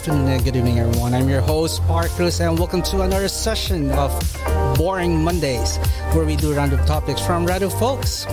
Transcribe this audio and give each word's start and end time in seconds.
afternoon, 0.00 0.28
and 0.28 0.42
good 0.42 0.56
evening, 0.56 0.78
everyone. 0.78 1.12
I'm 1.12 1.28
your 1.28 1.42
host, 1.42 1.76
Sparkles, 1.76 2.40
and 2.40 2.58
welcome 2.58 2.80
to 2.84 3.02
another 3.02 3.28
session 3.28 3.90
of 3.90 4.10
Boring 4.78 5.22
Mondays, 5.22 5.76
where 6.14 6.24
we 6.24 6.36
do 6.36 6.54
random 6.54 6.82
topics 6.86 7.20
from 7.20 7.44
random 7.44 7.68
folks. 7.68 8.24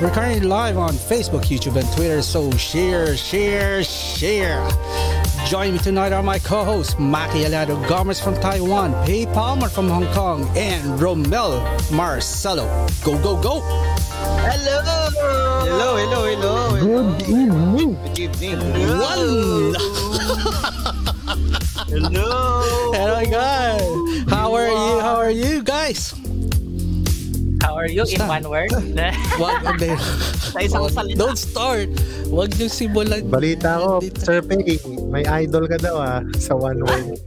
We're 0.00 0.10
currently 0.10 0.40
live 0.40 0.76
on 0.76 0.94
Facebook, 0.94 1.42
YouTube, 1.42 1.76
and 1.76 1.88
Twitter, 1.92 2.22
so 2.22 2.50
share, 2.56 3.16
share, 3.16 3.84
share. 3.84 4.68
Join 5.46 5.74
me 5.74 5.78
tonight 5.78 6.12
are 6.12 6.24
my 6.24 6.40
co-hosts, 6.40 6.94
Maki 6.94 7.44
Alado 7.46 7.76
Gomez 7.88 8.20
from 8.20 8.34
Taiwan, 8.40 8.92
Pei 9.06 9.24
Palmer 9.26 9.68
from 9.68 9.88
Hong 9.88 10.12
Kong, 10.14 10.50
and 10.56 10.98
Romel 10.98 11.62
Marcelo. 11.92 12.66
Go, 13.04 13.16
go, 13.22 13.40
go! 13.40 13.60
Hello! 13.60 14.82
Hello, 15.62 15.96
hello, 15.96 16.24
hello. 16.24 16.74
hello. 16.74 17.18
Good 17.18 17.28
evening. 17.28 17.94
Good 18.12 18.42
evening. 18.42 18.98
One! 18.98 20.01
Hello. 21.92 22.64
Hello, 22.96 23.20
guys! 23.28 23.84
How 24.32 24.48
are 24.56 24.72
you? 24.72 24.92
How 25.04 25.16
are 25.20 25.28
you 25.28 25.60
guys? 25.60 26.16
How 27.60 27.76
are 27.76 27.84
you 27.84 28.08
in 28.08 28.16
one 28.24 28.48
word? 28.48 28.72
Wag, 29.40 29.60
hindi. 29.60 29.92
Sa 30.40 30.64
isang 30.64 30.88
salita. 30.88 31.20
Don't 31.20 31.36
start. 31.36 31.92
Huwag 32.32 32.56
niyo 32.56 32.72
simulan. 32.72 33.28
Balita 33.28 33.76
ko. 33.76 34.00
Sir 34.16 34.40
Pei, 34.40 34.80
may 35.12 35.28
idol 35.44 35.68
ka 35.68 35.76
daw 35.76 36.00
ah, 36.00 36.24
sa 36.40 36.56
one 36.56 36.80
word. 36.80 37.20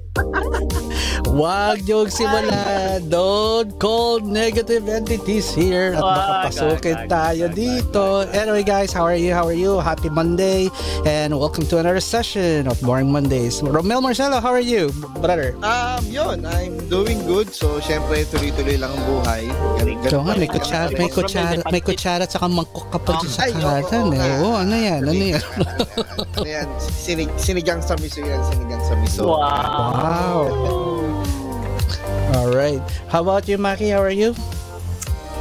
Huwag 1.35 1.83
niyo 1.83 2.07
simulan. 2.07 3.11
Don't 3.11 3.75
call 3.75 4.23
negative 4.23 4.87
entities 4.87 5.51
here 5.51 5.91
at 5.91 5.99
makapasukin 5.99 7.11
tayo 7.11 7.51
dito. 7.51 8.23
Anyway 8.31 8.63
guys, 8.63 8.95
how 8.95 9.03
are 9.03 9.19
you? 9.19 9.35
How 9.35 9.43
are 9.43 9.51
you? 9.51 9.83
Happy 9.83 10.07
Monday 10.07 10.71
and 11.03 11.35
welcome 11.35 11.67
to 11.67 11.75
another 11.83 11.99
session 11.99 12.71
of 12.71 12.79
Boring 12.79 13.11
Mondays. 13.11 13.59
Romel 13.59 13.99
Marcelo, 13.99 14.39
how 14.39 14.55
are 14.55 14.63
you, 14.63 14.95
brother? 15.19 15.59
Um, 15.59 16.07
yun, 16.07 16.47
I'm 16.47 16.79
doing 16.87 17.19
good. 17.27 17.51
So, 17.51 17.83
syempre, 17.83 18.23
tuloy-tuloy 18.31 18.79
lang 18.79 18.95
ang 18.95 19.03
buhay. 19.03 19.43
So 20.07 20.23
nga, 20.23 20.39
may 20.39 20.47
kutsara, 20.47 20.87
may 20.95 21.11
kutsara, 21.11 21.59
may 21.67 21.83
kutsara 21.83 22.23
at 22.23 22.31
saka 22.31 22.47
mangkok 22.47 22.87
kapag 22.95 23.19
sa 23.27 23.43
Ay, 23.43 23.51
oo, 23.51 23.59
karatan. 23.59 24.03
oo 24.07 24.15
eh. 24.15 24.39
Oo, 24.39 24.55
ano 24.55 24.75
yan? 24.79 25.01
Ano 25.03 25.11
yan? 25.11 25.43
Ano 26.39 26.47
yan? 26.47 26.67
Sinig, 26.79 27.27
sinigang 27.35 27.83
sa 27.83 27.99
miso 27.99 28.23
yan. 28.23 28.39
Sinigang 28.47 28.83
sa 28.87 28.95
miso. 28.95 29.35
Wow. 29.35 29.43
Wow. 29.99 30.84
All 32.45 32.53
right. 32.53 32.77
How 33.09 33.25
about 33.25 33.49
you, 33.49 33.57
Maki? 33.57 33.89
How 33.89 34.05
are 34.05 34.13
you? 34.13 34.37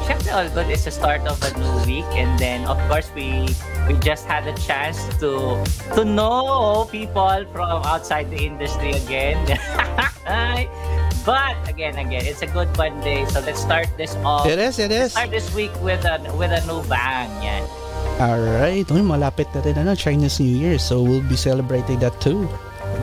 Siyempre, 0.09 0.33
all 0.33 0.49
good 0.57 0.73
is 0.73 0.89
the 0.89 0.91
start 0.91 1.21
of 1.29 1.37
a 1.45 1.53
new 1.61 1.77
week. 1.85 2.09
And 2.17 2.33
then, 2.41 2.65
of 2.65 2.81
course, 2.89 3.13
we 3.13 3.53
we 3.85 3.93
just 4.01 4.25
had 4.25 4.49
a 4.49 4.57
chance 4.57 4.97
to 5.21 5.61
to 5.93 6.01
know 6.01 6.89
people 6.89 7.45
from 7.53 7.85
outside 7.85 8.33
the 8.33 8.41
industry 8.41 8.97
again. 8.97 9.37
but 11.29 11.61
again, 11.69 12.01
again, 12.01 12.25
it's 12.25 12.41
a 12.41 12.49
good 12.49 12.73
Monday. 12.81 13.29
So 13.29 13.45
let's 13.45 13.61
start 13.61 13.93
this 14.01 14.17
off. 14.25 14.49
It 14.49 14.57
is, 14.57 14.81
it 14.81 14.89
is. 14.89 15.13
Start 15.13 15.29
this 15.29 15.53
week 15.53 15.77
with 15.85 16.09
a 16.09 16.25
with 16.41 16.57
a 16.57 16.65
new 16.65 16.81
bang. 16.89 17.29
Yan. 17.45 17.69
Alright. 18.17 18.89
Uy, 18.89 19.05
malapit 19.05 19.53
na 19.53 19.61
rin 19.61 19.77
ano, 19.77 19.93
Chinese 19.93 20.41
New 20.41 20.49
Year. 20.49 20.81
So 20.81 21.05
we'll 21.05 21.21
be 21.29 21.37
celebrating 21.37 22.01
that 22.01 22.17
too. 22.25 22.49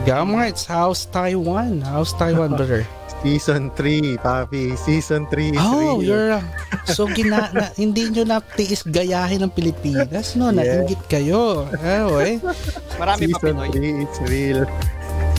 Gamrites, 0.02 0.66
how's 0.66 1.06
Taiwan? 1.06 1.86
How's 1.86 2.10
Taiwan, 2.18 2.58
brother? 2.58 2.82
Season 3.22 3.70
3, 3.78 4.18
papi. 4.18 4.74
Season 4.74 5.22
3 5.30 5.54
is 5.54 5.62
Oh, 5.62 6.02
real. 6.02 6.02
you're... 6.02 6.30
uh, 6.34 6.42
so, 6.96 7.06
gina, 7.06 7.54
na, 7.54 7.70
hindi 7.78 8.10
nyo 8.10 8.26
natiis 8.26 8.82
gayahin 8.82 9.46
ng 9.46 9.52
Pilipinas, 9.54 10.34
no? 10.34 10.50
Yeah. 10.50 10.82
Nainggit 10.82 11.02
kayo. 11.06 11.70
Oh, 11.70 12.18
eh. 12.18 12.42
Marami 12.98 13.30
pa 13.30 13.38
Season 13.38 13.54
Pinoy. 13.54 13.70
3 13.70 14.02
is 14.02 14.16
real. 14.26 14.60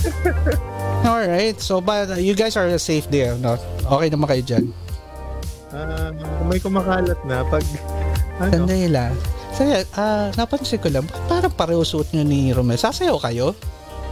Alright. 1.07 1.59
So, 1.59 1.83
but 1.83 2.15
uh, 2.15 2.19
you 2.19 2.31
guys 2.31 2.55
are 2.55 2.71
safe 2.79 3.03
there, 3.11 3.35
no? 3.35 3.59
Okay 3.83 4.07
naman 4.07 4.31
kayo 4.31 4.43
dyan. 4.47 4.65
Ah, 5.75 6.15
kung 6.15 6.47
may 6.47 6.59
kumakalat 6.63 7.19
na, 7.27 7.43
pag... 7.43 7.65
Ano? 8.39 8.63
Sandali 8.63 8.87
lang. 8.87 9.11
Saya, 9.53 9.83
ah, 9.99 10.31
napansin 10.33 10.79
ko 10.79 10.87
lang, 10.87 11.05
parang 11.27 11.51
pareho 11.51 11.83
suot 11.83 12.09
nyo 12.15 12.23
ni 12.23 12.55
Romel. 12.55 12.79
Sasayaw 12.79 13.19
kayo? 13.19 13.53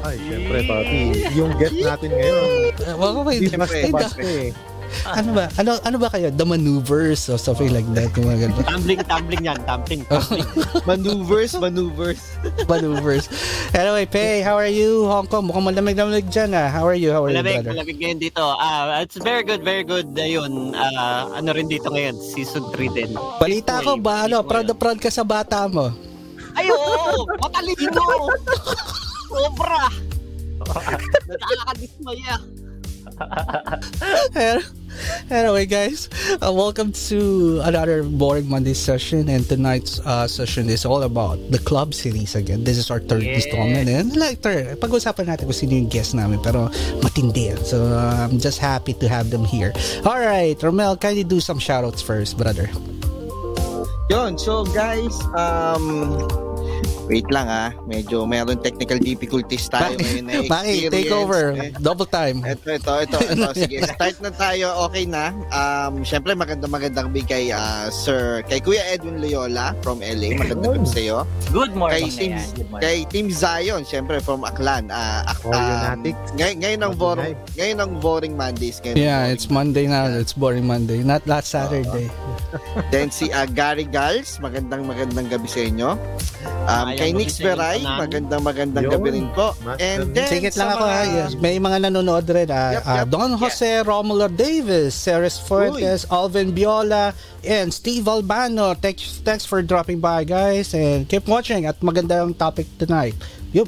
Ay, 0.02 0.16
syempre, 0.20 0.58
papi. 0.66 1.00
Yung 1.32 1.52
guest 1.56 1.78
natin 1.78 2.10
ngayon, 2.10 2.48
Uh, 2.82 2.96
well, 2.96 3.22
wait, 3.22 3.44
is 3.44 3.54
mas 3.54 3.70
ay, 3.70 3.88
bas 3.88 4.10
da- 4.10 4.18
eh. 4.20 4.50
ano 5.08 5.30
ba? 5.32 5.46
Ano 5.56 5.80
ano 5.80 5.96
ba 5.96 6.10
kayo? 6.10 6.28
The 6.30 6.44
maneuvers 6.44 7.24
or 7.26 7.38
something 7.38 7.70
like 7.70 7.86
that. 7.94 8.12
Mga 8.12 8.38
ganun. 8.44 8.66
Tumbling, 8.66 9.00
tumbling 9.06 9.44
yan. 9.46 9.60
Tumbling, 9.64 10.02
Oh. 10.06 10.18
tumbling. 10.18 10.48
Maneuvers, 10.84 11.52
maneuvers. 11.56 12.20
maneuvers. 12.66 13.26
Anyway, 13.72 14.04
Pei, 14.06 14.42
how 14.42 14.54
are 14.54 14.68
you? 14.68 15.06
Hong 15.06 15.26
Kong, 15.26 15.48
mukhang 15.48 15.64
malamig-lamig 15.64 16.28
dyan 16.28 16.52
ah. 16.52 16.68
How 16.68 16.84
are 16.84 16.98
you? 16.98 17.08
How 17.10 17.24
are 17.24 17.30
you, 17.30 17.38
Malamig, 17.38 17.62
brother? 17.62 17.72
malamig 17.78 17.98
ngayon 17.98 18.20
dito. 18.20 18.44
Ah, 18.44 19.00
it's 19.00 19.16
very 19.18 19.42
good, 19.42 19.62
very 19.62 19.86
good. 19.86 20.12
Ayun, 20.12 20.74
ah, 20.74 21.30
ano 21.32 21.54
rin 21.54 21.70
dito 21.70 21.88
ngayon, 21.88 22.18
season 22.18 22.66
3 22.68 22.90
din. 22.90 23.14
Balita 23.38 23.80
ko 23.80 23.96
ba, 23.96 24.26
ano, 24.26 24.42
proud 24.42 24.66
na 24.66 24.74
proud 24.74 24.98
ka 24.98 25.08
sa 25.08 25.22
bata 25.22 25.70
mo. 25.70 25.94
Ay, 26.52 26.68
oo! 26.68 27.24
Matalino! 27.38 28.04
Sobra! 29.32 29.88
Nakakadismaya. 30.62 32.36
anyway, 35.32 35.66
guys, 35.66 36.10
uh, 36.42 36.52
welcome 36.54 36.92
to 36.92 37.62
another 37.64 38.04
Boring 38.04 38.50
Monday 38.50 38.74
session. 38.74 39.30
And 39.30 39.48
tonight's 39.48 40.00
uh, 40.02 40.28
session 40.28 40.70
is 40.70 40.86
all 40.86 41.04
about 41.04 41.40
the 41.50 41.60
club 41.60 41.94
series 41.94 42.36
again. 42.36 42.64
This 42.64 42.78
is 42.78 42.92
our 42.92 43.00
third 43.00 43.24
Yes. 43.24 43.46
installment. 43.46 43.90
And 43.90 44.16
like, 44.16 44.42
third, 44.42 44.80
pag-usapan 44.80 45.26
natin 45.32 45.48
kung 45.50 45.56
sino 45.58 45.74
yung 45.80 45.88
guest 45.90 46.14
namin. 46.14 46.44
Pero 46.44 46.68
matindi 47.02 47.50
yan. 47.56 47.64
So, 47.64 47.88
uh, 47.88 48.28
I'm 48.28 48.38
just 48.38 48.60
happy 48.60 48.94
to 49.00 49.08
have 49.08 49.32
them 49.32 49.46
here. 49.48 49.72
All 50.06 50.20
right, 50.20 50.58
Romel, 50.60 51.00
kindly 51.00 51.24
do 51.24 51.40
some 51.40 51.58
shoutouts 51.58 52.04
first, 52.04 52.38
brother. 52.38 52.70
Yun, 54.12 54.36
so 54.38 54.68
guys, 54.76 55.16
um, 55.40 56.28
wait 57.12 57.28
lang 57.28 57.44
ah. 57.46 57.76
Medyo 57.84 58.24
mayroon 58.24 58.64
technical 58.64 58.96
difficulties 58.96 59.68
tayo 59.68 60.00
ngayon 60.00 60.24
na 60.24 60.34
Maki, 60.48 60.88
take 60.88 61.12
over. 61.12 61.52
Eh, 61.54 61.76
Double 61.78 62.08
time. 62.08 62.40
Ito, 62.42 62.72
ito, 62.72 62.92
ito, 63.04 63.18
ito. 63.20 63.48
Sige, 63.60 63.84
start 63.84 64.16
na 64.24 64.32
tayo. 64.32 64.72
Okay 64.88 65.04
na. 65.04 65.36
Um, 65.52 66.08
Siyempre, 66.08 66.32
maganda 66.34 66.72
magandang 66.72 67.12
gabi 67.12 67.28
kay 67.28 67.52
ah, 67.52 67.92
Sir, 67.92 68.48
kay 68.48 68.64
Kuya 68.64 68.80
Edwin 68.88 69.20
Loyola 69.20 69.76
from 69.84 70.00
LA. 70.00 70.40
Magandang 70.40 70.80
gabi 70.80 70.88
sa 70.88 71.02
iyo. 71.04 71.18
Good 71.52 71.76
morning 71.76 72.08
Kay 72.08 72.16
Team, 72.16 72.32
yan. 72.32 72.48
Good 72.56 72.70
morning. 72.72 72.84
kay 72.88 72.98
Team 73.12 73.28
Zion, 73.28 73.82
siyempre 73.84 74.24
from 74.24 74.48
Aklan. 74.48 74.88
Ah, 74.88 75.28
ak- 75.28 75.44
All 75.44 76.00
um, 76.00 76.08
ngay- 76.40 76.56
ngayon 76.58 76.80
ang 76.82 76.96
boring, 76.96 77.36
ngayon 77.60 77.78
ang 77.84 77.92
boring 78.00 78.34
Mondays. 78.40 78.80
Ngayon 78.80 78.96
Yeah, 78.96 79.20
boring 79.20 79.34
it's 79.34 79.48
Monday 79.52 79.86
now. 79.86 80.08
It's 80.08 80.32
boring 80.32 80.64
Monday. 80.64 81.04
Not 81.04 81.28
last 81.28 81.52
Saturday. 81.52 82.08
Then 82.88 83.12
si 83.12 83.28
ah, 83.32 83.44
Gary 83.44 83.84
Gals, 83.84 84.40
magandang 84.40 84.88
magandang 84.88 85.28
gabi 85.28 85.48
sa 85.50 85.60
inyo. 85.60 85.90
Um, 86.62 86.88
kay 87.02 87.12
Nix 87.12 87.32
inyo, 87.36 87.58
magandang 87.98 88.44
magandang 88.46 88.84
Yun. 88.86 88.94
gabi 88.94 89.10
rin 89.12 89.28
po. 89.34 89.58
And 89.82 90.14
then, 90.14 90.30
Sige 90.30 90.54
lang 90.54 90.70
ako 90.72 90.86
mga- 90.86 90.94
ha. 90.94 91.16
Yes, 91.18 91.32
may 91.42 91.58
mga 91.58 91.78
nanonood 91.90 92.26
rin. 92.30 92.48
ah. 92.48 92.70
Yep, 92.78 92.84
Ah, 92.86 92.96
yep. 93.02 93.08
Don 93.10 93.32
Jose 93.36 93.72
Romulo 93.82 94.28
Davis, 94.30 94.94
Ceres 94.94 95.42
Fuentes, 95.42 96.06
Alvin 96.08 96.54
Biola, 96.54 97.18
and 97.42 97.74
Steve 97.74 98.06
Albano. 98.06 98.78
Thanks, 98.78 99.20
thanks 99.20 99.44
for 99.44 99.60
dropping 99.60 99.98
by 99.98 100.22
guys 100.22 100.72
and 100.72 101.10
keep 101.10 101.26
watching 101.26 101.66
at 101.66 101.82
magandang 101.82 102.38
topic 102.38 102.70
tonight. 102.78 103.18
Yup. 103.52 103.68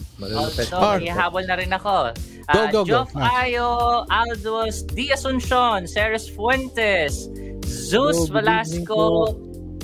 Or- 0.72 1.02
may 1.02 1.12
habol 1.12 1.44
na 1.44 1.58
rin 1.58 1.74
ako. 1.74 2.14
Go, 2.44 2.60
Ah, 2.60 2.68
go, 2.72 2.80
go. 2.84 2.92
Joff 3.04 3.12
Ayo, 3.16 3.68
Aldos, 4.06 4.84
D. 4.84 5.12
Asuncion, 5.12 5.88
Ceres 5.88 6.28
Fuentes, 6.28 7.32
Zeus 7.64 8.28
Hello, 8.28 8.28
good 8.28 8.32
Velasco, 8.36 9.00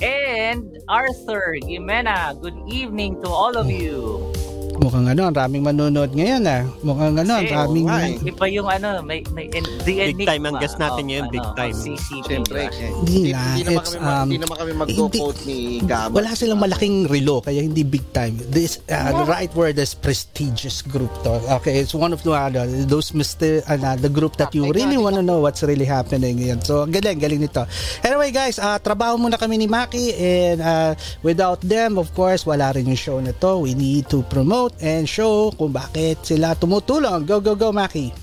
and 0.02 0.78
Arthur 0.88 1.56
Jimena. 1.62 2.40
Good 2.40 2.56
evening 2.68 3.22
to 3.22 3.28
all 3.28 3.56
of 3.56 3.70
you. 3.70 4.32
Mukhang 4.80 5.12
ano, 5.12 5.28
ang 5.28 5.36
raming 5.36 5.60
manonood 5.60 6.16
ngayon 6.16 6.40
ah. 6.48 6.64
Mukhang 6.80 7.12
ano, 7.20 7.32
ang 7.36 7.48
raming... 7.52 7.84
oo 7.84 7.92
nga 7.92 8.00
eh. 8.08 8.16
Iba 8.32 8.46
yung 8.48 8.68
ano, 8.72 9.04
may, 9.04 9.20
may 9.36 9.52
the 9.52 10.16
Big 10.16 10.24
time 10.24 10.48
ang 10.48 10.56
guest 10.56 10.80
natin 10.80 11.12
ngayon, 11.12 11.28
big 11.28 11.44
time. 11.52 11.76
Siyempre, 11.76 12.72
Hindi 13.04 13.28
hindi, 13.28 13.36
na, 13.36 13.40
hindi 13.52 13.62
naman 13.68 13.84
kami, 13.84 14.00
um, 14.00 14.28
naman 14.40 14.56
kami 14.56 14.72
mag-quote 14.72 15.40
ni 15.44 15.84
Gabo. 15.84 16.16
Wala 16.16 16.32
silang 16.32 16.64
malaking 16.64 17.12
relo, 17.12 17.44
kaya 17.44 17.60
hindi 17.60 17.84
big 17.84 18.08
time. 18.16 18.40
This, 18.48 18.80
uh, 18.88 19.12
the 19.12 19.28
right 19.28 19.52
word 19.52 19.76
is 19.76 19.92
prestigious 19.92 20.80
group 20.80 21.12
to. 21.28 21.36
Okay, 21.60 21.84
it's 21.84 21.92
one 21.92 22.16
of 22.16 22.24
the, 22.24 22.32
ano, 22.32 22.64
those 22.88 23.12
mister, 23.12 23.60
ano, 23.68 24.00
the 24.00 24.08
group 24.08 24.40
that 24.40 24.56
you 24.56 24.64
really 24.72 24.96
want 24.96 25.12
to 25.12 25.22
know 25.22 25.44
what's 25.44 25.60
really 25.60 25.84
happening. 25.84 26.40
Yan. 26.40 26.64
So, 26.64 26.88
galing, 26.88 27.20
galing 27.20 27.44
nito. 27.44 27.68
Anyway, 28.00 28.32
guys, 28.32 28.56
uh, 28.56 28.80
trabaho 28.80 29.20
muna 29.20 29.36
kami 29.36 29.60
ni 29.60 29.68
Maki 29.68 30.16
and 30.16 30.64
uh, 30.64 30.96
without 31.20 31.60
them, 31.60 32.00
of 32.00 32.08
course, 32.16 32.48
wala 32.48 32.72
rin 32.72 32.88
yung 32.88 32.96
show 32.96 33.20
na 33.20 33.36
to. 33.44 33.60
We 33.60 33.76
need 33.76 34.08
to 34.08 34.24
promote 34.24 34.69
and 34.78 35.08
show 35.08 35.50
kung 35.58 35.74
bakit 35.74 36.22
sila 36.22 36.54
tumutulong. 36.54 37.26
Go, 37.26 37.42
go, 37.42 37.58
go, 37.58 37.74
Maki. 37.74 38.14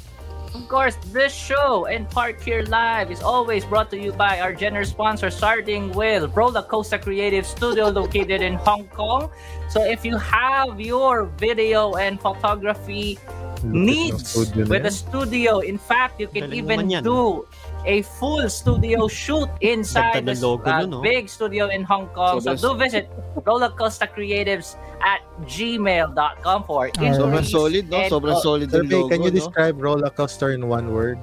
of 0.58 0.68
course, 0.68 0.98
this 1.14 1.34
show 1.34 1.86
and 1.86 2.10
Park 2.10 2.42
Here 2.42 2.64
Live 2.64 3.12
is 3.12 3.22
always 3.22 3.64
brought 3.64 3.90
to 3.92 3.98
you 4.00 4.12
by 4.12 4.40
our 4.42 4.54
generous 4.54 4.90
sponsor, 4.90 5.30
starting 5.30 5.92
with 5.94 6.36
Roller 6.36 6.62
Coaster 6.62 6.98
Creative 6.98 7.46
Studio 7.46 7.90
located 8.02 8.42
in 8.42 8.56
Hong 8.56 8.88
Kong. 8.90 9.30
So 9.70 9.84
if 9.84 10.04
you 10.04 10.18
have 10.18 10.82
your 10.82 11.26
video 11.38 11.96
and 11.96 12.20
photography 12.20 13.20
needs 13.64 14.36
with 14.36 14.86
a 14.86 14.92
studio, 14.92 15.60
in 15.60 15.78
fact, 15.78 16.20
you 16.20 16.28
can 16.28 16.50
Galing 16.50 16.92
even 16.92 17.04
do 17.04 17.48
a 17.88 18.04
full 18.20 18.44
studio 18.52 19.08
shoot 19.08 19.48
inside 19.64 20.28
the 20.28 20.36
logo 20.36 20.68
uh, 20.70 20.86
no? 20.86 21.02
big 21.02 21.32
studio 21.32 21.72
in 21.72 21.84
Hong 21.88 22.12
Kong. 22.12 22.44
So 22.44 22.56
So, 22.56 22.76
do 22.76 22.80
visit 22.80 23.10
Rollercoaster 23.48 24.12
Creatives 24.12 24.76
at 25.00 25.24
gmail.com 25.48 26.64
for 26.68 26.92
Alright. 26.92 27.16
Sobrang 27.16 27.48
inquiries 27.48 27.52
solid, 27.52 27.86
no? 27.90 27.98
Sobrang 28.12 28.36
oh, 28.36 28.44
solid 28.44 28.70
Sir 28.70 28.84
logo, 28.84 29.08
can 29.08 29.24
you 29.24 29.32
no? 29.32 29.40
describe 29.40 29.80
roller 29.80 30.12
coaster 30.12 30.52
in 30.52 30.68
one 30.68 30.92
word? 30.92 31.18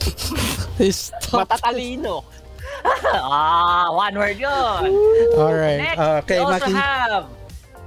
Matatalino. 0.80 2.24
ah, 3.14 3.92
one 3.92 4.14
word 4.16 4.40
yun. 4.40 4.88
All 5.36 5.52
right. 5.54 5.84
Next, 5.84 5.98
Uh, 6.00 6.20
okay, 6.24 6.40
we 6.40 6.44
also 6.48 6.66
Maki. 6.66 6.80
have 6.80 7.24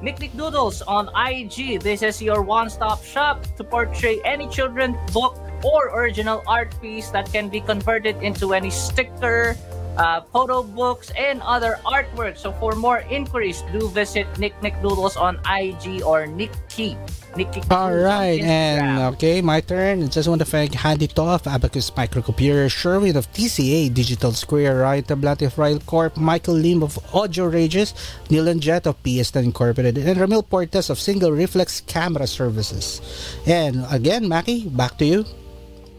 Nick 0.02 0.20
Doodles 0.32 0.82
on 0.84 1.12
IG. 1.12 1.82
This 1.82 2.02
is 2.04 2.22
your 2.22 2.42
one-stop 2.42 3.04
shop 3.04 3.44
to 3.58 3.64
portray 3.66 4.22
any 4.24 4.48
children 4.48 4.98
book 5.12 5.36
or 5.62 5.92
original 5.92 6.42
art 6.48 6.72
piece 6.82 7.10
that 7.12 7.30
can 7.34 7.50
be 7.50 7.60
converted 7.60 8.16
into 8.24 8.54
any 8.54 8.70
sticker, 8.70 9.58
uh, 10.00 10.22
photo 10.32 10.64
books, 10.64 11.12
and 11.20 11.44
other 11.44 11.78
artwork. 11.84 12.40
So 12.40 12.56
for 12.56 12.74
more 12.74 13.04
inquiries, 13.12 13.62
do 13.76 13.92
visit 13.92 14.26
Nick 14.40 14.56
Nick 14.64 14.80
Doodles 14.82 15.20
on 15.20 15.38
IG 15.46 16.02
or 16.02 16.26
Nick 16.26 16.56
T. 16.72 16.96
Nick 17.36 17.54
Nick 17.54 17.70
All 17.70 17.94
right, 17.94 18.42
and 18.42 19.14
okay, 19.14 19.42
my 19.44 19.62
turn. 19.62 20.10
Just 20.10 20.28
want 20.28 20.40
to 20.40 20.48
thank 20.48 20.74
Handy 20.74 21.06
Toff, 21.06 21.46
Abacus 21.46 21.92
Microcomputer, 21.92 22.72
Sherwin 22.72 23.16
of 23.16 23.32
TCA 23.34 23.94
Digital 23.94 24.32
Square, 24.32 24.82
Ryan 24.82 25.04
Tablat 25.04 25.46
of 25.46 25.58
Rail 25.60 25.80
Corp, 25.86 26.18
Michael 26.18 26.56
Lim 26.56 26.82
of 26.82 26.98
Audio 27.14 27.46
Rages, 27.46 27.94
Neil 28.32 28.48
and 28.48 28.62
Jet 28.62 28.88
of 28.88 28.98
PS10 29.04 29.44
Incorporated, 29.44 30.00
and 30.00 30.18
Ramil 30.18 30.48
Portes 30.48 30.90
of 30.90 30.98
Single 30.98 31.32
Reflex 31.32 31.82
Camera 31.82 32.26
Services. 32.26 33.02
And 33.46 33.86
again, 33.92 34.26
Maki, 34.26 34.66
back 34.76 34.98
to 34.98 35.06
you. 35.06 35.26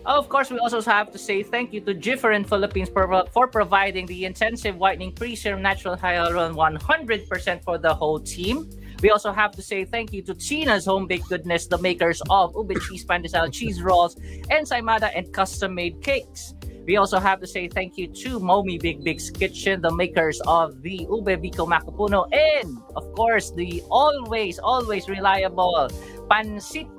Of 0.06 0.30
course, 0.30 0.50
we 0.50 0.58
also 0.58 0.80
have 0.80 1.12
to 1.12 1.18
say 1.18 1.42
thank 1.42 1.74
you 1.74 1.80
to 1.82 1.92
Different 1.92 2.48
Philippines 2.48 2.88
for, 2.88 3.24
for 3.32 3.46
providing 3.46 4.06
the 4.06 4.24
intensive 4.24 4.76
whitening 4.76 5.12
pre-serum 5.12 5.60
natural 5.60 5.94
hyaluron 5.96 6.54
100% 6.54 7.62
for 7.62 7.76
the 7.76 7.92
whole 7.92 8.18
team. 8.18 8.70
We 9.02 9.10
also 9.10 9.30
have 9.30 9.52
to 9.52 9.62
say 9.62 9.84
thank 9.84 10.12
you 10.12 10.22
to 10.22 10.34
Tina's 10.34 10.86
Home 10.86 11.06
Baked 11.06 11.28
Goodness, 11.28 11.66
the 11.66 11.78
makers 11.78 12.22
of 12.30 12.54
ube 12.54 12.80
cheese 12.80 13.04
pandesal 13.04 13.52
cheese 13.52 13.82
rolls 13.82 14.16
and 14.50 14.66
Saimada 14.66 15.10
and 15.14 15.32
custom-made 15.32 16.02
cakes. 16.02 16.54
We 16.86 16.96
also 16.96 17.18
have 17.18 17.40
to 17.40 17.46
say 17.46 17.68
thank 17.68 17.98
you 17.98 18.08
to 18.08 18.40
Momi 18.40 18.80
Big 18.80 19.04
Big's 19.04 19.30
Kitchen, 19.30 19.82
the 19.82 19.94
makers 19.94 20.40
of 20.46 20.82
the 20.82 21.06
Ube 21.10 21.38
Biko 21.40 21.68
Macapuno, 21.68 22.26
and 22.32 22.78
of 22.96 23.12
course 23.12 23.52
the 23.52 23.82
always, 23.90 24.58
always 24.58 25.08
reliable 25.08 25.88
Pansit 26.28 26.90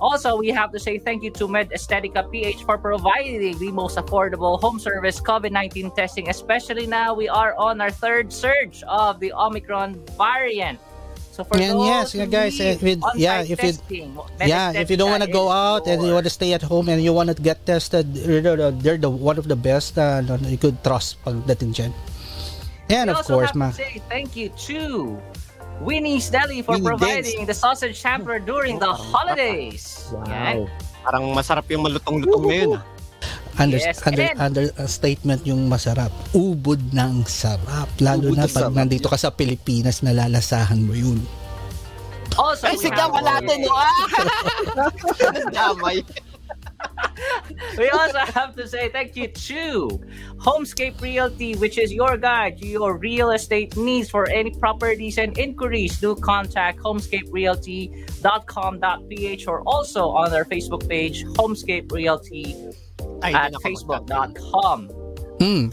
also, 0.00 0.36
we 0.36 0.48
have 0.50 0.72
to 0.72 0.78
say 0.78 0.98
thank 0.98 1.22
you 1.22 1.30
to 1.38 1.48
Med 1.48 1.70
Aesthetica 1.70 2.24
PH 2.30 2.64
for 2.64 2.78
providing 2.78 3.58
the 3.58 3.70
most 3.72 3.98
affordable 3.98 4.60
home 4.60 4.78
service 4.78 5.20
COVID 5.20 5.50
19 5.52 5.90
testing, 5.92 6.28
especially 6.28 6.86
now 6.86 7.14
we 7.14 7.28
are 7.28 7.54
on 7.58 7.80
our 7.80 7.90
third 7.90 8.32
surge 8.32 8.82
of 8.86 9.20
the 9.20 9.32
Omicron 9.32 9.98
variant. 10.16 10.78
So 11.38 11.46
for 11.46 11.54
And 11.54 11.78
yes, 11.86 12.18
yeah, 12.18 12.26
guys, 12.26 12.58
if 12.58 12.82
it- 12.82 12.98
yeah, 13.14 13.46
if 13.46 13.62
Med 13.62 13.78
yeah, 14.42 14.74
if 14.74 14.90
you 14.90 14.98
don't 14.98 15.14
want 15.14 15.22
to 15.22 15.30
go 15.30 15.50
out 15.54 15.86
and 15.86 16.02
you 16.02 16.10
want 16.10 16.26
to 16.26 16.34
stay 16.34 16.50
at 16.50 16.66
home 16.66 16.90
and 16.90 16.98
you 16.98 17.14
want 17.14 17.30
to 17.30 17.38
get 17.38 17.62
tested, 17.62 18.10
they're 18.10 18.98
the, 18.98 19.10
one 19.10 19.38
of 19.38 19.46
the 19.46 19.54
best 19.54 19.94
uh, 19.98 20.18
you 20.50 20.58
could 20.58 20.82
trust 20.82 21.22
pagdating 21.22 21.70
dyan. 21.70 21.92
And 22.90 23.06
we 23.10 23.14
of 23.14 23.22
course, 23.22 23.54
ma 23.54 23.70
say 23.70 24.02
thank 24.10 24.34
you 24.34 24.48
to 24.66 25.14
Winnie's 25.80 26.26
Deli 26.28 26.60
for 26.60 26.74
Winnie 26.74 26.84
providing 26.84 27.46
the 27.46 27.54
sausage 27.54 27.96
sampler 27.96 28.38
during 28.38 28.78
the 28.78 28.90
holidays. 29.12 30.10
Yan. 30.26 30.66
Parang 31.02 31.30
masarap 31.30 31.64
yung 31.68 31.86
malutong-lutong 31.86 32.44
ngayon. 32.44 32.70
ah. 32.76 32.84
Under, 33.58 33.78
Yes, 33.78 33.98
under, 34.06 34.22
and- 34.22 34.38
under 34.38 34.64
uh, 34.74 34.86
statement 34.86 35.42
yung 35.42 35.66
masarap. 35.66 36.14
Ubod 36.30 36.78
ng 36.94 37.26
sarap. 37.26 37.90
Lalo 37.98 38.30
na 38.30 38.46
pag 38.46 38.70
sarap. 38.70 38.74
nandito 38.74 39.10
ka 39.10 39.18
sa 39.18 39.30
Pilipinas, 39.30 39.98
nalalasahan 40.00 40.78
mo 40.78 40.94
yun. 40.94 41.18
Also, 42.38 42.70
Ay, 42.70 42.78
sigaw 42.78 43.10
natin, 43.18 43.66
no? 43.66 43.74
Ah! 43.74 44.06
Damay. 45.50 46.06
We 47.78 47.88
also 47.90 48.18
have 48.18 48.56
to 48.56 48.66
say 48.68 48.88
thank 48.88 49.14
you 49.16 49.28
to 49.28 50.00
Homescape 50.36 51.00
Realty, 51.00 51.54
which 51.56 51.78
is 51.78 51.92
your 51.92 52.16
guide 52.16 52.58
to 52.58 52.66
your 52.66 52.98
real 52.98 53.30
estate 53.30 53.76
needs 53.76 54.10
for 54.10 54.28
any 54.28 54.50
properties 54.50 55.18
and 55.18 55.38
inquiries. 55.38 56.00
Do 56.00 56.16
contact 56.16 56.80
homescaperealty.com.ph 56.80 59.48
or 59.48 59.62
also 59.62 60.08
on 60.08 60.32
our 60.32 60.44
Facebook 60.44 60.88
page, 60.88 61.24
Homescape 61.36 61.92
Realty 61.92 62.56
Ay, 63.22 63.32
at 63.32 63.50
hindi 63.50 63.52
na 63.52 63.58
ako 63.58 63.66
facebook.com. 63.66 64.78
Hmm. 65.38 65.70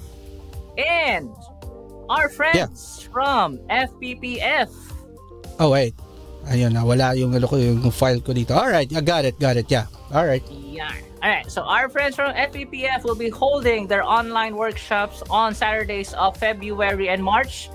And 0.77 1.29
our 2.09 2.29
friends 2.29 3.07
from 3.11 3.57
FPPF. 3.69 4.69
Oh, 5.59 5.69
wait. 5.71 5.95
Ayun 6.47 6.73
na, 6.73 6.85
wala 6.85 7.17
yung, 7.17 7.33
ano 7.33 7.47
ko, 7.47 7.57
yung 7.57 7.81
file 7.89 8.21
ko 8.21 8.33
dito. 8.33 8.53
Alright, 8.53 8.93
I 8.95 9.01
got 9.01 9.25
it, 9.25 9.39
got 9.39 9.57
it, 9.57 9.65
yeah. 9.69 9.89
Alright. 10.13 10.45
Yeah. 10.51 10.93
All 11.25 11.31
right. 11.31 11.49
So 11.49 11.63
our 11.63 11.89
friends 11.89 12.15
from 12.15 12.33
FPPF 12.37 13.03
will 13.03 13.17
be 13.17 13.29
holding 13.29 13.87
their 13.87 14.03
online 14.05 14.55
workshops 14.55 15.23
on 15.29 15.55
Saturdays 15.55 16.13
of 16.13 16.37
February 16.37 17.09
and 17.09 17.23
March, 17.23 17.69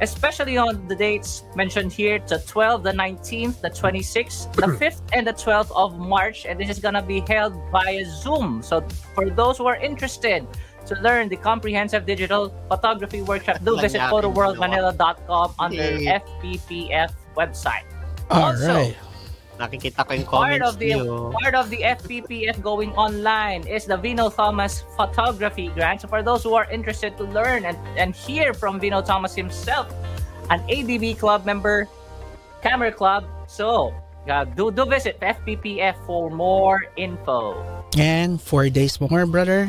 especially 0.00 0.56
on 0.56 0.88
the 0.88 0.96
dates 0.96 1.44
mentioned 1.54 1.92
here: 1.92 2.16
the 2.16 2.40
12th, 2.48 2.88
the 2.88 2.96
19th, 2.96 3.60
the 3.60 3.68
26th, 3.68 4.48
the 4.56 4.72
5th, 4.80 5.04
and 5.12 5.26
the 5.26 5.36
12th 5.36 5.68
of 5.76 5.98
March. 6.00 6.46
And 6.48 6.58
this 6.58 6.70
is 6.70 6.80
gonna 6.80 7.04
be 7.04 7.20
held 7.28 7.52
via 7.68 8.08
Zoom. 8.08 8.62
So 8.62 8.80
for 9.12 9.28
those 9.28 9.58
who 9.58 9.66
are 9.68 9.76
interested. 9.76 10.48
To 10.88 10.96
learn 11.04 11.28
the 11.28 11.36
comprehensive 11.36 12.08
digital 12.08 12.48
photography 12.72 13.20
workshop, 13.20 13.60
do 13.60 13.76
visit 13.76 14.00
photoworldmanila.com 14.08 15.52
under. 15.60 15.84
FPPF 16.24 17.12
website. 17.36 17.84
Also, 18.30 18.70
Alright. 18.70 18.96
Nakikita 19.58 20.06
ko 20.06 20.14
yung 20.14 20.30
part 20.30 20.62
of 20.62 20.78
the 20.78 20.94
niyo. 20.94 21.34
part 21.34 21.58
of 21.58 21.66
the 21.66 21.82
FPPF 21.82 22.62
going 22.62 22.94
online 22.94 23.66
is 23.66 23.90
the 23.90 23.98
Vino 23.98 24.30
Thomas 24.30 24.86
Photography 24.94 25.74
Grant. 25.74 26.02
So 26.02 26.06
for 26.06 26.22
those 26.22 26.46
who 26.46 26.54
are 26.54 26.70
interested 26.70 27.18
to 27.18 27.26
learn 27.26 27.66
and, 27.66 27.74
and 27.98 28.14
hear 28.14 28.54
from 28.54 28.78
Vino 28.78 29.02
Thomas 29.02 29.34
himself, 29.34 29.90
an 30.50 30.62
ADB 30.70 31.18
club 31.18 31.42
member, 31.42 31.90
Camera 32.62 32.94
Club. 32.94 33.26
So 33.50 33.90
uh, 34.30 34.46
do 34.46 34.70
do 34.70 34.86
visit 34.86 35.18
FPPF 35.18 35.98
for 36.06 36.30
more 36.30 36.86
info. 36.94 37.58
And 37.98 38.38
four 38.38 38.70
days 38.70 39.00
more, 39.02 39.26
brother. 39.26 39.66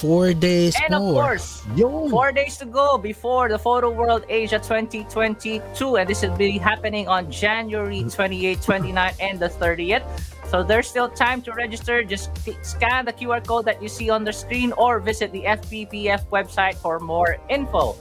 Four 0.00 0.32
days 0.32 0.72
And 0.80 0.94
of 0.94 1.02
more. 1.02 1.36
course, 1.36 1.60
four 2.08 2.32
days 2.32 2.56
to 2.56 2.64
go 2.64 2.96
before 2.96 3.50
the 3.52 3.58
Photo 3.58 3.92
World 3.92 4.24
Asia 4.32 4.56
2022, 4.56 5.60
and 5.96 6.08
this 6.08 6.22
will 6.22 6.34
be 6.40 6.56
happening 6.56 7.06
on 7.06 7.30
January 7.30 8.00
mm. 8.00 8.08
28, 8.08 8.62
29, 8.62 9.12
and 9.20 9.38
the 9.38 9.52
30th. 9.52 10.00
So 10.48 10.64
there's 10.64 10.88
still 10.88 11.10
time 11.10 11.42
to 11.42 11.52
register. 11.52 12.02
Just 12.02 12.32
scan 12.64 13.04
the 13.04 13.12
QR 13.12 13.44
code 13.46 13.66
that 13.66 13.82
you 13.82 13.92
see 13.92 14.08
on 14.08 14.24
the 14.24 14.32
screen 14.32 14.72
or 14.80 15.00
visit 15.00 15.32
the 15.32 15.44
FPPF 15.44 16.24
website 16.32 16.80
for 16.80 16.98
more 16.98 17.36
info. 17.50 17.94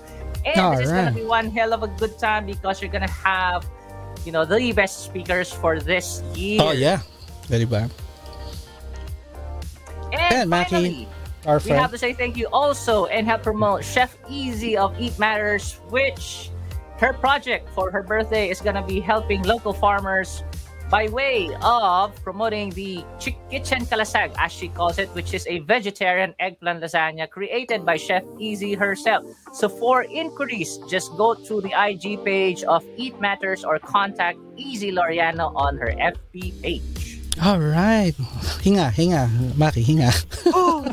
And 0.47 0.79
this 0.79 0.87
is 0.87 0.91
going 0.95 1.11
to 1.11 1.11
be 1.11 1.25
one 1.27 1.51
hell 1.51 1.73
of 1.73 1.83
a 1.83 1.91
good 1.99 2.17
time 2.17 2.45
because 2.45 2.81
you're 2.81 2.89
going 2.95 3.05
to 3.05 3.11
have, 3.11 3.67
you 4.23 4.31
know, 4.31 4.45
the 4.45 4.71
best 4.71 5.03
speakers 5.03 5.51
for 5.51 5.81
this 5.81 6.23
year. 6.33 6.63
Oh, 6.63 6.71
yeah. 6.71 7.03
Very 7.51 7.65
bad. 7.65 7.91
And 10.13 10.49
And 10.49 10.49
finally, 10.49 11.07
Our 11.45 11.57
we 11.57 11.71
friend. 11.71 11.79
have 11.79 11.91
to 11.91 11.97
say 11.97 12.13
thank 12.13 12.37
you 12.37 12.47
also 12.51 13.05
and 13.07 13.25
help 13.27 13.43
promote 13.43 13.83
Chef 13.83 14.17
Easy 14.29 14.77
of 14.77 14.99
Eat 14.99 15.17
Matters, 15.19 15.79
which 15.89 16.49
her 16.97 17.13
project 17.13 17.69
for 17.69 17.91
her 17.91 18.03
birthday 18.03 18.49
is 18.49 18.59
gonna 18.61 18.85
be 18.85 18.99
helping 18.99 19.41
local 19.43 19.71
farmers 19.71 20.43
by 20.89 21.07
way 21.09 21.55
of 21.61 22.15
promoting 22.23 22.71
the 22.71 23.05
Chick 23.19 23.37
Kitchen 23.51 23.85
Kalasag, 23.85 24.33
as 24.39 24.51
she 24.51 24.67
calls 24.69 24.97
it, 24.97 25.07
which 25.13 25.33
is 25.35 25.45
a 25.47 25.59
vegetarian 25.59 26.33
eggplant 26.39 26.81
lasagna 26.81 27.29
created 27.29 27.85
by 27.85 27.95
Chef 27.95 28.23
Easy 28.39 28.73
herself. 28.73 29.23
So 29.53 29.69
for 29.69 30.03
inquiries, 30.03 30.79
just 30.89 31.15
go 31.15 31.35
to 31.35 31.61
the 31.61 31.71
IG 31.77 32.25
page 32.25 32.63
of 32.63 32.83
Eat 32.97 33.21
Matters 33.21 33.63
or 33.63 33.77
contact 33.79 34.39
Easy 34.57 34.91
Loriano 34.91 35.53
on 35.55 35.77
her 35.77 35.93
FB 35.93 36.61
page. 36.61 37.19
Alright. 37.37 38.15
Hinga, 38.65 38.91
hinga. 38.91 39.29
Maki, 39.55 39.85
hinga. 39.85 40.09
Oh, 40.51 40.83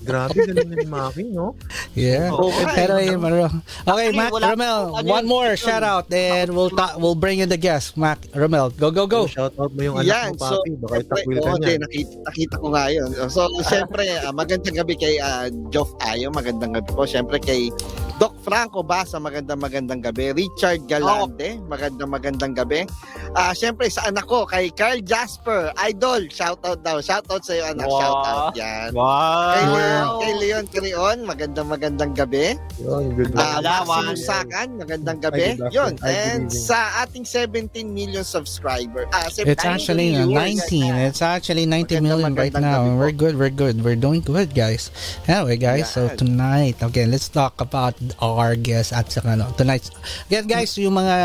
Grabe, 0.00 0.32
galing 0.48 0.70
ni 0.70 0.88
Maki, 0.88 1.24
no? 1.28 1.52
Yeah. 1.92 2.32
Oo. 2.32 2.48
Pero 2.72 2.96
yun, 2.96 3.20
Maro. 3.20 3.52
Okay, 3.84 4.08
Mac, 4.12 4.32
Romel, 4.32 4.96
ano 4.96 5.04
one 5.04 5.26
more 5.26 5.52
shout 5.54 5.84
out 5.84 6.08
and 6.08 6.48
we'll 6.50 6.72
ta- 6.72 6.96
we'll 6.96 7.14
bring 7.14 7.40
in 7.40 7.48
the 7.48 7.60
guest. 7.60 7.96
Mac, 7.96 8.24
Romel, 8.32 8.72
go, 8.76 8.88
go, 8.88 9.04
go. 9.04 9.28
Shout 9.28 9.52
out 9.54 9.70
mo 9.70 9.80
yung 9.80 10.00
anak 10.00 10.08
Yan, 10.08 10.28
mo, 10.34 10.40
so, 10.40 10.56
papi. 10.56 10.70
Baka 10.80 10.96
itakwil 11.00 11.38
ka 11.38 11.52
niya. 11.60 11.76
nakita, 11.84 12.14
nakita 12.24 12.54
ko 12.56 12.66
nga 12.72 12.84
yun. 12.88 13.08
So, 13.28 13.40
siyempre, 13.60 14.04
ah, 14.18 14.32
magandang 14.32 14.76
gabi 14.76 14.94
kay 14.96 15.14
uh, 15.20 15.52
Joff 15.68 15.92
Ayo, 16.00 16.32
magandang 16.32 16.72
gabi 16.72 16.88
po. 16.88 17.04
Siyempre 17.04 17.36
kay 17.36 17.68
Doc 18.16 18.32
Franco 18.40 18.80
Basa, 18.80 19.18
magandang 19.18 19.58
magandang 19.58 20.00
gabi. 20.00 20.30
Richard 20.32 20.86
Galante, 20.86 21.58
magandang 21.66 22.08
magandang 22.08 22.54
gabi. 22.54 22.86
Ah, 23.34 23.52
siyempre 23.52 23.90
sa 23.90 24.06
anak 24.06 24.24
ko, 24.24 24.46
kay 24.46 24.70
Carl 24.70 25.02
Jasper, 25.02 25.74
idol, 25.84 26.24
shout 26.30 26.62
out 26.62 26.80
daw. 26.80 27.02
Shout 27.02 27.26
out 27.28 27.42
sa 27.42 27.52
iyo 27.52 27.68
anak, 27.68 27.84
Wow. 27.84 27.98
shout 27.98 28.22
out. 28.24 28.52
Yan. 28.54 28.90
Kay 28.94 29.64
Wow! 29.66 29.73
Leon, 29.74 30.06
kay 30.20 30.32
Leon 30.34 30.64
Creon, 30.66 31.18
magandang 31.26 31.66
magandang 31.66 32.12
gabi. 32.14 32.54
Yun, 32.78 33.14
good 33.14 33.34
Ah, 33.34 33.58
luck. 33.58 33.64
Alawan. 33.64 34.04
Maximum 34.04 34.18
Sakan, 34.18 34.68
magandang 34.78 35.18
gabi. 35.18 35.58
Yun. 35.70 35.92
And 36.02 36.46
sa 36.48 37.02
ating 37.02 37.26
17 37.26 37.70
million 37.86 38.22
subscriber. 38.22 39.06
Ah, 39.10 39.26
17 39.26 39.50
It's 39.50 39.64
actually 39.64 40.14
uh, 40.14 40.26
viewers. 40.26 40.70
19. 40.70 40.94
It's 41.10 41.22
actually 41.22 41.66
90 41.66 41.98
Magandang, 41.98 42.02
million 42.02 42.32
right 42.34 42.54
now. 42.54 42.86
We're 42.94 43.12
good. 43.14 43.34
We're 43.34 43.50
good. 43.50 43.82
We're 43.82 43.98
doing 43.98 44.22
good, 44.22 44.54
guys. 44.54 44.90
Anyway, 45.26 45.56
guys, 45.56 45.90
so 45.90 46.06
Yan. 46.06 46.16
tonight, 46.16 46.76
okay, 46.82 47.06
let's 47.06 47.28
talk 47.28 47.58
about 47.60 47.94
our 48.22 48.54
guest 48.54 48.92
at 48.92 49.10
saka 49.10 49.34
no, 49.34 49.50
tonight. 49.56 49.90
Again, 50.30 50.46
guys, 50.46 50.76
yung 50.78 50.94
mga 50.94 51.16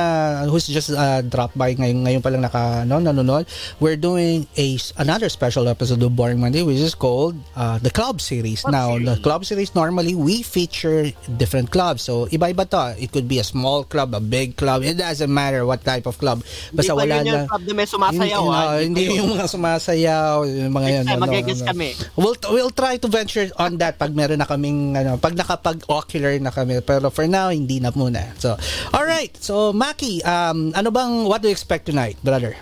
who's 0.49 0.65
just 0.65 0.89
uh, 0.89 1.21
dropped 1.21 1.57
by 1.57 1.75
ngayon, 1.75 2.05
ngayon 2.05 2.21
pa 2.21 2.29
lang 2.29 2.41
naka, 2.41 2.85
no, 2.85 2.97
nanonood, 2.97 3.45
we're 3.79 3.99
doing 3.99 4.47
a 4.57 4.77
another 4.97 5.29
special 5.29 5.67
episode 5.67 6.01
of 6.01 6.15
Boring 6.15 6.39
Monday, 6.39 6.63
which 6.63 6.79
is 6.79 6.95
called 6.95 7.35
uh, 7.55 7.77
the 7.77 7.89
Club 7.91 8.17
Series. 8.19 8.38
Club 8.43 8.71
now, 8.71 8.89
the 8.97 9.15
Series. 9.15 9.23
Club 9.23 9.41
Series, 9.45 9.71
normally, 9.75 10.15
we 10.15 10.41
feature 10.41 11.11
different 11.37 11.71
clubs. 11.71 12.01
So, 12.03 12.25
iba-iba 12.31 12.69
to. 12.71 12.95
It 12.95 13.11
could 13.11 13.27
be 13.27 13.39
a 13.39 13.47
small 13.47 13.83
club, 13.83 14.15
a 14.15 14.23
big 14.23 14.55
club. 14.55 14.83
It 14.83 14.97
doesn't 14.97 15.31
matter 15.31 15.65
what 15.65 15.83
type 15.83 16.05
of 16.07 16.17
club. 16.17 16.41
Basta 16.71 16.95
Hindi 16.95 17.01
wala 17.03 17.13
yun 17.19 17.25
yung 17.25 17.35
lang. 17.35 17.47
club 17.47 17.63
na 17.67 17.73
may 17.75 17.87
sumasayaw, 17.87 18.41
Hindi, 18.41 18.55
ah. 18.55 18.77
hindi 18.79 19.03
yung 19.19 19.29
mga 19.35 19.45
sumasayaw, 19.49 20.35
yung 20.47 20.73
mga 20.73 20.87
yan. 20.89 21.05
Ano, 21.09 21.23
ano. 21.27 21.65
kami. 21.67 21.89
We'll, 22.15 22.37
we'll 22.55 22.75
try 22.75 22.95
to 22.97 23.07
venture 23.07 23.51
on 23.59 23.77
that 23.83 23.99
pag 23.99 24.15
meron 24.15 24.39
na 24.39 24.47
kaming, 24.47 24.95
ano, 24.95 25.19
pag 25.19 25.35
nakapag-ocular 25.35 26.39
na 26.39 26.51
kami. 26.55 26.79
Pero 26.79 27.11
for 27.11 27.27
now, 27.27 27.51
hindi 27.51 27.83
na 27.83 27.91
muna. 27.91 28.31
So, 28.39 28.55
alright. 28.95 29.35
So, 29.37 29.75
Maki, 29.75 30.23
um, 30.23 30.71
ano 30.73 30.89
bang, 30.89 31.27
what 31.27 31.43
do 31.43 31.51
you 31.51 31.55
expect 31.55 31.85
tonight, 31.85 32.15
brother? 32.23 32.55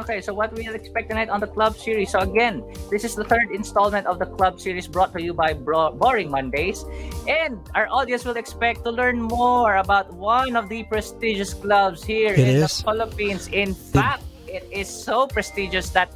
Okay, 0.00 0.20
so 0.20 0.34
what 0.34 0.52
we'll 0.54 0.74
expect 0.74 1.08
tonight 1.08 1.28
on 1.28 1.38
the 1.38 1.46
Club 1.46 1.76
Series. 1.76 2.10
So 2.10 2.18
again, 2.18 2.64
this 2.90 3.04
is 3.04 3.14
the 3.14 3.22
third 3.22 3.54
installment 3.54 4.06
of 4.06 4.18
the 4.18 4.26
Club 4.26 4.58
Series 4.58 4.88
brought 4.88 5.12
to 5.14 5.22
you 5.22 5.32
by 5.32 5.52
Bro- 5.54 5.92
Boring 5.92 6.30
Mondays. 6.30 6.84
And 7.28 7.60
our 7.74 7.86
audience 7.88 8.24
will 8.24 8.36
expect 8.36 8.82
to 8.84 8.90
learn 8.90 9.22
more 9.22 9.76
about 9.76 10.12
one 10.14 10.56
of 10.56 10.68
the 10.68 10.82
prestigious 10.84 11.54
clubs 11.54 12.02
here 12.02 12.34
It 12.34 12.38
in 12.42 12.46
is. 12.58 12.78
the 12.78 12.82
Philippines. 12.82 13.46
In 13.54 13.72
fact, 13.72 14.24
it 14.50 14.66
is 14.72 14.90
so 14.90 15.26
prestigious 15.30 15.90
that 15.90 16.10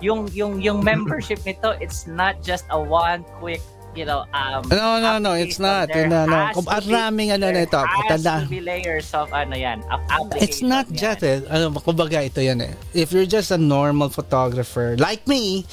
yung 0.00 0.28
yung 0.32 0.62
yung 0.62 0.80
membership 0.80 1.44
nito, 1.44 1.76
it's 1.84 2.06
not 2.08 2.40
just 2.40 2.64
a 2.70 2.80
one 2.80 3.24
quick 3.42 3.60
you 3.98 4.06
know, 4.06 4.22
um, 4.30 4.62
No, 4.70 5.02
no, 5.02 5.18
no, 5.18 5.32
it's 5.34 5.58
not. 5.58 5.90
No, 5.90 6.22
no. 6.24 6.54
Kung 6.54 6.62
to 6.64 6.78
be- 6.80 6.94
maraming 6.94 7.34
ano 7.34 7.50
there 7.50 7.66
nito, 7.66 7.82
has 8.06 8.22
tanda- 8.22 8.46
layers 8.46 9.10
of 9.12 9.26
ano 9.34 9.58
yan, 9.58 9.82
of 9.90 9.98
It's 10.38 10.62
not 10.62 10.86
yan. 10.88 10.94
just 10.94 11.20
eh. 11.26 11.42
Ano, 11.50 11.74
kumbaga 11.74 12.22
ito 12.22 12.38
yan 12.38 12.62
eh. 12.62 12.72
If 12.94 13.10
you're 13.10 13.26
just 13.26 13.50
a 13.50 13.58
normal 13.58 14.08
photographer, 14.08 14.94
like 14.96 15.26
me, 15.26 15.66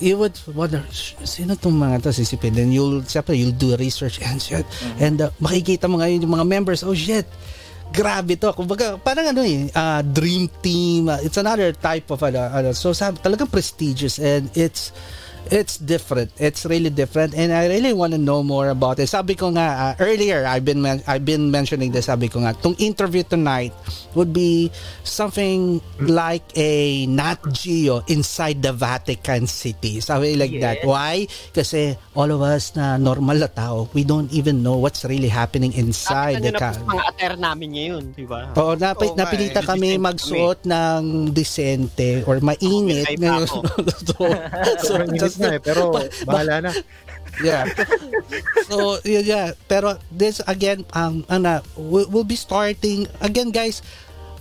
you 0.00 0.16
would 0.16 0.34
wonder, 0.50 0.80
"Sh- 0.90 1.14
sino 1.22 1.54
tong 1.54 1.76
mga 1.76 2.02
to 2.02 2.10
sisipin? 2.10 2.56
Then 2.56 2.72
you'll, 2.72 3.04
siyempre, 3.04 3.36
you'll 3.36 3.54
do 3.54 3.76
research 3.76 4.18
and 4.18 4.40
shit. 4.40 4.64
And 4.98 5.20
uh, 5.20 5.30
makikita 5.38 5.86
mo 5.86 6.00
ngayon 6.00 6.24
yung 6.24 6.34
mga 6.34 6.46
members, 6.48 6.80
oh 6.80 6.96
shit, 6.96 7.28
grabe 7.92 8.32
to. 8.40 8.56
Kumbaga, 8.56 8.96
parang 8.96 9.28
ano 9.28 9.44
eh, 9.44 9.68
uh, 9.70 10.00
dream 10.00 10.48
team. 10.64 11.06
uh, 11.06 11.20
it's 11.20 11.36
another 11.36 11.70
type 11.70 12.08
of, 12.08 12.22
ano, 12.22 12.48
ano. 12.48 12.72
So, 12.72 12.96
sab- 12.96 13.20
talagang 13.20 13.52
prestigious 13.52 14.16
and 14.16 14.48
it's, 14.56 14.88
it's 15.50 15.76
different. 15.76 16.30
It's 16.38 16.64
really 16.64 16.90
different 16.90 17.34
and 17.34 17.52
I 17.52 17.66
really 17.66 17.92
want 17.92 18.12
to 18.14 18.18
know 18.18 18.42
more 18.42 18.70
about 18.70 18.98
it. 18.98 19.08
Sabi 19.08 19.34
ko 19.34 19.50
nga 19.50 19.94
uh, 19.98 20.02
earlier, 20.02 20.46
I've 20.46 20.64
been 20.64 20.80
men- 20.80 21.02
I've 21.06 21.26
been 21.26 21.50
mentioning 21.50 21.90
this. 21.90 22.06
Sabi 22.06 22.30
ko 22.30 22.40
nga, 22.40 22.54
tong 22.54 22.78
interview 22.78 23.26
tonight 23.26 23.74
would 24.14 24.32
be 24.32 24.70
something 25.02 25.82
like 25.98 26.46
a 26.54 27.04
Nat 27.06 27.42
Geo 27.50 28.02
inside 28.06 28.62
the 28.62 28.72
Vatican 28.72 29.46
City. 29.46 29.98
Sabi 29.98 30.38
like 30.38 30.54
that. 30.62 30.82
Yes. 30.82 30.86
Why? 30.86 31.26
Kasi 31.50 31.98
all 32.14 32.30
of 32.30 32.40
us 32.42 32.74
na 32.78 32.96
normal 32.96 33.42
na 33.42 33.50
tao, 33.50 33.90
we 33.92 34.06
don't 34.06 34.30
even 34.32 34.62
know 34.62 34.78
what's 34.78 35.02
really 35.04 35.28
happening 35.30 35.74
inside 35.74 36.42
the 36.42 36.54
Nakita 36.54 36.62
nyo 36.62 36.70
na 36.70 36.78
sa 36.78 36.84
mga 36.86 37.04
attire 37.10 37.36
namin 37.36 37.68
ngayon, 37.74 38.02
di 38.14 38.24
ba? 38.26 38.54
Oo, 38.54 38.78
napi- 38.78 39.10
Oo 39.10 39.18
napilita 39.18 39.60
eh. 39.60 39.66
kami 39.66 39.98
Decent 39.98 40.04
magsuot 40.06 40.58
ng 40.62 41.00
desente 41.34 42.22
or 42.26 42.38
mainit. 42.38 43.06
Okay, 43.10 43.18
so, 43.50 44.24
so, 44.78 44.92
just, 45.22 45.39
na 45.40 45.56
eh, 45.56 45.60
pero 45.60 45.90
bahala 46.28 46.68
na. 46.68 46.72
yeah. 47.40 47.64
So, 48.68 48.98
yun, 49.02 49.24
yeah. 49.24 49.52
Pero 49.66 49.96
this, 50.12 50.40
again, 50.46 50.84
um, 50.92 51.24
ano, 51.26 51.60
we- 51.76 52.06
we'll 52.06 52.28
be 52.28 52.36
starting, 52.36 53.08
again, 53.20 53.50
guys, 53.50 53.80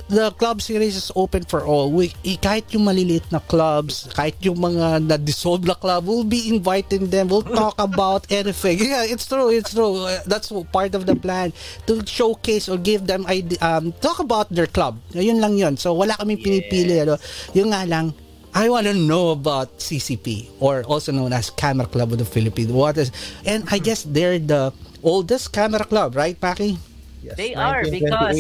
the 0.10 0.34
club 0.42 0.58
series 0.58 0.98
is 0.98 1.14
open 1.14 1.46
for 1.46 1.62
all. 1.62 1.94
We, 1.94 2.10
eh, 2.26 2.34
kahit 2.36 2.74
yung 2.74 2.90
maliliit 2.90 3.30
na 3.30 3.38
clubs, 3.38 4.10
kahit 4.10 4.42
yung 4.42 4.58
mga 4.58 5.06
na-dissolve 5.06 5.70
na 5.70 5.78
club, 5.78 6.10
we'll 6.10 6.26
be 6.26 6.50
inviting 6.50 7.14
them. 7.14 7.30
We'll 7.30 7.46
talk 7.46 7.78
about 7.90 8.26
anything. 8.34 8.82
Yeah, 8.82 9.06
it's 9.06 9.30
true. 9.30 9.54
It's 9.54 9.70
true. 9.70 10.10
Uh, 10.10 10.18
That's 10.26 10.50
part 10.74 10.98
of 10.98 11.06
the 11.06 11.14
plan 11.14 11.54
to 11.86 12.02
showcase 12.10 12.66
or 12.68 12.82
give 12.82 13.06
them 13.06 13.22
ide- 13.30 13.62
um 13.62 13.94
talk 14.02 14.18
about 14.18 14.50
their 14.50 14.66
club. 14.66 14.98
Yun 15.14 15.38
lang 15.38 15.62
yun. 15.62 15.78
So 15.78 15.94
wala 15.94 16.18
kaming 16.18 16.42
pinipili. 16.42 17.06
Ano. 17.06 17.22
Yung 17.54 17.70
nga 17.70 17.86
lang, 17.86 18.18
I 18.54 18.68
want 18.68 18.88
to 18.88 18.94
know 18.94 19.30
about 19.30 19.78
CCP 19.78 20.50
or 20.60 20.84
also 20.84 21.12
known 21.12 21.34
as 21.34 21.50
Camera 21.50 21.86
Club 21.86 22.12
of 22.12 22.18
the 22.18 22.26
Philippines. 22.26 22.72
What 22.72 22.98
is 22.98 23.12
and 23.46 23.64
I 23.70 23.78
guess 23.78 24.04
they're 24.04 24.40
the 24.40 24.74
oldest 25.04 25.54
camera 25.54 25.86
club, 25.86 26.16
right, 26.16 26.34
Paki? 26.36 26.78
Yes, 27.22 27.36
They 27.38 27.54
are 27.54 27.84
1928. 27.84 28.00
because 28.00 28.40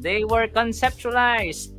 they 0.00 0.24
were 0.24 0.48
conceptualized 0.48 1.70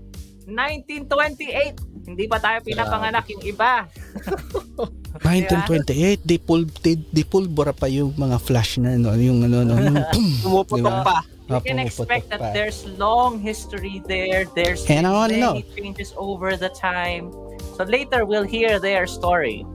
1928. 0.46 1.75
Hindi 2.01 2.25
pa 2.25 2.38
tayo 2.38 2.62
pinapanganak 2.65 3.29
yung 3.29 3.43
iba. 3.46 3.86
1928, 5.22 6.24
di 6.24 6.38
pul 6.39 6.65
di, 6.81 6.96
di 6.98 7.24
pulbura 7.27 7.75
pa 7.75 7.86
yung 7.86 8.15
mga 8.15 8.38
flash 8.39 8.79
na 8.79 8.96
no, 8.96 9.12
yung 9.13 9.43
ano 9.43 9.62
no, 9.67 9.75
yung 9.77 10.00
boom, 10.12 10.27
Pumuputok 10.41 10.81
Diba? 10.81 11.03
pa. 11.03 11.17
You 11.51 11.60
can 11.60 11.79
expect 11.79 12.31
that 12.31 12.39
pa. 12.39 12.53
there's 12.55 12.88
long 12.96 13.43
history 13.43 14.00
there. 14.08 14.48
There's 14.55 14.88
And 14.88 15.03
many 15.03 15.43
know. 15.43 15.60
changes 15.75 16.15
over 16.15 16.55
the 16.55 16.70
time. 16.72 17.31
So 17.75 17.84
later 17.84 18.24
we'll 18.24 18.48
hear 18.48 18.79
their 18.79 19.08
story. 19.08 19.67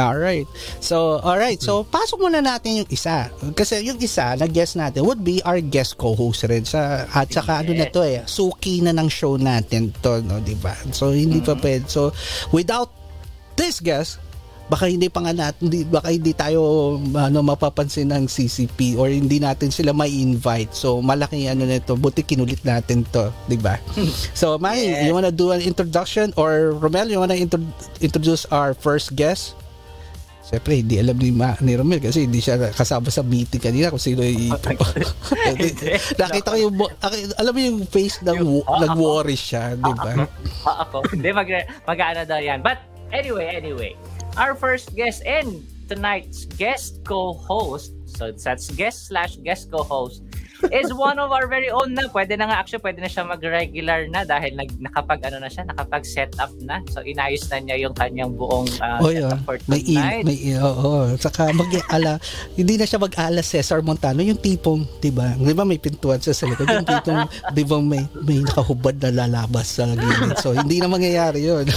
All 0.00 0.16
right. 0.16 0.48
So, 0.80 1.20
all 1.20 1.36
right. 1.36 1.60
So, 1.60 1.84
pasok 1.84 2.24
muna 2.24 2.40
natin 2.40 2.80
yung 2.80 2.88
isa. 2.88 3.28
Kasi 3.52 3.84
yung 3.84 4.00
isa 4.00 4.32
na 4.40 4.48
guest 4.48 4.72
natin 4.72 5.04
would 5.04 5.20
be 5.20 5.44
our 5.44 5.60
guest 5.60 6.00
co-host 6.00 6.48
rin 6.48 6.64
sa 6.64 7.04
at 7.12 7.28
saka 7.28 7.60
ano 7.60 7.76
na 7.76 7.84
to 7.92 8.00
eh, 8.00 8.24
suki 8.24 8.80
na 8.80 8.96
ng 8.96 9.12
show 9.12 9.36
natin 9.36 9.92
to, 10.00 10.24
no, 10.24 10.40
'di 10.40 10.56
ba? 10.64 10.72
So, 10.96 11.12
hindi 11.12 11.44
pa 11.44 11.52
pwede. 11.60 11.92
So, 11.92 12.08
without 12.56 12.88
this 13.60 13.84
guest, 13.84 14.16
baka 14.72 14.88
hindi 14.88 15.12
pa 15.12 15.20
nga 15.20 15.36
natin, 15.36 15.68
hindi, 15.68 15.84
baka 15.84 16.08
hindi 16.08 16.32
tayo 16.32 16.60
ano 17.12 17.44
mapapansin 17.44 18.08
ng 18.08 18.24
CCP 18.24 18.96
or 18.96 19.12
hindi 19.12 19.36
natin 19.36 19.68
sila 19.68 19.92
may 19.92 20.08
invite. 20.08 20.72
So, 20.72 21.04
malaki 21.04 21.44
ano 21.44 21.68
nito, 21.68 21.92
buti 21.92 22.24
kinulit 22.24 22.64
natin 22.64 23.04
to, 23.12 23.28
'di 23.44 23.60
ba? 23.60 23.76
so, 24.32 24.56
Mai, 24.56 24.80
Yes. 24.80 25.04
you 25.04 25.12
wanna 25.12 25.28
do 25.28 25.52
an 25.52 25.60
introduction 25.60 26.32
or 26.40 26.72
Romel, 26.72 27.12
you 27.12 27.20
wanna 27.20 27.36
intro- 27.36 27.68
introduce 28.00 28.48
our 28.48 28.72
first 28.72 29.12
guest? 29.12 29.52
Siyempre, 30.42 30.80
hindi 30.80 30.96
alam 30.96 31.16
ni, 31.16 31.30
Ma, 31.30 31.52
ni 31.60 31.76
Romel 31.76 32.00
kasi 32.00 32.24
hindi 32.24 32.40
siya 32.40 32.72
kasama 32.72 33.08
sa 33.08 33.20
meeting 33.22 33.60
kanina 33.60 33.88
kung 33.88 34.00
sino 34.00 34.20
yung... 34.20 34.52
Nakita 36.18 36.48
ko 36.50 36.58
yung... 36.58 36.74
Alam 37.38 37.52
mo 37.54 37.60
yung 37.62 37.78
face 37.86 38.20
ng 38.20 38.36
wo- 38.42 38.66
nag-worry 38.66 39.32
siya, 39.32 39.78
di 39.78 39.92
ba? 39.96 40.28
Ah, 40.66 40.84
ako. 40.84 41.08
Hindi, 41.08 41.32
mag, 41.32 41.48
mag-ano 41.88 42.20
daw 42.26 42.36
yan. 42.36 42.60
But 42.60 42.84
anyway, 43.14 43.54
anyway. 43.54 43.96
Our 44.34 44.54
first 44.56 44.96
guest 44.96 45.20
and 45.28 45.60
tonight's 45.88 46.48
guest 46.56 47.04
co-host, 47.04 47.92
so 48.08 48.32
that's 48.32 48.72
guest 48.72 49.12
slash 49.12 49.36
guest 49.44 49.68
co-host, 49.68 50.24
is 50.72 50.88
one 50.96 51.20
of 51.20 51.28
our 51.28 51.44
very 51.44 51.68
own 51.68 51.92
na. 51.92 52.08
Pwede 52.08 52.40
na 52.40 52.48
nga, 52.48 52.64
actually, 52.64 52.80
pwede 52.80 53.04
na 53.04 53.12
siya 53.12 53.28
mag-regular 53.28 54.08
na 54.08 54.24
dahil 54.24 54.56
nag, 54.56 54.72
nakapag, 54.80 55.20
ano 55.28 55.44
na 55.44 55.52
siya, 55.52 55.68
nakapag-set 55.68 56.32
up 56.40 56.48
na. 56.64 56.80
So, 56.88 57.04
inayos 57.04 57.44
na 57.52 57.60
niya 57.60 57.76
yung 57.84 57.92
kanyang 57.92 58.32
buong 58.32 58.72
uh, 58.80 59.04
Oh, 59.04 59.12
setup 59.12 59.36
yeah. 59.36 59.44
for 59.44 59.56
May 59.68 59.82
tonight. 59.84 60.24
may 60.24 60.38
in, 60.40 60.64
oo. 60.64 61.12
Saka 61.20 61.52
mag-ala, 61.52 62.16
hindi 62.58 62.80
na 62.80 62.88
siya 62.88 62.96
mag-ala 62.96 63.44
Cesar 63.44 63.84
Montano, 63.84 64.24
yung 64.24 64.40
tipong, 64.40 64.88
di 64.96 65.12
ba? 65.12 65.36
Di 65.36 65.52
ba 65.52 65.68
may 65.68 65.76
pintuan 65.76 66.24
siya 66.24 66.32
sa 66.32 66.48
likod? 66.48 66.72
Yung 66.72 66.88
tipong, 66.88 67.20
di 67.58 67.62
ba 67.68 67.76
may, 67.84 68.00
may 68.16 68.40
nakahubad 68.40 68.96
na 68.96 69.28
lalabas 69.28 69.76
sa 69.76 69.92
gilid. 69.92 70.40
So, 70.40 70.56
hindi 70.56 70.80
na 70.80 70.88
mangyayari 70.88 71.44
yun. 71.44 71.68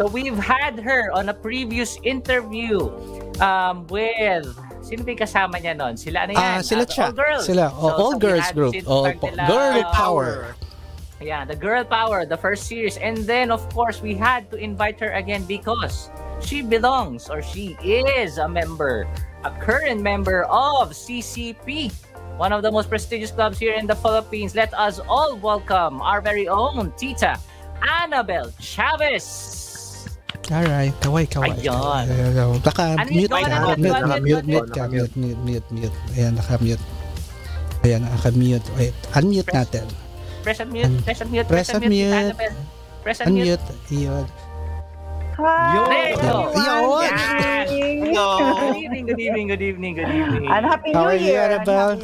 So 0.00 0.08
we've 0.08 0.40
had 0.40 0.80
her 0.80 1.12
on 1.12 1.28
a 1.28 1.36
previous 1.36 2.00
interview 2.00 2.88
um, 3.36 3.84
with 3.92 4.48
sino 4.80 5.04
ba 5.04 5.12
kasama 5.12 5.60
niya 5.60 5.76
nun? 5.76 5.92
Sila 6.00 6.24
ano 6.24 6.32
yan? 6.32 6.40
Ah, 6.40 6.60
sila 6.64 6.88
Uh, 6.88 7.04
all 7.04 7.12
girls. 7.12 7.44
Sila, 7.44 7.66
oh, 7.68 7.92
all 8.00 8.16
we 8.16 8.24
girls 8.24 8.48
group. 8.56 8.72
All 8.88 9.12
po- 9.12 9.36
girl 9.36 9.84
power. 9.92 10.56
Yeah, 11.20 11.44
the 11.44 11.52
girl 11.52 11.84
power, 11.84 12.24
the 12.24 12.40
first 12.40 12.64
series. 12.64 12.96
And 12.96 13.28
then, 13.28 13.52
of 13.52 13.60
course, 13.76 14.00
we 14.00 14.16
had 14.16 14.48
to 14.48 14.56
invite 14.56 14.96
her 15.04 15.12
again 15.12 15.44
because 15.44 16.08
she 16.40 16.64
belongs 16.64 17.28
or 17.28 17.44
she 17.44 17.76
is 17.84 18.40
a 18.40 18.48
member, 18.48 19.04
a 19.44 19.52
current 19.60 20.00
member 20.00 20.48
of 20.48 20.96
CCP, 20.96 21.92
one 22.40 22.56
of 22.56 22.64
the 22.64 22.72
most 22.72 22.88
prestigious 22.88 23.36
clubs 23.36 23.60
here 23.60 23.76
in 23.76 23.84
the 23.84 24.00
Philippines. 24.00 24.56
Let 24.56 24.72
us 24.72 24.96
all 25.12 25.36
welcome 25.36 26.00
our 26.00 26.24
very 26.24 26.48
own 26.48 26.88
Tita, 26.96 27.36
Annabel 27.84 28.48
Chavez. 28.64 29.69
Alright, 30.50 30.90
kaway, 30.98 31.24
kaway. 31.30 31.54
Ayun. 31.54 32.04
Ayun. 32.10 32.58
Naka 32.58 32.98
Unmute 32.98 33.14
mute 33.14 33.30
ka. 33.30 33.46
na, 33.46 33.58
Mute, 33.70 33.78
mute, 33.78 34.18
mute 34.18 34.42
unmute. 34.42 34.74
ka. 34.74 34.82
Mute, 34.90 35.14
mute, 35.14 35.40
mute, 35.46 35.68
mute. 35.70 35.96
Ayan, 36.18 36.32
naka-mute. 36.34 36.84
Ayan, 37.86 38.00
naka-mute. 38.02 38.66
Wait, 38.74 38.94
unmute 39.14 39.46
Press- 39.46 39.54
natin. 39.70 39.86
Press 40.42 40.58
unmute, 40.58 40.90
Un- 40.90 41.02
press 41.06 41.18
unmute, 41.22 41.46
press 41.46 41.66
press 41.70 41.78
unmute. 41.78 42.34
Press 43.06 43.18
unmute. 43.22 43.62
Unmute. 43.62 43.66
Ayun. 43.94 44.26
You. 45.40 45.82
Yun. 46.18 47.00
Yan. 47.00 47.66
Hello. 48.10 48.28
Good 48.58 48.76
evening, 48.76 49.04
good 49.06 49.20
evening, 49.22 49.46
good 49.48 49.62
evening, 49.62 49.92
good 49.94 50.10
evening. 50.12 50.44
And 50.50 50.66
Happy 50.66 50.90
How 50.92 51.06
New 51.06 51.14
are 51.14 51.16
you, 51.16 51.30
Year. 51.32 51.46
and 51.46 51.52
Annabelle? 51.64 51.94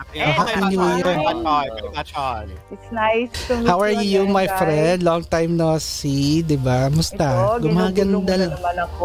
Happy 0.00 0.16
New 0.16 0.24
Year. 0.24 0.32
Happy 0.32 0.64
New 0.64 0.80
Year. 0.96 2.48
It's 2.72 2.88
nice 2.90 3.28
to 3.48 3.60
meet 3.60 3.68
How 3.68 3.76
are 3.84 3.92
you, 3.92 4.24
again, 4.24 4.32
my 4.32 4.48
guys. 4.48 4.56
friend? 4.56 4.96
Long 5.04 5.22
time 5.28 5.60
no 5.60 5.76
see, 5.76 6.40
di 6.40 6.56
ba? 6.56 6.88
Musta? 6.88 7.60
Ito, 7.60 7.68
Gumaganda 7.68 8.34
lang. 8.40 8.56
naman 8.56 8.76
ako. 8.80 9.04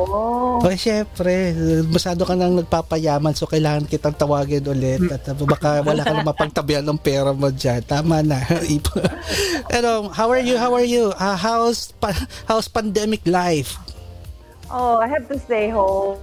O, 0.64 0.72
syempre, 0.72 1.52
masyado 1.92 2.24
ka 2.24 2.32
nang 2.34 2.56
nagpapayaman 2.56 3.36
so 3.36 3.44
kailangan 3.44 3.84
kitang 3.84 4.16
tawagin 4.16 4.64
ulit 4.64 5.04
at 5.12 5.20
uh, 5.28 5.36
baka 5.44 5.84
wala 5.84 6.00
ka 6.00 6.16
lang 6.16 6.24
mapagtabihan 6.24 6.86
ng 6.88 7.00
pera 7.04 7.36
mo 7.36 7.52
dyan. 7.52 7.84
Tama 7.84 8.24
na. 8.24 8.40
Pero, 9.72 10.08
how 10.16 10.32
are 10.32 10.40
you? 10.40 10.56
How 10.56 10.72
are 10.72 10.88
you? 10.88 11.12
Uh, 11.20 11.36
how's, 11.36 11.92
pa- 12.00 12.16
how's 12.48 12.72
pandemic 12.72 13.20
life? 13.28 13.76
Oh, 14.72 14.98
I 14.98 15.12
have 15.12 15.28
to 15.28 15.38
stay 15.38 15.68
home. 15.68 16.18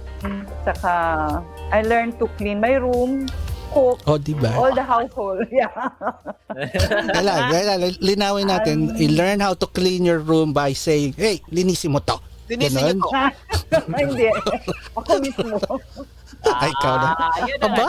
Saka, 0.65 1.39
I 1.69 1.79
learned 1.85 2.17
to 2.19 2.27
clean 2.35 2.59
my 2.59 2.75
room, 2.75 3.27
cook, 3.73 3.97
O, 4.05 4.15
di 4.15 4.33
ba? 4.33 4.53
all 4.53 4.71
the 4.71 4.85
household. 4.85 5.41
Yeah. 5.51 5.73
Kailangan, 7.09 7.45
kailangan, 7.49 7.91
linawin 7.99 8.45
natin, 8.47 8.77
you 8.95 9.09
learn 9.11 9.41
how 9.41 9.53
to 9.53 9.65
clean 9.65 10.05
your 10.05 10.21
room 10.21 10.53
by 10.53 10.71
saying, 10.71 11.17
hey, 11.17 11.41
linisin 11.49 11.91
mo 11.91 11.99
to. 11.99 12.17
Linisin 12.45 12.93
niyo 12.93 12.95
to. 13.01 13.09
Hindi. 13.99 14.29
Ako 14.93 15.11
mismo. 15.17 15.57
Ay, 16.43 16.69
ikaw 16.69 16.93
na. 16.99 17.09
Ah, 17.15 17.37
yun 17.41 17.57
na 17.57 17.67
Aba. 17.67 17.87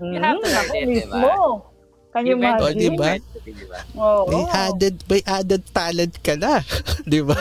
You 0.00 0.18
have 0.22 0.38
to 0.38 0.48
learn 0.48 0.64
ako 0.64 0.74
it. 0.78 1.72
Can 2.14 2.30
you 2.30 2.38
Oh, 2.38 2.38
imagine? 2.38 2.78
di 2.78 2.88
ba? 2.94 3.10
Di 3.42 3.64
ba? 3.66 3.78
Oo. 3.98 4.30
May 4.30 4.44
added, 4.54 4.94
may 5.10 5.22
added 5.26 5.62
talent 5.74 6.14
ka 6.22 6.38
na. 6.38 6.62
di 7.10 7.18
ba? 7.26 7.34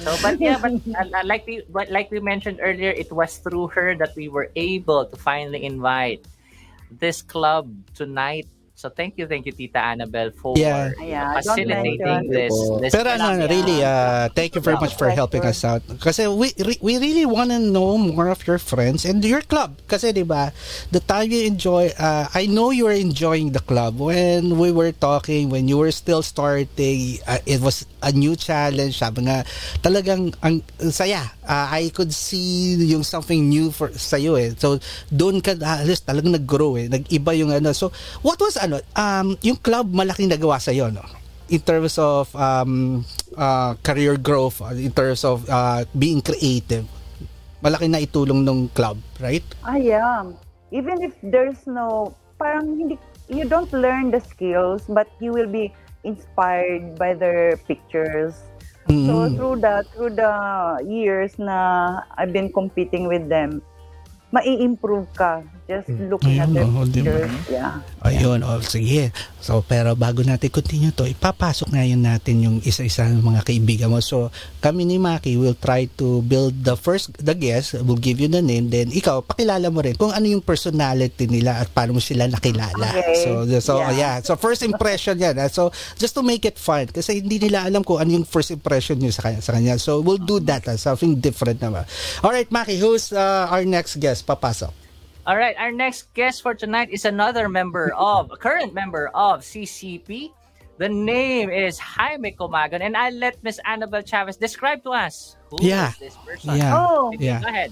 So, 0.00 0.16
but 0.22 0.40
yeah, 0.40 0.56
but 0.56 0.72
uh, 0.96 1.04
uh, 1.12 1.24
like 1.24 1.46
we 1.46 1.62
but 1.68 1.90
like 1.90 2.10
we 2.10 2.20
mentioned 2.20 2.60
earlier, 2.62 2.90
it 2.90 3.12
was 3.12 3.38
through 3.38 3.68
her 3.76 3.94
that 3.96 4.16
we 4.16 4.28
were 4.28 4.50
able 4.56 5.04
to 5.04 5.16
finally 5.16 5.64
invite 5.64 6.24
this 6.90 7.22
club 7.22 7.68
tonight. 7.94 8.48
So 8.80 8.88
thank 8.88 9.20
you, 9.20 9.28
thank 9.28 9.44
you, 9.44 9.52
Tita 9.52 9.76
Annabelle, 9.76 10.32
for 10.32 10.56
Yeah. 10.56 10.88
Yeah, 11.04 11.36
facilitating 11.36 12.32
this. 12.32 12.48
this 12.80 12.96
Pero 12.96 13.12
ano, 13.12 13.44
really, 13.44 13.84
uh, 13.84 14.32
thank 14.32 14.56
you 14.56 14.64
very 14.64 14.80
much 14.80 14.96
for 14.96 15.12
helping 15.12 15.44
us 15.44 15.60
out. 15.68 15.84
Kasi 16.00 16.24
we 16.24 16.56
re- 16.56 16.80
we 16.80 16.96
really 16.96 17.28
want 17.28 17.52
to 17.52 17.60
know 17.60 18.00
more 18.00 18.32
of 18.32 18.40
your 18.48 18.56
friends 18.56 19.04
and 19.04 19.20
your 19.20 19.44
club. 19.44 19.76
Kasi 19.84 20.16
'di 20.16 20.24
ba, 20.24 20.56
the 20.88 21.04
time 21.04 21.28
you 21.28 21.44
enjoy, 21.44 21.92
uh, 22.00 22.32
I 22.32 22.48
know 22.48 22.72
you 22.72 22.88
were 22.88 22.96
enjoying 22.96 23.52
the 23.52 23.60
club 23.60 24.00
when 24.00 24.56
we 24.56 24.72
were 24.72 24.96
talking 24.96 25.52
when 25.52 25.68
you 25.68 25.76
were 25.76 25.92
still 25.92 26.24
starting. 26.24 27.20
Uh, 27.28 27.36
it 27.44 27.60
was 27.60 27.84
a 28.00 28.16
new 28.16 28.32
challenge. 28.32 28.96
Sabi 28.96 29.28
nga, 29.28 29.44
talagang 29.84 30.32
ang 30.40 30.64
saya. 30.88 31.36
Uh, 31.50 31.66
I 31.66 31.90
could 31.90 32.14
see 32.14 32.78
yung 32.78 33.02
something 33.02 33.50
new 33.50 33.74
for 33.74 33.90
sa 33.98 34.22
eh. 34.22 34.54
So 34.54 34.78
doon 35.10 35.42
ka 35.42 35.58
halos 35.58 35.98
talagang 36.06 36.38
nag-grow 36.38 36.78
eh. 36.78 36.86
Nag-iba 36.86 37.34
yung 37.34 37.50
ano. 37.50 37.74
So 37.74 37.90
what 38.22 38.38
was 38.38 38.54
ano, 38.54 38.78
um 38.94 39.34
yung 39.42 39.58
club 39.58 39.90
malaking 39.90 40.30
nagawa 40.30 40.62
sa 40.62 40.70
no? 40.70 41.02
in 41.50 41.60
terms 41.60 41.98
of 41.98 42.30
um, 42.38 43.04
uh, 43.36 43.74
career 43.82 44.16
growth, 44.16 44.62
in 44.72 44.92
terms 44.92 45.24
of 45.24 45.42
uh, 45.50 45.84
being 45.98 46.22
creative, 46.22 46.86
malaki 47.62 47.90
na 47.90 47.98
itulong 47.98 48.46
ng 48.46 48.70
club, 48.70 48.96
right? 49.18 49.42
I 49.66 49.98
am. 49.98 50.38
Even 50.70 51.02
if 51.02 51.12
there's 51.22 51.66
no, 51.66 52.14
parang 52.38 52.78
hindi, 52.78 52.96
you 53.28 53.44
don't 53.44 53.70
learn 53.74 54.14
the 54.14 54.22
skills, 54.22 54.86
but 54.88 55.10
you 55.18 55.34
will 55.34 55.50
be 55.50 55.74
inspired 56.04 56.96
by 56.96 57.12
their 57.12 57.58
pictures. 57.66 58.38
So 58.88 59.28
Mm. 59.28 59.36
through 59.36 59.56
the 59.60 59.74
through 59.92 60.12
the 60.18 60.32
years 60.88 61.36
na 61.38 62.00
I've 62.16 62.32
been 62.32 62.50
competing 62.50 63.06
with 63.06 63.28
them, 63.28 63.60
mai-improve 64.32 65.06
ka 65.14 65.44
just 65.68 65.86
looking 66.10 66.40
at 66.40 66.48
Ayun, 66.48 66.54
their 66.54 66.66
oh, 66.66 66.72
ba? 66.72 66.86
pictures. 66.86 67.34
Yeah. 67.46 67.84
Ayun, 68.00 68.40
oh, 68.40 68.64
sige. 68.64 69.12
So, 69.44 69.60
pero 69.60 69.92
bago 69.92 70.24
natin 70.24 70.48
continue 70.48 70.88
to, 70.88 71.04
ipapasok 71.04 71.68
ngayon 71.76 72.00
natin 72.00 72.40
yung 72.40 72.56
isa-isa 72.64 73.04
ng 73.04 73.20
mga 73.20 73.44
kaibigan 73.44 73.92
mo. 73.92 74.00
So, 74.00 74.32
kami 74.64 74.88
ni 74.88 74.96
Maki 74.96 75.36
will 75.36 75.56
try 75.56 75.84
to 76.00 76.24
build 76.24 76.64
the 76.64 76.80
first, 76.80 77.12
the 77.20 77.36
guest, 77.36 77.76
we'll 77.84 78.00
give 78.00 78.16
you 78.16 78.28
the 78.32 78.40
name, 78.40 78.72
then 78.72 78.88
ikaw, 78.88 79.20
pakilala 79.20 79.68
mo 79.68 79.84
rin 79.84 80.00
kung 80.00 80.16
ano 80.16 80.24
yung 80.24 80.40
personality 80.40 81.28
nila 81.28 81.60
at 81.60 81.68
paano 81.68 81.96
mo 81.96 82.00
sila 82.00 82.24
nakilala. 82.24 82.88
Okay. 82.88 83.20
So, 83.20 83.44
so 83.60 83.72
yeah. 83.84 83.92
Yeah. 83.92 84.14
So, 84.24 84.32
first 84.40 84.64
impression 84.64 85.20
yan. 85.20 85.36
ah. 85.36 85.52
So, 85.52 85.68
just 86.00 86.16
to 86.16 86.24
make 86.24 86.48
it 86.48 86.56
fun, 86.56 86.88
kasi 86.88 87.20
hindi 87.20 87.36
nila 87.36 87.68
alam 87.68 87.84
kung 87.84 88.00
ano 88.00 88.16
yung 88.16 88.24
first 88.24 88.48
impression 88.48 88.96
nyo 88.96 89.12
sa 89.12 89.28
kanya. 89.28 89.44
Sa 89.44 89.52
kanya. 89.52 89.76
So, 89.76 90.00
we'll 90.00 90.20
do 90.20 90.40
that, 90.48 90.64
ah, 90.72 90.80
something 90.80 91.20
different 91.20 91.60
naman. 91.60 91.84
Alright, 92.24 92.48
Maki, 92.48 92.80
who's 92.80 93.12
uh, 93.12 93.44
our 93.52 93.68
next 93.68 94.00
guest? 94.00 94.24
Papasok. 94.24 94.79
All 95.30 95.38
right, 95.38 95.54
our 95.62 95.70
next 95.70 96.10
guest 96.10 96.42
for 96.42 96.58
tonight 96.58 96.90
is 96.90 97.06
another 97.06 97.46
member 97.46 97.94
of, 97.94 98.34
a 98.34 98.36
current 98.36 98.74
member 98.74 99.14
of 99.14 99.46
CCP. 99.46 100.34
The 100.82 100.90
name 100.90 101.54
is 101.54 101.78
Jaime 101.78 102.34
Comagon, 102.34 102.82
and 102.82 102.98
I'll 102.98 103.14
let 103.14 103.38
Miss 103.46 103.62
Annabelle 103.62 104.02
Chavez 104.02 104.34
describe 104.34 104.82
to 104.82 104.90
us 104.90 105.38
who 105.54 105.62
Yeah. 105.62 105.94
is 105.94 106.02
this 106.02 106.16
person. 106.26 106.58
Yeah. 106.58 106.74
Oh, 106.74 107.14
Yeah. 107.14 107.38
Go 107.38 107.46
ahead. 107.46 107.70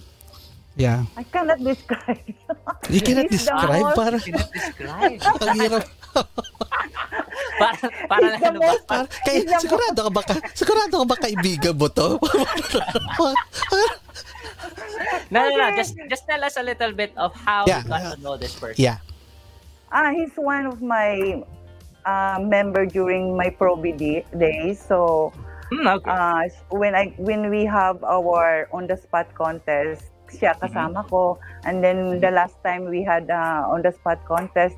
Yeah. 0.78 1.02
I 1.18 1.26
cannot 1.26 1.58
describe. 1.58 2.22
You 2.94 3.02
cannot 3.02 3.26
He's 3.26 3.42
describe 3.42 3.90
para 3.90 4.22
Cannot 4.22 4.50
describe. 4.54 5.18
ang 5.42 5.58
hirap. 5.58 5.84
para, 7.58 7.78
para 8.06 8.26
the 8.38 8.46
ano 8.54 8.58
ba? 8.62 8.74
Para, 8.86 9.04
kay, 9.26 9.42
sigurado 9.58 9.98
ka 10.06 10.10
ba 10.14 10.22
ka, 10.22 10.34
sigurado 10.54 10.94
ka 11.02 11.06
ba 11.10 11.16
kaibigan 11.18 11.74
mo 11.74 11.90
to? 11.90 12.22
No, 15.30 15.48
no, 15.48 15.56
no. 15.56 15.76
Just, 15.76 15.94
just 16.08 16.24
tell 16.26 16.42
us 16.44 16.56
a 16.56 16.62
little 16.62 16.92
bit 16.92 17.12
of 17.16 17.34
how 17.34 17.64
Yeah. 17.66 17.82
you 17.82 17.88
got 17.88 18.14
to 18.16 18.20
know 18.22 18.36
this 18.36 18.54
person. 18.54 18.80
yeah. 18.82 18.98
Ah, 19.92 20.12
he's 20.12 20.32
one 20.36 20.66
of 20.66 20.82
my 20.82 21.40
uh, 22.04 22.38
member 22.40 22.84
during 22.84 23.36
my 23.36 23.48
Proby 23.50 23.96
day- 23.96 24.26
days. 24.36 24.80
So 24.80 25.32
Hmm, 25.68 25.84
okay. 26.00 26.08
uh, 26.10 26.42
when 26.72 26.96
I 26.96 27.12
when 27.20 27.52
we 27.52 27.68
have 27.68 28.00
our 28.00 28.68
on 28.72 28.88
the 28.88 28.96
spot 28.96 29.28
contest, 29.36 30.08
siya 30.32 30.56
kasama 30.56 31.04
ko. 31.08 31.36
And 31.68 31.84
then 31.84 32.20
the 32.24 32.32
last 32.32 32.56
time 32.64 32.88
we 32.88 33.04
had 33.04 33.28
uh, 33.28 33.68
on 33.68 33.84
the 33.84 33.92
spot 33.92 34.24
contest, 34.24 34.76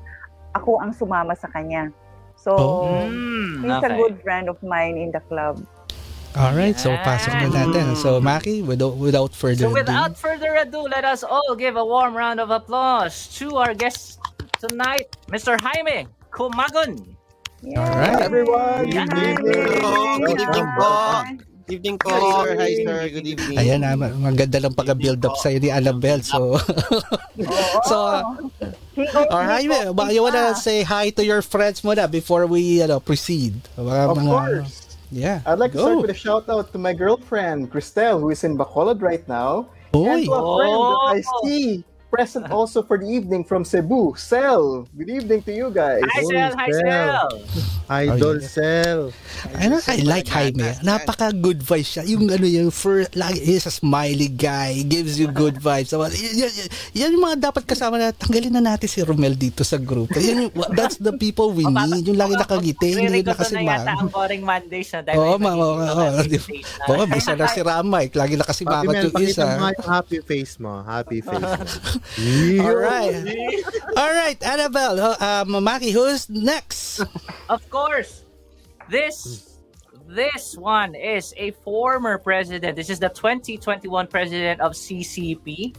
ako 0.51 0.83
ang 0.83 0.91
sumama 0.91 1.31
sa 1.35 1.47
kanya. 1.47 1.95
So 2.35 2.51
Oh. 2.55 3.07
He's 3.63 3.71
a 3.71 3.79
okay. 3.87 3.95
good 3.95 4.19
friend 4.19 4.51
of 4.51 4.59
mine 4.63 4.99
in 4.99 5.15
the 5.15 5.23
club. 5.31 5.63
All 6.31 6.55
right, 6.55 6.79
so 6.79 6.95
pasok 7.03 7.35
na 7.43 7.47
natin. 7.51 7.91
So 7.99 8.23
Maki, 8.23 8.63
without 8.63 8.95
without 8.95 9.31
further 9.35 9.67
So 9.67 9.75
ado. 9.75 9.83
without 9.83 10.15
further 10.15 10.55
ado, 10.55 10.87
let 10.87 11.03
us 11.03 11.27
all 11.27 11.55
give 11.59 11.75
a 11.75 11.83
warm 11.83 12.15
round 12.15 12.39
of 12.39 12.49
applause 12.49 13.27
to 13.35 13.59
our 13.59 13.75
guest 13.75 14.15
tonight, 14.57 15.11
Mr. 15.27 15.59
Jaime 15.59 16.07
Kumagun. 16.31 17.03
Yeah. 17.61 17.83
All 17.83 17.93
right. 17.99 18.15
Everyone, 18.23 18.87
good 18.87 19.11
evening. 19.11 19.35
Good 20.23 20.39
evening 20.39 20.69
po. 20.79 20.89
Good 21.67 21.73
evening 21.77 21.97
po. 21.99 22.09
Hi, 22.09 22.23
sir. 22.47 22.51
Hi, 22.57 22.71
sir. 22.79 22.99
Good 23.11 23.27
evening. 23.27 23.55
Ayan 23.59 23.79
na, 23.83 23.93
maganda 23.99 24.57
lang 24.57 24.73
pag-build 24.73 25.19
up 25.27 25.35
sa'yo 25.37 25.59
ni 25.59 25.67
Annabelle. 25.69 26.23
So, 26.23 26.57
so 27.91 27.95
uh, 28.07 28.23
He 28.95 29.03
owes 29.07 29.27
or 29.29 29.43
me 29.45 29.51
Jaime, 29.67 29.75
coffee 29.77 29.93
ba- 29.93 30.11
you 30.11 30.23
wanna 30.23 30.55
say 30.55 30.83
hi 30.83 31.11
to 31.15 31.23
your 31.23 31.43
friends 31.43 31.79
muna 31.83 32.09
before 32.09 32.47
we 32.47 32.81
ano, 32.81 32.99
proceed? 32.99 33.55
Mga, 33.77 34.03
Of 34.09 34.17
mga- 34.17 34.31
course. 34.31 34.75
Yeah. 35.11 35.41
I'd 35.45 35.59
like 35.59 35.71
to 35.71 35.77
go. 35.77 35.83
start 35.83 36.01
with 36.01 36.11
a 36.11 36.13
shout 36.15 36.47
out 36.49 36.71
to 36.71 36.77
my 36.79 36.93
girlfriend, 36.93 37.69
Christelle, 37.71 38.19
who 38.21 38.29
is 38.31 38.43
in 38.43 38.57
Bacolod 38.57 39.01
right 39.01 39.27
now. 39.27 39.67
Uy. 39.93 40.07
And 40.07 40.25
to 40.25 40.31
a 40.31 40.41
friend 40.57 40.71
that 40.71 41.03
I 41.11 41.23
Oh. 41.27 41.47
see 41.47 41.83
present 42.09 42.51
also 42.51 42.81
for 42.83 42.97
the 42.97 43.07
evening 43.07 43.43
from 43.43 43.63
Cebu, 43.63 44.15
Sel. 44.15 44.87
Good 44.97 45.09
evening 45.09 45.41
to 45.43 45.53
you 45.53 45.71
guys. 45.71 46.03
Hi, 46.11 46.23
Sel. 46.23 46.55
Hi, 46.57 46.69
Sel. 46.71 47.41
Idol 47.91 48.39
Oh, 48.39 48.39
yeah. 48.39 48.47
Cell. 48.47 49.01
Ano, 49.59 49.75
I 49.83 49.99
like 50.07 50.27
Jaime. 50.31 50.63
Napaka 50.79 51.35
good 51.35 51.59
vibes 51.59 51.91
siya. 51.91 52.03
Yung 52.07 52.31
ano 52.31 52.47
yung 52.47 52.71
for 52.71 53.03
lagi 53.11 53.43
is 53.43 53.67
a 53.67 53.73
smiley 53.73 54.31
guy, 54.31 54.79
gives 54.87 55.19
you 55.19 55.27
good 55.27 55.59
vibes. 55.59 55.91
So, 55.91 55.99
yan, 55.99 56.47
yan, 56.47 56.51
yan 56.95 57.09
yung 57.11 57.23
mga 57.27 57.51
dapat 57.51 57.67
kasama 57.67 57.99
na 57.99 58.15
tanggalin 58.15 58.55
na 58.55 58.63
natin 58.63 58.87
si 58.87 59.03
Romel 59.03 59.35
dito 59.35 59.67
sa 59.67 59.75
group. 59.75 60.07
Yan 60.15 60.47
yung, 60.47 60.51
that's 60.71 60.95
the 61.03 61.11
people 61.17 61.51
we 61.51 61.67
need. 61.67 62.07
Yung 62.07 62.15
lagi 62.15 62.39
nakangiti, 62.39 62.95
hindi 62.95 63.27
ko 63.27 63.35
na 63.35 63.91
ang 63.91 64.07
boring 64.07 64.43
Mondays 64.45 64.87
na 64.95 64.99
dahil 65.03 65.17
Oo, 65.19 65.35
may 65.35 65.51
ma, 65.51 65.51
ma, 65.57 65.65
nagiging 66.15 66.63
oo. 66.63 66.79
na. 66.79 66.85
Oo, 66.95 67.03
bisa 67.09 67.31
na 67.35 67.49
si 67.49 67.59
Ramay. 67.59 68.05
Lagi 68.13 68.35
nakasimangot 68.37 68.95
yung 69.01 69.11
pakita 69.11 69.43
mo 69.43 69.51
isa. 69.51 69.59
nga 69.59 69.69
yung 69.73 69.89
happy 69.89 70.19
face 70.23 70.53
mo. 70.61 70.71
Happy 70.85 71.19
face 71.19 71.43
mo. 71.43 71.59
Alright. 72.71 73.15
Alright, 73.97 74.39
Annabelle. 74.45 74.97
Uh, 75.01 75.17
um, 75.19 75.59
Maki, 75.59 75.91
who's 75.91 76.29
next? 76.29 77.01
Of 77.49 77.61
course, 77.67 77.80
this 78.89 79.51
this 80.07 80.57
one 80.57 80.95
is 80.95 81.33
a 81.37 81.51
former 81.63 82.17
president. 82.17 82.75
This 82.75 82.89
is 82.89 82.99
the 82.99 83.09
2021 83.09 84.07
president 84.07 84.59
of 84.59 84.73
CCP. 84.73 85.75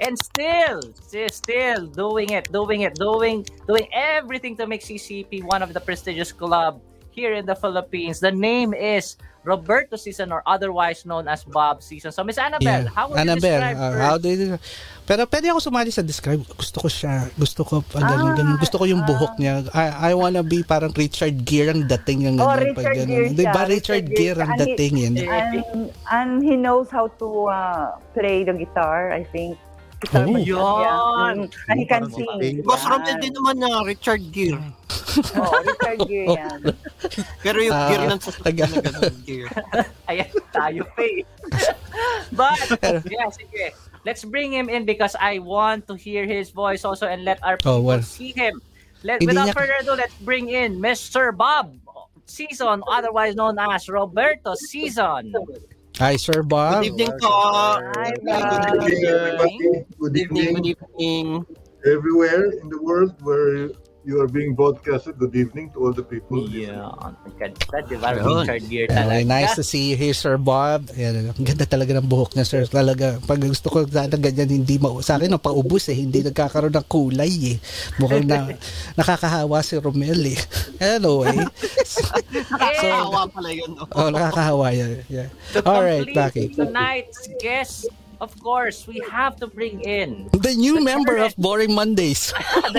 And 0.00 0.18
still, 0.18 0.80
still 1.28 1.86
doing 1.86 2.30
it, 2.30 2.50
doing 2.52 2.82
it, 2.82 2.94
doing, 2.94 3.46
doing 3.66 3.88
everything 3.92 4.56
to 4.56 4.66
make 4.66 4.82
CCP 4.82 5.44
one 5.44 5.62
of 5.62 5.72
the 5.72 5.80
prestigious 5.80 6.32
club 6.32 6.80
here 7.10 7.34
in 7.34 7.46
the 7.46 7.54
Philippines. 7.54 8.20
The 8.20 8.32
name 8.32 8.74
is 8.74 9.16
Roberto 9.44 9.94
Season, 9.94 10.32
or 10.32 10.40
otherwise 10.48 11.04
known 11.04 11.28
as 11.28 11.44
Bob 11.44 11.84
Season. 11.84 12.08
So, 12.10 12.24
Miss 12.24 12.40
Annabelle, 12.40 12.88
how 12.88 13.12
would 13.12 13.20
Annabelle, 13.20 13.60
you 13.60 13.68
describe 13.70 13.76
uh, 13.76 13.90
her? 13.92 14.00
how 14.00 14.16
do 14.16 14.28
you 14.28 14.56
Pero 15.04 15.28
pwede 15.28 15.52
ako 15.52 15.60
sumali 15.60 15.92
sa 15.92 16.00
describe. 16.00 16.40
Gusto 16.56 16.80
ko 16.80 16.88
siya. 16.88 17.28
Gusto 17.36 17.60
ko 17.60 17.84
ganun, 17.92 18.32
Ah, 18.32 18.36
ganun. 18.40 18.56
Gusto 18.56 18.80
ko 18.80 18.88
yung 18.88 19.04
buhok 19.04 19.36
niya. 19.36 19.60
I, 19.76 20.10
I 20.10 20.12
wanna 20.16 20.40
be 20.40 20.64
parang 20.64 20.96
Richard 20.96 21.44
Gere 21.44 21.76
ang 21.76 21.84
dating 21.84 22.24
yung 22.24 22.40
Oh, 22.40 22.48
ganun. 22.48 22.72
Richard 22.72 22.76
pag 22.80 22.96
Gere 22.96 23.04
ganun. 23.04 23.36
Di 23.36 23.44
ba 23.44 23.52
siya. 23.52 23.68
Richard 23.68 24.04
Richard 24.08 24.16
Gere 24.16 24.16
Gere 24.16 24.40
ang 24.40 24.52
dating 24.56 24.94
yun? 24.96 25.14
Eh, 25.20 25.28
And, 25.28 25.52
and 26.08 26.30
he 26.40 26.56
knows 26.56 26.88
how 26.88 27.12
to 27.20 27.28
uh, 27.52 28.00
play 28.16 28.48
the 28.48 28.56
guitar, 28.56 29.12
I 29.12 29.28
think. 29.28 29.60
Guitar 30.00 30.24
Oh. 30.26 30.36
Yun. 30.36 31.36
And 31.68 31.76
he 31.78 31.86
can 31.86 32.10
sing. 32.10 32.62
Boss. 32.62 32.84
Romel 32.84 33.20
din 33.20 33.32
naman 33.32 33.56
na 33.58 33.82
Richard 33.82 34.22
Gere. 34.30 34.60
Oh, 35.36 35.54
Richard 35.62 36.00
Gere 36.08 36.34
yan. 36.40 36.60
Pero 37.40 37.58
yung 37.60 37.76
Ah, 37.76 37.88
gear 37.88 38.02
ng 38.10 38.20
sasakyan 38.20 38.68
na 38.68 38.78
ganun 38.82 39.16
gear. 39.22 39.48
Ayan, 40.10 40.28
tayo 40.50 40.82
pa 40.92 41.02
eh. 41.02 41.22
But, 42.38 42.58
yeah, 43.06 43.30
sige. 43.30 43.72
Let's 44.04 44.24
bring 44.26 44.52
him 44.52 44.68
in 44.68 44.84
because 44.84 45.16
I 45.16 45.38
want 45.40 45.86
to 45.88 45.94
hear 45.96 46.26
his 46.26 46.50
voice 46.50 46.84
also 46.84 47.06
and 47.08 47.24
let 47.24 47.40
our 47.40 47.56
Oh, 47.64 47.80
people 47.80 47.84
well. 47.88 48.02
see 48.04 48.32
him. 48.36 48.60
Let, 49.04 49.20
without 49.24 49.48
niya- 49.48 49.56
further 49.56 49.76
ado, 49.80 49.94
let's 49.96 50.16
bring 50.20 50.48
in 50.50 50.76
Mr. 50.80 51.32
Bob 51.32 51.72
Season, 52.24 52.80
otherwise 52.88 53.36
known 53.36 53.56
as 53.60 53.84
Roberto 53.88 54.56
Season. 54.56 55.28
Hi, 55.98 56.16
Sir 56.16 56.42
Bob. 56.42 56.82
Good 56.82 56.98
evening 56.98 57.14
po. 57.22 57.30
Hi, 57.30 58.10
Good 58.18 58.26
Bob. 58.26 58.50
evening. 58.50 58.82
evening, 58.82 59.04
everybody. 59.06 59.58
Good 59.58 59.86
Good 59.98 60.16
evening. 60.18 60.42
evening. 60.42 60.74
Good 60.74 60.90
evening. 60.98 61.46
Everywhere 61.86 62.50
in 62.50 62.66
the 62.68 62.80
world 62.82 63.14
where 63.22 63.70
you 64.04 64.20
are 64.20 64.28
being 64.28 64.52
broadcasted, 64.52 65.16
good 65.16 65.34
evening 65.34 65.72
to 65.72 65.80
all 65.80 65.92
the 65.92 66.04
people. 66.04 66.44
Yeah, 66.46 66.92
ang 67.00 67.16
ganda, 67.40 67.80
di 67.84 67.96
ba? 67.96 68.12
Richard 68.12 68.64
Gere 68.68 68.86
Yeah, 68.86 69.00
talaga. 69.00 69.24
nice 69.26 69.52
to 69.56 69.64
see 69.64 69.90
you 69.90 69.96
here, 69.96 70.12
Sir 70.12 70.36
Bob. 70.36 70.92
Yan, 70.94 71.32
ang 71.32 71.40
ganda 71.40 71.64
talaga 71.64 71.96
ng 71.96 72.04
buhok 72.04 72.36
niya, 72.36 72.44
Sir. 72.44 72.62
Talaga, 72.68 73.16
pag 73.20 73.40
gusto 73.40 73.72
ko 73.72 73.82
sana 73.88 74.12
ganyan, 74.14 74.60
hindi 74.60 74.76
ma 74.76 74.92
sa 75.00 75.16
akin, 75.16 75.32
ang 75.32 75.40
paubos 75.40 75.88
eh. 75.88 75.96
Hindi 75.96 76.20
nagkakaroon 76.20 76.76
ng 76.76 76.86
kulay 76.86 77.32
eh. 77.52 77.56
Mukhang 77.96 78.28
na, 78.28 78.52
nakakahawa 79.00 79.64
si 79.64 79.80
Romel 79.80 80.36
eh. 80.36 80.38
Anyway. 80.78 81.40
so, 81.88 82.04
Nakakawa 82.52 83.24
pala 83.32 83.50
yun. 83.50 83.70
no? 83.72 83.88
oh, 83.88 84.08
nakakahawa 84.08 84.66
yan. 84.70 85.00
Yeah. 85.08 85.28
To 85.56 85.64
All 85.64 85.80
right, 85.80 86.04
complete 86.04 86.52
Baki. 86.52 86.56
tonight's 86.56 87.20
guest, 87.40 87.88
of 88.24 88.32
course, 88.40 88.88
we 88.88 89.04
have 89.12 89.36
to 89.36 89.46
bring 89.46 89.84
in 89.84 90.32
The 90.32 90.56
new 90.56 90.80
member 90.90 91.20
of 91.20 91.36
Boring 91.36 91.76
Mondays. 91.76 92.32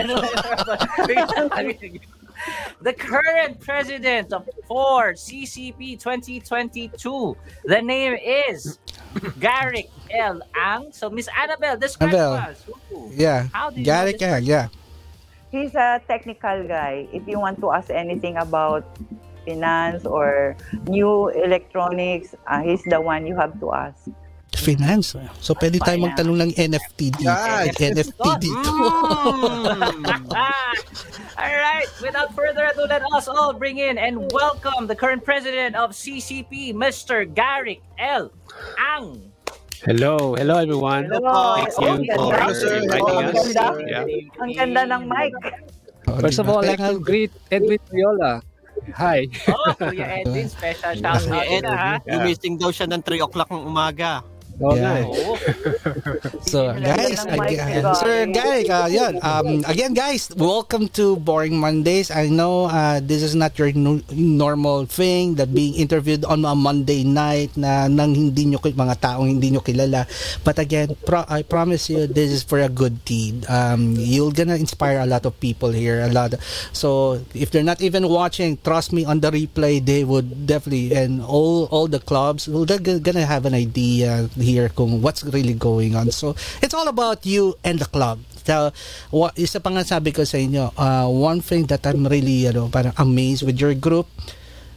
the 2.81 2.93
current 2.97 3.61
president 3.61 4.33
of 4.33 4.49
Ford 4.67 5.15
CCP 5.21 6.01
2022. 6.01 7.37
The 7.65 7.81
name 7.81 8.17
is 8.17 8.81
Garrick 9.39 9.93
L. 10.09 10.41
Ang. 10.57 10.91
So, 10.91 11.13
Miss 11.13 11.29
Annabelle, 11.29 11.77
describe 11.77 12.11
to 12.11 12.17
Annabelle. 12.17 12.49
us. 12.49 12.65
Ooh. 12.91 13.13
Yeah. 13.13 13.47
How 13.53 13.69
do 13.69 13.79
you 13.79 13.85
Got 13.85 14.09
it, 14.09 14.17
yeah. 14.43 14.67
He's 15.53 15.73
a 15.77 16.01
technical 16.09 16.67
guy. 16.67 17.07
If 17.13 17.29
you 17.29 17.39
want 17.39 17.61
to 17.61 17.71
ask 17.71 17.93
anything 17.93 18.35
about 18.35 18.83
finance 19.45 20.05
or 20.05 20.57
new 20.89 21.29
electronics, 21.29 22.33
uh, 22.49 22.61
he's 22.65 22.81
the 22.89 22.99
one 22.99 23.25
you 23.29 23.37
have 23.37 23.57
to 23.61 23.71
ask. 23.71 24.09
Finance. 24.57 25.15
So, 25.39 25.53
pwede 25.55 25.77
tayo 25.77 25.99
magtanong 26.01 26.37
ng 26.47 26.51
NFT 26.55 26.99
dito. 27.13 27.27
Yes. 27.27 27.75
NFT 27.75 28.19
dito. 28.39 28.71
Mm. 28.71 30.05
all 31.41 31.55
right. 31.55 31.89
Without 32.01 32.33
further 32.33 32.65
ado, 32.65 32.87
let 32.87 33.03
us 33.13 33.27
all 33.27 33.53
bring 33.53 33.77
in 33.77 33.97
and 33.97 34.31
welcome 34.31 34.87
the 34.87 34.95
current 34.95 35.23
president 35.23 35.75
of 35.75 35.91
CCP, 35.91 36.73
Mr. 36.73 37.23
Garrick 37.25 37.81
L. 37.97 38.31
Ang. 38.79 39.31
Hello, 39.83 40.33
hello 40.33 40.57
everyone. 40.57 41.05
Hello. 41.11 41.61
Thank 41.61 41.77
Oh, 41.77 41.99
you 41.99 42.09
ganda. 42.09 42.55
for 42.57 42.73
inviting 42.73 43.17
us. 43.29 43.53
Yeah. 43.85 44.41
Ang 44.41 44.51
ganda 44.55 44.81
ng 44.89 45.03
mic. 45.05 45.33
Oh, 46.07 46.17
First 46.17 46.39
of 46.39 46.49
all, 46.49 46.63
I'd 46.63 46.77
like 46.77 46.81
to 46.81 46.97
greet 46.97 47.29
Edwin 47.51 47.77
Viola. 47.91 48.41
Hi. 48.93 49.25
Oh, 49.49 49.73
Kuya 49.77 50.21
Edwin, 50.21 50.45
special 50.49 50.93
shout 50.93 51.21
Si 51.21 51.29
out 51.29 51.45
Ed, 51.49 51.63
na 51.65 51.73
ha. 51.73 51.91
gumising 52.01 52.57
daw 52.57 52.69
siya 52.69 52.85
ng 52.85 53.01
3 53.01 53.25
o'clock 53.25 53.49
ng 53.49 53.65
umaga. 53.65 54.21
Oo 54.63 54.71
Yeah. 54.75 55.03
eh. 55.03 55.05
Oo. 55.05 55.33
So, 56.45 56.71
guys, 56.71 57.25
again. 57.27 57.83
Sir 57.99 58.29
Guy, 58.31 58.63
uh, 58.69 58.87
yun, 58.87 59.19
um, 59.19 59.65
again, 59.67 59.91
guys, 59.91 60.31
welcome 60.37 60.87
to 60.95 61.17
Boring 61.19 61.57
Mondays. 61.59 62.07
I 62.09 62.29
know 62.31 62.69
uh, 62.71 63.01
this 63.03 63.19
is 63.19 63.35
not 63.35 63.57
your 63.59 63.73
no- 63.75 64.05
normal 64.13 64.85
thing 64.87 65.35
that 65.35 65.51
being 65.51 65.75
interviewed 65.75 66.23
on 66.23 66.45
a 66.45 66.55
Monday 66.55 67.03
night 67.03 67.51
na 67.57 67.89
nang 67.91 68.15
hindi 68.15 68.45
nyo, 68.47 68.61
mga 68.61 68.95
taong 69.01 69.27
hindi 69.27 69.51
nyo 69.51 69.59
kilala. 69.59 70.07
But 70.47 70.57
again, 70.61 70.95
pro- 71.03 71.27
I 71.27 71.43
promise 71.43 71.89
you, 71.89 72.07
this 72.07 72.31
is 72.31 72.41
for 72.45 72.61
a 72.61 72.69
good 72.71 73.03
deed. 73.03 73.43
Um, 73.49 73.97
you're 73.97 74.31
gonna 74.31 74.55
inspire 74.55 75.03
a 75.03 75.09
lot 75.09 75.25
of 75.25 75.35
people 75.41 75.75
here. 75.75 75.99
A 76.05 76.09
lot. 76.13 76.37
so, 76.71 77.19
if 77.33 77.51
they're 77.51 77.65
not 77.65 77.81
even 77.81 78.07
watching, 78.07 78.55
trust 78.63 78.93
me, 78.93 79.03
on 79.03 79.19
the 79.19 79.31
replay, 79.33 79.83
they 79.83 80.05
would 80.07 80.47
definitely, 80.47 80.95
and 80.95 81.19
all 81.19 81.65
all 81.75 81.87
the 81.89 81.99
clubs, 81.99 82.47
well, 82.47 82.63
they're 82.63 82.79
gonna 82.79 83.25
have 83.27 83.43
an 83.45 83.53
idea 83.57 84.29
here 84.45 84.69
kung 84.69 85.01
what's 85.01 85.25
really 85.25 85.57
going 85.57 85.97
on. 85.97 86.13
So, 86.13 86.37
it's 86.61 86.77
all 86.77 86.85
about 86.85 87.25
you 87.25 87.57
and 87.65 87.81
the 87.81 87.89
club. 87.89 88.21
So, 88.45 88.69
wa, 89.09 89.33
isa 89.33 89.57
pa 89.57 89.73
nga 89.73 89.81
sabi 89.81 90.13
ko 90.13 90.21
sa 90.21 90.37
inyo, 90.37 90.77
uh, 90.77 91.09
one 91.09 91.41
thing 91.41 91.65
that 91.73 91.81
I'm 91.89 92.05
really, 92.05 92.45
ano, 92.45 92.69
parang 92.69 92.93
amazed 93.01 93.41
with 93.41 93.57
your 93.57 93.73
group, 93.73 94.05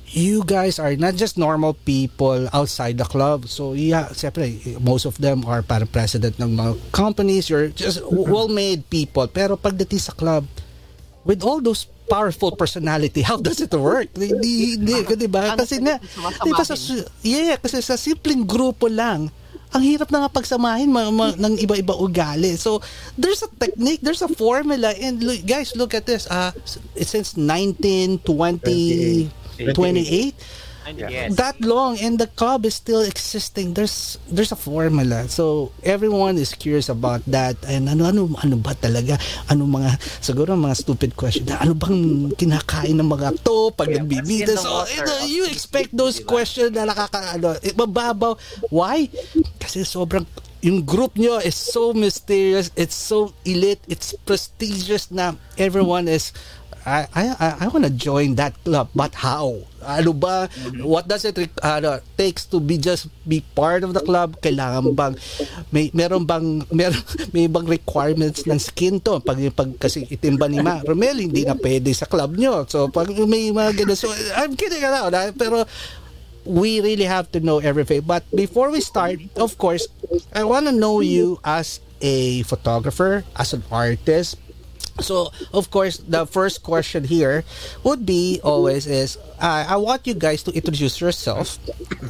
you 0.08 0.40
guys 0.48 0.80
are 0.80 0.96
not 0.96 1.20
just 1.20 1.36
normal 1.36 1.76
people 1.84 2.48
outside 2.56 2.96
the 2.96 3.04
club. 3.04 3.44
So, 3.44 3.76
yeah, 3.76 4.08
siyempre, 4.16 4.56
most 4.80 5.04
of 5.04 5.20
them 5.20 5.44
are 5.44 5.60
parang 5.60 5.92
president 5.92 6.40
ng 6.40 6.56
mga 6.56 6.72
companies. 6.96 7.52
You're 7.52 7.68
just 7.68 8.00
well-made 8.08 8.88
people. 8.88 9.28
Pero 9.28 9.60
pagdating 9.60 10.00
sa 10.00 10.16
club, 10.16 10.48
with 11.28 11.44
all 11.44 11.60
those 11.60 11.84
powerful 12.08 12.56
personality, 12.56 13.20
how 13.20 13.36
does 13.36 13.60
it 13.60 13.72
work? 13.76 14.08
Hindi, 14.16 14.80
hindi, 14.80 15.04
di 15.04 15.28
ba? 15.28 15.52
Kasi 15.60 15.76
nga, 15.84 16.00
di 16.40 16.52
ba 16.56 16.64
sa, 16.64 16.72
yeah, 17.20 17.60
kasi 17.60 17.84
sa 17.84 18.00
simpleng 18.00 18.48
grupo 18.48 18.88
lang, 18.88 19.28
ang 19.72 19.82
hirap 19.84 20.08
na 20.08 20.24
nga 20.24 20.32
pagsamahin 20.32 20.88
ma- 20.88 21.12
ma- 21.12 21.36
ng 21.36 21.60
iba-iba 21.60 21.92
ugali. 21.92 22.56
So, 22.56 22.80
there's 23.16 23.44
a 23.44 23.50
technique, 23.52 24.00
there's 24.00 24.24
a 24.24 24.28
formula. 24.32 24.96
And 24.96 25.20
look, 25.20 25.44
guys, 25.44 25.76
look 25.76 25.92
at 25.92 26.08
this. 26.08 26.24
Uh, 26.28 26.52
since 26.96 27.36
1920, 27.36 29.28
28, 29.74 30.34
Yes. 30.96 31.36
that 31.36 31.60
long 31.60 31.98
and 32.00 32.16
the 32.16 32.26
club 32.32 32.64
is 32.64 32.74
still 32.78 33.04
existing. 33.04 33.74
There's 33.74 34.16
there's 34.30 34.52
a 34.52 34.56
formula. 34.56 35.28
So 35.28 35.72
everyone 35.84 36.40
is 36.40 36.54
curious 36.54 36.88
about 36.88 37.20
that. 37.28 37.60
And 37.68 37.92
ano 37.92 38.08
ano 38.08 38.32
ano 38.40 38.56
ba 38.56 38.72
talaga? 38.72 39.20
Ano 39.52 39.68
mga 39.68 40.00
siguro 40.24 40.56
mga 40.56 40.76
stupid 40.78 41.12
question 41.12 41.44
na 41.44 41.60
ano 41.60 41.76
bang 41.76 42.32
kinakain 42.34 42.96
ng 42.96 43.08
mga 43.08 43.42
to 43.44 43.74
pag 43.76 43.92
Yeah, 43.92 44.00
nagbibida? 44.00 44.56
so 44.56 44.88
you, 44.88 45.02
know, 45.04 45.18
you 45.26 45.42
expect 45.44 45.92
those 45.92 46.20
diba? 46.22 46.30
questions 46.40 46.72
na 46.72 46.88
nakaka 46.88 47.36
ano 47.36 47.56
eh, 47.60 47.74
mababaw. 47.76 48.38
Why? 48.72 49.12
Kasi 49.60 49.84
sobrang 49.84 50.24
yung 50.58 50.82
group 50.82 51.14
nyo 51.14 51.38
is 51.38 51.54
so 51.54 51.94
mysterious 51.94 52.74
it's 52.74 52.98
so 52.98 53.30
elite 53.46 53.78
it's 53.86 54.10
prestigious 54.26 55.06
na 55.06 55.30
everyone 55.54 56.10
is 56.10 56.34
I 56.86 57.06
I 57.14 57.24
I, 57.62 57.66
want 57.68 57.86
to 57.86 57.94
join 57.94 58.36
that 58.36 58.54
club, 58.62 58.90
but 58.94 59.14
how? 59.18 59.62
Ano 59.82 60.12
ba? 60.12 60.50
What 60.82 61.06
does 61.06 61.24
it 61.24 61.38
ano, 61.62 62.02
takes 62.18 62.44
to 62.50 62.58
be 62.58 62.78
just 62.78 63.08
be 63.26 63.42
part 63.54 63.82
of 63.82 63.94
the 63.94 64.02
club? 64.02 64.38
Kailangan 64.42 64.94
bang 64.94 65.14
may 65.70 65.90
meron 65.94 66.26
bang 66.26 66.62
meron 66.74 67.02
may 67.32 67.46
bang 67.46 67.66
requirements 67.66 68.46
ng 68.46 68.58
skin 68.58 69.00
to? 69.02 69.22
Pag 69.22 69.38
pag 69.54 69.70
kasi 69.78 70.06
itim 70.06 70.38
ba 70.38 70.46
ni 70.46 70.58
Ma 70.60 70.82
Romel, 70.82 71.24
hindi 71.24 71.46
na 71.46 71.58
pwede 71.58 71.90
sa 71.94 72.06
club 72.06 72.36
nyo. 72.36 72.66
So 72.68 72.90
pag 72.90 73.10
may 73.10 73.50
mga 73.50 73.84
ganun, 73.84 73.98
so 73.98 74.10
I'm 74.36 74.54
kidding 74.54 74.82
around, 74.82 75.14
ah, 75.14 75.32
pero 75.32 75.64
we 76.48 76.80
really 76.80 77.04
have 77.04 77.30
to 77.32 77.40
know 77.40 77.60
everything. 77.60 78.02
But 78.02 78.24
before 78.32 78.72
we 78.72 78.80
start, 78.80 79.20
of 79.36 79.58
course, 79.58 79.86
I 80.32 80.44
want 80.44 80.66
to 80.66 80.72
know 80.72 81.00
you 81.00 81.38
as 81.44 81.80
a 82.00 82.42
photographer, 82.48 83.24
as 83.36 83.52
an 83.52 83.62
artist. 83.70 84.40
So, 85.00 85.30
of 85.52 85.70
course, 85.70 85.98
the 85.98 86.26
first 86.26 86.62
question 86.62 87.04
here 87.04 87.44
would 87.84 88.04
be 88.04 88.40
always 88.42 88.86
is 88.86 89.16
uh, 89.40 89.64
I 89.68 89.76
want 89.76 90.06
you 90.06 90.14
guys 90.14 90.42
to 90.44 90.52
introduce 90.52 91.00
yourself 91.00 91.58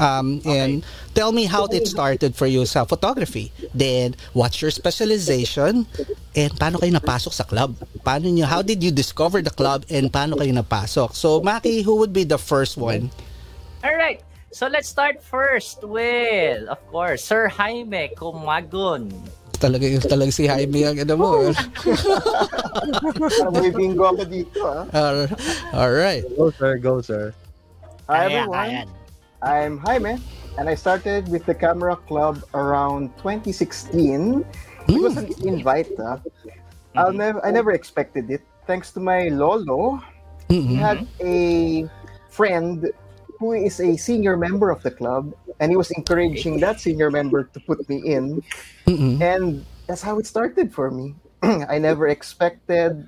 um, 0.01 0.41
and 0.45 0.85
tell 1.15 1.33
me 1.33 1.45
how 1.45 1.67
it 1.67 1.87
started 1.87 2.35
for 2.35 2.47
you 2.47 2.65
sa 2.67 2.85
photography. 2.85 3.53
Then, 3.75 4.17
what's 4.33 4.63
your 4.63 4.71
specialization? 4.71 5.87
And 6.35 6.51
paano 6.57 6.81
kayo 6.81 6.93
napasok 6.97 7.33
sa 7.33 7.45
club? 7.45 7.77
Paano 8.05 8.31
nyo, 8.33 8.47
how 8.47 8.63
did 8.63 8.83
you 8.83 8.91
discover 8.91 9.43
the 9.43 9.53
club 9.53 9.85
and 9.91 10.09
paano 10.13 10.41
kayo 10.41 10.53
napasok? 10.55 11.13
So, 11.15 11.41
Maki, 11.41 11.85
who 11.85 11.97
would 11.97 12.13
be 12.13 12.25
the 12.25 12.39
first 12.39 12.77
one? 12.77 13.11
All 13.85 13.95
right. 13.95 14.23
So 14.51 14.67
let's 14.67 14.89
start 14.89 15.23
first 15.23 15.85
with, 15.85 16.65
of 16.73 16.81
course, 16.89 17.23
Sir 17.23 17.49
Jaime 17.49 18.11
Kumagun. 18.17 19.13
Talaga 19.59 19.85
yung 19.91 20.05
talaga 20.07 20.31
si 20.31 20.47
Jaime 20.47 20.87
ang 20.87 20.99
ano 21.03 21.15
mo. 21.19 21.31
May 23.59 23.71
bingo 23.75 24.07
ako 24.07 24.23
dito, 24.23 24.59
ah. 24.63 24.87
All, 24.95 25.19
all 25.75 25.93
right. 25.93 26.23
Go, 26.39 26.51
sir. 26.55 26.79
Go, 26.79 27.03
sir. 27.03 27.35
Hi, 28.07 28.31
everyone. 28.31 28.87
I'm 29.43 29.79
Jaime, 29.83 30.19
and 30.59 30.67
I 30.71 30.75
started 30.75 31.27
with 31.27 31.43
the 31.47 31.55
Camera 31.55 31.99
Club 32.07 32.43
around 32.55 33.11
2016. 33.19 34.47
It 34.89 34.99
was 35.03 35.19
an 35.19 35.31
invite. 35.43 35.91
ah. 35.99 36.23
I'll 36.97 37.13
never, 37.13 37.39
I 37.45 37.51
never 37.51 37.71
expected 37.75 38.31
it. 38.31 38.43
Thanks 38.67 38.91
to 38.95 39.01
my 39.01 39.29
lolo, 39.29 39.99
he 40.49 40.61
Mm-mm. 40.61 40.79
had 40.79 41.07
a 41.21 41.87
friend 42.31 42.87
who 43.39 43.53
is 43.55 43.81
a 43.81 43.97
senior 43.97 44.37
member 44.37 44.71
of 44.71 44.83
the 44.83 44.91
club, 44.91 45.33
and 45.61 45.71
he 45.71 45.77
was 45.79 45.91
encouraging 45.95 46.59
that 46.61 46.81
senior 46.81 47.11
member 47.11 47.45
to 47.55 47.59
put 47.61 47.87
me 47.89 48.03
in, 48.05 48.43
Mm-mm. 48.87 49.23
and 49.23 49.65
that's 49.87 50.03
how 50.03 50.19
it 50.19 50.27
started 50.27 50.75
for 50.75 50.91
me. 50.91 51.15
I 51.43 51.79
never 51.79 52.09
expected, 52.11 53.07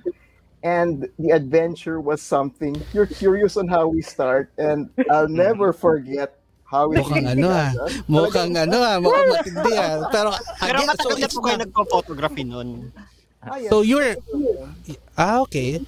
and 0.62 1.08
the 1.18 1.30
adventure 1.34 2.00
was 2.00 2.22
something. 2.22 2.78
You're 2.94 3.10
curious 3.10 3.56
on 3.56 3.66
how 3.66 3.88
we 3.88 4.02
start, 4.02 4.50
and 4.56 4.88
I'll 5.10 5.28
never 5.28 5.72
forget 5.72 6.38
how 6.70 6.94
it 6.94 7.02
Mukhang 7.02 7.26
ano 7.26 7.48
ah. 7.50 7.70
Mukhang 8.06 8.54
ano 8.54 8.78
ah. 8.78 8.96
Mukhang 9.02 9.26
matindi 9.34 9.72
ah. 9.74 10.06
Pero, 10.14 10.30
Pero 10.62 10.78
again, 10.78 10.86
so 10.86 11.10
matagal 11.10 11.18
na 11.18 11.26
it's 11.26 11.34
po 11.34 11.40
kayo 11.42 11.58
not- 11.58 11.62
nagpo-photography 11.66 12.44
nun. 12.46 12.94
Ah. 13.42 13.58
So 13.66 13.82
you're 13.82 14.14
ah 15.18 15.42
okay. 15.42 15.82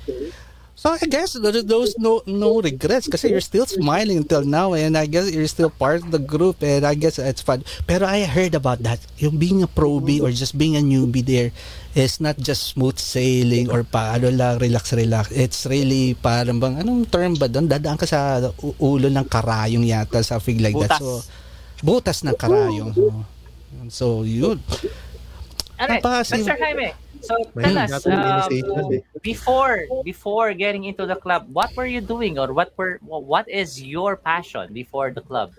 So 0.83 0.91
I 0.91 1.07
guess 1.07 1.39
there- 1.39 1.63
those 1.63 1.95
no 1.95 2.27
no 2.27 2.59
regrets 2.59 3.07
kasi 3.07 3.31
you're 3.31 3.39
still 3.39 3.71
smiling 3.71 4.19
until 4.19 4.43
now 4.43 4.75
and 4.75 4.99
I 4.99 5.07
guess 5.07 5.31
you're 5.31 5.47
still 5.47 5.71
part 5.71 6.03
of 6.03 6.11
the 6.11 6.19
group 6.19 6.59
and 6.59 6.83
I 6.83 6.99
guess 6.99 7.23
it's 7.23 7.39
fun. 7.39 7.63
Pero 7.87 8.03
I 8.03 8.27
heard 8.27 8.59
about 8.59 8.83
that. 8.83 8.99
Yung 9.23 9.39
being 9.39 9.63
a 9.63 9.71
probie 9.71 10.19
or 10.19 10.35
just 10.35 10.59
being 10.59 10.75
a 10.75 10.83
newbie 10.83 11.23
there 11.23 11.55
is 11.95 12.19
not 12.19 12.35
just 12.35 12.75
smooth 12.75 12.99
sailing 12.99 13.71
or 13.71 13.87
pa 13.87 14.19
ano 14.19 14.35
lang 14.35 14.59
relax 14.59 14.91
relax. 14.91 15.31
It's 15.31 15.63
really 15.71 16.19
parang 16.19 16.59
bang 16.59 16.83
anong 16.83 17.07
term 17.07 17.39
ba 17.39 17.47
doon? 17.47 17.71
Dadaan 17.71 17.95
ka 17.95 18.11
sa 18.11 18.51
ulo 18.83 19.07
ng 19.07 19.27
karayong 19.31 19.87
yata 19.87 20.19
something 20.27 20.59
like 20.59 20.75
that. 20.83 20.99
Butas. 20.99 20.99
So 20.99 21.23
butas 21.79 22.19
ng 22.27 22.35
karayong. 22.35 22.91
So, 22.91 23.07
so 23.87 24.07
yun. 24.27 24.59
But 25.79 26.03
Napaka- 26.03 26.27
Sir 26.27 26.59
Jaime, 26.59 26.91
so 27.23 27.35
May 27.55 27.63
tell 27.63 27.79
us, 27.79 28.07
organization, 28.07 28.79
um, 28.79 28.93
eh. 28.93 29.01
before 29.23 29.87
before 30.05 30.53
getting 30.55 30.85
into 30.85 31.07
the 31.07 31.17
club, 31.17 31.47
what 31.53 31.71
were 31.77 31.87
you 31.87 32.01
doing 32.01 32.39
or 32.39 32.53
what 32.53 32.73
were 32.77 32.99
what 33.03 33.49
is 33.49 33.81
your 33.83 34.17
passion 34.17 34.73
before 34.73 35.11
the 35.11 35.23
club? 35.23 35.53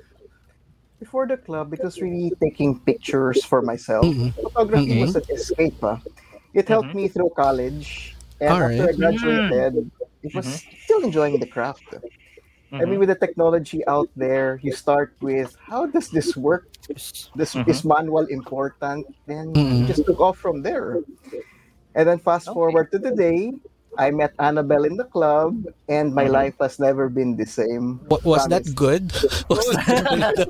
before 0.99 1.27
the 1.27 1.35
club, 1.35 1.73
it 1.73 1.83
was 1.83 1.99
really 1.99 2.31
taking 2.39 2.79
pictures 2.79 3.43
for 3.43 3.59
myself. 3.61 4.07
Mhm. 4.07 4.31
Photography 4.39 4.95
Mhm. 4.95 5.01
was 5.03 5.15
an 5.19 5.27
escape. 5.35 5.75
ah. 5.83 5.99
It 6.55 6.63
helped 6.71 6.95
me 6.95 7.11
through 7.11 7.35
college. 7.35 8.15
And 8.39 8.55
Alright. 8.55 8.79
after 8.79 8.87
I 8.87 8.93
graduated, 8.95 9.91
it 10.23 10.31
was 10.31 10.63
still 10.87 11.03
enjoying 11.03 11.39
the 11.43 11.47
craft. 11.47 11.83
I 12.71 12.85
mean, 12.87 12.99
with 13.03 13.11
the 13.11 13.19
technology 13.19 13.85
out 13.85 14.07
there, 14.15 14.59
you 14.63 14.71
start 14.71 15.11
with 15.19 15.51
how 15.59 15.85
does 15.91 16.07
this 16.09 16.39
work? 16.39 16.65
This 17.35 17.51
is 17.67 17.83
manual 17.83 18.25
important? 18.31 19.03
Then 19.27 19.51
Mhm. 19.53 19.87
just 19.91 20.07
took 20.07 20.23
off 20.23 20.39
from 20.39 20.63
there. 20.63 21.03
And 21.93 22.03
then 22.05 22.19
fast 22.19 22.47
forward 22.47 22.89
to 22.91 22.97
the 22.97 23.11
day, 23.11 23.53
I 23.93 24.09
met 24.09 24.33
Annabelle 24.39 24.85
in 24.85 24.97
the 24.97 25.05
club, 25.05 25.53
and 25.85 26.09
my 26.11 26.25
life 26.25 26.57
has 26.59 26.79
never 26.79 27.05
been 27.07 27.37
the 27.37 27.45
same. 27.45 28.01
Wa- 28.09 28.17
was 28.25 28.49
that 28.49 28.65
good? 28.73 29.13
Was 29.49 29.65
that 29.77 30.01
good? 30.09 30.49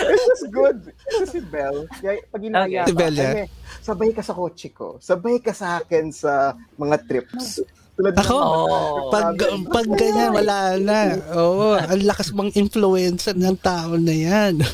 It 0.00 0.22
was 0.26 0.42
good. 0.48 0.78
Ito 1.06 1.24
si 1.24 1.40
Bel. 1.44 1.84
Kaya 1.92 2.18
pag 2.26 2.42
inaya 2.42 2.82
Si 2.82 2.92
Bel, 2.92 3.12
yeah. 3.12 3.44
"Ay, 3.44 3.48
sabay 3.78 4.10
ka 4.10 4.24
sa 4.24 4.32
kotse 4.32 4.72
ko. 4.72 4.96
Sabay 4.98 5.38
ka 5.38 5.52
sa 5.52 5.78
akin 5.78 6.08
sa 6.10 6.56
mga 6.74 6.96
trips. 7.04 7.60
Tulad 7.94 8.16
Ako, 8.16 8.32
Oh. 8.34 9.12
pag, 9.12 9.36
pag 9.68 9.86
ganyan, 9.92 10.32
wala 10.32 10.80
na. 10.80 11.20
Oo, 11.36 11.76
ang 11.76 12.00
lakas 12.00 12.32
mong 12.32 12.56
influencer 12.56 13.36
ng 13.36 13.56
tao 13.60 14.00
na 14.00 14.14
yan. 14.16 14.64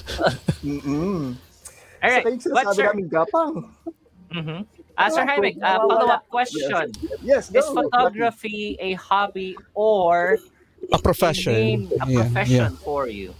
Mm-mm. 0.63 1.35
All 1.99 2.07
right. 2.07 2.23
Saka 2.23 2.31
yung 2.31 2.39
But 2.55 2.65
sinasabi 2.71 2.81
namin 2.87 3.07
gapang. 3.11 3.53
mhm. 4.31 4.59
Uh, 4.97 5.11
Sir 5.11 5.27
Jaime, 5.27 5.57
uh, 5.63 5.77
follow-up 5.85 6.29
question. 6.31 6.93
Yes, 7.23 7.53
Is 7.53 7.67
photography 7.69 8.77
a 8.81 8.95
hobby 8.95 9.57
or 9.75 10.39
A 10.93 10.99
profession. 10.99 11.89
a 12.01 12.07
profession 12.07 12.73
yeah. 12.73 12.85
for 12.85 13.09
you? 13.09 13.35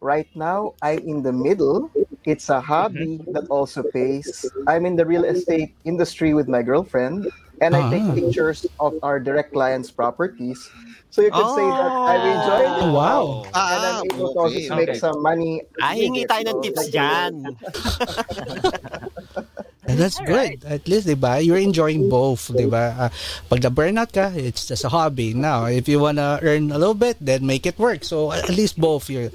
Right 0.00 0.28
now, 0.34 0.74
I'm 0.82 1.00
in 1.04 1.22
the 1.22 1.32
middle. 1.32 1.90
It's 2.24 2.48
a 2.48 2.60
hobby 2.60 3.20
that 3.32 3.46
also 3.48 3.82
pays. 3.84 4.44
I'm 4.66 4.84
in 4.84 4.96
the 4.96 5.04
real 5.04 5.24
estate 5.24 5.76
industry 5.84 6.32
with 6.32 6.48
my 6.48 6.62
girlfriend, 6.64 7.28
and 7.60 7.76
I 7.76 7.84
take 7.92 8.04
Ah. 8.08 8.16
pictures 8.16 8.64
of 8.80 8.96
our 9.04 9.20
direct 9.20 9.52
clients' 9.52 9.92
properties. 9.92 10.56
So 11.12 11.20
you 11.20 11.28
could 11.32 11.50
say 11.52 11.66
that 11.68 11.90
I'm 11.92 12.22
enjoying 12.24 12.72
it. 12.80 12.84
Oh, 12.88 12.92
wow. 12.96 13.24
And 13.52 13.80
I'm 13.84 14.00
able 14.08 14.32
to 14.32 14.38
also 14.40 14.56
okay. 14.56 14.68
make 14.72 14.90
Okay. 14.96 15.00
some 15.00 15.20
money. 15.20 15.60
Ah, 15.84 15.92
hingi 15.92 16.24
tayo 16.24 16.48
ng 16.48 16.58
tips 16.64 16.88
dyan. 16.88 17.32
And 19.90 19.98
that's 19.98 20.18
good. 20.22 20.62
At 20.64 20.86
least, 20.86 21.06
di 21.10 21.18
ba? 21.18 21.42
You're 21.42 21.58
enjoying 21.58 22.08
both, 22.08 22.54
di 22.54 22.66
ba? 22.70 22.94
Ah, 22.94 23.10
pag 23.50 23.62
na-burnout 23.62 24.14
ka, 24.14 24.30
it's 24.34 24.70
just 24.70 24.86
a 24.86 24.90
hobby. 24.90 25.34
Now, 25.34 25.66
if 25.66 25.90
you 25.90 25.98
wanna 25.98 26.38
earn 26.42 26.70
a 26.70 26.78
little 26.78 26.94
bit, 26.94 27.18
then 27.20 27.42
make 27.44 27.66
it 27.66 27.78
work. 27.78 28.04
So, 28.06 28.30
at 28.30 28.48
least 28.48 28.78
both 28.78 29.10
you're... 29.10 29.30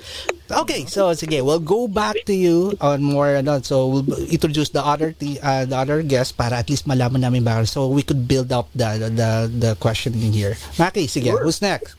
Okay, 0.46 0.86
so 0.86 1.10
sige, 1.18 1.42
we'll 1.42 1.58
go 1.58 1.88
back 1.90 2.22
to 2.30 2.34
you 2.34 2.78
on 2.80 3.02
more 3.02 3.42
ano, 3.42 3.62
so 3.66 3.88
we'll 3.88 4.06
introduce 4.30 4.70
the 4.70 4.86
other 4.86 5.10
t- 5.12 5.42
uh, 5.42 5.66
the 5.66 5.74
other 5.74 6.06
guest 6.06 6.38
para 6.38 6.62
at 6.62 6.70
least 6.70 6.86
malaman 6.86 7.26
namin 7.26 7.42
ba 7.42 7.66
so 7.66 7.90
we 7.90 8.06
could 8.06 8.30
build 8.30 8.54
up 8.54 8.70
the 8.78 9.10
the 9.10 9.50
the 9.50 9.72
questioning 9.82 10.30
here. 10.30 10.54
Maki, 10.78 11.10
sige, 11.10 11.34
who's 11.42 11.66
next? 11.66 11.98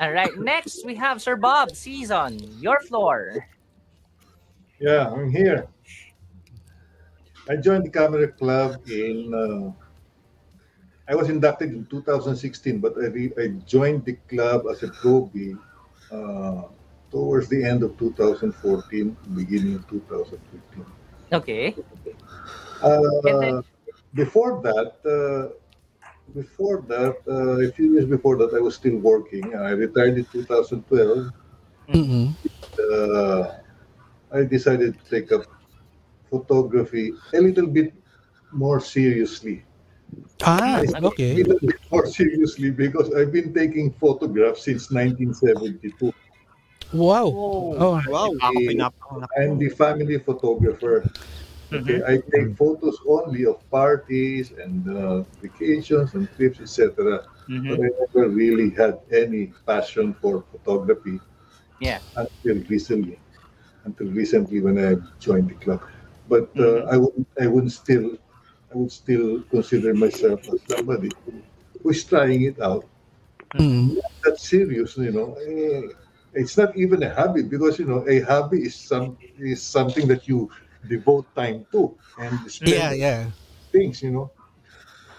All 0.00 0.08
right. 0.08 0.32
Next, 0.40 0.88
we 0.88 0.96
have 0.96 1.20
Sir 1.20 1.36
Bob 1.36 1.76
Season. 1.76 2.40
Your 2.64 2.80
floor. 2.88 3.44
Yeah, 4.80 5.12
I'm 5.12 5.28
here. 5.28 5.68
I 7.50 7.56
joined 7.56 7.84
the 7.84 7.90
Camera 7.90 8.32
Club 8.32 8.88
in. 8.88 9.34
Uh, 9.34 9.72
I 11.08 11.14
was 11.14 11.28
inducted 11.28 11.70
in 11.72 11.84
2016, 11.86 12.80
but 12.80 12.96
I, 12.96 13.06
re- 13.08 13.32
I 13.38 13.48
joined 13.66 14.04
the 14.06 14.14
club 14.28 14.62
as 14.70 14.82
a 14.82 14.88
probie 14.88 15.58
uh, 16.10 16.62
towards 17.10 17.48
the 17.48 17.64
end 17.64 17.82
of 17.82 17.98
2014, 17.98 19.16
beginning 19.34 19.74
of 19.74 19.88
2015. 19.88 20.86
Okay. 21.32 21.78
Uh, 22.82 23.00
then- 23.22 23.62
before 24.14 24.62
that, 24.62 24.92
uh, 25.06 25.54
before 26.34 26.82
that, 26.88 27.16
uh, 27.28 27.60
a 27.68 27.72
few 27.72 27.94
years 27.94 28.06
before 28.06 28.36
that, 28.38 28.54
I 28.54 28.60
was 28.60 28.76
still 28.76 28.98
working. 28.98 29.54
I 29.56 29.70
retired 29.70 30.18
in 30.18 30.26
2012. 30.26 31.32
Mm-mm. 31.88 32.36
Uh, 32.78 33.58
I 34.32 34.44
decided 34.44 34.98
to 34.98 35.10
take 35.10 35.32
up 35.32 35.46
photography 36.30 37.12
a 37.34 37.40
little 37.40 37.66
bit 37.66 37.92
more 38.52 38.80
seriously. 38.80 39.64
Ah, 40.42 40.80
okay. 41.12 41.32
A 41.32 41.44
little 41.44 41.58
bit 41.60 41.80
more 41.90 42.06
seriously 42.06 42.70
because 42.70 43.12
I've 43.14 43.32
been 43.32 43.52
taking 43.52 43.92
photographs 44.00 44.64
since 44.64 44.90
1972. 44.90 46.12
Wow. 46.94 47.28
Oh, 47.30 48.00
Wow. 48.08 48.30
Ako 48.40 48.58
pinapang 48.66 49.26
I'm 49.38 49.58
the 49.58 49.68
family 49.70 50.18
photographer. 50.18 51.04
Okay, 51.70 52.02
I 52.02 52.18
take 52.34 52.58
photos 52.58 52.98
only 53.06 53.46
of 53.46 53.62
parties 53.70 54.50
and 54.50 54.82
uh, 54.90 55.22
vacations 55.38 56.14
and 56.18 56.26
trips, 56.34 56.58
etc. 56.58 57.22
Mhm. 57.46 57.70
But 57.70 57.78
I 57.78 57.88
never 58.10 58.26
really 58.26 58.74
had 58.74 58.98
any 59.14 59.54
passion 59.62 60.18
for 60.18 60.42
photography 60.50 61.22
Yeah. 61.78 62.02
until 62.18 62.58
recently. 62.66 63.18
Until 63.86 64.10
recently, 64.10 64.58
when 64.60 64.82
I 64.82 64.98
joined 65.22 65.48
the 65.50 65.58
club, 65.62 65.80
but 66.30 66.48
uh, 66.58 66.80
I 66.92 66.96
would 67.02 67.26
I 67.44 67.46
would 67.48 67.70
still 67.72 68.08
I 68.72 68.74
would 68.78 68.92
still 68.92 69.42
consider 69.50 69.94
myself 69.94 70.40
as 70.52 70.60
somebody 70.70 71.10
who's 71.82 72.04
trying 72.04 72.42
it 72.50 72.58
out. 72.60 72.86
Mm. 73.58 73.96
That's 74.24 74.48
serious, 74.48 74.96
you 74.96 75.12
know. 75.12 75.34
Eh, 75.46 75.82
It's 76.40 76.56
not 76.56 76.76
even 76.76 77.02
a 77.02 77.10
hobby 77.18 77.42
because 77.42 77.78
you 77.80 77.86
know 77.90 78.02
a 78.06 78.20
hobby 78.30 78.58
is 78.68 78.76
some 78.90 79.18
is 79.38 79.62
something 79.62 80.06
that 80.12 80.22
you 80.30 80.48
devote 80.86 81.26
time 81.34 81.66
to 81.72 81.82
and 82.18 82.38
spend 82.50 82.74
Yeah, 82.74 82.92
yeah. 82.92 83.30
things, 83.72 84.02
you 84.02 84.10
know. 84.12 84.30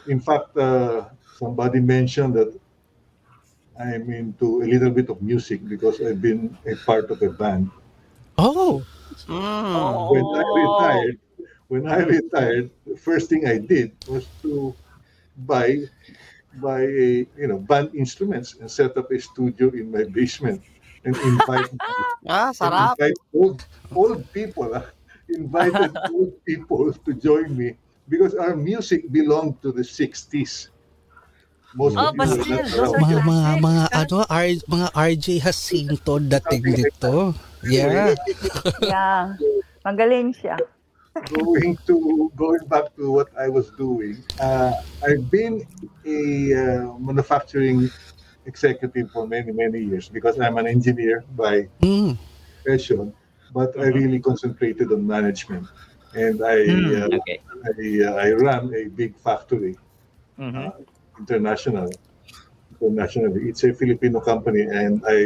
In 0.07 0.19
fact, 0.19 0.55
uh, 0.57 1.09
somebody 1.39 1.79
mentioned 1.81 2.35
that 2.35 2.51
I'm 3.79 4.09
into 4.11 4.61
a 4.61 4.65
little 4.65 4.91
bit 4.91 5.09
of 5.09 5.21
music 5.21 5.67
because 5.67 6.01
I've 6.01 6.21
been 6.21 6.57
a 6.65 6.75
part 6.85 7.09
of 7.11 7.21
a 7.21 7.29
band. 7.29 7.71
Oh. 8.37 8.85
When 10.07 10.27
I 10.35 10.43
retired, 10.53 11.17
when 11.67 11.87
I 11.87 11.99
retired, 12.03 12.71
the 12.85 12.97
first 12.97 13.29
thing 13.29 13.47
I 13.47 13.57
did 13.57 13.95
was 14.05 14.29
to 14.43 14.75
buy 15.37 15.87
buy 16.53 16.83
a 16.83 17.09
you 17.37 17.47
know 17.47 17.59
band 17.59 17.95
instruments 17.95 18.55
and 18.59 18.69
set 18.71 18.97
up 18.97 19.11
a 19.11 19.19
studio 19.19 19.69
in 19.71 19.91
my 19.91 20.05
basement 20.05 20.63
and 21.05 21.19
invite 21.21 21.71
Ah, 22.27 22.51
and 22.61 22.71
sarap. 22.71 22.97
invite 22.97 23.17
old 23.33 23.61
old 23.95 24.31
people 24.33 24.69
ah, 24.75 24.87
invited 25.29 25.99
old 26.13 26.33
people 26.45 26.93
to 26.93 27.11
join 27.13 27.55
me 27.57 27.77
because 28.09 28.35
our 28.35 28.55
music 28.55 29.11
belonged 29.11 29.61
to 29.63 29.71
the 29.71 29.83
60s. 29.83 30.69
Most 31.73 31.95
Oh, 31.95 32.09
of 32.11 32.17
but 32.17 32.27
still, 32.27 32.59
not 32.59 32.65
those 32.67 32.91
are 32.93 32.99
Mga 32.99 33.17
mga 33.23 33.51
mga 33.63 33.83
ano 33.95 34.17
R, 34.27 34.47
mga 34.67 34.87
RJ 34.91 35.25
Jacinto 35.39 36.13
dating 36.19 36.63
dito. 36.75 37.31
Yeah. 37.63 38.11
Yeah. 38.83 39.39
Magaling 39.87 40.35
siya. 40.35 40.59
going 41.31 41.75
to 41.87 42.31
going 42.39 42.63
back 42.71 42.87
to 42.95 43.11
what 43.11 43.27
I 43.35 43.51
was 43.51 43.67
doing, 43.75 44.23
uh, 44.39 44.71
I've 45.03 45.27
been 45.27 45.59
a 46.07 46.19
uh, 46.55 46.95
manufacturing 46.99 47.91
executive 48.47 49.11
for 49.11 49.27
many 49.27 49.51
many 49.51 49.83
years 49.83 50.07
because 50.07 50.39
I'm 50.39 50.55
an 50.57 50.67
engineer 50.67 51.23
by 51.35 51.67
Mm. 51.83 52.15
profession, 52.63 53.11
but 53.51 53.75
I 53.75 53.91
really 53.91 54.23
concentrated 54.23 54.87
on 54.91 55.03
management, 55.03 55.67
and 56.15 56.39
I 56.39 56.63
uh, 57.03 57.11
okay. 57.19 57.37
I, 57.43 57.73
uh, 58.07 58.15
I 58.15 58.27
run 58.31 58.71
a 58.71 58.87
big 58.87 59.11
factory 59.19 59.75
Mhm. 60.39 60.71
International 61.21 61.89
internationally. 62.81 63.49
It's 63.53 63.61
a 63.63 63.73
Filipino 63.77 64.19
company, 64.19 64.65
and 64.65 65.05
I 65.05 65.19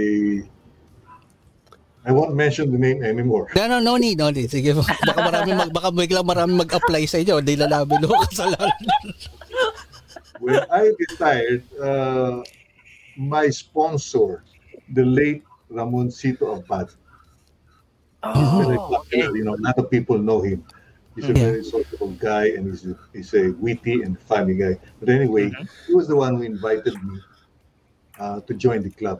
I 2.05 2.11
won't 2.11 2.35
mention 2.35 2.69
the 2.69 2.77
name 2.77 3.01
anymore. 3.01 3.49
No, 3.55 3.65
no, 3.67 3.79
no 3.79 3.95
need, 3.97 4.19
no 4.19 4.29
need. 4.29 4.51
Sige, 4.51 4.75
baka 4.75 5.19
marami 5.23 5.51
mag, 5.57 5.71
baka 5.71 5.89
biglang 5.89 6.27
marami 6.27 6.53
mag-apply 6.61 7.07
sa 7.09 7.17
inyo. 7.17 7.41
Hindi 7.41 7.55
na 7.57 7.71
namin 7.71 8.03
ho 8.05 8.13
kasalanan. 8.27 8.75
when 10.43 10.61
I 10.69 10.93
retired, 10.99 11.63
uh, 11.81 12.43
my 13.17 13.49
sponsor, 13.49 14.45
the 14.93 15.01
late 15.01 15.41
Ramoncito 15.71 16.61
Abad, 16.61 16.93
Oh, 18.25 18.89
popular. 18.89 19.37
You 19.37 19.45
know, 19.45 19.53
a 19.53 19.61
lot 19.61 19.77
of 19.77 19.89
people 19.93 20.17
know 20.17 20.41
him. 20.41 20.65
He's 21.15 21.29
a 21.29 21.33
Yeah. 21.33 21.47
very 21.47 21.63
sociable 21.63 22.11
guy, 22.19 22.47
and 22.49 22.67
he's 22.67 22.85
a, 22.87 22.97
he's 23.13 23.33
a 23.33 23.51
witty 23.51 24.01
and 24.03 24.19
funny 24.19 24.55
guy. 24.55 24.77
But 24.99 25.09
anyway, 25.09 25.57
he 25.87 25.93
was 25.93 26.07
the 26.07 26.15
one 26.15 26.35
who 26.37 26.43
invited 26.43 27.03
me 27.03 27.21
uh, 28.19 28.41
to 28.41 28.53
join 28.53 28.83
the 28.83 28.91
club, 28.91 29.19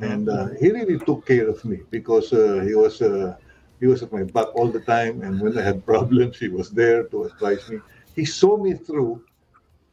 and 0.00 0.28
uh, 0.28 0.48
he 0.60 0.70
really 0.70 0.98
took 1.00 1.26
care 1.26 1.48
of 1.48 1.64
me 1.64 1.78
because 1.90 2.32
uh, 2.32 2.62
he 2.66 2.74
was 2.74 3.00
uh, 3.02 3.36
he 3.80 3.86
was 3.86 4.02
at 4.02 4.12
my 4.12 4.24
back 4.24 4.54
all 4.54 4.70
the 4.70 4.80
time, 4.80 5.22
and 5.22 5.40
when 5.40 5.56
I 5.58 5.62
had 5.62 5.84
problems, 5.92 6.38
he 6.38 6.48
was 6.48 6.70
there 6.70 7.04
to 7.04 7.24
advise 7.24 7.68
me. 7.68 7.78
He 8.14 8.24
saw 8.24 8.56
me 8.56 8.74
through 8.74 9.22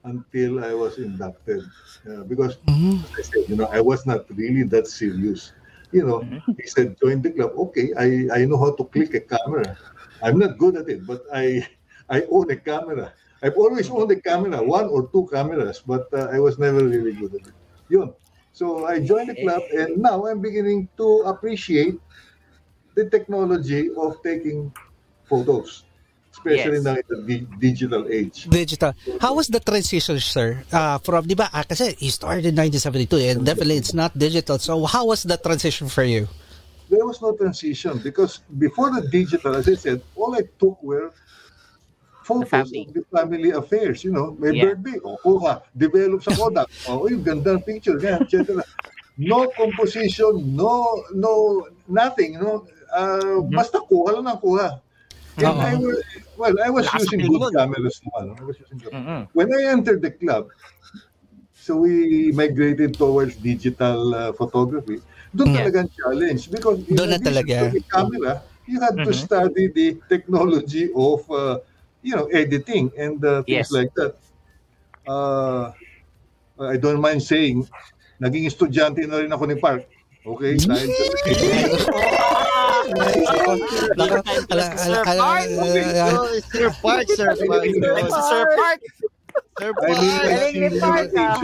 until 0.04 0.64
I 0.64 0.74
was 0.74 0.98
inducted, 0.98 1.64
uh, 2.10 2.24
because 2.24 2.58
Mhm. 2.68 3.06
I 3.18 3.22
said, 3.22 3.44
you 3.48 3.56
know, 3.56 3.68
I 3.72 3.82
was 3.82 4.06
not 4.06 4.26
really 4.36 4.64
that 4.64 4.88
serious. 4.88 5.54
You 5.92 6.06
know, 6.06 6.28
he 6.58 6.68
said, 6.68 6.96
join 7.02 7.22
the 7.22 7.32
club. 7.32 7.52
Okay, 7.58 7.92
I, 7.98 8.42
I 8.42 8.46
know 8.46 8.58
how 8.58 8.76
to 8.76 8.84
click 8.86 9.14
a 9.16 9.22
camera. 9.22 9.78
I'm 10.24 10.38
not 10.40 10.58
good 10.58 10.78
at 10.78 10.88
it, 10.90 11.06
but 11.06 11.26
I 11.34 11.66
I 12.10 12.24
own 12.30 12.50
a 12.52 12.58
camera. 12.58 13.14
I've 13.42 13.58
always 13.58 13.90
owned 13.90 14.12
a 14.12 14.22
camera, 14.22 14.62
one 14.62 14.86
or 14.86 15.10
two 15.10 15.26
cameras, 15.34 15.82
but 15.82 16.06
uh, 16.14 16.30
I 16.30 16.38
was 16.40 16.60
never 16.62 16.86
really 16.86 17.14
good 17.14 17.34
at 17.42 17.48
it. 17.50 17.56
Yun. 17.90 18.14
So 18.54 18.86
I 18.86 19.00
joined 19.02 19.30
the 19.34 19.38
club, 19.42 19.64
and 19.74 19.98
now 19.98 20.28
I'm 20.28 20.42
beginning 20.44 20.90
to 20.98 21.24
appreciate 21.26 21.98
the 22.94 23.10
technology 23.10 23.90
of 23.98 24.22
taking 24.22 24.70
photos, 25.26 25.88
especially 26.36 26.84
Yes. 26.84 26.86
now 26.86 26.96
in 27.00 27.08
the 27.08 27.18
di- 27.24 27.48
digital 27.58 28.06
age. 28.12 28.46
Digital. 28.52 28.94
How 29.24 29.34
was 29.34 29.48
the 29.48 29.64
transition, 29.64 30.20
sir? 30.20 30.62
Uh, 30.70 31.00
from, 31.00 31.26
di 31.26 31.34
ba, 31.34 31.48
ah, 31.50 31.64
kasi 31.64 31.96
you 32.04 32.12
started 32.12 32.46
in 32.46 32.54
1972 32.60 33.16
and 33.32 33.38
definitely 33.48 33.80
it's 33.80 33.96
not 33.96 34.12
digital. 34.14 34.60
So 34.60 34.84
how 34.86 35.08
was 35.08 35.24
the 35.24 35.40
transition 35.40 35.88
for 35.88 36.04
you? 36.04 36.28
There 36.92 37.08
was 37.08 37.24
no 37.24 37.32
transition 37.32 37.98
because 38.04 38.44
before 38.60 38.92
the 38.92 39.08
digital, 39.08 39.56
as 39.56 39.66
I 39.72 39.76
said, 39.80 40.04
all 40.16 40.36
I 40.36 40.44
took 40.60 40.76
were 40.84 41.16
photos 42.28 42.50
family. 42.52 42.86
of 42.88 42.94
the 42.94 43.04
family 43.10 43.52
affairs. 43.56 44.04
You 44.04 44.12
know, 44.12 44.36
may 44.38 44.52
Yeah. 44.52 44.76
birthday, 44.76 45.00
o 45.00 45.16
kuha, 45.24 45.64
develop 45.74 46.20
sa 46.22 46.36
Kodak, 46.36 46.68
o 46.92 47.08
yung 47.08 47.24
ganda 47.24 47.56
picture, 47.64 47.96
ganyan, 47.96 48.28
etc. 48.28 48.60
No 49.16 49.48
composition, 49.56 50.44
no, 50.52 51.00
no, 51.16 51.66
nothing, 51.88 52.36
no. 52.38 52.68
Uh, 52.92 53.40
Basta 53.48 53.80
kuha 53.88 54.20
lang 54.20 54.28
ng 54.28 54.40
kuha. 54.44 54.84
And 55.40 55.48
Oo. 55.48 55.64
I 55.64 55.74
was, 55.80 55.98
well, 56.36 56.56
I 56.60 56.70
was 56.70 56.86
Lakas 56.92 57.08
using 57.08 57.24
ng 57.24 57.32
good 57.40 57.56
cameras 57.56 57.96
naman. 58.04 58.36
I 58.36 58.44
was 58.44 58.60
using 58.60 58.78
good. 58.84 58.92
Mhm. 58.92 59.20
When 59.32 59.48
I 59.56 59.72
entered 59.72 60.04
the 60.04 60.12
club, 60.12 60.52
so 61.56 61.80
we 61.80 62.36
migrated 62.36 63.00
towards 63.00 63.40
digital 63.40 64.12
uh, 64.12 64.36
photography. 64.36 65.00
Doon 65.32 65.48
Yeah. 65.48 65.64
talagang 65.64 65.88
challenge 65.96 66.42
because 66.52 66.80
in 66.84 66.96
Doon 67.00 67.10
na 67.16 67.20
talaga. 67.20 67.72
to 67.72 67.80
the 67.80 67.84
camera, 67.88 68.32
you 68.68 68.78
had 68.84 69.00
to 69.00 69.12
Mhm. 69.12 69.16
study 69.16 69.66
the 69.72 69.88
technology 70.12 70.92
of 70.92 71.24
uh, 71.32 71.64
you 72.04 72.16
know 72.16 72.28
editing 72.36 72.92
and 73.00 73.24
uh, 73.24 73.40
things 73.48 73.72
Yes. 73.72 73.72
like 73.72 73.92
that. 73.96 74.20
Uh, 75.08 75.72
I 76.62 76.76
don't 76.78 77.00
mind 77.02 77.24
saying, 77.24 77.64
naging 78.22 78.46
estudyante 78.46 79.02
na 79.08 79.24
rin 79.24 79.32
ako 79.32 79.50
ni 79.50 79.56
Park. 79.58 79.88
Okay? 80.22 80.54
Dahil 80.62 80.90
Sir 86.46 86.70
Park, 86.84 87.08
Sir 87.10 87.34
Park. 87.48 87.66
Sir 88.12 88.44
Park. 88.56 88.80
Sir 89.52 89.76
I 89.76 89.92
mean. 89.92 90.16
Galing 90.24 90.56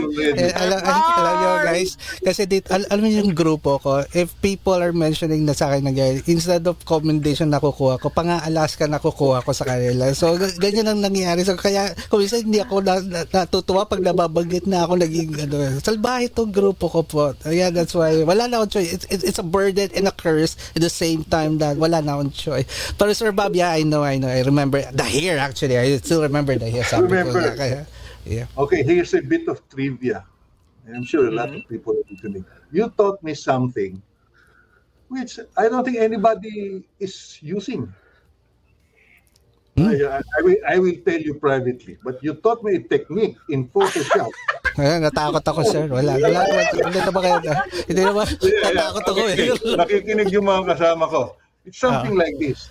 ni. 0.08 0.40
Eh, 0.40 0.52
alam, 0.56 0.80
nyo 0.80 1.50
guys, 1.60 2.00
kasi 2.24 2.48
dit, 2.48 2.64
al, 2.72 2.88
alam 2.88 3.04
mo 3.04 3.10
yung 3.12 3.36
grupo 3.36 3.76
ko, 3.76 4.00
if 4.16 4.32
people 4.40 4.80
are 4.80 4.96
mentioning 4.96 5.44
na 5.44 5.52
sa 5.52 5.68
akin 5.68 5.84
na 5.84 5.92
ganyan, 5.92 6.24
instead 6.24 6.64
of 6.64 6.80
commendation 6.88 7.52
na 7.52 7.60
kukuha 7.60 8.00
ko, 8.00 8.08
pang-Alaska 8.08 8.88
na 8.88 8.96
kukuha 8.96 9.44
ko 9.44 9.52
sa 9.52 9.68
kanila. 9.68 10.08
So, 10.16 10.40
g- 10.40 10.56
ganyan 10.56 10.88
ang 10.88 11.04
nangyayari. 11.04 11.44
So, 11.44 11.60
kaya, 11.60 11.92
kung 12.08 12.24
minsan 12.24 12.48
hindi 12.48 12.64
ako 12.64 12.80
na, 12.80 12.96
na, 13.04 13.20
natutuwa 13.28 13.84
pag 13.84 14.00
nababanggit 14.00 14.64
na 14.64 14.88
ako 14.88 15.04
naging, 15.04 15.30
ano, 15.44 15.76
salbahe 15.78 16.32
itong 16.32 16.48
grupo 16.50 16.88
ko 16.88 17.04
po. 17.04 17.36
Ayan, 17.44 17.76
that's 17.76 17.92
why, 17.92 18.24
wala 18.24 18.48
na 18.48 18.64
akong 18.64 18.80
choice. 18.80 18.88
It's, 18.88 19.06
it's, 19.12 19.24
it's 19.24 19.40
a 19.40 19.46
burden 19.46 19.92
and 19.92 20.08
a 20.08 20.14
curse 20.16 20.56
at 20.72 20.80
the 20.80 20.90
same 20.90 21.28
time 21.28 21.60
that 21.60 21.76
wala 21.76 22.00
na 22.00 22.16
akong 22.16 22.32
choice. 22.32 22.66
Pero 22.96 23.12
Sir 23.12 23.36
Bob, 23.36 23.52
yeah, 23.52 23.76
I 23.76 23.84
know, 23.84 24.00
I 24.00 24.16
know. 24.16 24.32
I 24.32 24.40
remember 24.40 24.80
the 24.80 25.04
hair 25.04 25.36
actually. 25.36 25.76
I 25.76 26.00
still 26.00 26.24
remember 26.24 26.56
the 26.56 26.72
hair. 26.72 26.88
Sabi 26.88 27.04
ko 27.04 27.12
Remember. 27.12 27.42
nga, 27.44 27.54
kaya, 27.54 27.80
yeah. 28.28 28.46
Okay, 28.56 28.84
here's 28.84 29.14
a 29.16 29.22
bit 29.24 29.48
of 29.48 29.64
trivia. 29.68 30.24
I'm 30.88 31.04
sure 31.04 31.28
a 31.28 31.34
lot 31.34 31.52
of 31.52 31.60
people 31.68 31.92
are 31.96 32.06
listening. 32.08 32.44
You 32.72 32.88
taught 32.96 33.20
me 33.22 33.34
something 33.34 34.00
which 35.08 35.40
I 35.56 35.68
don't 35.68 35.84
think 35.84 35.96
anybody 35.98 36.84
is 37.00 37.40
using. 37.40 37.92
Hmm. 39.76 39.94
I, 39.94 40.20
I, 40.20 40.40
will, 40.42 40.60
I 40.66 40.76
will 40.78 40.98
tell 41.06 41.20
you 41.20 41.34
privately, 41.34 41.98
but 42.02 42.22
you 42.22 42.34
taught 42.34 42.64
me 42.64 42.76
a 42.76 42.82
technique 42.82 43.36
in 43.48 43.68
Photoshop. 43.68 44.30
Ayan, 44.78 45.02
natakot 45.02 45.42
ako, 45.42 45.60
sir. 45.66 45.86
Wala. 45.90 46.18
Wala. 46.18 46.38
Hindi 46.70 46.98
naman 47.02 47.20
kayo. 47.22 47.38
Hindi 47.90 48.02
naman. 48.02 48.26
Natakot 48.66 49.04
ako 49.10 49.20
eh. 49.26 49.36
Nakikinig- 49.74 50.30
yung 50.30 50.46
mga 50.46 50.74
kasama 50.74 51.04
ko. 51.10 51.34
It's 51.66 51.82
something 51.82 52.14
like 52.14 52.34
this. 52.38 52.70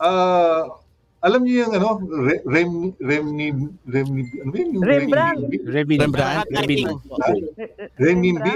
Uh, 0.00 0.80
alam 1.24 1.40
niyo 1.40 1.64
yung 1.64 1.72
ano, 1.72 1.88
Re, 2.04 2.44
Rem, 2.44 2.92
Remni, 3.00 3.48
Remni, 3.88 4.22
ano 4.44 4.48
ba 4.52 4.56
yun? 4.60 4.70
Rembrandt. 4.84 5.40
Remedy. 5.64 5.96
Rembrandt? 5.98 6.46
Remedy. 6.52 6.84
Renminbi? 7.96 8.54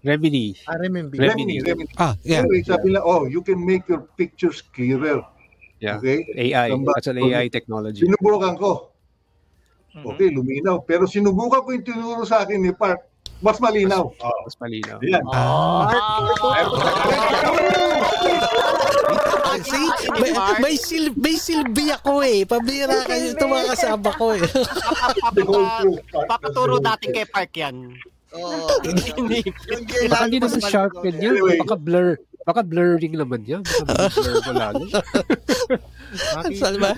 Remedy. 0.00 0.46
RMMB. 0.64 1.12
Remni, 1.18 1.54
Remni. 1.60 1.84
Ah, 1.98 2.14
yeah. 2.22 2.46
Anyway, 2.46 2.62
sabi 2.62 2.94
nila, 2.94 3.02
oh, 3.02 3.26
you 3.26 3.42
can 3.42 3.58
make 3.58 3.84
your 3.90 4.06
pictures 4.14 4.62
clearer 4.62 5.20
Yeah. 5.80 5.96
Okay? 5.96 6.28
AI. 6.36 6.68
Samba- 6.76 6.92
That's 6.92 7.08
an 7.08 7.18
AI 7.18 7.48
technology. 7.48 8.04
Sinubukan 8.04 8.54
ko. 8.60 8.92
Okay, 9.90 10.28
luminaw. 10.30 10.84
Pero 10.84 11.08
sinubukan 11.08 11.64
ko 11.64 11.72
yung 11.72 11.82
tinuro 11.82 12.22
sa 12.22 12.44
akin 12.44 12.60
ni 12.60 12.70
Park. 12.70 13.09
Mas 13.40 13.56
malinaw. 13.56 14.04
Oh, 14.12 14.38
Mas 14.44 14.56
malinaw. 14.60 15.00
yan. 15.00 15.24
Ah. 15.32 15.88
See? 19.60 19.88
May, 20.16 20.32
may, 20.62 20.74
sil 20.80 21.12
may 21.20 21.36
silbi 21.36 21.92
ako 21.92 22.24
eh. 22.24 22.48
Pabira 22.48 23.04
kayo 23.04 23.36
ito 23.36 23.44
mga 23.44 23.66
kasama 23.76 24.08
ko 24.16 24.32
eh. 24.32 24.40
Papaturo 26.30 26.80
natin 26.80 27.08
kay 27.12 27.26
Park 27.28 27.52
yan. 27.60 27.92
Yung 28.32 29.28
Baka 30.12 30.22
hindi 30.28 30.38
naman 30.38 30.60
mas 30.60 30.70
sharp 30.70 30.96
yan. 31.04 31.16
Anyway. 31.18 31.58
Baka 31.60 31.76
blur. 31.76 32.16
Baka 32.46 32.60
blurring 32.64 33.14
naman 33.20 33.44
yan. 33.44 33.62
Baka 33.84 34.08
blur 34.16 34.36
mo 34.48 34.52
lalo. 34.56 34.84
Ano 36.10 36.50
na. 36.74 36.90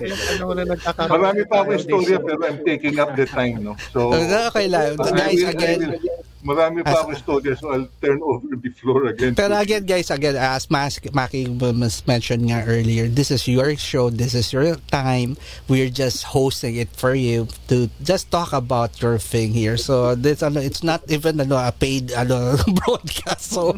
Marami 1.05 1.45
pa 1.45 1.61
ako 1.61 1.77
istorya 1.77 2.17
pero 2.17 2.41
I'm 2.49 2.65
taking 2.65 2.97
up 2.97 3.13
the 3.13 3.29
time, 3.29 3.61
no? 3.61 3.77
So, 3.93 4.09
okay 4.09 4.65
lang. 4.65 4.97
I 4.97 5.13
Guys, 5.13 5.41
again, 5.45 5.79
will- 5.85 6.01
marami 6.43 6.83
pa 6.83 7.03
ako 7.03 7.15
istorya 7.15 7.55
so 7.55 7.71
I'll 7.71 7.89
turn 8.03 8.19
over 8.27 8.53
the 8.53 8.71
floor 8.75 9.07
again. 9.09 9.33
Pero 9.33 9.55
again, 9.57 9.87
guys, 9.87 10.11
again, 10.11 10.35
as 10.35 10.69
Mas 10.69 10.99
Maki 10.99 11.47
mas 11.49 12.03
mentioned 12.05 12.47
nga 12.51 12.63
earlier, 12.67 13.07
this 13.07 13.31
is 13.31 13.47
your 13.47 13.75
show, 13.75 14.11
this 14.11 14.35
is 14.35 14.51
your 14.51 14.75
time. 14.91 15.39
We're 15.71 15.89
just 15.89 16.35
hosting 16.35 16.75
it 16.75 16.91
for 16.93 17.15
you 17.15 17.47
to 17.71 17.89
just 18.03 18.29
talk 18.29 18.51
about 18.53 18.99
your 19.01 19.17
thing 19.17 19.55
here. 19.55 19.79
So 19.79 20.13
this 20.13 20.43
ano, 20.43 20.59
it's 20.59 20.83
not 20.83 21.01
even 21.09 21.39
ano 21.39 21.57
a 21.57 21.71
paid 21.71 22.11
ano 22.13 22.59
broadcast. 22.83 23.55
So 23.55 23.73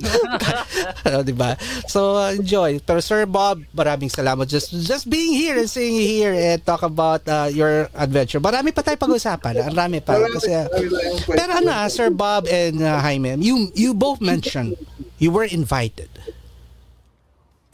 ano, 1.07 1.17
'di 1.21 1.35
ba? 1.37 1.55
So 1.87 2.17
uh, 2.17 2.33
enjoy. 2.35 2.81
Pero 2.81 2.99
Sir 2.99 3.29
Bob, 3.29 3.61
maraming 3.71 4.09
salamat 4.09 4.49
just 4.49 4.73
just 4.73 5.07
being 5.07 5.33
here 5.37 5.55
and 5.55 5.69
sitting 5.69 5.95
here 5.95 6.33
and 6.33 6.59
talk 6.65 6.81
about 6.81 7.21
uh, 7.29 7.47
your 7.47 7.87
adventure. 7.95 8.41
Marami 8.41 8.73
pa 8.73 8.81
tayo 8.81 8.97
pag-usapan. 8.97 9.69
Marami 9.71 10.01
pa 10.01 10.17
kasi 10.33 10.51
uh, 10.51 10.65
Marami 10.65 10.87
tayong 10.89 11.19
kwento. 11.23 11.37
pero 11.37 11.51
ano, 11.61 11.71
ah, 11.71 11.87
Sir 11.89 12.09
Bob 12.09 12.47
and 12.55 12.79
uh, 12.79 12.99
Jaime, 13.03 13.35
you 13.43 13.69
you 13.75 13.91
both 13.93 14.23
mentioned 14.23 14.79
you 15.19 15.31
were 15.31 15.43
invited. 15.43 16.09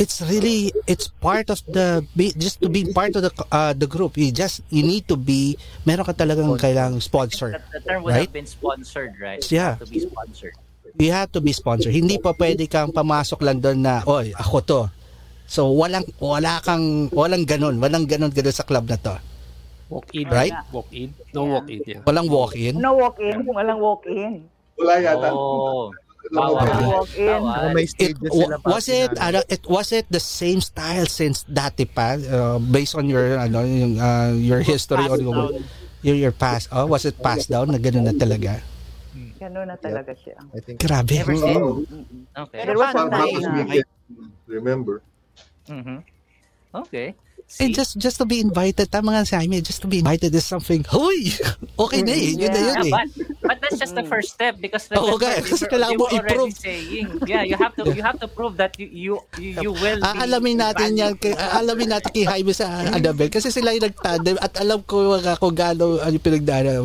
It's 0.01 0.17
really 0.17 0.73
it's 0.89 1.13
part 1.21 1.53
of 1.53 1.61
the 1.69 2.01
be- 2.17 2.33
just 2.33 2.57
to 2.65 2.73
be 2.73 2.89
part 2.89 3.13
of 3.13 3.21
the 3.21 3.31
uh, 3.53 3.77
the 3.77 3.85
group. 3.85 4.17
You 4.17 4.33
just 4.33 4.65
you 4.73 4.81
need 4.81 5.05
to 5.05 5.15
be 5.15 5.61
meron 5.85 6.09
ka 6.09 6.13
talagang 6.17 6.49
kailangang 6.57 7.05
sponsor. 7.05 7.53
The, 7.53 7.77
the 7.77 7.81
term 7.85 8.01
would 8.01 8.17
Right? 8.17 8.25
have 8.25 8.33
been 8.33 8.49
sponsored, 8.49 9.13
right? 9.21 9.45
Yeah. 9.53 9.77
To 9.77 9.85
be 9.85 10.01
sponsored. 10.01 10.57
You 10.97 11.13
have 11.13 11.29
to 11.37 11.39
be 11.39 11.53
sponsor. 11.53 11.93
Hindi 11.93 12.17
pa 12.17 12.33
pwede 12.33 12.65
kang 12.65 12.89
pamasok 12.89 13.45
lang 13.45 13.61
doon 13.61 13.79
na, 13.85 14.01
oy, 14.03 14.33
ako 14.35 14.57
to. 14.65 14.81
So 15.45 15.69
walang 15.71 16.03
wala 16.17 16.59
kang 16.65 17.07
walang 17.13 17.45
ganun, 17.45 17.77
walang 17.77 18.09
ganun 18.09 18.33
ganun 18.33 18.55
sa 18.57 18.65
club 18.65 18.89
na 18.89 18.97
to. 18.97 19.15
Walk-in. 19.91 20.27
Right? 20.31 20.55
Walk-in. 20.71 21.11
No 21.35 21.45
walk-in. 21.45 21.83
Yeah. 21.85 22.01
Walang 22.07 22.31
walk-in. 22.31 22.73
No 22.79 22.95
walk-in. 22.95 23.43
Walang 23.43 23.79
walk-in. 23.83 24.47
Wala 24.81 24.93
yata. 24.97 25.29
Oh. 25.31 25.93
Bawal. 26.31 27.75
may 27.75 27.85
It 27.99 28.15
was 28.63 28.87
it 28.87 29.11
ano, 29.19 29.43
it 29.51 29.63
was 29.67 29.91
it 29.91 30.07
the 30.07 30.21
same 30.21 30.63
style 30.63 31.03
since 31.05 31.43
dati 31.43 31.83
pa 31.83 32.15
uh, 32.15 32.55
based 32.61 32.95
on 32.95 33.11
your 33.11 33.35
ano 33.35 33.67
yung 33.67 33.99
uh, 33.99 34.31
your 34.31 34.63
history 34.63 35.11
or 35.11 35.19
your, 35.19 35.59
your 35.99 36.15
your 36.15 36.31
past 36.31 36.71
oh 36.71 36.87
was 36.87 37.03
it 37.03 37.19
passed 37.19 37.51
down 37.51 37.67
na 37.67 37.81
ganun 37.81 38.07
na 38.07 38.15
talaga 38.15 38.63
Ganun 39.41 39.73
na 39.73 39.75
talaga 39.75 40.13
siya. 40.13 40.37
I 40.53 40.61
think 40.61 40.77
grabe 40.77 41.17
Never 41.17 41.33
seen. 41.33 41.57
Oo. 41.57 41.81
Okay. 42.45 42.61
There 42.61 42.77
was 42.77 42.93
weekend. 42.93 43.89
Remember? 44.45 45.01
Mhm. 45.65 46.05
Okay. 46.85 47.17
Eh 47.59 47.67
See? 47.67 47.75
just 47.75 47.99
just 47.99 48.15
to 48.15 48.23
be 48.23 48.39
invited 48.39 48.87
tama 48.87 49.11
nga 49.11 49.27
si 49.27 49.35
Jaime 49.35 49.59
just 49.59 49.83
to 49.83 49.89
be 49.91 49.99
invited 49.99 50.31
is 50.31 50.47
something 50.47 50.87
huy 50.87 51.35
okay 51.75 51.99
na 52.05 52.15
eh 52.15 52.31
yun 52.37 52.47
na 52.47 52.61
yun 52.61 52.75
Yeah, 52.81 52.87
eh 52.87 52.93
but, 52.93 53.07
but 53.43 53.57
that's 53.59 53.79
just 53.81 53.95
the 53.97 54.05
first 54.07 54.31
step 54.31 54.55
because 54.63 54.87
remember, 54.87 55.19
guys, 55.19 55.43
they 55.43 55.51
kasi 55.51 55.63
kailangan 55.67 55.97
mo 55.99 56.05
i-prove. 56.07 56.53
saying, 56.55 57.07
yeah, 57.27 57.43
you 57.43 57.59
have 57.59 57.75
to 57.75 57.83
you 57.91 58.03
have 58.05 58.15
to 58.21 58.29
prove 58.31 58.55
that 58.55 58.77
you 58.79 58.87
you 58.87 59.13
you, 59.35 59.51
you 59.59 59.71
will 59.75 59.99
be 59.99 60.07
Aalamin 60.07 60.57
natin 60.63 60.95
yan, 60.95 61.13
kay, 61.19 61.35
aalamin 61.35 61.91
natin 61.91 62.09
kay 62.15 62.25
Jaime 62.27 62.53
sa 62.55 62.87
Annabelle 62.87 63.31
kasi 63.33 63.51
sila 63.51 63.75
yung 63.75 63.83
nagtandem 63.91 64.39
at 64.39 64.55
alam 64.61 64.79
ko 64.87 65.19
mga 65.19 65.35
kung 65.41 65.55
gaano 65.55 65.99
ano 65.99 66.13
yung 66.13 66.23
pinagdaanan. 66.23 66.79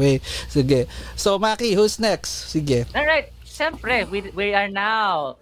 Sige. 0.49 0.91
So, 1.15 1.39
Maki, 1.39 1.75
who's 1.75 1.99
next? 1.99 2.51
Sige. 2.51 2.87
All 2.95 3.07
right, 3.07 3.31
siyempre, 3.45 4.09
we, 4.11 4.31
we 4.35 4.55
are 4.55 4.69
now 4.69 5.37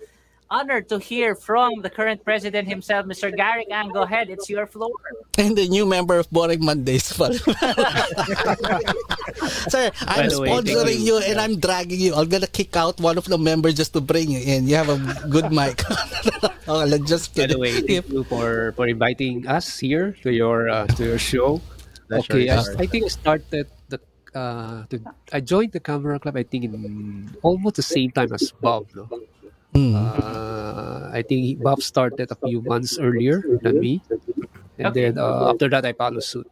honored 0.51 0.89
to 0.89 0.99
hear 0.99 1.35
from 1.35 1.83
the 1.83 1.91
current 1.91 2.25
president 2.25 2.69
himself, 2.69 3.07
Mr. 3.07 3.35
Gary 3.35 3.67
Ang. 3.71 3.91
Go 3.91 4.03
ahead, 4.03 4.31
it's 4.31 4.49
your 4.49 4.67
floor. 4.67 4.95
And 5.39 5.57
the 5.57 5.69
new 5.69 5.87
member 5.87 6.19
of 6.19 6.31
Boring 6.31 6.65
Mondays. 6.65 7.05
Sir, 7.15 7.25
I'm 10.07 10.31
way, 10.31 10.49
sponsoring 10.49 11.01
you. 11.01 11.19
you. 11.19 11.25
and 11.27 11.41
I'm 11.41 11.59
dragging 11.59 12.01
you. 12.01 12.15
I'm 12.15 12.29
gonna 12.29 12.47
kick 12.47 12.77
out 12.77 13.01
one 13.01 13.19
of 13.19 13.25
the 13.25 13.39
members 13.39 13.75
just 13.75 13.93
to 13.95 14.01
bring 14.01 14.31
you 14.31 14.41
in. 14.41 14.69
You 14.69 14.77
have 14.77 14.89
a 14.89 14.99
good 15.29 15.51
mic. 15.51 15.83
okay, 16.45 16.87
let's 16.87 17.09
just 17.09 17.35
By 17.35 17.43
kidding. 17.43 17.57
the 17.57 17.61
way, 17.61 17.81
thank 17.81 18.09
you 18.11 18.25
for 18.25 18.73
for 18.77 18.87
inviting 18.87 19.47
us 19.47 19.79
here 19.79 20.15
to 20.23 20.33
your 20.33 20.69
uh, 20.71 20.87
to 20.95 21.05
your 21.05 21.19
show. 21.19 21.61
Pleasure 22.09 22.33
okay, 22.33 22.51
I. 22.51 22.61
I 22.79 22.87
think 22.87 23.05
I 23.05 23.09
started 23.09 23.67
the 23.89 23.99
uh, 24.35 24.85
to, 24.91 25.01
I 25.33 25.41
joined 25.41 25.73
the 25.73 25.81
camera 25.81 26.19
club. 26.19 26.37
I 26.37 26.43
think 26.43 26.65
in 26.65 27.31
almost 27.43 27.77
the 27.77 27.87
same 27.87 28.11
time 28.11 28.33
as 28.33 28.53
Bob. 28.61 28.87
No? 28.95 29.09
Hmm. 29.75 29.95
Uh, 29.99 31.11
I 31.11 31.23
think 31.27 31.41
he- 31.43 31.59
Bob 31.59 31.83
started 31.83 32.31
a 32.31 32.39
few 32.39 32.63
months 32.63 32.95
earlier 32.99 33.43
than 33.63 33.81
me, 33.83 34.03
and 34.79 34.95
Okay. 34.95 35.11
then 35.11 35.19
uh, 35.19 35.51
after 35.51 35.67
that 35.69 35.83
I 35.85 35.93
followed 35.93 36.23
suit. 36.23 36.47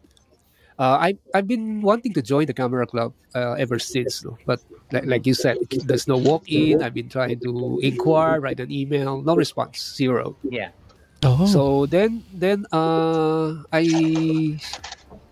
Uh, 0.79 0.99
I 0.99 1.15
I've 1.31 1.47
been 1.47 1.83
wanting 1.83 2.11
to 2.19 2.23
join 2.23 2.47
the 2.51 2.57
camera 2.57 2.87
club 2.87 3.15
uh, 3.39 3.55
ever 3.55 3.79
since, 3.79 4.25
no? 4.25 4.35
but 4.47 4.59
like, 4.91 5.07
like 5.07 5.25
you 5.27 5.35
said, 5.35 5.57
there's 5.87 6.09
no 6.09 6.19
walk 6.19 6.51
in. 6.51 6.83
I've 6.83 6.95
been 6.95 7.09
trying 7.09 7.39
to 7.47 7.79
inquire, 7.83 8.41
write 8.41 8.59
an 8.59 8.73
email, 8.73 9.23
no 9.23 9.37
response, 9.37 9.79
zero. 9.79 10.35
Yeah. 10.51 10.75
oh. 11.23 11.47
So 11.47 11.87
then, 11.87 12.25
then 12.35 12.67
uh, 12.73 13.63
I 13.71 14.59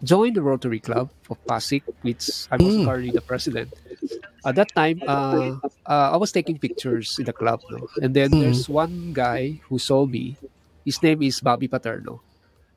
joined 0.02 0.36
the 0.36 0.42
Rotary 0.42 0.80
Club 0.80 1.10
of 1.30 1.38
Pasig, 1.46 1.84
which 2.02 2.46
I 2.50 2.56
was 2.56 2.76
Mm. 2.76 2.84
currently 2.84 3.12
the 3.12 3.22
president. 3.22 3.72
At 4.44 4.56
that 4.56 4.74
time, 4.74 5.02
uh, 5.06 5.60
uh, 5.86 6.10
I 6.14 6.16
was 6.16 6.32
taking 6.32 6.58
pictures 6.58 7.16
in 7.18 7.26
the 7.26 7.32
club, 7.34 7.62
no? 7.70 7.88
and 8.00 8.14
then 8.16 8.36
Mm. 8.36 8.40
there's 8.40 8.68
one 8.68 9.12
guy 9.12 9.60
who 9.68 9.78
saw 9.78 10.06
me. 10.06 10.38
His 10.84 11.02
name 11.02 11.22
is 11.22 11.40
Bobby 11.40 11.68
Paterno. 11.68 12.24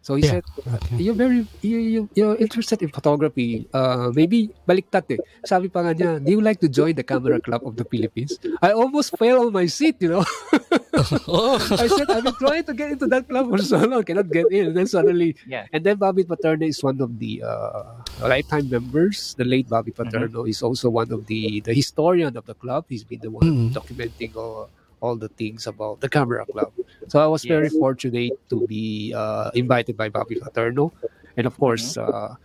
So 0.04 0.20
he 0.20 0.28
Yeah. 0.28 0.44
said, 0.44 0.46
Okay. 0.68 1.00
"You're 1.00 1.16
very, 1.16 1.48
you, 1.64 1.80
you, 1.80 2.02
you're 2.12 2.36
interested 2.36 2.84
in 2.84 2.92
photography. 2.92 3.72
Uh, 3.72 4.12
maybe 4.12 4.52
baliktad 4.68 5.08
eh. 5.08 5.20
Sabi 5.48 5.72
pa 5.72 5.80
nga 5.80 5.96
niya, 5.96 6.12
do 6.20 6.28
you 6.36 6.44
like 6.44 6.60
to 6.60 6.68
join 6.68 6.92
the 6.92 7.08
Camera 7.08 7.40
Club 7.40 7.64
of 7.64 7.80
the 7.80 7.88
Philippines? 7.88 8.36
I 8.60 8.76
almost 8.76 9.16
fell 9.16 9.48
on 9.48 9.56
my 9.56 9.64
seat, 9.72 9.96
you 10.04 10.12
know. 10.12 10.28
oh. 11.32 11.56
I 11.56 11.88
said, 11.88 12.12
I've 12.12 12.28
been 12.28 12.36
trying 12.36 12.68
to 12.68 12.74
get 12.76 12.92
into 13.00 13.08
that 13.08 13.32
club 13.32 13.48
for 13.48 13.64
so 13.64 13.80
long, 13.80 14.04
cannot 14.04 14.28
get 14.28 14.52
in. 14.52 14.72
And 14.72 14.76
then 14.76 14.92
suddenly, 14.92 15.40
Yeah. 15.48 15.72
and 15.72 15.88
then 15.88 15.96
Bobby 15.96 16.28
Paterno 16.28 16.68
is 16.68 16.84
one 16.84 17.00
of 17.00 17.16
the 17.20 17.40
uh, 17.40 18.04
lifetime 18.28 18.68
members. 18.68 19.36
The 19.40 19.48
late 19.48 19.72
Bobby 19.72 19.96
Paterno 19.96 20.44
is 20.44 20.60
also 20.60 20.92
one 20.92 21.16
of 21.16 21.32
the 21.32 21.64
the 21.64 21.72
historian 21.72 22.36
of 22.36 22.44
the 22.44 22.60
club. 22.60 22.92
He's 22.92 23.08
been 23.08 23.24
the 23.24 23.32
one 23.32 23.44
Mm. 23.44 23.72
documenting 23.72 24.36
all, 24.36 24.68
all 25.04 25.20
the 25.20 25.28
things 25.36 25.68
about 25.68 26.00
the 26.00 26.08
camera 26.08 26.48
club. 26.48 26.72
So 27.12 27.20
I 27.20 27.28
was 27.28 27.44
very 27.44 27.68
Yes. 27.68 27.76
fortunate 27.76 28.40
to 28.48 28.64
be 28.64 29.12
uh, 29.12 29.52
invited 29.54 30.00
by 30.00 30.08
Bobby 30.08 30.40
Paterno, 30.40 30.96
and 31.36 31.44
of 31.46 31.60
course, 31.60 32.00
uh, 32.00 32.40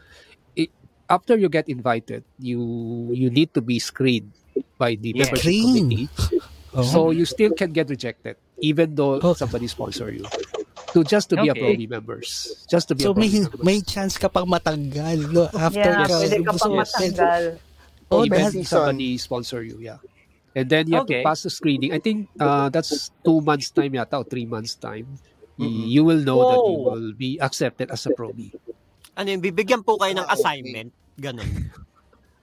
it, 0.59 0.75
after 1.09 1.39
you 1.39 1.47
get 1.49 1.71
invited, 1.71 2.27
you 2.43 2.59
you 3.15 3.31
need 3.31 3.55
to 3.55 3.63
be 3.63 3.79
screened 3.79 4.35
by 4.77 4.99
the 4.99 5.15
Yeah. 5.15 5.31
membership 5.31 5.55
committee. 5.63 6.11
Oh. 6.75 6.83
So 6.85 6.99
you 7.15 7.25
still 7.25 7.55
can 7.55 7.71
get 7.73 7.89
rejected, 7.89 8.37
even 8.61 8.99
though 8.99 9.23
Okay. 9.23 9.39
somebody 9.39 9.71
sponsor 9.71 10.11
you. 10.13 10.27
To 10.93 11.05
just 11.05 11.29
to 11.31 11.37
be 11.37 11.49
a 11.49 11.55
Okay. 11.55 11.61
Promi 11.79 11.87
members, 11.89 12.65
just 12.69 12.89
to 12.89 12.95
be 12.97 13.05
So 13.05 13.13
a 13.13 13.15
Promi 13.15 13.29
may 13.29 13.31
members. 13.45 13.65
may 13.65 13.79
chance 13.85 14.17
ka 14.19 14.29
pang 14.29 14.49
matanggal 14.49 15.31
no 15.33 15.49
after 15.53 15.93
Yeah, 15.95 16.09
ka. 16.09 16.17
pwede 16.21 16.37
ka 16.45 16.53
pang 16.57 16.75
So, 16.75 16.81
matanggal. 16.81 17.43
Oh, 18.09 18.25
even 18.25 18.41
somebody 18.65 19.21
sponsor 19.21 19.61
you, 19.61 19.77
yeah. 19.85 20.01
And 20.59 20.67
then 20.67 20.91
you 20.91 20.99
have 20.99 21.07
Okay. 21.07 21.23
to 21.23 21.29
pass 21.31 21.47
the 21.47 21.53
screening. 21.55 21.95
I 21.95 22.03
think 22.03 22.27
uh, 22.43 22.67
that's 22.67 23.15
two 23.23 23.39
months 23.47 23.71
time 23.71 23.95
yata 23.95 24.19
or 24.19 24.27
three 24.27 24.43
months 24.43 24.75
time. 24.75 25.07
Y- 25.55 25.95
You 25.95 26.03
will 26.03 26.19
know 26.19 26.43
that 26.43 26.59
you 26.67 26.75
Whoa. 26.83 26.99
will 26.99 27.11
be 27.15 27.39
accepted 27.39 27.95
as 27.95 28.03
a 28.07 28.11
Promi. 28.11 28.51
Ano 29.15 29.31
yun, 29.31 29.39
bibigyan 29.39 29.87
po 29.87 29.95
kayo 29.99 30.19
ng 30.19 30.27
assignment. 30.27 30.91
Ganun. 31.15 31.47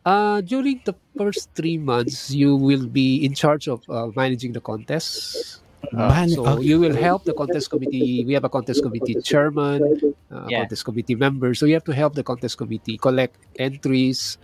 Uh, 0.05 0.38
during 0.45 0.78
the 0.86 0.93
first 1.18 1.49
three 1.57 1.82
months, 1.82 2.30
you 2.30 2.53
will 2.53 2.86
be 2.86 3.26
in 3.26 3.34
charge 3.34 3.66
of 3.66 3.82
uh, 3.89 4.05
managing 4.13 4.53
the 4.53 4.61
contest. 4.61 5.66
Uh, 5.89 6.13
Man- 6.13 6.30
so 6.30 6.45
okay. 6.45 6.61
you 6.61 6.78
will 6.78 6.93
help 6.93 7.26
the 7.26 7.34
contest 7.34 7.74
committee. 7.74 8.22
We 8.22 8.38
have 8.38 8.45
a 8.45 8.49
contest 8.53 8.86
committee 8.86 9.18
chairman, 9.26 9.82
uh, 10.30 10.45
Yeah. 10.45 10.61
contest 10.61 10.86
committee 10.86 11.18
members. 11.18 11.57
So 11.57 11.66
you 11.66 11.74
have 11.74 11.89
to 11.89 11.95
help 11.97 12.13
the 12.13 12.22
contest 12.22 12.53
committee 12.53 13.01
collect 13.01 13.41
entries, 13.57 14.38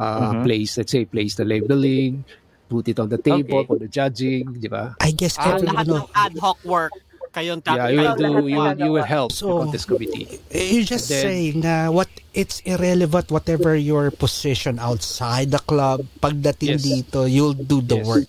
uh, 0.00 0.32
Mhm. 0.32 0.48
place, 0.48 0.80
let's 0.80 0.92
say, 0.96 1.04
place 1.04 1.36
the 1.36 1.44
labeling, 1.44 2.24
put 2.72 2.88
it 2.88 2.96
on 2.96 3.12
the 3.12 3.20
table 3.20 3.60
Okay. 3.60 3.66
for 3.68 3.76
the 3.76 3.88
judging, 3.92 4.56
di 4.56 4.68
ba? 4.72 4.96
I 4.96 5.12
guess 5.12 5.36
Ah, 5.36 5.60
every 5.60 5.68
lahat 5.68 5.84
ano, 5.84 5.94
ng 6.00 6.06
ad 6.16 6.34
hoc 6.40 6.56
work. 6.64 6.92
Kayong 7.32 7.64
Yeah, 7.64 7.88
you 7.88 8.00
will 8.00 8.16
do. 8.16 8.28
You 8.48 8.60
will, 8.60 8.76
you 8.76 8.90
will 8.92 9.08
help 9.08 9.32
So- 9.32 9.48
the 9.48 9.52
contest 9.64 9.88
committee. 9.88 10.36
You 10.52 10.84
just 10.84 11.08
And 11.08 11.16
then- 11.16 11.24
say 11.24 11.40
na 11.56 11.88
what 11.88 12.08
it's 12.36 12.60
irrelevant 12.68 13.32
whatever 13.32 13.72
your 13.72 14.12
position 14.12 14.76
outside 14.76 15.48
the 15.48 15.60
club. 15.64 16.04
Pagdating 16.20 16.76
Yes. 16.76 16.84
dito, 16.84 17.24
you'll 17.24 17.56
do 17.56 17.80
the 17.80 18.00
Yes. 18.00 18.06
work. 18.08 18.28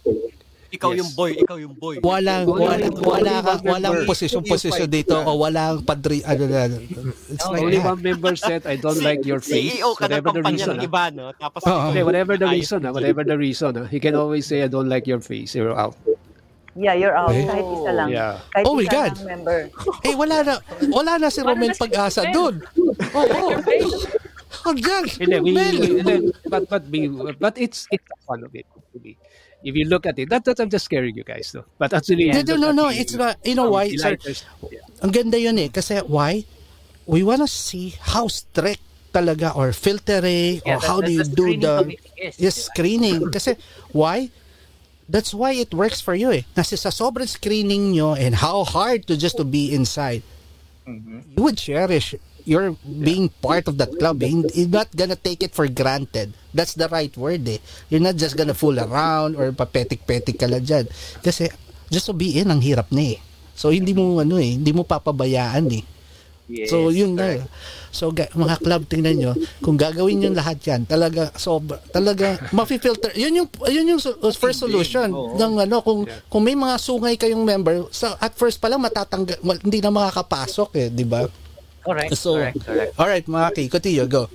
Ikaw 0.74 0.90
Yes. 0.90 1.00
yung 1.06 1.12
boy, 1.14 1.32
ikaw 1.38 1.58
yung 1.62 1.76
boy. 1.78 1.96
Walang 2.02 2.50
Only- 2.50 2.90
wala, 2.98 3.34
ka, 3.40 3.54
walang 3.62 3.94
member. 3.94 4.10
position 4.10 4.42
position 4.42 4.90
dito 4.90 5.14
o 5.14 5.38
walang 5.38 5.86
padri 5.86 6.26
ano 6.26 6.50
na. 6.50 6.66
It's 7.34 7.46
like 7.46 7.62
Only 7.62 7.78
one 7.78 8.02
member 8.02 8.34
said, 8.34 8.66
"I 8.66 8.82
don't 8.82 8.98
like 9.00 9.22
your 9.22 9.38
face." 9.38 9.78
CEO 9.78 9.94
ka 9.94 10.10
Whatever 10.10 10.34
the 10.34 10.42
reason. 10.42 10.74
ng 10.76 10.82
ah. 10.82 10.88
iba, 10.90 11.04
no? 11.14 11.30
Tapos 11.38 11.62
Okay, 11.62 12.02
whatever 12.02 12.34
the 12.36 12.50
reason, 12.50 12.82
ah, 12.84 12.92
whatever 12.92 13.22
the 13.22 13.38
reason, 13.38 13.72
ah, 13.78 13.86
he 13.86 14.02
can 14.02 14.18
always 14.18 14.50
say, 14.50 14.66
"I 14.66 14.70
don't 14.70 14.90
like 14.90 15.06
your 15.06 15.22
face." 15.22 15.54
You're 15.54 15.78
out. 15.78 15.94
Yeah, 16.74 16.98
you're 16.98 17.14
out. 17.14 17.30
Eh? 17.30 17.46
Kahit 17.46 17.66
isa 17.70 17.92
lang. 17.94 18.10
Yeah. 18.10 18.42
Kahit 18.50 18.66
Oh 18.66 18.74
my 18.74 18.90
God. 18.90 19.14
member. 19.22 19.70
Eh 20.10 20.18
wala 20.18 20.42
na 20.42 20.54
wala 20.90 21.22
na 21.22 21.30
si 21.30 21.46
Romel 21.46 21.78
Pag-asa 21.78 22.34
doon. 22.34 22.58
Oo. 23.14 23.62
Oh, 24.64 24.74
Diyan. 24.74 25.06
Hindi, 25.22 25.38
we, 25.38 25.52
Romel. 25.54 25.76
we- 26.02 26.34
but 26.48 26.64
but 26.66 26.84
we, 26.88 27.00
but 27.38 27.54
it's 27.58 27.86
it's 27.90 28.06
fun 28.26 28.42
of 28.42 28.50
it. 28.54 28.66
to 28.66 28.98
me. 29.02 29.14
If 29.64 29.76
you 29.76 29.86
look 29.88 30.06
at 30.06 30.20
it, 30.20 30.28
that, 30.30 30.44
that 30.46 30.60
I'm 30.60 30.70
just 30.70 30.86
scaring 30.86 31.16
you 31.16 31.24
guys, 31.24 31.54
no. 31.56 31.64
But 31.80 31.94
actually, 31.94 32.28
No, 32.32 32.42
no, 32.56 32.72
no, 32.72 32.92
the- 32.92 33.00
it's 33.00 33.14
not, 33.14 33.40
you 33.44 33.56
know 33.56 33.72
why, 33.72 33.96
sir? 33.96 34.18
yeah. 34.70 34.80
Ang 35.02 35.12
ganda 35.12 35.40
yun 35.40 35.58
eh. 35.58 35.70
Kasi 35.72 36.00
why? 36.04 36.44
We 37.08 37.24
wanna 37.24 37.48
see 37.48 37.96
how 38.00 38.28
strict 38.28 38.84
talaga 39.14 39.56
or 39.56 39.72
filtering 39.72 40.60
or 40.68 40.68
Yeah, 40.68 40.80
the- 40.80 40.88
how 40.88 41.00
the- 41.00 41.08
do 41.08 41.12
you 41.12 41.24
the 41.24 41.36
do 41.36 41.46
the 41.56 41.76
is, 42.20 42.36
yes, 42.40 42.56
diba? 42.60 42.64
screening. 42.76 43.20
Kasi 43.32 43.56
why? 43.96 44.30
That's 45.08 45.34
why 45.34 45.52
it 45.54 45.74
works 45.74 46.00
for 46.00 46.16
you 46.16 46.32
eh. 46.32 46.44
Kasi 46.56 46.76
sa 46.76 46.90
sobrang 46.90 47.28
screening 47.28 47.92
nyo 47.92 48.16
and 48.16 48.36
how 48.40 48.64
hard 48.64 49.08
to 49.08 49.16
just 49.16 49.36
to 49.40 49.44
be 49.48 49.72
inside, 49.72 50.24
Mm-hmm. 50.84 51.40
you 51.40 51.44
would 51.44 51.56
cherish 51.56 52.16
your 52.44 52.76
being 52.84 53.30
part 53.40 53.66
of 53.66 53.76
that 53.76 53.92
club. 53.94 54.20
eh. 54.20 54.32
You're 54.54 54.70
not 54.70 54.90
gonna 54.90 55.16
take 55.16 55.42
it 55.42 55.52
for 55.52 55.66
granted. 55.66 56.32
That's 56.50 56.74
the 56.74 56.88
right 56.88 57.12
word 57.14 57.48
eh. 57.48 57.60
You're 57.88 58.00
not 58.00 58.16
just 58.16 58.34
gonna 58.34 58.54
fool 58.54 58.76
around 58.76 59.36
or 59.36 59.52
papetik-petik 59.52 60.36
ka 60.36 60.46
lang 60.46 60.62
dyan. 60.62 60.86
Kasi 61.20 61.50
just 61.88 62.06
to 62.06 62.14
be 62.14 62.36
in, 62.36 62.48
ang 62.48 62.60
hirap 62.60 62.90
na 62.90 63.16
eh. 63.16 63.20
So 63.54 63.70
hindi 63.70 63.92
mo 63.92 64.18
ano 64.18 64.36
eh, 64.36 64.54
hindi 64.54 64.70
mo 64.70 64.82
papabayaan 64.82 65.68
eh. 65.72 65.84
Yes, 66.44 66.68
so 66.68 66.92
yun 66.92 67.16
na. 67.16 67.40
So 67.88 68.12
ga- 68.12 68.28
mga 68.30 68.60
club 68.60 68.84
tingnan 68.84 69.16
nyo, 69.16 69.32
kung 69.64 69.80
gagawin 69.80 70.20
yung 70.20 70.36
lahat 70.36 70.60
yan, 70.60 70.84
talaga 70.84 71.32
so 71.34 71.64
talaga 71.88 72.36
mafi-filter. 72.52 73.16
Yun 73.16 73.40
yung 73.40 73.50
yun 73.70 73.96
yung 73.96 74.02
so- 74.02 74.18
first 74.34 74.60
solution 74.60 75.08
ng 75.08 75.54
ano 75.62 75.80
kung 75.80 76.04
kung 76.28 76.44
may 76.44 76.54
mga 76.54 76.76
sungay 76.78 77.16
kayong 77.16 77.42
member, 77.42 77.88
sa 77.90 78.18
at 78.18 78.34
first 78.34 78.58
pa 78.58 78.68
lang 78.68 78.82
matatanggal 78.82 79.40
ma- 79.40 79.56
hindi 79.56 79.80
na 79.80 79.88
makakapasok 79.90 80.70
eh, 80.76 80.88
di 80.90 81.06
ba? 81.06 81.24
Correct, 81.84 82.16
So 82.16 82.36
correct, 82.36 82.66
correct. 82.66 82.92
All 82.98 83.08
right, 83.08 83.26
mga 83.26 83.56
Ki, 83.56 83.70
continue, 83.70 84.08
go. 84.08 84.30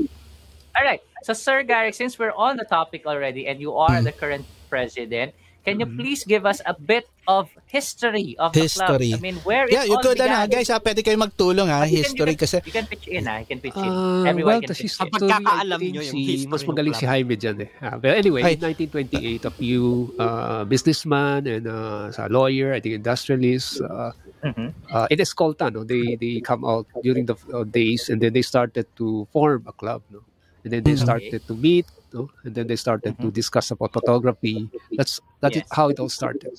All 0.76 0.84
right. 0.84 1.00
So, 1.24 1.32
Sir 1.32 1.62
Garrick, 1.64 1.94
since 1.94 2.18
we're 2.18 2.32
on 2.32 2.56
the 2.56 2.64
topic 2.64 3.06
already 3.06 3.48
and 3.48 3.60
you 3.60 3.74
are 3.74 4.00
the 4.00 4.12
current 4.12 4.46
president, 4.70 5.34
can 5.68 5.76
you 5.76 5.86
please 5.86 6.24
give 6.24 6.48
us 6.48 6.64
a 6.64 6.72
bit 6.72 7.04
of 7.28 7.44
history 7.68 8.32
of 8.40 8.56
the 8.56 8.64
History. 8.64 9.12
club? 9.12 9.20
I 9.20 9.20
mean, 9.20 9.36
where 9.44 9.68
it 9.68 9.76
Yeah, 9.76 9.84
you 9.84 10.00
all 10.00 10.02
could 10.02 10.16
began. 10.16 10.48
guys, 10.48 10.72
ha, 10.72 10.80
pwede 10.80 11.04
kayo 11.04 11.20
magtulong 11.20 11.68
ha, 11.68 11.84
But 11.84 11.92
you 11.92 12.00
can- 12.00 12.04
history 12.08 12.32
you 12.32 12.40
can, 12.40 12.48
kasi 12.48 12.56
You 12.64 12.72
can 12.72 12.86
pitch 12.88 13.04
in, 13.06 13.28
ah. 13.28 13.36
You 13.44 13.46
can 13.46 13.60
pitch 13.60 13.76
in. 13.76 13.84
Ah, 13.92 14.24
Everyone 14.24 14.48
well, 14.56 14.62
can 14.64 14.72
the 14.72 14.80
pitch 14.80 14.96
in. 14.96 15.12
Pagkakaalam 15.12 15.78
nyo 15.84 16.00
yung 16.00 16.16
history 16.16 16.48
mas 16.48 16.64
ng 16.64 16.68
magaling 16.72 16.94
si. 16.96 17.04
Jaime 17.04 17.34
dyan 17.36 17.56
eh. 17.68 17.70
Ah, 17.84 18.00
but 18.00 18.16
anyway, 18.16 18.40
Ay. 18.48 18.56
in 18.56 18.64
1928, 18.64 19.44
a 19.44 19.52
few 19.52 19.84
uh, 20.16 20.64
businessman 20.64 21.44
and 21.44 21.68
uh, 21.68 22.08
sa 22.08 22.32
lawyer, 22.32 22.72
I 22.72 22.80
think 22.80 22.96
industrialist, 22.96 23.84
uh, 23.84 24.16
Mhm. 24.40 24.70
uh, 24.88 25.06
in 25.10 25.18
Escolta, 25.20 25.68
no, 25.68 25.82
they 25.84 26.16
they 26.16 26.40
come 26.40 26.64
out 26.64 26.88
during 27.02 27.26
the 27.26 27.36
uh, 27.52 27.66
days 27.66 28.08
and 28.08 28.22
then 28.22 28.32
they 28.32 28.40
started 28.40 28.88
to 28.96 29.28
form 29.34 29.66
a 29.68 29.74
club, 29.74 30.00
no, 30.08 30.24
and 30.64 30.72
then 30.72 30.80
they 30.80 30.94
Mhm. 30.96 31.04
started 31.04 31.42
to 31.44 31.52
meet, 31.52 31.84
no, 32.12 32.30
and 32.44 32.54
then 32.54 32.66
they 32.66 32.76
started 32.76 33.20
to 33.20 33.30
discuss 33.30 33.70
about 33.70 33.92
photography. 33.92 34.70
That's 34.96 35.20
that's 35.40 35.56
Yes. 35.56 35.68
how 35.72 35.88
it 35.88 35.98
all 36.00 36.08
started. 36.08 36.52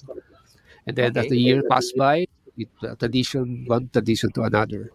And 0.88 0.96
then 0.98 1.18
as 1.18 1.28
the 1.28 1.38
year 1.38 1.64
passed 1.64 1.96
by, 1.96 2.26
it, 2.58 2.70
uh, 2.84 2.96
tradition 2.96 3.66
one 3.68 3.90
tradition 3.94 4.32
to 4.34 4.44
another. 4.44 4.92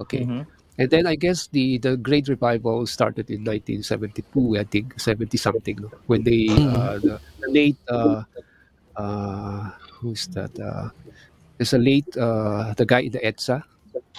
Okay. 0.00 0.26
Mhm. 0.26 0.46
And 0.78 0.90
then 0.90 1.06
I 1.06 1.16
guess 1.16 1.48
the 1.50 1.78
the 1.78 1.96
great 1.96 2.28
revival 2.28 2.86
started 2.86 3.30
in 3.30 3.42
1972, 3.44 4.56
I 4.58 4.64
think 4.64 4.94
70 5.00 5.36
something, 5.38 5.78
when 6.06 6.22
they 6.22 6.62
uh, 6.64 6.98
the, 7.02 7.20
late 7.50 7.78
uh, 7.88 8.22
uh, 8.96 9.70
who's 10.00 10.26
that? 10.34 10.52
Uh, 10.58 10.90
there's 11.58 11.74
a 11.74 11.78
late 11.82 12.08
uh, 12.16 12.74
the 12.74 12.86
guy 12.86 13.00
in 13.08 13.12
the 13.12 13.20
EDSA, 13.24 13.62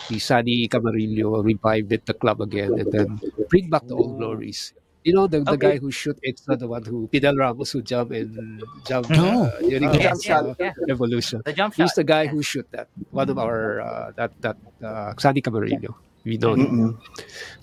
the 0.09 0.19
Sani 0.19 0.67
Camarillo 0.67 1.43
revived 1.43 1.89
the 2.05 2.13
club 2.13 2.41
again, 2.41 2.77
and 2.79 2.91
then 2.91 3.21
bring 3.49 3.69
back 3.69 3.87
the 3.87 3.95
old 3.95 4.17
glories. 4.17 4.73
You 5.03 5.13
know 5.15 5.27
the, 5.27 5.39
the 5.41 5.51
Okay. 5.55 5.67
guy 5.71 5.77
who 5.79 5.91
shoot 5.91 6.19
EDSA, 6.27 6.59
the 6.59 6.67
one 6.67 6.83
who 6.83 7.07
Fidel 7.07 7.35
Ramos 7.35 7.71
who 7.71 7.81
jump 7.81 8.11
and 8.11 8.61
jump 8.85 9.09
No. 9.09 9.47
uh, 9.47 9.59
during 9.63 9.87
the 9.91 9.97
Yes, 9.99 10.19
EDSA 10.27 10.27
yes, 10.27 10.55
yeah. 10.59 10.73
revolution. 10.91 11.41
The 11.45 11.53
jump 11.53 11.73
He's 11.75 11.93
the 11.95 12.03
guy 12.03 12.27
who 12.27 12.43
shoot 12.43 12.67
that. 12.71 12.89
One 13.11 13.29
of 13.29 13.37
our 13.39 13.79
uh, 13.79 14.11
that 14.19 14.31
that 14.41 14.57
uh, 14.83 15.13
Sani 15.17 15.41
Camarillo. 15.41 15.95
We 16.27 16.35
know 16.35 16.51
him. 16.53 16.99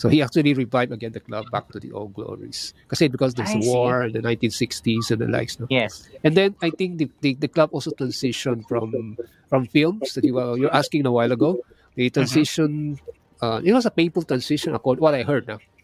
So 0.00 0.08
he 0.08 0.22
actually 0.24 0.54
revived 0.56 0.90
again 0.90 1.12
the 1.12 1.20
club 1.20 1.44
back 1.52 1.68
to 1.76 1.78
the 1.78 1.92
old 1.92 2.16
glories. 2.16 2.72
Kasi 2.88 3.06
because 3.12 3.36
there's 3.36 3.52
I 3.52 3.60
a 3.60 3.62
see. 3.62 3.68
war 3.68 4.08
in 4.08 4.16
the 4.16 4.24
1960s 4.24 5.12
and 5.12 5.20
the 5.20 5.28
likes. 5.28 5.60
No? 5.60 5.68
Yes. 5.68 6.08
And 6.24 6.32
then 6.34 6.56
I 6.64 6.70
think 6.72 6.96
the, 6.96 7.10
the, 7.20 7.34
the 7.36 7.48
club 7.52 7.68
also 7.76 7.92
transitioned 7.92 8.64
from 8.66 9.20
from 9.52 9.68
films 9.68 10.16
that 10.16 10.24
you 10.24 10.40
were 10.40 10.56
you're 10.56 10.72
asking 10.72 11.04
a 11.04 11.12
while 11.12 11.30
ago. 11.30 11.60
They 12.00 12.08
transition. 12.08 12.96
Uh, 13.44 13.60
it 13.62 13.76
was 13.76 13.84
a 13.84 13.92
painful 13.92 14.24
transition, 14.24 14.72
according 14.74 15.04
what 15.04 15.12
I 15.12 15.22
heard 15.22 15.44
now. 15.46 15.60
Uh, 15.60 15.75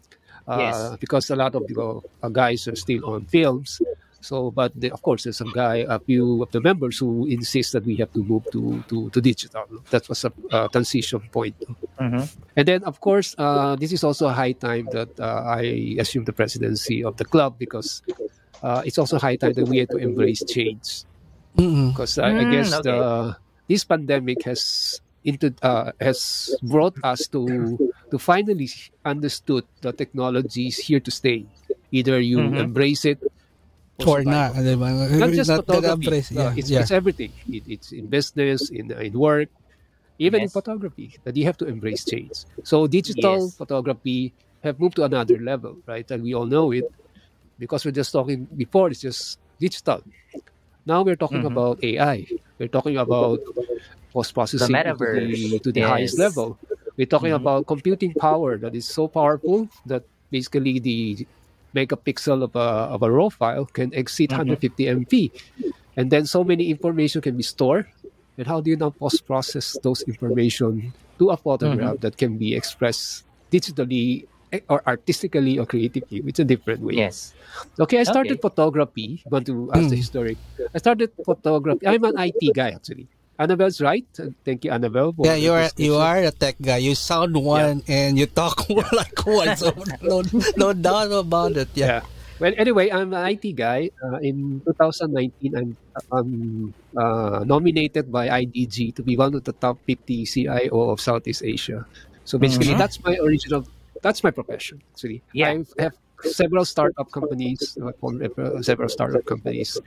Yes. 0.47 0.97
Because 0.99 1.29
a 1.29 1.35
lot 1.35 1.55
of 1.55 1.67
the 1.67 2.01
uh, 2.21 2.29
guys 2.29 2.67
are 2.67 2.75
still 2.75 3.05
on 3.05 3.25
films. 3.27 3.81
So, 4.21 4.51
but 4.51 4.71
the, 4.75 4.91
of 4.91 5.01
course, 5.01 5.23
there's 5.23 5.37
some 5.37 5.51
guy, 5.51 5.83
a 5.87 5.99
few 5.99 6.43
of 6.43 6.51
the 6.51 6.61
members 6.61 6.97
who 6.99 7.25
insist 7.27 7.73
that 7.73 7.85
we 7.85 7.97
have 7.97 8.11
to 8.13 8.23
move 8.23 8.49
to 8.51 8.83
to, 8.87 9.09
to 9.09 9.21
digital. 9.21 9.65
That 9.89 10.07
was 10.07 10.23
a 10.23 10.33
uh, 10.51 10.67
transition 10.69 11.21
point. 11.31 11.55
no? 11.67 11.75
Mhm. 11.99 12.29
And 12.55 12.67
then, 12.67 12.83
of 12.83 12.99
course, 12.99 13.35
uh, 13.37 13.75
this 13.75 13.91
is 13.91 14.03
also 14.03 14.27
a 14.27 14.33
high 14.33 14.53
time 14.53 14.89
that 14.91 15.09
uh, 15.19 15.43
I 15.45 15.95
assume 15.99 16.23
the 16.25 16.33
presidency 16.33 17.03
of 17.03 17.17
the 17.17 17.25
club 17.25 17.57
because 17.57 18.01
uh, 18.61 18.81
it's 18.85 18.97
also 18.97 19.19
high 19.19 19.35
time 19.35 19.53
that 19.53 19.65
we 19.67 19.79
have 19.79 19.89
to 19.89 19.97
embrace 19.97 20.43
change. 20.43 21.03
Mm-mm. 21.57 21.89
Because 21.93 22.17
I, 22.17 22.29
I 22.39 22.45
Mm, 22.45 22.51
guess 22.51 22.73
okay. 22.73 22.89
the, 22.89 23.37
this 23.67 23.83
pandemic 23.85 24.43
has 24.43 25.01
into 25.23 25.53
uh, 25.61 25.91
has 25.99 26.49
brought 26.63 26.95
us 27.03 27.27
to 27.29 27.77
to 28.11 28.17
finally 28.19 28.69
understood 29.05 29.63
the 29.81 29.91
technology 29.93 30.67
is 30.67 30.77
here 30.79 30.99
to 30.99 31.11
stay. 31.11 31.45
Either 31.91 32.19
you 32.19 32.39
Mhm. 32.39 32.59
embrace 32.59 33.05
it 33.05 33.19
Or 34.03 34.25
survive. 34.25 34.55
na, 34.55 34.61
di? 34.61 34.73
Not 35.19 35.31
just 35.37 35.49
Not 35.49 35.61
photography. 35.65 36.05
embrace, 36.09 36.31
Uh, 36.33 36.49
yeah, 36.49 36.53
it's, 36.57 36.69
yeah. 36.69 36.81
it's 36.81 36.91
everything. 36.91 37.31
It, 37.47 37.63
it's 37.67 37.91
in 37.93 38.07
business, 38.09 38.69
in 38.73 38.89
in 38.91 39.13
work, 39.13 39.49
even 40.17 40.41
in 40.41 40.49
photography. 40.49 41.13
That 41.23 41.37
you 41.37 41.45
have 41.45 41.57
to 41.61 41.65
embrace 41.69 42.03
change. 42.05 42.33
So 42.65 42.87
digital 42.87 43.47
Yes. 43.47 43.55
photography 43.55 44.33
have 44.65 44.79
moved 44.79 44.95
to 44.97 45.03
another 45.03 45.37
level, 45.39 45.77
right? 45.87 46.09
And 46.09 46.23
we 46.23 46.33
all 46.33 46.45
know 46.49 46.71
it 46.73 46.85
because 47.59 47.85
we're 47.85 47.95
just 47.95 48.11
talking 48.11 48.47
before. 48.57 48.89
It's 48.89 49.01
just 49.01 49.37
digital. 49.59 50.01
Now 50.85 51.03
we're 51.03 51.15
talking 51.19 51.43
Mhm. 51.43 51.51
about 51.53 51.79
AI. 51.83 52.25
We're 52.59 52.67
talking 52.73 52.97
about 52.97 53.39
post 54.13 54.33
processing 54.33 54.71
The 54.71 54.83
to 54.83 54.95
the, 54.95 55.59
to 55.59 55.71
the 55.71 55.81
highest 55.81 56.17
level. 56.19 56.57
We're 56.97 57.07
talking 57.09 57.31
Mhm. 57.33 57.41
about 57.41 57.65
computing 57.67 58.13
power 58.13 58.57
that 58.61 58.75
is 58.75 58.85
so 58.87 59.07
powerful 59.07 59.67
that 59.89 60.03
basically 60.29 60.79
the 60.79 61.27
megapixel 61.75 62.43
of 62.43 62.55
a, 62.55 62.93
of 62.93 63.01
a 63.01 63.09
raw 63.11 63.29
file 63.29 63.65
can 63.65 63.89
exceed 63.93 64.29
Mhm. 64.29 64.37
150 64.37 64.85
MB. 64.87 65.31
And 65.97 66.09
then 66.11 66.25
so 66.25 66.43
many 66.43 66.69
information 66.69 67.21
can 67.21 67.35
be 67.37 67.43
stored. 67.43 67.85
And 68.37 68.45
how 68.47 68.61
do 68.61 68.69
you 68.69 68.77
now 68.77 68.89
post 68.91 69.25
process 69.25 69.77
those 69.81 70.01
information 70.05 70.93
to 71.19 71.29
a 71.29 71.37
photograph 71.37 71.99
that 72.01 72.17
can 72.17 72.37
be 72.37 72.55
expressed 72.55 73.25
digitally 73.51 74.25
eh, 74.51 74.61
or 74.69 74.81
artistically 74.87 75.57
or 75.57 75.65
creatively? 75.65 76.21
It's 76.25 76.39
a 76.41 76.45
different 76.45 76.81
way. 76.81 76.95
Yes. 76.97 77.33
Okay, 77.79 77.99
I 78.01 78.05
started 78.05 78.37
Okay. 78.37 78.41
photography. 78.41 79.21
Want 79.29 79.45
to 79.49 79.69
ask 79.73 79.89
the 79.89 79.97
Mm. 79.97 80.01
historic. 80.05 80.37
I 80.73 80.77
started 80.77 81.09
photography. 81.25 81.85
I'm 81.85 82.03
an 82.05 82.17
IT 82.17 82.53
guy 82.53 82.69
actually. 82.73 83.09
Annabelle's 83.43 83.81
right. 83.83 84.07
Thank 84.47 84.63
you, 84.63 84.71
Annabelle. 84.71 85.11
for 85.11 85.25
Yeah, 85.27 85.35
you 85.35 85.51
are 85.51 85.69
you 85.75 85.95
are 85.99 86.19
a 86.23 86.31
tech 86.31 86.55
guy. 86.63 86.77
You 86.79 86.95
sound 86.95 87.35
one 87.35 87.83
and 87.91 88.15
you 88.17 88.25
talk 88.25 88.63
more 88.71 88.87
like 88.95 89.19
one. 89.27 89.55
So 89.59 89.75
no, 90.01 90.23
no 90.55 90.71
doubt 90.71 91.11
about 91.11 91.59
it. 91.59 91.69
Yeah. 91.75 91.85
Yeah. 91.85 92.01
Well, 92.39 92.53
anyway, 92.57 92.89
I'm 92.89 93.13
an 93.13 93.23
IT 93.35 93.55
guy. 93.55 93.91
Uh, 94.03 94.17
in 94.23 94.61
2019, 94.65 95.55
I'm 95.55 95.77
um, 96.11 96.73
uh, 96.97 97.43
nominated 97.45 98.11
by 98.11 98.27
IDG 98.27 98.95
to 98.95 99.03
be 99.03 99.15
one 99.15 99.35
of 99.35 99.43
the 99.43 99.53
top 99.53 99.77
50 99.85 100.25
CIO 100.25 100.89
of 100.89 100.99
Southeast 100.99 101.43
Asia. 101.43 101.85
So 102.25 102.39
basically, 102.39 102.73
Mhm. 102.73 102.79
that's 102.79 102.97
my 103.03 103.15
original, 103.21 103.67
that's 104.01 104.23
my 104.23 104.31
profession. 104.31 104.81
Actually, 104.91 105.21
Yeah. 105.33 105.61
I 105.77 105.83
have 105.83 105.93
several 106.23 106.65
startup 106.65 107.11
companies, 107.11 107.77
uh, 107.79 107.91
uh, 107.91 108.61
several 108.63 108.89
startup 108.89 109.25
companies, 109.25 109.77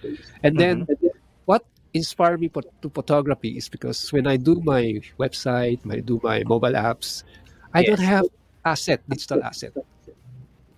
and 0.44 0.57
then 0.57 0.86
what 1.44 1.64
inspired 1.97 2.40
me 2.40 2.49
to 2.53 2.88
photography 2.90 3.57
is 3.57 3.68
because 3.68 4.12
when 4.12 4.26
I 4.26 4.36
do 4.36 4.61
my 4.64 5.01
website, 5.18 5.84
when 5.84 5.99
I 5.99 6.01
do 6.01 6.20
my 6.22 6.44
mobile 6.44 6.76
apps, 6.76 7.24
I 7.74 7.82
don't 7.82 8.01
have 8.01 8.26
asset, 8.64 9.03
digital 9.09 9.42
asset. 9.42 9.72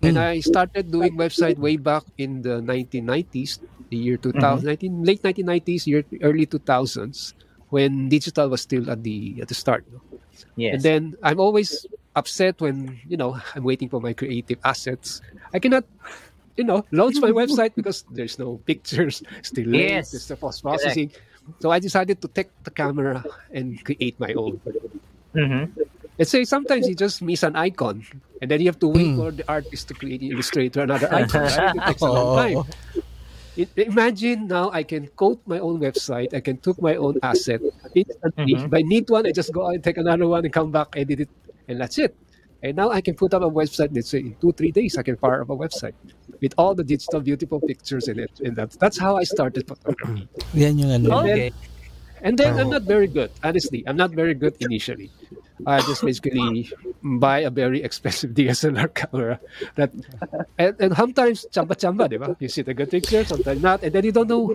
And 0.02 0.16
hmm. 0.16 0.22
I 0.22 0.40
started 0.40 0.90
doing 0.90 1.18
website 1.18 1.58
way 1.58 1.76
back 1.76 2.04
in 2.18 2.42
the 2.42 2.62
1990s, 2.62 3.58
the 3.90 3.96
year 3.96 4.16
2000, 4.16 4.40
mm-hmm. 4.40 5.02
19, 5.02 5.04
late 5.04 5.22
1990s, 5.22 5.86
year, 5.86 6.04
early 6.22 6.46
2000s, 6.46 7.34
when 7.70 8.08
digital 8.08 8.48
was 8.48 8.62
still 8.62 8.90
at 8.90 9.02
the 9.02 9.42
at 9.42 9.48
the 9.48 9.54
start. 9.54 9.84
Yes. 10.56 10.74
And 10.74 10.82
then 10.82 11.02
I'm 11.22 11.40
always 11.40 11.86
upset 12.14 12.60
when 12.60 12.98
you 13.08 13.16
know 13.16 13.38
I'm 13.54 13.64
waiting 13.64 13.88
for 13.88 14.00
my 14.00 14.12
creative 14.12 14.58
assets. 14.64 15.20
I 15.52 15.58
cannot, 15.58 15.84
you 16.58 16.64
know, 16.66 16.84
launch 16.90 17.16
my 17.22 17.30
website 17.40 17.72
because 17.78 18.04
there's 18.10 18.38
no 18.38 18.58
pictures, 18.66 19.22
still 19.42 19.70
late, 19.70 20.02
Yes. 20.02 20.10
there's 20.10 20.26
the 20.26 20.36
post 20.36 20.60
processing. 20.62 21.10
So 21.62 21.70
I 21.70 21.78
decided 21.78 22.20
to 22.20 22.28
take 22.28 22.50
the 22.66 22.70
camera 22.74 23.24
and 23.54 23.78
create 23.86 24.18
my 24.20 24.34
own. 24.34 24.60
Mhm. 25.32 25.70
Let's 26.18 26.34
say 26.34 26.42
sometimes 26.44 26.90
you 26.90 26.98
just 26.98 27.22
miss 27.22 27.46
an 27.46 27.54
icon, 27.54 28.02
and 28.42 28.50
then 28.50 28.58
you 28.60 28.66
have 28.66 28.82
to 28.82 28.90
wait 28.90 29.14
for 29.16 29.30
the 29.30 29.46
artist 29.48 29.86
to 29.88 29.94
create 29.94 30.20
illustrator 30.20 30.82
another 30.82 31.06
icon. 31.14 31.46
Right? 31.46 31.76
It 31.78 31.82
takes 31.94 32.02
a 32.02 32.10
long 32.10 32.36
time. 32.42 32.56
Oh. 32.58 32.66
It, 33.58 33.70
imagine 33.74 34.46
now 34.46 34.70
I 34.70 34.82
can 34.82 35.08
code 35.18 35.38
my 35.46 35.58
own 35.58 35.78
website. 35.80 36.34
I 36.34 36.38
can 36.42 36.58
took 36.58 36.78
my 36.82 36.94
own 36.94 37.18
asset 37.22 37.62
instantly. 37.94 38.54
Mhm. 38.54 38.66
If 38.66 38.72
I 38.74 38.82
need 38.82 39.06
one, 39.10 39.26
I 39.26 39.32
just 39.32 39.50
go 39.54 39.66
out 39.66 39.74
and 39.78 39.82
take 39.82 39.96
another 39.98 40.26
one 40.28 40.44
and 40.44 40.52
come 40.52 40.70
back, 40.70 40.94
edit 40.98 41.26
it, 41.26 41.30
and 41.66 41.80
that's 41.80 41.98
it. 41.98 42.14
And 42.62 42.76
now 42.76 42.90
I 42.90 43.00
can 43.00 43.14
put 43.14 43.34
up 43.34 43.42
a 43.42 43.50
website. 43.50 43.94
Let's 43.94 44.10
say 44.10 44.18
in 44.18 44.34
two, 44.40 44.52
three 44.52 44.72
days, 44.72 44.98
I 44.98 45.02
can 45.02 45.16
fire 45.16 45.42
up 45.42 45.50
a 45.50 45.56
website 45.56 45.94
with 46.40 46.54
all 46.58 46.74
the 46.74 46.82
digital, 46.82 47.20
beautiful 47.20 47.60
pictures 47.60 48.08
in 48.08 48.18
it. 48.18 48.40
And 48.40 48.56
that's 48.56 48.76
that's 48.76 48.98
how 48.98 49.16
I 49.16 49.22
started 49.22 49.66
photography. 49.66 50.28
Yan 50.54 50.78
yung 50.78 50.90
ano. 50.90 51.22
Okay. 51.22 51.52
And 52.22 52.36
then 52.36 52.58
I'm 52.58 52.66
oh. 52.66 52.70
not 52.70 52.82
very 52.82 53.06
good, 53.06 53.30
honestly. 53.44 53.84
I'm 53.86 53.96
not 53.96 54.10
very 54.10 54.34
good 54.34 54.56
initially. 54.58 55.10
I 55.66 55.80
just 55.82 56.02
basically 56.02 56.70
buy 57.02 57.46
a 57.46 57.50
very 57.50 57.82
expensive 57.82 58.30
DSLR 58.38 58.94
camera. 58.94 59.38
That 59.76 59.94
and, 60.58 60.74
and 60.78 60.96
sometimes 60.96 61.46
chamba 61.54 61.78
chamba, 61.78 62.10
di 62.10 62.18
ba? 62.18 62.36
You 62.38 62.48
see 62.48 62.62
the 62.62 62.74
good 62.74 62.90
picture, 62.90 63.24
sometimes 63.24 63.62
not, 63.62 63.82
and 63.82 63.92
then 63.92 64.04
you 64.04 64.12
don't 64.12 64.28
know 64.28 64.54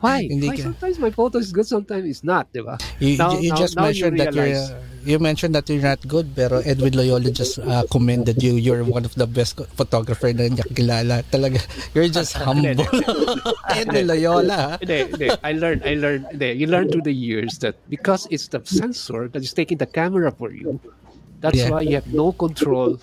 why. 0.00 0.22
Hindi 0.26 0.48
why 0.48 0.56
ka- 0.56 0.62
sometimes 0.72 0.96
my 0.98 1.10
photo 1.10 1.38
is 1.38 1.52
good, 1.52 1.66
sometimes 1.66 2.04
it's 2.06 2.22
not, 2.22 2.46
di 2.52 2.60
ba? 2.62 2.78
You, 2.98 3.16
Now- 3.18 3.38
you 3.38 3.50
now- 3.50 3.56
just 3.58 3.74
now 3.76 3.86
mentioned 3.90 4.18
that 4.20 4.34
you're 4.34 4.50
realize. 4.54 4.72
you 5.08 5.16
mentioned 5.18 5.54
that 5.54 5.64
you're 5.70 5.80
not 5.80 6.02
good 6.06 6.34
pero 6.36 6.58
Edwin 6.66 6.92
Loyola 6.92 7.30
just 7.30 7.56
uh, 7.62 7.86
commended 7.88 8.42
you 8.42 8.58
you're 8.60 8.82
one 8.84 9.06
of 9.06 9.14
the 9.14 9.24
best 9.24 9.56
photographer 9.78 10.28
na 10.34 10.50
niya 10.52 10.66
kilala 10.74 11.22
talaga 11.32 11.62
you're 11.96 12.10
just 12.10 12.34
humble 12.44 12.76
Edwin 13.72 14.06
Loyola 14.10 14.56
ha? 14.56 14.72
Hindi, 14.82 14.98
hindi. 15.08 15.28
I 15.42 15.52
learned, 15.54 15.82
I 15.86 15.94
learned, 15.94 16.26
hindi. 16.34 16.50
you 16.60 16.66
learn 16.66 16.90
through 16.90 17.06
the 17.06 17.14
years 17.14 17.58
that 17.64 17.76
because 17.88 18.26
it's 18.30 18.48
the 18.48 18.60
sensor 18.64 19.28
that 19.32 19.40
is 19.40 19.54
taking 19.54 19.78
the 19.78 19.86
camera 19.88 20.28
for 20.34 20.52
you, 20.52 20.76
that's 21.40 21.56
Yeah. 21.56 21.70
why 21.72 21.82
you 21.88 21.94
have 21.96 22.10
no 22.12 22.32
control 22.32 22.98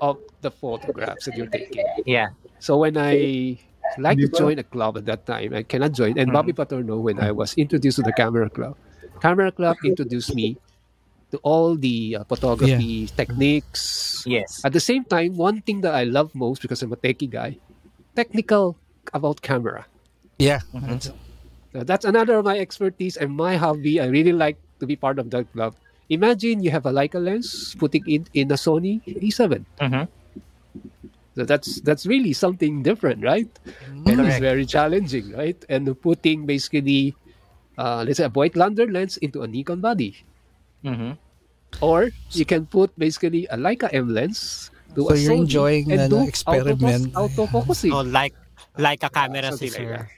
of 0.00 0.16
the 0.44 0.50
photographs 0.52 1.24
that 1.26 1.34
you're 1.36 1.50
taking. 1.50 1.84
Yeah. 2.06 2.36
So 2.60 2.78
when 2.78 2.96
I 2.96 3.58
like 3.98 4.18
to 4.18 4.28
join 4.28 4.58
a 4.58 4.64
club 4.64 4.96
at 4.98 5.06
that 5.06 5.26
time, 5.26 5.54
I 5.54 5.62
cannot 5.62 5.92
join. 5.92 6.18
And 6.18 6.32
Bobby 6.32 6.52
Paterno, 6.52 6.98
when 7.00 7.18
I 7.20 7.32
was 7.32 7.54
introduced 7.54 7.96
to 7.96 8.02
the 8.02 8.12
camera 8.12 8.48
club, 8.50 8.76
camera 9.20 9.50
club 9.52 9.76
introduced 9.84 10.34
me 10.34 10.56
to 11.30 11.38
all 11.42 11.76
the 11.76 12.16
uh, 12.20 12.24
photography 12.24 13.06
techniques. 13.16 14.22
Yes. 14.26 14.64
At 14.64 14.72
the 14.72 14.80
same 14.80 15.04
time, 15.04 15.36
one 15.36 15.62
thing 15.62 15.80
that 15.82 15.94
I 15.94 16.04
love 16.04 16.34
most 16.34 16.62
because 16.62 16.82
I'm 16.82 16.92
a 16.92 16.96
techie 16.96 17.30
guy, 17.30 17.56
technical 18.14 18.76
about 19.14 19.42
camera. 19.42 19.86
yeah 20.38 20.60
Now, 21.72 21.84
that's 21.86 22.04
another 22.04 22.38
of 22.42 22.44
my 22.44 22.58
expertise 22.58 23.16
and 23.16 23.30
my 23.30 23.54
hobby. 23.56 24.00
I 24.00 24.06
really 24.10 24.32
like 24.34 24.58
to 24.80 24.86
be 24.86 24.96
part 24.96 25.18
of 25.22 25.30
that 25.30 25.46
club. 25.52 25.74
Imagine 26.10 26.62
you 26.66 26.74
have 26.74 26.86
a 26.86 26.90
Leica 26.90 27.22
lens, 27.22 27.76
putting 27.78 28.02
it 28.10 28.26
in 28.34 28.50
a 28.50 28.58
Sony 28.58 28.98
A7. 29.06 29.62
Mhm. 29.78 30.08
So 31.40 31.44
that's 31.48 31.80
that's 31.80 32.04
really 32.04 32.32
something 32.36 32.82
different, 32.84 33.24
right? 33.24 33.48
And 34.06 34.20
it's 34.20 34.36
very 34.38 34.66
challenging, 34.68 35.32
right? 35.32 35.56
And 35.72 35.88
putting 36.00 36.44
basically, 36.46 37.16
uh, 37.78 38.04
let's 38.06 38.18
say, 38.18 38.24
a 38.28 38.30
white 38.30 38.56
lens 38.56 39.16
into 39.18 39.42
a 39.42 39.48
Nikon 39.48 39.80
body, 39.80 40.16
Mhm. 40.84 41.18
or 41.80 42.10
you 42.32 42.44
can 42.44 42.66
put 42.66 42.92
basically 42.98 43.46
a 43.50 43.56
Leica 43.56 43.88
M 43.92 44.08
lens 44.12 44.70
to 44.94 45.08
So 45.08 45.14
a 45.14 45.16
you're 45.16 45.32
Sony 45.32 45.46
enjoying 45.48 45.90
and 45.90 46.10
the 46.10 46.10
do 46.10 46.28
experiment. 46.28 47.14
auto 47.16 47.46
focusing. 47.46 47.92
Oh, 47.92 48.02
like 48.02 48.34
like 48.78 49.02
a 49.02 49.10
camera 49.10 49.52
Something 49.52 49.70
sir. 49.70 50.08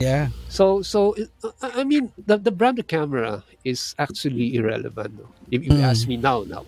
yeah 0.00 0.28
So, 0.48 0.82
so 0.82 1.14
uh, 1.44 1.52
I 1.62 1.80
I 1.80 1.84
mean, 1.84 2.12
the, 2.18 2.38
the 2.38 2.50
brand 2.50 2.78
of 2.78 2.86
camera 2.86 3.44
is 3.64 3.94
actually 3.98 4.54
irrelevant. 4.56 5.20
If 5.50 5.64
you 5.64 5.72
Mm. 5.72 5.84
ask 5.84 6.08
me 6.08 6.16
now, 6.16 6.44
now, 6.46 6.66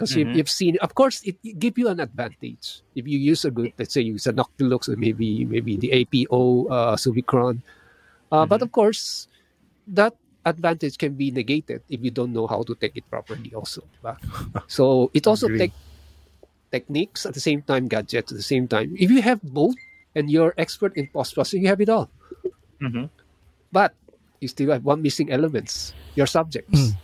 because 0.00 0.16
Mhm. 0.16 0.32
you've 0.32 0.48
seen, 0.48 0.80
of 0.80 0.96
course, 0.96 1.20
it, 1.28 1.36
it 1.44 1.60
give 1.60 1.76
you 1.76 1.92
an 1.92 2.00
advantage 2.00 2.80
if 2.96 3.04
you 3.04 3.20
use 3.20 3.44
a 3.44 3.52
good, 3.52 3.68
let's 3.76 3.92
say, 3.92 4.00
you 4.00 4.16
use 4.16 4.24
a 4.24 4.32
Noctilux 4.32 4.88
or 4.88 4.96
maybe 4.96 5.44
maybe 5.44 5.76
the 5.76 5.92
APO 5.92 6.64
uh, 6.72 6.96
Summicron. 6.96 7.60
Uh, 8.32 8.48
But 8.48 8.64
of 8.64 8.72
course, 8.72 9.28
that 9.92 10.16
advantage 10.48 10.96
can 10.96 11.20
be 11.20 11.28
negated 11.28 11.84
if 11.92 12.00
you 12.00 12.08
don't 12.08 12.32
know 12.32 12.48
how 12.48 12.64
to 12.64 12.72
take 12.80 12.96
it 12.96 13.04
properly. 13.12 13.52
Also, 13.52 13.84
so 14.72 15.12
it 15.12 15.28
also 15.28 15.52
Agree. 15.52 15.68
take 15.68 15.76
techniques 16.72 17.28
at 17.28 17.36
the 17.36 17.44
same 17.44 17.60
time, 17.60 17.84
gadgets 17.92 18.32
at 18.32 18.38
the 18.40 18.46
same 18.46 18.64
time. 18.64 18.96
If 18.96 19.12
you 19.12 19.20
have 19.20 19.44
both 19.44 19.76
and 20.16 20.32
you're 20.32 20.56
expert 20.56 20.96
in 20.96 21.12
post 21.12 21.36
processing, 21.36 21.62
you 21.62 21.68
have 21.68 21.82
it 21.84 21.92
all 21.92 22.08
Mhm. 22.80 23.12
but 23.68 23.92
you 24.40 24.48
still 24.48 24.72
have 24.72 24.80
one 24.88 25.04
missing 25.04 25.28
elements 25.28 25.92
your 26.16 26.24
subjects 26.26 26.96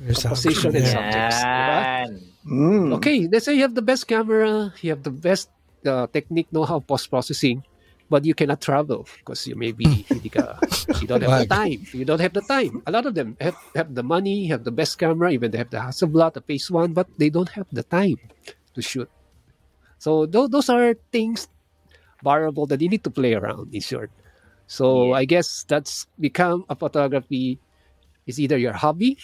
There's 0.00 0.20
a- 0.24 0.32
Composition 0.32 0.70
and 0.76 0.84
yeah. 0.84 0.92
subjects, 0.92 1.38
diba? 1.40 1.80
Mm. 2.44 2.92
okay 3.00 3.24
let's 3.32 3.46
say 3.48 3.54
you 3.56 3.64
have 3.64 3.74
the 3.74 3.80
best 3.80 4.04
camera 4.06 4.68
you 4.84 4.90
have 4.92 5.02
the 5.02 5.10
best 5.10 5.48
uh, 5.88 6.06
technique 6.12 6.48
know-how 6.52 6.80
post-processing 6.80 7.64
but 8.12 8.24
you 8.24 8.34
cannot 8.36 8.60
travel 8.60 9.08
because 9.18 9.46
you 9.48 9.56
maybe 9.56 9.84
hindi 10.12 10.28
ka, 10.28 10.60
you 11.00 11.08
don't 11.08 11.24
have 11.24 11.48
the 11.48 11.48
time. 11.48 11.80
You 11.96 12.04
don't 12.04 12.20
have 12.20 12.36
the 12.36 12.44
time. 12.44 12.84
A 12.86 12.92
lot 12.92 13.06
of 13.08 13.16
them 13.16 13.32
have, 13.40 13.56
have 13.74 13.94
the 13.96 14.04
money 14.04 14.46
have 14.52 14.62
the 14.62 14.70
best 14.70 14.98
camera 15.00 15.32
even 15.32 15.50
they 15.50 15.58
have 15.58 15.72
the 15.72 15.80
Hasselblad 15.80 16.34
the 16.36 16.44
Phase 16.44 16.70
One 16.70 16.92
but 16.92 17.08
they 17.16 17.30
don't 17.32 17.48
have 17.56 17.66
the 17.72 17.82
time 17.82 18.20
to 18.76 18.80
shoot. 18.84 19.08
So 19.98 20.26
tho- 20.28 20.48
those 20.48 20.68
are 20.68 20.94
things 21.10 21.48
variable 22.22 22.66
that 22.66 22.80
you 22.80 22.88
need 22.88 23.04
to 23.04 23.10
play 23.10 23.32
around 23.32 23.72
in 23.74 23.80
short. 23.80 24.10
So 24.66 25.08
Yeah. 25.16 25.20
I 25.20 25.24
guess 25.24 25.64
that's 25.64 26.06
become 26.20 26.64
a 26.68 26.76
photography 26.76 27.58
is 28.26 28.36
either 28.40 28.56
your 28.60 28.72
hobby, 28.76 29.16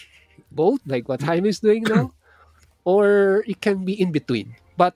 both 0.51 0.81
like 0.89 1.05
what 1.07 1.21
Jaime 1.27 1.49
is 1.49 1.59
doing 1.61 1.83
now, 1.85 2.13
or 2.83 3.41
it 3.47 3.61
can 3.61 3.85
be 3.85 3.93
in 3.93 4.11
between. 4.11 4.55
But 4.77 4.95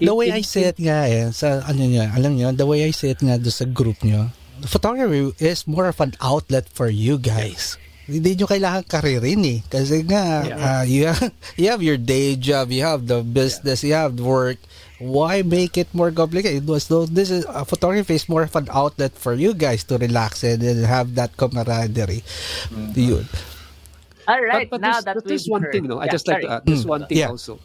the 0.00 0.14
way 0.14 0.28
in- 0.28 0.38
I 0.38 0.42
say 0.42 0.70
it 0.70 0.78
nga 0.78 1.04
eh, 1.08 1.28
sa 1.30 1.62
ano 1.66 1.82
niya, 1.84 2.14
alam 2.14 2.36
niyo, 2.36 2.54
the 2.56 2.66
way 2.66 2.84
I 2.84 2.92
say 2.92 3.12
it 3.12 3.20
nga 3.20 3.36
do 3.38 3.50
sa 3.50 3.64
group 3.66 4.00
niyo, 4.00 4.30
photography 4.66 5.34
is 5.38 5.66
more 5.66 5.86
of 5.86 6.00
an 6.00 6.14
outlet 6.20 6.66
for 6.70 6.88
you 6.88 7.18
guys. 7.18 7.76
Hindi 8.08 8.40
nyo 8.40 8.48
kailangan 8.48 8.88
karirin 8.88 9.44
eh. 9.44 9.58
Kasi 9.68 10.00
nga, 10.08 10.40
uh, 10.48 10.84
you, 10.88 11.12
have, 11.12 11.28
you 11.60 11.68
have 11.68 11.84
your 11.84 12.00
day 12.00 12.40
job, 12.40 12.72
you 12.72 12.80
have 12.80 13.04
the 13.04 13.20
business, 13.20 13.84
you 13.84 13.92
have 13.92 14.16
work. 14.16 14.56
Why 14.98 15.44
make 15.46 15.76
it 15.78 15.92
more 15.94 16.10
complicated? 16.10 16.66
So 16.82 17.06
this 17.06 17.30
is 17.30 17.44
uh, 17.46 17.62
photography 17.62 18.16
is 18.18 18.26
more 18.26 18.42
of 18.42 18.56
an 18.56 18.66
outlet 18.72 19.12
for 19.12 19.30
you 19.36 19.54
guys 19.54 19.84
to 19.92 19.98
relax 20.00 20.42
and, 20.42 20.58
and 20.64 20.82
have 20.88 21.14
that 21.14 21.36
camaraderie. 21.36 22.24
Yun. 22.96 23.28
All 24.28 24.40
right. 24.44 24.68
but, 24.70 24.78
but 24.78 24.80
now 24.82 24.92
there's, 24.92 25.04
that 25.04 25.14
but 25.16 25.24
there's 25.24 25.46
one 25.48 25.62
heard- 25.62 25.72
thing, 25.72 25.84
no? 25.88 25.98
I 25.98 26.06
Yeah, 26.06 26.12
just 26.12 26.28
like 26.28 26.40
to 26.44 26.50
add 26.52 26.66
this 26.66 26.84
Mm, 26.84 26.88
one 26.88 27.04
thing 27.08 27.18
yeah. 27.18 27.28
also. 27.28 27.58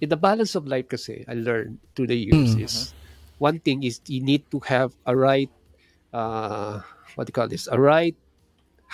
In 0.00 0.08
the 0.08 0.16
balance 0.16 0.54
of 0.54 0.66
life, 0.66 0.86
kasi 0.88 1.24
I 1.26 1.34
learned 1.34 1.78
through 1.96 2.08
the 2.08 2.18
years 2.18 2.54
Mm. 2.54 2.62
is 2.62 2.94
one 3.38 3.58
thing 3.58 3.82
is 3.82 4.00
you 4.06 4.22
need 4.22 4.46
to 4.50 4.60
have 4.70 4.94
a 5.06 5.14
right, 5.16 5.50
uh, 6.14 6.80
what 7.14 7.26
do 7.26 7.30
you 7.30 7.36
call 7.36 7.48
this? 7.48 7.66
A 7.66 7.78
right 7.78 8.14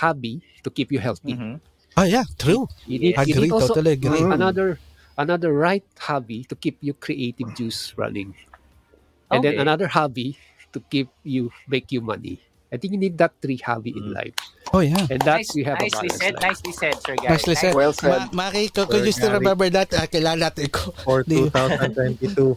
hobby 0.01 0.41
to 0.65 0.71
keep 0.71 0.93
you 0.93 0.99
healthy. 1.01 1.37
Mhm. 1.37 1.61
Oh 1.97 2.09
yeah, 2.09 2.25
true. 2.39 2.69
You 2.87 2.99
need, 2.99 3.15
you 3.27 3.35
Agree, 3.37 3.51
need 3.51 3.53
also 3.53 3.75
totally 3.75 3.93
agree. 4.01 4.23
another 4.33 4.79
another 5.19 5.53
right 5.53 5.85
hobby 5.99 6.45
to 6.49 6.55
keep 6.57 6.79
your 6.81 6.95
creative 6.97 7.53
juice 7.53 7.93
running, 8.01 8.33
and 9.31 9.45
then 9.45 9.59
another 9.61 9.89
hobby 9.89 10.39
to 10.73 10.81
keep 10.89 11.09
you 11.25 11.51
make 11.69 11.91
you 11.93 12.01
money. 12.01 12.41
I 12.71 12.79
think 12.79 12.95
you 12.95 13.01
need 13.03 13.19
that 13.19 13.35
three 13.43 13.59
hobby 13.59 13.91
in 13.91 14.15
life, 14.15 14.35
Oh 14.73 14.79
yeah. 14.79 15.03
and 15.11 15.19
that's 15.21 15.51
Nice- 15.51 15.57
you 15.59 15.65
have 15.67 15.79
a 15.79 15.91
nicely 15.91 16.07
balance. 16.07 16.23
said, 16.23 16.35
life. 16.35 16.43
nicely 16.43 16.73
said, 16.73 16.95
sir 17.03 17.15
Gary. 17.19 17.31
Nicely 17.35 17.55
said. 17.59 17.75
Well 17.75 17.93
said. 17.93 18.31
Ma- 18.31 18.51
Maki, 18.51 18.71
could, 18.73 18.87
could 18.89 19.03
you 19.05 19.11
still 19.11 19.33
remember 19.35 19.67
that? 19.71 19.91
Uh, 19.91 20.07
kailangan 20.07 20.39
natin 20.55 20.71
ko. 20.71 20.95
For 21.03 21.27
Di- 21.27 21.51
2022. 21.51 22.55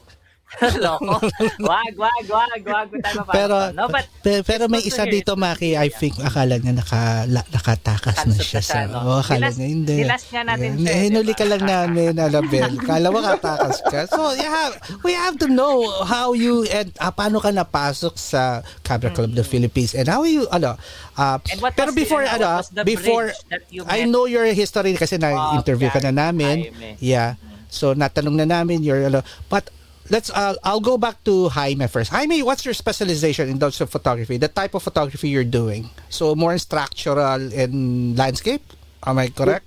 Loko. 0.85 1.17
wag, 1.65 1.93
wag, 1.97 2.25
wag, 2.29 2.61
wag. 2.61 2.87
Tayo 3.01 3.25
Pero, 3.25 3.55
no, 3.73 3.89
but 3.89 4.05
pe- 4.21 4.45
pero 4.45 4.69
may 4.69 4.85
isa 4.85 5.03
dito, 5.03 5.33
Maki, 5.33 5.73
I 5.73 5.89
think, 5.89 6.21
akala 6.21 6.61
niya 6.61 6.77
naka, 6.77 7.25
la, 7.25 7.41
nakatakas 7.49 8.17
na 8.29 8.37
siya 8.37 8.61
sa... 8.61 8.85
no? 8.85 9.01
Oh, 9.01 9.19
akala 9.19 9.49
Nilas- 9.49 9.57
niya, 9.57 9.67
hindi. 9.67 9.95
nilas 10.05 10.23
nga 10.29 10.41
natin 10.45 10.77
Yan. 10.77 10.85
siya, 10.85 10.93
Hinuli 11.09 11.33
diba? 11.33 11.39
ka 11.41 11.45
lang 11.49 11.63
namin, 11.65 12.11
Annabel. 12.15 12.71
Kala 12.85 13.07
mo 13.09 13.19
katakas 13.19 13.77
ka. 13.89 14.05
So, 14.05 14.37
you 14.37 14.45
have, 14.45 14.73
we 15.01 15.17
have 15.17 15.41
to 15.41 15.49
know 15.49 15.89
how 16.05 16.37
you, 16.37 16.63
and 16.69 16.93
ah, 17.01 17.09
paano 17.09 17.41
ka 17.41 17.49
napasok 17.49 18.13
sa 18.15 18.61
Camera 18.85 19.09
Club 19.09 19.33
of 19.33 19.37
the 19.37 19.45
Philippines, 19.45 19.97
and 19.97 20.05
how 20.05 20.21
you, 20.21 20.45
ano, 20.53 20.77
uh, 21.17 21.37
pero 21.73 21.89
the- 21.89 21.97
before, 21.97 22.23
ano, 22.29 22.61
ano, 22.61 22.69
the 22.77 22.85
before, 22.85 23.33
that 23.49 23.65
you 23.73 23.81
I 23.89 24.05
know 24.05 24.29
your 24.29 24.45
history 24.53 24.93
kasi 24.95 25.17
na-interview 25.17 25.89
ka 25.89 25.99
na 25.99 26.13
namin. 26.13 26.69
Yeah. 27.01 27.41
So, 27.73 27.97
natanong 27.97 28.37
na 28.37 28.45
namin 28.45 28.85
your, 28.85 29.09
ano, 29.09 29.25
but, 29.49 29.65
let's 30.09 30.29
uh, 30.31 30.55
I'll 30.63 30.79
go 30.83 30.97
back 30.97 31.23
to 31.25 31.49
Jaime 31.49 31.87
first. 31.87 32.11
Jaime, 32.11 32.43
what's 32.43 32.65
your 32.65 32.73
specialization 32.73 33.49
in 33.49 33.59
terms 33.59 33.79
of 33.81 33.89
photography? 33.89 34.37
The 34.37 34.47
type 34.47 34.73
of 34.73 34.83
photography 34.83 35.29
you're 35.29 35.47
doing. 35.47 35.89
So 36.09 36.35
more 36.35 36.53
in 36.53 36.59
structural 36.59 37.39
and 37.53 38.17
landscape. 38.17 38.63
Am 39.05 39.17
I 39.19 39.27
correct? 39.29 39.65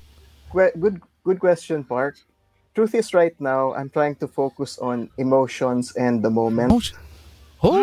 Que- 0.53 0.73
good 0.79 1.01
good 1.25 1.41
question, 1.41 1.85
Park. 1.85 2.17
Truth 2.75 2.95
is, 2.95 3.15
right 3.15 3.35
now 3.41 3.73
I'm 3.73 3.89
trying 3.89 4.17
to 4.21 4.29
focus 4.29 4.79
on 4.79 5.09
emotions 5.17 5.97
and 5.97 6.21
the 6.23 6.31
moment. 6.31 6.73
Oh, 6.73 6.81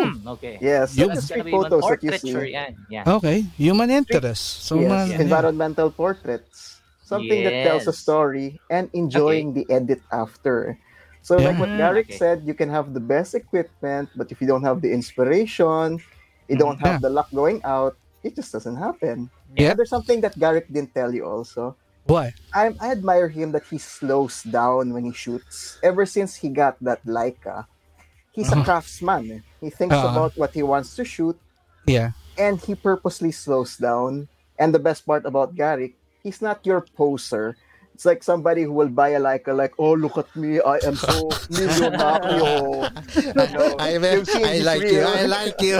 Hmm, 0.06 0.22
okay. 0.38 0.56
Yes, 0.62 0.94
You- 0.96 1.04
so 1.04 1.08
the 1.10 1.14
That's 1.18 1.26
street 1.26 1.50
photos 1.50 1.82
that 1.82 1.98
you 2.02 2.14
see. 2.16 2.54
yan. 2.54 2.72
Yeah. 2.88 3.02
okay. 3.18 3.42
Human 3.58 3.90
interest. 3.90 4.62
So 4.64 4.78
yes, 4.78 5.10
mga- 5.10 5.18
environmental 5.18 5.90
portraits. 5.90 6.78
Something 7.04 7.42
that 7.44 7.66
tells 7.68 7.86
a 7.86 7.92
story 7.92 8.62
and 8.70 8.88
enjoying 8.94 9.52
the 9.52 9.66
edit 9.68 10.00
after. 10.10 10.78
So 11.24 11.40
like 11.40 11.58
what 11.58 11.72
Mm, 11.72 11.76
Garrick 11.76 12.12
okay. 12.12 12.18
said, 12.20 12.44
you 12.44 12.54
can 12.54 12.68
have 12.70 12.92
the 12.92 13.00
best 13.00 13.34
equipment, 13.34 14.10
but 14.14 14.30
if 14.30 14.40
you 14.40 14.46
don't 14.46 14.64
have 14.64 14.82
the 14.82 14.92
inspiration, 14.92 16.04
you 16.48 16.56
don't 16.56 16.80
have 16.80 17.00
the 17.00 17.08
luck 17.10 17.28
going 17.34 17.62
out, 17.64 17.96
it 18.22 18.36
just 18.36 18.52
doesn't 18.52 18.76
happen. 18.76 19.32
Yeah. 19.56 19.70
And 19.70 19.78
there's 19.78 19.90
something 19.90 20.20
that 20.22 20.38
Garrick 20.38 20.68
didn't 20.68 20.94
tell 20.94 21.14
you 21.14 21.24
also. 21.24 21.76
What? 22.04 22.34
I, 22.54 22.74
I 22.80 22.92
admire 22.92 23.28
him 23.28 23.52
that 23.52 23.66
he 23.70 23.78
slows 23.78 24.42
down 24.44 24.92
when 24.92 25.04
he 25.04 25.12
shoots. 25.12 25.78
Ever 25.82 26.06
since 26.06 26.36
he 26.36 26.50
got 26.50 26.76
that 26.82 27.04
Leica, 27.06 27.66
he's 28.32 28.52
a 28.52 28.56
Uh-huh. 28.56 28.64
craftsman. 28.64 29.44
He 29.60 29.70
thinks 29.70 29.96
Uh-huh. 29.96 30.08
about 30.08 30.32
what 30.36 30.54
he 30.54 30.62
wants 30.62 30.94
to 30.96 31.04
shoot, 31.04 31.38
Yeah. 31.86 32.12
and 32.36 32.60
he 32.60 32.74
purposely 32.74 33.32
slows 33.32 33.76
down. 33.76 34.28
And 34.58 34.74
the 34.74 34.78
best 34.78 35.06
part 35.06 35.26
about 35.26 35.54
Garrick, 35.56 35.96
he's 36.22 36.40
not 36.42 36.66
your 36.66 36.82
poser. 36.96 37.56
It's 37.94 38.02
like 38.04 38.24
somebody 38.26 38.62
who 38.66 38.72
will 38.74 38.88
buy 38.90 39.10
a 39.14 39.20
Leica, 39.20 39.54
like, 39.54 39.72
oh, 39.78 39.94
look 39.94 40.18
at 40.18 40.26
me, 40.34 40.58
I 40.60 40.82
am 40.82 40.96
so 40.98 41.30
millionario. 41.46 42.82
Ano, 43.38 43.62
I, 43.78 43.94
you've 43.94 44.26
seen 44.26 44.42
I 44.44 44.58
this 44.58 44.66
like 44.66 44.82
you. 44.82 45.00
I 45.06 45.22
like 45.30 45.54
you. 45.62 45.78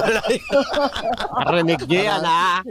Narinig 1.42 1.82
niyo 1.90 2.02
yan, 2.06 2.22
ah. 2.22 2.62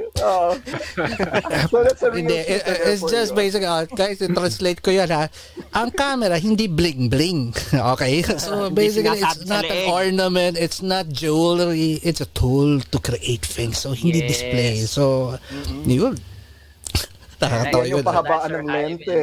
So 1.68 1.84
that's 1.84 2.02
a 2.04 2.12
real 2.12 2.24
Hindi, 2.24 2.40
it- 2.40 2.64
it's 2.88 3.04
just 3.04 3.32
you. 3.32 3.36
basically, 3.36 3.68
uh, 3.68 3.84
guys, 3.92 4.24
translate 4.24 4.80
ko 4.80 4.96
yan 4.96 5.12
ha. 5.12 5.28
Ang 5.76 5.92
camera, 5.92 6.40
hindi 6.40 6.72
bling-bling. 6.72 7.52
Okay? 7.94 8.24
So 8.40 8.72
basically, 8.72 9.20
it's 9.20 9.44
not 9.44 9.68
an 9.68 9.92
ornament, 9.92 10.56
it's 10.56 10.80
not 10.82 11.12
jewelry, 11.12 12.00
it's 12.00 12.22
a 12.24 12.30
tool 12.32 12.80
to 12.80 12.98
create 13.00 13.44
things. 13.44 13.76
So 13.84 13.92
hindi 13.92 14.24
Yes. 14.24 14.40
display. 14.40 14.74
So, 14.88 15.36
yun. 15.84 16.16
Nakakatawa 17.44 17.84
Yan 17.84 17.92
yun. 17.92 17.94
yung 18.00 18.08
pahabaan 18.08 18.50
That's 18.50 18.56
ng 18.64 18.68
lente. 18.72 19.22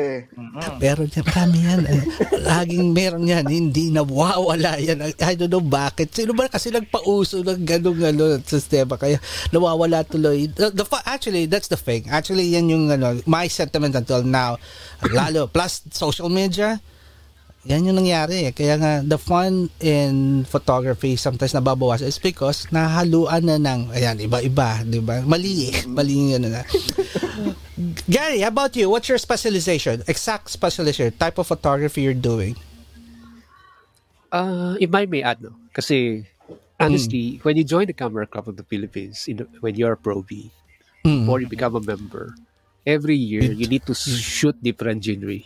Pero 0.76 1.00
yan, 1.08 1.24
marami 1.24 1.58
yan. 1.64 1.80
Eh, 1.88 2.02
Laging 2.44 2.86
meron 2.92 3.24
yan. 3.24 3.44
Hindi 3.48 3.84
nawawala 3.88 4.76
yan. 4.76 4.98
I 5.16 5.34
don't 5.34 5.48
know 5.48 5.64
bakit. 5.64 6.12
Sino 6.12 6.36
ba 6.36 6.46
kasi 6.46 6.68
nagpauso 6.68 7.40
ng 7.40 7.64
ganung 7.64 8.00
ano, 8.00 8.36
sistema. 8.44 9.00
Kaya 9.00 9.16
nawawala 9.50 10.04
tuloy. 10.04 10.46
The, 10.52 10.68
the, 10.70 10.84
actually, 11.08 11.48
that's 11.48 11.68
the 11.72 11.80
thing. 11.80 12.06
Actually, 12.12 12.52
yan 12.52 12.68
yung 12.68 12.92
ano, 12.92 13.18
my 13.24 13.48
sentiment 13.48 13.96
until 13.96 14.20
now. 14.20 14.60
Lalo, 15.08 15.48
plus 15.48 15.80
social 15.90 16.28
media. 16.28 16.76
Yan 17.68 17.84
yung 17.84 18.00
nangyari. 18.00 18.48
Kaya 18.56 18.80
nga, 18.80 18.92
the 19.04 19.20
fun 19.20 19.68
in 19.84 20.44
photography 20.48 21.12
sometimes 21.16 21.52
nababawas 21.52 22.00
is 22.00 22.16
because 22.16 22.64
nahaluan 22.72 23.44
na 23.44 23.60
ng, 23.60 23.92
ayan, 23.92 24.16
iba-iba, 24.16 24.80
di 24.80 24.96
ba? 25.04 25.20
Mali 25.20 25.68
eh. 25.68 25.84
Mali 25.96 26.12
yung 26.16 26.32
ano 26.40 26.48
na. 26.56 26.62
Gary, 28.08 28.40
how 28.40 28.48
about 28.48 28.72
you? 28.76 28.88
What's 28.88 29.08
your 29.12 29.20
specialization? 29.20 30.00
Exact 30.08 30.48
specialization, 30.48 31.12
type 31.20 31.36
of 31.36 31.46
photography 31.48 32.00
you're 32.00 32.16
doing? 32.16 32.56
Uh, 34.32 34.76
if 34.80 34.88
I 34.94 35.04
may 35.04 35.20
add, 35.20 35.42
no? 35.44 35.52
Kasi, 35.76 36.24
honestly, 36.78 37.40
when 37.42 37.56
you 37.56 37.64
join 37.64 37.86
the 37.86 37.96
Camera 37.96 38.24
Club 38.26 38.48
of 38.48 38.56
the 38.56 38.64
Philippines, 38.64 39.28
in, 39.28 39.44
when 39.60 39.74
you're 39.76 39.92
a 39.92 40.00
Pro 40.00 40.22
V, 40.22 40.50
Mm. 41.00 41.24
before 41.24 41.40
you 41.40 41.48
become 41.48 41.72
a 41.76 41.80
member, 41.80 42.36
every 42.84 43.16
year 43.16 43.40
you 43.40 43.64
need 43.64 43.80
to 43.88 43.96
shoot 43.96 44.52
different 44.60 45.00
genre. 45.00 45.40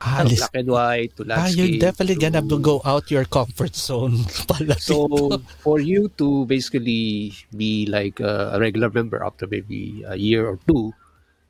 Ah, 0.00 0.24
From 0.24 0.28
lis- 0.32 0.40
black 0.40 0.54
and 0.56 0.68
white 0.72 1.12
to 1.20 1.22
ah, 1.28 1.44
you're 1.52 1.76
definitely 1.76 2.16
to- 2.16 2.24
gonna 2.24 2.40
go 2.58 2.80
out 2.88 3.12
your 3.12 3.28
comfort 3.28 3.76
zone 3.76 4.16
pala 4.48 4.80
So 4.80 5.04
dito. 5.04 5.44
for 5.60 5.76
you 5.76 6.08
to 6.16 6.48
basically 6.48 7.36
be 7.52 7.84
like 7.84 8.16
a, 8.16 8.56
regular 8.56 8.88
member 8.88 9.20
after 9.20 9.44
maybe 9.44 10.00
a 10.08 10.16
year 10.16 10.48
or 10.48 10.56
two, 10.64 10.96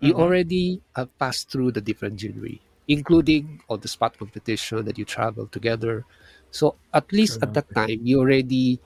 you 0.03 0.11
Mm-hmm. 0.11 0.18
already 0.18 0.66
have 0.98 1.14
passed 1.22 1.46
through 1.53 1.70
the 1.78 1.80
different 1.84 2.18
genre, 2.18 2.51
including 2.90 3.62
all 3.70 3.78
the 3.78 3.86
spot 3.86 4.18
competition 4.18 4.82
that 4.88 4.98
you 4.98 5.05
travel 5.07 5.46
together. 5.46 6.03
So 6.51 6.74
at 6.90 7.07
least 7.14 7.38
at 7.46 7.55
that 7.55 7.70
time, 7.70 8.03
you 8.03 8.18
already 8.18 8.80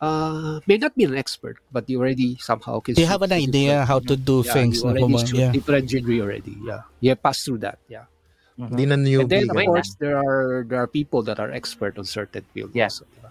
uh, 0.00 0.60
may 0.70 0.78
not 0.78 0.94
be 0.94 1.04
an 1.04 1.16
expert, 1.16 1.58
but 1.72 1.88
you 1.90 1.98
already 1.98 2.36
somehow 2.38 2.78
can. 2.78 2.94
you 2.94 3.06
have 3.10 3.22
an 3.26 3.32
idea 3.32 3.84
how 3.84 3.98
to 3.98 4.14
do 4.14 4.46
yeah, 4.46 4.52
things. 4.54 4.86
You 4.86 4.94
already 4.94 5.18
yeah. 5.34 5.50
different 5.50 5.90
genre 5.90 6.14
already. 6.22 6.54
Yeah, 6.62 6.86
you 7.02 7.10
have 7.10 7.22
passed 7.22 7.44
through 7.44 7.58
that. 7.66 7.78
Yeah. 7.88 8.06
Hindi 8.68 8.84
na 8.86 8.94
And 8.94 9.06
newbie. 9.06 9.28
then 9.28 9.48
of 9.50 9.56
course 9.64 9.94
there 9.98 10.16
are 10.18 10.64
there 10.68 10.80
are 10.82 10.86
people 10.90 11.22
that 11.24 11.38
are 11.40 11.50
expert 11.50 11.96
on 11.98 12.04
certain 12.04 12.44
fields. 12.52 12.74
Yeah. 12.74 12.84
also, 12.92 13.04
diba? 13.06 13.30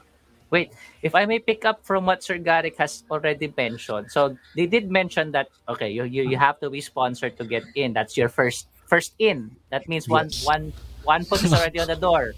Wait, 0.49 0.73
if 1.03 1.13
I 1.13 1.25
may 1.29 1.37
pick 1.37 1.63
up 1.65 1.85
from 1.85 2.05
what 2.09 2.23
Sir 2.23 2.37
Garrick 2.41 2.77
has 2.77 3.03
already 3.11 3.53
mentioned. 3.55 4.09
So 4.11 4.37
they 4.55 4.65
did 4.65 4.89
mention 4.89 5.31
that 5.37 5.49
okay, 5.69 5.89
you 5.91 6.03
you, 6.03 6.23
you 6.25 6.37
have 6.37 6.59
to 6.61 6.69
be 6.69 6.81
sponsored 6.81 7.37
to 7.37 7.45
get 7.45 7.63
in. 7.75 7.93
That's 7.93 8.17
your 8.17 8.29
first 8.29 8.65
first 8.89 9.13
in. 9.19 9.53
That 9.69 9.85
means 9.87 10.09
one 10.09 10.33
Yes. 10.33 10.45
one 10.45 10.73
one 11.05 11.21
foot 11.23 11.43
is 11.45 11.53
already 11.53 11.79
on 11.79 11.87
the 11.87 11.95
door. 11.99 12.33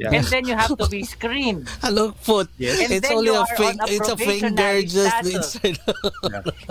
Yeah. 0.00 0.16
And 0.16 0.24
then 0.32 0.48
you 0.48 0.56
have 0.56 0.72
to 0.80 0.88
be 0.88 1.04
screened. 1.04 1.68
Hello, 1.84 2.16
foot. 2.16 2.48
Yes. 2.56 2.80
And 2.80 2.88
It's 2.96 3.04
then 3.04 3.20
only 3.20 3.28
you 3.28 3.36
a 3.36 3.44
are 3.44 3.52
fing- 3.52 3.76
on 3.76 3.84
a 3.84 3.92
it's 3.92 4.08
a 4.08 4.16
finger 4.16 4.48
probationary 4.48 4.84
just 4.88 5.12
status. 5.12 5.48
inside. 5.60 5.78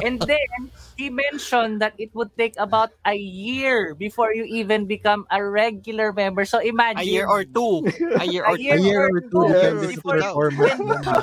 And 0.02 0.18
then 0.26 0.50
he 0.98 1.14
mentioned 1.14 1.78
that 1.86 1.94
it 2.02 2.10
would 2.18 2.34
take 2.42 2.58
about 2.58 2.90
a 3.06 3.14
year 3.14 3.94
before 3.94 4.34
you 4.34 4.50
even 4.50 4.90
become 4.90 5.30
a 5.30 5.46
regular 5.46 6.10
member. 6.12 6.42
So 6.44 6.58
A 6.58 6.74
imagine 6.74 7.06
year 7.06 7.30
or 7.30 7.46
two. 7.46 7.86
A 8.18 8.26
year 8.26 8.50
a 8.50 8.52
or 8.52 8.58
year, 8.58 8.76
two. 8.78 8.82
A 8.82 8.90
year 8.90 9.02
or 9.14 9.22
two, 9.22 9.44
depende 9.54 9.78
sa 9.78 9.88
before 9.94 10.18
you 10.18 10.26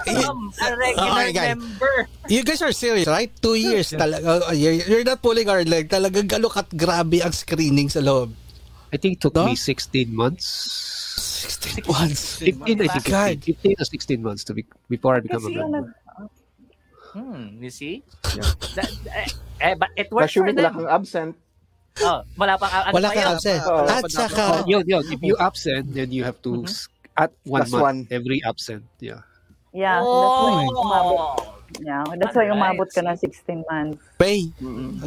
become 0.06 0.40
a 0.62 0.70
regular 0.78 1.10
Okay, 1.10 1.32
guys. 1.34 1.48
member. 1.58 1.94
You 2.30 2.42
guys 2.46 2.62
are 2.62 2.70
serious, 2.72 3.10
right? 3.10 3.34
Two 3.42 3.58
years 3.58 3.90
talaga. 3.90 4.46
Oh, 4.46 4.54
You're, 4.54 5.02
not 5.02 5.18
pulling 5.22 5.50
our 5.50 5.66
leg. 5.66 5.90
Talagang 5.90 6.30
gano'n 6.30 6.54
kat 6.54 6.70
grabe 6.70 7.18
ang 7.18 7.34
screening 7.34 7.90
sa 7.90 7.98
loob. 7.98 8.30
I 8.94 8.96
think 8.96 9.18
it 9.18 9.20
took 9.26 9.34
No? 9.34 9.50
me 9.50 9.58
16 9.58 10.14
months. 10.14 10.46
16 11.48 11.86
months. 11.86 12.38
15, 12.38 12.82
I 12.82 12.88
think. 12.88 13.04
God. 13.06 13.38
15, 13.42 13.54
15 13.54 13.74
or 13.80 13.84
16 13.84 14.22
months 14.22 14.42
to 14.44 14.52
be, 14.54 14.62
before 14.88 15.16
I 15.16 15.20
become 15.20 15.44
a 15.44 15.48
Kasi 15.48 15.56
member. 15.56 15.94
Hmm, 17.16 17.62
you 17.62 17.70
see? 17.70 18.02
That, 18.76 18.90
eh, 19.08 19.28
eh, 19.62 19.74
but 19.74 19.88
it 19.96 20.12
works 20.12 20.34
for 20.36 20.44
Assuming 20.44 20.56
wala 20.60 20.68
them. 20.68 20.84
kang 20.84 20.90
absent, 20.92 21.32
Oh, 21.96 22.20
wala 22.36 22.60
pang 22.60 22.68
ano 22.68 22.92
Wala 22.92 23.08
pa 23.08 23.14
kang 23.16 23.24
yun? 23.24 23.32
absent. 23.40 23.62
Oh, 23.64 23.88
At 23.88 24.04
Oh, 24.04 24.08
saka, 24.12 24.44
yun, 24.68 24.84
yun. 24.84 25.00
If 25.08 25.20
you 25.24 25.32
absent, 25.40 25.96
then 25.96 26.12
you 26.12 26.28
have 26.28 26.36
to 26.44 26.68
s- 26.68 26.92
at 27.16 27.32
one 27.48 27.64
Plus 27.64 27.72
month 27.72 27.82
one. 27.82 27.98
every 28.12 28.44
absent. 28.44 28.84
Yeah. 29.00 29.24
Yeah, 29.72 30.04
that's 30.04 30.36
why 30.36 30.68
Oh. 30.76 31.55
Umabot. 31.78 32.08
Yeah, 32.08 32.16
that's 32.16 32.34
why 32.34 32.46
umabot 32.48 32.88
ka 32.88 33.00
ng 33.00 33.16
16 33.16 33.64
months. 33.68 34.00
pay. 34.16 34.48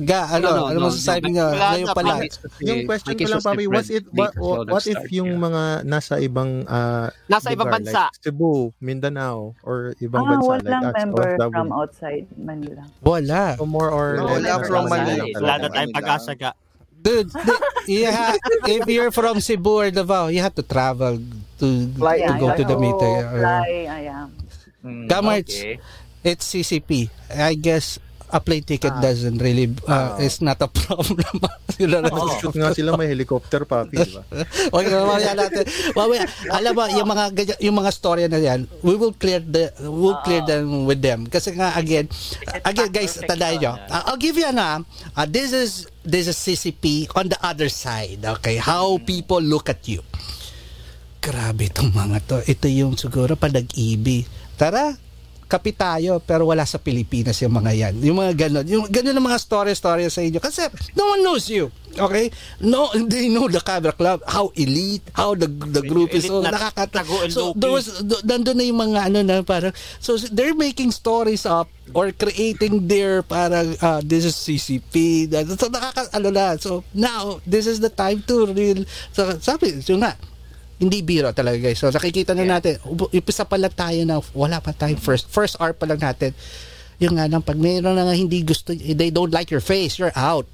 Ga, 0.05 0.30
ano, 0.30 0.45
No, 0.45 0.49
no, 0.53 0.63
ano 0.70 0.78
no, 0.80 0.86
masasabi 0.88 1.30
no. 1.30 1.36
nga 1.36 1.45
ngayon 1.74 1.88
na, 1.89 1.95
pala? 1.97 2.13
Yung 2.61 2.80
question 2.86 3.13
ko 3.13 3.26
lang, 3.26 3.41
Papi, 3.41 3.65
what 3.65 3.88
if, 3.89 4.03
what, 4.13 4.32
what 4.70 4.86
if 4.86 5.01
yung 5.09 5.34
yeah. 5.34 5.45
mga 5.49 5.63
nasa 5.84 6.13
ibang 6.20 6.63
uh, 6.70 7.09
Nasa 7.26 7.49
ibang 7.49 7.74
bansa. 7.74 8.13
Like 8.13 8.22
Cebu, 8.22 8.70
Mindanao, 8.78 9.57
or 9.65 9.97
ibang 9.97 10.22
Ah, 10.22 10.30
bansa. 10.38 10.45
walang 10.47 10.84
like 10.86 10.95
member 10.95 11.30
from 11.49 11.67
outside 11.74 12.26
Manila. 12.38 12.84
Wala. 13.01 13.57
So 13.57 13.65
more 13.65 13.89
or 13.89 14.22
No, 14.22 14.30
less. 14.30 14.45
wala 14.45 14.51
from 14.61 14.84
Manila 14.88 15.24
Wala 15.36 15.53
na 15.57 15.67
tayong 15.70 15.95
pag-asa 15.97 16.34
ka. 16.38 16.51
Dude, 16.99 17.32
yeah, 17.88 18.36
if 18.67 18.84
you're 18.86 19.09
from 19.09 19.39
Cebu 19.39 19.72
or 19.72 19.89
Davao, 19.89 20.28
you 20.28 20.43
have 20.43 20.51
to 20.59 20.65
travel 20.67 21.15
to 21.57 21.67
Fly, 21.95 22.20
to 22.20 22.24
Yeah, 22.28 22.36
go 22.38 22.47
to 22.51 22.63
the 22.67 22.76
meeting. 22.76 23.15
fly, 23.24 23.88
I 23.88 24.01
am. 24.03 24.28
Hmm, 24.84 25.07
Gamarts. 25.07 25.55
okay. 25.55 25.80
It's 26.22 26.45
CCP. 26.47 27.07
I 27.30 27.53
guess 27.53 27.97
a 28.30 28.38
plane 28.38 28.61
ticket 28.61 28.93
Ah. 28.93 29.01
doesn't 29.01 29.41
really 29.41 29.74
uh, 29.89 30.13
Ah. 30.13 30.22
is 30.22 30.38
not 30.38 30.61
a 30.61 30.70
problem. 30.86 31.41
you 31.82 31.88
know, 31.88 32.03
Oo. 32.05 32.30
Shoot 32.38 32.53
nga 32.53 32.70
sila 32.70 32.93
may 32.93 33.09
helicopter 33.09 33.65
papi, 33.65 33.97
di 33.97 34.13
ba? 34.13 34.22
Okay, 34.76 34.91
mamaya 34.91 35.34
natin. 35.41 35.65
Mamaya, 35.97 36.30
alam 36.51 36.72
mo, 36.72 36.84
yung 36.91 37.09
mga 37.09 37.24
yung 37.57 37.74
mga 37.74 37.89
storya 37.89 38.28
na 38.28 38.38
yan, 38.38 38.70
we 38.82 38.93
will 38.93 39.15
clear 39.15 39.39
the 39.39 39.74
we'll 39.82 40.20
clear 40.22 40.43
them 40.43 40.86
with 40.86 41.01
them. 41.01 41.26
Kasi 41.26 41.57
nga 41.57 41.74
again, 41.74 42.05
again 42.63 42.91
guys, 42.91 43.17
tandaan 43.17 43.57
nyo. 43.57 43.74
uh, 43.80 44.01
I'll 44.05 44.22
give 44.22 44.38
you 44.38 44.45
an 44.45 44.61
uh, 44.61 44.86
uh, 45.15 45.26
this 45.26 45.49
is 45.49 45.89
this 46.05 46.30
is 46.30 46.38
CCP 46.38 47.09
on 47.17 47.34
the 47.34 47.39
other 47.41 47.65
side. 47.67 48.22
Okay, 48.38 48.61
how 48.61 49.01
people 49.01 49.41
look 49.41 49.74
at 49.74 49.82
you. 49.89 50.05
Grabe 51.17 51.65
itong 51.65 51.91
mga 51.91 52.17
to. 52.26 52.38
Ito 52.41 52.67
yung 52.70 52.93
siguro 52.93 53.34
pa 53.34 53.49
nag-ibig. 53.49 54.24
Tara, 54.53 54.93
kapi 55.49 55.73
tayo 55.73 56.21
pero 56.21 56.45
wala 56.45 56.61
sa 56.61 56.77
Pilipinas 56.77 57.41
yung 57.41 57.57
mga 57.57 57.71
yan. 57.73 57.93
Yung 58.05 58.21
mga 58.21 58.47
ganon. 58.47 58.65
Yung 58.69 58.85
ganon 58.85 59.17
ang 59.17 59.25
mga 59.25 59.41
story-story 59.41 60.05
sa 60.13 60.21
inyo. 60.21 60.37
Kasi 60.37 60.69
no 60.93 61.17
one 61.17 61.25
knows 61.25 61.49
you. 61.49 61.73
Okay? 61.97 62.29
No, 62.61 62.93
they 63.11 63.33
know 63.33 63.49
the 63.49 63.57
camera 63.57 63.89
club, 63.89 64.21
how 64.29 64.53
elite, 64.53 65.01
how 65.17 65.33
the 65.33 65.49
the 65.49 65.81
group 65.81 66.13
is. 66.13 66.29
So, 66.29 66.39
Elite 66.39 66.45
na 66.45 66.51
nakakata. 66.53 67.01
tago 67.01 67.25
and 67.25 67.33
So, 67.33 67.57
do- 67.57 68.21
nandun 68.21 68.61
na 68.61 68.65
yung 68.69 68.79
mga 68.79 68.99
ano 69.09 69.19
na 69.25 69.41
parang, 69.41 69.73
so 69.97 70.13
they're 70.29 70.53
making 70.53 70.93
stories 70.93 71.49
up 71.49 71.65
or 71.97 72.13
creating 72.13 72.85
their 72.85 73.25
parang, 73.25 73.73
uh, 73.81 74.05
this 74.05 74.29
is 74.29 74.37
CCP. 74.37 75.25
So, 75.57 75.73
nakaka, 75.73 76.13
ano 76.13 76.29
na. 76.29 76.61
So, 76.61 76.85
now, 76.93 77.41
this 77.49 77.65
is 77.65 77.81
the 77.81 77.89
time 77.89 78.21
to 78.29 78.53
real, 78.53 78.85
so, 79.09 79.33
sabi, 79.41 79.81
so 79.81 79.97
nga, 79.97 80.13
hindi 80.80 81.03
biro 81.03 81.30
talaga 81.36 81.59
guys. 81.59 81.77
So 81.77 81.91
nakikita 81.91 82.32
na 82.32 82.47
natin, 82.47 82.80
upo- 82.88 83.11
umpisa 83.11 83.43
pa 83.43 83.59
lang 83.59 83.75
tayo 83.75 83.99
na 84.07 84.23
wala 84.32 84.63
pa 84.63 84.71
tayong 84.71 84.99
first 84.99 85.27
first 85.27 85.59
hour 85.59 85.75
pa 85.75 85.84
lang 85.84 85.99
natin. 85.99 86.32
Yung 87.03 87.19
nga 87.19 87.27
lang 87.27 87.43
pag 87.43 87.59
mayroon 87.59 87.95
na 87.95 88.07
nga 88.07 88.15
hindi 88.15 88.39
gusto, 88.43 88.71
they 88.71 89.11
don't 89.11 89.32
like 89.36 89.51
your 89.51 89.63
face, 89.63 89.99
you're 89.99 90.15
out. 90.15 90.47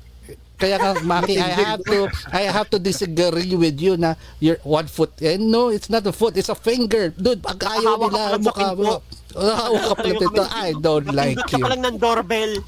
Kaya 0.55 0.79
ka, 0.79 0.97
Maki, 1.09 1.37
I 1.37 1.51
have 1.51 1.83
to 1.85 2.09
I 2.31 2.49
have 2.49 2.69
to 2.73 2.79
disagree 2.81 3.53
with 3.53 3.77
you 3.77 4.01
na 4.01 4.17
you're 4.41 4.57
one 4.65 4.89
foot. 4.89 5.13
Eh, 5.21 5.37
no, 5.37 5.69
it's 5.69 5.93
not 5.93 6.01
a 6.09 6.13
foot, 6.15 6.33
it's 6.39 6.49
a 6.49 6.57
finger. 6.57 7.13
Dude, 7.13 7.43
pag 7.45 7.61
ayaw 7.61 8.01
nila 8.01 8.39
mukha 8.41 8.73
mo. 8.73 9.03
Hawak 9.35 9.99
ka 9.99 10.09
dito. 10.15 10.41
I 10.47 10.71
don't 10.79 11.11
like 11.11 11.37
you. 11.51 11.59
ka 11.59 11.69
lang 11.69 11.83
ng 11.83 11.97
doorbell. 11.99 12.63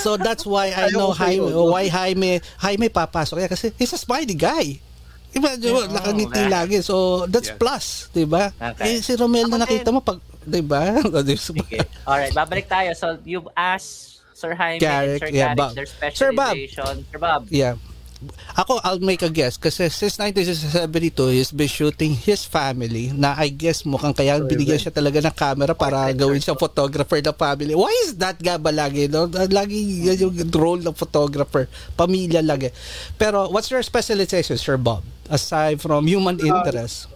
So 0.00 0.16
that's 0.16 0.48
why 0.48 0.72
I 0.72 0.88
know 0.96 1.12
Jaime, 1.12 1.52
why 1.52 1.92
Jaime, 1.92 2.40
Jaime 2.56 2.88
papasok. 2.88 3.44
Kaya 3.44 3.50
kasi 3.52 3.70
he's 3.76 3.92
a 3.92 4.00
smiley 4.00 4.34
guy. 4.34 4.80
Imagine 5.32 5.70
mo, 5.70 5.80
Yeah. 5.80 5.94
nakangiti 5.94 6.40
Oh, 6.40 6.48
lagi. 6.48 6.78
So, 6.80 6.94
that's 7.26 7.48
Yeah. 7.48 7.58
plus, 7.58 7.84
di 8.10 8.24
ba? 8.24 8.50
Okay. 8.52 8.82
Eh, 8.88 9.00
si 9.00 9.14
Romel 9.14 9.46
na 9.46 9.58
nakita 9.58 9.88
mo, 9.88 10.00
pag, 10.00 10.18
di 10.44 10.60
ba? 10.60 10.98
Okay. 10.98 11.80
Alright, 12.02 12.32
babalik 12.32 12.66
tayo. 12.66 12.90
So, 12.92 13.14
you've 13.22 13.46
asked 13.54 14.18
Sir 14.32 14.54
Jaime 14.54 14.80
Garrick, 14.80 15.20
and 15.20 15.22
Sir 15.22 15.30
yeah, 15.30 15.52
Garrick 15.52 15.58
Bob. 15.58 15.72
their 15.74 15.86
Sir 16.10 16.32
Bob. 16.32 16.54
specialization. 16.56 16.94
Sir 17.06 17.18
Bob. 17.18 17.40
yeah. 17.48 17.74
Ako, 18.52 18.76
I'll 18.84 19.00
make 19.00 19.24
a 19.24 19.32
guess. 19.32 19.56
Kasi 19.56 19.88
since 19.88 20.20
1972, 20.20 21.32
he's 21.32 21.52
been 21.52 21.70
shooting 21.70 22.12
his 22.12 22.44
family 22.44 23.08
na 23.16 23.32
I 23.32 23.48
guess 23.48 23.88
mukhang 23.88 24.12
kaya 24.12 24.36
binigyan 24.44 24.76
siya 24.76 24.92
talaga 24.92 25.24
ng 25.24 25.32
camera 25.32 25.72
para 25.72 26.12
gawin 26.12 26.36
siya 26.36 26.52
photographer 26.52 27.16
ng 27.16 27.32
family. 27.32 27.72
Why 27.72 27.88
is 28.04 28.20
that 28.20 28.36
nga 28.36 28.60
ba 28.60 28.68
lagi? 28.68 29.08
No? 29.08 29.24
Lagi 29.26 30.04
yan 30.04 30.20
yung 30.28 30.36
role 30.52 30.84
ng 30.84 30.92
photographer. 30.92 31.64
Pamilya 31.96 32.44
lagi. 32.44 32.68
Pero 33.16 33.48
what's 33.48 33.72
your 33.72 33.80
specialization, 33.80 34.60
Sir 34.60 34.76
Bob? 34.76 35.00
Aside 35.30 35.80
from 35.80 36.04
human 36.04 36.36
interest. 36.36 37.08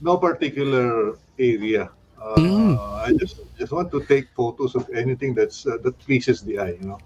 no 0.00 0.18
particular 0.18 1.14
area. 1.38 1.86
Uh, 2.18 2.34
Mm. 2.38 2.74
I 2.78 3.10
just 3.18 3.38
just 3.58 3.70
want 3.70 3.90
to 3.90 4.02
take 4.06 4.30
photos 4.34 4.74
of 4.74 4.86
anything 4.94 5.34
that's 5.34 5.66
uh, 5.66 5.78
that 5.82 5.94
pleases 6.02 6.42
the 6.42 6.58
eye. 6.58 6.74
You 6.78 6.94
know, 6.94 7.00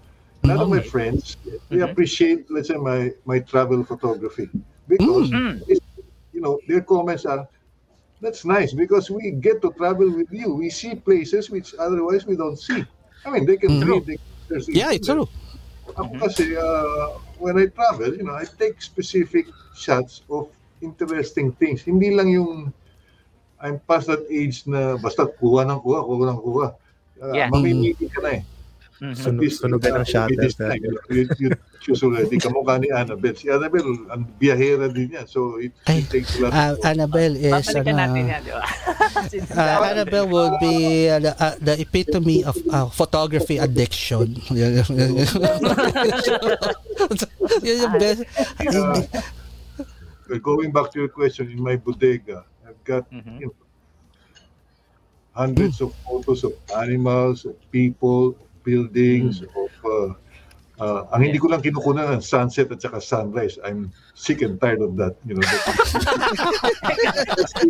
a 0.49 0.55
lot 0.55 0.63
of 0.63 0.69
my 0.71 0.81
friends 0.81 1.35
they 1.69 1.79
Mhm. 1.79 1.91
appreciate, 1.91 2.47
let's 2.49 2.67
say, 2.69 2.77
my 2.79 3.11
my 3.25 3.39
travel 3.43 3.83
photography 3.83 4.47
because 4.87 5.29
Mm. 5.31 5.61
it's, 5.67 5.81
you 6.31 6.41
know 6.41 6.59
their 6.67 6.81
comments 6.81 7.25
are. 7.25 7.47
That's 8.17 8.45
nice 8.49 8.73
because 8.73 9.13
we 9.13 9.37
get 9.37 9.61
to 9.61 9.69
travel 9.77 10.09
with 10.09 10.25
you. 10.33 10.55
We 10.57 10.73
see 10.73 10.95
places 10.97 11.53
which 11.53 11.75
otherwise 11.77 12.25
we 12.25 12.33
don't 12.33 12.57
see. 12.57 12.81
I 13.21 13.29
mean, 13.29 13.45
they 13.45 13.57
can 13.61 13.77
Mhm. 13.77 13.85
read. 13.85 14.03
They, 14.09 14.17
there's 14.49 14.65
Yeah, 14.73 14.89
it's 14.89 15.05
true. 15.05 15.29
Ako 15.93 16.17
kasi, 16.17 16.57
uh, 16.57 17.07
when 17.37 17.61
I 17.61 17.69
travel, 17.69 18.17
you 18.17 18.25
know, 18.25 18.33
I 18.33 18.45
take 18.57 18.81
specific 18.81 19.45
shots 19.77 20.25
of 20.33 20.49
interesting 20.81 21.53
things. 21.61 21.85
Hindi 21.85 22.09
lang 22.09 22.33
yung 22.33 22.73
I'm 23.61 23.81
past 23.85 24.09
that 24.09 24.25
age 24.29 24.65
na 24.69 24.97
basta 24.97 25.25
kuha 25.25 25.65
ng 25.65 25.81
kuha, 25.81 26.01
kuha 26.05 26.25
ng 26.33 26.41
kuha. 26.41 26.67
Uh, 27.21 27.33
Yeah. 27.37 27.49
Mamimili 27.49 28.05
ka 28.09 28.21
na 28.21 28.29
eh. 28.37 28.43
Mhm. 28.97 29.13
At 29.13 29.17
Sunog- 29.21 29.41
least, 29.45 29.61
sunugan 29.61 29.93
ng 29.93 30.09
time, 30.09 30.81
You, 31.13 31.29
you 31.37 31.49
choose 31.85 32.01
already. 32.01 32.41
Kamukha 32.41 32.81
ni 32.81 32.89
Annabelle. 32.89 33.37
Si 33.37 33.45
Annabelle, 33.45 33.85
ang 34.09 34.25
biyahera 34.41 34.89
din 34.89 35.13
yan. 35.13 35.29
So, 35.29 35.61
it, 35.61 35.69
Ay, 35.85 36.01
it 36.01 36.09
takes 36.09 36.33
a 36.33 36.41
lot 36.41 36.49
Uh, 36.49 36.73
of- 36.73 36.81
Annabelle 36.81 37.37
is 37.37 37.53
Babalikan 37.53 37.93
ano, 37.93 38.01
natin 38.01 38.23
yan, 38.25 38.41
di 38.41 38.51
ba? 38.51 38.65
Uh, 39.53 39.81
Annabelle 39.85 40.25
would 40.29 40.55
be 40.57 41.09
uh, 41.09 41.19
the, 41.19 41.33
uh, 41.37 41.53
the 41.59 41.77
epitome 41.77 42.41
of 42.41 42.57
uh, 42.69 42.85
photography 42.89 43.57
addiction. 43.57 44.33
Yun 47.61 47.77
yung 47.77 47.93
best. 47.97 48.21
Uh, 48.65 49.01
going 50.41 50.71
back 50.71 50.91
to 50.91 50.99
your 50.99 51.09
question, 51.09 51.49
in 51.49 51.61
my 51.61 51.75
bodega, 51.77 52.43
I've 52.65 52.81
got 52.83 53.05
Mhm. 53.09 53.39
you 53.41 53.47
know, 53.47 53.55
hundreds 55.33 55.81
of 55.81 55.93
photos 56.03 56.43
of 56.43 56.53
animals, 56.75 57.45
of 57.45 57.53
people, 57.69 58.33
buildings, 58.67 59.47
of 59.55 59.71
uh, 59.87 60.11
uh, 60.83 61.07
ang 61.15 61.23
hindi 61.23 61.39
ko 61.39 61.47
lang 61.47 61.63
kinukunan 61.63 62.11
ng 62.19 62.23
sunset 62.23 62.67
at 62.67 62.83
saka 62.83 62.99
sunrise. 62.99 63.55
I'm 63.63 63.95
sick 64.11 64.43
and 64.43 64.59
tired 64.59 64.83
of 64.83 64.99
that. 64.99 65.15
You 65.23 65.39
know, 65.39 65.47
that, 65.47 65.63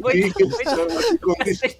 Wait, 0.01 0.33
wait. 0.33 1.77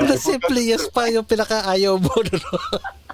The 0.00 0.16
simplest 0.16 0.88
pa 0.96 1.12
yung 1.12 1.28
pinaka-ayaw 1.28 2.00
mo. 2.00 2.16
No? 2.24 2.40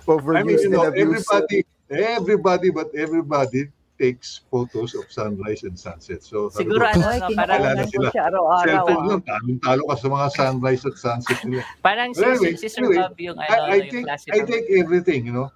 I 0.07 0.47
mean, 0.47 0.63
you 0.63 0.71
know, 0.71 0.87
everybody, 0.87 1.67
everybody, 1.91 2.71
but 2.71 2.95
everybody 2.95 3.75
takes 3.99 4.41
photos 4.51 4.95
of 4.95 5.05
sunrise 5.11 5.65
and 5.65 5.77
sunset. 5.79 6.23
So, 6.23 6.49
Siguro 6.53 6.85
ko, 6.93 7.01
ano, 7.01 7.09
Ay, 7.09 7.19
no, 7.21 7.29
parang, 7.37 7.61
ko 7.81 7.89
sila. 7.89 8.09
siya 8.13 8.23
araw-araw. 8.29 8.65
cellphone 8.87 9.01
ah. 9.01 9.09
lang, 9.09 9.21
talong-talo 9.25 9.83
ka 9.89 9.95
sa 9.97 10.09
mga 10.09 10.27
sunrise 10.37 10.83
at 10.85 10.97
sunset 10.97 11.39
nila. 11.45 11.63
parang 11.87 12.11
si, 12.13 12.23
Anyway, 12.25 12.53
si, 12.57 12.69
si 12.69 12.69
Sir 12.73 12.85
anyway, 12.85 12.99
Bob 13.01 13.17
yung, 13.19 13.39
ano, 13.41 13.49
I, 13.49 13.57
I 13.57 13.77
yung 13.81 13.93
take 13.93 14.07
I 14.33 14.39
take 14.45 14.67
everything, 14.77 15.21
you 15.27 15.35
know. 15.35 15.49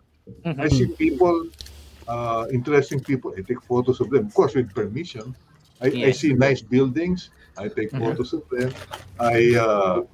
Mhm. 0.45 0.57
I 0.63 0.67
see 0.69 0.89
people, 0.95 1.49
uh, 2.09 2.47
interesting 2.53 3.01
people. 3.01 3.35
I 3.37 3.43
take 3.43 3.61
photos 3.65 4.01
of 4.01 4.09
them, 4.09 4.27
of 4.29 4.35
course, 4.35 4.55
with 4.55 4.71
permission. 4.73 5.35
I, 5.81 5.89
I 5.89 6.13
Yes. 6.13 6.21
see 6.21 6.33
nice 6.37 6.61
buildings. 6.61 7.33
I 7.59 7.69
take 7.69 7.91
Mhm. 7.93 8.01
photos 8.05 8.33
of 8.33 8.45
them. 8.49 8.71
I 9.19 9.57
uh, 9.57 10.05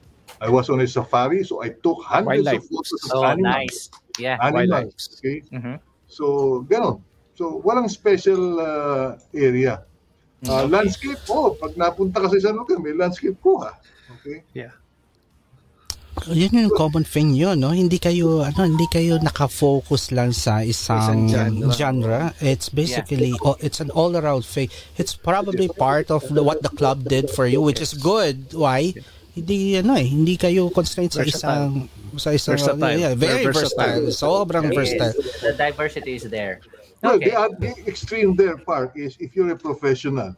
I 0.41 0.49
was 0.51 0.69
on 0.69 0.81
a 0.83 0.89
safari, 0.89 1.45
so 1.47 1.63
I 1.63 1.71
took 1.71 2.03
hundreds 2.03 2.45
Wildlife. 2.49 2.65
of 2.65 2.71
photos 2.71 3.01
of 3.07 3.11
Oh, 3.15 3.25
animals. 3.25 3.43
nice. 3.45 3.79
Yeah. 4.19 4.37
Animals. 4.43 4.55
Wildlife. 4.55 4.93
Okay. 5.21 5.37
Mhm. 5.53 5.77
So, 6.07 6.25
ganon. 6.71 7.03
So, 7.37 7.61
walang 7.61 7.89
special 7.89 8.59
uh, 8.59 9.07
area. 9.33 9.85
Uh, 10.45 10.65
Okay. 10.65 10.69
Landscape, 10.69 11.21
oh, 11.29 11.57
pag 11.57 11.73
napunta 11.75 12.21
ka 12.21 12.29
sa 12.29 12.37
isang 12.37 12.57
lugar, 12.57 12.77
may 12.79 12.93
landscape 12.93 13.37
ko 13.41 13.61
ha. 13.65 13.73
Okay? 14.21 14.45
Yun 16.33 16.49
yung 16.69 16.73
common 16.73 17.05
thing 17.05 17.37
yun, 17.37 17.61
no? 17.61 17.77
Hindi 17.77 18.01
kayo, 18.01 18.41
ano, 18.41 18.65
hindi 18.65 18.89
kayo 18.89 19.21
nakafocus 19.21 20.17
lang 20.17 20.33
sa 20.33 20.65
isang 20.65 21.29
Isang 21.29 21.61
genre. 21.61 21.73
genre. 21.77 22.21
It's 22.41 22.73
basically, 22.73 23.37
oh, 23.45 23.57
it's 23.61 23.85
an 23.85 23.93
all-around 23.93 24.45
thing. 24.45 24.73
It's 24.97 25.13
probably 25.13 25.69
part 25.69 26.09
of 26.09 26.25
the, 26.33 26.41
what 26.43 26.65
the 26.65 26.73
club 26.73 27.05
did 27.05 27.29
for 27.29 27.45
you, 27.45 27.61
which 27.61 27.85
is 27.85 27.93
good. 27.93 28.53
Why? 28.57 28.97
Hindi, 29.37 29.77
ano 29.77 29.93
eh, 30.01 30.09
hindi 30.09 30.41
kayo 30.41 30.73
constrained 30.73 31.13
sa 31.13 31.21
isang, 31.21 31.93
sa 32.17 32.33
isang, 32.33 32.57
Versatile. 32.57 32.97
yeah, 32.97 33.13
very 33.13 33.45
Very 33.45 33.53
versatile. 33.53 34.09
versatile. 34.09 34.17
Sobrang 34.17 34.65
Yes, 34.73 34.77
versatile. 34.77 35.15
The 35.45 35.53
diversity 35.53 36.13
is 36.17 36.25
there. 36.33 36.65
Well, 37.03 37.17
Okay. 37.17 37.31
the, 37.31 37.37
oth- 37.37 37.59
the 37.61 37.71
extreme 37.87 38.35
there 38.35 38.57
part 38.57 38.97
is 38.97 39.17
if 39.21 39.37
you're 39.37 39.51
a 39.51 39.59
professional, 39.59 40.35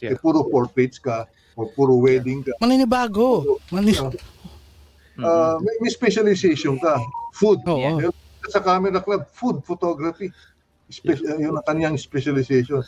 Yeah. 0.00 0.12
eh, 0.12 0.16
puro 0.16 0.42
portraits 0.44 0.96
ka, 0.98 1.28
o 1.54 1.68
puro 1.70 2.00
wedding 2.00 2.40
ka, 2.42 2.56
Maninibago. 2.58 3.60
Mani- 3.70 3.92
uh, 5.20 5.56
may, 5.60 5.74
may 5.80 5.90
specialization 5.92 6.80
ka. 6.80 6.96
Food. 7.36 7.60
Oo. 7.68 8.00
Eh, 8.00 8.08
Sa 8.48 8.58
camera 8.58 9.04
club, 9.04 9.28
food 9.28 9.60
photography. 9.62 10.32
Spe- 10.88 11.20
uh, 11.20 11.36
yun 11.36 11.52
ang 11.54 11.66
kanyang 11.68 11.94
specialization. 12.00 12.80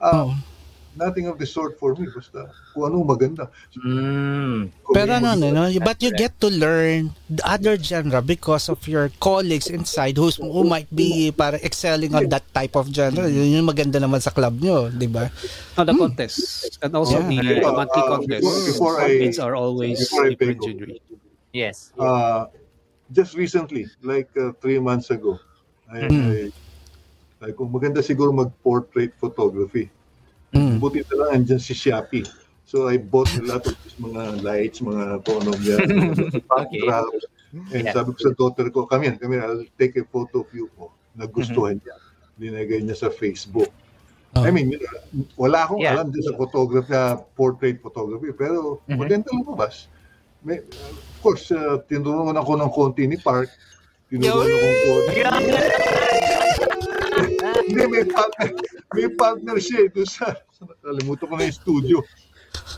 Uh, 0.00 0.26
Oo. 0.26 0.32
Nothing 0.94 1.26
of 1.26 1.38
the 1.38 1.44
sort 1.44 1.74
for 1.74 1.94
me. 1.98 2.06
Basta 2.06 2.46
kung 2.70 2.86
ano 2.86 3.02
maganda. 3.02 3.50
Mm. 3.74 4.70
Pero 4.94 5.10
ano, 5.18 5.34
no, 5.34 5.50
no, 5.50 5.66
but 5.82 5.98
you 5.98 6.14
get 6.14 6.38
to 6.38 6.46
learn 6.46 7.10
the 7.26 7.42
other 7.42 7.74
genre 7.74 8.22
because 8.22 8.70
of 8.70 8.78
your 8.86 9.10
colleagues 9.18 9.66
inside 9.66 10.14
who's, 10.14 10.38
who 10.38 10.62
might 10.62 10.86
be 10.94 11.34
para 11.34 11.58
excelling 11.66 12.14
on 12.14 12.30
that 12.30 12.46
type 12.54 12.78
of 12.78 12.86
genre. 12.94 13.26
Yun 13.26 13.58
yung 13.58 13.66
maganda 13.66 13.98
naman 13.98 14.22
sa 14.22 14.30
club 14.30 14.54
nyo, 14.62 14.86
di 14.88 15.10
ba? 15.10 15.34
On 15.74 15.82
the 15.82 15.94
contest. 15.98 16.78
And 16.78 16.94
also 16.94 17.18
Yeah. 17.18 17.58
the 17.58 17.66
Uh, 17.66 17.74
monthly 17.74 18.02
uh, 18.02 18.08
contest. 18.08 18.42
before- 18.46 18.64
before 18.70 18.94
I- 19.02 19.34
are 19.42 19.54
always 19.58 19.98
before 19.98 20.30
I 20.30 20.38
of- 20.38 20.42
legendary. 20.46 21.02
Yes. 21.50 21.90
uh, 21.98 22.46
just 23.10 23.34
recently, 23.34 23.86
like 24.02 24.30
uh, 24.38 24.54
three 24.62 24.78
months 24.78 25.10
ago, 25.10 25.38
I, 25.90 26.06
Mm. 26.06 26.22
I, 26.22 26.38
ay, 27.46 27.50
kung 27.52 27.70
maganda 27.70 27.98
siguro 27.98 28.30
mag-portrait 28.30 29.10
photography. 29.18 29.90
Mm. 30.54 30.78
Buti 30.78 31.02
na 31.02 31.14
lang 31.18 31.30
andyan 31.42 31.58
si 31.58 31.74
Shopee. 31.74 32.22
So 32.64 32.88
I 32.88 32.96
bought 32.96 33.28
a 33.36 33.44
lot 33.44 33.66
of 33.66 33.74
these 33.84 33.98
mga 33.98 34.40
lights, 34.40 34.78
mga 34.80 35.20
kung 35.26 35.42
ano 35.42 35.52
yan, 35.60 35.86
backdrops. 36.50 37.26
And 37.70 37.86
Yeah. 37.86 37.94
sabi 37.94 38.14
ko 38.14 38.18
sa 38.18 38.32
daughter 38.34 38.66
ko, 38.70 38.82
come 38.86 39.06
here, 39.06 39.14
come 39.14 39.34
here, 39.34 39.46
I'll 39.46 39.62
take 39.78 39.94
a 39.94 40.02
photo 40.06 40.42
of 40.42 40.50
you 40.50 40.66
ko. 40.74 40.90
Nagustuhan 41.14 41.78
niya. 41.78 41.94
Linagay 42.38 42.82
niya 42.82 42.98
sa 42.98 43.14
Facebook. 43.14 43.70
Oh. 44.34 44.42
I 44.42 44.50
mean, 44.50 44.74
wala 45.38 45.62
akong 45.62 45.78
Yeah. 45.78 45.94
alam 45.94 46.10
din 46.10 46.22
sa 46.26 46.34
photography, 46.34 46.90
na 46.90 47.14
portrait 47.38 47.78
photography, 47.78 48.34
pero 48.34 48.82
Mhm. 48.90 48.98
maganda 48.98 49.30
lumabas. 49.30 49.86
May, 50.42 50.58
of 50.66 51.18
course, 51.22 51.54
uh, 51.54 51.78
tinulungan 51.86 52.34
ako 52.34 52.58
ng 52.58 52.70
konti 52.74 53.06
ni 53.06 53.16
Park. 53.16 53.46
Tinulungan 54.10 54.50
ako 54.50 54.66
ng 54.66 54.78
konti. 54.82 56.13
Hindi, 57.64 57.82
may 57.88 58.04
partner, 58.04 58.48
may 58.92 59.08
partner 59.12 59.56
siya 59.56 59.88
doon 59.92 60.08
sa, 60.08 60.36
nakalimutan 60.60 61.26
ko 61.28 61.34
na 61.34 61.44
yung 61.48 61.58
studio. 61.58 61.96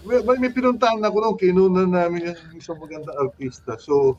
May, 0.07 0.23
may, 0.25 0.37
may 0.47 0.53
pinuntahan 0.53 1.03
ako 1.03 1.17
nung 1.21 1.39
kinunan 1.39 1.91
namin 1.91 2.33
yung 2.33 2.39
isang 2.57 2.79
maganda 2.79 3.13
artista. 3.19 3.77
So, 3.77 4.17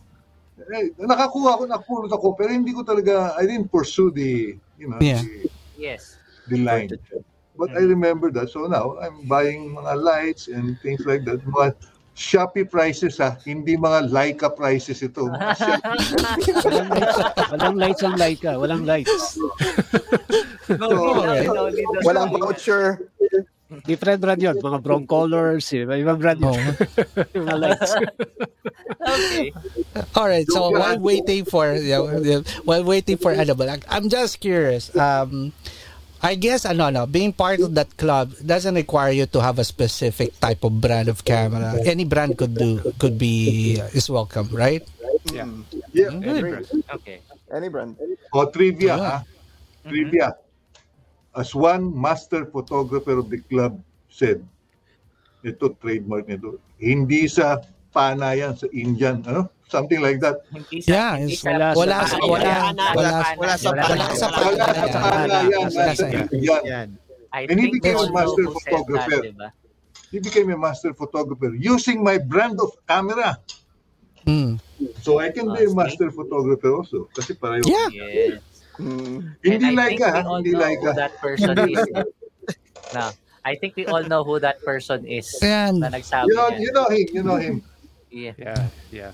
eh, 0.59 0.91
nakakuha 0.97 1.57
ko, 1.57 1.63
nakapulot 1.69 2.11
ako, 2.11 2.33
pero 2.35 2.49
hindi 2.51 2.73
ko 2.73 2.81
talaga, 2.81 3.33
I 3.37 3.45
didn't 3.45 3.69
pursue 3.71 4.09
the, 4.11 4.57
you 4.77 4.87
know, 4.89 4.99
Yeah. 4.99 5.21
the, 5.23 5.49
Yes. 5.77 6.17
the 6.49 6.57
line. 6.61 6.89
But 7.57 7.73
I 7.73 7.81
remember 7.81 8.29
that. 8.37 8.53
So 8.53 8.69
now, 8.69 9.01
I'm 9.01 9.25
buying 9.25 9.73
mga 9.73 9.93
lights 9.97 10.45
and 10.45 10.77
things 10.85 11.05
like 11.09 11.25
that. 11.25 11.41
Mga 11.41 11.73
Shopee 12.17 12.65
prices 12.65 13.21
ha, 13.21 13.37
hindi 13.45 13.77
mga 13.77 14.09
Leica 14.09 14.49
prices 14.49 15.05
ito. 15.05 15.29
Walang 16.65 16.89
lights, 16.89 17.17
walang 17.53 17.77
lights 17.77 18.01
ang 18.01 18.17
Leica. 18.17 18.51
Walang 18.57 18.83
lights. 18.89 19.37
No, 20.69 20.89
So, 20.89 20.95
no, 20.95 21.23
okay. 21.23 21.45
no, 21.47 21.53
no, 21.53 21.69
no, 21.71 21.99
Walang 22.03 22.31
no. 22.31 22.37
voucher. 22.43 23.07
Different 23.85 24.19
brand 24.23 24.41
yun. 24.41 24.55
Mga 24.59 24.79
brown 24.83 25.03
colors. 25.07 25.67
Iba 25.71 25.99
ibang 25.99 26.19
brand 26.19 26.39
yun. 26.39 26.55
Oh. 26.55 26.59
Yung 27.35 27.45
mga 27.47 27.59
lights. 27.59 27.91
Okay. 29.07 29.51
All 30.15 30.27
right. 30.27 30.47
So 30.47 30.71
while 30.71 30.99
waiting 30.99 31.43
for 31.43 31.75
yeah, 31.75 31.99
yeah, 32.23 32.41
while 32.63 32.83
waiting 32.83 33.17
for 33.19 33.31
Annabelle, 33.35 33.75
I- 33.75 33.87
I'm 33.91 34.07
just 34.07 34.39
curious. 34.39 34.87
Um, 34.95 35.51
I 36.23 36.33
guess 36.35 36.65
ano 36.65 36.89
no, 36.89 37.05
being 37.05 37.31
part 37.31 37.59
of 37.59 37.75
that 37.75 37.91
club 37.99 38.33
doesn't 38.39 38.73
require 38.73 39.11
you 39.11 39.27
to 39.27 39.39
have 39.43 39.59
a 39.59 39.67
specific 39.67 40.33
type 40.39 40.63
of 40.63 40.79
brand 40.81 41.07
of 41.11 41.23
camera. 41.27 41.75
Any 41.85 42.05
brand 42.07 42.37
could 42.39 42.55
do 42.55 42.79
could 42.97 43.19
be 43.19 43.77
is 43.93 44.09
welcome, 44.09 44.47
right? 44.51 44.81
Yeah. 45.31 45.45
Yeah. 45.93 46.15
Good. 46.15 46.65
Okay. 47.03 47.19
Any 47.51 47.67
brand. 47.69 47.99
O 48.33 48.47
trivia 48.49 48.95
Yeah. 48.95 48.97
ha. 48.97 49.15
Trivia. 49.87 50.27
As 51.37 51.53
one 51.53 51.93
master 51.93 52.49
photographer 52.49 53.21
of 53.21 53.29
the 53.29 53.37
club 53.45 53.77
said, 54.09 54.41
ito 55.45 55.69
trademark 55.77 56.25
nito, 56.25 56.57
hindi 56.81 57.29
sa 57.29 57.61
pana 57.93 58.33
yan, 58.33 58.57
sa 58.57 58.65
Indian, 58.73 59.21
ano? 59.21 59.45
Something 59.69 60.01
like 60.01 60.17
that. 60.17 60.41
Hindi 60.49 60.81
sa, 60.81 60.89
Yeah, 60.89 61.11
hindi 61.21 61.37
sa, 61.37 61.53
wala 61.53 61.65
Wala 61.77 61.97
sa- 62.09 62.17
wala- 62.17 62.73
wala 62.73 62.85
wala- 62.97 63.53
sa 63.53 63.69
wala 63.69 63.83
pana. 63.85 64.05
sa 64.17 64.27
Wala 64.33 64.65
sa 64.73 64.87
pana 64.97 65.37
yan, 65.45 65.67
Wala 65.69 65.93
sa 65.93 66.05
Indian. 66.09 66.87
And 67.37 67.57
he 67.61 67.69
became 67.69 68.01
a 68.01 68.09
master 68.09 68.45
photographer. 68.49 69.21
That, 69.21 69.29
diba? 69.29 69.49
He 70.09 70.17
became 70.17 70.49
a 70.49 70.57
master 70.57 70.95
photographer 70.97 71.53
using 71.53 72.01
my 72.01 72.17
brand 72.17 72.57
of 72.57 72.73
camera. 72.89 73.37
Mm. 74.25 74.57
So 75.05 75.19
I 75.21 75.29
can 75.29 75.53
be 75.53 75.69
a 75.69 75.71
master 75.71 76.09
photographer 76.09 76.73
also. 76.73 77.05
Kasi 77.13 77.37
pareho. 77.37 77.61
Yeah. 77.67 77.91
Yes. 77.93 78.41
Mm. 78.77 79.35
Hindi 79.43 79.71
like 79.73 79.97
think 79.97 80.01
ka, 80.01 80.11
we 80.13 80.21
all 80.21 80.37
hindi 80.41 80.51
know 80.53 80.59
like 80.61 80.79
who 80.79 80.87
ka. 80.89 80.93
that 80.93 81.13
person 81.17 81.53
is. 81.73 81.81
no, 82.93 83.09
I 83.43 83.55
think 83.57 83.75
we 83.75 83.85
all 83.89 84.03
know 84.05 84.23
who 84.23 84.37
that 84.39 84.61
person 84.61 85.05
is. 85.05 85.27
Yan. 85.41 85.81
Na 85.81 85.89
nagsabi 85.89 86.29
You 86.29 86.35
know, 86.37 86.49
niyan. 86.53 86.61
you 86.61 86.71
know 86.71 86.87
him, 86.89 87.05
you 87.13 87.23
know 87.23 87.37
him. 87.41 87.55
Yeah. 88.09 88.33
Yeah, 88.37 88.61
yeah. 88.93 89.11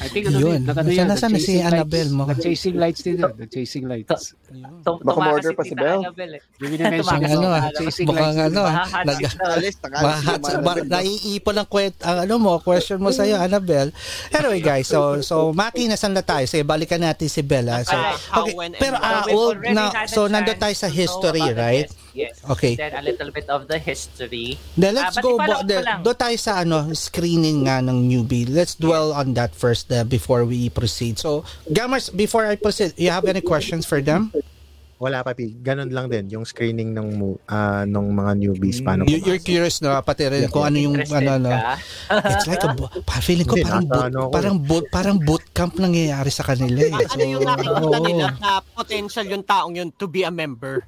I 0.00 0.08
think 0.08 0.24
ano 0.30 0.38
Yun. 0.38 0.58
naka- 0.64 0.80
ano 0.80 0.88
Nasaan- 0.88 1.32
na 1.32 1.38
si 1.38 1.54
Annabelle 1.58 2.08
lights. 2.08 2.16
mo? 2.16 2.24
Nag-chasing 2.24 2.76
lights 2.78 3.00
din 3.02 3.14
yan. 3.18 3.32
Nag-chasing 3.36 3.84
lights. 3.84 4.32
Baka 5.02 5.18
order 5.28 5.52
pa 5.52 5.62
si 5.62 5.74
Belle. 5.74 6.38
Yung 6.58 6.70
minamention 6.70 7.18
Mukhang 7.18 7.22
ko, 7.22 7.36
ano 7.36 7.48
ah, 7.50 7.62
nag-chasing 7.66 8.06
mukhang 8.06 8.34
lights. 8.34 8.48
ano 8.48 8.60
ah, 8.62 8.84
naiipon 10.84 11.56
ang 11.56 11.68
kwet, 11.68 11.94
ang 12.02 12.18
ano 12.24 12.34
mo, 12.38 12.52
question 12.60 12.98
mo 12.98 13.10
sa'yo, 13.10 13.38
Annabelle. 13.38 13.92
Anyway, 14.30 14.60
guys, 14.60 14.88
so, 14.88 15.20
so, 15.20 15.50
Maki, 15.52 15.86
nasan 15.86 16.14
na 16.14 16.22
tayo? 16.22 16.44
Sige, 16.46 16.62
balikan 16.62 17.00
natin 17.00 17.28
si 17.28 17.42
Bella. 17.42 17.82
So, 17.82 17.94
Alright, 17.94 18.20
how, 18.30 18.44
okay, 18.44 18.54
pero 18.78 18.96
ah, 18.98 19.22
So 19.22 19.30
old 19.30 19.56
already 19.60 19.74
na, 19.74 20.06
so, 20.06 20.26
nandun 20.26 20.58
tayo 20.58 20.74
sa 20.74 20.88
history, 20.88 21.42
the 21.42 21.54
right? 21.54 21.88
Yes. 22.12 22.40
Okay. 22.44 22.76
Then 22.76 22.92
a 22.92 23.02
little 23.02 23.32
bit 23.32 23.48
of 23.48 23.68
the 23.68 23.80
history. 23.80 24.60
Then 24.76 24.94
let's 24.96 25.16
Ah, 25.16 25.24
go, 25.24 25.36
lang. 25.36 26.04
do 26.04 26.12
tayo 26.12 26.36
sa 26.36 26.60
ano, 26.60 26.92
screening 26.92 27.64
nga 27.64 27.80
ng 27.80 28.04
newbie. 28.04 28.44
Let's 28.44 28.76
dwell 28.76 29.12
on 29.12 29.32
that 29.34 29.56
first 29.56 29.88
uh, 29.88 30.04
before 30.04 30.44
we 30.44 30.68
proceed. 30.68 31.16
So, 31.18 31.44
Gamers, 31.68 32.12
before 32.12 32.44
I 32.44 32.56
proceed, 32.56 32.92
you 32.96 33.08
have 33.08 33.24
any 33.24 33.40
questions 33.40 33.88
for 33.88 34.04
them? 34.04 34.32
Wala 35.02 35.18
pa, 35.26 35.34
Pi. 35.34 35.50
Ganon 35.58 35.90
lang 35.90 36.06
din. 36.06 36.30
Yung 36.30 36.46
screenning 36.46 36.94
ng 36.94 37.34
ah, 37.50 37.82
nung 37.82 38.14
mga 38.14 38.38
newbies. 38.38 38.78
Paano 38.86 39.02
You, 39.10 39.18
you're 39.18 39.42
curious 39.42 39.82
no, 39.82 39.90
pati 39.98 40.30
rin 40.30 40.46
kung 40.46 40.62
ano 40.62 40.78
yung 40.78 40.94
ano 40.94 41.42
no. 41.42 41.50
It's 42.30 42.46
like 42.46 42.62
a 42.62 42.70
bo- 42.70 42.86
pa- 43.02 43.18
feeling 43.18 43.42
ko 43.42 43.58
parang 43.58 43.82
boot, 43.82 43.98
ano 43.98 44.30
parang 44.30 44.56
boot, 44.62 44.86
parang 44.94 45.18
boot 45.18 45.42
camp 45.50 45.74
nangyayari 45.74 46.30
sa 46.30 46.46
kanila 46.46 46.86
eh. 46.86 46.94
Ah, 46.94 47.02
ano 47.02 47.24
yung 47.26 47.42
nakikita 47.42 47.98
oo. 47.98 48.06
nila 48.06 48.26
na 48.38 48.50
potential 48.62 49.26
yung 49.26 49.42
taong 49.42 49.74
yun 49.74 49.90
to 49.90 50.06
be 50.06 50.22
a 50.22 50.30
member? 50.30 50.86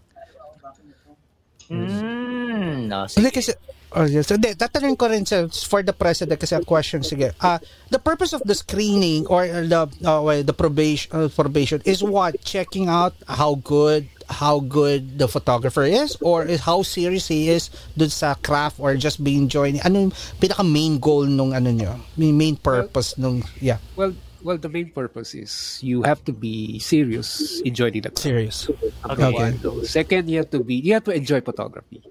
Mm, 1.70 2.88
no, 2.88 3.06
Hindi 3.08 3.30
kasi 3.30 3.52
Oh, 3.94 4.10
yes. 4.10 4.26
So, 4.26 4.34
de, 4.34 4.58
tatanungin 4.58 4.98
ko 4.98 5.06
rin 5.06 5.22
sa, 5.22 5.46
for 5.70 5.86
the 5.86 5.94
president 5.94 6.42
kasi 6.42 6.58
a 6.58 6.66
question 6.66 7.06
sige. 7.06 7.30
Uh, 7.38 7.62
the 7.94 8.02
purpose 8.02 8.34
of 8.34 8.42
the 8.42 8.54
screening 8.54 9.22
or 9.30 9.46
the 9.46 9.86
uh, 10.02 10.18
well, 10.18 10.42
the 10.42 10.52
probation 10.52 11.06
uh, 11.14 11.30
probation 11.30 11.78
is 11.86 12.02
what? 12.02 12.42
Checking 12.42 12.90
out 12.90 13.14
how 13.30 13.54
good 13.62 14.10
how 14.26 14.58
good 14.58 15.18
the 15.20 15.28
photographer 15.28 15.84
is 15.84 16.16
or 16.24 16.42
is 16.42 16.64
how 16.64 16.82
serious 16.82 17.28
he 17.28 17.52
is 17.52 17.70
dun 17.94 18.08
sa 18.08 18.34
craft 18.40 18.80
or 18.80 18.96
just 18.96 19.22
being 19.22 19.52
joining 19.52 19.84
ano 19.84 20.08
yung 20.08 20.14
pinaka 20.40 20.64
main 20.64 20.96
goal 20.96 21.28
nung 21.28 21.52
ano 21.52 21.68
nyo 21.68 22.00
main, 22.16 22.32
main 22.32 22.56
purpose 22.56 23.20
nung 23.20 23.44
yeah. 23.60 23.76
Well, 23.94 24.16
well, 24.44 24.58
the 24.58 24.68
main 24.68 24.92
purpose 24.92 25.34
is 25.34 25.80
you 25.82 26.02
have 26.04 26.22
to 26.24 26.32
be 26.32 26.78
serious 26.78 27.60
in 27.64 27.74
joining 27.74 28.02
the 28.02 28.10
club. 28.10 28.22
serious 28.22 28.68
Number 29.08 29.24
Okay. 29.26 29.56
Second, 29.88 30.28
you 30.28 30.38
have 30.38 30.50
to 30.52 30.60
be 30.62 30.76
you 30.76 30.92
have 30.94 31.04
to 31.08 31.12
enjoy 31.16 31.40
photography, 31.40 32.04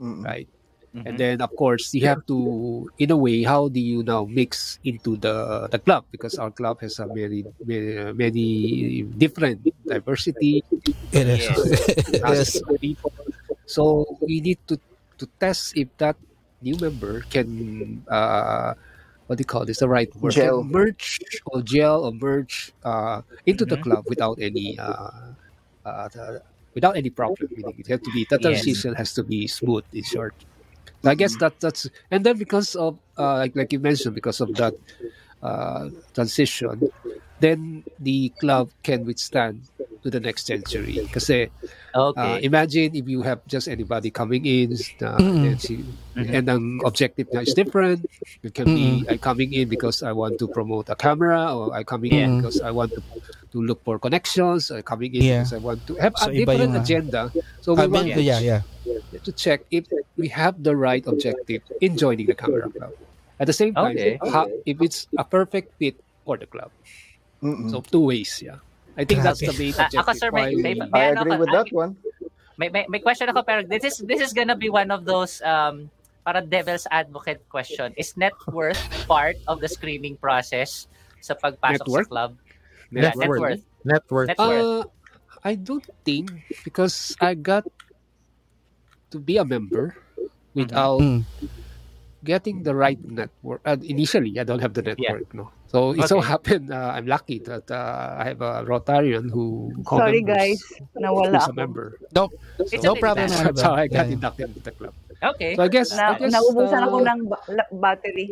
Mm. 0.00 0.24
right? 0.24 0.48
And 0.94 1.18
then, 1.18 1.42
of 1.42 1.50
course, 1.58 1.90
you 1.90 2.06
have 2.06 2.22
to, 2.30 2.86
in 3.02 3.10
a 3.10 3.18
way, 3.18 3.42
how 3.42 3.66
do 3.66 3.80
you 3.82 4.06
now 4.06 4.22
mix 4.30 4.78
into 4.86 5.18
the 5.18 5.66
the 5.66 5.82
club 5.82 6.06
because 6.14 6.38
our 6.38 6.54
club 6.54 6.78
has 6.86 7.02
a 7.02 7.10
very 7.10 7.42
many, 7.66 8.14
many 8.14 9.02
different 9.18 9.58
diversity. 9.82 10.62
it 11.10 11.26
is 11.26 11.50
it 12.14 12.22
is 12.22 12.62
of. 12.62 13.10
So 13.66 14.06
we 14.22 14.38
need 14.38 14.62
to 14.70 14.78
to 15.18 15.26
test 15.42 15.74
if 15.74 15.90
that 15.98 16.14
new 16.62 16.78
member 16.78 17.26
can 17.26 18.06
uh, 18.06 18.78
what 19.26 19.36
do 19.38 19.42
you 19.42 19.46
call 19.46 19.64
this 19.64 19.78
the 19.78 19.88
right 19.88 20.10
word 20.16 20.32
Gel. 20.34 20.64
Merge 20.64 21.18
or 21.46 21.62
gel 21.62 22.04
or 22.04 22.12
merge 22.12 22.72
uh, 22.84 23.22
into 23.46 23.64
the 23.64 23.76
club 23.76 24.04
without 24.08 24.38
any 24.40 24.78
uh, 24.78 25.32
uh, 25.84 26.08
the- 26.08 26.42
without 26.74 26.96
any 26.96 27.10
problem. 27.10 27.48
Meaning 27.56 27.76
it 27.78 27.86
has 27.88 28.00
to 28.00 28.10
be 28.12 28.26
the 28.28 28.38
Yes. 28.38 28.64
transition 28.64 28.94
has 28.94 29.12
to 29.14 29.22
be 29.22 29.46
smooth 29.46 29.84
in 29.92 30.02
short. 30.04 30.34
So 31.02 31.10
I 31.10 31.14
guess 31.14 31.36
that 31.36 31.60
that's 31.60 31.88
and 32.10 32.24
then 32.24 32.38
because 32.38 32.74
of 32.74 32.98
uh, 33.18 33.36
like 33.36 33.56
like 33.56 33.72
you 33.72 33.80
mentioned 33.80 34.14
because 34.14 34.40
of 34.40 34.54
that 34.56 34.74
uh, 35.42 35.90
transition, 36.14 36.90
then 37.40 37.84
the 37.98 38.30
club 38.40 38.70
can 38.82 39.04
withstand 39.04 39.62
to 40.02 40.10
the 40.10 40.20
next 40.20 40.46
century. 40.46 41.00
Kasi 41.12 41.48
uh, 41.94 42.12
Okay. 42.12 42.44
imagine 42.44 42.94
if 42.94 43.08
you 43.08 43.22
have 43.22 43.40
just 43.48 43.68
anybody 43.68 44.10
coming 44.10 44.44
in, 44.44 44.74
uh, 45.00 45.16
Mm. 45.18 45.44
and, 45.46 45.58
si- 45.60 45.84
and 46.16 46.46
ang 46.50 46.80
objective 46.84 47.30
na 47.32 47.40
is 47.40 47.54
different. 47.54 48.04
It 48.44 48.52
can 48.54 48.68
be 48.68 49.06
I'm 49.08 49.18
coming 49.18 49.52
in 49.56 49.68
because 49.68 50.02
I 50.02 50.12
want 50.12 50.36
to 50.38 50.46
promote 50.48 50.90
a 50.92 50.96
camera, 50.96 51.54
or 51.56 51.72
I'm 51.72 51.84
coming 51.88 52.12
Yeah. 52.12 52.28
in 52.28 52.36
because 52.36 52.60
I 52.60 52.70
want 52.70 52.92
to 52.94 53.02
to 53.54 53.58
look 53.62 53.80
for 53.86 53.96
connections. 53.98 54.68
I'm 54.70 54.82
coming 54.84 55.14
in 55.14 55.22
Yeah. 55.22 55.38
because 55.46 55.54
I 55.56 55.60
want 55.62 55.86
to 55.88 55.94
have 56.02 56.12
So, 56.18 56.28
a 56.28 56.34
different 56.34 56.60
yung, 56.60 56.76
ah, 56.76 56.82
agenda. 56.82 57.22
So 57.64 57.72
we 57.74 57.82
I 57.82 57.86
want 57.88 58.12
mean, 58.12 58.18
to 58.18 58.22
yeah 58.22 58.40
yeah 58.42 58.60
to 59.24 59.30
check 59.32 59.64
if 59.70 59.86
we 60.18 60.28
have 60.28 60.60
the 60.60 60.76
right 60.76 61.06
objective 61.06 61.62
in 61.80 61.96
joining 61.96 62.26
the 62.28 62.36
camera 62.36 62.68
club. 62.68 62.92
At 63.40 63.46
the 63.48 63.56
same 63.56 63.72
time, 63.74 63.96
Okay. 63.96 64.18
how, 64.30 64.46
if 64.66 64.78
it's 64.82 65.06
a 65.18 65.24
perfect 65.24 65.72
fit 65.78 65.96
for 66.26 66.36
the 66.36 66.46
club. 66.46 66.70
Mm-mm. 67.44 67.68
So 67.70 67.84
two 67.84 68.08
ways, 68.08 68.40
yeah. 68.40 68.58
I 68.96 69.04
think 69.04 69.20
that's 69.22 69.40
the 69.40 69.52
main 69.52 69.74
Ah, 69.76 69.84
objective. 69.84 70.00
ako, 70.00 70.10
sir, 70.16 70.30
may- 70.32 70.54
may- 70.56 70.74
may- 70.74 70.88
I 70.94 71.12
ano 71.12 71.20
agree 71.20 71.36
ka- 71.36 71.42
with 71.44 71.52
that 71.52 71.68
one. 71.70 71.92
May, 72.56 72.68
may, 72.70 72.86
may 72.88 73.00
question 73.00 73.26
ako 73.28 73.42
pero 73.42 73.66
this 73.66 73.82
is 73.82 73.98
this 74.06 74.22
is 74.22 74.30
gonna 74.32 74.54
be 74.54 74.70
one 74.70 74.94
of 74.94 75.02
those 75.02 75.42
um 75.42 75.90
para 76.22 76.40
devil's 76.40 76.86
advocate 76.88 77.42
question. 77.50 77.90
Is 77.98 78.14
net 78.16 78.32
worth 78.48 78.78
part 79.04 79.36
of 79.44 79.60
the 79.60 79.68
screening 79.68 80.16
process? 80.16 80.88
sa 81.18 81.32
pagpasok 81.34 81.88
Network? 81.88 82.04
sa 82.04 82.12
club? 82.12 82.30
Net 82.92 83.02
Yeah, 83.02 83.14
net 83.16 83.28
worth. 83.28 83.40
worth. 83.40 83.62
Net 83.82 84.04
worth. 84.12 84.28
Net 84.28 84.38
worth. 84.38 84.60
Uh, 84.60 84.82
I 85.40 85.52
don't 85.56 85.84
think 86.04 86.28
because 86.62 87.16
I 87.18 87.32
got 87.32 87.64
to 89.08 89.16
be 89.18 89.36
a 89.36 89.44
member 89.44 89.96
without 90.52 91.00
Mm. 91.00 91.24
Getting 92.24 92.64
the 92.64 92.74
right 92.74 92.98
network. 93.04 93.60
Uh, 93.64 93.76
initially, 93.84 94.40
I 94.40 94.44
don't 94.44 94.60
have 94.60 94.74
the 94.74 94.82
network, 94.82 95.28
no. 95.36 95.52
So 95.68 95.92
it 95.92 96.08
so 96.08 96.18
Okay. 96.18 96.28
happened 96.28 96.72
uh, 96.72 96.94
I'm 96.96 97.06
lucky 97.06 97.38
that 97.50 97.68
uh, 97.70 98.16
I 98.18 98.32
have 98.32 98.40
a 98.40 98.64
Rotarian 98.64 99.28
who 99.30 99.74
Sorry 99.84 100.22
guys, 100.22 100.62
nawala 100.96 101.34
who's 101.36 101.48
a 101.48 101.52
member. 101.52 101.98
It's 102.70 102.82
No 102.84 102.94
problem? 102.96 103.28
That's 103.28 103.62
how 103.62 103.74
I 103.74 103.86
got 103.86 104.06
Yeah. 104.06 104.14
inducted 104.16 104.48
into 104.54 104.62
the 104.62 104.72
club. 104.72 104.94
Okay. 105.22 105.56
So 105.56 105.62
I 105.62 105.68
guess, 105.68 105.90
Na, 105.92 106.14
I 106.14 106.18
guess 106.18 106.32
naubusan 106.32 106.80
uh, 106.80 106.86
ako 106.88 106.96
ng 107.02 107.20
battery. 107.80 108.26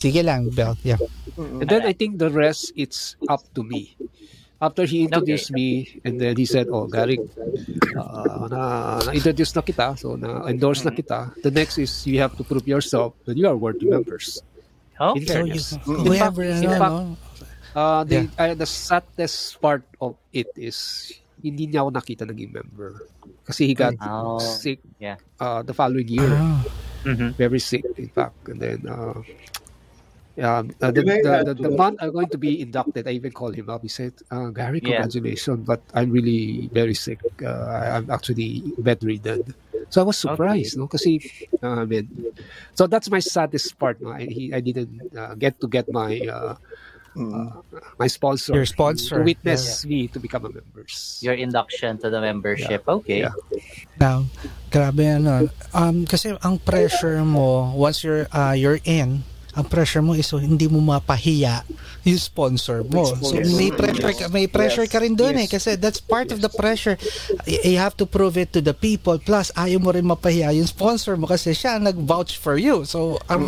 Sige 0.00 0.24
lang, 0.24 0.48
Bel. 0.50 0.76
Yeah. 0.82 0.98
And 1.36 1.68
then 1.68 1.84
I 1.84 1.92
think 1.92 2.18
the 2.18 2.32
rest 2.32 2.72
it's 2.74 3.16
up 3.28 3.44
to 3.54 3.62
me. 3.62 3.94
After 4.60 4.84
he 4.84 5.08
introduced 5.08 5.48
me, 5.50 5.88
and 6.04 6.20
then 6.20 6.36
he 6.36 6.44
said, 6.44 6.68
"Oh, 6.68 6.84
Gary, 6.84 7.16
uh, 7.96 8.44
na, 8.52 9.00
na-introduce 9.08 9.56
na 9.56 9.64
kita, 9.64 9.96
so 9.96 10.20
na-endorse 10.20 10.84
na 10.84 10.92
kita. 10.92 11.32
The 11.40 11.48
next 11.48 11.80
is 11.80 11.88
you 12.04 12.20
have 12.20 12.36
to 12.36 12.44
prove 12.44 12.68
yourself 12.68 13.16
that 13.24 13.40
you 13.40 13.48
are 13.48 13.56
worthy 13.56 13.88
members." 13.88 14.44
Oh, 15.00 15.16
In 15.16 15.24
So 15.24 15.40
you, 15.48 15.56
fairness. 15.56 15.66
have, 16.20 16.36
In 16.36 16.68
ano, 16.68 16.76
fact, 16.76 16.92
no? 16.92 17.16
Uh, 17.72 18.02
the, 18.04 18.28
uh, 18.36 18.52
the 18.52 18.68
saddest 18.68 19.56
part 19.62 19.80
of 19.96 20.20
it 20.28 20.52
is 20.60 21.08
hindi 21.40 21.64
niya 21.64 21.80
ako 21.88 21.90
nakita 21.96 22.22
naging 22.28 22.52
member. 22.52 23.08
Kasi 23.48 23.64
he 23.64 23.72
got 23.72 23.96
Oh, 24.04 24.36
sick 24.36 24.84
yeah. 25.00 25.16
uh, 25.40 25.64
the 25.64 25.72
following 25.72 26.04
year. 26.04 26.28
Ah. 26.28 26.60
Mhm. 27.08 27.32
Very 27.40 27.64
sick, 27.64 27.80
in 27.96 28.12
fact. 28.12 28.36
And 28.44 28.60
then, 28.60 28.84
uh, 28.84 29.24
um, 30.40 30.70
uh, 30.80 30.90
the, 30.90 31.02
Can 31.02 31.10
I 31.10 31.20
the, 31.22 31.32
add 31.38 31.46
the, 31.46 31.54
to 31.54 31.62
the 31.62 31.68
that? 31.70 31.78
month 31.78 31.98
I'm 32.00 32.12
going 32.12 32.28
to 32.28 32.38
be 32.38 32.60
inducted, 32.60 33.06
I 33.06 33.12
even 33.12 33.32
called 33.32 33.54
him 33.54 33.68
up. 33.70 33.82
He 33.82 33.88
said, 33.88 34.12
uh, 34.30 34.48
Gary, 34.48 34.80
Yeah. 34.82 35.02
congratulations, 35.04 35.66
but 35.66 35.80
I'm 35.94 36.10
really 36.10 36.68
very 36.72 36.94
sick. 36.94 37.20
Uh, 37.42 37.48
I- 37.48 37.96
I'm 37.96 38.10
actually 38.10 38.62
bedridden. 38.78 39.54
So 39.90 40.02
I 40.02 40.04
was 40.04 40.18
surprised, 40.18 40.78
no? 40.78 40.86
Kasi, 40.86 41.18
uh, 41.62 41.82
I 41.82 41.84
mean, 41.84 42.06
so 42.74 42.86
that's 42.86 43.10
my 43.10 43.18
saddest 43.18 43.76
part. 43.78 44.00
No? 44.00 44.10
I, 44.10 44.26
he, 44.26 44.54
I 44.54 44.60
didn't 44.60 45.16
uh, 45.16 45.34
get 45.34 45.60
to 45.60 45.66
get 45.66 45.90
my 45.90 46.20
uh, 46.30 46.54
uh, 47.18 47.50
my 47.98 48.06
sponsor, 48.06 48.54
Your 48.54 48.66
sponsor, 48.66 49.18
to 49.18 49.24
witness 49.24 49.84
me 49.84 50.06
to 50.08 50.20
become 50.20 50.44
a 50.44 50.48
member. 50.48 50.86
Your 51.20 51.34
induction 51.34 51.98
to 51.98 52.10
the 52.10 52.20
membership. 52.20 52.86
Okay. 52.86 53.26
Yeah. 53.26 53.34
Now, 53.98 54.26
grabe 54.70 55.02
ano. 55.18 55.50
Um, 55.74 56.06
kasi 56.06 56.38
ang 56.38 56.58
pressure 56.62 57.18
mo, 57.26 57.74
once 57.74 58.04
you're, 58.04 58.30
uh, 58.30 58.54
you're 58.54 58.78
in, 58.84 59.24
ang 59.60 59.68
pressure 59.68 60.00
mo 60.00 60.16
is 60.16 60.24
so 60.24 60.40
hindi 60.40 60.64
mo 60.64 60.80
mapahiya 60.80 61.60
yung 62.08 62.16
sponsor 62.16 62.80
mo. 62.88 63.12
So 63.20 63.36
may 63.60 63.68
pressure 63.68 64.12
ka, 64.16 64.24
may 64.32 64.48
pressure 64.48 64.88
ka 64.88 65.04
rin 65.04 65.12
doon 65.12 65.36
eh 65.36 65.48
kasi 65.52 65.76
that's 65.76 66.00
part 66.00 66.32
of 66.32 66.40
the 66.40 66.48
pressure. 66.48 66.96
You 67.44 67.76
have 67.76 67.92
to 68.00 68.08
prove 68.08 68.40
it 68.40 68.56
to 68.56 68.64
the 68.64 68.72
people 68.72 69.20
plus 69.20 69.52
ayaw 69.52 69.84
mo 69.84 69.92
rin 69.92 70.08
mapahiya 70.08 70.56
yung 70.56 70.64
sponsor 70.64 71.20
mo 71.20 71.28
kasi 71.28 71.52
siya 71.52 71.76
ang 71.76 71.84
nag-vouch 71.84 72.40
for 72.40 72.56
you. 72.56 72.88
So 72.88 73.20
ang 73.28 73.44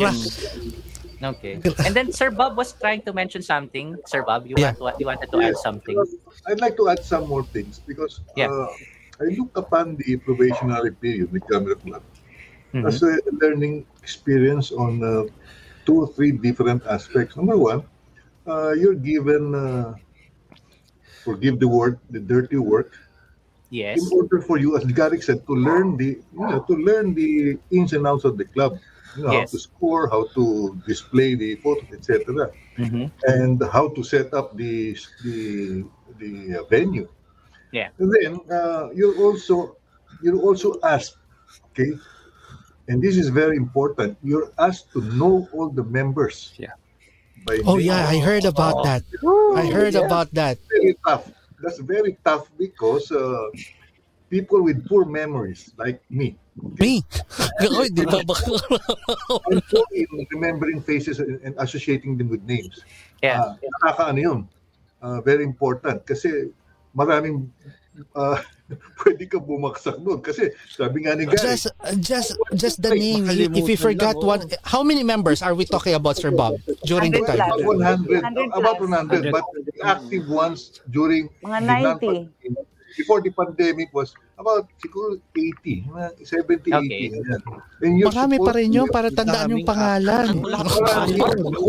Okay. 1.22 1.62
And 1.86 1.94
then 1.94 2.10
Sir 2.10 2.34
Bob 2.34 2.58
was 2.58 2.74
trying 2.74 3.06
to 3.06 3.14
mention 3.14 3.46
something. 3.46 3.94
Sir 4.10 4.26
Bob, 4.26 4.42
you, 4.42 4.58
Yeah. 4.58 4.74
want, 4.74 4.98
you 4.98 5.06
wanted 5.06 5.30
to 5.30 5.38
add 5.38 5.54
something. 5.54 5.94
I'd 6.50 6.58
like 6.58 6.74
to 6.82 6.90
add 6.90 7.06
some 7.06 7.30
more 7.30 7.46
things 7.46 7.78
because 7.78 8.18
Yeah. 8.34 8.50
uh, 8.50 8.66
I 9.22 9.30
look 9.38 9.54
upon 9.54 10.02
the 10.02 10.18
probationary 10.18 10.90
period 10.98 11.30
with 11.30 11.46
Camera 11.46 11.78
Club 11.78 12.02
Mhm. 12.74 12.90
as 12.90 12.98
a 13.06 13.22
learning 13.38 13.86
experience 14.02 14.74
on 14.74 14.98
uh, 14.98 15.30
two 15.86 16.00
or 16.02 16.08
three 16.08 16.32
different 16.32 16.82
aspects. 16.86 17.36
Number 17.36 17.56
one, 17.56 17.82
uh, 18.46 18.72
you're 18.72 18.94
given, 18.94 19.54
uh, 19.54 19.94
forgive 21.24 21.58
the 21.58 21.68
word, 21.68 21.98
the 22.10 22.20
dirty 22.20 22.56
work, 22.56 22.92
Yes. 23.70 23.98
in 24.00 24.08
order 24.12 24.40
for 24.40 24.58
you, 24.58 24.76
as 24.76 24.84
Garrick 24.84 25.22
said, 25.22 25.46
to 25.46 25.54
learn 25.54 25.96
the, 25.96 26.20
you 26.32 26.46
know, 26.48 26.60
to 26.68 26.74
learn 26.74 27.14
the 27.14 27.58
ins 27.70 27.92
and 27.92 28.06
outs 28.06 28.24
of 28.24 28.36
the 28.38 28.44
club. 28.44 28.78
You 29.16 29.24
know, 29.24 29.32
Yes. 29.32 29.50
how 29.50 29.56
to 29.56 29.58
score, 29.58 30.08
how 30.10 30.28
to 30.34 30.80
display 30.86 31.34
the 31.34 31.56
photos, 31.56 31.88
etc 31.92 32.50
Mhm. 32.78 33.10
and 33.26 33.62
how 33.72 33.88
to 33.88 34.02
set 34.02 34.32
up 34.34 34.56
the 34.56 34.96
the 35.24 35.84
the 36.18 36.58
uh, 36.58 36.64
venue. 36.70 37.08
Yeah. 37.72 37.88
And 37.98 38.12
then 38.20 38.40
uh, 38.50 38.90
you're 38.94 39.16
also 39.22 39.76
you're 40.22 40.38
also 40.40 40.78
asked, 40.82 41.16
okay, 41.70 41.92
and 42.88 43.02
this 43.02 43.16
is 43.16 43.28
very 43.28 43.56
important. 43.56 44.16
You're 44.22 44.50
asked 44.58 44.92
to 44.92 45.00
know 45.14 45.48
all 45.52 45.68
the 45.70 45.84
members. 45.84 46.52
Yeah. 46.56 46.74
By 47.46 47.58
Oh 47.66 47.76
name. 47.76 47.86
yeah, 47.90 48.06
I 48.06 48.18
heard 48.18 48.44
about 48.44 48.84
that. 48.84 49.02
I 49.56 49.66
heard 49.66 49.94
about 49.94 50.30
that. 50.34 50.58
Very 50.70 50.94
tough. 51.06 51.30
That's 51.62 51.78
very 51.78 52.18
tough 52.24 52.50
because 52.58 53.10
uh, 53.10 53.50
people 54.30 54.62
with 54.62 54.86
poor 54.86 55.04
memories 55.04 55.70
like 55.78 56.02
me. 56.10 56.38
Me. 56.78 57.02
I'm 57.60 57.74
poor 59.70 59.86
in 59.94 60.06
remembering 60.30 60.82
faces 60.82 61.18
and, 61.18 61.40
and 61.42 61.54
associating 61.58 62.18
them 62.18 62.28
with 62.28 62.42
names. 62.44 62.84
Yeah. 63.22 63.40
Ah, 63.40 63.56
nakakaano 63.80 64.20
yun. 64.20 64.40
Ah, 65.02 65.20
very 65.20 65.42
important 65.42 66.04
kasi 66.06 66.52
maraming 66.94 67.48
ah, 68.16 68.40
pwede 69.04 69.28
ka 69.28 69.36
bumaksak 69.36 70.00
doon 70.00 70.24
kasi 70.24 70.48
sabi 70.72 71.04
nga 71.04 71.12
ni 71.12 71.28
Gary, 71.28 71.36
just 71.36 71.68
just 72.00 72.30
just 72.56 72.76
the 72.80 72.92
name 72.92 73.28
if 73.28 73.68
you 73.68 73.76
forgot 73.76 74.16
one 74.16 74.40
how 74.64 74.80
many 74.80 75.04
members 75.04 75.44
are 75.44 75.52
we 75.52 75.68
talking 75.68 75.92
about 75.92 76.16
Sir 76.16 76.32
Bob 76.32 76.56
during 76.88 77.12
the 77.12 77.20
100 77.20 77.36
time? 77.36 77.52
about 77.52 77.60
100, 77.68 78.22
100 78.24 78.56
about 78.56 78.76
plus. 78.80 78.88
100, 78.88 79.32
but 79.32 79.44
the 79.68 79.74
active 79.84 80.24
ones 80.28 80.80
during 80.88 81.28
Mga 81.44 81.60
the 81.60 82.00
90. 82.00 82.06
non- 82.06 82.66
before 82.96 83.20
the 83.20 83.32
pandemic 83.32 83.88
was 83.92 84.12
about 84.42 84.66
siguro 84.82 85.14
80, 85.30 85.86
mga 85.86 86.06
70, 86.26 86.74
80. 86.74 86.82
Okay. 86.82 87.02
ganyan. 87.14 87.40
And 87.78 87.92
you're 87.94 88.10
marami 88.10 88.36
pa 88.42 88.52
rin 88.58 88.74
yun 88.74 88.90
para 88.90 89.08
tandaan 89.14 89.54
yung 89.54 89.62
pangalan. 89.62 90.42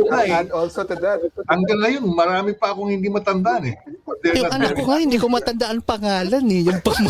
Add 0.09 0.49
also 0.49 0.81
to 0.81 0.97
that. 0.97 1.21
Hanggang 1.45 1.79
ngayon, 1.85 2.03
marami 2.09 2.57
pa 2.57 2.73
akong 2.73 2.89
hindi 2.89 3.07
matandaan 3.13 3.69
eh. 3.69 3.77
Yung 4.33 4.49
anak 4.49 4.73
ko 4.73 4.83
nga 4.89 4.97
hindi 4.97 5.21
ko 5.21 5.27
matandaan 5.29 5.79
pangalan 5.85 6.43
eh 6.49 6.61
yung 6.65 6.79
pang 6.81 6.95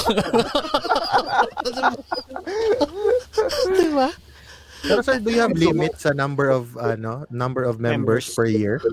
diba 3.74 4.10
Pero 4.84 5.00
sir, 5.00 5.16
do 5.24 5.32
you 5.32 5.40
have 5.40 5.56
limit 5.56 5.96
sa 5.96 6.12
number 6.12 6.52
of 6.52 6.76
ano, 6.76 7.24
number 7.32 7.64
of 7.64 7.80
members 7.80 8.28
per 8.36 8.52
year? 8.52 8.84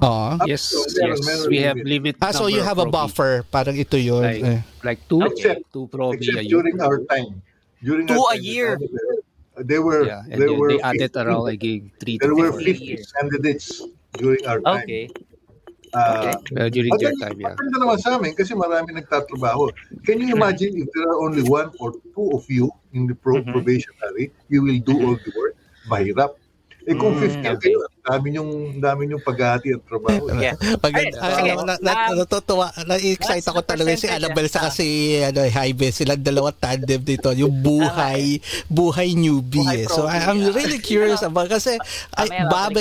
Oh 0.00 0.38
Yes, 0.46 0.72
yes. 0.96 1.20
We 1.46 1.58
have 1.60 1.76
limit. 1.76 2.16
ah 2.22 2.32
so 2.32 2.46
you 2.48 2.62
have 2.62 2.78
a 2.78 2.86
buffer 2.88 3.44
parang 3.50 3.76
ito 3.76 3.98
yun 4.00 4.22
Like, 4.24 4.42
eh. 4.42 4.60
like 4.82 5.00
two, 5.08 5.20
Except- 5.26 5.66
two 5.72 5.86
probi 5.92 6.22
except 6.22 6.38
a 6.38 6.44
year. 6.46 6.50
during 6.62 6.76
our 6.80 6.98
time. 7.10 7.42
During 7.82 8.06
Two 8.06 8.14
our 8.22 8.32
a 8.32 8.38
time, 8.38 8.46
year. 8.46 8.70
They 9.52 9.76
were 9.76 10.08
Yeah, 10.08 10.24
and 10.32 10.40
there 10.40 10.48
then 10.48 10.56
were 10.58 10.70
they 10.72 10.80
added 10.80 11.12
50 11.12 11.18
around 11.20 11.42
like 11.44 11.60
three 12.00 12.16
there 12.16 12.32
were 12.32 12.56
four 12.56 12.62
50 12.64 12.96
candidates 13.20 13.84
during 14.16 14.40
our 14.48 14.60
time. 14.64 14.86
Okay. 14.88 15.04
Uh, 15.92 16.32
uh, 16.56 16.72
during 16.72 16.88
their 16.96 17.12
time, 17.20 17.36
yeah. 17.36 17.52
Maganda 17.52 17.76
naman 17.84 18.00
sa 18.00 18.16
amin 18.16 18.32
kasi 18.32 18.56
marami 18.56 18.96
nagtatrabaho. 18.96 19.68
Can 20.08 20.24
you 20.24 20.32
imagine 20.32 20.72
if 20.80 20.88
there 20.96 21.04
are 21.04 21.20
only 21.20 21.44
one 21.44 21.68
or 21.84 21.92
two 22.16 22.32
of 22.32 22.48
you 22.48 22.72
in 22.96 23.04
the 23.04 23.12
pro- 23.12 23.44
Mhm. 23.44 23.52
probationary, 23.52 24.32
you 24.48 24.64
will 24.64 24.80
do 24.80 24.96
all 25.04 25.20
the 25.20 25.30
work? 25.36 25.52
Mahirap. 25.92 26.32
Eh 26.88 26.96
kung 26.96 27.12
Mm, 27.12 27.28
50 27.28 27.44
okay. 27.44 27.76
kayo, 27.76 27.84
dami 28.02 28.34
yung 28.34 28.50
dami 28.82 29.14
yung 29.14 29.22
paghati 29.22 29.78
at 29.78 29.82
trabaho. 29.86 30.26
Yeah. 30.34 30.58
Pag, 30.82 30.90
Alright, 30.90 31.14
ah, 31.22 31.38
sige. 31.38 31.50
na, 31.62 31.74
na, 31.78 31.92
Um, 32.02 32.18
natutuwa, 32.18 32.66
na-excite 32.82 33.46
ako 33.46 33.62
talaga 33.62 33.94
si 33.94 34.10
Annabelle 34.10 34.50
sa 34.50 34.58
ah? 34.58 34.64
kasi 34.68 34.86
ano, 35.22 35.46
Jaime, 35.46 35.94
silang 35.94 36.18
dalawa 36.18 36.50
tandem 36.50 36.98
dito, 36.98 37.30
yung 37.30 37.62
buhay, 37.62 38.42
buhay 38.66 39.14
newbie. 39.14 39.62
Buhay 39.62 39.86
eh. 39.86 39.88
So 39.88 40.10
I, 40.10 40.18
I'm 40.18 40.42
ah. 40.42 40.50
really 40.50 40.82
curious 40.82 41.22
about 41.22 41.46
kasi 41.46 41.78
ay, 42.18 42.26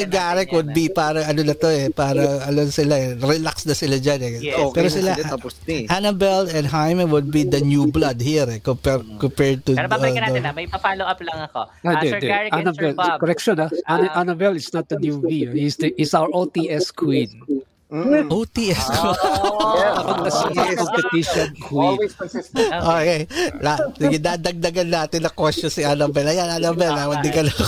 Garrett 0.10 0.50
natin 0.50 0.58
would 0.58 0.74
be 0.74 0.90
para 0.90 1.22
ano 1.30 1.46
na 1.46 1.54
to 1.54 1.70
eh, 1.70 1.94
para 1.94 2.50
ano 2.50 2.66
sila 2.74 2.98
eh, 2.98 3.14
relax 3.22 3.70
na 3.70 3.78
sila 3.78 4.02
dyan 4.02 4.20
eh. 4.26 4.34
Yes. 4.42 4.58
Okay 4.58 4.74
Pero 4.82 4.90
sila, 4.90 5.12
sila, 5.22 5.38
eh. 5.70 5.86
Annabelle 5.86 6.50
and 6.50 6.66
Jaime 6.66 7.06
would 7.06 7.30
be 7.30 7.46
the 7.46 7.62
new 7.62 7.86
blood 7.94 8.18
here 8.18 8.50
eh, 8.50 8.58
compared, 8.58 9.06
compared 9.22 9.62
to 9.70 9.78
Pero 9.78 9.86
babalikan 9.86 10.26
uh, 10.26 10.34
natin 10.34 10.42
the- 10.42 10.50
na, 10.50 10.58
may 10.58 10.66
pa-follow 10.66 11.06
up 11.06 11.22
lang 11.22 11.46
ako. 11.46 11.62
Ah, 11.86 11.94
Ah, 11.94 12.02
di, 12.02 12.10
Sir. 12.10 12.20
Garrick 12.26 12.52
and 12.58 12.74
Sir 12.74 12.92
Bob. 12.98 13.22
correction 13.22 13.56
ah. 13.62 13.70
Anna- 13.86 14.10
Ah. 14.12 14.22
Annabelle 14.26 14.58
is 14.58 14.66
not 14.74 14.90
the 14.90 14.98
newbie. 15.12 15.52
He's 15.52 15.76
the 15.76 15.92
is 16.00 16.16
our 16.16 16.32
OTS 16.32 16.96
queen. 16.96 17.44
Mm. 17.92 18.32
OTS. 18.32 18.88
Ako 18.88 20.24
the 20.24 20.32
Yes. 20.56 20.80
competition 20.80 21.50
queen. 21.60 22.00
Always 22.00 22.16
consistent. 22.16 22.72
Okay. 22.72 23.28
La, 23.60 23.76
sige, 24.00 24.16
dadagdagan 24.16 24.88
natin 24.88 25.28
na 25.28 25.32
question 25.36 25.68
si 25.68 25.84
Annabelle. 25.84 26.32
Ayan, 26.32 26.56
Annabelle, 26.56 26.96
ah, 26.96 27.12
hindi 27.12 27.28
ka 27.36 27.44
lang. 27.44 27.60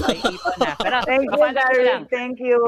Pero, 0.79 0.97
Thank 1.03 1.27
you, 1.27 1.43
lang. 1.83 2.03
Thank 2.07 2.39
you. 2.39 2.59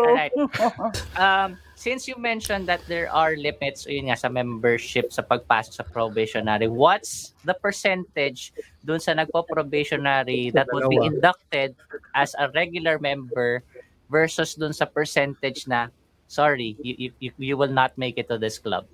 Um, 1.15 1.56
since 1.80 2.07
you 2.11 2.19
mentioned 2.19 2.68
that 2.68 2.84
there 2.91 3.07
are 3.07 3.39
limits 3.39 3.88
yun 3.88 4.11
nga, 4.11 4.19
sa 4.19 4.27
membership 4.27 5.15
sa 5.15 5.23
pagpasok 5.23 5.80
sa 5.80 5.85
probationary, 5.88 6.68
what's 6.68 7.31
the 7.47 7.56
percentage 7.56 8.52
dun 8.84 8.99
sa 8.99 9.15
nagpo-probationary 9.15 10.52
that 10.52 10.68
would 10.76 10.91
be 10.91 10.99
inducted 10.99 11.72
as 12.15 12.35
a 12.35 12.52
regular 12.52 12.99
member 12.99 13.64
versus 14.07 14.56
dun 14.56 14.72
sa 14.72 14.86
percentage 14.86 15.68
na 15.68 15.90
sorry, 16.26 16.73
you, 16.82 17.11
you, 17.19 17.32
you, 17.38 17.56
will 17.56 17.72
not 17.72 17.94
make 17.98 18.18
it 18.18 18.27
to 18.27 18.38
this 18.38 18.57
club. 18.57 18.86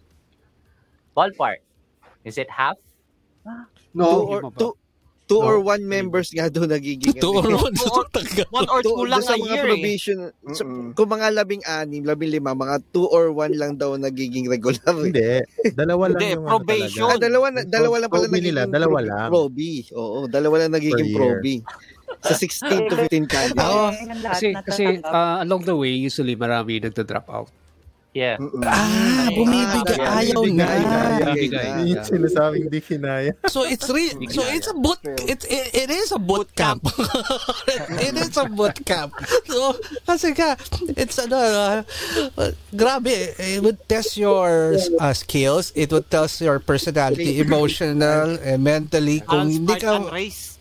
Ballpark. 1.16 1.64
Is 2.24 2.38
it 2.38 2.50
half? 2.50 2.76
Two 3.44 3.66
No, 3.94 4.24
or, 4.24 4.40
two, 4.54 4.78
two 5.28 5.40
or 5.40 5.60
one 5.60 5.84
members 5.84 6.32
nga 6.32 6.48
doon 6.48 6.72
nagiging 6.72 7.16
Two 7.20 7.34
or 7.36 7.44
one. 7.44 7.76
One 8.56 8.68
or 8.68 8.80
two 8.84 9.04
lang 9.08 9.24
sa 9.24 9.36
a 9.36 9.40
mga 9.40 9.48
year 9.48 9.64
eh. 9.64 9.72
provision, 9.72 10.18
so, 10.52 10.64
Mm-mm. 10.64 10.92
kung 10.94 11.08
mga 11.08 11.32
labing 11.32 11.64
anim, 11.64 12.04
labing 12.04 12.32
lima, 12.32 12.52
mga 12.52 12.84
two 12.92 13.08
or 13.08 13.32
one 13.32 13.56
lang 13.56 13.76
daw 13.76 13.96
nagiging 13.96 14.48
regular. 14.48 14.80
eh. 14.84 15.08
Hindi. 15.08 15.32
Dalawa 15.72 16.12
lang 16.12 16.20
Hindi, 16.20 16.36
yung 16.36 16.46
probation. 16.48 17.04
Ah, 17.08 17.16
dalawa, 17.20 17.46
na- 17.52 17.68
dalawa 17.68 17.96
lang 18.00 18.12
pala 18.12 18.28
nagiging 18.28 18.46
nila, 18.52 18.62
dalawa 18.68 19.00
lang. 19.02 19.28
proby. 19.32 19.88
Oo, 19.96 20.28
dalawa 20.28 20.56
lang 20.62 20.72
nagiging 20.76 21.10
proby. 21.16 21.56
Sa 22.20 22.34
16 22.36 22.90
to 22.92 22.96
15 23.08 23.26
candidates. 23.32 23.64
Oo. 23.72 23.88
Kasi, 24.28 24.48
kasi 24.68 24.84
uh, 25.02 25.42
along 25.42 25.64
the 25.64 25.76
way, 25.76 25.96
usually 25.96 26.36
marami 26.36 26.84
nagda-drop 26.84 27.28
out. 27.32 27.50
Yeah. 28.12 28.44
Mm-mm. 28.44 28.68
Ah, 28.68 29.32
bumibigay. 29.32 30.00
Ah, 30.04 30.20
Ayaw 30.20 30.44
na. 30.52 30.68
bumibigay. 31.24 31.64
Ah, 31.64 31.80
Yung 31.80 32.04
sinasabing 32.04 32.68
di 32.68 32.84
kinaya. 32.84 33.32
So 33.48 33.64
it's 33.64 33.88
real. 33.88 34.20
So 34.28 34.44
it's 34.52 34.68
a 34.68 34.76
boot. 34.76 35.00
It, 35.32 35.48
it, 35.48 35.88
it 35.88 35.90
is 35.90 36.12
a 36.12 36.20
boot 36.20 36.52
camp. 36.52 36.84
it 38.04 38.12
is 38.20 38.36
a 38.36 38.52
boot 38.52 38.76
camp. 38.84 39.16
So 39.48 39.80
kasi 40.04 40.36
ka, 40.36 40.60
it's 41.00 41.24
ano, 41.24 41.40
uh, 41.40 41.80
uh, 42.36 42.52
grabe. 42.76 43.32
It 43.40 43.64
would 43.64 43.80
test 43.88 44.20
your 44.20 44.76
uh, 45.00 45.16
skills. 45.16 45.72
It 45.72 45.88
would 45.96 46.12
test 46.12 46.44
your 46.44 46.60
personality, 46.60 47.40
emotional, 47.40 48.36
and 48.44 48.60
mentally. 48.60 49.24
Kung 49.24 49.48
hindi 49.48 49.80
ka 49.80 50.12
race. 50.12 50.60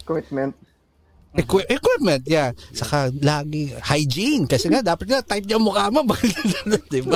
Equipment. 1.30 1.62
Equi- 1.62 1.68
equipment, 1.70 2.22
yeah. 2.26 2.50
Saka 2.74 3.14
lagi 3.14 3.70
hygiene 3.78 4.50
kasi 4.50 4.66
nga 4.66 4.82
dapat 4.82 5.06
nga 5.06 5.22
type 5.22 5.46
niya 5.46 5.62
mukha 5.62 5.86
mo, 5.88 6.02
di 6.92 7.00
ba? 7.06 7.14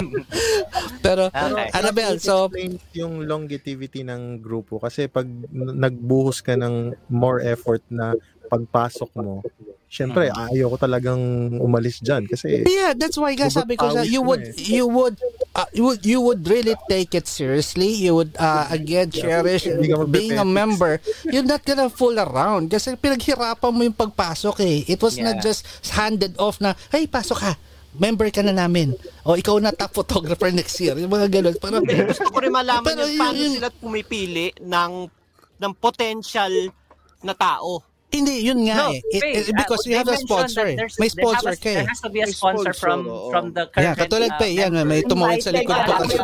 Pero 1.02 1.26
Okay. 1.34 1.68
Annabelle, 1.74 2.22
so 2.22 2.46
yung 2.94 3.26
longevity 3.26 4.06
ng 4.06 4.38
grupo 4.38 4.78
kasi 4.78 5.10
pag 5.10 5.26
nagbuhos 5.50 6.40
ka 6.40 6.54
ng 6.54 6.94
more 7.10 7.42
effort 7.42 7.82
na 7.90 8.14
pagpasok 8.46 9.10
mo, 9.18 9.42
syempre 9.94 10.26
ayaw 10.26 10.66
ko 10.68 10.76
talagang 10.76 11.22
umalis 11.56 12.02
diyan 12.02 12.26
kasi 12.26 12.66
Yeah, 12.66 12.92
that's 12.92 13.14
why 13.14 13.30
nga 13.32 13.46
sabi 13.46 13.78
ko 13.78 13.86
sa 13.88 14.02
you 14.02 14.18
would 14.20 14.42
eh. 14.42 14.58
you 14.58 14.84
would 14.84 15.14
uh, 15.54 15.70
you 15.70 15.86
would 15.86 16.02
you 16.02 16.18
would 16.18 16.42
really 16.44 16.74
take 16.84 17.14
it 17.14 17.24
seriously. 17.24 17.94
You 17.94 18.18
would 18.18 18.34
uh, 18.36 18.66
again 18.68 19.08
cherish 19.08 19.70
being 20.10 20.34
a 20.34 20.42
member. 20.42 20.98
You're 21.24 21.46
not 21.46 21.62
gonna 21.62 21.86
fool 21.88 22.18
around 22.18 22.68
kasi 22.68 22.98
pinaghirapan 22.98 23.70
mo 23.70 23.80
yung 23.80 23.94
pagpasok 23.94 24.58
eh. 24.60 24.82
It 24.84 24.98
was 24.98 25.14
not 25.16 25.38
Yeah. 25.38 25.46
just 25.46 25.62
handed 25.88 26.34
off 26.36 26.58
na, 26.58 26.74
hey, 26.88 27.06
pasok 27.06 27.38
ka. 27.38 27.52
Member 27.94 28.26
ka 28.28 28.42
na 28.42 28.50
namin. 28.50 28.98
O 29.22 29.34
ikaw 29.34 29.54
na 29.56 29.70
top 29.70 29.94
photographer 29.94 30.50
next 30.50 30.74
year. 30.76 30.98
Yung 30.98 31.06
mga 31.08 31.30
ganun. 31.32 31.54
Parang, 31.56 31.86
Gusto 31.86 32.26
ko 32.26 32.42
rin 32.42 32.50
malaman 32.50 32.82
Pero 32.82 33.06
yung 33.06 33.14
paano 33.16 33.38
yun- 33.38 33.46
yun- 33.46 33.56
sila 33.56 33.70
pumipili 33.70 34.50
ng 34.58 35.06
ng 35.54 35.72
potential 35.78 36.50
na 37.20 37.30
tao. 37.32 37.78
Hindi, 38.14 38.34
yun 38.40 38.58
nga 38.64 38.88
eh. 38.88 39.02
It- 39.10 39.24
it- 39.44 39.52
because 39.52 39.82
uh, 39.82 39.88
you 39.88 39.96
have 39.96 40.06
a 40.06 40.16
sponsor 40.16 40.64
eh. 40.64 40.76
May 40.96 41.08
sponsor 41.08 41.52
ka 41.54 41.68
eh. 41.68 41.82
There 41.82 41.90
has 41.90 42.00
to 42.00 42.08
be 42.08 42.20
a 42.20 42.26
May 42.26 42.32
sponsor 42.32 42.70
sponsor, 42.70 42.78
from 42.78 43.00
oo. 43.04 43.28
from 43.28 43.44
the 43.50 43.66
current 43.66 43.82
Yeah, 43.82 43.94
katulad 43.94 44.30
uh, 44.30 44.38
pa 44.38 44.46
yan. 44.46 44.70
May 44.82 45.02
tumawid 45.02 45.40
sa 45.40 45.50
likod. 45.50 45.74
Sponsor. 45.74 46.22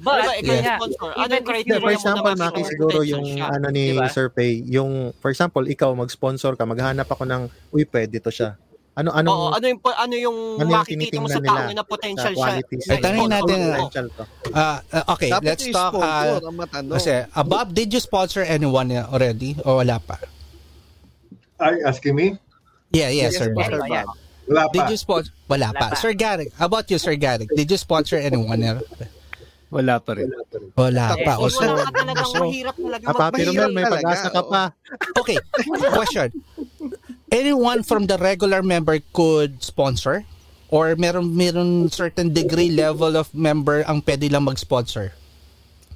But, 0.00 0.24
Diba, 0.40 0.56
yung 0.56 0.64
nga, 0.64 0.76
sponsor. 0.80 1.10
even 1.12 1.20
Anong 1.20 1.36
if 1.36 1.44
criteria 1.44 1.76
Yeah, 1.76 1.84
for 1.84 1.92
example, 1.92 2.32
Maki, 2.34 2.62
siguro 2.64 2.98
yung 3.04 3.24
siya? 3.28 3.52
ano 3.52 3.66
ni 3.68 3.84
Diba? 3.92 4.08
Sir 4.08 4.32
Pay, 4.32 4.64
yung 4.66 5.12
for 5.20 5.28
example, 5.28 5.60
ikaw 5.62 5.92
mag-sponsor 5.92 6.56
ka, 6.56 6.64
maghanap 6.64 7.04
ako 7.04 7.28
ng 7.28 7.42
uy, 7.68 7.84
pwede 7.84 8.16
to 8.16 8.32
siya. 8.32 8.56
Ano 8.90 9.12
anong 9.12 9.28
Oo, 9.30 9.48
ano 9.52 9.64
yung 9.64 9.80
ano 9.84 10.14
yung 10.16 10.38
ano 10.56 10.66
yung 10.66 10.72
makikita 10.74 11.20
mo 11.20 11.28
sa 11.28 11.38
nila 11.38 11.52
tao 11.52 11.70
na 11.70 11.84
potential 11.84 12.32
siya? 12.32 12.52
Eh, 12.58 12.98
tanongin 12.98 13.28
natin, 13.30 13.56
mo. 13.60 13.70
potential 13.76 14.06
to. 14.10 14.22
Ah, 14.50 14.80
uh, 14.82 15.04
okay, 15.14 15.30
Dapat 15.30 15.46
let's 15.46 15.62
yung 15.62 15.76
talk. 15.76 15.92
Uh, 15.94 16.36
matanong. 16.50 16.92
kasi, 16.96 17.12
uh, 17.22 17.44
Bob, 17.44 17.70
did 17.70 17.92
you 17.92 18.00
sponsor 18.00 18.40
anyone 18.42 18.88
already 19.06 19.54
o 19.62 19.78
wala 19.78 20.00
pa? 20.00 20.16
Are 21.60 21.76
you 21.76 21.84
asking 21.84 22.16
me? 22.16 22.26
Yeah, 22.90 23.12
yeah, 23.12 23.30
Yes, 23.30 23.38
sir. 23.38 23.54
Yeah. 23.54 24.08
Bob. 24.08 24.16
Wala 24.50 24.66
pa. 24.66 24.74
Did 24.74 24.84
you 24.90 24.98
sponsor? 24.98 25.30
Wala, 25.46 25.70
Wala 25.70 25.78
pa. 25.78 25.86
pa. 25.94 25.96
Sir 26.00 26.12
Garrick, 26.16 26.50
how 26.58 26.66
about 26.66 26.90
you, 26.90 26.98
Sir 26.98 27.14
Garrick? 27.14 27.46
Did 27.54 27.70
you 27.70 27.78
sponsor 27.78 28.18
anyone? 28.18 28.58
Wala 29.70 30.02
pa 30.02 30.18
rin. 30.18 30.26
Wala 30.74 31.14
pa. 31.22 31.38
O, 31.38 31.46
so, 31.46 31.62
wala 31.62 31.86
ka 31.86 31.92
talagang 31.94 32.26
so, 32.26 32.42
mahirap 32.42 32.74
talaga 32.74 33.04
Papi 33.14 33.38
Mahirap 33.38 33.54
Romel, 33.54 33.70
may 33.70 33.84
pag-asa 33.86 34.28
ka 34.34 34.42
oo. 34.42 34.50
pa. 34.50 34.62
okay, 35.22 35.38
question. 35.94 36.28
Anyone 37.30 37.86
from 37.86 38.10
the 38.10 38.18
regular 38.18 38.66
member 38.66 38.98
could 39.14 39.62
sponsor? 39.62 40.26
Or 40.74 40.94
meron 40.98 41.34
meron 41.34 41.90
certain 41.90 42.34
degree 42.34 42.70
level 42.74 43.14
of 43.14 43.30
member 43.30 43.86
ang 43.86 44.02
pwede 44.02 44.26
lang 44.30 44.46
mag-sponsor? 44.46 45.14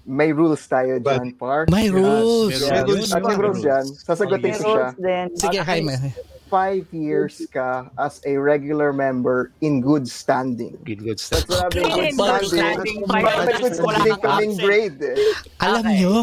May 0.05 0.37
rules 0.37 0.61
tayo 0.69 1.01
dyan, 1.01 1.33
Park. 1.41 1.73
May 1.73 1.89
rules. 1.89 2.53
Yes, 2.53 2.69
Yeah, 2.69 2.85
May 2.85 2.93
rules 2.93 3.09
At 3.09 3.23
may 3.25 3.37
rules 3.41 3.63
yan. 3.65 3.85
Sasagutin 3.89 4.53
May 4.53 4.61
ko 4.61 4.69
siya. 4.69 4.87
Sige, 5.33 5.59
At 5.59 5.65
Jaime. 5.65 5.97
Five 6.45 6.87
years 6.93 7.41
ka 7.49 7.89
as 7.97 8.21
a 8.23 8.37
regular 8.37 8.93
member 8.93 9.51
in 9.59 9.81
good 9.81 10.07
standing. 10.07 10.77
Good, 10.85 11.03
good 11.03 11.19
That's 11.19 11.43
stuff. 11.43 11.49
what 11.49 11.67
I 11.67 11.69
mean, 11.75 11.89
good 11.89 12.05
In 12.05 12.15
good 12.15 12.47
standing. 12.47 12.99
standing, 13.03 13.59
good 13.59 13.75
standing 13.75 14.19
kaming 14.21 14.55
grade 14.61 14.99
eh. 15.03 15.17
Alam 15.59 15.83
Okay. 15.85 15.97
nyo, 15.99 16.15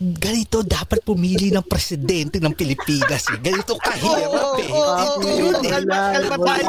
ganito 0.00 0.62
dapat 0.62 1.02
pumili 1.02 1.50
ng 1.50 1.66
presidente 1.66 2.38
ng 2.38 2.54
Pilipinas. 2.54 3.28
Eh. 3.28 3.38
Ganito 3.38 3.74
kahirap 3.76 4.56
eh. 4.56 4.68
Oo, 4.72 5.20
yun 5.28 5.52
oo. 5.52 5.62
eh. 5.62 5.70
Kalma, 5.70 5.98
kalma 6.16 6.36
tayo. 6.38 6.66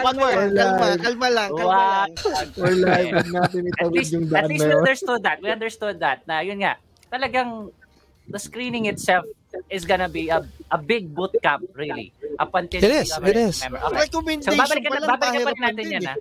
One 0.00 0.18
word. 0.18 0.50
Kalma, 0.54 0.86
kalma 0.96 1.28
lang, 1.28 1.50
kalma 1.50 1.74
lang. 1.76 2.08
Or 2.56 2.72
live, 2.72 3.14
natin 3.26 3.60
At 3.66 3.70
itawid 3.74 3.92
least, 3.92 4.12
yung 4.14 4.24
at 4.26 4.32
daan 4.32 4.48
least 4.48 4.62
na 4.62 4.68
we 4.70 4.74
understood 4.78 5.20
that. 5.26 5.36
We 5.42 5.48
understood 5.50 5.96
that. 6.00 6.18
Na 6.24 6.40
yun 6.40 6.62
nga, 6.62 6.78
talagang 7.10 7.68
the 8.26 8.38
screening 8.38 8.86
itself 8.86 9.26
is 9.68 9.84
gonna 9.84 10.08
be 10.08 10.32
a 10.32 10.40
a 10.70 10.78
big 10.78 11.12
boot 11.12 11.34
camp 11.42 11.66
really 11.76 12.12
up 12.38 12.54
until 12.54 12.80
It 12.80 12.90
is, 12.90 13.12
it 13.12 13.36
is. 13.36 13.60
Okay. 13.60 13.74
So 13.74 13.90
Recommendation 13.92 14.56
babalikan, 14.56 14.90
pa 14.90 14.98
lang, 14.98 15.10
babalikan 15.10 15.44
pa 15.44 15.50
rin 15.52 15.62
natin 15.62 15.84
yan 15.90 16.02
eh. 16.04 16.08
ha. 16.08 16.14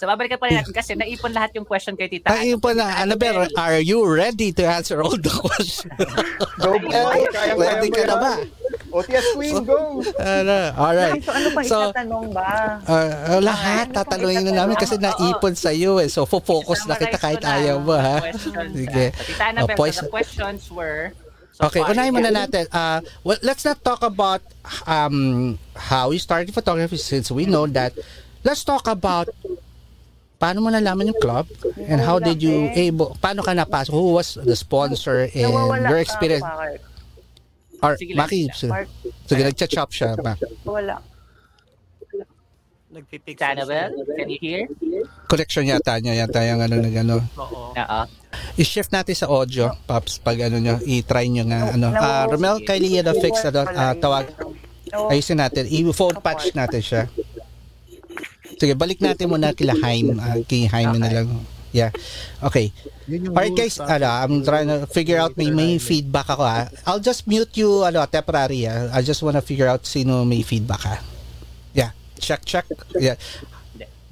So 0.00 0.08
babalikan 0.08 0.38
pa 0.40 0.48
rin 0.48 0.56
natin 0.60 0.72
kasi 0.72 0.96
naipon 0.96 1.32
lahat 1.36 1.52
yung 1.58 1.68
question 1.68 1.92
kay 1.92 2.08
Tita. 2.08 2.32
Pa 2.32 2.70
na, 2.72 3.04
Annabelle, 3.04 3.50
are 3.56 3.80
you 3.84 4.00
ready 4.06 4.48
to 4.54 4.62
answer 4.64 5.02
all 5.04 5.16
the 5.16 5.28
questions? 5.28 5.92
Go, 6.64 6.76
go. 6.80 6.88
Kaya, 6.88 7.52
ready 7.56 7.88
ka 7.92 8.04
na 8.08 8.16
ba? 8.16 8.32
OTS 8.90 9.26
Queen, 9.38 9.62
go! 9.64 10.02
Ano, 10.18 10.74
alright. 10.74 11.22
So, 11.22 11.30
ano 11.30 11.48
pa 11.54 11.60
So, 11.62 11.76
itatanong 11.92 12.26
ba? 12.34 12.80
Uh, 12.84 13.38
uh, 13.38 13.40
lahat 13.44 13.92
Ano 13.92 13.96
tatanungin 14.02 14.44
na 14.50 14.64
namin 14.64 14.74
kasi 14.76 14.98
naipon 14.98 15.54
sa 15.54 15.70
iyo 15.70 16.02
eh. 16.02 16.10
So, 16.10 16.26
focus 16.26 16.84
na 16.90 16.98
kita 16.98 17.16
kahit 17.16 17.42
ayaw 17.44 17.78
mo 17.78 17.94
ha. 17.94 18.18
Sige. 18.74 19.14
So, 19.14 19.22
Tita 19.30 19.44
Annabelle, 19.54 19.78
Oh, 19.78 19.90
so 19.90 20.02
the 20.02 20.10
questions 20.10 20.66
were 20.72 21.12
so 21.14 21.29
Okay, 21.60 21.84
unahin 21.84 22.16
muna 22.16 22.32
natin. 22.32 22.64
Uh, 22.72 23.04
well, 23.20 23.36
let's 23.44 23.64
not 23.68 23.84
talk 23.84 24.00
about 24.00 24.40
um, 24.88 25.58
how 25.76 26.10
you 26.10 26.18
started 26.18 26.48
photography 26.56 26.96
since 26.96 27.28
we 27.28 27.44
know 27.44 27.68
that. 27.68 27.92
Let's 28.40 28.64
talk 28.64 28.88
about 28.88 29.28
paano 30.40 30.64
mo 30.64 30.72
nalaman 30.72 31.12
yung 31.12 31.20
club 31.20 31.44
and 31.84 32.00
how 32.00 32.16
did 32.16 32.40
you 32.40 32.72
able 32.72 33.12
paano 33.20 33.44
ka 33.44 33.52
napasok 33.52 33.92
who 33.92 34.16
was 34.16 34.40
the 34.40 34.56
sponsor 34.56 35.28
and 35.36 35.52
your 35.84 36.00
experience 36.00 36.40
or 37.84 37.92
Sige 38.00 38.16
Maki 38.16 38.48
sige 38.48 38.72
sige 39.28 39.42
nagcha-chop 39.44 39.92
siya 39.92 40.16
ma. 40.24 40.32
wala. 40.64 40.96
Nagpipixel. 42.90 43.36
Tita 43.36 43.44
Annabelle, 43.52 43.92
can 44.16 44.26
you 44.32 44.40
hear? 44.40 44.64
connection 45.28 45.68
yata 45.68 46.00
niya 46.00 46.24
yata 46.24 46.40
yung 46.42 46.60
ano 46.64 46.74
nag 46.80 46.96
ano 47.04 47.16
Oo. 47.36 47.76
Oo. 47.76 48.02
I-shift 48.56 48.90
natin 48.94 49.14
sa 49.14 49.26
audio 49.26 49.70
pops 49.86 50.18
pag 50.22 50.38
ano 50.46 50.58
nyo 50.62 50.76
i-try 50.86 51.26
nyo 51.30 51.44
nga 51.50 51.74
ano 51.74 51.90
ah 51.94 52.26
Romel 52.30 52.62
Kylie 52.62 53.02
na 53.02 53.14
fix 53.16 53.42
na 53.46 53.66
ah, 53.66 53.94
tawag 53.94 54.30
ayusin 55.10 55.38
natin 55.38 55.66
i-phone 55.66 56.18
patch 56.22 56.54
natin 56.54 56.82
siya 56.82 57.02
sige 58.58 58.74
balik 58.74 59.00
natin 59.00 59.30
muna 59.30 59.54
kila 59.54 59.74
Haim 59.82 60.18
ah, 60.18 60.38
kay 60.46 60.66
Haim 60.70 60.98
na 60.98 61.10
lang 61.10 61.28
yeah 61.70 61.90
okay 62.42 62.70
Alright 63.10 63.58
guys, 63.58 63.74
ano, 63.82 64.06
I'm 64.06 64.46
trying 64.46 64.70
to 64.70 64.86
figure 64.86 65.18
out 65.18 65.34
may 65.34 65.50
may 65.50 65.82
feedback 65.82 66.30
ako 66.30 66.46
ah. 66.46 66.70
I'll 66.86 67.02
just 67.02 67.26
mute 67.26 67.50
you 67.58 67.82
ano 67.82 68.06
temporary 68.06 68.70
ah. 68.70 68.86
I 68.94 69.02
just 69.02 69.18
wanna 69.26 69.42
figure 69.42 69.66
out 69.66 69.82
sino 69.82 70.22
may 70.22 70.46
feedback 70.46 70.86
ah. 70.86 71.02
Yeah, 71.74 71.90
check 72.22 72.46
check. 72.46 72.70
Yeah. 72.94 73.18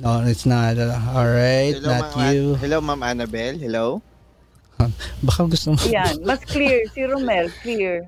No, 0.02 0.22
it's 0.26 0.46
not. 0.46 0.78
uh, 0.78 0.94
Alright, 1.10 1.74
Hello, 1.78 1.90
not 1.90 2.14
Ma'am 2.14 2.34
you. 2.34 2.42
Hello, 2.54 2.78
Ma'am 2.78 3.02
Annabelle. 3.02 3.58
Hello. 3.58 4.02
Baka 5.20 5.40
gusto 5.44 5.72
mo. 5.72 5.78
Yan, 5.84 6.22
mas 6.28 6.40
clear. 6.42 6.86
Si 6.90 7.02
Romel, 7.02 7.50
clear. 7.60 8.06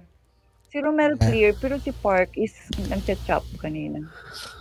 Si 0.70 0.78
Romel 0.78 1.18
Ah. 1.18 1.26
clear, 1.26 1.50
pero 1.56 1.74
si 1.76 1.90
Park 1.90 2.30
is 2.34 2.54
nag-chop 2.86 3.42
kanina. 3.58 4.06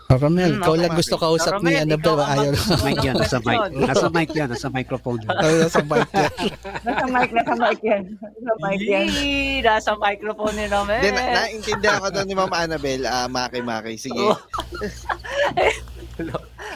Oh, 0.09 0.17
Romel, 0.17 0.57
Hmm, 0.57 0.65
ikaw 0.65 0.73
lang 0.73 0.97
gusto 0.97 1.21
kausap 1.21 1.61
Romel, 1.61 1.69
ni 1.69 1.73
Annabelle. 1.77 2.01
ikaw 2.01 2.17
ang 2.17 2.29
Ayaw 2.33 2.49
mag- 2.49 2.65
na. 2.65 2.81
Mic 2.81 2.97
yan, 2.99 3.13
nasa 3.15 3.37
mic. 3.39 3.59
Nasa 3.77 4.07
mic 4.09 4.29
yan, 4.33 4.47
nasa 4.49 4.67
microphone. 4.67 5.21
Ayaw 5.21 5.55
na 5.55 5.69
sa 5.69 5.81
mic 5.85 6.09
yan. 6.09 6.31
Nasa 6.89 7.05
mic, 7.05 7.29
nasa 7.29 7.53
mic 7.55 7.79
yan. 7.83 8.03
Nasa 8.17 8.53
mic 8.59 8.81
yan. 8.81 9.05
Yee, 9.07 9.61
nasa 9.61 9.91
microphone 9.95 10.55
ni 10.57 10.65
Romel. 10.65 10.97
Then, 10.97 11.13
na- 11.13 11.29
naintindihan 11.45 12.01
ko 12.01 12.07
to 12.09 12.21
ni 12.25 12.33
Ma'am 12.33 12.49
Annabelle. 12.51 13.05
Ah, 13.05 13.29
Maki, 13.29 13.61
Maki. 13.61 13.93
Sige. 13.95 14.17
Oh. 14.17 14.33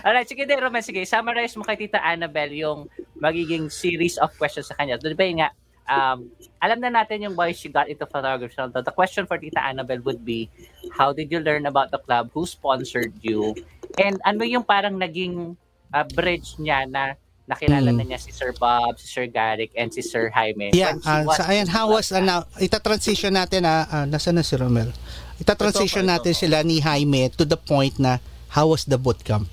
Alright, 0.04 0.28
sige 0.28 0.44
din, 0.44 0.60
Romel. 0.60 0.84
Sige, 0.84 1.04
summarize 1.04 1.56
mo 1.56 1.64
kay 1.64 1.76
Tita 1.76 2.00
Annabelle 2.00 2.54
yung 2.56 2.88
magiging 3.16 3.68
series 3.68 4.20
of 4.20 4.32
questions 4.36 4.68
sa 4.68 4.76
kanya. 4.76 5.00
Doon 5.00 5.16
ba 5.16 5.24
yun 5.24 5.38
nga, 5.40 5.50
um, 5.88 6.28
alam 6.60 6.80
na 6.80 6.92
natin 6.92 7.24
yung 7.24 7.36
why 7.36 7.52
she 7.52 7.68
got 7.68 7.88
into 7.88 8.04
photography. 8.08 8.56
So 8.56 8.68
the 8.68 8.92
question 8.92 9.28
for 9.28 9.40
Tita 9.40 9.64
Annabelle 9.64 10.04
would 10.04 10.24
be, 10.24 10.48
how 10.96 11.12
did 11.12 11.32
you 11.32 11.40
learn 11.40 11.68
about 11.68 11.92
the 11.92 12.00
club? 12.00 12.32
Who 12.36 12.44
sponsored 12.44 13.16
you? 13.24 13.56
And 14.00 14.20
ano 14.24 14.44
yung 14.44 14.64
parang 14.64 15.00
naging 15.00 15.56
uh, 15.92 16.06
bridge 16.12 16.56
niya 16.60 16.88
na 16.88 17.16
nakilala 17.44 17.92
Mm. 17.92 17.98
na 18.00 18.04
niya 18.08 18.20
si 18.24 18.32
Sir 18.32 18.56
Bob, 18.56 18.96
si 18.96 19.04
Sir 19.04 19.28
Garrick, 19.28 19.76
and 19.76 19.92
si 19.92 20.00
Sir 20.00 20.32
Jaime. 20.32 20.72
Yeah, 20.72 20.96
uh, 21.04 21.28
was 21.28 21.36
sa 21.36 21.52
ayan, 21.52 21.68
how 21.68 21.92
was, 21.92 22.08
uh, 22.16 22.24
now, 22.24 22.48
ita-transition 22.56 23.36
natin, 23.36 23.68
na 23.68 23.84
uh, 23.84 24.06
nasa 24.08 24.32
na 24.32 24.48
si 24.48 24.56
Romel? 24.56 24.96
Ita-transition 25.44 26.08
Ito 26.08 26.08
ito 26.08 26.14
natin 26.16 26.34
pa. 26.34 26.40
sila 26.40 26.58
ni 26.64 26.80
Jaime 26.80 27.28
to 27.36 27.44
the 27.44 27.60
point 27.60 28.00
na, 28.00 28.24
how 28.54 28.68
was 28.68 28.86
the 28.86 28.96
bootcamp? 28.96 29.50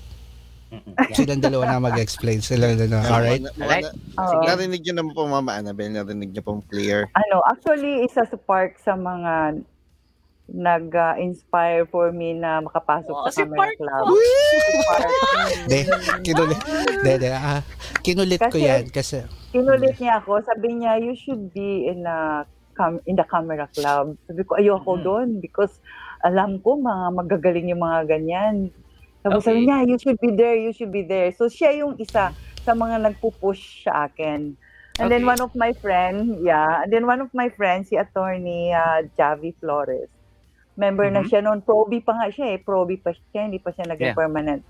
Mm-mm. 0.71 0.93
Yeah. 0.95 1.11
Silang 1.17 1.41
dalawa 1.41 1.67
na 1.67 1.83
mag-explain. 1.83 2.39
Sila 2.39 2.71
na, 2.71 3.03
alright? 3.03 3.43
Alright. 3.59 3.89
Oo. 4.15 4.39
Narinig 4.41 4.81
niyo 4.81 4.93
naman 4.95 5.11
po, 5.11 5.27
Mama 5.27 5.57
Annabelle. 5.57 5.91
Narinig 5.91 6.31
niyo 6.31 6.39
pong 6.41 6.63
clear. 6.63 7.11
ano, 7.11 7.43
actually, 7.43 8.05
isa 8.05 8.23
sa 8.23 8.37
park 8.39 8.79
sa 8.79 8.93
mga 8.93 9.59
nag-inspire 10.51 11.83
for 11.85 12.11
me 12.11 12.33
na 12.33 12.59
makapasok 12.59 13.11
Oh, 13.13 13.23
sa 13.25 13.31
si 13.31 13.41
camera 13.41 13.57
Park 13.57 13.75
club. 13.77 14.03
po. 14.03 14.15
Si 14.15 14.77
Park. 14.81 15.07
De, 15.65 15.79
kinulit, 16.21 16.59
de, 17.01 17.13
de, 17.17 17.29
ah, 17.31 17.61
kinulit 17.99 18.39
ko 18.41 18.51
Kasi- 18.51 18.63
yan 18.63 18.83
kasi, 18.89 19.17
Kinulit 19.49 19.95
niya 19.97 20.19
ako, 20.19 20.39
sabi 20.41 20.67
niya, 20.73 20.95
you 20.97 21.11
should 21.13 21.51
be 21.51 21.85
in 21.85 22.03
a 22.03 22.43
cam- 22.73 23.03
in 23.05 23.15
the 23.15 23.25
camera 23.25 23.67
club. 23.69 24.15
Sabi 24.23 24.41
ko, 24.41 24.55
ayoko 24.55 24.95
Mhm. 24.95 25.03
doon 25.03 25.27
because 25.39 25.75
alam 26.21 26.59
ko 26.59 26.75
mga 26.77 27.05
magagaling 27.13 27.67
yung 27.67 27.81
mga 27.81 28.07
ganyan. 28.09 28.71
Tapos 29.21 29.45
Okay. 29.45 29.53
sabi 29.53 29.69
niya, 29.69 29.77
you 29.85 29.97
should 30.01 30.17
be 30.17 30.31
there, 30.33 30.57
you 30.57 30.73
should 30.73 30.91
be 30.91 31.05
there. 31.05 31.29
So 31.31 31.45
siya 31.45 31.77
yung 31.77 31.97
isa 32.01 32.33
sa 32.61 32.73
mga 32.73 33.05
nagpupush 33.05 33.85
sa 33.85 34.09
akin. 34.09 34.57
And 34.97 35.07
then 35.09 35.21
Okay. 35.21 35.29
one 35.29 35.41
of 35.41 35.53
my 35.53 35.73
friend, 35.81 36.41
yeah, 36.41 36.83
and 36.85 36.89
then 36.93 37.05
one 37.05 37.21
of 37.21 37.29
my 37.33 37.49
friends, 37.53 37.89
si 37.89 37.97
attorney 37.97 38.73
uh, 38.73 39.05
Javi 39.17 39.53
Flores. 39.61 40.09
Member 40.77 41.09
na 41.11 41.21
Mhm. 41.21 41.27
siya 41.27 41.41
noon, 41.43 41.61
proby 41.61 42.01
pa 42.01 42.17
nga 42.17 42.27
siya 42.31 42.55
eh, 42.55 42.59
proby 42.61 42.97
pa 42.97 43.13
siya, 43.13 43.45
hindi 43.45 43.59
pa 43.61 43.69
siya 43.69 43.85
naging 43.89 44.13
Yeah. 44.13 44.15
permanent. 44.15 44.63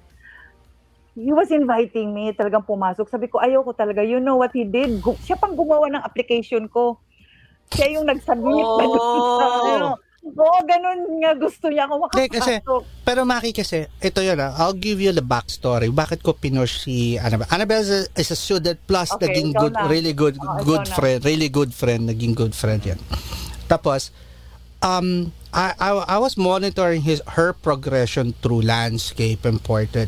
He 1.14 1.32
was 1.36 1.52
inviting 1.52 2.16
me, 2.16 2.32
talagang 2.32 2.64
pumasok. 2.64 3.08
Sabi 3.12 3.28
ko, 3.28 3.44
ayaw 3.44 3.68
ko 3.68 3.76
talaga. 3.76 4.00
You 4.00 4.24
know 4.24 4.40
what 4.40 4.56
he 4.56 4.64
did? 4.64 4.96
Siya 5.28 5.36
pang 5.36 5.56
gumawa 5.60 5.92
ng 5.92 6.00
application 6.04 6.72
ko. 6.72 7.04
Siya 7.70 8.00
yung 8.00 8.08
nag-submit 8.08 8.72
Oh. 8.80 8.96
ano. 9.68 10.00
Oo, 10.22 10.58
ganun 10.64 11.18
nga 11.18 11.34
gusto 11.34 11.66
niya 11.68 11.90
ako 11.90 12.08
Hindi, 12.08 12.28
kasi- 12.30 12.62
makapasok. 12.62 12.82
pero 13.02 13.20
Maki 13.26 13.52
kasi, 13.52 13.90
ito 13.98 14.20
yun 14.22 14.38
ah, 14.38 14.54
I'll 14.56 14.78
give 14.78 14.98
you 14.98 15.10
the 15.10 15.22
backstory. 15.22 15.90
Bakit 15.90 16.22
ko 16.22 16.32
pinush 16.32 16.86
si 16.86 17.18
Annabelle? 17.18 17.50
Annabelle 17.50 17.82
is 17.82 17.90
a, 17.90 18.02
is 18.16 18.30
a 18.30 18.38
student 18.38 18.78
plus 18.86 19.10
Okay, 19.12 19.28
naging 19.28 19.50
ikaw 19.52 19.62
good, 19.64 19.74
na. 19.74 19.82
really 19.86 20.14
good, 20.14 20.36
Oo, 20.38 20.46
ikaw 20.46 20.64
good 20.64 20.86
na. 20.86 20.94
friend, 20.94 21.18
really 21.24 21.50
good 21.50 21.72
friend, 21.72 22.06
naging 22.06 22.32
good 22.32 22.54
friend 22.54 22.86
yan. 22.86 23.02
Tapos, 23.66 24.14
um, 24.80 25.34
I, 25.50 25.74
I, 25.76 25.90
I 26.06 26.18
was 26.18 26.38
monitoring 26.38 27.02
his 27.02 27.20
her 27.36 27.52
progression 27.52 28.38
through 28.40 28.62
landscape 28.62 29.44
and 29.44 29.58
portrait 29.58 30.08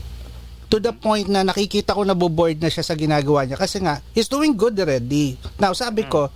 to 0.70 0.80
the 0.80 0.90
point 0.90 1.28
na 1.28 1.44
nakikita 1.44 1.94
ko 1.94 2.02
na 2.02 2.14
bored 2.14 2.58
na 2.58 2.66
siya 2.66 2.82
sa 2.82 2.94
ginagawa 2.94 3.46
niya 3.46 3.58
kasi 3.58 3.78
nga 3.78 4.02
he's 4.12 4.26
doing 4.26 4.54
good 4.54 4.74
already. 4.76 5.38
Now 5.58 5.74
sabi 5.74 6.02
ko, 6.04 6.34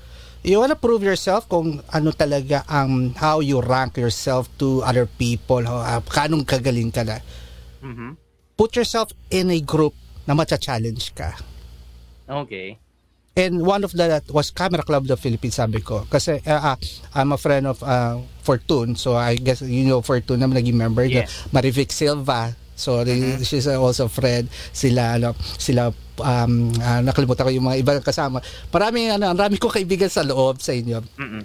you 0.47 0.63
wanna 0.63 0.79
prove 0.79 1.03
yourself 1.03 1.43
kung 1.51 1.83
ano 1.91 2.15
talaga 2.15 2.63
ang 2.71 3.11
how 3.19 3.43
you 3.43 3.59
rank 3.59 3.99
yourself 3.99 4.47
to 4.55 4.79
other 4.87 5.03
people, 5.03 5.59
uh, 5.67 5.99
kanong 6.07 6.47
kagaling 6.47 6.87
ka 6.87 7.03
na. 7.03 7.19
Mhm. 7.83 8.15
Put 8.55 8.79
yourself 8.79 9.11
in 9.27 9.51
a 9.51 9.59
group 9.59 9.91
na 10.23 10.33
matcha-challenge 10.33 11.11
ka. 11.13 11.35
Okay. 12.25 12.79
And 13.37 13.61
one 13.61 13.85
of 13.85 13.93
that 14.01 14.25
was 14.33 14.49
Camera 14.49 14.81
Club 14.81 15.05
of 15.05 15.13
the 15.13 15.19
Philippines, 15.19 15.61
sabi 15.61 15.77
ko. 15.77 16.09
Kasi 16.09 16.41
uh, 16.41 16.73
uh, 16.73 16.77
I'm 17.13 17.29
a 17.35 17.37
friend 17.37 17.69
of 17.69 17.83
uh, 17.85 18.17
Fortune, 18.41 18.97
so 18.97 19.13
I 19.13 19.37
guess 19.37 19.61
you 19.61 19.85
know 19.85 20.01
Fortune 20.01 20.41
na 20.41 20.49
naging 20.49 20.73
member. 20.73 21.05
Yeah. 21.05 21.29
Marivic 21.53 21.93
Silva. 21.93 22.57
So 22.77 23.01
they- 23.01 23.41
she's 23.41 23.65
also 23.65 24.05
a 24.05 24.13
friend. 24.13 24.45
Sila 24.71 25.17
ano, 25.17 25.33
sila 25.57 25.89
um 26.21 26.69
ah, 26.77 27.01
nakalimutan 27.01 27.43
ko 27.43 27.51
yung 27.51 27.65
mga 27.65 27.81
ibang 27.81 27.99
kasama. 28.05 28.37
Marami 28.69 29.09
ano, 29.09 29.33
ang 29.33 29.37
rami 29.37 29.57
ko 29.57 29.67
kaibigan 29.67 30.07
sa 30.07 30.21
loob 30.21 30.61
sa 30.61 30.77
inyo. 30.77 31.01
Mm-mm. 31.17 31.43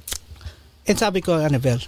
And 0.82 0.96
sabi 0.98 1.24
ko, 1.24 1.40
Annabelle, 1.40 1.80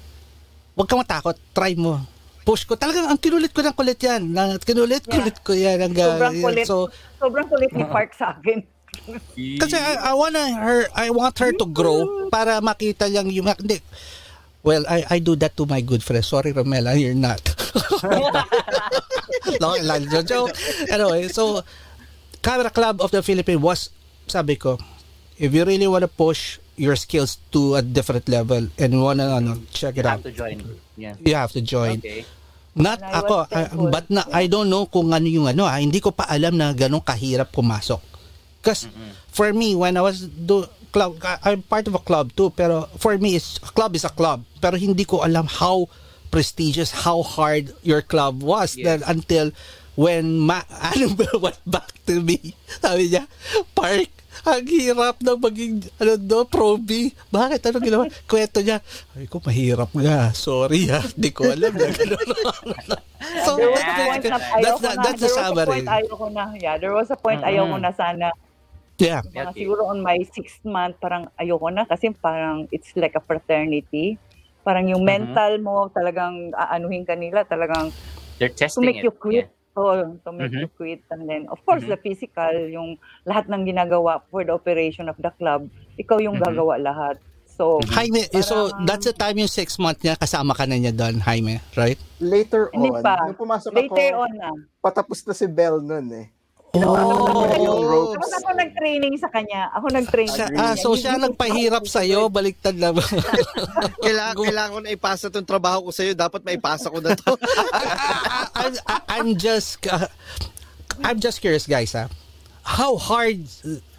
huwag 0.73 0.89
ka 0.89 0.97
matakot, 0.97 1.37
try 1.53 1.77
mo. 1.77 2.01
Push 2.45 2.65
ko. 2.65 2.77
Talagang 2.77 3.09
ang 3.09 3.17
kinulit 3.17 3.53
ko 3.53 3.65
ng 3.65 3.73
kulit 3.73 3.97
yan. 4.01 4.33
Na, 4.33 4.57
kinulit, 4.61 5.05
Yeah. 5.09 5.17
kulit 5.17 5.37
ko 5.41 5.53
yan. 5.57 5.81
Hanggang, 5.81 6.21
Sobrang 6.21 6.37
kulit. 6.45 6.67
So, 6.69 6.77
Sobrang 7.17 7.47
kulit 7.49 7.73
ni 7.73 7.85
Park 7.89 8.13
sa 8.17 8.37
akin. 8.37 8.61
kasi 9.63 9.75
I, 9.75 9.99
I 9.99 10.15
wanna 10.15 10.39
her 10.55 10.87
I 10.95 11.11
want 11.11 11.35
her 11.43 11.51
to 11.51 11.67
grow 11.67 12.31
para 12.31 12.63
makita 12.63 13.11
lang 13.11 13.27
yung 13.27 13.51
hindi. 13.51 13.83
Well, 14.65 14.83
I 14.89 15.05
I 15.07 15.19
do 15.21 15.37
that 15.39 15.55
to 15.61 15.69
my 15.69 15.85
good 15.85 16.01
friend. 16.01 16.25
Sorry, 16.25 16.51
Romela, 16.51 16.97
you're 16.97 17.13
not. 17.13 17.45
no, 19.61 19.77
lang 19.85 20.09
joke. 20.25 20.57
Anyway, 20.89 21.29
so 21.29 21.61
Camera 22.41 22.73
Club 22.73 23.01
of 23.01 23.13
the 23.13 23.21
Philippines 23.21 23.61
was 23.61 23.93
sabi 24.25 24.57
ko, 24.57 24.81
if 25.37 25.53
you 25.53 25.65
really 25.65 25.87
wanna 25.87 26.09
push 26.09 26.59
your 26.77 26.97
skills 26.97 27.37
to 27.53 27.77
a 27.77 27.83
different 27.85 28.25
level 28.29 28.67
and 28.81 28.91
wanna 28.97 29.37
ano, 29.37 29.61
check 29.71 29.97
You 29.97 30.01
it 30.01 30.07
have 30.09 30.21
out, 30.21 30.25
to 30.25 30.33
join. 30.33 30.57
Yeah. 30.97 31.15
you 31.21 31.35
have 31.37 31.53
to 31.53 31.61
join. 31.61 32.01
Okay. 32.01 32.25
Not 32.75 33.05
And 33.05 33.15
I 33.15 33.21
ako, 33.23 33.35
I- 33.45 33.47
thankful. 33.69 33.89
but 33.93 34.05
na, 34.11 34.23
I 34.33 34.49
don't 34.49 34.67
know 34.67 34.89
kung 34.89 35.13
ano 35.13 35.29
yung 35.29 35.47
ano, 35.47 35.69
ah, 35.69 35.79
hindi 35.79 36.01
ko 36.01 36.11
pa 36.11 36.27
alam 36.27 36.57
na 36.59 36.73
ganun 36.75 37.05
kahirap 37.05 37.53
pumasok. 37.55 38.01
Because 38.59 38.89
for 39.29 39.53
me, 39.53 39.77
when 39.77 39.95
I 39.95 40.03
was 40.03 40.25
do 40.25 40.65
club, 40.95 41.19
I'm 41.43 41.67
part 41.67 41.91
of 41.91 41.99
a 41.99 42.03
club 42.03 42.31
too, 42.33 42.55
pero 42.55 42.87
for 42.97 43.19
me, 43.19 43.35
it's, 43.35 43.59
a 43.59 43.75
club 43.75 43.99
is 43.99 44.07
a 44.07 44.15
club. 44.15 44.47
Pero 44.63 44.79
hindi 44.79 45.03
ko 45.03 45.27
alam 45.27 45.51
how 45.51 45.91
prestigious, 46.31 46.95
how 47.03 47.27
hard 47.27 47.75
your 47.83 47.99
club 48.01 48.39
was. 48.47 48.79
Yes. 48.79 48.87
Then 48.87 49.01
until 49.05 49.51
when 49.99 50.39
ma, 50.39 50.63
ba, 51.19 51.27
went 51.43 51.59
back 51.67 51.91
to 52.07 52.23
me, 52.23 52.55
sabi 52.79 53.11
niya, 53.11 53.27
Park, 53.75 54.11
ang 54.43 54.67
hirap 54.67 55.23
na 55.23 55.39
maging, 55.39 55.87
ano 55.99 56.19
do, 56.19 56.43
proby. 56.45 57.15
Bakit? 57.31 57.71
Ano 57.71 57.79
ginawa? 57.79 58.05
Kwento 58.31 58.59
niya, 58.61 58.83
ay 59.15 59.31
ko, 59.31 59.39
mahirap 59.39 59.91
nga. 59.95 60.35
Sorry 60.35 60.91
ha, 60.91 60.99
hindi 61.15 61.31
ko 61.31 61.47
alam 61.49 61.71
na 61.71 61.87
gano'n. 61.91 62.29
so, 63.47 63.55
There 63.57 63.71
was 63.71 63.79
a 63.81 63.87
that's, 63.87 64.03
point 64.03 64.25
na 64.27 64.37
that's, 64.59 64.81
the- 64.83 64.95
na. 64.95 65.03
that's 65.03 65.23
the 65.23 65.31
There 65.31 65.39
was 65.39 65.39
a 65.39 65.47
summary. 65.55 65.71
point 65.71 65.87
ayoko 65.87 66.27
na. 66.35 66.45
Yeah, 66.59 66.77
there 66.79 66.93
was 66.95 67.09
a 67.11 67.19
point 67.19 67.41
Mm-mm. 67.43 67.55
ayoko 67.55 67.77
na 67.79 67.91
sana. 67.95 68.27
Yeah. 68.97 69.27
Mga 69.27 69.51
Okay. 69.51 69.59
siguro 69.67 69.91
on 69.91 69.99
my 70.01 70.23
sixth 70.31 70.63
month, 70.63 70.99
parang 70.99 71.27
ayoko 71.35 71.69
na 71.69 71.83
kasi 71.83 72.15
parang 72.15 72.71
it's 72.71 72.95
like 72.95 73.15
a 73.15 73.23
fraternity. 73.23 74.19
Parang 74.63 74.89
yung 74.89 75.03
Mhm. 75.03 75.11
mental 75.11 75.53
mo, 75.61 75.91
talagang 75.91 76.55
aanuhin 76.55 77.05
ka 77.05 77.13
nila, 77.13 77.45
talagang 77.45 77.91
They're 78.39 78.49
to 78.49 78.59
testing 78.65 78.87
make 78.87 79.03
it. 79.03 79.05
you 79.05 79.13
quit. 79.13 79.51
Oh, 79.75 79.99
to 80.23 80.31
make 80.31 80.55
Mhm. 80.55 80.63
you 80.65 80.71
quit. 80.71 81.03
And 81.11 81.27
then, 81.27 81.51
of 81.51 81.59
course, 81.67 81.83
Mhm. 81.83 81.91
the 81.91 81.99
physical, 81.99 82.55
yung 82.71 82.95
lahat 83.27 83.51
ng 83.51 83.67
ginagawa 83.67 84.23
for 84.31 84.47
the 84.47 84.55
operation 84.55 85.11
of 85.11 85.19
the 85.19 85.35
club, 85.35 85.67
ikaw 85.99 86.23
yung 86.23 86.39
Mhm. 86.39 86.47
gagawa 86.47 86.79
lahat. 86.79 87.19
So, 87.45 87.79
Jaime, 87.87 88.27
eh, 88.31 88.43
so 88.43 88.71
Parang- 88.71 88.83
that's 88.83 89.07
the 89.07 89.15
time 89.15 89.39
yung 89.39 89.51
six 89.51 89.79
month 89.79 90.03
niya, 90.03 90.19
kasama 90.19 90.55
ka 90.55 90.67
na 90.67 90.75
niya 90.75 90.91
doon, 90.91 91.23
Jaime, 91.23 91.63
right? 91.75 91.99
Later 92.19 92.71
Hindi 92.71 92.91
on, 92.91 93.03
pa. 93.03 93.15
nung 93.27 93.39
pumasok 93.39 93.71
later 93.71 93.95
ako, 94.11 94.23
on 94.27 94.33
na. 94.35 94.51
patapos 94.79 95.23
na 95.23 95.35
si 95.35 95.47
Bell 95.47 95.79
nun 95.79 96.07
eh. 96.15 96.34
Oh, 96.75 97.47
yung 97.55 97.87
ropes. 97.87 98.19
Ako, 98.19 98.43
ako 98.43 98.51
nag-training 98.59 99.15
sa 99.15 99.31
kanya. 99.31 99.71
Ako 99.79 99.87
nag-train 99.95 100.27
Siya, 100.27 100.47
sa 100.51 100.59
ah, 100.59 100.75
so 100.75 100.99
siya 100.99 101.15
nagpahirap 101.17 101.87
sa'yo, 101.87 102.27
baliktad 102.27 102.75
na 102.75 102.91
ba? 102.97 103.05
Kailangan, 104.03 104.35
kailangan 104.35 104.71
ko 104.75 104.81
na 104.83 104.91
ipasa 104.91 105.31
tong 105.31 105.47
trabaho 105.47 105.87
ko 105.87 105.91
sa'yo. 105.95 106.19
Dapat 106.19 106.43
maipasa 106.43 106.91
ko 106.91 106.99
na 106.99 107.15
to. 107.15 107.39
I, 107.71 107.83
I, 108.51 108.65
I, 108.91 108.97
I'm 109.15 109.39
just, 109.39 109.79
uh, 109.87 110.11
I'm 111.01 111.23
just 111.23 111.39
curious, 111.39 111.71
guys, 111.71 111.95
ha? 111.95 112.11
How 112.65 112.97
hard, 112.97 113.45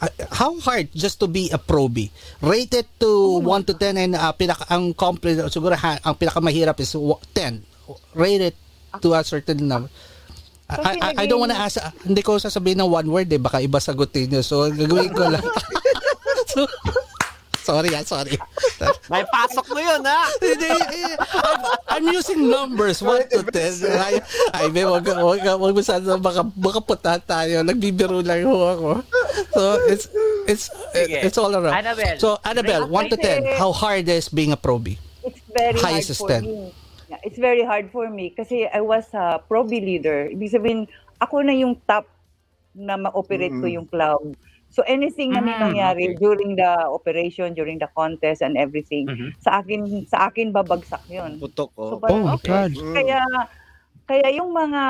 uh, 0.01 0.09
how 0.33 0.57
hard 0.59 0.89
just 0.91 1.21
to 1.21 1.29
be 1.29 1.53
a 1.53 1.61
proby? 1.61 2.09
Rated 2.41 2.89
to 2.99 3.39
1 3.39 3.69
to 3.69 3.73
10 3.77 3.95
and 3.95 4.13
uh, 4.17 4.33
pinaka, 4.33 4.65
ang 4.67 4.91
complete, 4.91 5.37
siguro 5.47 5.77
ha, 5.77 6.01
ang 6.03 6.15
pinakamahirap 6.17 6.75
is 6.81 6.91
wa- 6.97 7.21
10. 7.31 7.61
Rated 8.11 8.57
to 8.99 9.13
a 9.13 9.23
certain 9.23 9.63
number. 9.63 9.87
I, 10.65 10.97
I, 10.97 11.09
I 11.23 11.25
don't 11.29 11.39
wanna 11.39 11.57
ask, 11.57 11.77
uh, 11.77 11.93
hindi 12.01 12.25
ko 12.25 12.41
sasabihin 12.41 12.81
ng 12.81 12.89
one 12.89 13.05
word 13.05 13.29
eh, 13.29 13.37
baka 13.37 13.61
iba 13.61 13.77
sagutin 13.77 14.33
nyo. 14.33 14.41
So, 14.41 14.65
gagawin 14.73 15.13
ko 15.13 15.29
lang. 15.29 15.45
so, 16.51 16.65
sorry 17.61 17.93
ah, 17.93 18.01
sorry. 18.01 18.33
May 19.09 19.21
pasok 19.29 19.65
mo 19.69 19.77
yun, 19.77 20.01
ha? 20.01 20.25
I'm, 20.41 21.61
I'm 21.85 22.05
using 22.09 22.49
numbers 22.49 23.01
1 23.01 23.29
to 23.29 23.45
10. 23.45 23.85
Ay, 23.93 24.15
ay 24.57 24.65
may 24.73 24.89
wag, 24.89 25.05
wag, 25.05 25.41
wag 25.45 25.73
mo 25.73 25.81
sana 25.85 26.17
baka, 26.17 26.41
baka 26.41 26.79
puta 26.81 27.13
tayo. 27.21 27.61
Nagbibiro 27.61 28.25
lang 28.25 28.49
ho 28.49 28.57
ako. 28.73 28.89
So, 29.53 29.61
it's, 29.85 30.09
it's, 30.49 30.65
Sige. 30.97 31.29
it's 31.29 31.37
all 31.37 31.53
around. 31.53 31.77
Annabelle. 31.77 32.17
So, 32.17 32.41
Annabelle, 32.41 32.89
1 32.89 33.13
to 33.13 33.17
10. 33.17 33.61
How 33.61 33.69
hard 33.69 34.09
is 34.09 34.29
being 34.33 34.49
a 34.49 34.57
proby? 34.57 34.97
It's 35.21 35.41
very 35.53 35.77
Highest 35.77 36.09
hard 36.17 36.17
for 36.17 36.29
10. 36.29 36.41
me. 36.41 36.73
It's 37.25 37.41
very 37.41 37.65
hard 37.65 37.89
for 37.89 38.05
me 38.13 38.29
kasi 38.29 38.69
I 38.69 38.85
was 38.85 39.09
a 39.17 39.41
proby 39.49 39.81
leader. 39.81 40.29
Ibig 40.29 40.53
sabihin, 40.53 40.85
ako 41.17 41.41
na 41.41 41.57
yung 41.57 41.81
top 41.89 42.05
na 42.77 43.01
ma-operate 43.01 43.57
ko 43.57 43.65
Mm. 43.65 43.81
yung 43.81 43.87
club. 43.89 44.21
So 44.69 44.85
anything 44.85 45.33
na 45.33 45.41
may 45.41 45.57
Mm, 45.57 45.61
mangyari 45.73 46.05
okay. 46.05 46.21
during 46.21 46.53
the 46.53 46.69
operation, 46.85 47.57
during 47.57 47.81
the 47.81 47.89
contest 47.97 48.45
and 48.45 48.53
everything, 48.61 49.09
Mhm. 49.09 49.33
sa 49.41 49.57
akin 49.65 50.05
sa 50.05 50.29
akin 50.29 50.53
babagsak 50.53 51.01
'yun. 51.09 51.41
Putok, 51.41 51.73
So 51.81 51.97
oh. 51.97 51.97
parang, 51.97 52.21
Oh 52.21 52.29
my 52.29 52.37
Okay. 52.37 52.53
God. 52.69 52.71
Mm. 52.77 52.93
kaya 52.93 53.19
kaya 54.05 54.27
yung 54.37 54.51
mga 54.53 54.83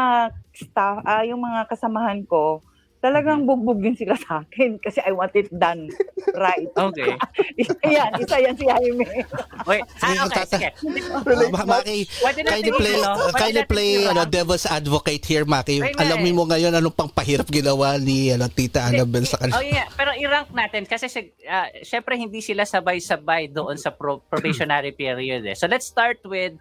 staff, 0.51 0.99
ah, 1.07 1.23
yung 1.23 1.39
mga 1.39 1.71
kasamahan 1.71 2.27
ko, 2.27 2.59
talagang 3.05 3.45
bugbog 3.45 3.77
yun 3.77 3.93
sila 3.93 4.17
sa 4.17 4.41
akin 4.41 4.81
kasi 4.81 4.97
I 4.99 5.13
want 5.13 5.29
it 5.31 5.53
done 5.53 5.93
right. 6.33 6.65
Okay. 6.85 7.13
isa 7.53 7.77
yan, 7.83 8.09
isa 8.17 8.35
yan 8.39 8.55
si 8.55 8.65
Jaime. 8.65 9.05
Wait. 9.63 9.85
Ah, 9.99 10.25
okay, 10.25 10.41
Tata- 10.41 10.57
sige. 10.57 10.69
Uh, 10.81 11.53
Ma- 11.53 11.69
Maki, 11.69 12.09
kindly 12.43 12.73
play, 12.73 12.95
uh, 12.97 13.29
kindly 13.31 13.63
play 13.63 13.89
ano, 14.05 14.25
devil's 14.25 14.65
advocate 14.65 15.21
here, 15.21 15.45
Maki. 15.45 15.85
Alamin 15.93 16.33
mo 16.33 16.43
ngayon 16.43 16.73
anong 16.73 16.91
pang 16.91 17.07
pahirap 17.07 17.45
ginawa 17.47 17.95
ni 17.95 18.33
ano, 18.33 18.49
Tita 18.49 18.81
Annabelle 18.83 19.23
sa 19.23 19.37
Oh 19.37 19.45
kanila. 19.45 19.61
yeah, 19.61 19.85
pero 19.93 20.09
i-rank 20.11 20.49
natin 20.49 20.83
kasi 20.83 21.05
ah, 21.45 21.69
syempre 21.79 22.15
hindi 22.15 22.41
sila 22.41 22.65
sabay-sabay 22.65 23.47
doon 23.47 23.77
sa 23.77 23.93
pro- 23.93 24.23
probationary 24.23 24.89
period 24.97 25.45
eh. 25.45 25.53
So 25.53 25.69
let's 25.69 25.85
start 25.85 26.17
with 26.25 26.57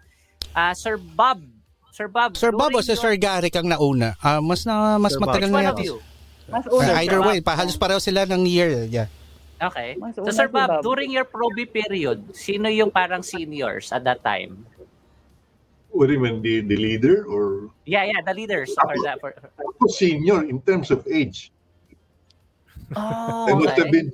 ah, 0.53 0.77
Sir 0.77 0.95
Bob. 0.95 1.41
Sir 1.89 2.05
Bob. 2.05 2.35
Sir 2.35 2.51
Bob 2.51 2.69
o 2.69 2.83
si 2.83 2.91
Sir 2.91 3.15
Gary 3.15 3.47
kang 3.47 3.65
nauna? 3.65 4.19
Ah, 4.19 4.37
mas 4.37 4.61
na 4.63 4.99
mas 4.99 5.15
Sir 5.15 5.19
Bob. 5.19 5.31
matagal 5.31 5.47
Which 5.47 5.57
na 5.57 5.71
yata. 5.71 5.83
Mas 6.49 6.65
Uh, 6.69 6.77
una. 6.77 7.01
either 7.01 7.19
Bob. 7.19 7.27
way, 7.27 7.39
pa, 7.41 7.55
halos 7.57 7.77
pareho 7.77 7.97
sila 8.01 8.25
ng 8.29 8.45
year. 8.45 8.85
Yeah. 8.85 9.07
Okay. 9.57 9.95
Mas 9.97 10.13
So 10.15 10.27
Sir 10.29 10.47
si 10.47 10.53
Bob, 10.53 10.69
Bob. 10.69 10.81
during 10.83 11.09
your 11.09 11.25
proby 11.25 11.65
period, 11.65 12.21
sino 12.35 12.69
yung 12.69 12.91
parang 12.91 13.23
seniors 13.23 13.89
at 13.91 14.03
that 14.03 14.21
time? 14.21 14.65
What 15.95 16.11
do 16.11 16.13
you 16.13 16.19
mean, 16.19 16.43
the, 16.43 16.59
the 16.59 16.75
leader 16.75 17.23
or 17.23 17.71
Yeah, 17.87 18.03
yeah, 18.03 18.19
the 18.19 18.35
leaders 18.35 18.75
for 18.75 18.93
that. 19.07 19.23
For, 19.23 19.31
Ako 19.31 19.87
senior 19.87 20.43
in 20.43 20.59
terms 20.61 20.91
of 20.91 21.07
age? 21.07 21.55
oh, 22.99 23.47
I 23.47 23.53
must 23.55 23.79
have 23.79 23.87
okay. 23.87 24.03
been, 24.03 24.07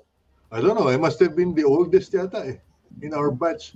I 0.53 0.61
don't 0.61 0.77
know, 0.77 0.87
I 0.87 0.97
must 0.97 1.19
have 1.19 1.35
been 1.35 1.55
the 1.57 1.65
oldest 1.65 2.13
yata 2.13 2.53
eh, 2.53 2.57
in 3.01 3.13
our 3.17 3.31
batch. 3.33 3.73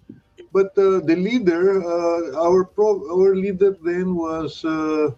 But 0.53 0.71
uh, 0.77 1.01
the 1.03 1.17
leader, 1.17 1.81
uh, 1.83 2.39
our 2.39 2.63
pro, 2.63 3.03
our 3.11 3.35
leader 3.35 3.75
then 3.83 4.15
was, 4.15 4.63
uh, 4.63 5.11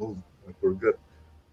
oh, 0.00 0.16
I 0.48 0.52
forgot. 0.62 0.94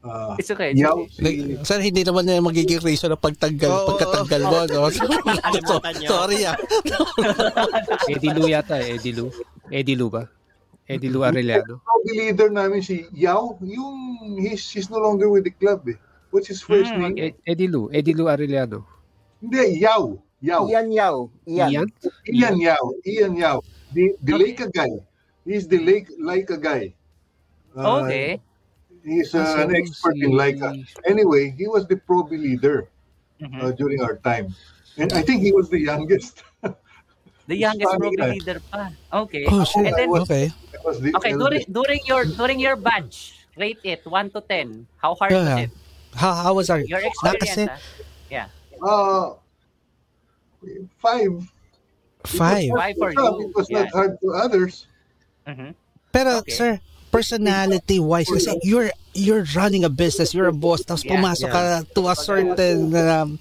Uh, 0.06 0.38
It's 0.38 0.54
okay. 0.54 0.70
It's 0.70 0.80
Yao, 0.80 1.02
okay. 1.02 1.10
Like, 1.18 1.38
si, 1.42 1.66
sir, 1.66 1.80
hindi 1.82 2.06
naman 2.06 2.30
na 2.30 2.38
magiging 2.38 2.78
reason 2.86 3.10
ng 3.10 3.18
pagtanggal, 3.18 3.66
Oo, 3.74 3.88
pagkatanggal 3.90 4.42
mo. 4.46 4.58
No? 4.70 4.82
so, 5.66 5.82
sorry 6.06 6.46
ah. 6.46 6.54
Eddie 8.14 8.30
Lu 8.32 8.46
yata 8.46 8.78
eh, 8.78 8.96
Eddie 9.02 9.18
Lu. 9.18 9.34
Eddie 9.74 9.98
Lu 9.98 10.14
ba? 10.14 10.30
Eddie 10.86 11.10
Lu 11.10 11.26
Arellano. 11.26 11.82
the 12.06 12.14
leader 12.14 12.54
namin 12.54 12.86
si 12.86 13.10
Yao, 13.18 13.58
yung 13.66 13.98
he's, 14.38 14.62
he's 14.70 14.94
no 14.94 15.02
longer 15.02 15.26
with 15.26 15.42
the 15.44 15.54
club 15.58 15.82
eh. 15.90 15.98
What's 16.30 16.46
his 16.48 16.62
first 16.62 16.94
Hmm, 16.94 17.16
name? 17.16 17.34
Ed- 17.34 17.42
Eddie 17.48 17.66
Lu. 17.66 17.90
Eddie 17.90 18.14
Lu 18.14 18.30
Arellano. 18.30 18.86
Hindi, 19.42 19.82
Yao. 19.82 20.22
Yao. 20.38 20.70
Ian 20.70 20.94
Yao. 20.94 21.18
Ian. 21.50 21.70
Ian? 21.74 21.88
Ian 22.30 22.56
Yao. 22.62 22.84
Ian 23.02 23.34
Yao. 23.34 23.58
The, 23.90 24.14
the 24.22 24.34
Okay. 24.38 24.44
Leica 24.54 24.68
guy. 24.70 24.92
He's 25.42 25.66
the 25.66 25.82
Leica, 25.82 26.14
Leica 26.22 26.62
guy. 26.62 26.94
Uh, 27.74 28.06
Okay. 28.06 28.38
He's 29.06 29.36
uh, 29.38 29.62
an 29.62 29.76
expert 29.76 30.18
in 30.18 30.32
Leica. 30.34 30.74
Anyway, 31.06 31.54
he 31.54 31.68
was 31.70 31.86
the 31.86 31.96
proby 31.96 32.42
leader 32.42 32.90
Mhm. 33.40 33.62
uh, 33.62 33.72
during 33.78 34.02
our 34.02 34.18
time. 34.26 34.50
And 34.98 35.14
I 35.14 35.22
think 35.22 35.44
he 35.46 35.52
was 35.54 35.70
the 35.70 35.80
youngest. 35.80 36.42
The 37.46 37.54
youngest 37.62 37.86
funny, 37.94 38.10
proby 38.10 38.26
eh. 38.26 38.34
leader 38.42 38.58
pa. 38.74 38.90
Okay. 39.30 39.46
Oh, 39.46 39.62
shit. 39.62 39.86
And 39.86 39.94
then, 39.94 40.10
Okay. 40.26 40.50
Was 40.82 40.98
the 40.98 41.14
okay, 41.14 41.38
during 41.38 41.62
eldest. 41.62 41.70
during 41.70 42.02
your 42.10 42.26
during 42.26 42.58
your 42.58 42.74
batch, 42.74 43.38
rate 43.54 43.78
it 43.86 44.02
1 44.02 44.34
to 44.34 44.42
10. 44.42 44.90
How 44.98 45.14
hard 45.14 45.30
was 45.30 45.46
Yeah. 45.46 45.70
it? 45.70 45.72
How, 46.18 46.34
how 46.34 46.52
was 46.58 46.74
our... 46.74 46.82
Your 46.82 47.06
Na 47.22 47.38
kasi, 47.38 47.70
experience. 47.70 47.86
ah. 48.34 48.50
Uh, 48.82 49.26
five. 50.98 51.34
five. 52.26 52.70
Five 52.74 52.96
for 52.98 53.14
Some, 53.14 53.36
you. 53.38 53.50
It 53.50 53.56
was 53.56 53.70
not 53.70 53.88
hard 53.94 54.18
for 54.22 54.34
others. 54.42 54.88
Mhm. 55.46 55.76
Pero 56.10 56.42
Okay. 56.42 56.50
sir, 56.50 56.72
personality 57.16 57.98
wise 58.00 58.28
kasi 58.28 58.52
you're 58.68 58.92
you're 59.16 59.48
running 59.56 59.88
a 59.88 59.90
business, 59.90 60.36
you're 60.36 60.52
a 60.52 60.56
boss, 60.56 60.84
tapos 60.84 61.08
Yeah, 61.08 61.16
pumasok 61.16 61.48
ka 61.48 61.62
to 61.96 62.02
a 62.12 62.16
certain 62.20 62.92
um, 63.00 63.40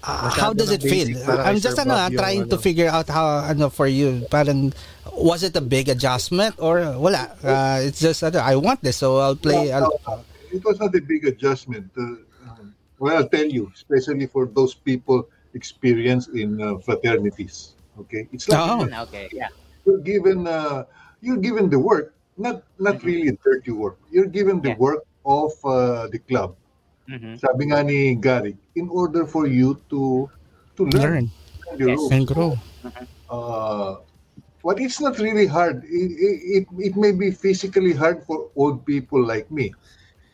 uh, 0.00 0.32
how 0.32 0.56
does 0.56 0.72
it 0.72 0.80
feel? 0.80 1.12
I'm 1.28 1.60
just 1.60 1.76
ano, 1.76 1.92
Bob 2.00 2.16
trying 2.16 2.48
to 2.48 2.56
figure 2.56 2.88
out 2.88 3.04
how 3.12 3.44
ano 3.44 3.68
for 3.68 3.84
you. 3.86 4.24
Parang 4.32 4.72
was 5.12 5.44
it 5.44 5.52
a 5.52 5.60
big 5.60 5.92
adjustment 5.92 6.56
or 6.56 6.80
wala? 6.96 7.28
Uh, 7.44 7.84
it's 7.84 8.00
just 8.00 8.24
ano, 8.24 8.40
I 8.40 8.56
want 8.56 8.80
this 8.80 8.96
so 8.96 9.20
I'll 9.20 9.36
play 9.36 9.68
No, 9.68 9.92
I'll- 10.08 10.24
It 10.50 10.66
was 10.66 10.82
not 10.82 10.90
a 10.98 11.04
big 11.04 11.22
adjustment. 11.30 11.94
Uh, 11.94 12.26
um, 12.42 12.74
well, 12.98 13.14
I'll 13.22 13.30
tell 13.30 13.46
you, 13.46 13.70
especially 13.70 14.26
for 14.26 14.50
those 14.50 14.74
people 14.74 15.30
experienced 15.54 16.34
in 16.34 16.58
uh, 16.58 16.74
fraternities. 16.82 17.78
Okay, 18.02 18.26
it's 18.34 18.50
like 18.50 18.58
Oh. 18.58 18.82
Okay, 19.06 19.30
yeah. 19.30 19.46
you're 19.86 20.02
given 20.02 20.50
uh, 20.50 20.82
you're 21.22 21.38
given 21.38 21.70
the 21.70 21.78
work, 21.78 22.10
not 22.40 22.64
not 22.80 22.98
Mhm. 23.00 23.04
really 23.04 23.30
dirty 23.44 23.72
work. 23.72 24.00
You're 24.10 24.30
given 24.32 24.64
the 24.64 24.72
Yeah. 24.72 24.80
work 24.80 25.04
of 25.24 25.52
uh, 25.64 26.08
the 26.08 26.18
club. 26.18 26.56
Mhm. 27.08 27.36
Sabi 27.36 27.68
nga 27.70 27.84
ni 27.84 28.16
Gary, 28.16 28.56
in 28.76 28.88
order 28.88 29.26
for 29.28 29.46
you 29.46 29.76
to 29.92 30.28
to 30.76 30.82
learn, 30.88 31.20
learn 31.20 31.26
your 31.76 31.92
Yes. 31.94 32.10
and 32.10 32.24
grow. 32.26 32.56
Uh, 33.30 34.00
but 34.64 34.80
it's 34.80 35.00
not 35.00 35.18
really 35.18 35.46
hard. 35.46 35.84
It, 35.84 36.10
it, 36.62 36.64
it 36.78 36.94
may 36.96 37.12
be 37.12 37.30
physically 37.30 37.92
hard 37.92 38.24
for 38.24 38.50
old 38.56 38.84
people 38.86 39.20
like 39.22 39.50
me. 39.50 39.72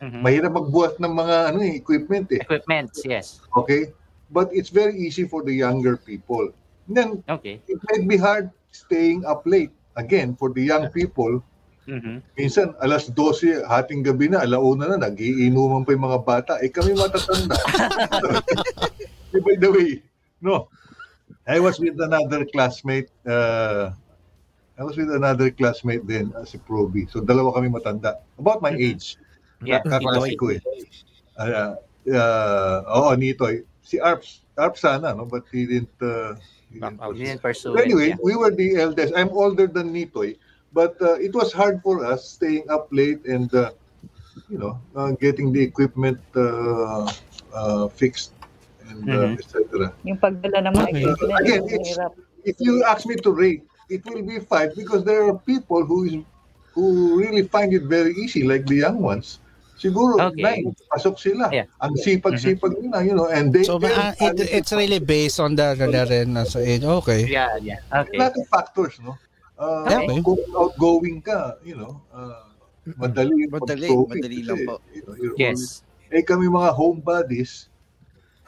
Mhm. 0.01 0.21
Mahirap 0.21 0.53
magbuhat 0.53 0.93
ng 1.01 1.13
mga 1.13 1.35
ano 1.53 1.59
eh, 1.65 1.73
equipment 1.77 2.27
eh. 2.31 2.41
Equipments, 2.43 3.01
yes. 3.05 3.41
Okay? 3.57 3.91
But 4.29 4.51
it's 4.53 4.69
very 4.69 4.95
easy 4.97 5.25
for 5.25 5.41
the 5.43 5.53
younger 5.53 5.97
people. 5.97 6.51
Then 6.87 7.23
Okay. 7.27 7.61
it 7.67 7.79
might 7.91 8.05
be 8.07 8.17
hard 8.17 8.51
staying 8.71 9.25
up 9.25 9.43
late. 9.45 9.73
Again, 9.97 10.35
for 10.37 10.53
the 10.53 10.61
young 10.61 10.89
people, 10.93 11.41
Mhm. 11.87 12.19
minsan 12.35 12.75
alas 12.83 13.07
12, 13.15 13.63
hating 13.63 14.03
gabi 14.03 14.27
na, 14.27 14.43
alauna 14.43 14.91
na, 14.91 15.07
nagiinuman 15.07 15.87
pa 15.87 15.95
yung 15.95 16.03
mga 16.03 16.19
bata. 16.19 16.53
Eh 16.59 16.67
kami 16.67 16.91
matatanda. 16.91 17.55
Eh, 19.31 19.39
By 19.47 19.55
the 19.55 19.71
way, 19.71 20.03
no, 20.43 20.67
I 21.47 21.63
was 21.63 21.79
with 21.79 21.95
another 21.95 22.43
classmate. 22.43 23.07
Uh, 23.23 23.95
I 24.75 24.83
was 24.83 24.99
with 24.99 25.09
another 25.15 25.47
classmate 25.49 26.03
then 26.03 26.35
as 26.35 26.53
a 26.53 26.59
proby. 26.59 27.07
So 27.07 27.23
dalawa 27.23 27.55
kami 27.55 27.71
matanda. 27.71 28.19
About 28.35 28.59
my 28.59 28.75
age. 28.75 29.15
Yeah. 29.63 29.81
Kaklase 29.81 30.37
ko 30.37 30.53
eh. 30.53 30.61
Uh, 31.39 31.79
uh, 32.11 32.77
oo, 32.85 33.15
Nitoy. 33.15 33.63
Si 33.81 33.97
Arps. 33.97 34.43
Arps 34.59 34.83
sana, 34.83 35.15
no? 35.15 35.25
But 35.25 35.47
he 35.49 35.65
didn't... 35.65 35.97
Uh, 35.97 36.35
he 36.69 36.83
didn't 37.23 37.41
pursue. 37.41 37.77
anyway, 37.79 38.11
it. 38.11 38.19
we 38.21 38.35
were 38.35 38.51
the 38.51 38.75
eldest. 38.75 39.13
I'm 39.15 39.29
older 39.29 39.65
than 39.65 39.95
Nitoy, 39.95 40.35
but 40.73 40.95
uh, 41.01 41.15
it 41.19 41.33
was 41.33 41.51
hard 41.53 41.81
for 41.81 42.05
us 42.05 42.27
staying 42.27 42.67
up 42.69 42.87
late 42.91 43.23
and 43.25 43.53
uh, 43.53 43.71
you 44.49 44.57
know 44.57 44.79
uh, 44.95 45.11
getting 45.17 45.51
the 45.51 45.61
equipment 45.61 46.19
uh, 46.35 47.09
uh, 47.53 47.87
fixed 47.89 48.33
and 48.89 49.03
uh, 49.09 49.31
Mhm. 49.31 49.39
etc. 49.39 49.91
Yung 50.07 50.19
pagdala 50.19 50.57
ng 50.67 50.73
mga 50.75 50.87
Okay. 50.89 51.03
equipment, 51.03 51.39
Again, 51.41 51.63
it's-. 51.69 51.99
If 52.47 52.55
you 52.63 52.79
ask 52.87 53.03
me 53.03 53.19
to 53.27 53.31
rate, 53.35 53.67
it 53.91 54.07
will 54.07 54.23
be 54.23 54.39
five 54.39 54.71
because 54.71 55.03
there 55.03 55.27
are 55.27 55.35
people 55.43 55.83
who 55.83 56.07
is 56.07 56.15
who 56.71 57.17
really 57.19 57.43
find 57.43 57.73
it 57.75 57.89
very 57.91 58.15
easy, 58.15 58.47
like 58.47 58.63
the 58.69 58.87
young 58.87 59.01
ones. 59.03 59.41
Siguro, 59.77 60.17
Okay. 60.31 60.41
nine, 60.41 60.73
pasok 60.89 61.19
sila. 61.19 61.49
Yeah. 61.53 61.69
Ang 61.83 61.97
sipag-sipag 62.01 62.81
nila, 62.81 62.97
you 63.05 63.13
know, 63.13 63.29
and 63.29 63.53
they... 63.53 63.61
So 63.61 63.77
uh, 63.77 64.13
it, 64.17 64.41
it's 64.49 64.73
really 64.73 64.97
based 64.97 65.37
on 65.37 65.53
the 65.53 65.77
the 65.77 66.01
rin 66.07 66.33
sa 66.49 66.57
age. 66.61 66.81
Okay. 66.81 67.29
Yeah, 67.29 67.57
yeah. 67.61 67.77
Okay. 67.93 68.17
a 68.17 68.25
lot 68.25 68.33
of 68.33 68.45
factors, 68.49 68.97
no? 69.03 69.17
Uh, 69.57 69.89
Okay. 69.89 70.21
Kung 70.21 70.37
outgoing 70.53 71.17
ka, 71.19 71.57
you 71.65 71.73
know, 71.73 71.97
uh, 72.13 72.45
madali. 73.01 73.49
Madali, 73.49 73.89
madali 73.89 74.39
lang 74.45 74.59
po. 74.63 74.77
you 74.93 75.01
know, 75.01 75.33
Yes. 75.35 75.57
always- 75.57 75.83
eh 76.07 76.23
kami 76.23 76.47
mga 76.47 76.71
homebodies, 76.71 77.67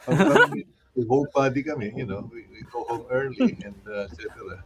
pag 0.00 0.16
kami, 0.16 0.64
homebody 1.10 1.60
kami, 1.60 1.92
you 1.92 2.06
know, 2.08 2.24
we, 2.32 2.46
we 2.48 2.64
go 2.72 2.86
home 2.88 3.04
early 3.12 3.52
and 3.60 3.76
uh, 3.84 4.08
etc. 4.08 4.62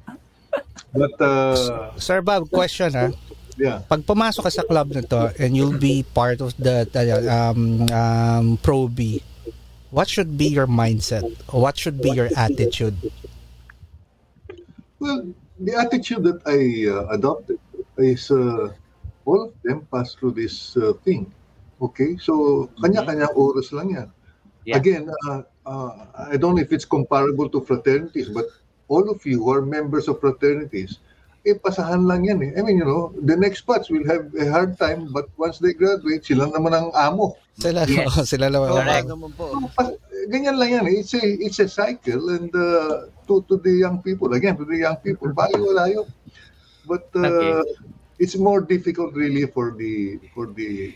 But, 0.94 1.18
uh, 1.18 1.90
Sir 1.98 2.22
Bob, 2.22 2.46
question 2.54 2.94
ha. 2.94 3.10
yeah. 3.58 3.82
Pag 3.90 4.06
pumasok 4.06 4.46
ka 4.46 4.52
sa 4.52 4.62
club 4.62 4.94
na 4.94 5.02
to 5.02 5.34
and 5.42 5.58
you'll 5.58 5.74
be 5.74 6.06
part 6.14 6.38
of 6.38 6.54
the, 6.54 6.86
the 6.86 7.02
um, 7.26 7.82
um, 7.90 8.46
Pro 8.62 8.86
B, 8.86 9.18
what 9.90 10.06
should 10.06 10.38
be 10.38 10.46
your 10.46 10.70
mindset? 10.70 11.26
What 11.50 11.74
should 11.74 11.98
be 11.98 12.14
your 12.14 12.30
attitude? 12.38 12.94
Well, 15.02 15.34
the 15.59 15.74
attitude 15.76 16.22
that 16.24 16.40
I 16.47 16.89
uh, 16.90 17.14
adopted 17.14 17.59
is 17.98 18.31
uh, 18.31 18.72
all 19.24 19.40
of 19.48 19.52
them 19.62 19.86
pass 19.93 20.14
through 20.14 20.32
this 20.32 20.76
uh, 20.76 20.93
thing. 21.05 21.31
Okay? 21.81 22.16
So, 22.18 22.66
kanya-kanyang 22.82 23.35
oras 23.35 23.72
lang 23.72 23.90
yan. 23.94 24.09
Yeah. 24.64 24.76
Again, 24.81 25.10
uh, 25.28 25.43
uh, 25.66 25.90
I 26.16 26.36
don't 26.36 26.56
know 26.56 26.62
if 26.62 26.72
it's 26.72 26.85
comparable 26.89 27.48
to 27.51 27.60
fraternities, 27.60 28.28
but 28.28 28.47
all 28.89 29.10
of 29.10 29.20
you 29.26 29.44
who 29.44 29.52
are 29.52 29.62
members 29.62 30.09
of 30.09 30.20
fraternities, 30.20 30.98
eh, 31.44 31.52
pasahan 31.52 32.09
lang 32.09 32.24
yan 32.24 32.40
eh. 32.40 32.52
I 32.56 32.64
mean, 32.64 32.81
you 32.81 32.89
know, 32.89 33.12
the 33.20 33.36
next 33.36 33.68
batch 33.68 33.93
will 33.93 34.05
have 34.09 34.32
a 34.32 34.48
hard 34.48 34.81
time, 34.81 35.12
but 35.12 35.28
once 35.36 35.60
they 35.60 35.76
graduate, 35.76 36.24
sila 36.24 36.48
naman 36.48 36.72
ang 36.72 36.89
amo. 36.97 37.36
Sila, 37.60 37.85
Yes. 37.85 38.09
oo, 38.09 38.24
sila 38.32 38.48
naman. 38.48 38.72
Correct. 38.72 39.05
naman 39.06 39.31
po. 39.36 39.52
Pas- 39.76 39.93
Ganyan 40.30 40.56
lang 40.56 40.70
yan. 40.70 40.84
It's 40.88 41.14
a, 41.14 41.22
it's 41.22 41.59
a 41.59 41.68
cycle 41.68 42.30
and 42.30 42.48
uh, 42.55 43.09
to, 43.26 43.44
to 43.48 43.56
the 43.59 43.72
young 43.84 44.02
people, 44.02 44.32
again, 44.34 44.56
to 44.56 44.64
the 44.64 44.78
young 44.78 44.96
people, 44.96 45.28
baliwala 45.38 45.90
yun. 45.90 46.06
But 46.86 47.09
uh, 47.16 47.24
Okay. 47.24 47.62
it's 48.18 48.36
more 48.36 48.60
difficult 48.60 49.14
really 49.14 49.46
for 49.48 49.72
the 49.72 50.20
for 50.36 50.46
the 50.52 50.94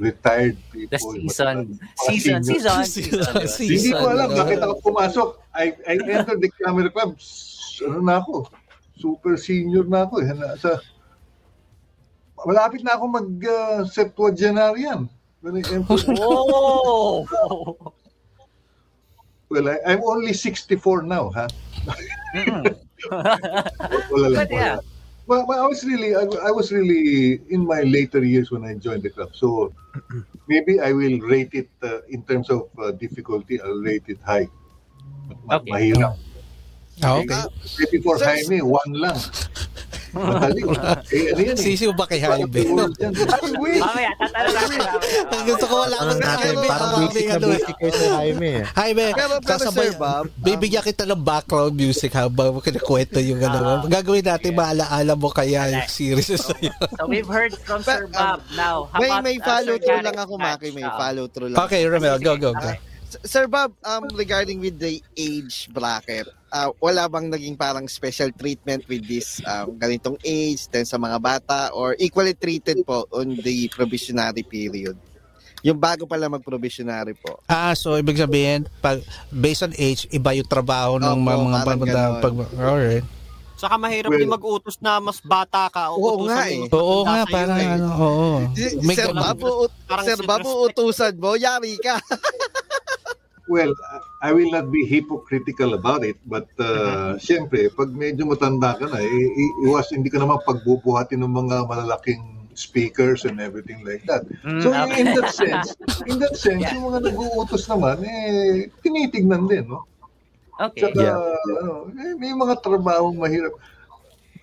retired 0.00 0.56
people. 0.72 0.90
The 0.90 0.98
season. 0.98 1.78
Mga 1.78 2.08
Season, 2.08 2.40
senior. 2.42 2.84
season, 2.84 3.46
season. 3.46 3.68
Hindi 3.68 3.90
ko 3.92 4.04
alam, 4.08 4.28
Season, 4.32 4.40
bakit 4.42 4.58
ako 4.64 4.74
pumasok. 4.82 5.28
I, 5.54 5.64
I 5.86 5.94
entered 6.00 6.40
the 6.40 6.50
camera 6.58 6.88
club, 6.88 7.14
ano 7.84 7.98
na 8.00 8.18
ako, 8.18 8.48
super 8.96 9.36
senior 9.36 9.84
na 9.84 10.08
ako. 10.08 10.24
Eh. 10.24 10.32
Nasa, 10.32 10.80
malapit 12.42 12.82
na 12.82 12.96
ako 12.96 13.04
mag 13.06 13.28
uh, 13.44 13.84
septuagenarian. 13.86 15.06
When 15.44 15.58
I 15.58 15.62
entered, 15.70 16.06
Oh! 16.18 17.26
well, 19.52 19.68
I, 19.68 19.76
I'm 19.86 20.02
only 20.02 20.32
64 20.32 21.02
now, 21.04 21.30
ha? 21.30 21.46
Mm-mm. 22.34 22.64
Wala 24.10 24.28
lang 24.32 24.40
But 24.40 24.50
yeah. 24.50 24.76
Well, 25.28 25.46
I 25.52 25.66
was 25.68 25.84
really, 25.84 26.16
I, 26.16 26.24
I 26.48 26.50
was 26.50 26.72
really 26.72 27.38
in 27.52 27.64
my 27.64 27.82
later 27.86 28.24
years 28.24 28.50
when 28.50 28.64
I 28.64 28.74
joined 28.74 29.04
the 29.04 29.10
club. 29.10 29.30
So 29.36 29.72
maybe 30.48 30.80
I 30.80 30.90
will 30.92 31.20
rate 31.20 31.54
it 31.54 31.70
uh, 31.84 32.02
in 32.08 32.24
terms 32.24 32.50
of 32.50 32.66
uh, 32.80 32.90
difficulty. 32.90 33.60
I'll 33.60 33.78
rate 33.84 34.08
it 34.08 34.18
high. 34.24 34.48
Ma- 35.46 35.60
Okay. 35.62 35.70
Mahirap. 35.70 36.16
Ah, 37.04 37.18
okay. 37.22 37.40
Maybe 37.78 38.02
for 38.02 38.18
Sir- 38.18 38.26
Jaime, 38.34 38.60
one 38.66 38.92
lang. 38.98 39.16
Madali. 40.12 40.60
eh, 40.62 41.32
ano 41.32 41.40
yan 41.40 41.56
eh? 41.56 41.64
Sisiw 41.64 41.92
ba 41.96 42.04
kay 42.04 42.20
Jaime? 42.20 42.44
Ay, 42.44 43.52
wait. 43.56 43.80
Mamaya, 43.80 44.10
tatanong 44.20 44.54
natin. 44.54 44.78
Gusto 45.48 45.64
ko 45.64 45.74
wala 45.82 45.96
Parang 45.96 46.12
akong 46.12 46.20
natin, 46.20 46.52
Jaime. 46.52 46.68
parang 46.68 46.88
ang 46.92 47.00
basic 47.00 47.24
na 47.24 47.32
ano 47.32 47.46
eh. 47.46 47.52
basic 47.56 47.74
kayo 47.80 47.92
sa 47.92 48.06
Jaime 48.20 48.48
eh. 48.52 48.64
Jaime, 48.76 49.06
Sir 49.72 49.92
Bob, 49.96 50.24
bibigyan 50.36 50.84
kita 50.84 51.02
ng 51.08 51.22
background 51.24 51.74
music 51.74 52.10
habang 52.12 52.60
kinikwento 52.60 53.18
yung 53.24 53.40
ano. 53.40 53.58
Ah. 53.64 53.80
Gagawin 53.88 54.24
natin 54.28 54.52
maalaala 54.52 55.12
mo 55.16 55.28
kaya 55.32 55.72
yung 55.72 55.88
series 55.88 56.28
na 56.28 56.38
sa'yo. 56.38 56.72
So 57.00 57.08
we've 57.08 57.28
heard 57.28 57.56
from 57.64 57.80
Sir 57.80 58.04
Bob 58.12 58.44
now. 58.52 58.92
How 58.92 59.00
May, 59.00 59.10
may 59.24 59.36
uh, 59.40 59.44
follow 59.48 59.74
through 59.80 60.02
lang 60.04 60.16
ako? 60.20 60.32
Maki. 60.36 60.68
May 60.76 60.84
follow 60.84 61.24
through 61.32 61.50
lang. 61.56 61.58
Okay, 61.64 61.88
Romel, 61.88 62.20
go, 62.20 62.36
go, 62.36 62.52
go. 62.52 62.91
Sir 63.20 63.44
Bob, 63.46 63.76
um, 63.84 64.08
regarding 64.16 64.60
with 64.60 64.80
the 64.80 65.02
age 65.12 65.68
bracket, 65.68 66.28
uh, 66.48 66.72
wala 66.80 67.08
bang 67.08 67.28
naging 67.28 67.56
parang 67.58 67.84
special 67.88 68.32
treatment 68.32 68.86
with 68.88 69.04
this 69.04 69.44
um, 69.44 69.76
ganitong 69.76 70.16
age, 70.24 70.68
then 70.72 70.88
sa 70.88 70.96
mga 70.96 71.18
bata, 71.20 71.68
or 71.76 71.96
equally 71.98 72.32
treated 72.32 72.80
po 72.86 73.04
on 73.12 73.36
the 73.44 73.68
probationary 73.68 74.42
period? 74.44 74.96
Yung 75.62 75.78
bago 75.78 76.10
pala 76.10 76.26
mag-probationary 76.26 77.14
po. 77.14 77.38
Ah, 77.46 77.70
so 77.78 77.94
ibig 77.94 78.18
sabihin, 78.18 78.66
pag, 78.82 78.98
based 79.30 79.62
on 79.62 79.70
age, 79.78 80.10
iba 80.10 80.34
yung 80.34 80.48
trabaho 80.48 80.98
ng 80.98 81.16
Opo, 81.22 81.26
mga 81.28 81.38
mga 81.38 81.58
parang 81.62 82.14
pag, 82.18 82.34
alright. 82.58 83.06
Saka 83.62 83.78
mahirap 83.78 84.10
Well- 84.10 84.18
din 84.18 84.26
mag-utos 84.26 84.74
na 84.82 84.98
mas 84.98 85.22
bata 85.22 85.70
ka. 85.70 85.94
Oo 85.94 86.26
nga 86.26 86.50
eh. 86.50 86.66
Oo 86.66 87.06
nga, 87.06 87.22
parang 87.30 87.58
eh. 87.62 87.74
ano, 87.78 87.88
oo. 87.94 88.30
Sir 88.58 89.14
Parang 89.86 90.02
Sir 90.02 90.18
Babu, 90.26 90.50
self-respect. 90.50 90.74
utusan 90.74 91.14
mo, 91.22 91.38
yari 91.38 91.78
ka. 91.78 91.94
Well, 93.52 93.76
I 94.18 94.32
will 94.32 94.48
not 94.48 94.72
be 94.72 94.88
hypocritical 94.88 95.76
about 95.76 96.00
it, 96.02 96.16
but 96.24 96.48
uh, 96.56 97.18
siyempre, 97.26 97.68
pag 97.70 97.92
medyo 97.92 98.24
matanda 98.24 98.72
ka 98.72 98.88
na, 98.88 99.04
i- 99.04 99.32
iwas, 99.68 99.92
hindi 99.92 100.08
ka 100.08 100.16
naman 100.16 100.40
pagbubuhatin 100.42 101.20
ng 101.20 101.28
mga 101.36 101.68
malalaking 101.68 102.24
speakers 102.54 103.24
and 103.24 103.40
everything 103.40 103.84
like 103.84 104.00
that. 104.04 104.24
Mm, 104.40 104.60
So 104.60 104.72
okay. 104.72 105.00
in 105.00 105.12
that 105.12 105.32
sense, 105.32 105.76
in 106.10 106.16
that 106.16 106.36
sense, 106.36 106.64
Yeah. 106.64 106.76
yung 106.76 106.88
mga 106.88 107.12
nag-uutos 107.12 107.64
naman, 107.66 108.00
eh, 108.04 108.72
tinitignan 108.80 109.44
din, 109.44 109.68
no? 109.68 109.84
Okay. 110.56 110.88
Saka, 110.88 111.32
ano, 111.60 111.92
eh, 111.92 112.12
may 112.16 112.32
mga 112.32 112.60
trabaho 112.60 113.12
mahirap. 113.12 113.52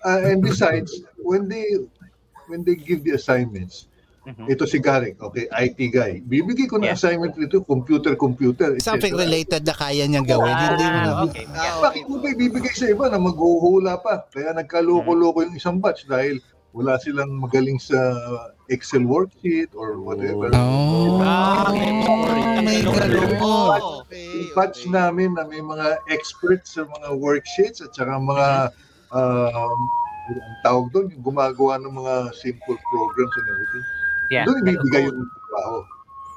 Uh, 0.00 0.20
and 0.26 0.40
besides, 0.40 0.90
when 1.18 1.46
they 1.46 1.66
when 2.46 2.62
they 2.62 2.74
give 2.74 3.02
the 3.02 3.14
assignments, 3.14 3.89
Mhm. 4.20 4.52
ito 4.52 4.68
si 4.68 4.76
Garrick, 4.76 5.16
okay, 5.16 5.48
IT 5.48 5.88
guy. 5.88 6.20
Bibigay 6.20 6.68
ko 6.68 6.76
na 6.76 6.92
Yeah. 6.92 6.96
assignment 7.00 7.32
dito, 7.32 7.64
computer, 7.64 8.12
computer. 8.14 8.76
Something 8.76 9.16
related 9.16 9.64
na 9.64 9.72
kaya 9.72 10.04
niyang 10.04 10.28
gawin. 10.28 10.52
Hindi 10.52 10.84
mo 10.84 10.98
na, 10.98 11.10
Ah, 11.10 11.24
okay. 11.24 11.44
Ah, 11.48 11.80
Bakit 11.80 12.04
mo 12.04 12.20
ba 12.20 12.28
ibibigay 12.28 12.74
sa 12.76 12.86
iba 12.86 13.08
na 13.08 13.16
maghuhula 13.16 13.96
pa? 13.96 14.28
Kaya 14.28 14.52
nagkaloko-loko 14.52 15.48
yung 15.48 15.56
isang 15.56 15.80
batch 15.80 16.04
dahil 16.04 16.36
wala 16.70 17.00
silang 17.00 17.40
magaling 17.40 17.80
sa 17.80 17.96
Excel 18.68 19.02
worksheet 19.02 19.72
or 19.74 19.98
whatever. 19.98 20.52
Oh, 20.54 21.18
Ah, 21.18 21.66
okay. 21.66 21.90
may. 22.62 22.84
Yung 22.84 24.52
batch 24.54 24.86
namin 24.86 25.34
na 25.34 25.42
may 25.42 25.58
mga 25.58 25.98
experts 26.08 26.76
sa 26.76 26.84
mga 26.84 27.08
worksheets 27.16 27.80
at 27.80 27.90
saka 27.96 28.14
mga 28.14 28.70
um, 29.10 29.78
ang 30.30 30.56
tawag 30.62 30.86
doon, 30.94 31.10
yung 31.10 31.24
gumagawa 31.26 31.82
ng 31.82 31.90
mga 31.90 32.14
simple 32.38 32.78
programs 32.78 33.34
and 33.34 33.46
everything. 33.48 33.86
Yeah. 34.30 34.46
Doon 34.46 34.62
ibibigay 34.62 35.10
yung 35.10 35.26
trabaho. 35.26 35.78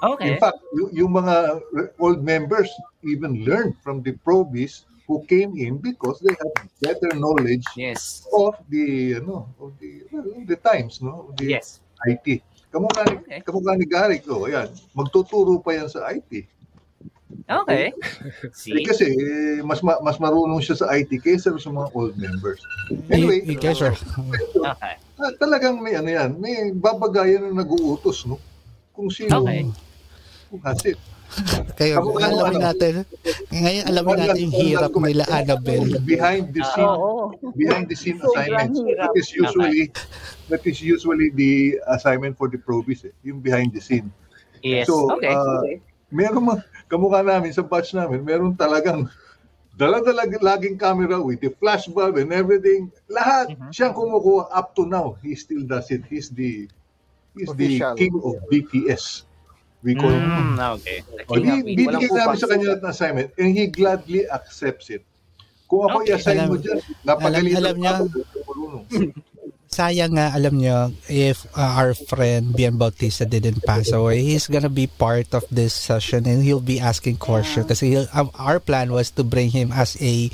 Okay. 0.03 0.35
In 0.35 0.37
fact, 0.41 0.59
yung, 0.75 0.89
yung 0.91 1.11
mga 1.15 1.63
old 2.01 2.19
members 2.25 2.67
even 3.07 3.45
learned 3.47 3.77
from 3.79 4.03
the 4.03 4.17
probis 4.27 4.83
who 5.07 5.23
came 5.31 5.55
in 5.55 5.79
because 5.79 6.19
they 6.19 6.33
have 6.35 6.53
better 6.83 7.11
knowledge 7.15 7.63
Yes. 7.79 8.27
of 8.35 8.55
the 8.67 9.19
ano 9.19 9.47
of 9.59 9.71
the 9.79 10.03
well, 10.11 10.27
the 10.43 10.59
times 10.59 10.99
no 10.99 11.31
of 11.31 11.39
the 11.39 11.55
Yes. 11.55 11.79
IT. 12.07 12.43
Kamukha 12.73 13.05
ni 13.07 13.15
Okay. 13.23 13.39
kamukha 13.45 13.77
ni 13.79 13.85
Garrick 13.87 14.25
oh, 14.27 14.43
ayan. 14.49 14.67
Magtuturo 14.91 15.61
pa 15.63 15.77
yan 15.77 15.87
sa 15.87 16.09
IT. 16.11 16.47
Okay. 17.43 17.89
Eh, 17.89 17.91
See? 18.51 18.83
kasi 18.83 19.09
eh, 19.09 19.59
mas 19.61 19.79
ma- 19.79 19.99
mas 19.99 20.17
marunong 20.17 20.59
siya 20.59 20.79
sa 20.79 20.87
IT 20.91 21.19
kaysa 21.19 21.53
sa 21.55 21.69
mga 21.69 21.89
old 21.91 22.15
members. 22.15 22.61
Anyway, 23.09 23.43
you 23.43 23.57
guys 23.57 23.79
are, 23.79 23.93
Okay. 23.93 24.95
ah, 25.19 25.31
talagang 25.37 25.79
may 25.79 25.93
ano 25.93 26.09
yan, 26.09 26.37
may 26.37 26.71
babagayan 26.71 27.49
na 27.49 27.61
nag-uutos 27.61 28.25
no. 28.25 28.39
Kung 28.91 29.09
sino 29.09 29.41
Okay. 29.41 29.67
kung 30.47 30.61
hasit. 30.63 30.97
kayo, 31.73 31.97
Ako, 31.97 32.21
ano, 32.21 32.45
alamin 32.45 32.61
ano? 32.61 32.67
natin, 32.69 32.91
ngayon 33.49 33.83
alamin 33.89 34.15
natin 34.21 34.39
yung 34.45 34.53
hirap 34.53 34.93
nila 34.93 35.23
Annabelle. 35.33 35.97
behind 36.05 36.53
the 36.53 36.61
scene 36.61 36.85
Oo. 36.85 37.33
behind 37.57 37.89
the 37.89 37.97
scene 37.97 38.21
assignments. 38.21 38.77
That 39.01 39.13
is 39.17 39.33
usually 39.33 39.89
that 40.53 40.61
is 40.61 40.77
usually 40.77 41.33
the 41.33 41.81
assignment 41.89 42.37
for 42.37 42.53
the 42.53 42.61
probis, 42.61 43.01
eh, 43.01 43.13
yung 43.25 43.41
behind 43.41 43.73
the 43.73 43.81
scene. 43.81 44.13
Yes. 44.61 44.85
So, 44.85 45.09
okay. 45.17 45.33
uh, 45.33 45.81
meron 46.13 46.45
mga 46.45 46.61
kamukha 46.93 47.25
namin 47.25 47.49
sa 47.49 47.65
batch 47.65 47.97
namin, 47.97 48.21
meron 48.21 48.53
talagang 48.53 49.09
dala-dala 49.73 50.29
laging 50.29 50.77
camera 50.77 51.17
with 51.17 51.41
the 51.41 51.49
flash 51.57 51.89
bulb 51.89 52.21
and 52.21 52.29
everything. 52.29 52.93
Lahat 53.09 53.49
Mhm. 53.49 53.73
siyang 53.73 53.97
kumukuha 53.97 54.53
up 54.53 54.77
to 54.77 54.85
now. 54.85 55.17
He 55.25 55.33
still 55.33 55.65
does 55.65 55.89
it. 55.89 56.05
He's 56.05 56.29
the 56.29 56.69
he's 57.33 57.49
Official. 57.49 57.97
the 57.97 57.97
king 57.97 58.13
of 58.21 58.37
BTS. 58.45 59.25
We 59.81 59.97
call 59.97 60.13
him. 60.13 60.23
Mm, 60.23 60.55
okay. 60.79 61.01
The 61.01 61.25
Oh, 61.27 61.35
bibigyan 61.65 62.13
namin 62.13 62.37
sa 62.37 62.47
kanya 62.47 62.77
ng 62.77 62.85
assignment 62.87 63.29
and 63.35 63.49
he 63.51 63.65
gladly 63.67 64.29
accepts 64.29 64.93
it. 64.93 65.01
Kung 65.67 65.89
ako 65.89 66.05
Okay. 66.05 66.13
i-assign 66.13 66.45
mo 66.47 66.55
dyan, 66.55 66.77
napagalitan 67.03 67.59
alam- 67.59 67.75
alam 67.75 67.77
niya. 67.81 67.93
ako. 67.97 68.05
Sayang 69.73 70.13
nga, 70.13 70.29
alam 70.29 70.61
nyo, 70.61 70.93
if 71.09 71.49
uh, 71.57 71.81
our 71.81 71.97
friend 71.97 72.53
Bien 72.53 72.77
Bautista 72.77 73.25
didn't 73.25 73.65
pass 73.65 73.89
away, 73.89 74.21
he's 74.21 74.45
gonna 74.45 74.69
be 74.69 74.85
part 74.85 75.33
of 75.33 75.41
this 75.49 75.73
session 75.73 76.29
and 76.29 76.45
he'll 76.45 76.61
be 76.61 76.77
asking 76.77 77.17
questions 77.17 77.65
kasi 77.65 78.05
um, 78.13 78.29
our 78.37 78.61
plan 78.61 78.93
was 78.93 79.09
to 79.09 79.25
bring 79.25 79.49
him 79.49 79.73
as 79.73 79.97
a 79.97 80.29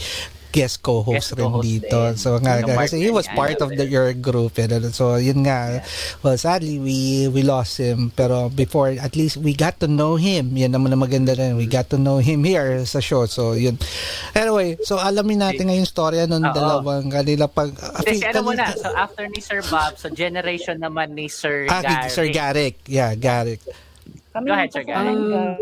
guest 0.49 0.81
co-host 0.81 1.29
Guest 1.29 1.37
rin 1.37 1.45
co-host 1.45 1.63
dito. 1.63 1.97
din. 2.01 2.13
So 2.15 2.37
nga, 2.37 2.59
Yung 2.59 2.73
kasi 2.73 2.97
he 2.97 3.09
was 3.09 3.29
part 3.29 3.59
of 3.59 3.69
the, 3.69 3.85
your 3.85 4.09
group. 4.11 4.57
And, 4.57 4.89
so 4.89 5.15
yun 5.15 5.43
nga, 5.43 5.85
well 6.19 6.35
sadly 6.35 6.77
we 6.77 6.97
we 7.27 7.41
lost 7.41 7.77
him 7.77 8.09
pero 8.11 8.49
before 8.49 8.89
at 8.91 9.13
least 9.13 9.37
we 9.37 9.53
got 9.53 9.77
to 9.77 9.87
know 9.87 10.15
him. 10.15 10.51
Yan 10.53 10.73
naman 10.73 10.89
ang 10.89 11.01
maganda 11.01 11.31
rin. 11.31 11.53
We 11.53 11.65
got 11.65 11.87
to 11.89 11.97
know 11.97 12.17
him 12.17 12.41
here 12.41 12.81
sa 12.83 12.97
show. 12.97 13.23
So 13.25 13.53
yun. 13.53 13.77
Anyway, 14.33 14.81
so 14.81 14.97
alamin 14.97 15.39
natin 15.39 15.69
ngayong 15.69 15.85
storya 15.85 16.25
ng 16.25 16.41
Oo. 16.41 16.51
dalawang 16.51 17.07
kanila 17.07 17.45
pag 17.45 17.69
Kasi 18.01 18.25
ano 18.25 18.41
muna, 18.43 18.73
so 18.73 18.89
after 18.91 19.25
ni 19.25 19.39
Sir 19.39 19.61
Bob, 19.63 19.95
so 19.95 20.09
generation 20.09 20.77
naman 20.77 21.13
ni 21.13 21.29
Sir 21.29 21.69
Ah, 21.69 21.79
Gary. 21.79 22.09
Sir 22.09 22.25
Garrick. 22.29 22.81
Yeah, 22.85 23.13
Garrick. 23.13 23.61
Kami 24.29 24.45
Go 24.45 24.53
ahead, 24.53 24.69
Sir 24.69 24.81
Gary. 24.81 25.13
kasama- 25.13 25.57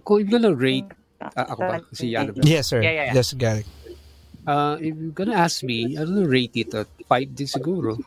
Kung 0.00 0.16
yung 0.20 0.30
gonna 0.30 0.52
rate, 0.52 0.88
ah, 1.18 1.48
ako 1.48 1.60
ba? 1.60 1.76
Si 1.90 2.12
Annabelle. 2.12 2.44
Yes, 2.44 2.68
sir. 2.68 2.80
Yeah, 2.80 2.92
yeah, 2.92 3.06
yeah. 3.08 3.14
Yes, 3.16 3.32
Garrick. 3.32 3.68
Uh, 4.46 4.78
if 4.78 4.94
you're 4.94 5.10
gonna 5.10 5.34
ask 5.34 5.66
me, 5.66 5.98
I'm 5.98 6.06
gonna 6.06 6.28
rate 6.30 6.54
it 6.54 6.70
at 6.72 6.86
5 7.10 7.34
din 7.34 7.50
siguro. 7.50 7.98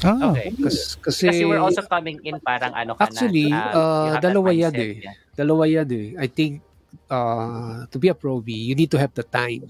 Oh. 0.00 0.32
Okay. 0.32 0.56
Kas, 0.56 0.96
kasi, 0.96 1.28
Kasi 1.28 1.42
we're 1.44 1.60
also 1.60 1.84
coming 1.84 2.16
in 2.24 2.40
parang 2.40 2.72
ano 2.72 2.96
ka 2.96 3.04
Actually, 3.04 3.52
na. 3.52 3.68
uh, 3.76 4.06
that 4.16 4.32
dalawa 4.32 4.48
yan 4.48 4.72
eh. 4.72 4.92
yeah. 5.04 5.14
Dalawa 5.36 5.68
yan 5.68 5.88
eh. 5.92 6.16
I 6.16 6.24
think 6.32 6.64
uh, 7.12 7.84
to 7.92 7.96
be 8.00 8.08
a 8.08 8.16
pro 8.16 8.40
B, 8.40 8.56
you 8.56 8.72
need 8.72 8.88
to 8.90 8.98
have 8.98 9.12
the 9.12 9.22
time. 9.28 9.68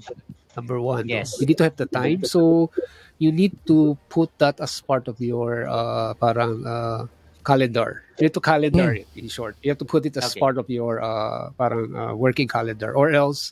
Number 0.55 0.79
one, 0.79 1.11
no? 1.11 1.19
Yes. 1.19 1.35
you 1.43 1.47
need 1.51 1.59
to 1.59 1.67
have 1.67 1.75
the 1.75 1.87
time. 1.91 2.23
So 2.23 2.71
you 3.19 3.35
need 3.35 3.59
to 3.67 3.99
put 4.09 4.31
that 4.39 4.63
as 4.63 4.79
part 4.79 5.11
of 5.11 5.19
your 5.19 5.67
uh, 5.67 6.15
parang 6.15 6.63
uh, 6.63 7.11
calendar. 7.43 8.07
You 8.19 8.31
need 8.31 8.35
to 8.39 8.43
calendar 8.43 8.95
it 8.95 9.11
in 9.19 9.27
short. 9.27 9.57
You 9.63 9.75
have 9.75 9.79
to 9.83 9.89
put 9.89 10.07
it 10.07 10.15
as 10.15 10.31
Okay. 10.31 10.39
part 10.39 10.59
of 10.59 10.71
your 10.71 11.03
uh, 11.03 11.51
parang 11.59 11.91
uh, 11.97 12.15
working 12.15 12.47
calendar, 12.47 12.95
or 12.95 13.11
else 13.11 13.51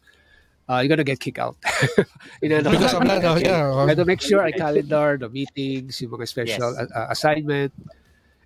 uh, 0.68 0.78
you're 0.84 0.88
gonna 0.92 1.04
get 1.04 1.18
kicked 1.18 1.38
out. 1.40 1.56
you 2.42 2.48
know, 2.48 2.62
Because 2.62 2.94
of 2.94 3.04
that, 3.08 3.24
oh, 3.24 3.36
yeah. 3.36 3.72
I 3.72 3.88
have 3.88 3.96
to 3.96 4.04
make 4.04 4.20
sure 4.20 4.42
I 4.42 4.52
calendar 4.52 5.16
the 5.18 5.28
meetings, 5.28 6.00
yung 6.00 6.12
mga 6.12 6.28
special 6.28 6.76
Yes. 6.76 6.92
uh, 6.94 7.06
assignment. 7.10 7.72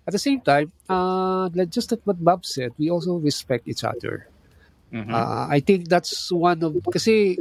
At 0.07 0.11
the 0.11 0.19
same 0.19 0.41
time, 0.41 0.71
uh, 0.89 1.47
like 1.55 1.69
just 1.71 1.91
like 1.91 2.01
what 2.03 2.19
Bob 2.19 2.43
said, 2.45 2.71
we 2.77 2.89
also 2.91 3.15
respect 3.19 3.67
each 3.67 3.83
other. 3.83 4.27
Mhm. 4.91 5.07
Uh, 5.09 5.47
I 5.49 5.59
think 5.63 5.87
that's 5.87 6.27
one 6.29 6.59
of 6.61 6.75
kasi 6.91 7.39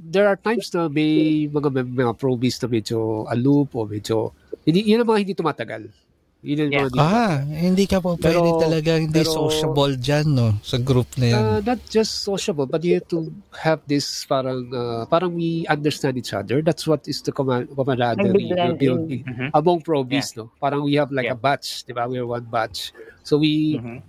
there 0.00 0.24
are 0.26 0.40
times 0.40 0.72
na 0.72 0.88
may 0.88 1.44
mga 1.46 1.84
mga 1.84 2.16
probies 2.16 2.56
na 2.64 2.68
medyo 2.72 3.28
aloof 3.28 3.76
o 3.76 3.84
medyo 3.84 4.32
hindi 4.64 4.88
yun 4.88 5.04
ang 5.04 5.08
mga 5.12 5.20
hindi 5.20 5.34
tumatagal. 5.36 5.92
Yun 6.40 6.56
ang 6.56 6.72
Yeah. 6.72 6.88
mga 6.88 6.88
hindi 6.88 7.04
Ah, 7.04 7.36
hindi 7.44 7.84
ka 7.84 8.00
po 8.00 8.16
pwede 8.16 8.32
Pero- 8.32 8.56
talaga 8.56 8.90
hindi 8.96 9.20
pero- 9.20 9.28
sociable 9.44 9.92
dyan, 10.00 10.26
no? 10.32 10.56
Sa 10.64 10.80
group 10.80 11.12
na 11.20 11.26
yan. 11.28 11.42
Uh, 11.44 11.60
not 11.60 11.80
just 11.92 12.24
sociable, 12.24 12.64
but 12.64 12.80
you 12.80 12.96
have 12.96 13.04
to 13.12 13.28
have 13.52 13.80
this 13.84 14.24
parang 14.24 14.64
uh, 14.72 15.04
parang 15.04 15.36
we 15.36 15.68
understand 15.68 16.16
each 16.16 16.32
other. 16.32 16.64
That's 16.64 16.88
what 16.88 17.04
is 17.04 17.20
the 17.20 17.28
camaraderie 17.28 18.32
we're 18.48 18.72
building 18.80 19.20
Mhm. 19.28 19.52
among 19.52 19.84
probies, 19.84 20.32
no? 20.32 20.48
Parang 20.56 20.80
we 20.80 20.96
have 20.96 21.12
like 21.12 21.28
Yeah. 21.28 21.36
a 21.36 21.38
batch, 21.38 21.84
di 21.84 21.92
ba? 21.92 22.08
We're 22.08 22.24
one 22.24 22.48
batch. 22.48 22.96
So 23.20 23.36
we 23.36 23.76
Mhm. 23.76 24.00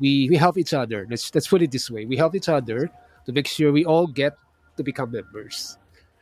we 0.00 0.32
we 0.32 0.40
help 0.40 0.56
each 0.56 0.72
other. 0.72 1.04
Let's 1.04 1.28
let's 1.36 1.52
put 1.52 1.60
it 1.60 1.68
this 1.68 1.92
way: 1.92 2.08
we 2.08 2.16
help 2.16 2.32
each 2.32 2.48
other 2.48 2.88
to 3.24 3.30
make 3.30 3.44
sure 3.44 3.68
we 3.76 3.84
all 3.84 4.08
get 4.08 4.40
to 4.76 4.82
become 4.82 5.12
members. 5.12 5.76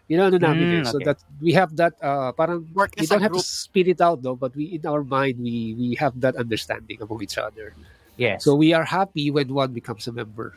You 0.08 0.16
know, 0.18 0.26
ano 0.26 0.38
namin 0.38 0.68
eh. 0.68 0.82
Mm, 0.82 0.86
So 0.86 0.98
okay. 0.98 1.04
that 1.06 1.18
we 1.40 1.52
have 1.52 1.76
that 1.76 1.94
uh, 2.02 2.32
parang 2.32 2.68
Work 2.74 2.94
we 2.98 3.06
don't 3.06 3.22
have 3.22 3.32
group. 3.32 3.42
to 3.42 3.46
spit 3.46 3.88
it 3.88 4.00
out 4.00 4.22
though, 4.22 4.36
but 4.36 4.54
we 4.54 4.76
in 4.76 4.84
our 4.86 5.02
mind 5.04 5.38
we 5.40 5.74
we 5.78 5.94
have 5.96 6.18
that 6.20 6.36
understanding 6.36 7.00
among 7.00 7.22
each 7.22 7.38
other. 7.38 7.72
Yes. 8.16 8.44
So 8.44 8.54
we 8.54 8.74
are 8.74 8.84
happy 8.84 9.30
when 9.30 9.48
one 9.54 9.72
becomes 9.72 10.06
a 10.08 10.12
member. 10.12 10.54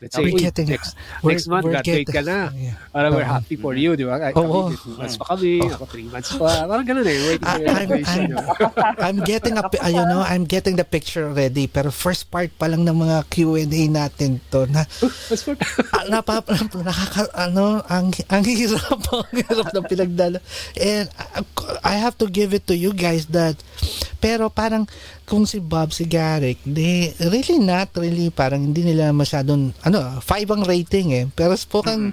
Let's 0.00 0.16
say, 0.16 0.24
We're 0.24 0.32
"Uy, 0.32 0.48
getting- 0.48 0.72
next, 0.72 0.96
we're- 1.20 1.36
next 1.36 1.44
month, 1.44 1.64
we're 1.68 1.76
graduate 1.76 2.08
getting- 2.08 2.24
ka 2.24 2.32
na. 2.32 2.48
Yeah. 2.56 2.72
Parang 2.88 3.12
we're 3.12 3.28
happy 3.28 3.56
for 3.60 3.76
you, 3.76 4.00
di 4.00 4.08
ba? 4.08 4.16
Oo. 4.32 4.72
Kami, 4.72 4.80
two 4.80 4.96
months 4.96 5.16
pa 5.20 5.24
kami, 5.36 5.60
ako 5.60 5.84
three 5.84 6.08
months 6.08 6.32
pa. 6.40 6.64
Parang 6.64 6.86
ganun 6.88 7.04
eh, 7.04 7.18
waiting 7.28 7.44
for 7.44 7.60
I'm. 7.68 7.88
I'm, 7.92 8.32
I'm 9.04 9.18
getting 9.28 9.60
a, 9.60 9.64
uh, 9.68 9.92
you 9.92 10.00
know, 10.08 10.24
I'm 10.24 10.48
getting 10.48 10.80
the 10.80 10.88
picture 10.88 11.28
already. 11.28 11.68
Pero 11.68 11.92
first 11.92 12.32
part 12.32 12.48
pa 12.56 12.64
lang 12.64 12.88
ng 12.88 12.96
mga 12.96 13.28
Q&A 13.28 13.68
natin 13.92 14.40
to 14.48 14.64
na 14.72 14.88
ah, 16.00 16.04
napa, 16.08 16.40
nakaka, 16.80 17.28
ano, 17.36 17.84
ang, 17.84 18.08
ang 18.32 18.44
hirap, 18.48 19.04
ang 19.04 19.36
hirap 19.36 19.68
ng 19.68 19.84
pinagdala. 19.84 20.40
And 20.80 21.12
uh, 21.20 21.44
I 21.84 22.00
have 22.00 22.16
to 22.24 22.26
give 22.26 22.56
it 22.56 22.64
to 22.68 22.74
you 22.74 22.96
guys 22.96 23.28
that, 23.36 23.60
pero 24.20 24.52
parang 24.52 24.84
kung 25.24 25.48
si 25.48 25.58
Bob, 25.58 25.96
si 25.96 26.04
Garrick, 26.04 26.60
they 26.68 27.16
really 27.32 27.56
not 27.56 27.88
really, 27.96 28.28
parang 28.28 28.70
hindi 28.70 28.84
nila 28.84 29.10
masyadong, 29.16 29.72
ano, 29.82 30.20
five 30.20 30.46
ang 30.52 30.62
rating 30.62 31.16
eh. 31.16 31.24
Pero 31.32 31.56
spoken, 31.56 32.12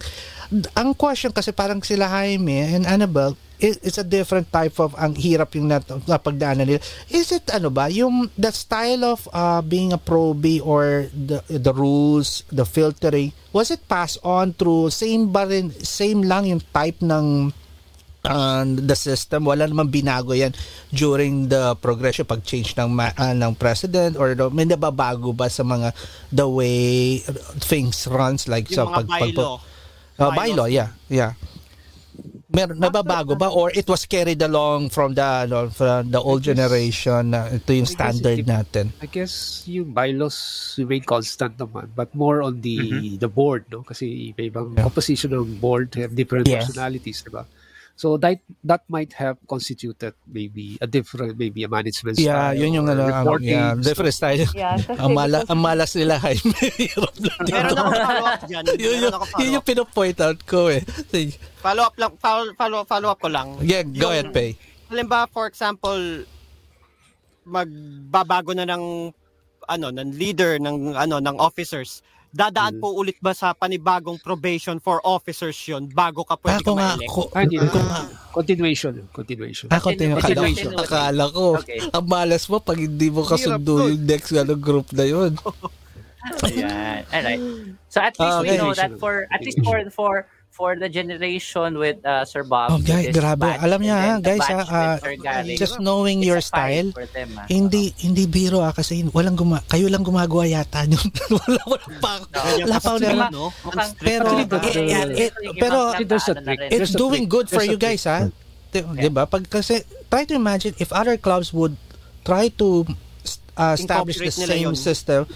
ang 0.74 0.90
question 0.96 1.36
kasi 1.36 1.52
parang 1.52 1.84
sila 1.84 2.08
Jaime 2.08 2.64
and 2.64 2.88
Annabelle, 2.88 3.36
it, 3.60 3.78
it's 3.84 3.98
a 3.98 4.06
different 4.06 4.48
type 4.54 4.78
of 4.80 4.94
ang 4.96 5.18
hirap 5.18 5.54
yung 5.58 5.68
nat, 5.68 5.84
napagdaanan 6.08 6.66
nila. 6.66 6.82
Is 7.10 7.34
it 7.34 7.50
ano 7.52 7.68
ba 7.74 7.90
yung 7.90 8.30
the 8.38 8.54
style 8.54 9.04
of 9.04 9.28
uh, 9.34 9.62
being 9.66 9.92
a 9.92 10.00
pro 10.00 10.34
B 10.34 10.62
or 10.62 11.10
the 11.12 11.42
the 11.50 11.74
rules, 11.74 12.46
the 12.54 12.64
filtering, 12.64 13.34
was 13.52 13.74
it 13.74 13.84
passed 13.90 14.22
on 14.22 14.54
through 14.56 14.94
same 14.94 15.34
ba 15.34 15.50
rin, 15.50 15.74
same 15.82 16.24
lang 16.24 16.48
yung 16.48 16.64
type 16.72 17.02
ng 17.02 17.52
uh, 18.24 18.64
the 18.66 18.96
system 18.96 19.46
wala 19.46 19.66
namang 19.66 19.92
binago 19.92 20.32
yan 20.32 20.56
during 20.90 21.46
the 21.48 21.76
progression 21.78 22.24
pag 22.24 22.42
change 22.42 22.74
ng 22.74 22.90
ma- 22.90 23.14
ah, 23.14 23.32
ng 23.32 23.54
president 23.54 24.18
or 24.18 24.34
the, 24.34 24.50
may 24.50 24.66
nababago 24.66 25.30
ba 25.32 25.46
sa 25.48 25.62
mga 25.62 25.94
the 26.32 26.48
way 26.48 27.20
things 27.62 28.08
runs 28.08 28.48
like 28.48 28.66
sa 28.68 28.84
Yung 28.84 28.94
mga 28.96 29.06
bylaw. 29.06 29.56
Uh, 30.18 30.34
bylaw, 30.34 30.66
yeah, 30.66 30.90
yeah. 31.08 31.38
Meron 32.48 32.80
nababago 32.80 33.36
ba 33.36 33.52
or 33.52 33.70
it 33.70 33.86
was 33.86 34.08
carried 34.08 34.42
along 34.42 34.88
from 34.88 35.14
the 35.14 35.22
ano, 35.46 35.68
from 35.70 36.10
the 36.10 36.18
old 36.18 36.42
guess- 36.42 36.56
generation 36.56 37.30
na 37.30 37.52
ito 37.54 37.70
yung 37.70 37.84
I 37.84 37.86
guess 37.86 37.92
it 37.92 37.98
standard 38.00 38.38
dep- 38.40 38.50
natin. 38.50 38.86
I 38.98 39.06
guess 39.06 39.34
yung 39.68 39.92
bylaws 39.92 40.40
remain 40.80 41.04
constant 41.04 41.60
naman, 41.60 41.92
but 41.94 42.10
more 42.16 42.42
on 42.42 42.64
the 42.64 42.80
the 43.20 43.28
board, 43.28 43.68
no? 43.70 43.84
Kasi 43.84 44.32
may 44.34 44.50
ibang 44.50 44.74
Yeah. 44.74 44.88
composition 44.88 45.36
ng 45.36 45.60
board 45.60 45.94
have 46.00 46.16
different 46.16 46.48
Yes. 46.48 46.66
personalities, 46.66 47.22
di 47.22 47.30
ba? 47.30 47.46
So 47.98 48.14
that 48.22 48.38
that 48.62 48.86
might 48.86 49.10
have 49.18 49.42
constituted 49.50 50.14
maybe 50.30 50.78
a 50.78 50.86
different 50.86 51.34
maybe 51.34 51.66
a 51.66 51.70
management 51.70 52.22
Yeah, 52.22 52.54
style 52.54 52.62
yun 52.62 52.78
yung 52.78 52.86
ano, 52.86 53.10
ang, 53.10 53.26
reporting. 53.26 53.58
yeah, 53.58 53.74
different 53.74 54.14
style. 54.14 54.46
Yeah, 54.54 54.78
ang, 55.02 55.18
mala, 55.18 55.42
ang 55.50 55.58
malas 55.58 55.98
nila, 55.98 56.16
Jaime. 56.24 56.54
Meron 57.50 57.74
ako 57.74 57.90
follow-up 57.98 58.42
dyan. 58.46 58.64
yun, 58.70 58.78
yung, 58.78 58.94
yun 59.02 59.12
follow-up. 59.18 59.50
yung 59.50 59.66
pinopoint 59.66 60.20
out 60.22 60.40
ko 60.46 60.70
eh. 60.70 60.86
Follow-up 61.58 61.98
lang, 61.98 62.14
follow, 62.22 62.54
follow, 62.54 62.86
follow-up 62.86 63.18
ko 63.18 63.30
lang. 63.34 63.58
Yeah, 63.66 63.82
go 63.82 64.14
ahead, 64.14 64.30
Pay. 64.30 64.54
Halimbawa, 64.94 65.26
for 65.34 65.50
example, 65.50 65.98
magbabago 67.50 68.54
na 68.54 68.70
ng 68.70 69.10
ano 69.68 69.88
ng 69.92 70.10
leader 70.16 70.62
ng 70.62 70.96
ano 70.96 71.20
ng 71.20 71.36
officers 71.42 72.06
dadaan 72.38 72.78
Mm. 72.78 72.82
po 72.86 72.94
ulit 72.94 73.18
ba 73.18 73.34
sa 73.34 73.50
panibagong 73.52 74.22
probation 74.22 74.78
for 74.78 75.02
officers 75.02 75.58
yun 75.66 75.90
bago 75.90 76.22
ka 76.22 76.38
pwede 76.38 76.62
Ako 76.62 76.70
ka 76.70 76.72
nga, 76.72 76.88
ma-elect? 76.94 77.10
ako, 77.10 77.22
Ah, 77.34 77.42
ako 77.42 77.80
nga, 77.82 78.02
Continuation. 78.30 78.94
Continuation. 79.10 79.68
ako 79.68 79.88
tingin, 79.92 80.14
akala, 80.14 80.38
Continuation. 80.38 80.72
akala 80.78 81.24
ko, 81.28 81.46
Okay. 81.58 81.82
ang 81.82 82.06
malas 82.06 82.46
mo 82.46 82.62
pag 82.62 82.78
hindi 82.78 83.10
mo 83.10 83.26
kasundo 83.26 83.90
yung 83.90 84.06
next 84.06 84.30
ano, 84.32 84.54
group 84.56 84.94
na 84.94 85.04
yun. 85.04 85.34
Ayan. 86.44 87.02
Alright. 87.08 87.42
So 87.88 87.98
at 87.98 88.14
least 88.14 88.38
we 88.38 88.50
Okay. 88.50 88.58
know 88.58 88.72
that 88.72 88.92
for 88.98 89.26
at 89.32 89.42
least 89.42 89.58
for 89.64 89.80
for 89.90 90.14
for 90.58 90.74
the 90.74 90.90
generation 90.90 91.78
with 91.78 92.02
uh, 92.02 92.26
Sir 92.26 92.42
Bob. 92.42 92.74
Oh, 92.74 92.82
guys, 92.82 93.14
grabe. 93.14 93.46
batch, 93.46 93.62
Alam 93.62 93.86
then 93.86 93.94
ha, 93.94 94.18
the 94.18 94.26
guys, 94.26 94.46
ha, 94.50 94.58
with 94.58 94.74
ah, 94.74 94.98
Gary, 95.22 95.54
Just 95.54 95.78
knowing 95.78 96.26
your 96.26 96.42
style, 96.42 96.90
them, 97.14 97.38
ah. 97.38 97.46
hindi 97.46 97.94
hindi 98.02 98.26
biro 98.26 98.66
ah 98.66 98.74
kasi 98.74 99.06
walang 99.14 99.38
guma 99.38 99.62
kayo 99.70 99.86
lang 99.86 100.02
gumagawa 100.02 100.50
yata 100.50 100.90
yun. 100.90 100.98
wala 101.38 101.62
wala 101.70 101.88
pa 102.02 102.14
pa 102.82 102.98
sila, 102.98 103.14
wala. 103.14 103.28
no? 103.30 103.54
Pero 104.02 104.26
Actually, 104.34 104.90
eh, 104.90 105.30
eh, 105.30 105.30
uh, 105.30 105.30
eh, 105.30 105.32
pero 105.62 105.94
Ano 105.94 106.42
na 106.42 106.54
it's 106.74 106.98
doing 106.98 107.30
good 107.30 107.46
for 107.46 107.62
you 107.62 107.78
guys 107.78 108.10
ha. 108.10 108.26
Di- 108.74 108.84
Di 108.98 109.10
ba? 109.14 109.30
Pag 109.30 109.46
kasi 109.46 109.86
try 110.10 110.26
to 110.26 110.34
imagine 110.34 110.74
if 110.82 110.90
other 110.90 111.22
clubs 111.22 111.54
would 111.54 111.78
try 112.26 112.50
to 112.58 112.84
uh, 113.56 113.78
establish 113.78 114.18
the 114.18 114.34
same 114.34 114.74
yun. 114.74 114.76
system 114.76 115.30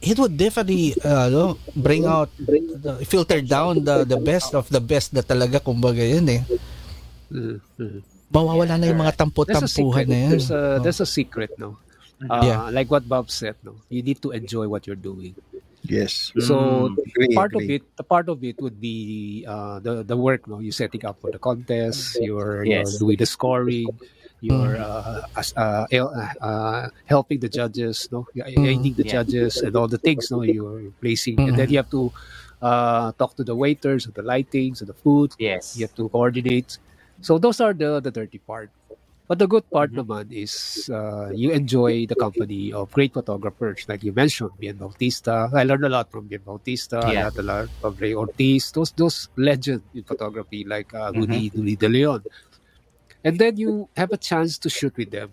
it 0.00 0.16
would 0.18 0.36
definitely 0.36 0.94
uh, 1.02 1.28
no, 1.28 1.58
bring 1.74 2.06
out 2.06 2.30
the, 2.38 3.02
filter 3.04 3.40
down 3.42 3.82
the 3.84 4.04
the 4.06 4.18
best 4.18 4.54
of 4.54 4.68
the 4.70 4.80
best 4.80 5.10
na 5.12 5.22
talaga 5.22 5.58
kumbaga 5.58 6.02
yun 6.02 6.26
eh. 6.30 6.42
Mm, 7.30 7.58
mm. 7.78 8.00
Mawawala 8.28 8.76
na 8.76 8.86
yung 8.92 9.00
mga 9.00 9.16
tampo-tampuhan 9.16 10.04
na 10.08 10.16
yan. 10.28 10.30
There's 10.36 10.50
a, 10.52 10.60
Oh. 10.60 10.78
there's 10.84 11.00
a 11.00 11.08
secret, 11.08 11.52
no? 11.56 11.80
Uh, 12.20 12.44
Yeah. 12.44 12.68
Like 12.68 12.92
what 12.92 13.08
Bob 13.08 13.32
said, 13.32 13.56
no? 13.64 13.74
You 13.88 14.04
need 14.04 14.20
to 14.22 14.30
enjoy 14.36 14.68
what 14.68 14.84
you're 14.86 15.00
doing. 15.00 15.32
Yes. 15.86 16.34
So 16.42 16.90
Agree, 16.92 17.32
part 17.32 17.54
of 17.54 17.62
agree. 17.64 17.80
it, 17.80 17.84
the 17.96 18.04
part 18.04 18.28
of 18.28 18.42
it 18.44 18.60
would 18.60 18.76
be 18.82 19.46
uh, 19.48 19.78
the 19.80 20.02
the 20.04 20.18
work. 20.18 20.44
No, 20.50 20.58
you 20.60 20.74
setting 20.74 21.00
up 21.06 21.22
for 21.22 21.30
the 21.32 21.38
contest. 21.40 22.18
You're, 22.20 22.66
Yes. 22.66 22.98
you're 22.98 23.08
doing 23.08 23.18
the 23.22 23.28
scoring. 23.30 23.88
You're 24.40 24.76
uh, 24.78 25.22
as, 25.36 25.52
uh, 25.56 25.86
uh, 26.40 26.88
helping 27.06 27.40
the 27.40 27.48
judges. 27.48 28.08
No, 28.12 28.26
you're 28.34 28.46
aiding 28.46 28.94
the 28.94 29.02
Yeah. 29.04 29.22
judges 29.22 29.56
and 29.62 29.74
all 29.76 29.88
the 29.88 29.98
things. 29.98 30.30
No, 30.30 30.42
you're 30.42 30.92
placing, 31.00 31.40
and 31.40 31.56
then 31.58 31.68
you 31.70 31.78
have 31.78 31.90
to 31.90 32.12
uh, 32.62 33.12
talk 33.18 33.34
to 33.36 33.44
the 33.44 33.54
waiters, 33.56 34.06
and 34.06 34.14
the 34.14 34.22
lightings, 34.22 34.80
and 34.80 34.88
the 34.88 34.94
food. 34.94 35.34
Yes. 35.38 35.76
You 35.76 35.86
have 35.86 35.94
to 35.96 36.08
coordinate. 36.08 36.78
So 37.20 37.38
those 37.38 37.60
are 37.60 37.74
the 37.74 38.00
the 38.00 38.10
dirty 38.10 38.38
part. 38.38 38.70
But 39.28 39.38
the 39.38 39.46
good 39.46 39.68
part 39.70 39.92
naman 39.92 40.32
is 40.32 40.88
uh, 40.88 41.28
you 41.36 41.52
enjoy 41.52 42.06
the 42.08 42.16
company 42.16 42.72
of 42.72 42.88
great 42.96 43.12
photographers, 43.12 43.84
like 43.86 44.02
you 44.02 44.10
mentioned, 44.16 44.56
Bien 44.58 44.72
Bautista. 44.74 45.50
I 45.52 45.64
learned 45.68 45.84
a 45.84 45.92
lot 45.92 46.08
from 46.10 46.28
Bien 46.32 46.40
Bautista. 46.40 46.96
I 47.04 47.12
Yeah. 47.12 47.22
learned 47.28 47.38
a 47.38 47.42
lot 47.42 47.68
from 47.80 47.92
Ray 48.00 48.14
Ortiz. 48.16 48.72
Those 48.72 48.92
those 48.96 49.28
legends 49.36 49.84
in 49.92 50.04
photography, 50.08 50.64
like 50.64 50.94
uh, 50.94 51.12
Rudy 51.12 51.52
Rudy 51.52 51.76
De 51.76 51.88
Leon. 51.92 52.24
And 53.28 53.36
then 53.36 53.60
you 53.60 53.92
have 53.92 54.08
a 54.10 54.16
chance 54.16 54.56
to 54.64 54.72
shoot 54.72 54.96
with 54.96 55.12
them. 55.12 55.28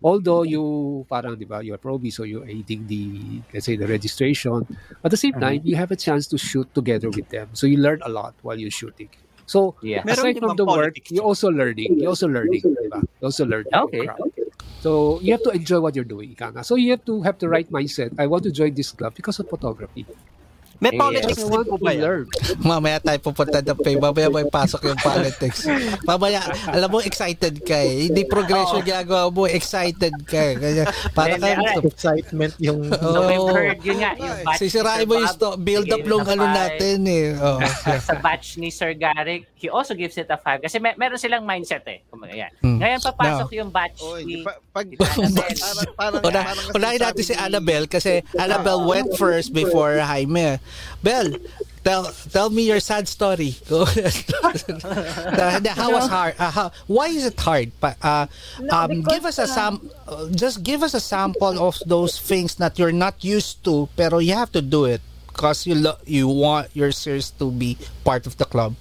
Although 0.00 0.48
you 0.48 1.04
parang 1.12 1.36
di 1.36 1.44
ba, 1.44 1.60
you're 1.60 1.76
probie, 1.76 2.08
so 2.08 2.24
you're 2.24 2.48
aiding 2.48 2.88
the 2.88 3.44
let's 3.52 3.68
say 3.68 3.76
the 3.76 3.84
registration. 3.84 4.64
At 5.04 5.12
the 5.12 5.20
same 5.20 5.36
mm-hmm. 5.36 5.44
time, 5.44 5.60
you 5.68 5.76
have 5.76 5.92
a 5.92 6.00
chance 6.00 6.24
to 6.32 6.40
shoot 6.40 6.64
together 6.72 7.12
with 7.12 7.28
them. 7.28 7.52
So 7.52 7.68
you 7.68 7.76
learn 7.76 8.00
a 8.00 8.08
lot 8.08 8.32
while 8.40 8.56
you're 8.56 8.72
shooting. 8.72 9.12
So 9.44 9.76
Yeah. 9.84 10.00
Meron 10.08 10.16
aside 10.16 10.40
din 10.40 10.48
from 10.48 10.56
the 10.56 10.64
work, 10.64 10.96
politics 10.96 11.12
you're 11.12 11.28
also 11.28 11.52
learning. 11.52 12.00
You're 12.00 12.16
also 12.16 12.32
learning, 12.32 12.64
di 12.64 12.88
ba? 12.88 13.04
You're 13.20 13.28
also 13.28 13.44
learning. 13.44 13.68
from 13.68 13.92
Okay. 13.92 14.08
crowd. 14.08 14.32
So 14.80 15.20
you 15.20 15.36
have 15.36 15.44
to 15.44 15.52
enjoy 15.52 15.84
what 15.84 15.92
you're 15.92 16.08
doing, 16.08 16.32
ika. 16.32 16.64
So 16.64 16.80
you 16.80 16.96
have 16.96 17.04
to 17.04 17.20
have 17.20 17.36
the 17.36 17.52
right 17.52 17.68
mindset. 17.68 18.16
I 18.16 18.24
want 18.24 18.48
to 18.48 18.52
join 18.54 18.72
this 18.72 18.96
club 18.96 19.12
because 19.12 19.36
of 19.36 19.52
photography. 19.52 20.08
May 20.80 20.96
Yes. 20.96 21.00
politics 21.00 21.42
I 21.44 21.48
din 21.52 21.62
po 21.68 21.76
ba 21.76 21.92
yan? 21.92 22.24
Mamaya 22.64 22.96
tayo 22.98 23.18
pupunta 23.20 23.60
ng 23.60 23.76
pay. 23.76 24.00
Mamaya 24.00 24.32
may 24.32 24.48
pasok 24.48 24.88
yung 24.88 24.96
politics. 24.96 25.68
Mamaya, 26.08 26.40
alam 26.66 26.88
mo, 26.88 27.04
excited 27.04 27.60
ka 27.60 27.76
eh. 27.76 28.08
Hindi 28.08 28.24
progression 28.24 28.80
ginagawa 28.80 29.28
mo, 29.28 29.44
excited 29.44 30.16
ka 30.24 30.40
eh. 30.40 30.54
Kaya, 30.56 30.82
para 31.12 31.36
Hindi, 31.36 31.44
ka, 31.44 31.60
alright. 31.60 31.84
Excitement 31.84 32.52
yung 32.56 32.80
Oo. 32.88 33.52
heard 33.52 33.76
yun 33.84 34.00
nga, 34.00 34.16
yung 34.16 34.36
batch 34.40 34.56
sisirain 34.56 35.04
ni 35.04 35.08
mo 35.08 35.14
yung 35.20 35.28
sto- 35.28 35.60
build 35.60 35.88
up 35.92 36.04
long 36.08 36.24
ng 36.24 36.32
ano 36.32 36.44
natin 36.48 36.96
eh. 37.04 37.36
Oh. 37.36 37.60
sa 38.08 38.16
batch 38.16 38.56
ni 38.56 38.72
Sir 38.72 38.96
Garrick, 38.96 39.52
he 39.60 39.68
also 39.68 39.92
gives 39.92 40.16
it 40.16 40.32
a 40.32 40.40
5 40.40 40.64
kasi 40.64 40.80
may, 40.80 40.96
meron 40.96 41.20
silang 41.20 41.44
mindset 41.44 41.84
eh. 41.84 42.00
Kumbaga 42.08 42.32
yan. 42.32 42.52
Hmm. 42.64 42.80
Ngayon 42.80 42.98
papasok 43.04 43.48
yung 43.52 43.68
batch 43.68 44.00
Oy, 44.00 44.24
ni 44.24 44.34
pa- 44.40 44.56
pag, 44.72 44.88
parang, 44.96 46.22
parang, 46.24 46.56
parang 46.72 46.96
natin 46.96 47.20
si 47.20 47.36
Annabelle 47.36 47.84
kasi 47.84 48.24
Annabelle 48.32 48.80
went 48.88 49.12
first 49.20 49.52
before 49.52 50.00
Jaime. 50.00 50.56
Belle, 51.02 51.36
tell 51.84 52.04
tell 52.32 52.50
me 52.50 52.62
your 52.68 52.80
sad 52.80 53.08
story. 53.08 53.56
How 55.74 55.90
was 55.92 56.06
hard? 56.08 56.34
Uh, 56.38 56.50
how, 56.50 56.72
why 56.86 57.08
is 57.08 57.24
it 57.26 57.38
hard? 57.40 57.72
Pa- 57.80 57.96
Uh, 58.02 58.26
No, 58.60 58.68
um, 58.76 59.02
give 59.02 59.24
us 59.24 59.38
a 59.38 59.46
sam 59.46 59.90
uh, 60.08 60.28
just 60.30 60.62
give 60.62 60.82
us 60.82 60.94
a 60.94 61.00
sample 61.00 61.58
of 61.58 61.78
those 61.86 62.18
things 62.18 62.54
that 62.56 62.78
you're 62.78 62.92
not 62.94 63.22
used 63.24 63.64
to 63.64 63.88
pero 63.96 64.18
you 64.18 64.34
have 64.34 64.52
to 64.52 64.60
do 64.62 64.84
it 64.84 65.00
because 65.28 65.66
you 65.66 65.74
lo- 65.74 66.00
you 66.06 66.28
want 66.28 66.68
your 66.74 66.92
sirs 66.92 67.30
to 67.40 67.50
be 67.50 67.76
part 68.04 68.26
of 68.26 68.36
the 68.36 68.44
club. 68.44 68.74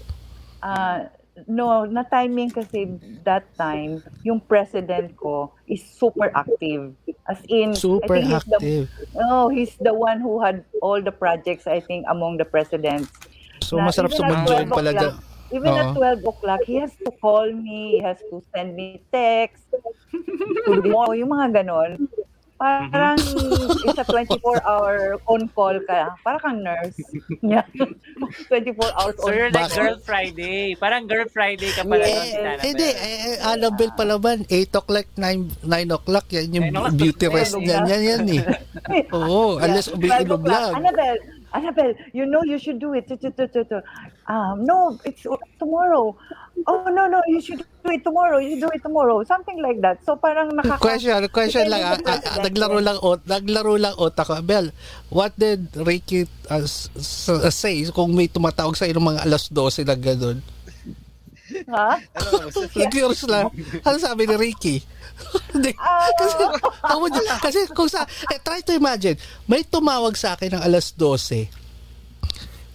Ah, 0.63 1.07
no, 1.47 1.85
na 1.85 2.03
timing 2.03 2.49
kasi 2.49 2.99
that 3.23 3.45
time, 3.55 4.03
yung 4.23 4.39
president 4.39 5.15
ko 5.15 5.51
is 5.67 5.83
super 5.83 6.31
active. 6.33 6.95
As 7.29 7.39
in, 7.47 7.75
Super 7.75 8.17
I 8.17 8.21
think 8.21 8.25
he's 8.25 8.35
active. 8.35 8.85
The, 8.89 9.23
oh, 9.29 9.47
he's 9.49 9.75
the 9.77 9.93
one 9.93 10.19
who 10.19 10.41
had 10.41 10.65
all 10.81 11.01
the 11.01 11.13
projects, 11.13 11.67
I 11.67 11.79
think, 11.79 12.05
among 12.09 12.37
the 12.37 12.45
presidents. 12.45 13.13
So 13.61 13.77
Na 13.77 13.87
masarap 13.87 14.11
even 14.11 14.17
at 14.17 14.19
sumunduin 14.19 14.65
12 14.65 14.69
pala 14.69 14.91
o'clock- 14.91 15.15
dyan. 15.19 15.27
Even 15.49 15.73
at 15.73 15.97
Oo. 15.97 16.21
12 16.21 16.29
o'clock, 16.29 16.61
he 16.61 16.75
has 16.77 16.93
to 17.01 17.09
call 17.17 17.49
me, 17.49 17.97
he 17.97 17.99
has 18.05 18.21
to 18.29 18.37
send 18.53 18.77
me 18.77 19.01
text, 19.09 19.65
to 20.69 20.77
mo, 20.85 21.09
yung 21.17 21.33
mga 21.33 21.65
ganon. 21.65 22.05
Parang 22.59 23.15
it's 23.87 23.95
a 23.95 24.03
24-hour 24.03 25.23
on-call 25.25 25.79
ka. 25.87 26.11
Parang 26.21 26.41
kang 26.43 26.59
nurse. 26.59 26.99
Yeah. 27.39 27.63
24 28.51 28.75
hours 28.99 29.15
So 29.15 29.31
you're 29.31 29.49
like? 29.49 29.71
Girl 29.71 29.97
Friday. 30.03 30.75
Parang 30.75 31.07
Girl 31.07 31.23
Friday 31.31 31.71
ka 31.71 31.87
pala. 31.87 32.03
Yes. 32.03 32.11
doon, 32.11 32.27
si 32.27 32.37
Eh, 32.37 32.67
hindi, 32.67 32.87
eh, 32.91 33.37
Annabelle 33.41 33.93
pa 33.95 34.03
naman, 34.03 34.43
8 34.45 34.75
o'clock, 34.75 35.07
9, 35.15 35.63
9 35.63 35.95
o'clock, 35.95 36.25
yan 36.29 36.51
yung 36.51 36.67
9 36.69 36.75
o'clock, 36.75 36.93
beauty 36.93 37.27
rest 37.31 37.55
na. 37.55 37.63
niyan, 37.63 37.83
yan, 37.87 38.01
yan 38.03 38.23
eh. 38.27 38.43
Oo, 39.15 39.55
unless 39.57 39.87
12 39.89 39.97
umiinom 39.97 40.37
o'clock. 40.37 40.51
lang. 40.51 40.71
Annabelle, 40.75 41.19
Annabelle, 41.53 41.95
you 42.13 42.25
know 42.25 42.41
you 42.45 42.57
should 42.59 42.79
do 42.79 42.93
it. 42.93 43.09
Um, 44.29 44.65
no, 44.65 44.99
it's 45.05 45.25
tomorrow. 45.57 46.15
Oh, 46.67 46.83
no, 46.91 47.07
no, 47.07 47.21
you 47.27 47.39
should 47.41 47.59
do 47.59 47.89
it 47.89 48.03
tomorrow. 48.03 48.37
You 48.37 48.59
do 48.59 48.69
it 48.69 48.83
tomorrow. 48.83 49.23
Something 49.23 49.61
like 49.61 49.79
that. 49.81 50.03
So 50.03 50.15
parang 50.15 50.51
nakaka... 50.53 50.81
Question, 50.83 51.25
question 51.31 51.65
lang, 51.71 51.81
ah, 51.81 51.95
Depende 51.95 52.25
ah, 52.27 52.35
ah, 52.35 52.43
naglaro 52.43 52.79
lang, 52.83 52.97
ot, 52.99 53.21
naglaro 53.25 53.75
lang 53.79 53.95
otak 53.95 54.27
ko. 54.27 54.35
Bel, 54.43 54.69
what 55.09 55.33
did 55.39 55.71
Ricky 55.73 56.27
uh, 56.51 56.61
s- 56.67 56.91
s- 56.99 57.55
say 57.55 57.81
kung 57.89 58.11
may 58.13 58.27
tumatawag 58.27 58.75
sa 58.75 58.85
ng 58.85 58.99
mga 59.01 59.23
alas 59.25 59.47
12 59.49 59.87
na 59.87 59.95
gano'n? 59.95 60.37
Ha? 61.65 61.89
Ano, 61.97 62.51
si- 62.53 62.69
Curious 62.69 63.25
lang. 63.25 63.49
Ano 63.87 63.97
sabi 63.97 64.29
ni 64.29 64.35
Ricky? 64.37 64.83
Hindi. 65.53 65.71
kasi, 66.17 66.35
ako, 66.85 67.05
kasi 67.41 67.59
kung 67.73 67.89
sa, 67.89 68.05
eh, 68.05 68.39
try 68.41 68.61
to 68.63 68.75
imagine, 68.75 69.17
may 69.49 69.65
tumawag 69.65 70.15
sa 70.15 70.37
akin 70.37 70.57
ng 70.57 70.63
alas 70.63 70.93
12. 70.95 71.49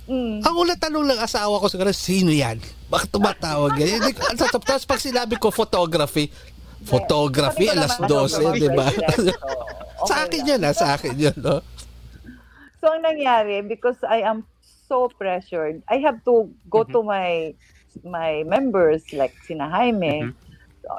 Mm. 0.05 0.45
Ang 0.45 0.55
ulat 0.61 0.77
tanong 0.77 1.05
lang 1.09 1.21
asawa 1.21 1.57
ko 1.65 1.67
siguro, 1.73 1.89
sino 1.97 2.29
yan? 2.29 2.61
Bakit 2.93 3.09
tumatawag 3.09 3.73
yan? 3.81 4.05
Tapos 4.37 4.85
pag 4.85 5.01
sinabi 5.01 5.41
ko 5.41 5.49
photography, 5.49 6.29
photography, 6.85 7.73
ko 7.73 7.73
alas 7.73 7.97
naman, 7.97 8.29
12, 8.29 8.37
ano, 8.37 8.51
di 8.61 8.71
ba? 8.71 8.87
sa 10.11 10.29
akin 10.29 10.41
yun, 10.45 10.61
ah, 10.61 10.75
sa 10.77 10.87
akin 11.01 11.15
yun. 11.17 11.37
No? 11.41 11.65
So, 12.85 12.93
ang 12.93 13.01
nangyari, 13.01 13.65
because 13.65 13.97
I 14.05 14.21
am 14.21 14.45
so 14.85 15.09
pressured, 15.09 15.81
I 15.89 16.05
have 16.05 16.21
to 16.29 16.53
go 16.69 16.85
to 16.85 17.01
my 17.01 17.57
my 18.05 18.45
members, 18.45 19.09
like 19.17 19.33
sina 19.49 19.71
Jaime, 19.71 20.29
so, 20.29 20.44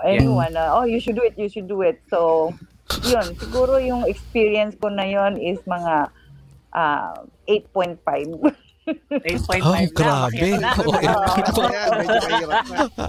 anyone, 0.03 0.53
na, 0.53 0.73
oh, 0.73 0.85
you 0.85 0.99
should 0.99 1.15
do 1.15 1.23
it, 1.23 1.37
you 1.37 1.49
should 1.49 1.67
do 1.67 1.81
it. 1.81 2.01
So, 2.09 2.51
yun, 3.05 3.35
siguro 3.37 3.81
yung 3.81 4.05
experience 4.05 4.77
ko 4.77 4.89
na 4.89 5.05
yun 5.05 5.37
is 5.37 5.59
mga 5.65 6.09
ah, 6.73 7.13
8.5. 7.47 8.53
8.5 8.85 9.65
Oh, 9.65 9.73
na. 9.73 9.89
grabe. 9.89 10.49
Oo. 10.85 10.93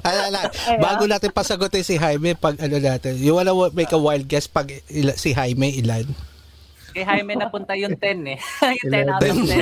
Ala, 0.09 0.49
bago 0.81 1.05
natin 1.05 1.29
pasagutin 1.29 1.85
si 1.85 2.01
Jaime, 2.01 2.33
pag 2.33 2.57
ano 2.57 2.81
natin, 2.81 3.21
you 3.21 3.37
wanna 3.37 3.53
make 3.77 3.93
a 3.93 4.01
wild 4.01 4.25
guess 4.25 4.49
pag 4.49 4.73
ila, 4.89 5.13
si 5.13 5.37
Jaime 5.37 5.77
ilan? 5.77 6.09
Kay 6.97 7.05
Jaime 7.05 7.37
napunta 7.37 7.77
yung 7.77 7.93
10 7.93 8.25
eh. 8.25 8.41
yung 8.89 9.05
10 9.05 9.13
out 9.13 9.21
of 9.21 9.37
10. 9.37 9.53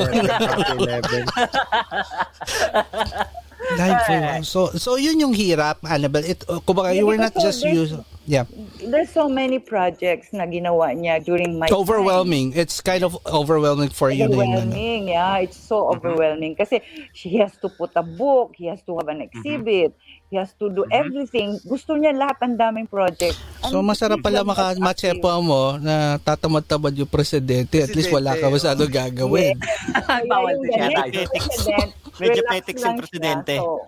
11. 3.73 3.79
Live 3.79 4.47
So, 4.47 4.71
so 4.77 4.97
yun 4.97 5.21
yung 5.21 5.35
hirap, 5.35 5.81
Annabelle. 5.83 6.25
It, 6.25 6.45
uh, 6.49 6.61
kumbaga, 6.61 6.95
you 6.95 7.07
were 7.07 7.17
not 7.17 7.33
Because 7.33 7.63
just 7.63 7.65
use, 7.65 7.93
yeah, 8.27 8.45
There's 8.81 9.09
so 9.09 9.29
many 9.29 9.59
projects 9.59 10.33
na 10.33 10.45
ginawa 10.45 10.93
niya 10.93 11.25
during 11.25 11.59
my 11.59 11.67
it's 11.67 11.77
overwhelming. 11.77 12.53
It's 12.53 12.81
kind 12.81 13.05
of 13.05 13.17
overwhelming 13.25 13.91
for 13.91 14.13
you. 14.13 14.29
ano. 14.29 14.37
Overwhelming, 14.37 15.09
yeah. 15.09 15.41
It's 15.41 15.57
so 15.57 15.89
overwhelming. 15.89 16.57
Kasi 16.57 16.81
he 17.13 17.41
has 17.41 17.57
to 17.65 17.69
put 17.69 17.93
a 17.97 18.05
book, 18.05 18.57
he 18.57 18.69
has 18.69 18.81
to 18.85 18.97
have 19.01 19.09
an 19.09 19.25
exhibit, 19.25 19.97
he 20.29 20.37
has 20.37 20.53
to 20.61 20.69
do 20.69 20.85
everything. 20.93 21.57
Gusto 21.65 21.97
niya 21.97 22.13
lahat 22.13 22.41
ang 22.45 22.57
daming 22.57 22.89
project. 22.89 23.37
So 23.65 23.81
Ang 23.81 23.89
masarap 23.89 24.21
pala 24.21 24.45
maka 24.45 24.77
matsepa 24.77 25.41
mo 25.41 25.81
na 25.81 26.21
tatamad-tamad 26.21 26.93
yung 26.97 27.09
presidente. 27.09 27.81
At 27.81 27.93
least 27.97 28.13
wala 28.13 28.37
ka 28.37 28.49
masyado 28.53 28.85
gagawin. 28.89 29.57
Kaya 30.09 30.25
Bawal 30.29 30.61
din 30.61 30.71
siya 30.73 30.89
tayo. 30.93 32.04
Medyo 32.17 32.43
petics 32.45 32.81
yung 32.81 32.97
presidente. 32.97 33.55
siya. 33.55 33.63
So, 33.63 33.81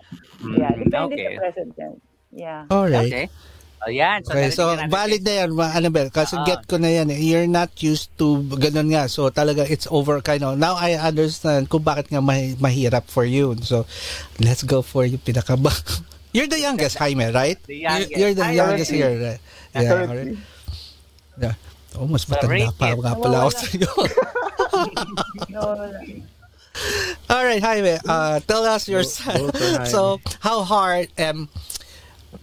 yeah, 0.49 0.69
Mm, 0.69 0.79
depende 0.83 1.13
okay. 1.13 1.25
sa 1.25 1.39
president. 1.41 1.93
Yeah. 2.29 2.61
Alright. 2.67 3.09
Okay. 3.09 3.25
O 3.77 3.89
yan. 3.89 4.19
So, 4.21 4.33
Okay, 4.33 4.49
so 4.49 4.63
valid 4.89 5.21
na 5.21 5.33
yan, 5.37 5.49
ma- 5.53 5.69
Annabelle. 5.69 6.09
Kasi 6.09 6.33
Oo. 6.33 6.43
get 6.43 6.65
ko 6.65 6.75
na 6.75 6.89
yan. 6.89 7.07
eh. 7.07 7.19
You're 7.19 7.45
not 7.45 7.69
used 7.77 8.09
to 8.17 8.25
ganun 8.51 8.89
nga. 8.89 9.05
So 9.05 9.29
talaga 9.29 9.63
it's 9.63 9.85
over 9.87 10.17
kind 10.19 10.41
of. 10.41 10.57
Now 10.57 10.73
I 10.73 10.97
understand 10.97 11.69
kung 11.69 11.81
bakit 11.81 12.09
nga 12.09 12.19
mahi- 12.19 12.57
mahirap 12.57 13.05
for 13.05 13.21
you. 13.21 13.53
So 13.61 13.85
let's 14.37 14.61
go 14.61 14.81
for 14.81 15.05
yung 15.05 15.21
pinakaba. 15.21 15.69
You're 16.33 16.49
the 16.49 16.59
youngest, 16.59 16.97
Jaime, 16.97 17.29
right? 17.31 17.57
The 17.63 17.77
youngest. 17.79 18.11
You're 18.11 18.33
the 18.33 18.45
Hi, 18.45 18.53
youngest 18.55 18.91
here, 18.91 19.13
right? 19.15 19.41
Yeah, 19.73 19.93
alright. 19.95 20.37
Yeah. 21.37 21.55
Oh, 21.93 22.05
mas 22.05 22.25
matanda 22.25 22.69
pa 22.73 22.93
nga 22.93 23.13
pala 23.15 23.37
ako 23.41 23.51
sa 23.55 23.65
iyo. 23.71 23.89
No, 25.49 25.61
All 27.29 27.43
right, 27.43 27.61
Jaime. 27.61 27.97
Uh, 28.07 28.39
tell 28.47 28.63
us 28.63 28.87
your 28.87 29.03
go 29.03 29.49
so 29.85 30.19
how 30.39 30.63
hard 30.63 31.09
um 31.19 31.49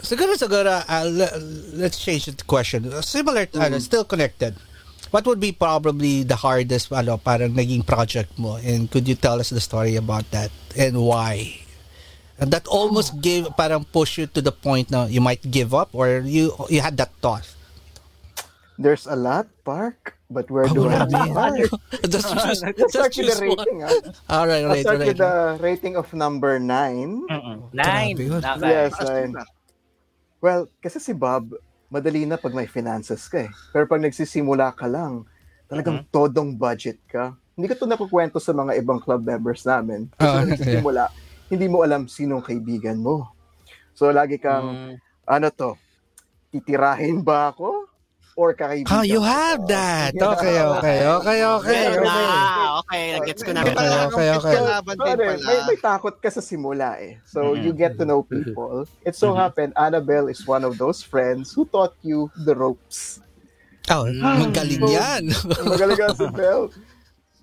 siguro 0.05 0.37
siguro 0.37 0.69
uh, 0.85 1.05
le- 1.09 1.39
let's 1.79 1.99
change 1.99 2.27
the 2.27 2.37
question. 2.45 2.85
Similar 3.03 3.47
to, 3.55 3.61
ano, 3.63 3.79
still 3.79 4.05
connected. 4.05 4.55
What 5.11 5.25
would 5.31 5.39
be 5.39 5.53
probably 5.55 6.27
the 6.27 6.35
hardest 6.35 6.91
ano 6.91 7.17
parang 7.17 7.55
naging 7.55 7.87
project 7.87 8.35
mo 8.35 8.59
and 8.59 8.91
could 8.91 9.07
you 9.07 9.15
tell 9.15 9.39
us 9.39 9.51
the 9.55 9.63
story 9.63 9.95
about 9.95 10.27
that 10.35 10.51
and 10.75 10.99
why? 10.99 11.63
And 12.35 12.51
that 12.51 12.67
almost 12.67 13.23
gave 13.23 13.47
parang 13.55 13.87
push 13.87 14.19
you 14.19 14.27
to 14.35 14.43
the 14.43 14.51
point 14.51 14.91
now 14.91 15.07
you 15.07 15.23
might 15.23 15.39
give 15.55 15.71
up 15.71 15.95
or 15.95 16.19
you 16.27 16.51
you 16.67 16.83
had 16.83 16.99
that 16.99 17.15
thought. 17.23 17.47
There's 18.75 19.07
a 19.07 19.15
lot, 19.15 19.47
Park, 19.63 20.19
but 20.27 20.51
where 20.51 20.67
do 20.67 20.91
I 20.91 21.07
Marami. 21.07 21.15
start? 21.31 22.11
just 22.11 22.27
just 22.27 22.91
start 22.91 23.13
with 23.15 23.31
the 23.31 23.39
one. 23.39 23.55
rating. 23.55 23.79
ah. 23.81 23.91
All 24.29 24.47
right, 24.47 24.63
I'll 24.63 24.75
right, 24.75 24.83
start 24.83 24.99
right. 24.99 25.09
with 25.09 25.23
the 25.23 25.35
rating 25.61 25.95
of 25.95 26.11
number 26.11 26.59
nine. 26.59 27.23
Mm-mm. 27.31 27.71
Nine. 27.71 28.19
Grabe. 28.19 28.43
Okay. 28.59 28.67
Yes, 28.67 28.99
nine. 28.99 29.33
Well, 30.41 30.67
kasi 30.79 30.99
si 30.99 31.15
Bob, 31.15 31.55
madali 31.87 32.27
na 32.27 32.35
pag 32.35 32.51
may 32.51 32.67
finances 32.67 33.31
ka 33.31 33.47
eh. 33.47 33.51
Pero 33.71 33.87
pag 33.87 34.03
nagsisimula 34.03 34.75
ka 34.75 34.85
lang, 34.85 35.23
talagang 35.65 36.03
todong 36.11 36.53
budget 36.53 36.99
ka. 37.07 37.31
Hindi 37.55 37.71
ko 37.71 37.79
to 37.79 37.87
nakukwento 37.87 38.37
sa 38.37 38.51
mga 38.51 38.75
ibang 38.75 38.99
club 38.99 39.23
members 39.23 39.63
namin. 39.63 40.11
Kasi 40.11 40.27
Ah, 40.27 40.35
pag 40.37 40.51
nagsisimula, 40.51 41.03
hindi 41.47 41.67
mo 41.71 41.81
alam 41.81 42.05
sinong 42.05 42.43
kaibigan 42.43 42.99
mo. 42.99 43.31
So, 43.95 44.11
lagi 44.11 44.37
kang, 44.37 44.67
Mm. 44.67 44.95
ano 45.25 45.47
to, 45.49 45.71
titirahin 46.51 47.23
ba 47.23 47.55
ako? 47.55 47.87
Or 48.35 48.51
kakaibigan 48.51 48.91
Oh, 48.91 49.07
you 49.07 49.23
ko 49.23 49.31
have 49.31 49.63
that. 49.71 50.15
Okay, 50.35 50.59
okay, 50.59 50.99
okay, 51.07 51.39
okay. 51.47 51.85
Okay. 51.95 52.03
na. 52.03 52.83
Okay, 52.83 53.03
nag-gets 53.15 53.43
ko 53.47 53.51
na. 53.55 53.63
Okay, 53.63 53.89
okay, 54.11 54.29
okay. 54.35 54.57
pala. 54.59 55.39
may, 55.39 55.59
may 55.71 55.79
takot 55.79 56.19
ka 56.19 56.29
sa 56.35 56.43
simula 56.43 56.99
eh. 56.99 57.23
So, 57.23 57.55
you 57.55 57.71
get 57.71 57.95
to 57.99 58.05
know 58.05 58.27
people. 58.27 58.91
It 59.07 59.15
so 59.15 59.39
happened, 59.39 59.73
Annabelle 59.79 60.27
is 60.27 60.43
one 60.43 60.67
of 60.67 60.79
those 60.79 60.99
friends 61.03 61.55
who 61.55 61.65
taught 61.71 61.95
you 62.03 62.27
the 62.43 62.59
ropes. 62.59 63.23
Oh, 63.93 64.09
magaling 64.09 64.81
yan. 64.89 65.29
Magaling 65.69 65.99
ka 66.01 66.17
si 66.17 66.27
Belle. 66.33 66.73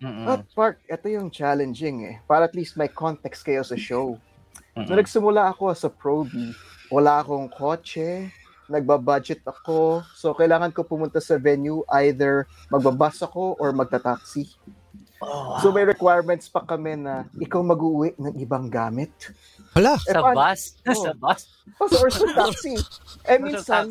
Mm-mm. 0.02 0.26
At 0.26 0.42
Park, 0.58 0.82
ito 0.90 1.06
yung 1.14 1.30
challenging 1.30 2.10
eh. 2.10 2.16
Para 2.26 2.50
at 2.50 2.58
least 2.58 2.74
may 2.74 2.90
context 2.90 3.46
kayo 3.46 3.62
sa 3.62 3.78
show. 3.78 4.18
Mm-mm. 4.74 4.90
Nung 4.90 4.98
nagsimula 4.98 5.54
ako 5.54 5.70
sa 5.78 5.94
Proby, 5.94 6.58
wala 6.90 7.22
akong 7.22 7.46
kotse, 7.54 8.34
nagbabudget 8.68 9.42
ako, 9.42 10.06
so 10.14 10.34
kailangan 10.34 10.70
ko 10.70 10.84
pumunta 10.84 11.18
sa 11.18 11.38
venue, 11.38 11.82
either 12.04 12.46
magbabas 12.68 13.22
ako 13.22 13.56
or 13.58 13.72
magta-taxi. 13.72 14.52
Oh, 15.22 15.62
So 15.62 15.70
may 15.70 15.86
requirements 15.86 16.50
pa 16.50 16.66
kami 16.66 16.98
na 16.98 17.30
ikaw 17.38 17.62
mag-uwi 17.62 18.18
ng 18.18 18.42
ibang 18.42 18.66
gamit. 18.66 19.14
Hala. 19.78 19.94
Eh, 20.02 20.12
sa 20.12 20.20
paano- 20.20 20.38
bus. 20.42 20.62
Oh. 20.82 20.98
Sa 20.98 21.14
bus. 21.14 21.42
Oh, 21.78 21.86
so, 21.86 21.98
or 22.02 22.10
sa 22.10 22.26
taxi. 22.34 22.74
Eh, 23.30 23.38
Sa 23.38 23.44
minsan, 23.46 23.86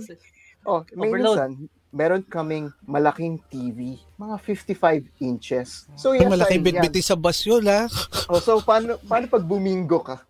oh, 0.66 0.82
may 0.92 1.14
minsan, 1.14 1.54
meron 1.90 2.22
kaming 2.22 2.70
malaking 2.86 3.42
TV, 3.50 3.98
mga 4.14 4.36
55 4.38 5.10
inches. 5.18 5.90
So, 5.98 6.14
yes, 6.14 6.30
malaki 6.30 6.62
yan. 6.62 6.64
bitbitin 6.64 7.02
sa 7.02 7.18
bus 7.18 7.42
yun, 7.42 7.66
ha? 7.66 7.90
Oh, 8.30 8.38
so, 8.38 8.62
paano, 8.62 8.94
paano 9.02 9.26
pag 9.26 9.42
bumingo 9.42 9.98
ka? 9.98 10.22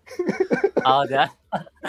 Oh, 0.80 1.04
da? 1.10 1.28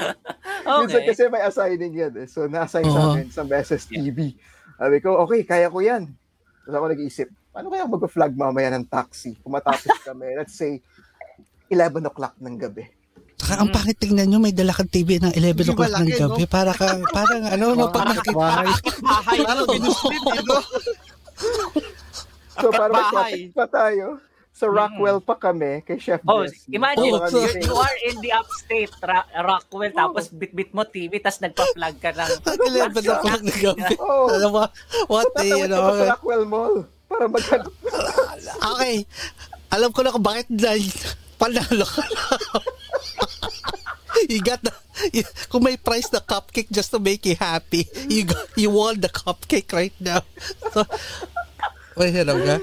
Minsan 0.83 1.01
okay. 1.01 1.07
kasi 1.15 1.21
may 1.31 1.43
assigning 1.47 1.93
yan. 1.95 2.13
Eh. 2.19 2.27
So, 2.27 2.51
na-assign 2.51 2.83
sa 2.91 2.99
Oo. 2.99 3.11
akin 3.15 3.27
sa 3.31 3.47
Beses 3.47 3.87
TV. 3.87 4.35
Sabi 4.75 4.97
ko, 4.99 5.23
okay, 5.23 5.47
kaya 5.47 5.71
ko 5.71 5.79
yan. 5.79 6.11
Tapos 6.67 6.75
ako 6.75 6.85
nag-iisip, 6.91 7.27
paano 7.55 7.71
kaya 7.71 7.87
ako 7.87 7.91
mag-flag 7.95 8.33
mamaya 8.35 8.69
ng 8.75 8.85
taxi? 8.91 9.39
Kung 9.39 9.55
matapos 9.55 9.87
kami, 10.03 10.35
let's 10.35 10.59
say, 10.59 10.83
11 11.71 12.11
o'clock 12.11 12.35
ng 12.43 12.59
gabi. 12.59 12.83
Saka 13.41 13.57
ang 13.57 13.73
pangit 13.73 13.97
tingnan 13.97 14.29
nyo, 14.29 14.37
may 14.37 14.53
dala 14.53 14.69
kang 14.69 14.85
TV 14.85 15.17
ng 15.17 15.33
11 15.33 15.41
Hindi 15.57 15.65
o'clock 15.65 15.81
ng 15.81 15.81
malaki, 15.89 16.11
no? 16.13 16.21
gabi. 16.29 16.43
Para 16.45 16.71
ka, 16.71 16.85
parang 17.17 17.41
ano, 17.43 17.65
no, 17.73 17.89
pag 17.89 18.05
nakik- 18.07 18.37
Bahay. 18.37 18.69
Bahay, 19.01 19.37
binusplit, 19.67 20.23
eh, 20.29 20.41
no? 20.45 20.57
So, 22.53 22.69
para 22.69 22.93
bahay. 22.93 23.49
pa 23.49 23.65
tayo, 23.65 24.21
sa 24.51 24.69
Rockwell 24.69 25.17
pa 25.19 25.33
kami, 25.33 25.81
kay 25.81 25.97
Chef 25.97 26.21
Oh, 26.23 26.45
Jesse. 26.45 26.69
imagine, 26.69 27.17
Oh, 27.17 27.25
you, 27.25 27.33
so- 27.33 27.49
you 27.49 27.73
are 27.73 27.97
in 28.05 28.21
the 28.21 28.29
upstate, 28.29 28.93
Ra- 29.01 29.25
Rockwell, 29.35 29.89
tapos 29.89 30.29
bit-bit 30.29 30.69
mo 30.69 30.85
TV, 30.85 31.17
tapos 31.17 31.41
nagpa-plug 31.41 31.95
ka 31.97 32.13
ng... 32.13 32.31
11 32.45 32.93
o'clock 33.09 33.41
ng 33.41 33.57
gabi. 33.59 33.93
Oh, 33.97 34.29
Ano 34.29 34.47
ba? 34.53 34.65
What 35.07 35.33
the, 35.33 35.49
you 35.49 35.65
know? 35.65 35.97
sa 35.97 36.13
Rockwell 36.13 36.45
Mall 36.45 36.85
para 37.09 37.25
mag 37.25 37.43
Okay. 38.71 39.03
Alam 39.67 39.89
ko 39.89 39.99
na 39.99 40.11
kung 40.11 40.21
bakit 40.21 40.47
dahil 40.47 40.83
panalo 41.35 41.83
ka 41.83 42.03
na. 42.05 42.23
you 44.31 44.41
got 44.41 44.61
the, 44.61 44.71
you, 45.13 45.23
kung 45.49 45.63
may 45.63 45.77
price 45.77 46.11
na 46.11 46.19
cupcake 46.19 46.69
just 46.69 46.91
to 46.91 46.99
make 46.99 47.25
you 47.25 47.35
happy, 47.35 47.87
you 48.09 48.25
got, 48.25 48.45
you 48.55 48.69
won 48.69 48.99
the 48.99 49.09
cupcake 49.09 49.71
right 49.73 49.95
now. 49.99 50.21
So, 50.73 50.83
wait, 51.97 52.13
hirap 52.13 52.37
ka? 52.43 52.57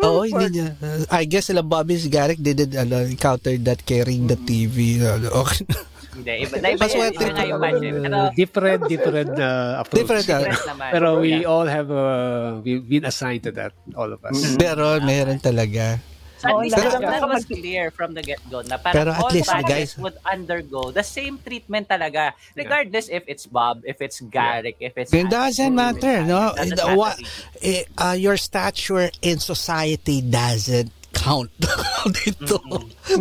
Oo, 0.00 0.24
hindi 0.24 0.60
niya. 0.60 0.80
Uh, 0.80 1.04
I 1.12 1.28
guess 1.28 1.52
sila 1.52 1.60
Bobby 1.60 2.00
Garrick 2.08 2.40
didn't 2.40 2.72
ano, 2.72 3.04
encounter 3.04 3.52
that 3.68 3.84
carrying 3.84 4.24
the 4.26 4.36
TV. 4.40 4.96
Ano, 5.04 5.44
okay. 5.44 5.68
Hindi, 6.10 6.32
iba, 6.42 6.56
na 6.58 6.68
iba, 6.74 6.82
Maswerte 6.84 7.22
iba 7.22 7.32
nga 7.36 7.44
yung 7.46 7.60
budget. 7.62 7.94
Pero, 8.00 8.16
Uh, 8.16 8.30
different, 8.34 8.80
different 8.88 9.32
uh, 9.38 9.72
approach. 9.84 10.00
Different, 10.02 10.26
uh, 10.26 10.38
different 10.42 10.66
naman. 10.66 10.90
Pero 10.90 11.08
we 11.20 11.30
Yeah. 11.30 11.52
all 11.52 11.68
have 11.68 11.88
uh, 11.92 12.58
we've 12.64 12.84
been 12.84 13.06
assigned 13.06 13.44
to 13.46 13.52
that, 13.54 13.72
all 13.94 14.10
of 14.10 14.20
us. 14.24 14.56
Pero 14.58 14.98
meron 15.04 15.38
talaga. 15.38 16.00
So 16.40 16.48
at 16.48 16.56
least 16.64 16.72
ng 16.80 17.04
that 17.04 17.28
was 17.28 17.44
clear 17.44 17.92
from 17.92 18.16
the 18.16 18.24
get-go 18.24 18.64
na 18.64 18.80
parang 18.80 18.96
Pero 18.96 19.10
at 19.12 19.20
all 19.20 19.28
least, 19.28 19.52
guys- 19.68 19.92
would 20.00 20.16
undergo 20.24 20.88
the 20.88 21.04
same 21.04 21.36
treatment 21.36 21.84
talaga. 21.86 22.32
Regardless 22.56 23.12
if 23.12 23.28
it's 23.28 23.44
Bob, 23.44 23.84
if 23.84 24.00
it's 24.00 24.24
Garrick, 24.24 24.80
if 24.80 24.96
it's... 24.96 25.12
It 25.12 25.28
doesn't 25.28 25.76
matter, 25.76 26.24
no? 26.24 26.56
It 26.56 26.72
doesn't 26.72 26.80
The- 26.80 26.86
matter. 26.88 26.96
what- 26.96 27.20
eh, 27.60 27.84
uh, 28.00 28.16
your 28.16 28.40
stature 28.40 29.12
in 29.20 29.36
society 29.36 30.24
doesn't 30.24 30.88
count 31.12 31.52
dito. 32.16 32.56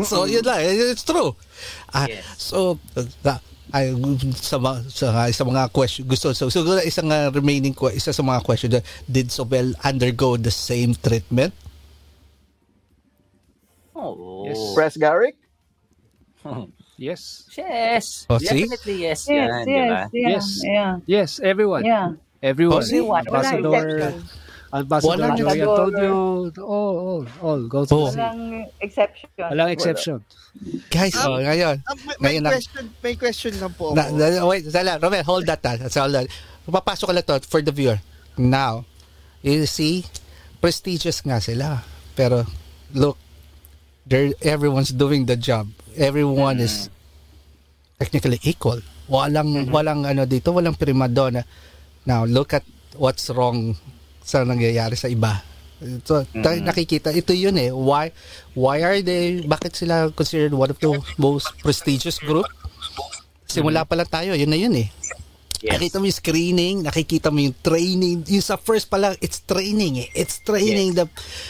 So, 0.08 0.24
yun 0.24 0.48
lang. 0.48 0.64
It's 0.64 1.04
true. 1.04 1.36
Ah, 1.92 2.08
Yes. 2.08 2.24
So, 2.40 2.80
uh, 2.96 3.36
ay, 3.76 3.92
sa, 4.40 4.58
mga- 4.58 4.88
sa, 4.90 5.08
sa 5.30 5.44
mga 5.44 5.70
question, 5.76 6.08
gusto, 6.08 6.32
so, 6.32 6.48
siguro 6.48 6.80
isang 6.82 7.12
uh, 7.12 7.28
remaining, 7.30 7.76
que- 7.76 7.94
isa 7.94 8.16
sa 8.16 8.24
mga 8.24 8.42
question, 8.42 8.72
did 9.06 9.28
Sobel 9.28 9.76
undergo 9.84 10.40
the 10.40 10.50
same 10.50 10.96
treatment? 10.96 11.52
Oh. 14.00 14.48
Yes. 14.48 14.60
Press 14.74 14.96
Garrick? 14.98 15.36
Yes, 17.00 17.48
Yes. 17.56 18.28
Oh, 18.28 18.36
see? 18.40 18.68
Definitely 18.68 19.08
yes. 19.08 19.24
Yes, 19.24 19.48
yan, 19.48 19.64
di 19.64 19.72
yes, 19.72 19.88
ba? 19.88 20.04
yeah, 20.12 20.28
Yes. 20.36 20.46
yeah, 20.68 20.92
yes, 21.08 21.30
everyone, 21.40 21.84
yeah. 21.88 22.12
everyone, 22.44 22.84
Oh? 22.84 22.84
Everyone, 22.84 23.24
ambassador, 23.24 24.12
ambassador 24.68 25.08
Walang. 25.16 25.40
Antonio, 25.40 25.70
all, 25.72 26.52
all, 26.60 27.24
all, 27.40 27.62
go 27.72 27.88
to 27.88 27.96
Oh. 27.96 28.12
Walang 28.12 28.68
exception. 28.84 29.30
Walang 29.40 29.72
exception. 29.72 30.18
Guys, 30.92 31.16
Ah, 31.16 31.32
oh, 31.32 31.40
ngayon. 31.40 31.76
Ah, 31.88 31.96
may, 31.96 32.04
may 32.04 32.20
Ngayon 32.36 32.44
na- 32.44 32.52
question, 32.52 32.84
may 33.00 33.16
question 33.16 33.54
lang 33.56 33.72
po 33.80 33.96
Na, 33.96 34.04
ako. 34.04 34.20
na, 34.20 34.44
wait, 34.44 34.64
Sala, 34.68 35.00
Romel, 35.00 35.24
hold 35.24 35.48
that. 35.48 35.64
ah. 35.64 35.80
That's 35.80 35.96
all 35.96 36.12
that. 36.12 36.28
Papasok 36.68 37.06
ko 37.08 37.14
lang 37.16 37.24
to 37.24 37.40
for 37.48 37.64
the 37.64 37.72
viewer. 37.72 38.04
Now, 38.36 38.84
you 39.40 39.64
see, 39.66 40.04
prestigious 40.60 41.24
nga 41.24 41.40
sila. 41.40 41.88
Pero, 42.14 42.44
look, 42.92 43.16
they're, 44.10 44.34
everyone's 44.42 44.90
doing 44.90 45.30
the 45.30 45.38
job. 45.38 45.70
Everyone 45.96 46.60
is 46.60 46.90
technically 48.02 48.42
equal. 48.44 48.82
Walang, 49.06 49.70
walang 49.70 50.10
ano 50.10 50.26
dito, 50.26 50.52
walang 50.52 50.76
primadonna. 50.76 51.46
Now, 52.06 52.26
look 52.26 52.58
at 52.58 52.66
what's 52.98 53.30
wrong 53.30 53.78
sa 54.26 54.42
nangyayari 54.42 54.98
sa 54.98 55.08
iba. 55.08 55.46
So, 56.04 56.28
tayo 56.44 56.60
nakikita, 56.60 57.14
ito 57.16 57.32
yun 57.32 57.56
eh. 57.56 57.72
Why, 57.72 58.12
why 58.58 58.84
are 58.84 59.00
they, 59.00 59.46
bakit 59.46 59.78
sila 59.78 60.12
considered 60.12 60.52
one 60.52 60.74
of 60.74 60.80
the 60.82 60.92
most 61.16 61.56
prestigious 61.64 62.20
group? 62.20 62.50
Simula 63.48 63.88
pa 63.88 63.96
lang 63.96 64.10
tayo, 64.10 64.36
yun 64.36 64.50
na 64.52 64.60
yun 64.60 64.76
eh. 64.76 64.90
Yes. 65.60 65.76
Nakita 65.76 66.00
mo 66.00 66.08
yung 66.08 66.20
screening, 66.24 66.76
nakikita 66.88 67.28
mo 67.28 67.44
yung 67.44 67.58
training. 67.60 68.24
Yung 68.32 68.46
sa 68.46 68.56
first 68.56 68.88
pa 68.88 68.96
lang, 68.96 69.20
it's 69.20 69.44
training 69.44 70.08
eh. 70.08 70.10
It's 70.16 70.40
training 70.40 70.96
the 70.96 71.04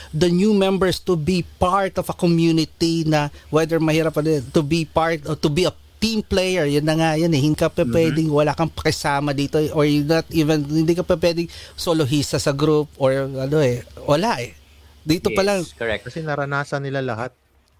the 0.10 0.34
new 0.34 0.58
members 0.58 0.98
to 1.06 1.14
be 1.14 1.46
part 1.62 1.94
of 2.02 2.10
a 2.10 2.16
community 2.18 3.06
na 3.06 3.30
whether 3.54 3.78
mahirap 3.78 4.18
pa 4.18 4.26
din, 4.26 4.42
to 4.50 4.66
be 4.66 4.90
part 4.90 5.22
or 5.30 5.38
to 5.38 5.50
be 5.54 5.70
a 5.70 5.74
team 6.02 6.26
player. 6.26 6.66
Yun 6.66 6.90
na 6.90 6.96
nga 6.98 7.12
yun 7.22 7.30
eh. 7.30 7.42
Hindi 7.44 7.60
ka 7.60 7.70
pa 7.70 7.86
pwedeng, 7.86 8.34
wala 8.34 8.58
kang 8.58 8.72
pakisama 8.72 9.36
dito 9.36 9.62
or 9.78 9.86
you 9.86 10.02
not 10.02 10.26
even, 10.34 10.66
hindi 10.66 10.98
ka 10.98 11.06
pa 11.06 11.14
pwedeng 11.14 11.46
solohista 11.78 12.42
sa 12.42 12.56
group 12.56 12.90
or 12.98 13.30
ano 13.30 13.62
eh. 13.62 13.86
Wala 14.10 14.42
eh. 14.42 14.58
Dito 15.06 15.30
pa 15.38 15.46
lang, 15.46 15.62
Yes, 15.62 15.78
correct. 15.78 16.04
Kasi 16.10 16.26
naranasan 16.26 16.82
nila 16.82 17.06
lahat. 17.06 17.36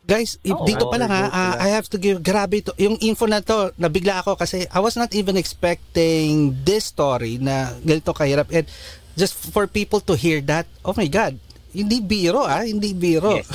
Guys, 0.10 0.42
Oh, 0.50 0.66
dito 0.66 0.90
wow. 0.90 0.92
pa 0.92 0.98
lang 0.98 1.12
ha, 1.14 1.24
ah, 1.30 1.56
I 1.62 1.70
have 1.70 1.86
to 1.94 2.02
give, 2.02 2.26
grabe 2.26 2.66
to. 2.66 2.74
Yung 2.82 2.98
info 2.98 3.30
na 3.30 3.46
to, 3.46 3.70
nabigla 3.78 4.26
ako 4.26 4.34
kasi 4.34 4.66
I 4.74 4.82
was 4.82 4.98
not 4.98 5.14
even 5.14 5.38
expecting 5.38 6.58
this 6.66 6.90
story 6.90 7.38
na 7.38 7.78
ganito 7.86 8.10
kahirap. 8.10 8.50
And 8.50 8.66
just 9.14 9.38
for 9.54 9.70
people 9.70 10.02
to 10.10 10.18
hear 10.18 10.42
that, 10.50 10.66
oh 10.82 10.98
my 10.98 11.06
God, 11.06 11.38
hindi 11.70 12.02
biro 12.02 12.42
ah, 12.42 12.66
hindi 12.66 12.98
biro. 12.98 13.38
Yes. 13.38 13.54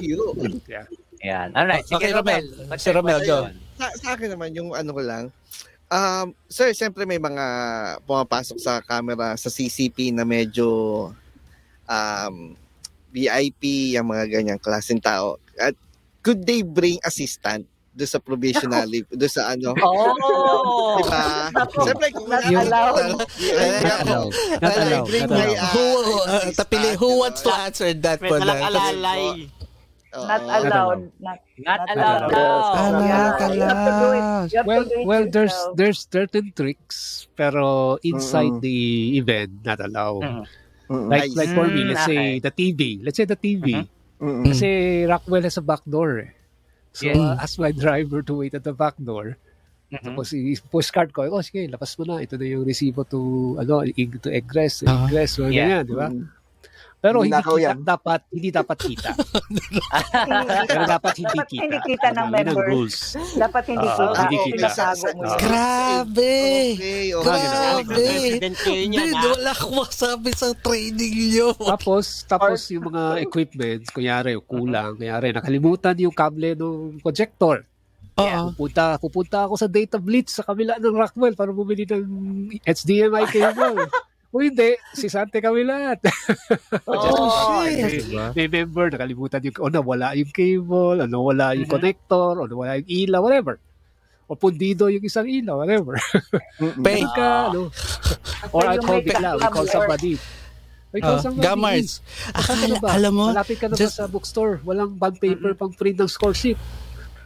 Hero. 0.00 0.32
Yan. 1.28 1.52
Alright, 1.52 1.84
sige, 1.84 2.00
Okay, 2.00 2.16
Romel. 2.16 2.48
Si 2.80 2.88
Romel, 2.88 3.20
go. 3.28 3.52
sa, 3.76 3.92
sa 3.92 4.08
akin 4.16 4.32
naman, 4.32 4.56
yung 4.56 4.72
ano 4.72 4.96
ko 4.96 5.04
lang, 5.04 5.28
um, 5.92 6.32
sir, 6.48 6.72
siyempre 6.72 7.04
may 7.04 7.20
mga 7.20 7.44
pumapasok 8.08 8.56
sa 8.56 8.80
camera, 8.80 9.36
sa 9.36 9.52
CCP 9.52 10.16
na 10.16 10.24
medyo 10.24 11.12
um, 11.84 12.56
VIP, 13.12 13.92
yung 13.98 14.08
mga 14.08 14.40
ganyang 14.40 14.60
klaseng 14.62 15.02
tao. 15.02 15.36
At 15.60 15.76
could 16.22 16.46
they 16.46 16.62
bring 16.62 16.98
assistant 17.04 17.66
do 17.90 18.06
sa 18.06 18.22
provisionally, 18.22 19.02
do 19.10 19.26
sa 19.26 19.50
ano? 19.52 19.74
Oh! 19.74 21.02
Diba? 21.02 21.50
Siyempre, 21.84 22.06
kung 22.14 22.30
Not 22.30 22.46
allowed. 22.46 23.18
Not 23.18 24.00
allowed. 24.06 24.32
Not 24.62 24.76
allowed. 24.78 25.06
bring 25.10 25.26
Not 25.26 25.30
my, 25.34 25.44
allowed. 25.50 25.58
ah, 25.58 25.70
who, 25.74 25.86
uh, 26.22 26.42
tapili, 26.54 26.90
who 26.94 27.10
wants 27.18 27.42
to 27.42 27.50
answer 27.50 27.90
that 27.92 28.22
May 28.22 28.30
talang 28.30 28.62
alalay. 28.62 29.24
Oo. 30.10 30.26
Not 30.26 30.42
allowed. 30.42 31.02
Not, 31.18 31.38
Not 31.58 31.80
allowed. 31.90 32.30
Ah, 32.34 32.88
not 32.90 33.04
Yeah, 33.06 33.52
you 33.54 33.62
have 33.66 33.82
to 33.82 33.92
do 33.94 34.08
it. 34.10 34.22
allowed. 34.22 34.66
Well, 34.66 34.84
well, 35.06 35.24
there's 35.26 35.54
there's 35.74 36.06
certain 36.06 36.50
tricks, 36.54 37.26
pero 37.34 37.94
inside 38.02 38.58
the 38.62 38.78
event, 39.18 39.66
not 39.66 39.78
allowed. 39.82 40.46
Like 40.90 41.30
like 41.38 41.54
for 41.54 41.66
me, 41.70 41.86
let's 41.90 42.06
say 42.06 42.38
the 42.42 42.50
TV. 42.50 42.98
Let's 43.02 43.18
say 43.18 43.26
the 43.26 43.38
TV. 43.38 43.86
Mm-mm. 44.20 44.44
Kasi 44.46 44.68
Rockwell 45.08 45.42
has 45.42 45.56
a 45.56 45.64
back 45.64 45.80
door. 45.82 46.28
Eh. 46.28 46.30
So 46.92 47.06
Yes. 47.08 47.16
uh, 47.16 47.36
ask 47.40 47.56
my 47.56 47.72
driver 47.72 48.20
to 48.20 48.34
wait 48.36 48.52
at 48.52 48.62
the 48.62 48.74
back 48.74 48.94
door. 49.00 49.40
Mhm. 49.90 50.06
Tapos 50.06 50.30
i-push 50.30 50.90
card 50.90 51.10
ko, 51.10 51.26
oh 51.26 51.42
sige, 51.42 51.66
lapas 51.66 51.98
mo 51.98 52.04
na. 52.04 52.22
Ito 52.22 52.38
na 52.38 52.46
yung 52.46 52.62
resibo 52.62 53.02
to, 53.02 53.18
ano, 53.58 53.82
to 54.22 54.30
egress, 54.30 54.86
Ah. 54.86 55.06
egress, 55.06 55.38
or 55.38 55.50
Yeah. 55.50 55.82
ganyan, 55.82 55.84
di 55.86 55.94
ba? 55.96 56.08
Mm. 56.10 56.26
Pero 57.00 57.24
hindi 57.24 57.32
Ninakaw 57.32 57.56
kita, 57.56 57.64
yan. 57.64 57.76
dapat 57.80 58.20
hindi 58.28 58.48
dapat 58.52 58.78
kita. 58.78 59.10
Pero 60.68 60.82
dapat 60.84 61.12
hindi 61.16 61.32
Dapat 61.32 61.48
kita. 61.48 61.62
hindi 61.64 61.78
kita 61.82 62.08
ng 62.12 62.28
members. 62.28 62.68
rules. 62.68 62.98
Dapat 63.34 63.62
hindi 63.66 63.86
Ah, 63.88 63.96
kita. 63.96 64.20
hindi 64.20 64.36
kita. 64.52 64.68
Mo 64.68 65.04
yun. 65.08 65.38
Grabe! 65.40 66.36
Okay, 66.76 67.06
okay. 67.16 67.24
Grabe! 67.24 68.08
Hindi, 68.60 69.00
ah. 69.10 69.32
wala 69.32 69.50
akong 69.50 69.76
masabi 69.80 70.30
sa 70.30 70.52
training 70.52 71.14
niyo. 71.32 71.48
Tapos, 71.56 72.04
tapos 72.24 72.60
yung 72.68 72.92
mga 72.92 73.02
equipment, 73.22 73.82
kunyari, 73.90 74.36
kulang, 74.42 75.00
kunyari, 75.00 75.32
nakalimutan 75.32 75.96
yung 75.96 76.12
kable 76.12 76.52
ng 76.52 77.00
projector. 77.00 77.64
Oo. 78.20 78.52
Pupunta, 78.52 79.00
pupunta 79.00 79.48
ako 79.48 79.56
sa 79.56 79.64
data 79.64 79.96
blitz 79.96 80.36
sa 80.36 80.44
kabila 80.44 80.76
ng 80.76 80.92
Rockwell 80.92 81.32
para 81.32 81.48
bumili 81.48 81.88
ng 81.88 82.04
HDMI 82.60 83.24
cable. 83.26 83.80
Kung 84.30 84.46
hindi, 84.46 84.78
si 84.94 85.10
Sante 85.10 85.38
kami 85.38 85.62
lahat. 85.62 85.98
Oh, 86.86 87.30
shit! 87.60 88.06
Diba? 88.06 88.30
May 88.30 88.46
member, 88.46 88.90
nakalimutan 88.90 89.42
yung, 89.42 89.56
o 89.58 89.66
nawala 89.68 90.14
yung 90.14 90.30
cable, 90.30 90.98
o 90.98 91.06
nawala 91.06 91.52
yung 91.52 91.66
Mhm. 91.66 91.74
connector, 91.74 92.32
o 92.38 92.46
nawala 92.46 92.78
yung 92.78 92.86
ilaw, 92.88 93.20
whatever. 93.20 93.58
O 94.26 94.34
pundido 94.34 94.86
yung 94.86 95.02
isang 95.02 95.26
ilaw, 95.26 95.58
whatever. 95.58 95.98
Pay. 96.78 97.02
Ka, 97.10 97.50
ano, 97.50 97.74
or 98.50 98.62
I 98.64 98.78
call 98.78 98.98
may 98.98 99.04
Bigla, 99.04 99.30
we 99.34 99.46
call 99.48 99.66
somebody. 99.66 100.14
We 100.90 100.98
call 100.98 101.18
Oh, 101.18 101.22
somebody. 101.22 101.44
Gamars. 101.44 101.90
Akala, 102.30 102.64
na 102.66 102.76
ba? 102.78 102.88
alam 102.92 103.12
mo, 103.12 103.26
Malapit 103.30 103.58
ka 103.58 103.66
na 103.66 103.74
just- 103.74 103.98
ba 103.98 104.06
sa 104.06 104.06
bookstore? 104.06 104.62
Walang 104.62 104.94
bond 104.94 105.18
paper 105.18 105.54
pang 105.54 105.70
print 105.70 105.98
ng 105.98 106.06
score 106.06 106.34
sheet. 106.34 106.58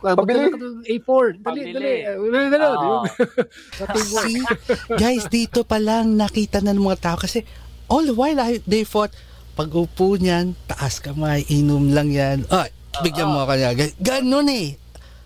Uh, 0.04 0.12
Pabili. 0.12 0.36
magdala 0.36 0.52
ka 0.52 0.58
ng 0.60 0.76
A4. 0.84 1.24
Dali, 1.24 1.40
Pabili. 1.40 1.72
dali. 1.72 1.92
Uh, 2.04 2.28
dali, 2.28 2.46
dali. 2.52 2.66
Teamwork. 3.88 4.26
See, 4.28 4.42
guys, 5.00 5.24
dito 5.32 5.64
pa 5.64 5.80
lang 5.80 6.12
nakita 6.20 6.60
na 6.60 6.76
ng 6.76 6.84
mga 6.84 7.00
tao 7.00 7.16
kasi 7.16 7.40
all 7.88 8.04
the 8.04 8.12
while 8.12 8.36
I, 8.36 8.60
they 8.68 8.84
thought, 8.84 9.16
pag 9.56 9.72
upo 9.72 10.20
niyan, 10.20 10.60
taas 10.68 11.00
kamay, 11.00 11.48
inom 11.48 11.88
lang 11.96 12.12
yan. 12.12 12.44
Ay, 12.52 12.68
bigyan 13.00 13.32
mo 13.32 13.48
ka 13.48 13.56
niya. 13.56 13.72
Gan- 13.72 13.96
Ganun 13.96 14.48
eh. 14.52 14.76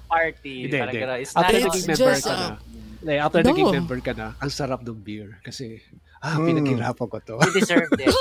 Party. 0.06 0.70
Hindi, 0.70 0.78
Parang 0.78 0.94
hindi. 0.94 1.26
After 1.34 1.58
naging 1.58 1.86
member 1.90 2.12
just, 2.14 2.22
ka 2.24 2.32
na, 2.32 2.46
uh, 2.46 2.52
like, 3.02 3.20
after 3.20 3.40
no. 3.42 3.48
naging 3.50 3.72
member 3.82 3.98
ka 3.98 4.12
na, 4.14 4.26
ang 4.38 4.52
sarap 4.54 4.80
ng 4.86 5.00
beer. 5.02 5.42
Kasi, 5.42 5.82
ah, 6.18 6.34
Mm. 6.34 6.46
pinaghirapan 6.50 7.06
ko 7.06 7.18
to. 7.22 7.34
You 7.38 7.50
deserved 7.54 7.94
it. 7.94 8.10
You, 8.10 8.16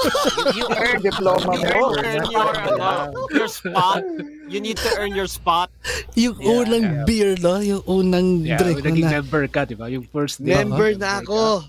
you 0.58 0.66
earned 0.70 1.02
Diploma 1.02 1.50
you 1.54 1.66
mo. 1.66 1.98
earned 1.98 2.06
Earn 2.06 2.26
your, 2.30 2.50
ano, 2.54 3.28
your 3.34 3.50
spot. 3.50 4.04
You 4.48 4.60
need 4.62 4.78
to 4.78 4.90
earn 4.98 5.14
your 5.14 5.26
spot. 5.26 5.74
Yung 6.14 6.38
Yeah, 6.38 6.50
unang 6.62 6.86
yeah. 6.86 7.04
beer, 7.04 7.32
no? 7.42 7.58
Yung 7.58 7.82
unang 7.84 8.46
Yeah, 8.46 8.62
drink 8.62 8.80
mo 8.80 8.86
naging 8.86 9.08
na. 9.10 9.14
member 9.20 9.44
ka, 9.50 9.66
di 9.66 9.74
ba? 9.74 9.90
Yung 9.90 10.06
first 10.08 10.40
day. 10.40 10.56
Member 10.62 10.94
na 10.96 11.20
ako. 11.22 11.66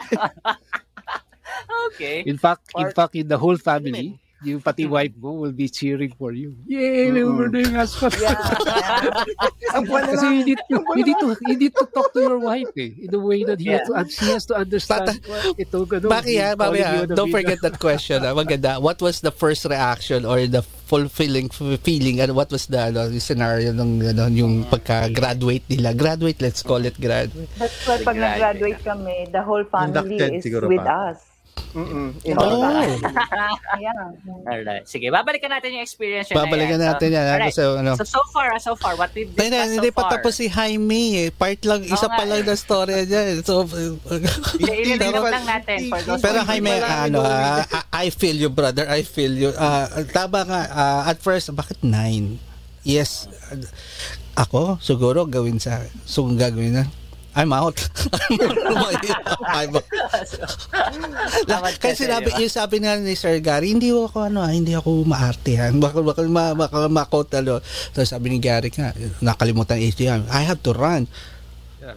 Okay. 1.92 2.22
In 2.26 2.36
fact, 2.36 2.68
in 2.74 2.82
Part- 2.90 2.94
fact, 2.94 3.14
in 3.14 3.28
the 3.28 3.38
whole 3.38 3.56
family, 3.56 4.18
yung 4.44 4.60
pati 4.60 4.84
wife 4.84 5.16
mo 5.16 5.32
will 5.32 5.52
be 5.54 5.68
cheering 5.68 6.12
for 6.12 6.32
you. 6.32 6.52
Yay! 6.68 7.08
Member 7.08 7.48
na 7.48 7.58
yung 7.64 7.76
husband. 7.76 8.12
Na 8.20 10.04
Kasi 10.06 10.26
you 10.28 10.44
need, 10.44 10.60
to, 10.68 10.76
you, 10.96 11.04
need 11.04 11.18
to, 11.20 11.28
you 11.48 11.56
need 11.56 11.74
to 11.74 11.84
talk 11.88 12.12
to 12.12 12.20
your 12.20 12.38
wife 12.38 12.68
eh, 12.76 12.92
in 13.00 13.12
a 13.14 13.18
way 13.18 13.44
that 13.44 13.60
he, 13.60 13.72
has, 13.72 13.88
to, 13.88 14.24
he 14.24 14.30
has 14.32 14.44
to 14.46 14.54
understand 14.54 15.06
Bata- 15.06 15.28
what 15.28 15.56
ito, 15.58 15.78
ano, 15.88 16.06
Baki 16.08 16.36
ha, 16.36 16.52
Baki 16.52 16.80
ha. 16.84 16.92
the 17.08 17.16
Don't 17.16 17.32
video. 17.32 17.36
forget 17.40 17.58
that 17.62 17.76
question. 17.80 18.22
Ha. 18.22 18.32
Maganda. 18.36 18.80
What 18.80 19.00
was 19.00 19.20
the 19.20 19.32
first 19.32 19.64
reaction 19.64 20.24
or 20.24 20.44
the 20.46 20.62
fulfilling 20.62 21.48
feeling 21.82 22.20
and 22.20 22.36
what 22.36 22.50
was 22.52 22.66
the 22.68 22.92
ano, 22.92 23.08
yung 23.08 23.20
scenario 23.20 23.72
ng 23.72 24.04
ano, 24.04 24.28
yung 24.28 24.64
pagka-graduate 24.64 25.64
nila? 25.70 25.94
Graduate, 25.94 26.40
let's 26.40 26.62
call 26.62 26.84
it 26.84 27.00
graduate. 27.00 27.48
That's 27.56 27.86
why 27.88 28.04
pag 28.04 28.16
nag-graduate 28.16 28.84
kami, 28.84 29.28
the 29.32 29.42
whole 29.42 29.64
family 29.64 30.16
Inducted 30.20 30.44
is 30.44 30.44
with 30.44 30.84
pa. 30.84 31.12
us. 31.12 31.35
Mm-mm. 31.72 32.08
Oh, 32.32 32.64
Yeah. 33.76 33.92
Alright. 34.42 34.88
Sige, 34.88 35.12
babalikan 35.12 35.52
natin 35.52 35.76
yung 35.76 35.84
experience 35.84 36.28
yun 36.28 36.36
na 36.36 36.42
babalikan 36.42 36.78
yan. 36.78 36.88
natin 36.88 37.08
yan. 37.12 37.20
ha, 37.22 37.32
Alright. 37.36 37.52
Kasi 37.52 37.62
ano, 37.62 37.90
So, 37.96 38.04
so 38.08 38.20
far, 38.30 38.48
ah, 38.48 38.56
so 38.58 38.72
far, 38.72 38.96
what 38.96 39.12
we've 39.12 39.28
Hindi, 39.28 39.52
discussed 39.52 39.74
hindi 39.74 39.90
so 39.90 39.94
pa 39.94 40.02
far. 40.02 40.10
tapos 40.16 40.32
si 40.34 40.46
Jaime 40.48 41.02
eh. 41.18 41.28
Part 41.30 41.60
lang, 41.62 41.84
isa 41.84 41.96
Oo 42.02 42.10
pa 42.10 42.16
nga 42.18 42.30
lang 42.30 42.40
eh. 42.40 42.46
na 42.46 42.54
storya 42.54 43.00
niya. 43.02 43.20
So, 43.42 43.68
Ililip 44.62 44.96
pero, 44.98 45.20
lang 45.22 45.44
natin 45.44 45.78
for 45.86 46.00
those 46.02 46.20
pero 46.20 46.38
Jaime, 46.42 46.80
ano, 46.80 47.20
ah, 47.20 47.60
I 47.92 48.08
feel 48.08 48.36
you, 48.38 48.48
brother. 48.48 48.88
I 48.88 49.04
feel 49.04 49.32
you. 49.32 49.52
Ah, 49.54 49.84
tama 50.08 50.48
nga, 50.48 50.60
ah, 50.66 51.02
at 51.04 51.20
first, 51.20 51.52
bakit 51.52 51.80
nine? 51.82 52.40
Yes. 52.80 53.28
Ako, 54.32 54.76
siguro 54.78 55.24
gawin 55.24 55.56
sa 55.56 55.84
So, 56.04 56.24
gagawin 56.26 56.72
na, 56.72 56.84
I'm 57.36 57.52
out. 57.52 57.76
I'm 59.52 59.76
out. 59.76 59.84
Kasi 61.76 62.08
sinabi, 62.08 62.32
yung 62.40 62.48
sabi 62.48 62.80
nga 62.80 62.96
ni 62.96 63.12
Sir 63.12 63.44
Gary, 63.44 63.76
hindi 63.76 63.92
ako 63.92 64.32
ano, 64.32 64.40
ah, 64.40 64.48
hindi 64.48 64.72
ako 64.72 65.04
maartehan. 65.04 65.76
Baka 65.84 66.00
baka 66.00 66.24
ma, 66.24 66.56
baka 66.56 66.88
makot 66.88 67.28
ano. 67.36 67.60
Tapos 67.92 68.08
sabi 68.08 68.32
ni 68.32 68.40
Gary 68.40 68.72
nga, 68.72 68.96
nakalimutan 69.20 69.76
HDM. 69.76 70.24
I 70.32 70.48
have 70.48 70.64
to 70.64 70.72
run. 70.72 71.04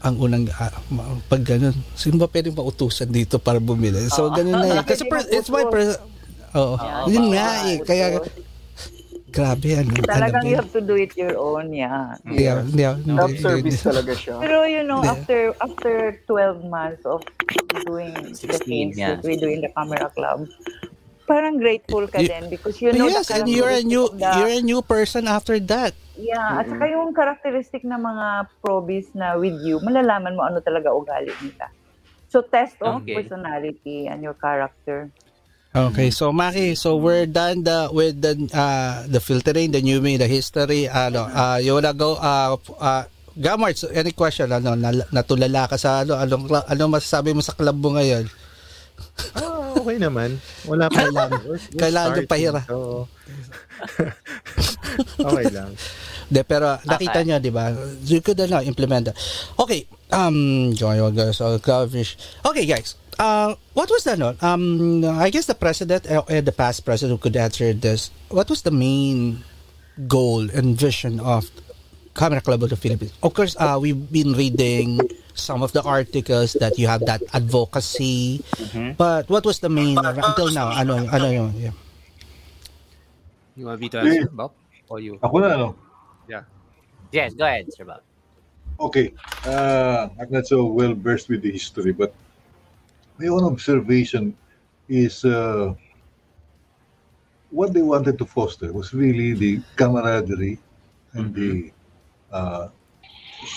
Ang 0.04 0.16
unang 0.22 0.46
ah, 0.60 0.76
ma- 0.92 1.18
pag 1.32 1.42
ganun, 1.42 1.74
sino 1.96 2.20
ba 2.20 2.28
pwedeng 2.30 2.54
pautusan 2.54 3.10
dito 3.10 3.40
para 3.40 3.64
bumili? 3.64 4.12
So 4.12 4.28
ganun 4.30 4.60
na 4.60 4.68
eh. 4.76 4.84
Kasi 4.84 5.08
per, 5.10 5.24
it's 5.32 5.50
my 5.50 5.66
per, 5.72 5.98
Oo. 6.54 6.76
Yeah. 6.76 7.06
Yun 7.10 7.26
nga 7.32 7.50
eh. 7.70 7.78
Kaya 7.82 8.06
grabe 9.30 9.70
ano. 9.76 9.90
Talagang 10.02 10.44
you 10.44 10.58
have 10.58 10.70
to 10.70 10.82
do 10.82 10.94
it 10.94 11.14
your 11.16 11.38
own, 11.38 11.72
yeah. 11.72 12.18
ako- 12.22 12.66
hindi- 12.66 13.16
Self-service 13.16 13.80
talaga 13.82 14.12
siya. 14.14 14.36
Pero 14.38 14.66
you 14.66 14.84
know, 14.84 15.00
Hindi. 15.00 15.14
after 15.14 15.40
after 15.60 15.94
12 16.26 16.66
months 16.66 17.04
of 17.06 17.22
doing 17.86 18.14
the 18.14 18.34
16, 18.34 18.66
things 18.66 18.96
yeah. 18.96 19.16
that 19.16 19.24
we 19.24 19.36
do 19.36 19.48
in 19.48 19.62
the 19.62 19.72
camera 19.72 20.10
club, 20.12 20.50
parang 21.24 21.58
grateful 21.58 22.06
ka 22.06 22.20
Y- 22.20 22.28
din 22.28 22.50
because 22.50 22.82
you 22.82 22.90
know 22.90 23.06
yes, 23.06 23.30
the 23.30 23.38
and 23.38 23.48
you're 23.48 23.70
a 23.70 23.82
new 23.82 24.10
the- 24.10 24.26
you're 24.36 24.56
a 24.58 24.66
new 24.66 24.82
person 24.82 25.26
after 25.26 25.62
that. 25.62 25.94
Yeah, 26.20 26.60
at 26.60 26.68
saka 26.68 26.84
yung 26.90 27.16
characteristic 27.16 27.88
ng 27.88 27.96
mga 27.96 28.28
probis 28.60 29.08
na 29.16 29.40
with 29.40 29.56
you, 29.64 29.80
malalaman 29.80 30.36
mo 30.36 30.44
ano 30.44 30.60
talaga 30.60 30.92
ugali 30.92 31.32
nila. 31.40 31.72
So 32.28 32.44
test 32.44 32.76
of 32.82 33.02
Okay. 33.02 33.16
personality 33.16 34.06
and 34.06 34.20
your 34.20 34.36
character. 34.36 35.10
Okay, 35.70 36.10
so 36.10 36.34
Maki, 36.34 36.74
so 36.74 36.98
we're 36.98 37.30
done 37.30 37.62
the 37.62 37.94
with 37.94 38.18
the 38.26 38.34
uh 38.58 39.06
the 39.06 39.22
filtering, 39.22 39.70
the 39.70 39.78
newbie, 39.80 40.18
the 40.18 40.26
history. 40.26 40.90
Ano, 40.90 41.30
uh, 41.30 41.62
you 41.62 41.78
wanna 41.78 41.94
go 41.94 42.18
uh, 42.18 42.58
uh 42.82 43.04
Gamart, 43.38 43.78
so 43.78 43.88
any 43.94 44.10
question 44.12 44.50
ano 44.50 44.74
natulala 45.14 45.70
ka 45.70 45.78
sa 45.78 46.02
ano 46.02 46.18
anong 46.18 46.50
cla- 46.50 46.66
ano 46.68 46.90
masasabi 46.90 47.38
mo 47.38 47.46
sa 47.46 47.54
club 47.54 47.78
mo 47.78 47.94
ngayon? 47.94 48.26
Ah, 49.38 49.78
okay 49.78 50.02
naman. 50.02 50.42
Wala 50.66 50.90
pa 50.90 51.06
lang. 51.08 51.32
We're- 51.46 51.62
we're 51.62 51.78
Kailangan 51.78 52.26
starting, 52.26 52.28
pahira. 52.34 52.62
so- 52.66 53.06
okay 55.24 55.46
lang. 55.54 55.72
De, 56.28 56.42
pero 56.44 56.82
nakita 56.84 57.22
Okay. 57.22 57.26
niyo, 57.30 57.38
di 57.40 57.54
ba? 57.54 57.72
You 58.04 58.20
could 58.20 58.42
ano, 58.42 58.60
implement 58.60 59.14
that. 59.14 59.18
Okay, 59.56 59.86
um, 60.12 60.74
join 60.74 60.98
your 60.98 61.14
guys. 61.14 61.38
Okay, 61.40 62.66
guys. 62.66 62.98
Uh, 63.20 63.56
what 63.74 63.90
was 63.92 64.08
that? 64.08 64.18
No? 64.18 64.34
Um, 64.40 65.04
I 65.04 65.30
guess 65.30 65.46
the 65.46 65.54
president 65.54 66.08
uh, 66.10 66.24
uh, 66.24 66.40
the 66.40 66.56
past 66.56 66.86
president 66.88 67.20
who 67.20 67.22
could 67.22 67.36
answer 67.36 67.74
this. 67.74 68.12
What 68.32 68.50
was 68.50 68.64
the 68.64 68.72
main 68.72 69.44
goal 70.08 70.48
and 70.50 70.80
vision 70.80 71.20
of 71.20 71.52
Camera 72.16 72.40
Club 72.40 72.64
of 72.64 72.72
the 72.72 72.80
Philippines? 72.80 73.12
Of 73.22 73.36
course, 73.36 73.60
uh, 73.60 73.76
we've 73.76 74.00
been 74.12 74.32
reading 74.40 75.04
some 75.36 75.62
of 75.64 75.76
the 75.76 75.84
articles 75.84 76.56
that 76.64 76.80
you 76.80 76.88
have 76.88 77.04
that 77.12 77.20
advocacy. 77.36 78.40
But 78.96 79.28
what 79.28 79.44
was 79.44 79.60
the 79.60 79.70
main 79.70 80.00
until 80.00 80.56
now? 80.56 80.72
Ano, 80.72 81.04
ano 81.12 81.28
yun? 81.28 81.52
Yeah. 81.60 81.76
You 83.60 83.68
want 83.68 83.82
me 83.84 83.90
to 83.90 84.00
answer, 84.00 84.32
Bob? 84.32 84.56
Or 84.88 85.04
you? 85.04 85.20
Ako 85.20 85.44
na, 85.44 85.60
ano? 85.60 85.76
Yes, 87.12 87.34
go 87.34 87.46
ahead, 87.46 87.74
Sir 87.74 87.86
Bob. 87.86 88.02
Okay. 88.80 89.14
Uh, 89.46 90.10
I'm 90.20 90.30
not 90.30 90.46
so 90.46 90.66
well 90.66 90.94
versed 90.94 91.28
with 91.28 91.42
the 91.42 91.52
history, 91.52 91.92
but 91.92 92.14
my 93.20 93.28
own 93.28 93.44
observation 93.44 94.36
is 94.88 95.26
uh, 95.26 95.74
what 97.52 97.74
they 97.74 97.82
wanted 97.82 98.18
to 98.18 98.26
foster 98.26 98.72
was 98.72 98.94
really 98.94 99.34
the 99.34 99.60
camaraderie 99.76 100.58
and 101.14 101.36
the 101.36 101.72
uh, 102.32 102.68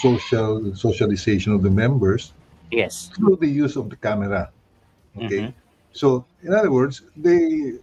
social 0.01 0.75
socialization 0.75 1.53
of 1.53 1.63
the 1.63 1.71
members 1.71 2.33
Yes. 2.71 3.11
through 3.15 3.37
the 3.37 3.47
use 3.47 3.77
of 3.77 3.91
the 3.91 3.97
camera. 3.97 4.51
Okay. 5.17 5.53
So, 5.93 6.25
in 6.43 6.55
other 6.55 6.73
words, 6.73 7.03
they 7.15 7.75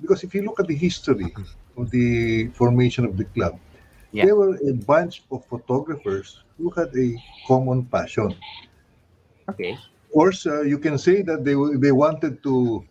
because 0.00 0.22
if 0.22 0.34
you 0.34 0.42
look 0.42 0.60
at 0.60 0.68
the 0.68 0.76
history 0.76 1.34
of 1.76 1.90
the 1.90 2.46
formation 2.54 3.04
of 3.04 3.16
the 3.16 3.24
club, 3.24 3.58
Yeah. 4.12 4.26
they 4.26 4.32
were 4.32 4.54
a 4.54 4.72
bunch 4.72 5.24
of 5.32 5.44
photographers 5.46 6.44
who 6.56 6.70
had 6.70 6.94
a 6.96 7.08
common 7.48 7.84
passion. 7.86 8.36
Okay. 9.50 9.76
Course, 10.16 10.46
uh, 10.46 10.62
you 10.62 10.78
can 10.78 10.98
say 10.98 11.22
that 11.22 11.44
they 11.44 11.56
they 11.84 11.92
wanted 11.92 12.42
to 12.44 12.84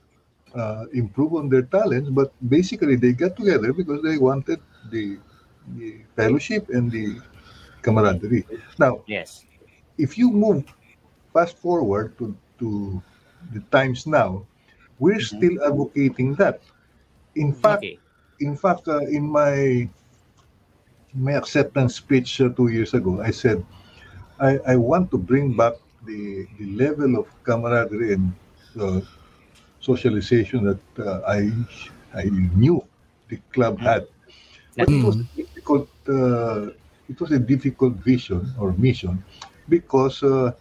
uh, 0.55 0.85
improve 0.93 1.33
on 1.35 1.49
their 1.49 1.63
talents, 1.65 2.09
but 2.09 2.29
basically 2.49 2.95
they 2.95 3.13
got 3.13 3.35
together 3.35 3.73
because 3.73 4.01
they 4.03 4.17
wanted 4.17 4.59
the, 4.91 5.17
the 5.77 6.01
fellowship 6.15 6.69
and 6.69 6.91
the 6.91 7.21
camaraderie. 7.81 8.45
Now, 8.79 9.03
Yes. 9.07 9.45
if 9.97 10.17
you 10.17 10.31
move 10.31 10.63
fast 11.33 11.57
forward 11.57 12.17
to, 12.19 12.35
to 12.59 13.01
the 13.53 13.61
times 13.71 14.07
now, 14.07 14.45
we're 14.99 15.19
still 15.21 15.57
advocating 15.65 16.35
that. 16.35 16.61
In 17.35 17.53
fact, 17.53 17.85
Okay. 17.85 17.99
in 18.39 18.55
fact, 18.57 18.87
uh, 18.87 18.99
in 19.09 19.23
my 19.29 19.89
my 21.13 21.33
acceptance 21.33 21.95
speech 21.95 22.41
uh, 22.41 22.49
two 22.49 22.67
years 22.69 22.93
ago, 22.93 23.21
I 23.21 23.31
said 23.31 23.65
I, 24.39 24.59
I 24.67 24.75
want 24.77 25.11
to 25.11 25.17
bring 25.17 25.55
back 25.55 25.73
the 26.05 26.45
the 26.59 26.67
level 26.83 27.11
of 27.19 27.25
camaraderie 27.43 28.13
and 28.13 28.31
uh, 28.79 29.01
socialization 29.79 30.63
that 30.69 30.83
uh, 30.99 31.21
I 31.27 31.51
I 32.13 32.25
knew 32.55 32.83
the 33.29 33.37
club 33.53 33.79
had. 33.79 34.03
But 34.77 34.91
it 34.91 35.03
was 35.03 35.17
difficult. 35.35 35.87
Uh, 36.07 36.69
it 37.09 37.19
was 37.19 37.31
a 37.31 37.39
difficult 37.39 37.93
vision 38.11 38.41
or 38.59 38.73
mission 38.73 39.23
because 39.69 40.23
uh, 40.23 40.51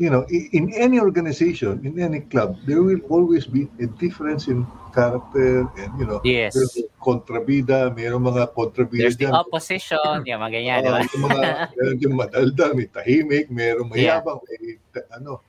you 0.00 0.08
know 0.08 0.24
i- 0.26 0.48
in 0.50 0.72
any 0.72 0.96
organization, 0.98 1.76
in 1.84 2.00
any 2.00 2.24
club, 2.24 2.56
there 2.64 2.80
will 2.80 2.98
always 3.06 3.44
be 3.44 3.68
a 3.78 3.86
difference 4.00 4.48
in 4.48 4.64
character 4.90 5.68
and 5.76 5.90
you 5.94 6.08
know 6.08 6.18
Yes. 6.24 6.56
there's 6.56 6.72
kontrabida, 6.96 7.92
mayroong 7.92 8.24
mga 8.24 8.50
kontrabida 8.50 9.06
There's 9.06 9.20
the 9.20 9.28
dyan. 9.28 9.36
opposition, 9.36 10.00
yung 10.24 10.40
mga 10.40 10.50
ganyan, 10.50 10.78
di 10.80 10.88
ba? 10.88 10.98
Oo, 10.98 11.06
yung 11.06 11.22
mga 11.22 11.40
meron 11.70 11.96
yung 12.00 12.16
madaldal, 12.16 12.70
may 12.72 12.88
tahimik, 12.88 13.46
merong 13.52 13.88
Yeah. 13.92 14.18
mayabang, 14.18 14.40
may 14.42 14.58
ta- 14.88 15.08
ano. 15.12 15.44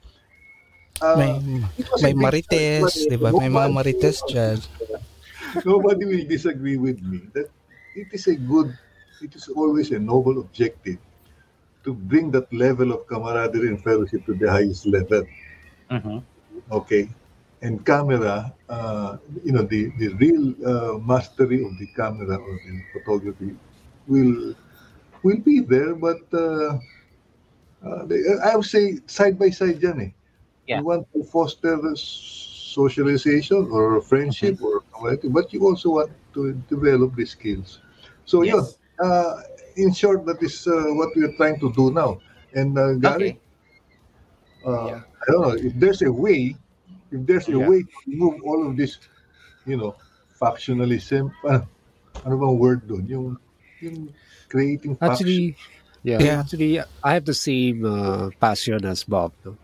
Ah, 1.02 1.18
May, 1.18 1.34
it 1.80 1.88
was 1.90 2.04
may 2.06 2.12
a 2.12 2.14
big 2.14 2.22
marites, 2.22 2.94
start, 2.94 3.10
di 3.10 3.18
ba? 3.18 3.30
May 3.34 3.50
mga 3.50 3.50
nobody- 3.50 3.74
marites 3.74 4.20
dyan. 4.30 4.58
Nobody 5.66 6.04
will 6.06 6.26
disagree 6.26 6.78
with 6.78 7.02
me 7.02 7.26
that 7.34 7.50
it 7.96 8.08
is 8.12 8.28
a 8.28 8.38
good, 8.38 8.70
it 9.20 9.34
is 9.34 9.50
always 9.50 9.90
a 9.92 9.98
noble 9.98 10.38
objective 10.38 11.02
to 11.84 11.94
bring 11.94 12.32
that 12.32 12.52
level 12.54 12.92
of 12.92 13.08
camaraderie 13.08 13.68
and 13.68 13.82
fellowship 13.82 14.26
to 14.26 14.34
the 14.34 14.50
highest 14.50 14.86
level. 14.86 15.26
Mhm. 15.90 16.24
Okay. 16.72 17.10
And 17.62 17.86
camera, 17.86 18.54
uh, 18.70 19.18
you 19.44 19.52
know, 19.54 19.64
the, 19.64 19.92
the 19.98 20.10
real 20.16 20.54
uh, 20.66 20.98
mastery 21.00 21.64
of 21.64 21.78
the 21.78 21.88
camera 21.96 22.36
or 22.38 22.60
the 22.66 22.82
photography 22.94 23.56
will 24.08 24.54
will 25.24 25.40
be 25.40 25.60
there, 25.60 25.96
but 25.96 26.22
uh, 26.34 26.78
uh, 27.86 28.06
I 28.44 28.56
would 28.56 28.66
say 28.66 29.00
side 29.08 29.38
by 29.40 29.50
side 29.50 29.84
eh. 29.84 30.10
Yeah. 30.68 30.78
You 30.78 30.84
want 30.84 31.08
to 31.14 31.24
foster 31.24 31.78
socialization 31.96 33.68
or 33.72 34.02
friendship 34.02 34.56
Mm-hmm. 34.56 34.64
or 34.64 34.82
whatever, 35.00 35.30
but 35.30 35.54
you 35.54 35.62
also 35.66 35.90
want 35.92 36.12
to 36.34 36.54
develop 36.70 37.16
the 37.16 37.26
skills. 37.26 37.80
So 38.26 38.44
Yes. 38.44 38.80
uh, 39.04 39.36
in 39.76 39.94
short, 39.94 40.26
that 40.26 40.42
is 40.42 40.68
uh, 40.68 40.94
what 40.96 41.16
we 41.16 41.24
are 41.26 41.34
trying 41.38 41.60
to 41.60 41.72
do 41.74 41.92
now. 41.92 42.20
And 42.54 42.78
uh, 42.78 42.94
Gary, 43.00 43.38
Okay. 43.38 43.40
uh, 44.66 45.00
I 45.02 45.26
don't 45.32 45.42
know 45.42 45.56
if 45.58 45.74
there's 45.76 46.02
a 46.02 46.12
way, 46.12 46.56
if 47.12 47.20
there's 47.26 47.48
a 47.50 47.58
Yeah. 47.58 47.68
way 47.68 47.82
to 47.84 47.96
remove 48.08 48.42
all 48.44 48.68
of 48.68 48.78
this, 48.78 48.98
you 49.66 49.78
know, 49.78 49.96
factionalism. 50.40 51.32
Ano, 51.46 51.68
ano 52.26 52.34
bang 52.38 52.58
word 52.58 52.82
doon? 52.88 53.04
Yung, 53.08 53.28
yung 53.82 54.10
creating 54.50 54.96
faction. 54.98 55.28
Actually, 55.28 55.48
yeah, 56.04 56.22
Yeah. 56.22 56.40
actually, 56.42 56.74
I 57.04 57.12
have 57.14 57.26
the 57.26 57.38
same 57.38 57.86
uh, 57.86 58.30
passion 58.40 58.86
as 58.86 59.04
Bob. 59.04 59.34
No? 59.46 59.58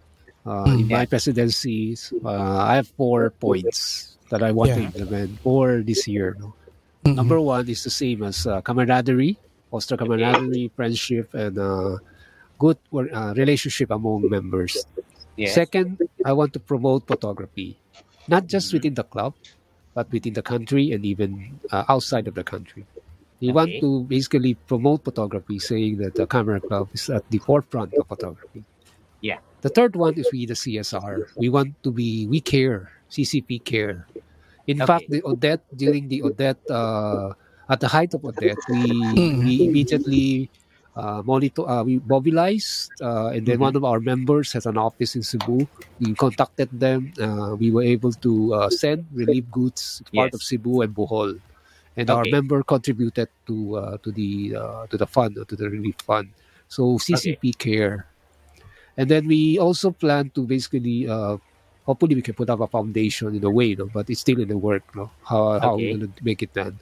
Uh, 0.47 0.71
in 0.79 0.87
my 0.87 1.05
presidencies, 1.05 2.13
uh, 2.23 2.57
I 2.63 2.79
have 2.79 2.87
four 2.95 3.31
points 3.35 4.15
that 4.31 4.41
I 4.43 4.51
want 4.55 4.71
to 4.73 4.81
implement 4.81 5.41
for 5.43 5.83
this 5.83 6.07
year. 6.07 6.37
No? 6.39 6.55
Mhm. 7.03 7.15
Number 7.15 7.39
one 7.41 7.67
is 7.67 7.83
the 7.83 7.91
same 7.91 8.23
as 8.23 8.47
uh, 8.47 8.61
camaraderie, 8.61 9.39
foster 9.69 9.97
camaraderie, 9.97 10.71
friendship, 10.75 11.33
and 11.33 11.57
uh, 11.57 11.97
good 12.59 12.77
uh, 12.93 13.33
relationship 13.35 13.91
among 13.91 14.29
members. 14.29 14.85
Yes. 15.35 15.53
Second, 15.53 16.01
I 16.25 16.33
want 16.33 16.53
to 16.53 16.59
promote 16.59 17.05
photography, 17.07 17.77
not 18.27 18.47
just 18.47 18.73
within 18.73 18.95
the 18.95 19.03
club, 19.03 19.33
but 19.93 20.11
within 20.11 20.33
the 20.33 20.41
country 20.41 20.91
and 20.91 21.05
even 21.05 21.59
uh, 21.71 21.85
outside 21.89 22.27
of 22.27 22.33
the 22.35 22.43
country. 22.43 22.85
We 23.39 23.51
want 23.51 23.69
to 23.81 24.03
basically 24.09 24.55
promote 24.55 25.03
photography, 25.03 25.59
saying 25.59 25.97
that 25.97 26.15
the 26.15 26.25
Camera 26.25 26.59
Club 26.59 26.89
is 26.93 27.07
at 27.09 27.29
the 27.29 27.37
forefront 27.37 27.93
of 27.93 28.07
photography. 28.07 28.63
Yeah. 29.21 29.37
The 29.61 29.69
third 29.69 29.95
one 29.95 30.15
is 30.17 30.27
we 30.33 30.45
the 30.47 30.55
CSR. 30.55 31.37
We 31.37 31.49
want 31.49 31.77
to 31.83 31.91
be 31.91 32.25
we 32.25 32.41
care 32.41 32.89
CCP 33.11 33.63
care. 33.63 34.07
In 34.65 34.81
Okay. 34.81 34.85
fact, 34.89 35.05
the 35.09 35.21
Odette 35.23 35.61
during 35.77 36.09
the 36.09 36.23
Odette 36.23 36.59
uh, 36.69 37.33
at 37.69 37.79
the 37.79 37.87
height 37.87 38.13
of 38.13 38.23
Odette, 38.25 38.57
we 38.69 38.83
we 39.43 39.53
immediately 39.67 40.49
uh, 40.95 41.21
monitor 41.25 41.61
uh, 41.67 41.83
we 41.83 42.01
mobilized 42.05 42.89
uh, 43.01 43.27
and 43.29 43.45
then 43.45 43.59
one 43.59 43.75
of 43.75 43.83
our 43.83 43.99
members 43.99 44.51
has 44.53 44.65
an 44.65 44.77
office 44.77 45.15
in 45.15 45.21
Cebu. 45.23 45.67
We 45.99 46.13
contacted 46.15 46.69
them. 46.73 47.13
Uh, 47.19 47.55
we 47.59 47.69
were 47.71 47.83
able 47.83 48.11
to 48.25 48.53
uh, 48.53 48.69
send 48.69 49.05
relief 49.13 49.45
goods 49.51 50.01
to 50.05 50.11
part 50.11 50.31
Yes. 50.33 50.35
of 50.35 50.41
Cebu 50.43 50.81
and 50.81 50.95
Bohol, 50.95 51.39
and 51.95 52.09
our 52.09 52.25
member 52.31 52.63
contributed 52.63 53.29
to 53.45 53.77
uh, 53.77 53.97
to 54.01 54.11
the 54.11 54.55
uh, 54.55 54.87
to 54.87 54.97
the 54.97 55.05
fund 55.07 55.37
to 55.37 55.55
the 55.55 55.69
relief 55.69 55.95
fund. 56.01 56.29
So 56.67 56.97
CCP 56.97 57.57
care, 57.57 58.07
and 58.97 59.07
then 59.09 59.27
we 59.27 59.59
also 59.59 59.91
plan 59.91 60.31
to 60.35 60.45
basically. 60.47 61.07
Uh, 61.07 61.37
Hopefully, 61.87 62.15
we 62.15 62.21
can 62.21 62.35
put 62.35 62.49
up 62.49 62.59
a 62.59 62.67
foundation 62.67 63.33
in 63.33 63.41
a 63.45 63.49
way, 63.49 63.71
no? 63.73 63.87
but 63.87 64.09
it's 64.09 64.19
still 64.19 64.41
in 64.41 64.49
the 64.49 64.57
work. 64.57 64.83
No? 64.93 65.09
How, 65.23 65.57
how 65.57 65.77
we're 65.77 65.95
going 65.95 66.11
to 66.11 66.19
make 66.21 66.43
it 66.43 66.51
done. 66.53 66.75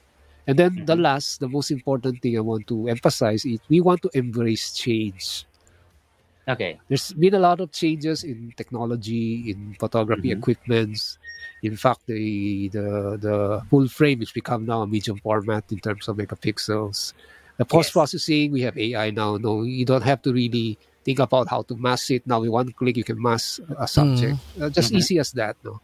And 0.47 0.57
then 0.59 0.85
the 0.85 0.95
last, 0.95 1.39
the 1.39 1.49
most 1.49 1.71
important 1.71 2.21
thing 2.21 2.37
I 2.37 2.41
want 2.41 2.67
to 2.67 2.87
emphasize 2.87 3.45
is 3.45 3.59
we 3.69 3.81
want 3.81 4.01
to 4.03 4.09
embrace 4.13 4.73
change. 4.73 5.45
Okay. 6.47 6.77
There's 6.87 7.11
been 7.13 7.33
a 7.33 7.39
lot 7.39 7.59
of 7.59 7.71
changes 7.71 8.23
in 8.23 8.53
technology, 8.55 9.49
in 9.49 9.75
photography 9.79 10.29
Mhm. 10.29 10.37
equipments. 10.37 11.17
In 11.63 11.75
fact, 11.75 12.05
the, 12.05 12.69
the 12.69 13.17
the 13.17 13.37
full 13.69 13.87
frame 13.89 14.19
has 14.19 14.31
become 14.31 14.65
now 14.65 14.81
a 14.83 14.87
medium 14.87 15.17
format 15.19 15.65
in 15.71 15.79
terms 15.79 16.07
of 16.07 16.17
megapixels. 16.17 17.13
The 17.57 17.65
post 17.65 17.93
processing, 17.93 18.51
we 18.51 18.61
have 18.61 18.77
AI 18.77 19.09
now. 19.09 19.37
No, 19.37 19.63
you 19.63 19.85
don't 19.85 20.03
have 20.05 20.21
to 20.23 20.33
really 20.33 20.77
think 21.03 21.17
about 21.19 21.49
how 21.49 21.63
to 21.63 21.75
mask 21.77 22.11
it. 22.11 22.27
Now, 22.27 22.41
with 22.41 22.51
one 22.51 22.71
click, 22.73 22.97
you 22.97 23.03
can 23.03 23.19
mask 23.21 23.61
a 23.79 23.87
subject. 23.87 24.37
Uh, 24.61 24.69
just 24.69 24.93
Mhm. 24.93 24.97
easy 24.97 25.17
as 25.17 25.31
that. 25.33 25.57
No, 25.63 25.81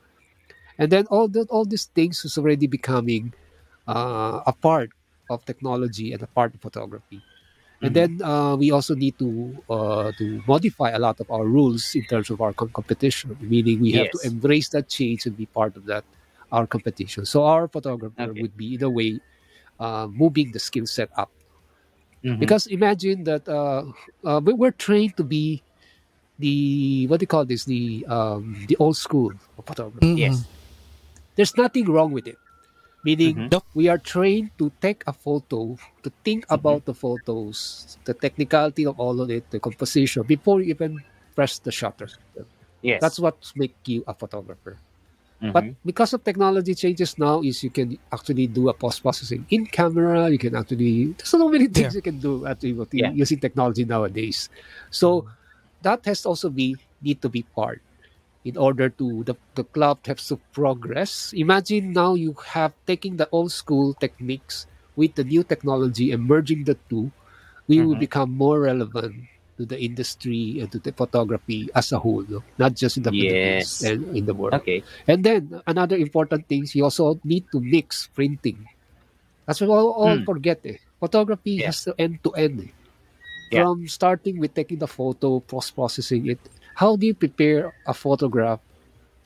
and 0.77 0.91
then 0.91 1.05
all 1.07 1.27
the, 1.27 1.45
all 1.49 1.65
these 1.65 1.85
things 1.85 2.25
is 2.25 2.37
already 2.37 2.67
becoming 2.67 3.33
uh, 3.91 4.41
a 4.47 4.53
part 4.53 4.89
of 5.29 5.43
technology 5.45 6.13
and 6.13 6.21
a 6.23 6.27
part 6.27 6.55
of 6.55 6.61
photography. 6.61 7.21
And 7.83 7.93
then 7.95 8.21
uh, 8.23 8.55
we 8.55 8.71
also 8.71 8.95
need 8.95 9.17
to 9.19 9.29
uh, 9.69 10.11
to 10.19 10.25
modify 10.47 10.91
a 10.91 10.99
lot 10.99 11.19
of 11.19 11.27
our 11.31 11.45
rules 11.45 11.95
in 11.95 12.05
terms 12.05 12.29
of 12.29 12.39
our 12.41 12.53
com- 12.53 12.69
competition. 12.73 13.35
Meaning 13.41 13.81
we 13.81 13.91
have 13.99 14.09
to 14.11 14.19
embrace 14.23 14.69
that 14.69 14.87
change 14.87 15.25
and 15.25 15.35
be 15.35 15.47
part 15.47 15.75
of 15.77 15.85
that 15.91 16.05
our 16.51 16.67
competition. 16.67 17.25
So 17.25 17.43
our 17.45 17.67
photographer 17.67 18.31
Okay. 18.31 18.41
would 18.41 18.55
be 18.57 18.75
in 18.75 18.83
a 18.83 18.89
way 18.89 19.19
uh, 19.79 20.07
moving 20.11 20.51
the 20.53 20.59
skill 20.61 20.85
set 20.85 21.09
up. 21.17 21.31
Mhm. 22.23 22.39
Because 22.39 22.67
imagine 22.67 23.23
that 23.25 23.47
uh, 23.49 23.85
uh, 24.23 24.39
we- 24.43 24.53
we're 24.53 24.75
trained 24.77 25.17
to 25.17 25.23
be 25.25 25.61
the 26.39 27.07
what 27.07 27.19
do 27.19 27.23
you 27.23 27.31
call 27.33 27.45
this 27.45 27.65
the 27.65 28.05
um, 28.09 28.65
the 28.67 28.77
old 28.77 28.97
school 28.97 29.33
of 29.57 29.63
photography. 29.65 30.05
Mhm. 30.05 30.17
Yes. 30.17 30.45
There's 31.35 31.55
nothing 31.57 31.85
wrong 31.89 32.11
with 32.11 32.27
it. 32.27 32.37
Meaning 33.03 33.49
Mhm. 33.49 33.49
we 33.73 33.87
are 33.89 33.97
trained 33.97 34.51
to 34.59 34.71
take 34.81 35.03
a 35.07 35.13
photo, 35.13 35.77
to 36.03 36.09
think 36.23 36.45
Mm-hmm. 36.45 36.53
about 36.53 36.85
the 36.85 36.93
photos, 36.93 37.97
the 38.05 38.13
technicality 38.13 38.85
of 38.85 38.99
all 38.99 39.19
of 39.21 39.29
it, 39.29 39.49
the 39.49 39.59
composition 39.59 40.23
before 40.23 40.61
you 40.61 40.69
even 40.71 41.01
press 41.35 41.57
the 41.59 41.71
shutter. 41.71 42.09
Yes. 42.81 43.01
That's 43.01 43.19
what 43.19 43.37
make 43.55 43.73
you 43.85 44.03
a 44.07 44.13
photographer. 44.13 44.77
Mhm. 45.41 45.51
But 45.53 45.65
because 45.85 46.13
of 46.13 46.23
technology 46.23 46.75
changes 46.75 47.17
now, 47.17 47.41
is 47.41 47.63
you 47.63 47.69
can 47.73 47.97
actually 48.13 48.45
do 48.47 48.69
a 48.69 48.73
post 48.77 49.01
processing 49.01 49.45
in 49.49 49.65
camera. 49.65 50.29
You 50.29 50.37
can 50.37 50.53
actually 50.55 51.13
there's 51.17 51.29
so 51.29 51.49
many 51.49 51.67
things 51.67 51.95
you 51.97 52.01
can 52.05 52.19
do 52.21 52.45
actually 52.45 52.77
Yeah. 52.93 53.11
using 53.11 53.39
technology 53.41 53.85
nowadays. 53.85 54.49
So 54.93 55.25
that 55.81 56.05
has 56.05 56.25
also 56.25 56.49
be 56.49 56.77
need 57.01 57.21
to 57.21 57.29
be 57.29 57.41
part 57.57 57.81
in 58.43 58.57
order 58.57 58.89
to 58.89 59.23
the, 59.23 59.35
the 59.55 59.63
club 59.63 59.99
has 60.05 60.27
to 60.27 60.39
progress. 60.53 61.31
Imagine 61.33 61.93
now 61.93 62.15
you 62.15 62.33
have 62.57 62.73
taking 62.87 63.17
the 63.17 63.29
old 63.31 63.51
school 63.51 63.93
techniques 63.93 64.65
with 64.95 65.15
the 65.15 65.23
new 65.23 65.43
technology 65.43 66.11
and 66.11 66.25
merging 66.27 66.63
the 66.65 66.77
two, 66.89 67.11
we 67.67 67.81
will 67.81 67.95
Mhm. 67.95 67.99
become 68.09 68.31
more 68.33 68.61
relevant 68.61 69.15
to 69.57 69.65
the 69.65 69.77
industry 69.79 70.57
and 70.59 70.71
to 70.71 70.79
the 70.79 70.91
photography 70.91 71.69
as 71.75 71.91
a 71.91 71.99
whole, 71.99 72.25
no? 72.27 72.41
not 72.57 72.73
just 72.75 72.97
in 72.97 73.03
the 73.03 73.11
Philippines 73.13 73.83
and 73.85 74.17
in 74.17 74.25
the 74.25 74.33
world. 74.33 74.53
Okay. 74.57 74.81
And 75.07 75.23
then 75.23 75.61
another 75.67 75.95
important 75.97 76.47
thing, 76.49 76.63
is 76.63 76.73
you 76.73 76.83
also 76.83 77.19
need 77.23 77.45
to 77.51 77.61
mix 77.61 78.09
printing. 78.09 78.65
That's 79.45 79.61
what 79.61 79.69
all, 79.69 79.91
all 79.93 80.17
Mm. 80.17 80.25
forget. 80.25 80.59
Eh. 80.65 80.77
Photography 80.99 81.61
Yeah. 81.61 81.67
has 81.69 81.83
to 81.85 81.93
end 81.97 82.23
to 82.25 82.31
end. 82.33 82.59
eh. 82.61 82.71
Yeah. 83.51 83.63
From 83.67 83.85
starting 83.87 84.39
with 84.39 84.53
taking 84.55 84.79
the 84.79 84.87
photo, 84.87 85.39
post 85.41 85.75
processing 85.75 86.25
it. 86.31 86.39
How 86.81 86.97
do 86.97 87.05
you 87.05 87.13
prepare 87.13 87.77
a 87.85 87.93
photograph 87.93 88.57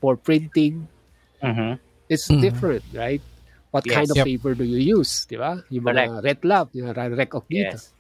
for 0.03 0.19
printing? 0.19 0.91
Mhm. 1.39 1.79
It's 2.11 2.27
Mhm. 2.27 2.41
different, 2.43 2.83
right? 2.91 3.23
What 3.71 3.87
Yes. 3.87 3.95
kind 3.95 4.09
of 4.11 4.17
Yep. 4.19 4.27
paper 4.27 4.51
do 4.59 4.67
you 4.67 4.83
use? 4.99 5.23
Di 5.23 5.39
ba? 5.39 5.63
Yung 5.71 5.87
mga 5.87 6.19
red 6.19 6.43
lab, 6.43 6.67
yung 6.75 6.91
red 6.91 7.15
dito. 7.15 7.47
Yes. 7.47 7.95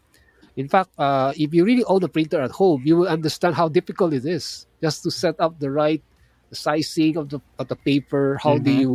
In 0.59 0.67
fact, 0.67 0.91
uh, 0.99 1.31
if 1.39 1.55
you 1.55 1.63
really 1.63 1.87
own 1.87 2.03
a 2.03 2.11
printer 2.11 2.43
at 2.43 2.51
home, 2.51 2.83
you 2.83 2.99
will 2.99 3.07
understand 3.07 3.55
how 3.55 3.71
difficult 3.71 4.11
it 4.11 4.27
is 4.27 4.67
just 4.83 5.03
to 5.07 5.11
set 5.11 5.39
up 5.39 5.55
the 5.63 5.71
right 5.71 6.03
sizing 6.51 7.15
of 7.15 7.31
the 7.31 7.39
of 7.59 7.67
the 7.71 7.79
paper. 7.79 8.35
How 8.43 8.59
do 8.59 8.71
Mhm. 8.71 8.79
you 8.79 8.91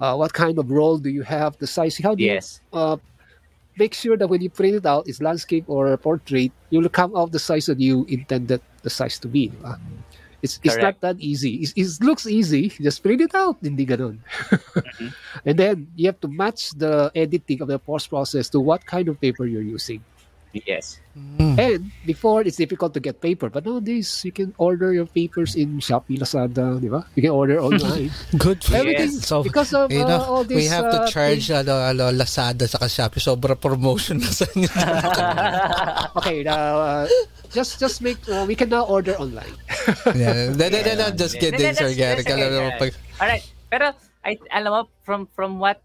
uh, 0.00 0.14
what 0.16 0.32
kind 0.32 0.56
of 0.58 0.70
roll 0.70 0.96
do 0.98 1.10
you 1.10 1.22
have, 1.26 1.58
the 1.58 1.66
sizing. 1.66 2.06
How 2.06 2.14
do 2.14 2.22
Yes. 2.24 2.62
you 2.72 2.78
uh, 2.78 2.96
make 3.80 3.96
sure 3.96 4.16
that 4.20 4.28
when 4.28 4.44
you 4.44 4.52
print 4.52 4.76
it 4.76 4.84
out, 4.84 5.08
it's 5.08 5.24
landscape 5.24 5.64
or 5.66 5.96
portrait, 5.96 6.52
you'll 6.68 6.92
come 6.92 7.16
out 7.16 7.32
the 7.32 7.40
size 7.40 7.64
that 7.66 7.80
you 7.80 8.04
intended 8.12 8.60
the 8.84 8.92
size 8.92 9.18
to 9.24 9.28
be. 9.28 9.48
It's, 10.42 10.60
it's 10.62 10.76
not 10.76 11.00
that 11.00 11.16
easy. 11.20 11.64
It's, 11.64 11.72
it 11.76 12.04
looks 12.04 12.26
easy. 12.26 12.68
Just 12.68 13.02
print 13.02 13.20
it 13.20 13.34
out. 13.34 13.56
Hindi 13.60 13.84
ganun. 13.84 14.20
Mm-hmm. 14.20 15.08
and 15.48 15.56
then 15.58 15.88
you 15.96 16.06
have 16.08 16.20
to 16.20 16.28
match 16.28 16.70
the 16.76 17.12
editing 17.14 17.60
of 17.60 17.68
the 17.68 17.78
post 17.78 18.08
process 18.08 18.48
to 18.52 18.60
what 18.60 18.84
kind 18.84 19.08
of 19.08 19.20
paper 19.20 19.44
you're 19.44 19.64
using. 19.64 20.04
Yes. 20.52 20.98
And 21.14 21.92
before, 22.06 22.42
it's 22.42 22.56
difficult 22.56 22.94
to 22.94 23.00
get 23.00 23.20
paper. 23.20 23.50
But 23.50 23.66
nowadays, 23.66 24.22
you 24.24 24.32
can 24.32 24.54
order 24.58 24.92
your 24.92 25.06
papers 25.06 25.54
in 25.54 25.78
Shopee, 25.78 26.18
Lazada, 26.18 26.80
di 26.80 26.88
ba? 26.90 27.06
You 27.14 27.22
can 27.22 27.30
order 27.30 27.62
online. 27.62 28.10
Good 28.38 28.64
for. 28.64 28.74
Everything, 28.74 29.10
So, 29.22 29.42
because 29.42 29.74
of 29.74 29.92
you 29.92 30.02
uh, 30.02 30.08
know, 30.08 30.22
all 30.22 30.42
we 30.42 30.66
this... 30.66 30.70
have 30.70 30.86
uh, 30.86 31.06
to 31.06 31.12
charge 31.12 31.50
ano, 31.50 31.78
ano, 31.78 32.10
Lazada 32.10 32.66
sa 32.66 32.82
Shopee. 32.82 33.22
Sobra 33.22 33.54
promotion 33.54 34.18
na 34.18 34.30
sa 34.30 34.46
inyo. 34.50 34.70
okay, 36.18 36.42
now, 36.42 36.82
uh, 36.82 37.06
just 37.54 37.78
just 37.78 38.02
make... 38.02 38.18
Uh, 38.26 38.42
we 38.42 38.58
can 38.58 38.70
now 38.70 38.82
order 38.86 39.14
online. 39.22 39.54
yeah. 40.18 40.50
No, 40.50 40.66
no, 40.66 40.78
no, 40.82 40.92
no, 40.98 41.06
just 41.14 41.38
kidding, 41.38 41.74
Sir 41.74 41.94
Gary. 41.94 42.26
Alam 42.26 42.50
mo, 42.58 42.70
pag, 42.74 42.90
Alright. 43.22 43.46
Pero, 43.70 43.94
I, 44.26 44.34
alam 44.50 44.70
mo, 44.72 44.80
from 45.06 45.30
from 45.30 45.62
what 45.62 45.78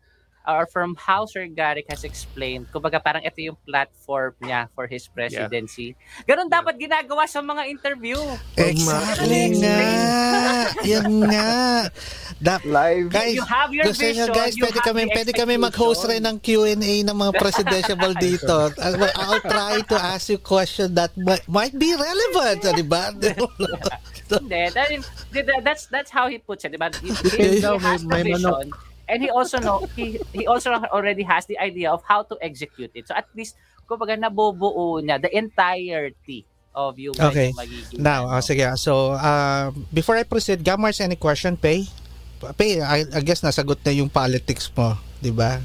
or 0.47 0.65
from 0.65 0.95
how 0.95 1.25
Sir 1.25 1.45
Garrick 1.47 1.85
has 1.89 2.03
explained, 2.03 2.69
kumbaga 2.71 3.01
parang 3.01 3.21
ito 3.21 3.37
yung 3.41 3.57
platform 3.65 4.33
niya 4.41 4.69
for 4.73 4.87
his 4.87 5.05
presidency. 5.09 5.93
Ganon 6.23 6.47
dapat 6.47 6.77
ginagawa 6.77 7.25
sa 7.25 7.41
mga 7.41 7.67
interview. 7.67 8.17
Exactly 8.55 9.57
nga. 9.59 9.77
Yan 10.85 11.09
nga. 11.25 11.51
Da, 12.41 12.59
Live. 12.67 13.09
guys, 13.09 13.35
You 13.35 13.45
have 13.47 13.71
your 13.71 13.85
gusto 13.87 14.03
nyo, 14.03 14.11
vision, 14.11 14.27
guys, 14.33 14.53
you 14.57 14.63
pwede 14.65 14.79
have 14.81 14.87
kami, 14.91 15.01
the 15.07 15.13
pwede 15.15 15.31
kami 15.31 15.53
mag-host 15.55 16.03
rin 16.05 16.21
ng 16.23 16.37
Q&A 16.39 16.75
ng 17.03 17.15
mga 17.15 17.31
presidential 17.39 17.95
dito. 18.19 18.55
I'll- 18.75 19.15
I'll 19.15 19.43
try 19.43 19.79
to 19.81 19.95
ask 19.95 20.27
you 20.27 20.37
question 20.37 20.93
that 20.95 21.15
might, 21.15 21.45
might 21.47 21.75
be 21.77 21.95
relevant, 21.95 22.59
di 22.75 22.83
ba? 22.83 23.09
Hindi, 24.25 24.61
that 24.73 24.89
that- 25.31 25.63
that's 25.63 25.85
that's 25.87 26.09
how 26.09 26.25
he 26.27 26.41
puts 26.41 26.65
it, 26.65 26.73
diba? 26.73 26.89
He, 26.97 27.13
he, 27.13 27.59
he 27.59 27.61
daw, 27.61 27.77
has 27.77 28.01
the 28.01 28.09
may 28.09 28.23
manok. 28.25 28.73
And 29.07 29.21
he 29.21 29.29
also 29.29 29.57
know 29.61 29.85
he 29.95 30.19
he 30.33 30.47
also 30.47 30.73
already 30.89 31.23
has 31.23 31.45
the 31.45 31.57
idea 31.59 31.91
of 31.91 32.01
how 32.05 32.23
to 32.25 32.35
execute 32.41 32.91
it. 32.93 33.07
So 33.07 33.13
at 33.15 33.29
least, 33.37 33.55
kumbaga 33.85 34.17
nabubuo 34.17 35.01
niya 35.01 35.21
the 35.21 35.31
entirety 35.33 36.45
of 36.75 36.99
yung 36.99 37.15
Okay. 37.15 37.55
magiging 37.55 38.03
Now, 38.03 38.27
ano. 38.27 38.37
uh, 38.37 38.41
sige. 38.43 38.67
So, 38.75 39.15
uh, 39.15 39.71
before 39.95 40.19
I 40.19 40.27
proceed, 40.27 40.59
Gamars, 40.61 40.99
any 40.99 41.15
question, 41.15 41.55
Pay? 41.55 41.87
Pay, 42.59 42.83
I, 42.83 43.07
I 43.07 43.21
guess 43.23 43.41
nasagot 43.41 43.79
na 43.87 43.95
yung 43.95 44.11
politics 44.11 44.67
mo, 44.75 44.99
di 45.23 45.31
ba? 45.31 45.63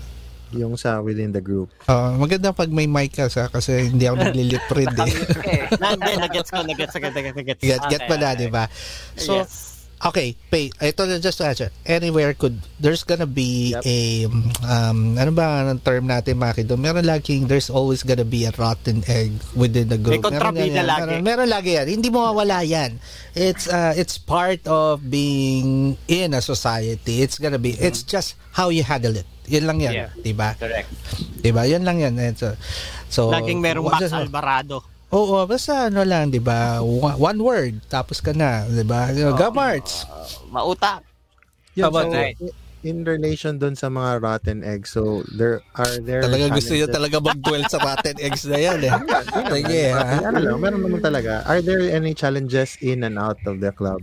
Yung 0.55 0.79
sa 0.79 1.03
within 1.03 1.35
the 1.35 1.43
group. 1.43 1.71
Uh, 1.87 2.15
maganda 2.19 2.55
pag 2.55 2.71
may 2.71 2.87
mic 2.87 3.15
ka 3.15 3.27
sa 3.27 3.47
kasi 3.51 3.91
hindi 3.91 4.07
ako 4.07 4.17
naglilip 4.19 4.65
read 4.71 4.95
eh. 4.99 5.13
Okay. 5.39 5.61
Nandun, 5.79 6.19
nagets 6.19 6.51
ko, 6.51 6.63
nagets, 6.63 6.95
nagets, 6.95 7.15
nagets, 7.15 7.37
nagets. 7.39 7.63
Get, 7.63 7.83
get 7.91 8.03
okay. 8.07 8.35
di 8.39 8.49
ba? 8.51 8.67
So, 9.19 9.43
yes. 9.43 9.70
Okay, 10.01 10.33
Pay, 10.49 10.73
ito 10.81 11.03
na 11.05 11.21
just 11.21 11.39
to 11.39 11.45
answer. 11.45 11.69
Anywhere 11.85 12.33
could, 12.33 12.57
there's 12.81 13.05
gonna 13.05 13.29
be 13.29 13.77
Yep. 13.77 13.83
a, 13.85 13.99
um, 14.65 15.19
ano 15.19 15.31
ba 15.31 15.69
ang 15.69 15.81
term 15.81 16.09
natin, 16.09 16.41
Maki? 16.41 16.65
Doon, 16.65 16.81
meron 16.81 17.05
laging, 17.05 17.47
there's 17.47 17.69
always 17.69 18.03
gonna 18.03 18.25
be 18.25 18.49
a 18.49 18.53
rotten 18.57 19.05
egg 19.07 19.33
within 19.53 19.89
the 19.89 20.01
group. 20.01 20.25
May 20.25 20.33
Meron 20.33 20.55
ganyan. 20.57 20.87
lagi. 20.89 21.01
Meron, 21.05 21.23
meron 21.23 21.49
lagi 21.49 21.71
yan. 21.77 21.87
Hindi 21.89 22.09
mo 22.09 22.25
mawala 22.33 22.65
yan. 22.65 22.97
It's, 23.37 23.69
uh, 23.69 23.93
it's 23.95 24.17
part 24.17 24.65
of 24.67 25.05
being 25.05 25.97
in 26.09 26.33
a 26.33 26.41
society. 26.41 27.21
It's 27.21 27.37
gonna 27.37 27.61
be, 27.61 27.77
it's 27.77 28.01
just 28.03 28.35
how 28.57 28.73
you 28.73 28.83
handle 28.83 29.15
it. 29.17 29.29
Yun 29.51 29.67
lang 29.67 29.79
yan. 29.83 29.95
Yeah. 29.95 30.11
Di 30.15 30.33
ba? 30.33 30.55
Correct. 30.55 30.89
Di 31.43 31.51
ba? 31.51 31.67
Yun 31.67 31.83
lang 31.83 31.99
yan. 31.99 32.15
So, 32.39 32.55
so, 33.11 33.35
Laging 33.35 33.59
merong 33.59 33.91
Max 33.91 34.07
Alvarado. 34.15 34.87
Oo, 35.11 35.43
basta 35.43 35.91
ano 35.91 36.07
lang, 36.07 36.31
'di 36.31 36.39
ba? 36.39 36.79
One 37.19 37.41
word 37.43 37.83
tapos 37.91 38.23
ka 38.23 38.31
na, 38.31 38.63
'di 38.67 38.87
ba? 38.87 39.11
Oh. 39.11 39.35
Gamarts. 39.35 40.07
Mauta. 40.51 41.03
How 41.03 41.79
Yun, 41.79 41.87
about 41.91 42.09
so, 42.11 42.15
that? 42.15 42.35
in 42.81 43.05
relation 43.05 43.61
dun 43.61 43.77
sa 43.77 43.93
mga 43.93 44.23
rotten 44.23 44.65
eggs, 44.65 44.95
so 44.97 45.23
there 45.37 45.61
are 45.77 46.01
there 46.01 46.25
Talaga 46.25 46.49
gusto 46.57 46.73
niyo 46.73 46.89
talaga 46.89 47.21
mag-dwell 47.21 47.65
sa 47.69 47.77
rotten 47.83 48.17
eggs 48.23 48.49
na 48.49 48.57
yan 48.57 48.81
eh. 48.87 48.95
Sige, 49.53 49.83
ha? 49.93 50.25
Ano 50.25 50.39
lang, 50.41 50.59
meron 50.63 50.81
naman 50.89 51.01
talaga. 51.05 51.45
Are 51.45 51.61
there 51.61 51.85
any 51.93 52.17
challenges 52.17 52.81
in 52.81 53.05
and 53.05 53.21
out 53.21 53.39
of 53.45 53.61
the 53.61 53.71
club? 53.75 54.01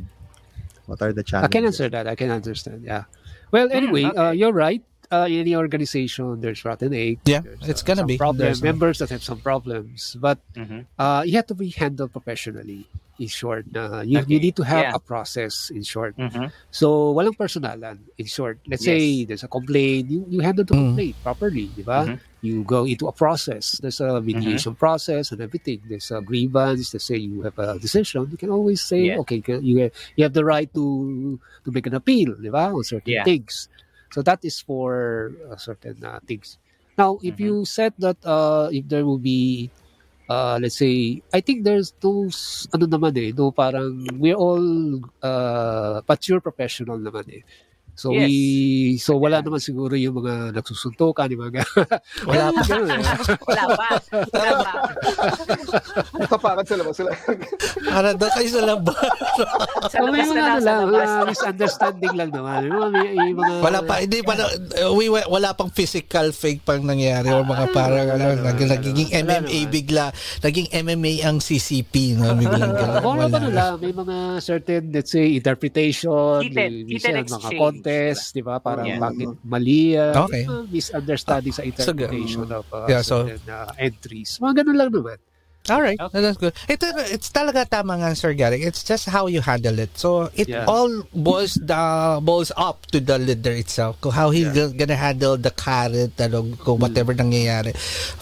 What 0.86 1.02
are 1.02 1.12
the 1.12 1.26
I 1.26 1.28
challenges? 1.28 1.54
can 1.58 1.64
answer 1.66 1.88
that. 1.90 2.06
I 2.06 2.16
can 2.16 2.30
understand. 2.30 2.86
Yeah. 2.86 3.10
Well, 3.50 3.72
anyway, 3.72 4.06
okay. 4.08 4.16
uh, 4.16 4.32
you're 4.32 4.56
right. 4.56 4.84
Uh, 5.10 5.26
in 5.30 5.40
any 5.40 5.56
organization, 5.56 6.42
there's 6.42 6.66
rotten 6.66 6.94
egg. 6.94 7.20
Yeah, 7.24 7.40
there's, 7.40 7.70
it's 7.70 7.84
gonna 7.84 8.04
be. 8.06 8.18
problem, 8.18 8.44
There's- 8.44 8.62
members 8.62 9.00
that 9.00 9.10
have 9.10 9.24
some 9.24 9.40
problems, 9.40 10.18
but 10.20 10.40
Mhm. 10.52 10.84
uh, 11.00 11.24
you 11.26 11.34
have 11.40 11.48
to 11.48 11.56
be 11.56 11.70
handled 11.72 12.12
professionally. 12.12 12.84
In 13.18 13.26
short, 13.32 13.66
uh, 13.74 14.04
you, 14.06 14.22
you 14.28 14.38
need 14.38 14.56
to 14.58 14.64
have 14.68 14.94
yeah. 14.94 14.94
a 14.94 15.00
process. 15.00 15.72
In 15.74 15.82
short, 15.82 16.14
Mhm. 16.20 16.52
so 16.70 17.16
walang 17.18 17.34
personalan. 17.34 17.98
In 18.20 18.28
short, 18.30 18.60
let's 18.70 18.86
Yes. 18.86 18.94
say 18.94 19.26
there's 19.26 19.42
a 19.42 19.50
complaint, 19.50 20.12
you 20.12 20.22
you 20.30 20.40
handle 20.46 20.62
the 20.68 20.76
Mm. 20.76 20.94
complaint 20.94 21.16
properly, 21.26 21.66
di 21.74 21.82
ba? 21.82 22.06
Mhm. 22.06 22.20
You 22.46 22.62
go 22.62 22.86
into 22.86 23.10
a 23.10 23.16
process. 23.16 23.82
There's 23.82 23.98
a 24.04 24.22
mediation 24.22 24.76
process 24.78 25.32
and 25.34 25.42
everything. 25.42 25.82
There's 25.90 26.12
a 26.14 26.22
grievance. 26.22 26.94
Let's 26.94 27.10
say 27.10 27.18
you 27.18 27.42
have 27.42 27.58
a 27.58 27.80
decision. 27.82 28.30
You 28.30 28.38
can 28.38 28.54
always 28.54 28.86
say, 28.86 29.10
Yeah. 29.10 29.24
okay, 29.26 29.42
you 29.66 29.90
have, 29.90 29.92
you 30.14 30.22
have 30.22 30.36
the 30.38 30.46
right 30.46 30.70
to 30.78 31.40
to 31.66 31.70
make 31.74 31.90
an 31.90 31.98
appeal, 31.98 32.38
di 32.38 32.54
ba, 32.54 32.70
on 32.70 32.84
certain 32.86 33.10
Yeah. 33.18 33.26
things. 33.26 33.66
So 34.18 34.26
that 34.26 34.42
is 34.42 34.58
for 34.66 35.38
uh, 35.46 35.58
certain 35.62 36.02
uh, 36.02 36.18
things. 36.26 36.58
Now, 36.98 37.22
if 37.22 37.38
Mhm. 37.38 37.46
you 37.46 37.66
said 37.70 37.94
that 38.02 38.18
uh, 38.26 38.74
if 38.74 38.90
there 38.90 39.06
will 39.06 39.22
be, 39.22 39.70
uh, 40.30 40.58
let's 40.62 40.78
say, 40.82 41.22
I 41.34 41.42
think 41.42 41.66
there's 41.66 41.94
those, 42.02 42.66
ano 42.74 42.90
naman 42.90 43.14
eh, 43.22 43.30
no, 43.38 43.54
parang 43.54 44.18
we're 44.18 44.38
all 44.38 44.66
uh, 45.22 46.02
mature 46.10 46.42
professional 46.42 46.98
naman 46.98 47.30
eh. 47.30 47.44
So 47.98 48.14
Yes. 48.14 48.22
we, 48.24 48.38
so 48.96 49.18
wala 49.18 49.42
naman 49.42 49.58
siguro 49.58 49.98
yung 49.98 50.22
mga 50.22 50.54
nagsusuntukan, 50.54 51.28
yung 51.28 51.50
mga 51.50 51.66
Wala 52.24 52.54
pa. 52.54 52.62
Eh. 52.62 53.02
Wala 53.44 53.64
pa. 53.74 53.88
Wala 54.30 54.52
pa. 54.56 54.72
Papakat 56.30 56.66
sa 56.68 56.76
labas 56.78 56.94
sila. 56.94 57.10
Para 57.84 58.14
daw 58.14 58.30
kayo 58.30 58.50
sa 58.50 58.62
labas. 58.64 58.98
Sa 59.90 59.98
may 60.06 60.22
labas 60.22 60.28
mga 60.28 60.38
na 60.38 60.60
lang, 60.60 60.80
ano 60.80 60.94
lang, 60.94 61.10
mga 61.10 61.26
misunderstanding 61.28 62.14
lang 62.14 62.30
naman. 62.30 62.58
Yung 62.64 62.78
mga, 62.78 63.00
yung 63.10 63.38
mga, 63.38 63.54
Wala 63.62 63.80
pa, 63.82 63.94
hindi 63.98 64.20
pa, 64.22 64.34
na- 64.36 64.54
we, 64.94 65.06
wala 65.10 65.50
pang 65.54 65.70
physical 65.70 66.30
fake 66.30 66.62
pang 66.62 66.84
nangyari 66.84 67.30
or 67.30 67.42
mga 67.42 67.66
parang 67.72 68.08
ano, 68.10 68.26
nag, 68.38 68.58
nagiging 68.60 69.10
Wala 69.10 69.42
MMA 69.42 69.60
bigla, 69.68 70.06
naging 70.42 70.68
MMA 70.72 71.26
ang 71.26 71.38
CCP, 71.40 72.14
no? 72.14 72.38
Biglang 72.38 72.74
gano'n. 72.74 73.02
Wala. 73.02 73.26
ano 73.28 73.50
lang, 73.50 73.74
may 73.80 73.90
mga 73.90 74.16
certain, 74.38 74.94
let's 74.94 75.10
say, 75.10 75.34
interpretation, 75.34 76.46
Heated- 76.46 76.54
may, 76.54 76.86
heated 76.88 77.14
mga 77.16 77.22
exchange. 77.26 77.58
Contest, 77.88 78.36
di 78.36 78.44
ba? 78.44 78.60
Parang 78.60 78.86
Yeah. 78.86 79.00
bakit 79.00 79.30
mali, 79.42 79.96
uh, 79.96 80.28
Okay. 80.28 80.44
misunderstanding 80.68 81.54
sa 81.56 81.64
So, 81.64 81.68
interpretation 81.68 82.48
of 82.52 82.66
uh, 82.70 82.86
yeah, 82.86 83.00
so- 83.02 83.24
certain 83.26 83.44
uh, 83.48 83.72
entries. 83.80 84.38
Mga 84.38 84.64
ganun 84.64 84.78
lang 84.78 84.92
naman. 84.92 85.18
All 85.68 85.82
right, 85.84 86.00
Okay. 86.00 86.22
that's 86.24 86.40
good. 86.40 86.56
Ito, 86.72 86.96
it's 87.12 87.28
talaga 87.28 87.68
tama 87.68 88.00
nga, 88.00 88.16
Sir 88.16 88.32
Gary. 88.32 88.64
It's 88.64 88.84
just 88.84 89.12
how 89.12 89.28
you 89.28 89.44
handle 89.44 89.76
it. 89.80 89.92
So, 90.00 90.32
it 90.32 90.48
Yeah. 90.48 90.64
all 90.64 91.04
boils 91.12 91.60
the 91.60 91.78
boils 92.24 92.56
up 92.56 92.88
to 92.96 93.04
the 93.04 93.20
leader 93.20 93.52
itself. 93.52 94.00
Kung 94.00 94.16
how 94.16 94.32
he 94.32 94.48
Yeah. 94.48 94.72
gonna 94.72 94.96
handle 94.96 95.36
the 95.36 95.52
carrot, 95.52 96.16
ano, 96.24 96.56
kung 96.64 96.80
whatever 96.80 97.12
nangyayari. 97.12 97.76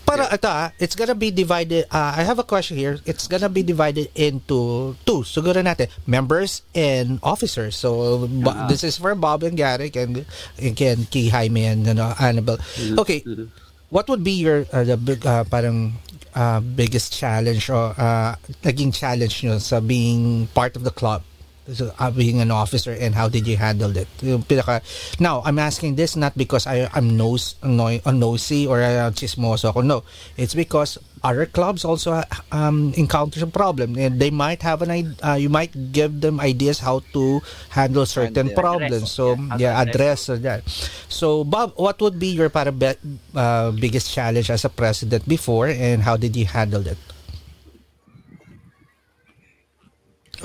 Para 0.06 0.26
ito 0.34 0.50
ah, 0.50 0.74
it's 0.82 0.98
gonna 0.98 1.14
be 1.14 1.30
divided. 1.30 1.86
Uh, 1.94 2.18
I 2.18 2.26
have 2.26 2.42
a 2.42 2.48
question 2.48 2.82
here. 2.82 2.98
It's 3.06 3.30
gonna 3.30 3.50
be 3.50 3.62
divided 3.62 4.10
into 4.18 4.94
two. 5.06 5.22
Siguro 5.22 5.62
natin, 5.62 5.94
members 6.10 6.66
and 6.74 7.22
officers. 7.22 7.78
So, 7.78 8.26
Ah. 8.42 8.66
this 8.66 8.82
is 8.82 8.98
for 8.98 9.14
Bob 9.14 9.46
and 9.46 9.54
Gary 9.54 9.94
and 9.94 10.26
again, 10.58 11.06
kay 11.14 11.30
Jaime 11.30 11.66
and 11.66 11.86
ano, 11.86 12.10
Annabelle. 12.18 12.58
Okay, 12.98 13.22
Mhm. 13.22 13.54
what 13.94 14.10
would 14.10 14.26
be 14.26 14.34
your 14.34 14.66
uh, 14.74 14.82
the 14.82 14.98
big 14.98 15.22
uh, 15.26 15.46
parang 15.46 16.02
uh, 16.36 16.60
biggest 16.60 17.16
challenge 17.16 17.70
or 17.70 17.96
uh, 17.98 18.36
naging 18.62 18.94
challenge 18.94 19.44
nyo 19.44 19.58
sa 19.58 19.80
being 19.80 20.48
part 20.54 20.76
of 20.76 20.84
the 20.84 20.92
club? 20.92 21.24
So, 21.66 21.90
uh, 21.98 22.12
being 22.14 22.46
an 22.46 22.54
officer 22.54 22.94
and 22.94 23.18
how 23.18 23.26
did 23.26 23.48
you 23.50 23.58
handle 23.58 23.90
it? 23.98 24.06
Yung 24.22 24.46
pinaka 24.46 24.86
now 25.18 25.42
I'm 25.42 25.58
asking 25.58 25.98
this 25.98 26.14
not 26.14 26.38
because 26.38 26.70
I, 26.70 26.86
I'm 26.94 27.18
nose, 27.18 27.58
annoy, 27.64 28.06
uh, 28.06 28.14
nosy 28.14 28.68
or 28.70 28.86
uh, 28.86 29.10
chismoso 29.10 29.74
ako. 29.74 29.82
No 29.82 30.04
it's 30.38 30.54
because 30.54 31.02
other 31.26 31.48
clubs 31.50 31.82
also 31.86 32.22
um, 32.54 32.94
encounter 32.96 33.42
some 33.42 33.52
problem 33.52 33.98
and 33.98 34.22
they 34.22 34.30
might 34.30 34.62
have 34.62 34.82
an 34.86 34.92
id- 34.94 35.18
uh, 35.26 35.34
you 35.34 35.50
might 35.50 35.74
give 35.92 36.22
them 36.22 36.38
ideas 36.40 36.80
how 36.86 37.02
to 37.18 37.42
handle 37.74 38.06
certain 38.06 38.50
Handle. 38.50 38.54
problems 38.54 39.10
Address. 39.10 39.12
so 39.12 39.36
Yeah, 39.58 39.74
yeah 39.74 39.74
address 39.82 40.30
address 40.30 40.30
that 40.30 40.62
so 41.10 41.44
Bob 41.44 41.74
what 41.76 41.98
would 42.02 42.20
be 42.20 42.30
your 42.30 42.50
para 42.50 42.72
be- 42.72 43.00
uh, 43.36 43.72
biggest 43.74 44.14
challenge 44.14 44.50
as 44.52 44.66
a 44.66 44.70
president 44.70 45.28
before 45.28 45.68
and 45.68 46.04
how 46.04 46.18
did 46.18 46.36
you 46.38 46.46
handle 46.46 46.86
it 46.86 46.98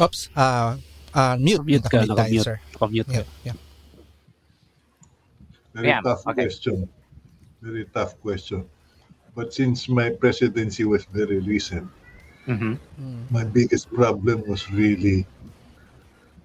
oops 0.00 0.28
uh, 0.36 0.76
uh, 1.14 1.36
mute 1.38 1.64
Mute 1.66 1.86
ka, 1.90 2.00
Nakamute 2.00 2.14
tayo, 2.14 2.38
nakamute. 2.38 2.40
sir 2.40 2.60
Nakamute 2.74 3.10
ka. 3.14 3.20
yeah, 3.20 3.26
yeah. 3.44 3.56
Very 5.74 5.94
Yeah, 5.94 6.00
tough 6.02 6.26
okay. 6.26 6.48
question. 6.48 6.88
Very 7.62 7.86
tough 7.86 8.18
question. 8.20 8.68
But 9.34 9.54
since 9.54 9.86
my 9.88 10.10
presidency 10.10 10.82
was 10.84 11.06
very 11.10 11.38
recent, 11.38 11.86
Mhm. 12.48 12.74
my 13.30 13.44
biggest 13.46 13.86
problem 13.92 14.42
was 14.48 14.66
really 14.72 15.22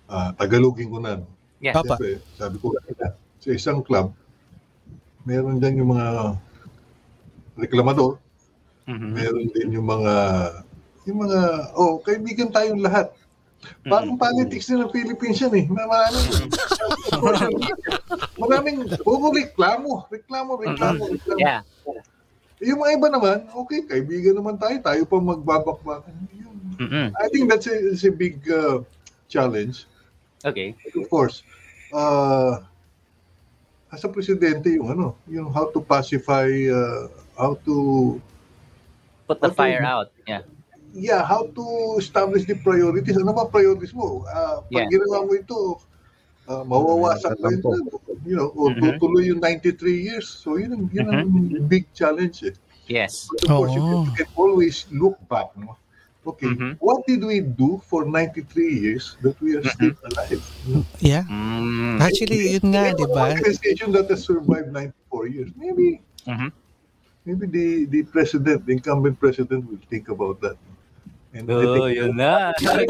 uh, 0.06 0.32
Tagalogin 0.38 0.94
ko 0.94 1.00
na. 1.02 1.18
Yeah. 1.58 1.74
Papa. 1.74 1.98
Siyempre, 1.98 2.22
sabi 2.38 2.56
ko 2.62 2.78
kanina, 2.78 3.18
sa 3.42 3.50
isang 3.50 3.82
club, 3.82 4.14
meron 5.26 5.58
dyan 5.58 5.82
yung 5.82 5.98
mga 5.98 6.38
reklamador, 7.58 8.22
Mhm. 8.86 9.10
meron 9.18 9.48
din 9.50 9.70
yung 9.82 9.88
mga 9.90 10.14
yung 11.06 11.20
mga 11.26 11.40
oh 11.78 12.02
kaibigan 12.02 12.50
tayong 12.50 12.82
lahat 12.82 13.14
parang 13.86 14.18
politics 14.18 14.70
din 14.70 14.82
ng 14.82 14.90
Philippines 14.90 15.38
yan 15.42 15.54
eh 15.54 15.66
May 15.70 15.86
maraming 17.26 17.62
maraming 18.38 18.78
puro 19.02 19.30
reklamo 19.34 20.06
reklamo 20.10 20.58
reklamo, 20.58 21.02
reklamo. 21.10 21.38
Yeah. 21.42 21.62
Yung 22.64 22.80
mga 22.80 22.92
iba 22.96 23.08
naman 23.12 23.38
okay 23.52 23.84
kaibigan 23.84 24.36
naman 24.36 24.56
tayo 24.56 24.78
tayo 24.80 25.04
pa 25.04 25.18
magbabakbakan. 25.20 26.16
Mhm. 26.76 27.16
I 27.16 27.26
think 27.32 27.48
that's 27.48 27.68
a, 27.68 27.76
that's 27.88 28.04
a 28.04 28.12
big 28.12 28.44
uh, 28.52 28.84
challenge 29.28 29.88
Okay. 30.44 30.76
of 30.96 31.08
course 31.10 31.42
uh, 31.90 32.60
as 33.90 34.04
a 34.04 34.10
presidente 34.12 34.76
yung 34.76 34.92
ano 34.92 35.16
yung 35.26 35.50
how 35.52 35.72
to 35.72 35.80
pacify 35.80 36.48
uh, 36.68 37.08
how 37.40 37.56
to 37.64 37.76
Put 39.26 39.42
the 39.42 39.50
fire 39.50 39.82
out. 39.82 40.14
Yeah. 40.30 40.46
yeah, 40.94 41.26
how 41.26 41.50
to 41.50 41.66
establish 41.98 42.46
the 42.46 42.54
priorities. 42.62 43.18
Ano 43.18 43.34
ba 43.34 43.50
priorities 43.50 43.90
mo? 43.90 44.22
Ah, 44.30 44.62
pag 44.62 44.86
Yeah. 44.86 44.94
ginawa 44.94 45.26
mo 45.26 45.34
ito, 45.34 45.82
ah, 46.48 46.64
mawawasak 46.64 47.36
ba 47.42 47.50
yun? 47.50 47.62
You 48.26 48.36
know, 48.38 48.50
o 48.58 48.70
Mhm. 48.70 48.82
tutuloy 48.82 49.30
yung 49.30 49.42
93 49.42 50.02
years. 50.02 50.26
So 50.30 50.58
yun, 50.58 50.74
ang- 50.74 50.90
yun 50.94 51.08
ang 51.10 51.30
big 51.70 51.86
challenge 51.94 52.42
eh. 52.46 52.56
Yes. 52.86 53.26
But 53.30 53.50
of 53.50 53.50
course, 53.50 53.74
you 53.74 53.82
can, 53.82 54.00
you 54.06 54.14
can 54.14 54.30
always 54.38 54.86
look 54.94 55.18
back. 55.26 55.50
No? 55.58 55.78
Okay, 56.26 56.50
Mhm. 56.50 56.82
what 56.82 57.06
did 57.06 57.22
we 57.22 57.38
do 57.42 57.78
for 57.86 58.06
93 58.06 58.82
years 58.82 59.14
that 59.22 59.38
we 59.38 59.54
are 59.58 59.66
still 59.66 59.94
alive? 60.10 60.42
Yeah. 60.98 61.22
Mm. 61.30 62.02
Actually, 62.02 62.58
yun 62.58 62.74
nga, 62.74 62.98
di 62.98 63.06
ba? 63.06 63.30
Organization 63.30 63.94
that 63.94 64.10
has 64.10 64.26
survived 64.26 64.74
94 64.74 65.30
years. 65.30 65.54
Maybe, 65.54 66.02
Mhm. 66.26 66.50
maybe 67.26 67.46
the, 67.46 67.66
the 67.86 68.02
president, 68.10 68.66
the 68.66 68.74
incumbent 68.74 69.22
president 69.22 69.70
will 69.70 69.82
think 69.86 70.10
about 70.10 70.42
that. 70.42 70.58
And 70.58 70.75
I 71.36 71.44
Oh, 71.52 71.86
yun 71.92 72.16
na. 72.16 72.56
Ay, 72.64 72.88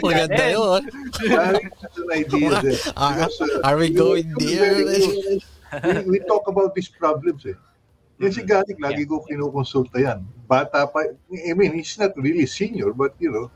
Maganda 0.00 0.44
yun. 0.48 0.82
Are, 1.36 3.12
Because, 3.12 3.40
uh, 3.44 3.60
are 3.60 3.76
we 3.76 3.92
going 3.92 4.32
there? 4.40 4.80
we, 5.84 6.16
we 6.16 6.18
talk 6.24 6.48
about 6.48 6.72
these 6.72 6.88
problems 6.88 7.44
eh. 7.44 7.56
Yan 8.24 8.32
si 8.32 8.40
Garik, 8.46 8.78
lagi 8.80 9.04
ko 9.04 9.20
kinukonsulta 9.26 10.00
yan. 10.00 10.24
Bata 10.48 10.86
pa, 10.88 11.02
I 11.28 11.52
mean, 11.52 11.74
he's 11.76 11.98
not 12.00 12.14
really 12.16 12.46
senior, 12.46 12.94
but 12.94 13.12
you 13.20 13.28
know, 13.28 13.46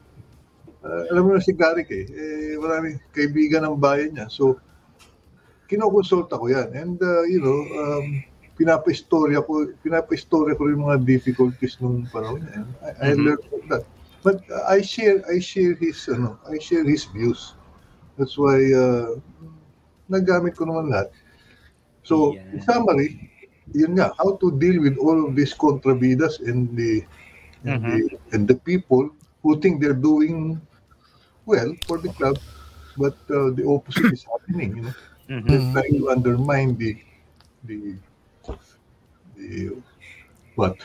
uh, 0.85 1.09
alam 1.09 1.25
mo 1.25 1.39
na 1.39 1.41
si 1.41 1.55
Garik 1.55 1.89
eh, 1.89 2.05
eh 2.05 2.59
maraming 2.59 2.99
kaibigan 3.15 3.65
ng 3.65 3.79
bayan 3.81 4.13
niya. 4.13 4.27
So, 4.29 4.59
kinukonsulta 5.71 6.37
ko 6.37 6.51
yan. 6.53 6.75
And, 6.75 6.99
uh, 7.01 7.23
you 7.31 7.41
know, 7.41 7.59
um, 7.81 8.21
pinapa-istorya 8.59 9.41
ko, 9.47 9.71
pinapa-istorya 9.81 10.59
ko 10.59 10.67
rin 10.67 10.83
mga 10.83 11.07
difficulties 11.07 11.79
nung 11.79 12.05
panahon 12.11 12.43
niya. 12.43 12.67
I, 12.83 12.91
I 12.91 13.09
Mhm. 13.15 13.23
learned 13.25 13.45
from 13.47 13.63
that. 13.71 13.85
But 14.23 14.43
I 14.69 14.81
share, 14.83 15.23
I 15.31 15.39
share 15.39 15.75
his, 15.75 16.09
ano, 16.09 16.39
I 16.49 16.59
share 16.59 16.85
his 16.85 17.05
views. 17.07 17.55
That's 18.19 18.37
why, 18.39 18.59
uh, 18.75 19.17
nagamit 20.11 20.57
ko 20.57 20.67
naman 20.67 20.91
lahat. 20.93 21.11
So, 22.03 22.41
in 22.53 22.59
Yeah. 22.59 22.63
summary, 22.63 23.21
yun 23.75 23.95
nga, 23.97 24.13
how 24.19 24.37
to 24.41 24.53
deal 24.59 24.81
with 24.83 24.97
all 24.99 25.29
of 25.29 25.37
these 25.37 25.55
contravidas 25.55 26.41
and 26.41 26.75
the, 26.77 27.05
and, 27.65 27.85
the, 27.85 27.99
and 28.33 28.49
the 28.49 28.57
people 28.57 29.11
who 29.43 29.61
think 29.61 29.81
they're 29.81 29.95
doing 29.97 30.61
well 31.47 31.75
for 31.87 31.99
the 31.99 32.11
club, 32.11 32.39
but 32.97 33.15
uh, 33.31 33.51
the 33.55 33.65
opposite 33.69 34.11
is 34.13 34.25
happening, 34.25 34.77
you 34.77 34.83
know. 34.83 34.97
Mhm. 35.29 35.47
They're 35.49 35.65
trying 35.73 35.97
to 35.99 36.11
undermine 36.11 36.77
the, 36.77 36.97
the, 37.65 37.97
the, 39.37 39.77
what? 40.57 40.77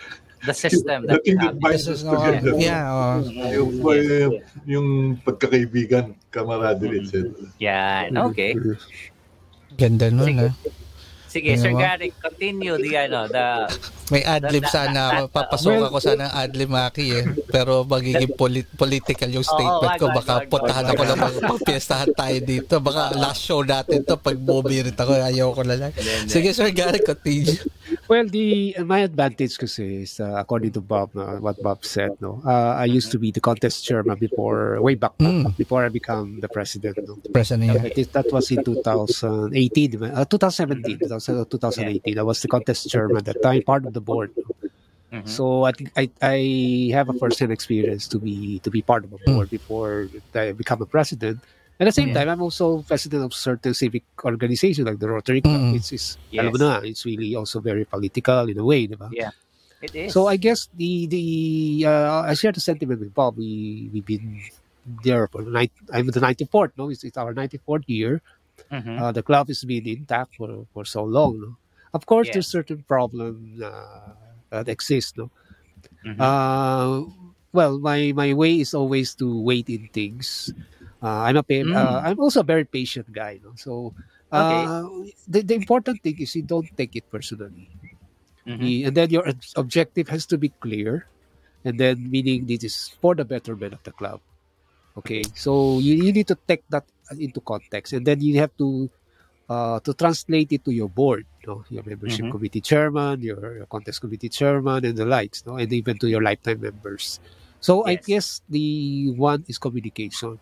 The 0.43 0.53
system 0.53 1.07
The 1.07 1.19
that 1.19 1.23
that 1.23 1.39
have. 1.39 1.55
This 1.71 1.87
is 1.87 2.03
no, 2.03 2.19
together. 2.19 2.59
yeah, 2.59 2.91
oh. 2.91 3.23
Yung, 3.23 3.71
uh, 3.79 4.29
yung 4.67 4.87
pagkakaibigan, 5.23 6.19
camaraderie, 6.31 7.07
etc. 7.07 7.31
Yan. 7.63 8.11
Okay. 8.31 8.51
Ganda 9.79 10.11
nun, 10.11 10.51
ah. 10.51 10.53
Sige, 11.33 11.57
Sir? 11.57 11.73
Gary, 11.73 12.13
continue 12.15 12.77
the 12.77 12.93
ano, 12.95 13.25
the 13.25 13.45
May 14.11 14.21
adlib 14.21 14.67
sana 14.67 15.01
ako. 15.09 15.33
Papasok 15.33 15.89
ako 15.89 15.97
sana 15.97 16.29
ng 16.29 16.33
adlib, 16.37 16.69
Maki, 16.69 17.05
eh. 17.09 17.25
Pero 17.47 17.81
magiging 17.83 18.29
polit- 18.31 18.69
political 18.73 19.25
yung 19.27 19.41
statement 19.41 19.97
ko. 19.97 20.05
Baka 20.11 20.45
puntahan 20.45 20.85
ako 20.85 21.01
lang 21.01 21.17
magpapiestahan 21.17 22.11
tayo 22.13 22.37
dito. 22.37 22.77
Baka 22.77 23.15
last 23.15 23.41
show 23.41 23.65
natin 23.65 24.03
to 24.03 24.13
pag 24.15 24.37
bumirit 24.37 24.93
ako. 24.93 25.17
Ayaw 25.17 25.49
ko 25.49 25.65
na 25.65 25.73
lang. 25.79 25.91
Sige, 26.27 26.53
Sir 26.53 26.69
Gary, 26.69 27.01
continue. 27.01 27.57
Well, 28.05 28.27
the 28.27 28.75
my 28.81 29.01
advantage 29.01 29.55
kasi 29.55 30.03
is 30.03 30.19
uh, 30.19 30.35
according 30.35 30.71
to 30.71 30.81
Bob, 30.81 31.15
uh, 31.15 31.39
what 31.39 31.57
Bob 31.57 31.81
said. 31.81 32.13
No, 32.19 32.43
uh, 32.43 32.75
I 32.75 32.85
used 32.85 33.09
to 33.11 33.17
be 33.17 33.31
the 33.31 33.39
contest 33.39 33.81
chairman 33.81 34.19
before, 34.19 34.77
way 34.77 34.93
back 34.93 35.15
Mm. 35.17 35.55
before 35.55 35.81
I 35.81 35.89
become 35.89 36.37
the 36.37 36.47
president. 36.47 36.99
No? 37.01 37.17
President 37.31 37.71
Uh, 37.71 37.89
is- 37.95 38.11
that 38.11 38.27
was 38.29 38.51
in 38.51 38.61
2018, 38.61 40.03
uh, 40.03 40.25
2017, 40.27 40.99
2000 41.25 41.45
2018. 41.49 42.19
I 42.19 42.23
was 42.23 42.41
the 42.41 42.47
contest 42.47 42.89
chairman 42.89 43.17
at 43.17 43.25
that 43.25 43.41
time, 43.41 43.61
part 43.63 43.85
of 43.85 43.93
the 43.93 44.01
board. 44.01 44.31
Mhm. 45.13 45.27
So 45.29 45.63
I 45.63 45.71
think 45.71 45.91
I, 45.95 46.09
I 46.21 46.89
have 46.93 47.07
a 47.09 47.13
first-hand 47.13 47.51
experience 47.51 48.07
to 48.09 48.17
be 48.17 48.59
to 48.65 48.69
be 48.73 48.81
part 48.81 49.05
of 49.05 49.13
a 49.13 49.19
board 49.25 49.49
before 49.49 50.09
I 50.33 50.51
become 50.53 50.81
a 50.81 50.89
president. 50.89 51.39
At 51.79 51.85
the 51.85 51.91
same 51.91 52.09
Yeah. 52.09 52.25
time, 52.25 52.29
I'm 52.29 52.41
also 52.41 52.81
president 52.81 53.23
of 53.25 53.33
certain 53.33 53.73
civic 53.73 54.03
organization 54.25 54.85
like 54.85 54.97
the 54.99 55.09
Rotary 55.09 55.41
Club. 55.41 55.59
Mm. 55.59 55.75
It's, 55.77 55.91
it's 55.91 56.17
Yes. 56.31 56.49
na, 56.57 56.79
it's 56.81 57.05
really 57.05 57.35
also 57.35 57.59
very 57.59 57.85
political 57.85 58.49
in 58.49 58.57
a 58.57 58.65
way, 58.65 58.87
ba? 58.87 59.09
Yeah. 59.11 59.31
It 59.81 59.93
is. 59.93 60.13
So 60.13 60.27
I 60.31 60.37
guess 60.37 60.69
the 60.77 61.05
the 61.11 61.25
uh, 61.85 62.21
I 62.29 62.33
share 62.39 62.53
the 62.55 62.63
sentiment 62.63 62.99
with 63.03 63.13
Bob. 63.13 63.37
We 63.37 63.89
we've 63.91 64.05
been 64.05 64.39
there 65.03 65.27
for 65.27 65.41
night. 65.43 65.71
I'm 65.91 66.07
the 66.07 66.19
94th. 66.23 66.71
No, 66.79 66.89
it's, 66.89 67.03
it's 67.03 67.17
our 67.17 67.33
94th 67.33 67.83
year. 67.87 68.21
Mhm. 68.71 69.01
Uh, 69.01 69.11
the 69.11 69.23
club 69.23 69.47
has 69.47 69.63
been 69.63 69.85
intact 69.87 70.35
for, 70.35 70.65
for 70.73 70.85
so 70.85 71.03
long. 71.03 71.39
No? 71.41 71.51
Of 71.93 72.05
course, 72.05 72.27
Yeah. 72.27 72.33
there's 72.41 72.47
certain 72.47 72.83
problem 72.87 73.61
uh, 73.63 74.13
that 74.49 74.69
exist. 74.69 75.17
No, 75.17 75.29
Mhm. 76.05 76.17
uh, 76.19 77.05
well, 77.53 77.77
my 77.79 78.11
my 78.13 78.33
way 78.33 78.59
is 78.61 78.73
always 78.73 79.13
to 79.21 79.27
wait 79.41 79.69
in 79.69 79.89
things. 79.93 80.53
Uh, 81.03 81.27
I'm 81.27 81.37
a 81.37 81.43
pa- 81.43 81.65
Mm. 81.67 81.75
uh, 81.75 81.99
I'm 82.05 82.19
also 82.19 82.39
a 82.41 82.47
very 82.47 82.65
patient 82.65 83.11
guy. 83.11 83.39
No? 83.43 83.53
So 83.55 83.93
uh, 84.33 84.89
the 85.29 85.41
the 85.45 85.53
important 85.53 86.01
thing 86.01 86.17
is 86.17 86.33
you 86.35 86.41
don't 86.45 86.69
take 86.77 86.95
it 86.97 87.05
personally. 87.13 87.69
Mhm. 88.47 88.59
The- 88.59 88.83
and 88.89 88.93
then 88.97 89.09
your 89.13 89.25
objective 89.55 90.09
has 90.09 90.25
to 90.33 90.37
be 90.37 90.49
clear 90.59 91.05
and 91.63 91.79
then 91.79 92.09
meaning 92.11 92.43
this 92.49 92.63
is 92.67 92.75
for 92.99 93.15
the 93.15 93.23
betterment 93.23 93.71
of 93.71 93.79
the 93.87 93.95
club 93.95 94.19
okay 94.99 95.23
so 95.31 95.79
you, 95.79 95.95
you 95.95 96.11
need 96.11 96.27
to 96.27 96.35
take 96.43 96.59
that 96.67 96.83
into 97.17 97.41
context 97.41 97.93
and 97.93 98.05
then 98.05 98.21
you 98.21 98.39
have 98.39 98.51
to 98.57 98.89
uh, 99.49 99.79
to 99.81 99.93
translate 99.93 100.51
it 100.51 100.63
to 100.65 100.71
your 100.71 100.89
board 100.89 101.25
you 101.43 101.47
know, 101.49 101.63
your 101.69 101.83
membership 101.83 102.27
Mhm. 102.27 102.29
committee 102.29 102.61
chairman 102.61 103.21
your, 103.21 103.57
your 103.57 103.65
contest 103.67 104.01
committee 104.01 104.29
chairman 104.29 104.85
and 104.85 104.97
the 104.97 105.05
likes 105.05 105.45
no? 105.45 105.57
and 105.57 105.71
even 105.73 105.97
to 105.97 106.07
your 106.07 106.21
lifetime 106.21 106.61
members 106.61 107.19
so 107.59 107.85
i 107.85 107.95
guess 107.95 108.41
the 108.49 109.11
one 109.15 109.43
is 109.47 109.57
communication 109.57 110.39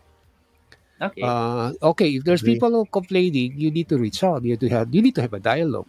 Okay. 1.02 1.22
uh, 1.22 1.74
okay 1.82 2.10
if 2.16 2.24
there's 2.24 2.42
Agree. 2.42 2.56
people 2.56 2.72
who 2.72 2.86
complaining 2.86 3.54
you 3.56 3.72
need 3.72 3.90
to 3.90 3.98
reach 3.98 4.24
out 4.24 4.44
you 4.44 4.52
have 4.52 4.60
to 4.60 4.70
have 4.70 4.88
you 4.94 5.02
need 5.02 5.16
to 5.16 5.22
have 5.22 5.34
a 5.34 5.40
dialogue 5.40 5.88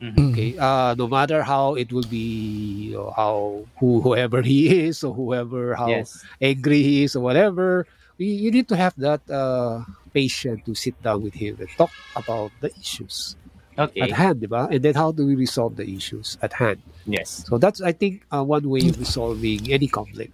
Mhm. 0.00 0.18
okay 0.18 0.56
uh 0.58 0.94
no 0.98 1.08
matter 1.08 1.42
how 1.42 1.74
it 1.74 1.92
will 1.92 2.06
be 2.06 2.94
or 2.96 3.12
how 3.16 3.66
who 3.78 4.00
whoever 4.00 4.42
he 4.52 4.86
is 4.88 5.02
or 5.04 5.14
whoever 5.14 5.74
how 5.76 6.08
Yes. 6.08 6.24
angry 6.40 6.82
he 6.82 7.04
is 7.04 7.16
or 7.16 7.22
whatever 7.22 7.86
you, 8.18 8.28
you 8.28 8.50
need 8.50 8.68
to 8.68 8.76
have 8.76 8.94
that 8.96 9.22
uh 9.30 9.82
patient 10.14 10.62
to 10.64 10.72
sit 10.74 10.94
down 11.02 11.20
with 11.22 11.34
him 11.34 11.58
and 11.58 11.68
talk 11.76 11.90
about 12.14 12.54
the 12.62 12.70
issues 12.78 13.34
Okay. 13.74 14.06
at 14.06 14.14
hand 14.14 14.38
diba? 14.38 14.70
and 14.70 14.80
then 14.86 14.94
how 14.94 15.10
do 15.10 15.26
we 15.26 15.34
resolve 15.34 15.74
the 15.74 15.82
issues 15.82 16.38
at 16.46 16.54
hand 16.54 16.78
Yes. 17.10 17.42
so 17.50 17.58
that's 17.58 17.82
i 17.82 17.90
think 17.90 18.22
uh, 18.30 18.46
one 18.46 18.62
way 18.70 18.86
of 18.86 18.94
resolving 18.96 19.66
any 19.66 19.90
conflict 19.90 20.30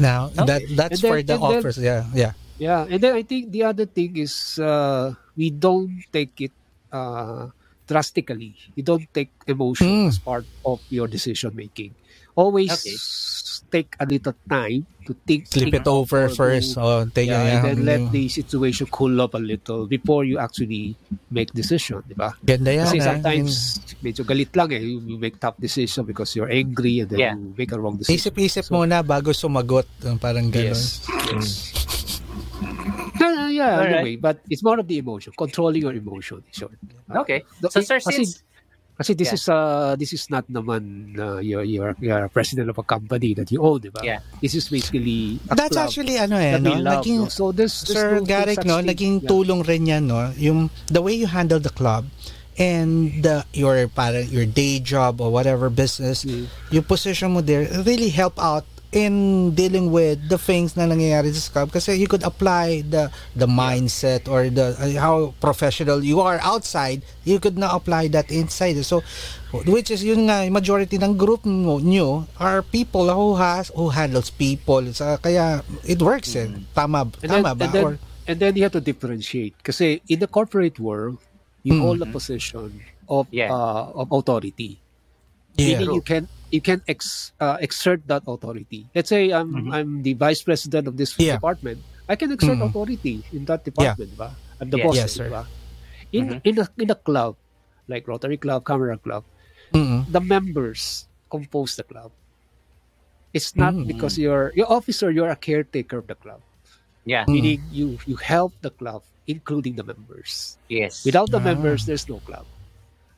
Now, 0.00 0.32
that 0.34 0.64
that's 0.72 0.98
And 0.98 1.02
then- 1.04 1.10
for 1.12 1.18
the 1.20 1.34
and 1.36 1.42
then- 1.44 1.58
offers. 1.60 1.76
Yeah, 1.78 2.08
yeah. 2.16 2.32
yeah 2.56 2.88
and 2.88 2.98
then 3.04 3.12
i 3.14 3.22
think 3.22 3.52
the 3.52 3.62
other 3.68 3.84
thing 3.86 4.16
is 4.16 4.56
uh 4.58 5.12
we 5.36 5.52
don't 5.52 6.00
take 6.10 6.34
it 6.40 6.54
uh 6.90 7.52
drastically. 7.88 8.52
You 8.76 8.84
don't 8.84 9.08
take 9.16 9.32
emotion 9.48 9.88
Mm. 9.88 10.08
as 10.12 10.18
part 10.20 10.44
of 10.64 10.76
your 10.92 11.08
decision 11.08 11.56
making. 11.56 11.96
Always 12.38 12.70
Okay. 12.70 12.94
take 13.68 13.98
a 13.98 14.06
little 14.06 14.32
time 14.46 14.86
to 15.04 15.12
think. 15.26 15.50
Sleep 15.50 15.74
think 15.74 15.82
it 15.82 15.86
over 15.90 16.30
first. 16.30 16.78
you- 16.78 16.82
Oh, 16.86 17.02
take 17.10 17.26
yeah, 17.28 17.42
yeah, 17.42 17.56
and 17.58 17.64
then 17.66 17.78
let 17.82 18.00
mm. 18.06 18.10
the 18.14 18.24
situation 18.30 18.86
cool 18.94 19.18
up 19.18 19.34
a 19.34 19.42
little 19.42 19.90
before 19.90 20.22
you 20.22 20.38
actually 20.38 20.94
make 21.34 21.50
decision, 21.50 21.98
di 22.06 22.14
ba? 22.14 22.32
Ganda 22.46 22.70
yan. 22.70 22.86
Kasi 22.86 23.02
ah. 23.02 23.06
sometimes 23.10 23.82
medyo 24.00 24.22
galit 24.22 24.54
lang 24.54 24.70
eh. 24.70 24.80
You, 24.80 25.18
make 25.18 25.42
tough 25.42 25.58
decision 25.58 26.06
because 26.06 26.30
you're 26.38 26.48
angry 26.48 27.02
and 27.02 27.10
then 27.10 27.18
Yeah. 27.18 27.34
you 27.34 27.50
make 27.58 27.74
a 27.74 27.78
wrong 27.80 27.98
decision. 27.98 28.14
Isip-isip 28.22 28.70
So- 28.70 28.78
muna 28.78 29.02
bago 29.02 29.34
sumagot. 29.34 29.90
Uh, 30.06 30.14
Parang 30.22 30.54
ganun. 30.54 30.78
Yes. 30.78 31.02
yes. 31.34 31.48
yeah, 33.18 33.50
yeah, 33.50 33.72
in 33.74 33.78
a 33.78 33.82
Alright. 33.82 34.04
way, 34.04 34.16
but 34.16 34.38
it's 34.46 34.62
more 34.62 34.78
of 34.78 34.86
the 34.86 34.98
emotion, 34.98 35.34
controlling 35.36 35.82
your 35.82 35.96
emotion. 35.98 36.40
Sure. 36.54 36.70
Okay. 37.10 37.42
The- 37.60 37.70
So, 37.74 37.82
sir, 37.82 37.98
since... 37.98 38.46
kasi 38.98 39.14
this 39.14 39.30
Yeah. 39.30 39.38
is 39.38 39.44
uh 39.46 39.94
this 39.94 40.10
is 40.10 40.26
not 40.26 40.42
naman 40.50 41.14
uh, 41.14 41.38
you're, 41.38 41.62
you're 41.62 41.94
you're 42.02 42.26
president 42.28 42.66
of 42.66 42.76
a 42.76 42.82
company 42.82 43.30
that 43.38 43.46
you 43.54 43.62
own, 43.62 43.78
di 43.78 43.94
ba? 43.94 44.02
Yeah. 44.02 44.18
This 44.42 44.58
is 44.58 44.66
basically 44.66 45.38
a 45.46 45.54
That's 45.54 45.78
club 45.78 45.86
actually 45.86 46.18
ano 46.18 46.34
eh, 46.34 46.58
no? 46.58 46.74
love, 46.74 47.06
Naging, 47.06 47.20
no? 47.24 47.30
So 47.30 47.54
there's, 47.54 47.86
there's 47.86 47.94
Sir 47.94 48.18
no 48.18 48.26
Garrick, 48.26 48.66
no? 48.66 48.82
thing. 48.82 48.90
Naging 48.90 49.14
Yeah. 49.22 49.30
tulong 49.30 49.62
rin 49.62 49.86
yan, 49.86 50.10
no? 50.10 50.34
Yung, 50.34 50.66
the 50.90 50.98
way 50.98 51.14
you 51.14 51.30
handle 51.30 51.62
the 51.62 51.70
club 51.70 52.10
and 52.58 53.22
the, 53.22 53.46
your, 53.54 53.86
para, 53.86 54.26
your 54.26 54.42
day 54.44 54.82
job 54.82 55.22
or 55.22 55.30
whatever 55.30 55.70
business, 55.70 56.26
Mm. 56.26 56.50
yung 56.74 56.82
position 56.82 57.30
mo 57.30 57.40
there 57.40 57.70
really 57.86 58.10
help 58.10 58.34
out 58.42 58.66
in 58.92 59.52
dealing 59.52 59.92
with 59.92 60.16
the 60.32 60.40
things 60.40 60.72
na 60.72 60.88
nangyayari 60.88 61.28
sa 61.36 61.52
club 61.52 61.68
kasi 61.68 61.92
you 61.92 62.08
could 62.08 62.24
apply 62.24 62.80
the 62.88 63.12
the 63.36 63.44
mindset 63.44 64.24
or 64.24 64.48
the 64.48 64.72
uh, 64.80 64.88
how 64.96 65.36
professional 65.44 66.00
you 66.00 66.24
are 66.24 66.40
outside 66.40 67.04
you 67.28 67.36
could 67.36 67.60
now 67.60 67.68
apply 67.76 68.08
that 68.08 68.32
inside 68.32 68.80
so 68.80 69.04
which 69.68 69.92
is 69.92 70.00
yun 70.00 70.24
nga 70.28 70.48
majority 70.48 70.96
ng 70.96 71.20
group 71.20 71.44
mo 71.44 71.76
nyo 71.84 72.24
are 72.40 72.64
people 72.64 73.12
who 73.12 73.36
has 73.36 73.68
who 73.76 73.92
handles 73.92 74.32
people 74.32 74.80
so, 74.96 75.04
kaya 75.20 75.60
it 75.84 76.00
works 76.00 76.32
eh 76.32 76.48
tama 76.72 77.04
Mm. 77.04 77.20
And 77.20 77.28
then, 77.28 77.42
tama 77.44 77.50
ba 77.52 77.64
and 77.64 77.72
then, 77.72 77.84
or 77.84 77.92
and 78.28 78.36
then 78.40 78.52
you 78.56 78.62
have 78.64 78.76
to 78.76 78.84
differentiate. 78.84 79.56
Kasi 79.64 80.04
in 80.04 80.20
the 80.20 80.28
corporate 80.28 80.76
world, 80.76 81.16
you 81.64 81.76
Mm. 81.76 81.80
hold 81.80 81.98
a 82.04 82.08
position 82.08 82.84
of 83.08 83.24
Yeah. 83.32 83.48
uh, 83.48 83.88
of 83.96 84.12
authority. 84.12 84.80
yeah 85.56 85.80
Meaning 85.80 85.96
you 85.96 86.04
can 86.04 86.28
you 86.50 86.60
can 86.60 86.80
ex, 86.88 87.32
uh, 87.40 87.58
exert 87.60 88.06
that 88.08 88.22
authority. 88.26 88.88
Let's 88.94 89.08
say 89.08 89.32
I'm 89.32 89.68
I'm 89.72 90.02
the 90.02 90.14
vice 90.14 90.42
president 90.42 90.88
of 90.88 90.96
this 90.96 91.12
Yeah. 91.18 91.36
department. 91.36 91.80
I 92.08 92.16
can 92.16 92.32
exert 92.32 92.56
Mhm. 92.56 92.72
authority 92.72 93.20
in 93.36 93.44
that 93.46 93.64
department, 93.68 94.16
ba? 94.16 94.32
I'm 94.60 94.70
the 94.72 94.80
Yes. 94.80 94.86
boss, 94.86 94.96
Yes, 94.96 95.10
sir. 95.12 95.28
ba? 95.28 95.44
In 96.12 96.40
in 96.44 96.56
a 96.56 96.66
in 96.80 96.88
a 96.88 96.96
club 96.96 97.36
like 97.84 98.08
Rotary 98.08 98.40
Club, 98.40 98.64
Camera 98.64 98.96
Club, 98.96 99.24
Mm-mm. 99.76 100.08
the 100.08 100.20
members 100.24 101.04
compose 101.28 101.76
the 101.76 101.84
club. 101.84 102.12
It's 103.36 103.52
not 103.52 103.76
Mm. 103.76 103.84
because 103.84 104.16
you're 104.16 104.56
your 104.56 104.72
officer, 104.72 105.12
you're 105.12 105.28
a 105.28 105.36
caretaker 105.36 106.00
of 106.00 106.08
the 106.08 106.16
club. 106.16 106.40
Yeah. 107.04 107.28
Mm. 107.28 107.32
Meaning 107.36 107.58
you 107.68 107.86
you 108.08 108.16
help 108.16 108.56
the 108.64 108.72
club, 108.72 109.04
including 109.28 109.76
the 109.76 109.84
members. 109.84 110.56
Yes. 110.72 111.04
Without 111.04 111.28
the 111.28 111.40
Ah. 111.40 111.48
members, 111.52 111.84
there's 111.84 112.08
no 112.08 112.24
club. 112.24 112.48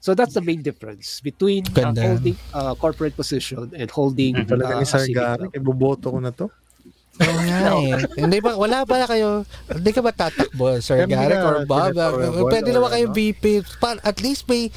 So 0.01 0.17
that's 0.17 0.33
the 0.33 0.41
main 0.41 0.65
difference 0.65 1.21
between 1.21 1.69
uh, 1.77 1.93
holding 1.93 2.37
uh, 2.57 2.73
corporate 2.75 3.15
position 3.15 3.69
and 3.77 3.89
holding 3.93 4.33
Talaga 4.49 4.81
uh, 4.81 5.05
ni 5.05 5.13
club. 5.13 5.39
iboboto 5.53 6.09
ko 6.09 6.19
na 6.25 6.33
to. 6.33 6.49
Oo 7.21 7.41
nga 7.45 7.77
eh. 7.85 8.01
Hindi 8.17 8.41
ba, 8.41 8.57
wala 8.57 8.89
ba 8.89 9.05
kayo, 9.05 9.45
hindi 9.69 9.91
ka 9.93 10.01
ba 10.01 10.09
tatakbo, 10.17 10.81
Sir 10.81 11.05
Kami 11.05 11.13
Garrick 11.13 11.45
or 11.45 11.69
Bob? 11.69 11.93
Pwede 12.49 12.73
or 12.73 12.81
naman 12.81 12.91
kayo? 12.97 13.07
VP. 13.13 13.45
At 14.01 14.25
least 14.25 14.49
may, 14.49 14.73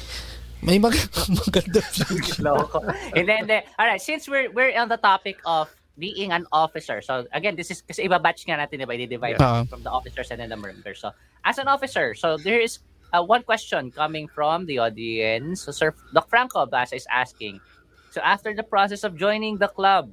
may 0.60 0.76
mag 0.76 0.92
maganda 1.40 1.80
future. 1.80 2.44
Loko. 2.46 2.84
and 3.16 3.24
then, 3.24 3.48
then, 3.48 3.64
all 3.80 3.88
right, 3.88 4.00
since 4.04 4.28
we're 4.28 4.52
we're 4.52 4.76
on 4.76 4.92
the 4.92 5.00
topic 5.00 5.40
of 5.48 5.72
being 5.96 6.36
an 6.36 6.44
officer. 6.52 7.00
So 7.00 7.24
again, 7.32 7.56
this 7.56 7.70
is 7.72 7.80
kasi 7.80 8.04
iba 8.04 8.20
batch 8.20 8.44
nga 8.44 8.60
natin, 8.60 8.82
diba? 8.82 8.92
I-divide 8.92 9.40
Yeah. 9.40 9.64
from 9.64 9.80
the 9.80 9.92
officers 9.94 10.28
and 10.28 10.36
then 10.36 10.52
the 10.52 10.58
members. 10.60 11.00
So 11.00 11.16
as 11.48 11.56
an 11.56 11.68
officer, 11.70 12.12
so 12.12 12.36
there 12.36 12.60
is 12.60 12.82
uh, 13.14 13.22
one 13.22 13.46
question 13.46 13.94
coming 13.94 14.26
from 14.26 14.66
the 14.66 14.82
audience. 14.82 15.62
So 15.62 15.70
Sir 15.70 15.94
Doc 16.10 16.26
Franco 16.28 16.66
Basa 16.66 16.98
is 16.98 17.06
asking. 17.06 17.62
So 18.10 18.18
after 18.20 18.54
the 18.54 18.66
process 18.66 19.06
of 19.06 19.14
joining 19.14 19.58
the 19.58 19.70
club, 19.70 20.10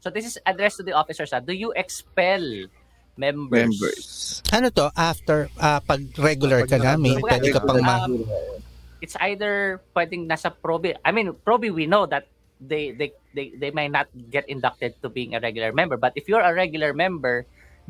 so 0.00 0.12
this 0.12 0.28
is 0.28 0.36
addressed 0.44 0.76
to 0.76 0.84
the 0.84 0.92
officers. 0.92 1.32
ah, 1.32 1.40
do 1.40 1.52
you 1.52 1.72
expel 1.72 2.68
members? 3.16 3.64
Members. 3.64 4.06
Ano 4.52 4.68
to, 4.70 4.92
after, 4.96 5.48
ah, 5.56 5.80
pag 5.80 6.12
regular 6.20 6.68
ka 6.68 6.76
na, 6.76 7.00
may 7.00 7.16
pwede 7.16 7.52
ka 7.52 7.60
pang 7.64 7.80
ma... 7.80 8.04
um, 8.04 8.24
it's 9.00 9.16
either 9.20 9.80
pwedeng 9.96 10.28
nasa 10.28 10.52
probi. 10.52 10.96
I 11.04 11.12
mean, 11.12 11.32
probi 11.44 11.72
we 11.72 11.84
know 11.88 12.06
that 12.06 12.28
they 12.56 12.92
they 12.96 13.12
they 13.36 13.52
they 13.52 13.70
might 13.72 13.92
not 13.92 14.08
get 14.32 14.48
inducted 14.48 14.96
to 15.04 15.12
being 15.12 15.36
a 15.36 15.40
regular 15.40 15.72
member. 15.72 16.00
But 16.00 16.16
if 16.16 16.28
you're 16.28 16.44
a 16.44 16.54
regular 16.54 16.96
member, 16.96 17.44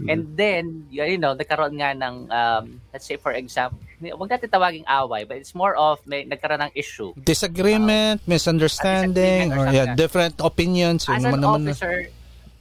and 0.04 0.36
then 0.36 0.84
you 0.92 1.16
know 1.16 1.32
nagkaroon 1.32 1.80
nga 1.80 1.96
ng 1.96 2.28
um, 2.28 2.64
let's 2.92 3.08
say 3.08 3.16
for 3.16 3.32
example, 3.32 3.80
wag 4.00 4.28
natin 4.28 4.52
tawaging 4.52 4.86
away, 4.86 5.24
but 5.24 5.40
it's 5.40 5.56
more 5.56 5.72
of 5.76 6.04
may 6.04 6.28
nagkaroon 6.28 6.60
ng 6.68 6.72
issue. 6.76 7.16
Disagreement, 7.16 8.20
misunderstanding, 8.28 9.48
disagreement 9.48 9.56
or 9.56 9.72
or 9.72 9.72
yeah, 9.72 9.96
different 9.96 10.36
opinions. 10.44 11.08
As 11.08 11.24
an 11.24 11.32
naman 11.32 11.40
na- 11.40 11.52
officer, 11.56 12.12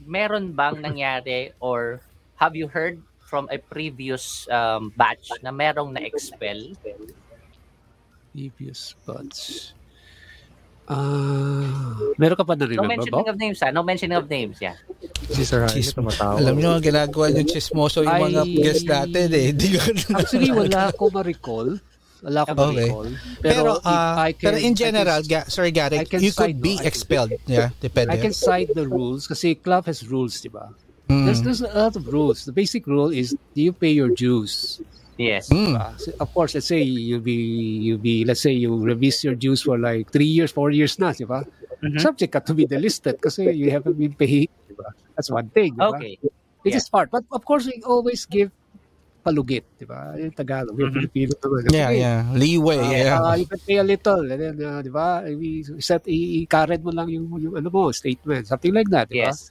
meron 0.08 0.56
bang 0.56 0.80
nangyari 0.80 1.52
or 1.60 2.00
have 2.40 2.56
you 2.56 2.72
heard 2.72 3.02
from 3.26 3.50
a 3.52 3.58
previous 3.58 4.48
um, 4.48 4.94
batch 4.96 5.28
na 5.44 5.52
merong 5.52 5.92
na-expel? 5.92 6.72
Previous 8.32 8.96
batch. 9.04 9.74
Ah, 10.86 11.98
meron 12.18 12.38
ka 12.38 12.46
pa 12.46 12.54
na 12.54 12.66
No 12.66 12.78
remember 12.78 12.94
mentioning 12.94 13.26
ba? 13.26 13.32
of 13.34 13.38
names, 13.42 13.60
ah. 13.60 13.72
No 13.74 13.82
mentioning 13.82 14.18
of 14.18 14.30
names, 14.30 14.58
yeah. 14.62 14.78
Si 15.34 15.42
Sir 15.42 15.66
Jaime 15.66 15.82
Chismo. 15.82 16.06
tumatawa. 16.06 16.38
Alam 16.38 16.56
nyo, 16.62 16.72
ginagawa 16.78 17.26
yung 17.34 17.50
chismoso 17.50 18.06
yung 18.06 18.14
mga 18.22 18.42
Ay- 18.46 18.58
guest 18.62 18.86
natin 18.86 19.28
eh. 19.34 19.46
Hindi 19.50 19.68
ko 19.74 19.80
Actually, 20.14 20.52
wala 20.54 20.94
ko 20.94 21.04
ma-recall. 21.10 21.70
Wala 22.22 22.40
ko 22.46 22.52
Okay. 22.54 22.62
ma-recall. 22.62 23.10
Pero, 23.42 23.70
if 23.78 23.86
ah, 23.86 24.16
I 24.22 24.32
can- 24.34 24.46
pero 24.46 24.58
in 24.58 24.62
I 24.62 24.66
can- 24.70 24.76
general, 24.78 25.22
Ga- 25.26 25.50
Sir 25.50 25.66
I 25.66 25.74
Garrick, 25.74 26.06
can 26.06 26.22
you 26.22 26.30
side, 26.30 26.54
could 26.54 26.58
no? 26.58 26.66
be 26.66 26.74
I 26.74 26.78
can- 26.78 26.86
expelled. 26.86 27.32
Yeah, 27.46 27.70
depende. 27.82 28.14
I 28.14 28.18
can 28.18 28.34
cite 28.34 28.70
the 28.74 28.86
rules 28.86 29.26
kasi 29.26 29.58
club 29.58 29.90
has 29.90 30.06
rules, 30.06 30.38
di 30.38 30.50
ba? 30.50 30.70
Mm. 31.10 31.26
There's, 31.26 31.42
there's 31.42 31.62
a 31.62 31.70
lot 31.70 31.94
of 31.94 32.06
rules. 32.10 32.46
The 32.46 32.54
basic 32.54 32.86
rule 32.86 33.10
is 33.10 33.34
do 33.54 33.62
you 33.62 33.74
pay 33.74 33.94
your 33.94 34.10
dues? 34.10 34.82
Yes. 35.18 35.48
Mm. 35.48 35.80
Uh, 35.80 35.96
so, 35.96 36.12
of 36.20 36.28
course, 36.34 36.56
let's 36.56 36.68
say 36.68 36.84
you 36.84 37.20
be 37.24 37.36
you 37.80 37.98
be 37.98 38.26
let's 38.28 38.42
say 38.44 38.52
you 38.52 38.76
release 38.76 39.24
your 39.24 39.36
dues 39.36 39.64
for 39.64 39.80
like 39.80 40.12
three 40.12 40.28
years, 40.28 40.52
four 40.52 40.72
years 40.72 41.00
na, 41.00 41.16
di 41.16 41.24
ba? 41.24 41.44
Mhm. 41.80 42.00
Subject 42.04 42.32
ka 42.36 42.40
to 42.44 42.52
be 42.52 42.68
delisted 42.68 43.20
kasi 43.24 43.48
you 43.56 43.72
haven't 43.72 43.96
been 43.96 44.12
paid. 44.12 44.52
Di 44.68 44.76
ba? 44.76 44.92
That's 45.16 45.32
one 45.32 45.48
thing. 45.56 45.72
Di 45.76 45.80
ba? 45.80 45.96
Okay. 45.96 46.20
This 46.68 46.76
Yeah. 46.76 46.82
is 46.84 46.90
part. 46.92 47.08
But 47.12 47.24
of 47.32 47.48
course, 47.48 47.64
we 47.64 47.80
always 47.88 48.28
give 48.28 48.52
palugit, 49.24 49.64
di 49.80 49.88
ba? 49.88 50.14
Yung 50.20 50.36
Tagalog, 50.36 50.76
yung 50.78 50.92
Mhm. 50.94 50.98
Filipino 51.10 51.34
naman. 51.42 51.62
Yeah, 51.74 51.90
Okay, 51.90 51.98
yeah. 51.98 52.20
Leeway, 52.36 52.78
uh, 52.78 52.92
yeah. 52.94 53.18
uh, 53.18 53.34
you 53.34 53.48
can 53.50 53.62
pay 53.66 53.78
a 53.82 53.86
little, 53.88 54.22
and 54.22 54.38
then, 54.38 54.56
uh, 54.62 54.82
di 54.86 54.92
ba? 54.94 55.26
We 55.26 55.66
set, 55.82 56.06
i- 56.06 56.46
i-current 56.46 56.86
mo 56.86 56.92
lang 56.94 57.10
yung, 57.10 57.26
yung 57.42 57.56
ano 57.58 57.70
mo, 57.74 57.90
statement, 57.90 58.46
something 58.46 58.70
like 58.70 58.86
that, 58.94 59.10
di 59.10 59.26
ba? 59.26 59.34
Yes. 59.34 59.50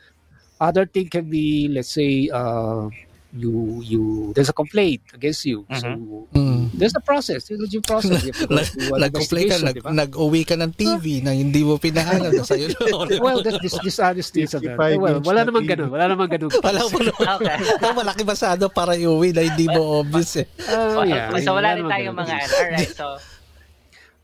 Other 0.63 0.87
thing 0.87 1.11
can 1.11 1.27
be, 1.27 1.67
let's 1.67 1.91
say, 1.91 2.31
uh, 2.31 2.87
you 3.35 3.83
you 3.83 4.03
there's 4.31 4.47
a 4.47 4.55
complaint 4.55 5.03
against 5.11 5.43
you. 5.43 5.67
So 5.75 5.91
Mm. 6.31 6.71
there's 6.73 6.95
a 6.95 7.03
process. 7.03 7.51
There's 7.51 7.61
a 7.61 7.67
due 7.67 7.83
process. 7.83 8.23
You 8.23 8.31
have 8.31 8.41
to 8.41 8.47
go 8.47 8.55
Nag- 8.57 8.71
through 8.71 8.95
an 8.95 9.01
Nag-complain 9.03 9.47
ka, 9.51 9.57
nag, 9.61 9.77
nag-uwi 9.85 10.41
ka 10.47 10.55
ng 10.55 10.73
TV 10.73 11.19
na 11.19 11.35
hindi 11.35 11.61
mo 11.61 11.75
pinahanap. 11.77 12.31
Sa'yo 12.49 12.71
na. 12.71 12.79
well, 13.19 13.43
that's 13.43 13.59
this 13.59 13.75
dishonesty 13.79 14.47
is 14.47 14.55
a 14.55 14.63
55 14.63 15.03
well, 15.03 15.19
wala 15.21 15.43
na 15.43 15.51
naman 15.51 15.63
TV. 15.67 15.71
ganun. 15.75 15.89
Wala 15.91 16.07
naman 16.09 16.27
ganun. 16.31 16.51
Wala 16.55 16.81
mo. 16.87 16.97
Okay. 17.35 17.57
Malaki 17.91 18.23
masyado 18.23 18.71
para 18.71 18.95
iuwi 18.95 19.35
na 19.35 19.43
hindi 19.43 19.67
mo 19.67 20.01
obvious 20.01 20.39
eh. 20.39 20.47
Oh, 20.71 21.03
yeah. 21.03 21.35
so 21.43 21.59
wala 21.59 21.75
rin 21.75 21.85
tayong 21.85 22.15
mga 22.15 22.35
ano. 22.39 22.55
Alright, 22.55 22.93
so 22.95 23.07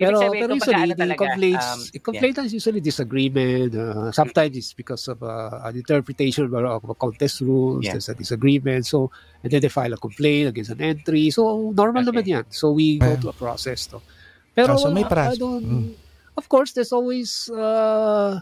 Pero, 0.01 0.16
sabihin, 0.16 0.40
pero 0.40 0.52
usually, 0.56 0.81
ano 0.81 0.94
the 0.97 1.02
talaga, 1.05 1.20
complaints, 1.20 1.66
um, 1.68 1.81
complaint 2.01 2.36
is 2.40 2.52
usually 2.56 2.81
disagreement. 2.81 3.70
Uh, 3.77 4.09
sometimes 4.16 4.56
it's 4.56 4.72
because 4.72 5.05
of 5.12 5.20
uh, 5.22 5.60
an 5.68 5.77
interpretation 5.77 6.48
of 6.48 6.85
a, 6.89 6.94
contest 6.97 7.40
rules. 7.44 7.85
Yeah. 7.85 7.93
There's 8.01 8.09
a 8.09 8.16
disagreement. 8.16 8.86
So, 8.89 9.12
and 9.44 9.52
then 9.52 9.60
they 9.60 9.68
file 9.68 9.93
a 9.93 10.01
complaint 10.01 10.48
against 10.48 10.70
an 10.72 10.81
entry. 10.81 11.28
So, 11.31 11.70
normal 11.77 12.01
Okay. 12.02 12.16
naman 12.16 12.24
yan. 12.27 12.44
So, 12.48 12.72
we 12.72 12.97
go 12.97 13.12
Yeah. 13.12 13.20
to 13.20 13.28
a 13.28 13.36
process. 13.36 13.86
To. 13.93 14.01
Pero, 14.56 14.74
Ah, 14.74 14.81
so 14.81 14.89
may 14.90 15.05
uh, 15.05 15.09
process. 15.12 15.36
I 15.36 15.39
don't- 15.39 15.68
Mm. 15.68 15.93
of 16.40 16.48
course, 16.48 16.72
there's 16.72 16.93
always 16.97 17.52
uh, 17.52 18.40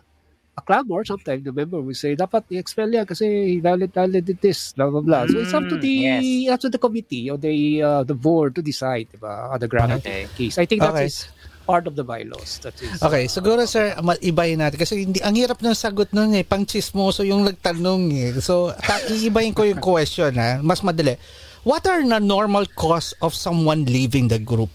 a 0.59 0.61
clamor. 0.61 1.07
Sometimes 1.07 1.47
the 1.47 1.55
member 1.55 1.79
will 1.79 1.95
say, 1.95 2.19
dapat 2.19 2.51
i-expel 2.51 2.91
yan 2.91 3.07
kasi 3.07 3.25
he 3.55 3.57
valid, 3.63 3.95
valid 3.95 4.27
this, 4.43 4.75
blah, 4.75 4.91
blah, 4.91 5.01
blah. 5.01 5.23
so, 5.31 5.39
it's 5.39 5.55
up 5.55 5.63
to 5.71 5.79
Mm, 5.79 5.83
the, 5.87 5.95
yes. 5.95 6.59
up 6.59 6.61
to 6.61 6.69
the 6.69 6.83
committee 6.83 7.31
or 7.31 7.39
the, 7.39 7.55
uh, 7.81 8.03
the 8.03 8.19
board 8.19 8.59
to 8.59 8.63
decide, 8.63 9.07
diba, 9.15 9.55
on 9.55 9.59
the 9.63 9.71
ground 9.71 9.95
Okay. 10.03 10.27
case. 10.35 10.59
I 10.59 10.67
think 10.67 10.83
that 10.83 10.99
Okay. 10.99 11.07
is 11.07 11.31
part 11.63 11.87
of 11.87 11.95
the 11.95 12.03
bylaws. 12.03 12.59
That 12.67 12.75
is, 12.83 12.99
Okay, 12.99 13.25
uh, 13.25 13.31
siguro 13.31 13.63
sir, 13.69 13.95
ma- 14.03 14.19
ibahin 14.19 14.59
natin 14.59 14.81
kasi 14.81 15.05
hindi 15.07 15.21
ang 15.23 15.37
hirap 15.37 15.61
ng 15.61 15.77
sagot 15.77 16.11
nun 16.11 16.35
eh, 16.35 16.43
pang 16.43 16.65
chismoso 16.65 17.23
yung 17.23 17.45
nagtanong 17.47 18.09
eh. 18.11 18.33
So, 18.43 18.75
ta- 18.75 19.05
iibahin 19.07 19.55
ko 19.55 19.63
yung 19.63 19.79
question 19.95 20.35
ha, 20.35 20.59
mas 20.65 20.83
madali. 20.83 21.15
What 21.63 21.85
are 21.85 22.01
the 22.01 22.19
normal 22.19 22.65
cause 22.73 23.13
of 23.21 23.37
someone 23.37 23.85
leaving 23.85 24.27
the 24.33 24.41
group? 24.41 24.73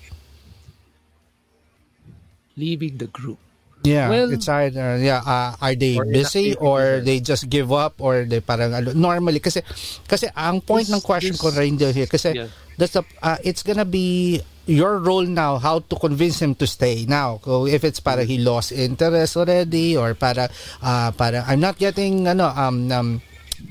leaving 2.53 3.01
the 3.01 3.07
group. 3.09 3.39
Yeah, 3.83 4.07
Well- 4.07 4.31
it's 4.31 4.47
either 4.47 4.95
yeah, 4.97 5.19
uh, 5.19 5.59
are 5.59 5.75
they 5.75 5.99
Or 5.99 6.07
busy 6.07 6.55
or 6.55 7.03
they 7.03 7.19
just 7.19 7.51
give 7.51 7.67
up 7.67 7.99
or 7.99 8.23
they 8.23 8.39
parang 8.39 8.71
ano, 8.71 8.95
normally 8.95 9.43
kasi 9.43 9.59
kasi 10.07 10.31
ang 10.31 10.63
point 10.63 10.87
This- 10.87 10.95
ng 10.95 11.03
question 11.03 11.35
ko 11.35 11.51
this- 11.51 11.59
rin 11.59 11.75
here 11.75 12.07
kasi 12.07 12.31
Yeah. 12.31 12.47
that's 12.79 12.95
the 12.95 13.03
uh, 13.19 13.35
it's 13.43 13.59
gonna 13.59 13.83
be 13.83 14.39
your 14.63 15.03
role 15.03 15.27
now 15.27 15.59
how 15.59 15.83
to 15.83 15.95
convince 15.99 16.39
him 16.39 16.55
to 16.55 16.63
stay 16.63 17.03
now 17.03 17.35
so 17.43 17.67
if 17.67 17.83
it's 17.83 17.99
para 17.99 18.23
he 18.23 18.39
lost 18.39 18.71
interest 18.71 19.35
already 19.35 19.99
or 19.99 20.15
para 20.15 20.47
uh, 20.79 21.11
para 21.11 21.43
I'm 21.43 21.59
not 21.59 21.75
getting 21.75 22.23
ano 22.23 22.47
um 22.47 22.87
um 22.87 23.09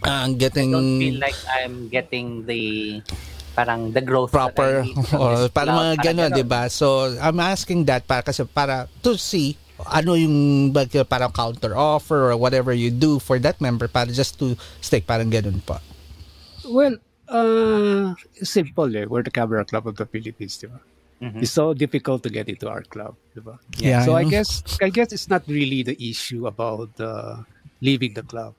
I'm 0.04 0.36
getting 0.36 0.76
don't 0.76 1.00
feel 1.00 1.16
like 1.24 1.40
I'm 1.48 1.88
getting 1.88 2.44
the 2.44 3.00
parang 3.56 3.92
the 3.96 4.00
growth 4.04 4.32
I 4.32 4.48
proper 4.48 4.84
or 5.16 5.48
mga 5.48 5.52
Parang 5.52 5.96
gano'n, 5.96 5.96
ganon. 6.00 6.30
'di 6.32 6.44
ba? 6.44 6.68
So 6.68 7.08
I'm 7.16 7.40
asking 7.40 7.84
that 7.88 8.04
para 8.04 8.20
kasi 8.24 8.44
para 8.44 8.88
to 9.00 9.16
see 9.16 9.56
ano 9.86 10.14
yung 10.14 10.70
bag- 10.70 10.94
parang 11.08 11.32
counter 11.32 11.74
offer 11.74 12.30
or 12.30 12.36
whatever 12.36 12.72
you 12.72 12.90
do 12.90 13.18
for 13.18 13.38
that 13.38 13.60
member 13.60 13.88
para 13.88 14.10
just 14.10 14.38
to 14.38 14.54
stay 14.80 15.00
parang 15.00 15.28
ganun 15.28 15.58
pa. 15.64 15.80
Well, 16.62 16.96
uh, 17.28 18.14
simple 18.42 18.90
eh. 18.96 19.04
We're 19.04 19.22
the 19.22 19.30
Camera 19.30 19.64
Club 19.64 19.86
of 19.86 19.96
the 19.96 20.06
Philippines, 20.06 20.58
di 20.58 20.68
ba? 20.70 20.78
Mhm. 21.22 21.42
It's 21.42 21.54
so 21.54 21.70
difficult 21.74 22.22
to 22.26 22.30
get 22.30 22.50
into 22.50 22.66
our 22.66 22.82
club, 22.82 23.14
di 23.34 23.40
ba? 23.40 23.58
Yeah. 23.78 24.02
so 24.02 24.14
I 24.14 24.22
know. 24.26 24.30
guess 24.30 24.62
I 24.82 24.90
guess 24.90 25.10
it's 25.14 25.30
not 25.30 25.46
really 25.46 25.82
the 25.82 25.94
issue 25.98 26.46
about 26.46 26.90
uh, 26.98 27.42
leaving 27.80 28.14
the 28.14 28.26
club. 28.26 28.54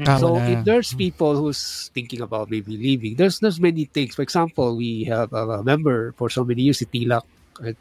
Tama 0.00 0.18
so 0.18 0.28
na. 0.38 0.46
if 0.48 0.58
there's 0.64 0.94
people 0.94 1.36
who's 1.36 1.90
thinking 1.92 2.22
about 2.22 2.48
maybe 2.50 2.72
leaving, 2.74 3.14
there's 3.18 3.38
there's 3.38 3.60
many 3.60 3.84
things. 3.86 4.14
For 4.14 4.22
example, 4.22 4.74
we 4.74 5.04
have 5.06 5.30
a, 5.34 5.60
member 5.62 6.14
for 6.16 6.30
so 6.30 6.42
many 6.42 6.66
years, 6.70 6.78
si 6.82 6.86
Tilak 6.86 7.26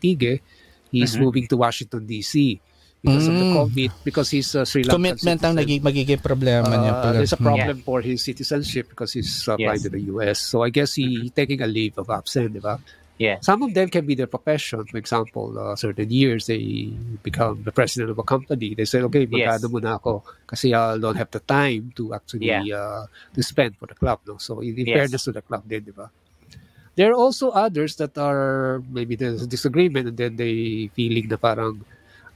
Tige. 0.02 0.42
He's 0.90 1.14
Mhm. 1.16 1.22
moving 1.22 1.46
to 1.48 1.56
Washington 1.56 2.10
D.C. 2.10 2.58
because 3.00 3.28
of 3.28 3.36
the 3.36 3.48
Mm. 3.48 3.56
COVID, 3.56 3.92
because 4.04 4.30
he's 4.30 4.52
a 4.54 4.66
Sri 4.66 4.84
Lankan 4.84 4.92
commitment 4.92 5.40
ang 5.40 5.56
citizen. 5.56 5.60
naging 5.64 5.82
magiging 5.82 6.20
problema 6.20 6.68
niya 6.70 6.94
Uh, 6.94 7.02
pala. 7.02 7.14
there's 7.16 7.32
a 7.32 7.40
problem 7.40 7.78
for 7.80 8.02
his 8.02 8.20
citizenship 8.20 8.92
because 8.92 9.16
he's 9.16 9.32
applying 9.48 9.80
Yes. 9.80 9.88
to 9.88 9.92
the 9.92 10.04
US. 10.12 10.38
So 10.44 10.62
I 10.62 10.70
guess 10.70 10.96
he 10.96 11.32
taking 11.32 11.64
a 11.64 11.70
leave 11.70 11.96
of 11.96 12.10
absence, 12.10 12.52
di 12.52 12.60
ba? 12.60 12.76
Yeah. 13.16 13.40
Some 13.44 13.64
of 13.64 13.76
them 13.76 13.92
can 13.92 14.08
be 14.08 14.16
their 14.16 14.32
profession. 14.32 14.88
For 14.88 14.96
example, 14.96 15.52
uh, 15.54 15.76
certain 15.76 16.08
years 16.08 16.48
they 16.48 16.92
become 17.20 17.68
the 17.68 17.72
president 17.76 18.08
of 18.12 18.16
a 18.16 18.24
company. 18.24 18.76
They 18.76 18.88
say, 18.88 19.04
okay, 19.04 19.28
magkano 19.28 19.68
Yes. 19.68 19.72
muna 19.72 20.00
ako 20.00 20.24
kasi 20.48 20.72
I 20.72 20.96
don't 20.96 21.20
have 21.20 21.28
the 21.28 21.44
time 21.44 21.92
to 22.00 22.16
actually 22.16 22.48
Yeah. 22.48 22.64
uh, 22.72 23.04
to 23.36 23.44
spend 23.44 23.76
for 23.76 23.92
the 23.92 23.96
club. 23.96 24.24
No? 24.24 24.40
So 24.40 24.64
in, 24.64 24.72
in 24.76 24.88
Yes. 24.88 24.96
fairness 24.96 25.24
to 25.28 25.36
the 25.36 25.44
club 25.44 25.68
din, 25.68 25.84
di 25.84 25.92
ba? 25.92 26.08
There 26.96 27.12
are 27.12 27.20
also 27.20 27.52
others 27.52 27.96
that 28.00 28.16
are 28.16 28.80
maybe 28.88 29.16
there's 29.16 29.44
a 29.44 29.48
disagreement 29.48 30.08
and 30.12 30.18
then 30.20 30.36
they 30.36 30.88
feeling 30.92 31.28
na 31.28 31.36
parang 31.36 31.84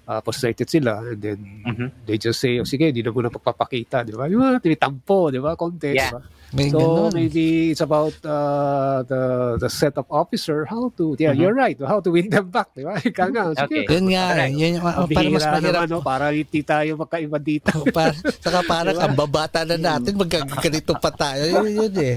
uh, 0.04 0.20
frustrated 0.20 0.68
sila 0.68 1.00
and 1.06 1.20
then 1.20 1.40
Mhm. 1.64 1.88
they 2.04 2.16
just 2.16 2.38
say, 2.38 2.58
oh, 2.58 2.66
sige, 2.66 2.90
di 2.90 3.00
na 3.00 3.10
muna 3.10 3.28
pagpapakita, 3.28 4.04
di 4.04 4.12
ba? 4.12 4.26
Yung 4.26 4.42
mga 4.42 4.60
tinitampo, 4.60 5.28
di 5.28 5.38
ba? 5.38 5.56
Konti, 5.56 5.92
Yeah. 5.92 6.12
di 6.12 6.16
ba? 6.16 6.22
May 6.54 6.70
So 6.70 6.78
ganun. 6.78 7.18
maybe 7.18 7.46
it's 7.70 7.82
about 7.82 8.14
uh, 8.22 9.02
the 9.04 9.22
the 9.58 9.66
setup 9.66 10.06
officer 10.08 10.70
how 10.70 10.94
to 10.94 11.18
yeah 11.18 11.34
Mhm. 11.34 11.40
you're 11.42 11.58
right 11.58 11.74
how 11.82 11.98
to 11.98 12.14
win 12.14 12.30
them 12.30 12.46
back 12.48 12.70
di 12.72 12.86
ba 12.86 12.94
Ika 13.02 13.26
nga 13.28 13.44
sige 13.58 13.82
Okay. 13.82 13.86
Yun 13.90 14.14
nga, 14.14 14.24
Alright. 14.30 14.54
yun, 14.54 14.70
yung- 14.78 14.86
Ang 14.86 15.10
para 15.10 15.30
mas 15.32 15.42
mahirap. 15.42 15.74
naman, 15.82 15.88
no? 15.90 16.00
para 16.00 16.26
hindi 16.30 16.62
tayo 16.62 16.92
magkaiba 16.96 17.38
dito 17.42 17.74
para, 17.90 18.14
saka 18.38 18.60
parang 18.64 18.94
Diba? 18.94 19.04
ang 19.04 19.16
babata 19.18 19.66
na 19.66 19.82
natin, 19.82 20.14
magkaganito 20.14 20.94
pa 20.96 21.10
tayo. 21.10 21.42
Yun, 21.42 21.90
yun 21.90 21.94
eh. 21.98 22.16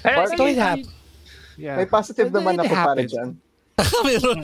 It 0.00 0.28
sige, 0.32 0.58
happened. 0.58 0.90
yeah. 1.54 1.76
May 1.76 1.86
positive 1.86 2.26
So, 2.26 2.34
naman 2.34 2.56
it 2.56 2.60
ako 2.60 2.74
para 2.74 2.82
happens. 2.98 3.12
dyan. 3.12 3.28
Meron. 4.06 4.38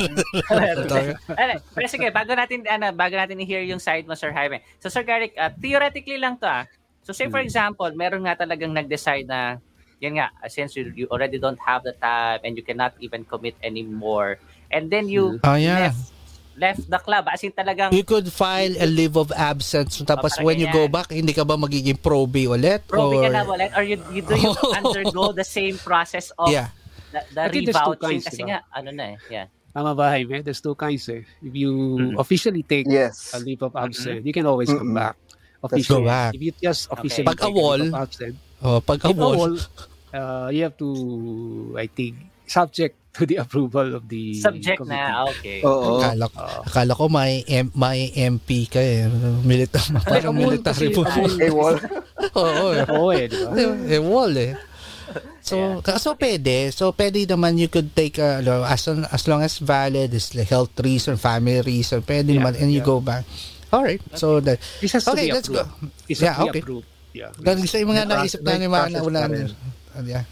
Alright, 1.31 1.63
pero 1.73 1.87
sige, 1.87 2.09
bago 2.11 2.33
natin 2.33 2.65
ano, 2.67 2.93
bago 2.93 3.15
natin 3.15 3.41
i-hear 3.41 3.63
yung 3.63 3.79
side 3.79 4.05
mo 4.05 4.15
Sir 4.15 4.33
Jaime. 4.33 4.61
So 4.79 4.89
Sir 4.89 5.03
Garrick, 5.03 5.35
uh, 5.37 5.51
theoretically 5.55 6.19
lang 6.19 6.37
to 6.39 6.47
ah. 6.47 6.65
So 7.03 7.13
say 7.13 7.29
for 7.29 7.39
example, 7.39 7.89
meron 7.95 8.25
nga 8.25 8.35
talagang 8.37 8.73
nag-decide 8.73 9.27
na 9.27 9.59
yan 9.97 10.19
nga, 10.19 10.29
uh, 10.43 10.49
since 10.49 10.77
you, 10.77 10.93
you 10.95 11.07
already 11.09 11.39
don't 11.39 11.59
have 11.59 11.81
the 11.83 11.95
time 11.97 12.41
and 12.45 12.53
you 12.53 12.63
cannot 12.63 12.93
even 13.01 13.25
commit 13.25 13.55
anymore. 13.63 14.37
And 14.69 14.91
then 14.91 15.09
you 15.09 15.39
Oh, 15.41 15.55
yeah. 15.55 15.89
left 15.89 16.13
left 16.57 16.83
the 16.89 16.99
club. 16.99 17.29
As 17.29 17.45
in 17.45 17.53
talagang 17.53 17.93
You 17.93 18.03
could 18.03 18.33
file 18.33 18.73
a 18.81 18.89
leave 18.89 19.17
of 19.17 19.29
absence. 19.31 20.01
Tapos 20.03 20.37
parang 20.37 20.45
when 20.45 20.57
you 20.59 20.69
go 20.69 20.89
ganyan. 20.89 20.93
back, 20.93 21.09
hindi 21.13 21.33
ka 21.33 21.45
ba 21.45 21.57
magiging 21.57 21.97
proby 21.97 22.49
ulit? 22.49 22.85
Probe 22.89 23.21
ka 23.23 23.29
Or- 23.29 23.33
na 23.33 23.45
ulit 23.45 23.71
or 23.77 23.85
you, 23.85 23.97
you 24.11 24.21
do 24.21 24.35
you 24.35 24.53
undergo 24.81 25.33
the 25.33 25.45
same 25.45 25.77
process 25.79 26.33
of 26.37 26.49
Yeah. 26.49 26.73
The, 27.11 27.21
the 27.33 27.41
I 27.41 27.49
think 27.49 27.65
there's 27.65 27.77
two 27.77 27.93
revouching 27.93 28.01
kinds, 28.01 28.25
kasi 28.25 28.39
diba? 28.39 28.49
nga 28.49 28.59
ano 28.73 28.89
na 28.91 29.05
eh. 29.13 29.17
Yeah. 29.29 29.47
Tama 29.71 29.93
ba, 29.93 30.09
Jaime? 30.09 30.41
There's 30.41 30.61
two 30.61 30.73
kinds 30.75 31.05
eh. 31.09 31.23
If 31.41 31.53
you 31.53 31.73
Mhm. 32.01 32.17
officially 32.17 32.63
take 32.63 32.89
Yes. 32.89 33.33
a 33.33 33.39
leave 33.39 33.61
of 33.61 33.77
absence, 33.77 34.25
you 34.25 34.33
can 34.33 34.45
always 34.45 34.69
come 34.69 34.91
Mm-mm. 34.91 35.01
back. 35.05 35.17
Go 35.59 35.69
Officially. 35.69 36.05
back. 36.07 36.31
If 36.33 36.41
you 36.41 36.53
just 36.57 36.89
officially 36.89 37.27
Pag 37.27 37.39
take 37.39 37.49
a 37.49 37.53
awol, 37.53 37.79
leave 37.79 37.93
of 37.93 38.01
absence, 38.01 38.37
Oh, 38.59 38.81
pag 38.81 39.01
awol. 39.03 39.35
awol, 39.35 39.53
uh, 40.13 40.49
you 40.49 40.63
have 40.63 40.77
to, 40.77 40.89
I 41.77 41.87
think, 41.89 42.17
subject 42.47 42.97
to 43.13 43.27
the 43.27 43.37
approval 43.43 43.97
of 43.97 44.07
the 44.07 44.33
Subject 44.35 44.79
committee. 44.79 44.97
na, 45.13 45.27
okay. 45.27 45.59
Oo. 45.61 45.99
Akala, 45.99 46.25
Oo. 46.31 46.61
akala 46.65 46.93
ko 46.95 47.05
may, 47.09 47.45
M, 47.45 47.69
may 47.75 47.99
MP 48.15 48.65
ka 48.65 48.79
eh. 48.79 49.09
Militar, 49.43 49.83
parang 50.05 50.33
military 50.33 50.89
po. 50.89 51.05
awol. 51.05 51.33
AWOL. 51.37 51.77
Oo. 52.33 52.67
eh. 52.73 52.85
Oo 52.89 53.09
eh, 53.11 53.25
di 53.27 53.37
ba? 53.37 53.51
Eh, 53.89 54.01
wall 54.01 54.33
eh. 54.37 54.53
So, 55.41 55.79
so 55.99 56.19
pwede. 56.19 56.75
So 56.75 56.91
pwede 56.91 57.23
naman 57.25 57.55
you 57.57 57.71
could 57.71 57.95
take 57.95 58.19
uh, 58.19 58.43
as 58.67 58.83
long, 58.87 59.07
as 59.07 59.23
long 59.31 59.41
as 59.43 59.59
valid 59.59 60.11
is 60.11 60.35
like 60.35 60.51
health 60.51 60.75
reason, 60.83 61.15
family 61.17 61.63
reason, 61.63 62.03
pwede 62.03 62.35
Yeah, 62.35 62.43
naman 62.43 62.59
and 62.59 62.71
you 62.75 62.83
yeah. 62.83 62.87
go 62.87 62.99
back. 62.99 63.23
All 63.71 63.83
right. 63.83 64.03
So 64.15 64.39
that 64.43 64.59
This 64.83 64.93
has 64.95 65.05
to 65.07 65.15
Okay, 65.15 65.31
be 65.31 65.35
let's 65.35 65.49
go. 65.49 65.63
approved. 65.63 65.93
This 66.07 66.19
Yeah, 66.23 66.35
to 66.35 66.51
okay. 66.51 66.61
approved. 66.63 66.87
Yeah. 67.15 67.31
Ganun 67.39 67.65
sa 67.65 67.79
yung 67.79 67.91
mga 67.95 68.05
naisip 68.11 68.41
na 68.43 68.59
ni 68.59 68.67
nauna. 68.69 69.23
pa 69.25 69.33
rin. 69.33 69.49
Yeah. 70.05 70.25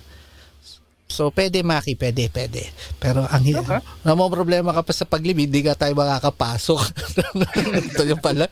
So, 1.05 1.29
pwede, 1.31 1.61
Maki, 1.61 2.01
pwede, 2.01 2.33
pwede. 2.33 2.73
Pero 2.97 3.29
ang 3.29 3.45
hirap. 3.45 3.85
Okay. 3.85 4.09
May 4.09 4.31
problema 4.33 4.73
ka 4.73 4.83
pa 4.83 4.93
sa 4.97 5.05
paglibid, 5.05 5.53
hindi 5.53 5.61
ka 5.61 5.77
tayo 5.77 5.93
makakapasok. 5.93 6.81
Ito 7.93 8.03
yung 8.09 8.25
pala. 8.25 8.49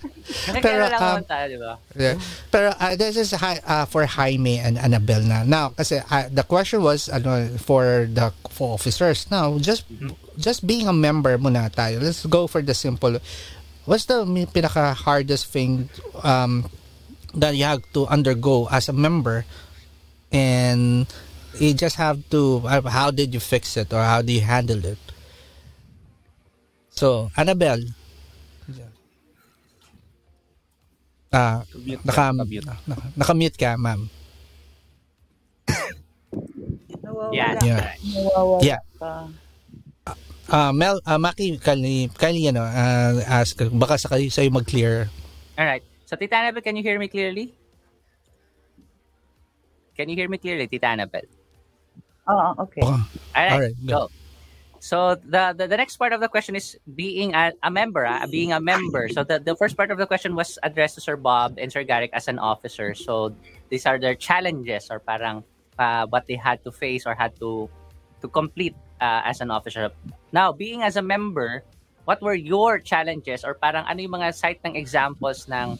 Pero, 0.61 0.85
lang 0.85 1.01
um, 1.01 1.25
tayo, 1.25 1.45
di 1.49 1.59
ba? 1.59 1.81
Yeah. 1.97 2.21
Pero 2.53 2.77
uh, 2.77 2.93
this 2.95 3.17
is 3.17 3.33
uh, 3.33 3.89
for 3.89 4.05
Jaime 4.05 4.61
and 4.61 4.77
Annabelle 4.77 5.25
na. 5.25 5.49
Now, 5.49 5.73
kasi 5.73 6.05
uh, 6.05 6.29
the 6.29 6.45
question 6.45 6.85
was 6.85 7.09
ano 7.09 7.57
for 7.57 8.07
the 8.07 8.31
for 8.53 8.77
officers. 8.77 9.27
Now, 9.33 9.57
just 9.57 9.89
just 10.37 10.69
being 10.69 10.87
a 10.87 10.95
member 10.95 11.35
muna 11.41 11.73
tayo. 11.73 12.05
Let's 12.05 12.29
go 12.29 12.47
for 12.47 12.61
the 12.61 12.77
simple. 12.77 13.17
What's 13.89 14.07
the 14.07 14.29
mi- 14.29 14.47
pinaka 14.47 14.95
hardest 14.95 15.49
thing 15.49 15.89
um, 16.23 16.69
that 17.35 17.57
you 17.57 17.65
have 17.65 17.83
to 17.97 18.07
undergo 18.07 18.69
as 18.71 18.93
a 18.93 18.95
member 18.95 19.49
and 20.31 21.09
you 21.59 21.75
just 21.75 21.97
have 21.97 22.23
to 22.31 22.63
uh, 22.65 22.81
how 22.89 23.11
did 23.11 23.35
you 23.35 23.41
fix 23.41 23.77
it 23.77 23.93
or 23.93 24.03
how 24.03 24.23
do 24.23 24.33
you 24.33 24.41
handle 24.41 24.81
it? 24.85 24.99
So, 26.93 27.31
Annabelle. 27.37 27.83
Ah, 31.33 31.65
Mute 31.73 32.05
Naka, 32.05 32.29
naka, 32.37 32.77
nakamute 33.17 33.57
ka, 33.57 33.81
ma'am. 33.81 34.05
Yeah. 37.33 37.57
Nawawala 37.57 38.61
Yeah. 38.61 38.81
ka. 39.01 39.33
Ah, 40.53 40.69
Mel, 40.77 41.01
ah, 41.09 41.17
Maki, 41.17 41.57
kali, 41.57 42.13
kali, 42.13 42.53
ano, 42.53 42.61
ah, 42.61 43.17
ask, 43.25 43.57
baka 43.73 43.97
sa 43.97 44.13
kayo 44.13 44.29
sa'yo 44.29 44.53
mag-clear. 44.53 45.09
Alright. 45.57 45.81
So, 46.05 46.21
Tita 46.21 46.37
Annabelle, 46.37 46.61
can 46.61 46.77
you 46.77 46.85
hear 46.85 47.01
me 47.01 47.09
clearly? 47.09 47.57
Can 49.97 50.13
you 50.13 50.17
hear 50.21 50.29
me 50.29 50.37
clearly, 50.37 50.69
Tita 50.69 50.93
Annabelle? 50.93 51.25
Oo, 52.29 52.49
okay. 52.63 52.83
Baka, 52.83 53.03
Alright, 53.35 53.53
Alright, 53.53 53.77
go. 53.87 54.07
go. 54.07 54.11
So 54.83 55.15
the, 55.15 55.55
the 55.55 55.71
the 55.71 55.79
next 55.79 55.95
part 55.95 56.11
of 56.11 56.19
the 56.19 56.27
question 56.27 56.59
is 56.59 56.75
being 56.83 57.39
a, 57.39 57.55
a 57.63 57.71
member, 57.71 58.03
ah, 58.03 58.27
being 58.27 58.51
a 58.51 58.59
member. 58.59 59.07
So 59.15 59.23
the, 59.23 59.39
the 59.39 59.55
first 59.55 59.79
part 59.79 59.95
of 59.95 59.99
the 59.99 60.11
question 60.11 60.35
was 60.35 60.59
addressed 60.67 60.99
to 60.99 61.01
Sir 61.01 61.15
Bob 61.15 61.55
and 61.55 61.71
Sir 61.71 61.87
Garrick 61.87 62.11
as 62.11 62.27
an 62.27 62.43
officer. 62.43 62.91
So 62.99 63.31
these 63.71 63.87
are 63.87 63.95
their 63.95 64.19
challenges 64.19 64.91
or 64.91 64.99
parang 64.99 65.47
uh, 65.79 66.11
what 66.11 66.27
they 66.27 66.35
had 66.35 66.67
to 66.67 66.75
face 66.75 67.07
or 67.07 67.15
had 67.15 67.39
to 67.39 67.71
to 68.23 68.27
complete 68.27 68.75
uh, 68.99 69.23
as 69.23 69.39
an 69.39 69.55
officer. 69.55 69.95
Now, 70.35 70.51
being 70.51 70.83
as 70.83 70.99
a 70.99 71.03
member, 71.03 71.63
what 72.03 72.19
were 72.19 72.35
your 72.35 72.83
challenges 72.83 73.47
or 73.47 73.55
parang 73.55 73.87
ano 73.87 74.03
yung 74.03 74.19
mga 74.19 74.35
site 74.35 74.59
ng 74.67 74.75
examples 74.75 75.47
ng 75.47 75.79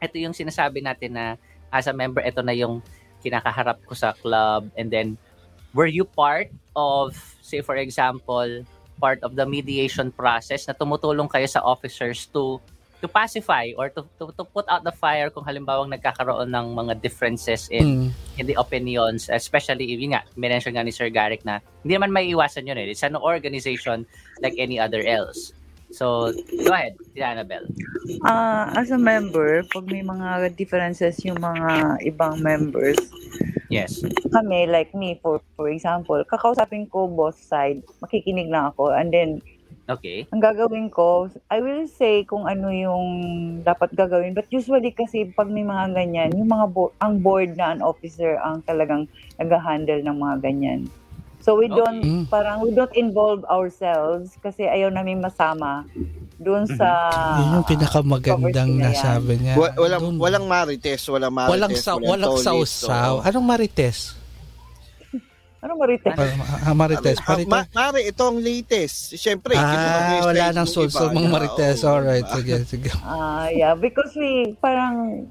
ito 0.00 0.16
yung 0.16 0.32
sinasabi 0.32 0.80
natin 0.80 1.20
na 1.20 1.36
as 1.68 1.84
a 1.84 1.92
member, 1.92 2.24
ito 2.24 2.40
na 2.40 2.56
yung 2.56 2.80
kinakaharap 3.20 3.84
ko 3.84 3.92
sa 3.92 4.16
club 4.16 4.72
and 4.80 4.88
then 4.88 5.20
were 5.72 5.88
you 5.88 6.04
part 6.04 6.48
of, 6.76 7.16
say 7.42 7.60
for 7.60 7.76
example, 7.76 8.64
part 9.00 9.18
of 9.26 9.34
the 9.34 9.44
mediation 9.44 10.12
process 10.12 10.68
na 10.68 10.74
tumutulong 10.76 11.26
kayo 11.26 11.48
sa 11.48 11.58
officers 11.60 12.30
to 12.30 12.62
to 13.02 13.10
pacify 13.10 13.74
or 13.74 13.90
to, 13.90 14.06
to, 14.14 14.30
to 14.30 14.46
put 14.46 14.62
out 14.70 14.86
the 14.86 14.94
fire 14.94 15.26
kung 15.26 15.42
halimbawa 15.42 15.82
nagkakaroon 15.90 16.46
ng 16.46 16.66
mga 16.70 17.02
differences 17.02 17.66
in 17.66 17.82
Mm. 17.82 18.08
in 18.38 18.44
the 18.46 18.54
opinions, 18.54 19.26
especially 19.26 19.90
yun 19.90 20.14
nga, 20.14 20.22
mention 20.38 20.78
nga 20.78 20.86
ni 20.86 20.94
Sir 20.94 21.10
Garrick 21.10 21.42
na 21.42 21.58
hindi 21.82 21.98
naman 21.98 22.14
may 22.14 22.30
iwasan 22.30 22.62
yun 22.62 22.78
eh. 22.78 22.94
It's 22.94 23.02
an 23.02 23.18
organization 23.18 24.06
like 24.38 24.54
any 24.54 24.78
other 24.78 25.02
else. 25.02 25.50
So, 25.92 26.32
go 26.64 26.72
ahead, 26.72 26.96
si 27.12 27.20
Annabelle. 27.20 27.68
Ah, 28.24 28.72
as 28.74 28.88
a 28.90 28.98
member, 28.98 29.60
pag 29.68 29.84
may 29.84 30.00
mga 30.00 30.56
differences 30.56 31.20
yung 31.22 31.38
mga 31.38 32.00
ibang 32.08 32.40
members, 32.40 32.98
Yes. 33.68 34.04
kami, 34.32 34.68
like 34.68 34.92
me, 34.92 35.20
for 35.20 35.40
for 35.56 35.68
example, 35.68 36.20
kakausapin 36.28 36.88
ko 36.88 37.08
both 37.08 37.36
side, 37.36 37.80
makikinig 38.00 38.48
lang 38.48 38.72
ako, 38.72 38.92
and 38.92 39.12
then, 39.12 39.30
Okay. 39.88 40.24
ang 40.32 40.40
gagawin 40.40 40.88
ko, 40.88 41.28
I 41.52 41.60
will 41.60 41.84
say 41.84 42.24
kung 42.24 42.48
ano 42.48 42.72
yung 42.72 43.04
dapat 43.60 43.92
gagawin, 43.92 44.32
but 44.32 44.48
usually 44.48 44.92
kasi 44.92 45.28
pag 45.28 45.52
may 45.52 45.64
mga 45.64 45.92
ganyan, 45.92 46.30
yung 46.32 46.48
mga 46.48 46.66
bo- 46.72 46.94
ang 47.00 47.20
board 47.20 47.52
na 47.56 47.76
an 47.76 47.84
officer 47.84 48.40
ang 48.40 48.64
talagang 48.64 49.04
nag-handle 49.36 50.00
ng 50.00 50.16
mga 50.16 50.36
ganyan. 50.40 50.80
So 51.42 51.58
we 51.58 51.66
don't, 51.66 51.98
Okay. 51.98 52.30
parang 52.30 52.62
we 52.62 52.70
don't 52.70 52.94
involve 52.94 53.42
ourselves 53.46 54.38
kasi 54.38 54.62
ayaw 54.62 54.88
namin 54.88 55.18
masama 55.18 55.82
doon 56.38 56.70
sa 56.70 56.86
Yun 57.36 57.58
yung 57.58 57.66
pinakamagandang 57.66 58.70
na 58.78 58.90
nasabi 58.90 59.38
niya. 59.38 59.54
Wa- 59.54 59.74
walang 59.74 60.02
Doon. 60.02 60.14
walang 60.18 60.46
marites, 60.46 61.02
walang 61.06 61.34
marites. 61.34 61.52
walang 61.52 61.74
sa 61.76 61.92
walang 61.98 62.30
tolis, 62.32 62.46
sausaw. 62.46 63.18
oo. 63.18 63.22
Anong 63.22 63.42
marites? 63.44 63.98
ano 65.62 65.78
marites? 65.78 66.10
Ah, 66.66 66.74
marites. 66.74 67.18
Ah, 67.22 67.38
Marites. 67.38 67.46
ma- 67.46 67.70
Mari, 67.70 68.10
ito 68.10 68.22
ang 68.22 68.38
latest. 68.38 69.14
Siyempre, 69.14 69.54
Ah, 69.54 70.18
wala 70.20 70.50
na 70.50 70.62
nang 70.62 70.66
mong 70.66 70.98
Oo, 71.22 71.30
marites. 71.30 71.78
oo, 71.82 71.90
Alright, 71.92 72.26
diba? 72.26 72.34
sige, 72.34 72.54
sige. 72.66 72.90
Ah, 72.98 73.46
yeah, 73.46 73.74
because 73.74 74.10
we 74.14 74.58
parang 74.58 75.22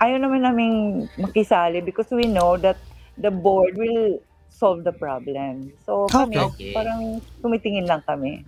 ayaw 0.00 0.16
naman 0.16 0.40
namin 0.40 0.72
makisali 1.16 1.80
because 1.80 2.08
we 2.08 2.24
know 2.24 2.56
that 2.56 2.80
the 3.16 3.28
board 3.28 3.76
will 3.76 4.16
solve 4.64 4.80
the 4.80 4.96
problem. 4.96 5.68
So 5.84 6.08
kami, 6.08 6.40
Okay. 6.40 6.72
parang 6.72 7.20
tumitingin 7.44 7.84
lang 7.84 8.00
kami. 8.08 8.40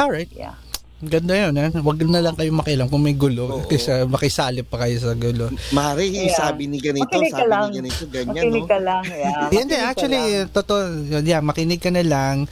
Alright. 0.00 0.32
Yeah. 0.32 0.56
Ganda 1.02 1.34
yun, 1.34 1.58
eh. 1.58 1.66
Huwag 1.82 1.98
na 2.06 2.22
lang 2.22 2.38
kayo 2.38 2.54
makilang 2.54 2.86
kung 2.86 3.02
may 3.02 3.12
gulo. 3.12 3.50
Oo. 3.50 3.66
Kaysa 3.66 4.06
makisali 4.06 4.62
pa 4.62 4.86
kayo 4.86 5.02
sa 5.02 5.18
gulo. 5.18 5.50
Mari, 5.74 6.14
Yeah. 6.14 6.30
sabi 6.38 6.70
ni 6.70 6.78
ganito, 6.78 7.10
Makinig 7.10 7.34
sabi 7.34 7.50
lang. 7.50 7.66
ni 7.68 7.76
ganito, 7.82 8.04
ganyan, 8.06 8.30
Makinig 8.38 8.62
no? 8.62 8.70
ka 8.70 8.78
lang, 8.78 9.02
yeah. 9.10 9.50
Hindi, 9.52 9.76
actually, 9.76 10.22
totoo. 10.48 10.78
Yeah, 11.20 11.42
makinig 11.42 11.82
ka 11.82 11.90
na 11.90 12.06
lang. 12.06 12.46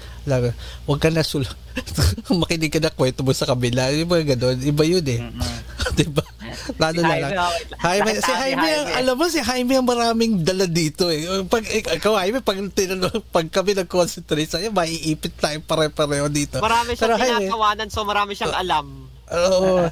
Huwag 0.85 0.99
ka 0.99 1.09
na 1.09 1.23
sul... 1.23 1.47
makinig 2.41 2.73
ka 2.73 2.81
na 2.83 2.91
kwento 2.91 3.23
mo 3.23 3.31
sa 3.35 3.47
kabila. 3.47 3.91
Iba 3.91 4.23
gano'n. 4.23 4.59
Iba 4.63 4.83
yun 4.87 5.07
eh. 5.07 5.21
diba? 5.99 6.25
Lalo 6.79 7.01
Si 7.01 7.07
na 7.07 7.17
lang. 7.19 7.33
Jaime, 7.83 8.13
si 8.19 8.33
Jaime, 8.33 8.69
ang- 8.69 8.95
alam 9.01 9.15
mo, 9.17 9.25
si 9.31 9.41
Jaime 9.41 9.73
ang 9.79 9.87
maraming 9.87 10.43
dala 10.43 10.67
dito 10.67 11.09
eh. 11.11 11.27
Pag, 11.47 11.65
ikaw, 11.67 12.19
Jaime, 12.21 12.43
pag, 12.43 12.59
tinanong, 12.73 13.23
pag 13.31 13.47
kami 13.49 13.75
nag-concentrate 13.79 14.51
sa'yo, 14.51 14.71
maiipit 14.75 15.35
tayo 15.39 15.59
pare-pareho 15.63 16.27
dito. 16.31 16.59
Marami 16.59 16.95
siyang 16.95 17.19
Pero, 17.19 17.91
so 17.91 18.03
marami 18.03 18.33
siyang 18.35 18.55
alam. 18.55 18.87
Oo. 19.31 19.87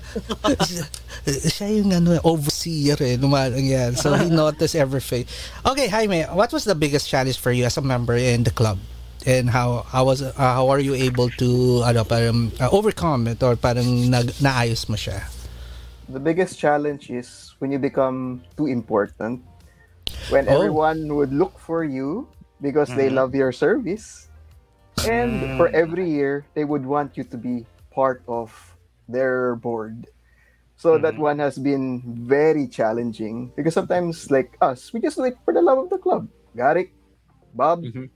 siya, 0.67 0.85
siya 1.55 1.69
yung 1.79 1.95
ano, 1.95 2.19
overseer 2.27 2.99
eh, 2.99 3.15
lumalang 3.15 3.63
yan. 3.63 3.95
So 3.95 4.11
he 4.19 4.27
noticed 4.27 4.75
everything. 4.75 5.31
Okay, 5.63 5.87
Jaime, 5.87 6.27
what 6.35 6.51
was 6.51 6.67
the 6.67 6.75
biggest 6.75 7.07
challenge 7.07 7.39
for 7.39 7.55
you 7.55 7.63
as 7.63 7.79
a 7.79 7.85
member 7.85 8.19
in 8.19 8.43
the 8.43 8.51
club? 8.51 8.83
And 9.29 9.51
how 9.51 9.85
how 9.93 10.07
was 10.07 10.23
uh, 10.23 10.33
how 10.33 10.69
are 10.73 10.81
you 10.81 10.95
able 10.97 11.29
to 11.37 11.85
ano 11.85 12.01
parang 12.09 12.49
uh, 12.57 12.73
overcome 12.73 13.29
it 13.29 13.45
or 13.45 13.61
parang 13.61 14.09
nag, 14.09 14.33
naayos 14.41 14.89
mo 14.89 14.97
siya? 14.97 15.29
The 16.09 16.21
biggest 16.21 16.59
challenge 16.59 17.11
is 17.11 17.55
when 17.59 17.73
you 17.73 17.79
become 17.79 18.45
too 18.57 18.67
important. 18.67 19.43
When 20.29 20.49
Oh. 20.49 20.55
everyone 20.55 21.15
would 21.17 21.33
look 21.33 21.59
for 21.59 21.85
you 21.85 22.31
because 22.61 22.95
they 22.95 23.09
Mhm. 23.09 23.15
love 23.15 23.35
your 23.35 23.53
service. 23.53 24.29
And 25.05 25.51
for 25.57 25.69
Mm. 25.69 25.75
every 25.75 26.09
year, 26.11 26.47
they 26.55 26.65
would 26.65 26.87
want 26.87 27.17
you 27.17 27.25
to 27.25 27.39
be 27.39 27.67
part 27.95 28.23
of 28.29 28.53
their 29.09 29.57
board. 29.57 30.07
So 30.77 30.99
that 30.99 31.17
Mhm. 31.17 31.19
one 31.19 31.39
has 31.39 31.59
been 31.59 32.03
very 32.27 32.69
challenging 32.69 33.53
because 33.57 33.75
sometimes, 33.75 34.31
like 34.31 34.57
us, 34.61 34.93
we 34.93 35.01
just 35.01 35.17
do 35.17 35.25
it 35.25 35.39
for 35.45 35.55
the 35.55 35.63
love 35.63 35.79
of 35.79 35.91
the 35.91 35.99
club. 35.99 36.29
Garik, 36.57 36.93
Bob, 37.55 37.87
Mhm. 37.87 38.11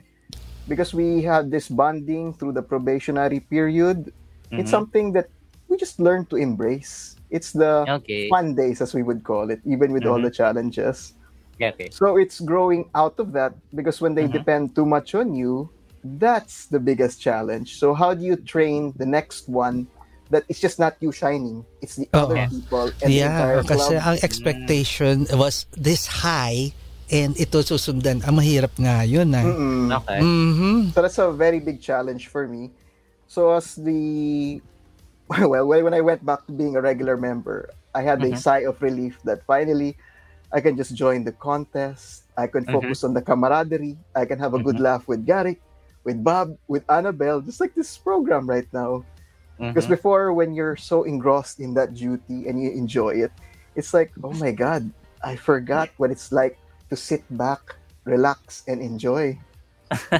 Because 0.69 0.95
we 0.95 1.23
had 1.23 1.51
this 1.51 1.69
bonding 1.69 2.35
through 2.35 2.53
the 2.53 2.63
probationary 2.63 3.41
period. 3.41 4.13
It's 4.53 4.71
Mhm. 4.71 4.79
something 4.79 5.07
that 5.13 5.29
we 5.69 5.77
just 5.77 5.99
learn 5.99 6.27
to 6.29 6.37
embrace. 6.37 7.17
It's 7.31 7.53
the 7.53 7.89
Okay. 7.89 8.29
fun 8.29 8.55
days, 8.55 8.81
as 8.81 8.93
we 8.93 9.03
would 9.03 9.25
call 9.25 9.51
it, 9.51 9.61
even 9.65 9.93
with 9.93 10.05
all 10.05 10.21
Mhm. 10.21 10.29
the 10.29 10.35
challenges. 10.35 11.15
Okay. 11.57 11.89
So 11.91 12.17
it's 12.19 12.41
growing 12.41 12.91
out 12.95 13.17
of 13.19 13.33
that 13.33 13.55
because 13.75 14.01
when 14.01 14.15
they 14.15 14.29
Mhm. 14.29 14.37
depend 14.37 14.63
too 14.77 14.85
much 14.85 15.15
on 15.15 15.33
you, 15.35 15.71
that's 16.05 16.67
the 16.67 16.81
biggest 16.81 17.23
challenge. 17.23 17.79
So 17.79 17.95
how 17.95 18.13
do 18.13 18.25
you 18.25 18.37
train 18.37 18.93
the 18.99 19.07
next 19.07 19.49
one 19.49 19.87
that 20.33 20.45
it's 20.49 20.61
just 20.61 20.81
not 20.81 20.97
you 21.01 21.13
shining, 21.13 21.65
it's 21.81 21.97
the 21.97 22.09
other 22.13 22.37
Oo. 22.41 22.49
people 22.49 22.89
and 23.05 23.09
the 23.13 23.21
Yeah, 23.21 23.37
entire 23.37 23.63
kasi 23.63 23.95
club. 23.97 24.03
ang 24.03 24.19
expectation 24.25 25.29
was 25.37 25.69
this 25.77 26.25
high 26.25 26.73
and 27.13 27.37
ito 27.37 27.61
susundan. 27.61 28.25
Ang 28.25 28.41
mahirap 28.41 28.73
nga 28.81 29.05
yun 29.05 29.29
ah. 29.37 29.45
Mm-mm. 29.45 29.93
Okay. 30.03 30.19
Mhm. 30.25 30.97
So 30.97 31.05
that's 31.05 31.21
a 31.21 31.29
very 31.29 31.61
big 31.61 31.85
challenge 31.85 32.33
for 32.33 32.49
me. 32.49 32.73
So 33.29 33.53
as 33.53 33.77
the 33.77 34.59
well, 35.29 35.69
when 35.69 35.93
I 35.95 36.01
went 36.01 36.25
back 36.25 36.49
to 36.49 36.53
being 36.53 36.75
a 36.75 36.83
regular 36.83 37.21
member, 37.21 37.69
I 37.93 38.01
had 38.01 38.25
a 38.25 38.33
Mhm. 38.33 38.41
sigh 38.41 38.65
of 38.65 38.81
relief 38.81 39.21
that 39.29 39.45
finally 39.45 39.95
I 40.49 40.65
can 40.65 40.77
just 40.77 40.97
join 40.97 41.25
the 41.29 41.37
contest. 41.37 42.25
I 42.37 42.49
can 42.49 42.65
Mhm. 42.65 42.73
focus 42.81 43.05
on 43.05 43.13
the 43.13 43.21
camaraderie. 43.21 44.01
I 44.17 44.25
can 44.25 44.41
have 44.41 44.57
a 44.57 44.61
good 44.61 44.81
laugh 44.81 45.05
with 45.05 45.29
Garrick, 45.29 45.61
with 46.05 46.25
Bob, 46.25 46.57
with 46.65 46.85
Annabelle, 46.89 47.45
just 47.45 47.61
like 47.61 47.77
this 47.77 47.93
program 48.01 48.49
right 48.49 48.69
now. 48.73 49.05
Because 49.61 49.85
Mhm. 49.85 50.01
before, 50.01 50.33
when 50.33 50.57
you're 50.57 50.77
so 50.81 51.05
engrossed 51.05 51.61
in 51.61 51.77
that 51.77 51.93
duty 51.93 52.49
and 52.49 52.57
you 52.57 52.73
enjoy 52.73 53.21
it, 53.21 53.33
it's 53.77 53.93
like, 53.93 54.13
oh 54.25 54.33
my 54.37 54.51
God, 54.53 54.89
I 55.23 55.37
forgot 55.37 55.89
what 55.97 56.11
it's 56.11 56.33
like 56.33 56.57
to 56.93 56.97
sit 56.97 57.25
back, 57.33 57.81
relax, 58.05 58.63
and 58.69 58.85
enjoy. 58.85 59.41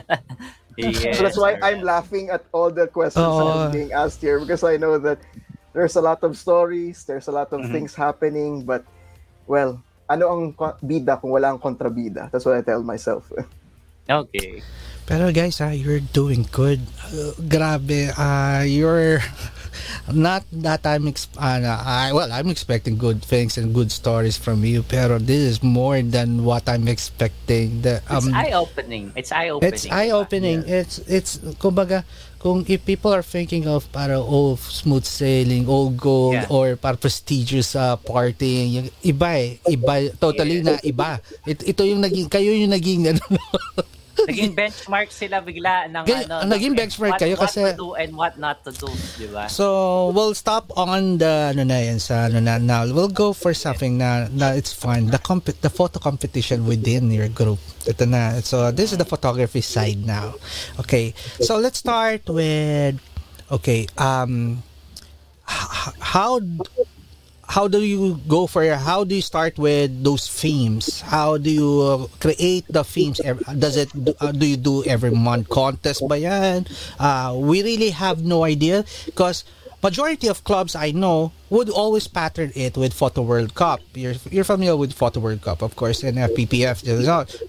Yes, 0.77 1.05
So 1.17 1.23
that's 1.23 1.37
why 1.37 1.61
alright. 1.61 1.77
I'm 1.77 1.83
laughing 1.85 2.33
at 2.33 2.49
all 2.51 2.73
the 2.73 2.89
questions 2.89 3.21
that 3.29 3.45
Oo. 3.45 3.69
are 3.69 3.71
being 3.71 3.93
asked 3.93 4.25
here 4.25 4.41
because 4.41 4.65
I 4.65 4.81
know 4.81 4.97
that 5.05 5.21
there's 5.77 5.97
a 5.97 6.01
lot 6.01 6.25
of 6.25 6.37
stories, 6.37 7.05
there's 7.05 7.29
a 7.29 7.35
lot 7.35 7.53
of 7.53 7.61
Mhm. 7.61 7.73
things 7.73 7.93
happening, 7.93 8.65
but 8.65 8.85
well, 9.45 9.85
ano 10.09 10.33
ang 10.33 10.57
ko- 10.57 10.77
bida 10.81 11.21
kung 11.21 11.29
wala 11.29 11.53
ang 11.53 11.61
kontrabida? 11.61 12.33
That's 12.33 12.49
what 12.49 12.57
I 12.57 12.65
tell 12.65 12.81
myself. 12.83 13.29
Okay. 14.03 14.59
Pero 15.07 15.31
guys, 15.31 15.63
ah, 15.63 15.71
you're 15.71 16.03
doing 16.03 16.43
good. 16.51 16.83
Uh, 17.15 17.39
grabe, 17.39 18.11
ah, 18.19 18.67
you're 18.67 19.23
not 20.11 20.45
that 20.51 20.85
I'm 20.85 21.07
ex- 21.07 21.31
ano, 21.37 21.73
I 21.75 22.13
well, 22.13 22.31
I'm 22.31 22.49
expecting 22.49 22.97
good 22.97 23.21
things 23.21 23.57
and 23.57 23.73
good 23.73 23.91
stories 23.91 24.37
from 24.37 24.65
you. 24.65 24.83
Pero 24.83 25.19
this 25.19 25.57
is 25.57 25.59
more 25.63 26.01
than 26.01 26.45
what 26.45 26.69
I'm 26.69 26.87
expecting. 26.87 27.83
The 27.83 28.03
It's 28.03 28.27
um, 28.27 28.35
eye-opening. 28.35 29.13
It's 29.15 29.33
eye-opening. 29.33 29.69
it's 29.73 29.85
eye-opening. 29.89 30.59
It's 30.67 30.99
it's 31.07 31.39
kumbaga 31.59 32.05
kung 32.37 32.67
if 32.67 32.83
people 32.83 33.15
are 33.15 33.23
thinking 33.23 33.71
of 33.71 33.87
para 33.95 34.19
oh 34.19 34.59
smooth 34.59 35.07
sailing, 35.07 35.71
all 35.71 35.95
gold 35.95 36.35
Yeah. 36.35 36.51
or 36.51 36.75
para 36.75 36.99
prestigious 36.99 37.79
uh, 37.79 37.95
partying, 37.97 38.69
yung 38.75 38.89
iba 39.01 39.31
eh, 39.39 39.63
iba 39.71 40.11
totally 40.19 40.59
na 40.59 40.83
iba. 40.83 41.23
It, 41.47 41.63
ito 41.63 41.87
yung 41.87 42.03
naging 42.03 42.27
kayo 42.27 42.51
yung 42.51 42.75
naging 42.75 43.07
ano 43.15 43.23
Naging 44.29 44.53
benchmark 44.53 45.09
sila 45.09 45.41
bigla 45.41 45.89
ng 45.89 46.05
Gay- 46.05 46.29
ano. 46.29 46.45
naging 46.45 46.77
ng 46.77 46.79
benchmark 46.79 47.17
what, 47.17 47.21
kayo 47.21 47.35
what 47.35 47.49
kasi- 47.49 47.73
to 47.73 47.81
do 47.81 47.89
and 47.97 48.13
what 48.13 48.37
not 48.37 48.61
to 48.65 48.71
do, 48.71 48.89
di 49.17 49.27
ba? 49.27 49.49
So, 49.49 50.13
we'll 50.15 50.37
stop 50.37 50.69
on 50.77 51.19
the 51.19 51.57
ano 51.57 51.65
na 51.65 51.79
yan 51.81 51.99
sa 51.99 52.29
ano 52.29 52.39
na 52.39 52.61
now. 52.61 52.85
We'll 52.85 53.13
go 53.13 53.33
for 53.33 53.57
something 53.57 53.97
na, 53.97 54.29
na 54.29 54.53
it's 54.53 54.73
fun. 54.73 55.09
The 55.09 55.19
comp- 55.19 55.57
the 55.61 55.73
photo 55.73 55.99
competition 55.99 56.69
within 56.69 57.11
your 57.11 57.29
group. 57.33 57.59
Ito 57.89 58.05
na. 58.05 58.41
So, 58.45 58.71
this 58.71 58.93
is 58.93 58.99
the 59.01 59.09
photography 59.09 59.65
side 59.65 60.05
now. 60.05 60.37
Okay. 60.79 61.17
So, 61.41 61.57
let's 61.57 61.81
start 61.81 62.29
with 62.29 63.01
okay, 63.51 63.89
um 63.97 64.63
how 66.01 66.41
how 67.53 67.69
do 67.69 67.85
you 67.85 68.17
go 68.27 68.47
for 68.49 68.65
how 68.81 69.05
do 69.05 69.13
you 69.15 69.21
start 69.21 69.59
with 69.61 69.93
those 70.03 70.25
themes 70.25 71.05
how 71.05 71.37
do 71.37 71.51
you 71.53 71.73
uh, 71.85 72.07
create 72.17 72.65
the 72.73 72.81
themes 72.83 73.21
does 73.61 73.77
it 73.77 73.93
do, 73.93 74.15
uh, 74.25 74.33
do 74.33 74.47
you 74.49 74.57
do 74.57 74.81
every 74.89 75.13
month 75.13 75.49
contest 75.53 76.01
yan 76.17 76.65
uh, 76.99 77.37
we 77.37 77.61
really 77.63 77.91
have 77.93 78.25
no 78.25 78.45
idea 78.49 78.85
because 79.05 79.45
majority 79.83 80.29
of 80.33 80.45
clubs 80.45 80.73
I 80.75 80.93
know 80.97 81.33
would 81.51 81.69
always 81.69 82.07
pattern 82.09 82.53
it 82.55 82.77
with 82.79 82.95
Photo 82.95 83.21
World 83.23 83.55
Cup. 83.59 83.81
You're 83.99 84.15
you're 84.31 84.47
familiar 84.47 84.77
with 84.79 84.95
Photo 84.95 85.19
World 85.19 85.43
Cup, 85.43 85.61
of 85.61 85.75
course, 85.75 86.07
and 86.07 86.17
FPPF. 86.17 86.87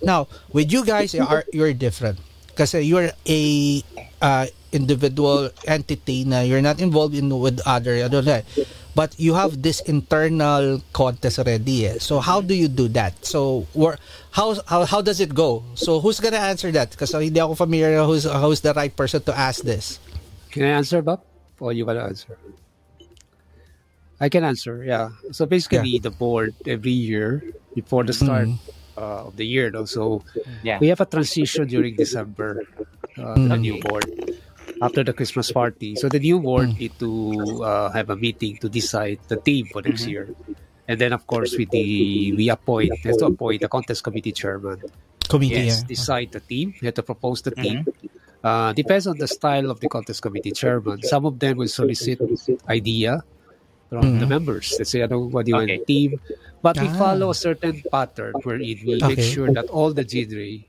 Now, 0.01 0.25
with 0.51 0.73
you 0.73 0.81
guys, 0.83 1.13
you 1.13 1.21
are, 1.21 1.45
you're 1.53 1.77
different 1.77 2.17
because 2.49 2.73
you're 2.73 3.13
a 3.29 3.83
uh, 4.19 4.47
individual 4.73 5.53
entity. 5.69 6.25
Na 6.25 6.41
you're 6.41 6.65
not 6.65 6.81
involved 6.81 7.13
in 7.13 7.29
with 7.29 7.61
other. 7.69 8.01
Know. 8.09 8.41
But 8.95 9.17
you 9.17 9.33
have 9.33 9.61
this 9.61 9.81
internal 9.81 10.81
contest 10.93 11.39
already. 11.39 11.87
Eh. 11.87 11.97
So 11.99 12.19
how 12.19 12.41
do 12.41 12.53
you 12.53 12.67
do 12.67 12.87
that? 12.93 13.25
So 13.25 13.65
where, 13.73 13.97
how, 14.31 14.53
how 14.69 14.85
how 14.85 15.01
does 15.01 15.19
it 15.19 15.33
go? 15.33 15.63
So 15.73 15.99
who's 15.99 16.19
gonna 16.19 16.37
answer 16.37 16.69
that? 16.77 16.91
Because 16.91 17.09
hindi 17.11 17.39
ako 17.41 17.55
familiar 17.55 18.03
who's 18.05 18.25
who's 18.29 18.61
the 18.61 18.73
right 18.73 18.93
person 18.95 19.21
to 19.25 19.33
ask 19.33 19.65
this. 19.65 19.97
Can 20.53 20.63
I 20.69 20.77
answer, 20.77 21.01
Bob? 21.01 21.21
or 21.63 21.71
you 21.71 21.85
want 21.87 21.97
to 21.97 22.03
answer? 22.03 22.37
I 24.19 24.29
can 24.29 24.43
answer. 24.43 24.83
Yeah. 24.83 25.09
So 25.31 25.45
basically, 25.45 25.97
the 25.99 26.11
board 26.11 26.53
every 26.67 26.91
year 26.91 27.43
before 27.73 28.03
the 28.03 28.13
start 28.13 28.47
uh, 28.97 29.27
of 29.31 29.35
the 29.37 29.45
year, 29.45 29.71
no? 29.71 29.85
so 29.85 30.23
Yeah. 30.61 30.77
we 30.79 30.87
have 30.91 31.01
a 31.01 31.05
transition 31.07 31.67
during 31.67 31.95
December. 31.95 32.67
Uh, 33.17 33.35
The 33.47 33.57
new 33.57 33.79
board 33.79 34.05
after 34.83 35.03
the 35.03 35.13
Christmas 35.13 35.51
party. 35.51 35.95
So 35.95 36.09
the 36.09 36.19
new 36.19 36.39
board 36.39 36.75
need 36.77 36.93
to 36.99 37.09
uh, 37.63 37.89
have 37.95 38.09
a 38.11 38.15
meeting 38.15 38.57
to 38.59 38.67
decide 38.69 39.19
the 39.31 39.37
theme 39.37 39.67
for 39.71 39.81
next 39.81 40.05
year. 40.07 40.35
And 40.87 40.99
then, 40.99 41.13
of 41.13 41.25
course, 41.25 41.55
with 41.57 41.69
the 41.71 42.33
we 42.35 42.49
appoint, 42.49 42.91
we 42.91 43.07
have 43.09 43.17
to 43.23 43.27
appoint 43.31 43.61
the 43.61 43.69
contest 43.71 44.03
committee 44.03 44.33
chairman. 44.35 44.83
Committee, 45.29 45.71
Yes, 45.71 45.81
yeah. 45.81 45.87
decide 45.87 46.29
the 46.35 46.41
team. 46.43 46.75
You 46.81 46.85
have 46.91 46.95
to 46.99 47.03
propose 47.03 47.41
the 47.41 47.51
team. 47.55 47.87
Uh, 48.43 48.73
depends 48.75 49.07
on 49.07 49.17
the 49.17 49.27
style 49.27 49.71
of 49.71 49.79
the 49.79 49.87
contest 49.87 50.21
committee 50.21 50.51
chairman. 50.51 51.01
Some 51.03 51.25
of 51.25 51.39
them 51.39 51.57
will 51.63 51.71
solicit 51.71 52.19
idea 52.67 53.23
from 53.89 54.19
the 54.19 54.27
members. 54.27 54.75
Let's 54.77 54.91
say, 54.91 55.01
I 55.01 55.07
don't 55.07 55.21
know 55.23 55.31
what 55.31 55.45
do 55.45 55.51
you 55.51 55.55
want 55.55 55.71
Okay. 55.71 55.85
team, 55.87 56.19
but 56.61 56.75
we 56.75 56.87
Ah. 56.91 56.97
follow 56.99 57.29
a 57.31 57.37
certain 57.47 57.79
pattern 57.87 58.33
wherein 58.43 58.75
we 58.83 58.99
make 58.99 59.23
sure 59.23 59.47
that 59.55 59.71
all 59.71 59.93
the 59.95 60.03
genre 60.03 60.59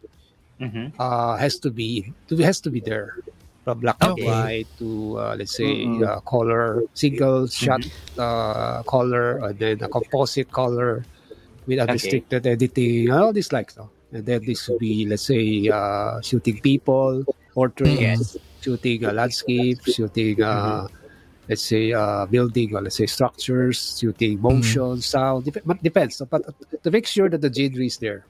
Mhm. 0.63 0.93
uh, 1.03 1.35
has 1.43 1.59
to 1.67 1.71
be 1.75 2.15
has 2.31 2.61
to 2.63 2.71
be 2.71 2.79
there. 2.79 3.19
From 3.65 3.81
black 3.81 3.97
and 4.01 4.13
Okay. 4.13 4.25
white 4.29 4.69
to 4.79 5.17
uh, 5.19 5.35
let's 5.39 5.57
say 5.57 5.89
uh, 6.05 6.21
color, 6.21 6.85
single 6.93 7.47
shot 7.49 7.81
uh, 8.19 8.83
color, 8.85 9.39
and 9.41 9.59
then 9.59 9.81
a 9.83 9.89
composite 9.89 10.53
color 10.53 11.05
with 11.67 11.79
unrestricted 11.81 12.47
editing, 12.47 13.11
all 13.11 13.33
this 13.33 13.53
like 13.53 13.71
so. 13.71 13.89
And 14.13 14.27
then 14.27 14.45
this 14.45 14.69
would 14.69 14.79
be 14.79 15.07
let's 15.07 15.25
say 15.25 15.69
uh, 15.73 16.21
shooting 16.21 16.61
people, 16.61 17.25
portraits, 17.55 18.37
shooting 18.61 19.05
a 19.05 19.13
landscape, 19.13 19.81
shooting 19.83 20.43
uh, 20.43 20.87
let's 21.49 21.63
say 21.63 21.93
uh, 21.93 22.27
building 22.27 22.77
or 22.77 22.83
let's 22.83 22.97
say 22.97 23.07
structures, 23.07 23.97
shooting 23.99 24.41
motion, 24.41 25.01
sound. 25.01 25.45
Dep- 25.47 25.83
depends. 25.83 26.21
But 26.29 26.43
to 26.83 26.91
make 26.91 27.07
sure 27.07 27.31
that 27.31 27.41
the 27.41 27.53
genre 27.53 27.85
is 27.85 27.97
there. 27.97 28.27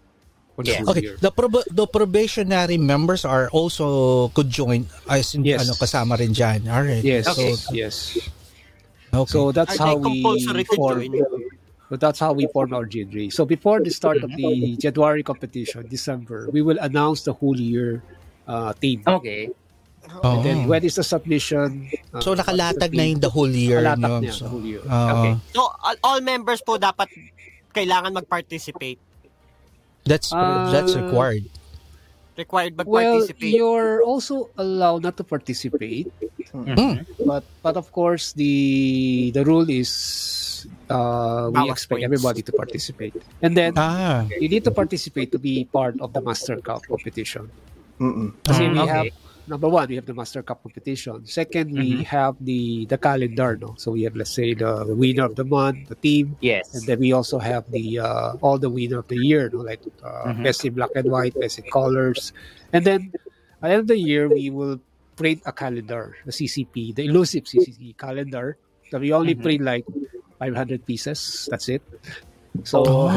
Full 0.55 0.65
Okay, 0.65 1.19
the 1.19 1.31
prob- 1.31 1.67
the 1.67 1.87
probationary 1.87 2.79
members 2.79 3.27
are 3.27 3.51
also 3.51 4.29
could 4.33 4.49
join 4.49 4.87
as 5.11 5.35
in, 5.35 5.43
Yes. 5.43 5.67
ano 5.67 5.75
kasama 5.75 6.15
rin 6.15 6.31
diyan. 6.31 6.71
All 6.71 6.87
right. 6.87 7.03
Yes, 7.03 7.27
So, 7.27 7.43
yes. 7.75 8.15
okay. 9.11 9.31
So 9.35 9.51
that's 9.51 9.75
Are 9.79 9.95
how 9.95 9.97
we 9.99 10.23
form. 10.75 11.03
So 11.91 12.01
that's 12.01 12.19
how 12.19 12.33
we 12.33 12.49
form 12.49 12.73
our 12.73 12.89
genre. 12.89 13.29
So 13.31 13.45
before 13.45 13.83
the 13.85 13.91
start 13.93 14.25
of 14.25 14.33
the 14.33 14.75
January 14.81 15.23
competition, 15.23 15.85
December, 15.87 16.49
we 16.51 16.63
will 16.65 16.79
announce 16.81 17.23
the 17.29 17.35
whole 17.37 17.59
year 17.59 18.01
uh, 18.49 18.73
team. 18.79 19.03
Okay. 19.05 19.51
Oh. 20.23 20.37
And 20.37 20.41
then 20.45 20.59
when 20.69 20.85
is 20.85 20.97
the 20.97 21.05
submission? 21.05 21.89
uh, 22.13 22.21
so 22.21 22.37
nakalatag 22.37 22.93
na 22.93 23.05
yung 23.09 23.21
the 23.21 23.29
whole 23.33 23.49
year 23.49 23.81
Nakalatag 23.81 24.01
no? 24.01 24.21
niya, 24.21 24.33
So, 24.33 24.45
the 24.45 24.51
whole 24.53 24.65
year. 24.65 24.83
oo. 24.85 25.09
Okay. 25.17 25.33
So, 25.57 25.61
all, 25.65 25.97
all 26.05 26.21
members 26.21 26.61
po 26.61 26.77
dapat 26.77 27.09
kailangan 27.73 28.13
mag-participate. 28.13 29.01
That's 30.05 30.31
that's 30.71 30.95
Uh, 30.95 31.03
required. 31.03 31.45
Required 32.37 32.75
Well, 32.77 33.23
mag-participate. 33.25 33.55
you're 33.55 34.03
also 34.03 34.51
allowed 34.59 35.07
not 35.07 35.17
to 35.17 35.25
participate, 35.25 36.11
Mm. 36.51 37.07
but 37.25 37.47
but 37.63 37.75
of 37.79 37.89
course 37.95 38.35
the 38.35 39.31
the 39.33 39.47
rule 39.47 39.67
is 39.71 40.67
uh, 40.91 41.47
we 41.51 41.63
Bawas 41.63 41.71
expect 41.79 42.03
points. 42.03 42.07
everybody 42.11 42.43
to 42.43 42.53
participate, 42.53 43.15
and 43.43 43.55
then 43.55 43.73
Ah. 43.79 44.27
you 44.39 44.51
need 44.51 44.67
to 44.67 44.75
participate 44.75 45.31
to 45.31 45.39
be 45.39 45.65
part 45.71 45.95
of 46.03 46.11
the 46.13 46.21
Master 46.21 46.59
Cup 46.59 46.83
competition. 46.91 47.47
Mm-mm. 48.03 48.35
Kasi 48.43 48.67
we 48.67 48.83
okay. 48.83 48.91
have 48.91 49.09
number 49.47 49.69
one, 49.69 49.89
we 49.89 49.97
have 49.97 50.07
the 50.07 50.15
Master 50.15 50.43
Cup 50.43 50.63
competition. 50.63 51.27
Second, 51.27 51.73
we 51.73 52.03
have 52.05 52.37
the 52.41 52.87
the 52.87 52.99
calendar. 52.99 53.57
No, 53.61 53.75
so 53.77 53.93
we 53.93 54.03
have 54.05 54.17
let's 54.17 54.33
say 54.33 54.55
the 54.55 54.85
winner 54.89 55.25
of 55.25 55.37
the 55.37 55.45
month, 55.45 55.89
the 55.89 55.95
team, 55.97 56.37
Yes. 56.41 56.75
and 56.75 56.83
then 56.87 56.99
we 56.99 57.13
also 57.13 57.39
have 57.39 57.69
the 57.71 57.99
uh, 58.01 58.35
all 58.41 58.59
the 58.59 58.71
winner 58.71 58.99
of 58.99 59.09
the 59.09 59.17
year. 59.19 59.51
No, 59.53 59.61
like 59.61 59.83
uh, 60.03 60.33
Mhm. 60.33 60.43
best 60.45 60.65
in 60.65 60.73
black 60.75 60.91
and 60.95 61.11
white, 61.11 61.35
best 61.39 61.59
in 61.59 61.67
colors, 61.71 62.33
and 62.73 62.85
then 62.85 63.13
at 63.63 63.69
the 63.69 63.69
end 63.69 63.81
of 63.85 63.89
the 63.89 63.99
year 64.01 64.29
we 64.29 64.51
will 64.51 64.81
print 65.17 65.43
a 65.47 65.53
calendar, 65.53 66.17
the 66.27 66.33
CCP, 66.33 66.93
the 66.95 67.05
elusive 67.07 67.45
CCP 67.47 67.95
calendar. 67.97 68.57
So 68.91 68.99
we 68.99 69.13
only 69.13 69.35
Mhm. 69.35 69.43
print 69.43 69.63
like 69.63 69.87
500 70.39 70.85
pieces. 70.85 71.49
That's 71.51 71.69
it. 71.69 71.83
So, 72.63 73.11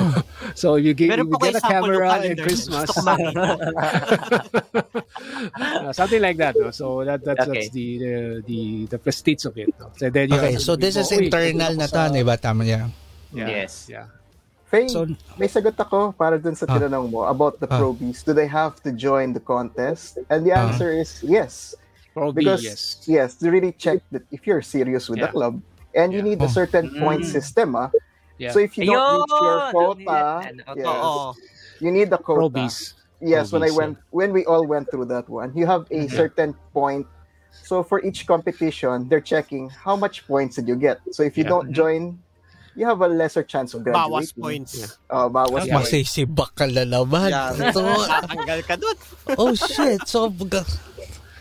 so 0.55 0.75
you 0.81 0.93
get, 0.97 1.09
Meron 1.13 1.29
you 1.29 1.37
get 1.37 1.55
a 1.55 1.61
camera 1.61 2.17
in. 2.25 2.35
Christmas, 2.41 2.89
Gusto 2.89 2.99
ko 2.99 3.01
makita. 3.05 3.45
Uh, 5.61 5.93
something 5.93 6.21
like 6.21 6.37
that. 6.37 6.55
No? 6.57 6.71
So 6.71 7.05
that 7.05 7.23
that's, 7.23 7.45
Okay. 7.45 7.53
that's 7.53 7.69
the, 7.69 7.87
the 8.01 8.13
the 8.47 8.59
the 8.89 8.97
prestige 8.97 9.45
of 9.45 9.53
it. 9.57 9.69
No? 9.79 9.93
So 9.95 10.09
then 10.09 10.29
you 10.33 10.37
Okay, 10.41 10.57
so 10.57 10.75
this 10.75 10.97
is 10.97 11.11
internal 11.13 11.77
pupunta 11.77 11.85
na 11.93 12.09
to, 12.09 12.13
di 12.13 12.23
ba? 12.25 12.35
Tama 12.37 12.65
yeah. 12.65 12.89
Yeah, 13.31 13.47
Yes. 13.61 13.85
Yeah. 13.87 14.07
Faye, 14.67 14.89
So- 14.89 15.07
may 15.37 15.47
sagot 15.47 15.77
ako 15.79 16.11
para 16.17 16.35
dun 16.41 16.55
sa 16.57 16.65
Ah. 16.67 16.75
tinanong 16.75 17.07
mo 17.13 17.23
about 17.23 17.61
the 17.61 17.69
Ah. 17.69 17.77
probies. 17.79 18.25
Do 18.25 18.33
they 18.33 18.49
have 18.49 18.81
to 18.83 18.91
join 18.91 19.31
the 19.31 19.39
contest? 19.43 20.17
And 20.27 20.43
the 20.43 20.51
Ah. 20.51 20.67
answer 20.67 20.91
is 20.91 21.21
yes. 21.23 21.71
Probably 22.11 22.41
Because 22.43 22.65
yes. 22.65 23.05
yes, 23.05 23.29
to 23.39 23.53
really 23.53 23.71
check 23.71 24.01
that 24.11 24.25
if 24.33 24.43
you're 24.49 24.65
serious 24.65 25.05
with 25.07 25.21
the 25.21 25.29
club 25.29 25.61
and 25.93 26.09
you 26.11 26.19
Yeah. 26.19 26.33
need 26.33 26.39
a 26.41 26.49
Oh. 26.49 26.57
certain 26.57 26.89
point 26.99 27.21
Mm. 27.23 27.31
system. 27.31 27.77
Ah. 27.77 27.93
Yeah. 28.37 28.51
So 28.53 28.59
if 28.59 28.77
you 28.77 28.85
don't 28.85 29.01
reach 29.21 29.41
your 29.41 29.59
Ayun! 29.59 29.71
quota, 29.73 30.21
yes, 30.77 30.87
Oo. 30.87 31.33
you 31.81 31.89
need 31.91 32.09
the 32.09 32.17
quota. 32.21 32.49
Probies. 32.53 32.93
Yes, 33.19 33.49
when 33.51 33.65
I 33.65 33.73
Probies, 33.73 33.77
went 33.77 33.97
when 34.13 34.29
we 34.33 34.45
all 34.45 34.65
went 34.65 34.91
through 34.93 35.09
that 35.09 35.25
one, 35.25 35.57
you 35.57 35.65
have 35.65 35.89
a 35.89 36.05
certain 36.07 36.53
point. 36.73 37.07
So 37.65 37.81
for 37.81 37.99
each 38.05 38.27
competition, 38.29 39.09
they're 39.09 39.25
checking 39.25 39.69
how 39.73 39.97
much 39.97 40.25
points 40.29 40.55
did 40.55 40.67
you 40.69 40.77
get. 40.77 41.01
So 41.11 41.23
if 41.25 41.35
you 41.35 41.43
Yeah. 41.43 41.49
don't 41.57 41.73
join, 41.73 42.21
you 42.77 42.85
have 42.85 43.01
a 43.01 43.09
lesser 43.09 43.41
chance 43.41 43.73
of 43.73 43.81
graduating. 43.83 44.13
Bawas 44.13 44.31
points. 44.37 44.73
Oh, 45.09 45.27
bawas 45.33 45.65
Yeah. 45.65 45.81
points. 45.81 45.89
Masisibak 45.91 46.53
ka 46.53 46.69
na 46.69 46.85
naman. 46.85 47.33
Yeah. 47.33 47.73
So, 47.73 47.81
ka 48.69 48.75
dun. 48.77 48.95
oh 49.33 49.57
shit. 49.57 50.05
So, 50.05 50.29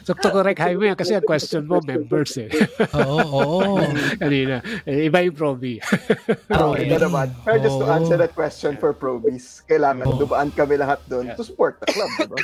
baga- 0.09 0.23
So 0.23 0.31
to 0.31 0.31
correct 0.33 0.59
Jaime, 0.61 0.95
kasi 0.95 1.13
ang 1.13 1.23
question 1.23 1.67
mo, 1.67 1.83
members 1.83 2.39
eh. 2.39 2.47
oo, 2.95 3.19
oo. 3.19 3.83
Kanina. 4.23 4.63
Eh, 4.83 5.07
Iba 5.07 5.19
yung 5.21 5.35
probi. 5.35 5.83
Oh, 6.49 6.73
Okay. 6.73 6.87
naman. 6.89 7.35
Pero 7.43 7.59
just 7.59 7.77
to 7.77 7.87
answer 7.87 8.15
that 8.15 8.31
question 8.33 8.77
for 8.77 8.93
Probies, 8.93 9.67
kailangan 9.67 10.07
Oo. 10.07 10.23
dumaan 10.23 10.51
kami 10.51 10.77
lahat 10.77 11.03
doon 11.05 11.35
to 11.35 11.43
support 11.43 11.83
the 11.83 11.89
club, 11.89 12.11
diba? 12.17 12.39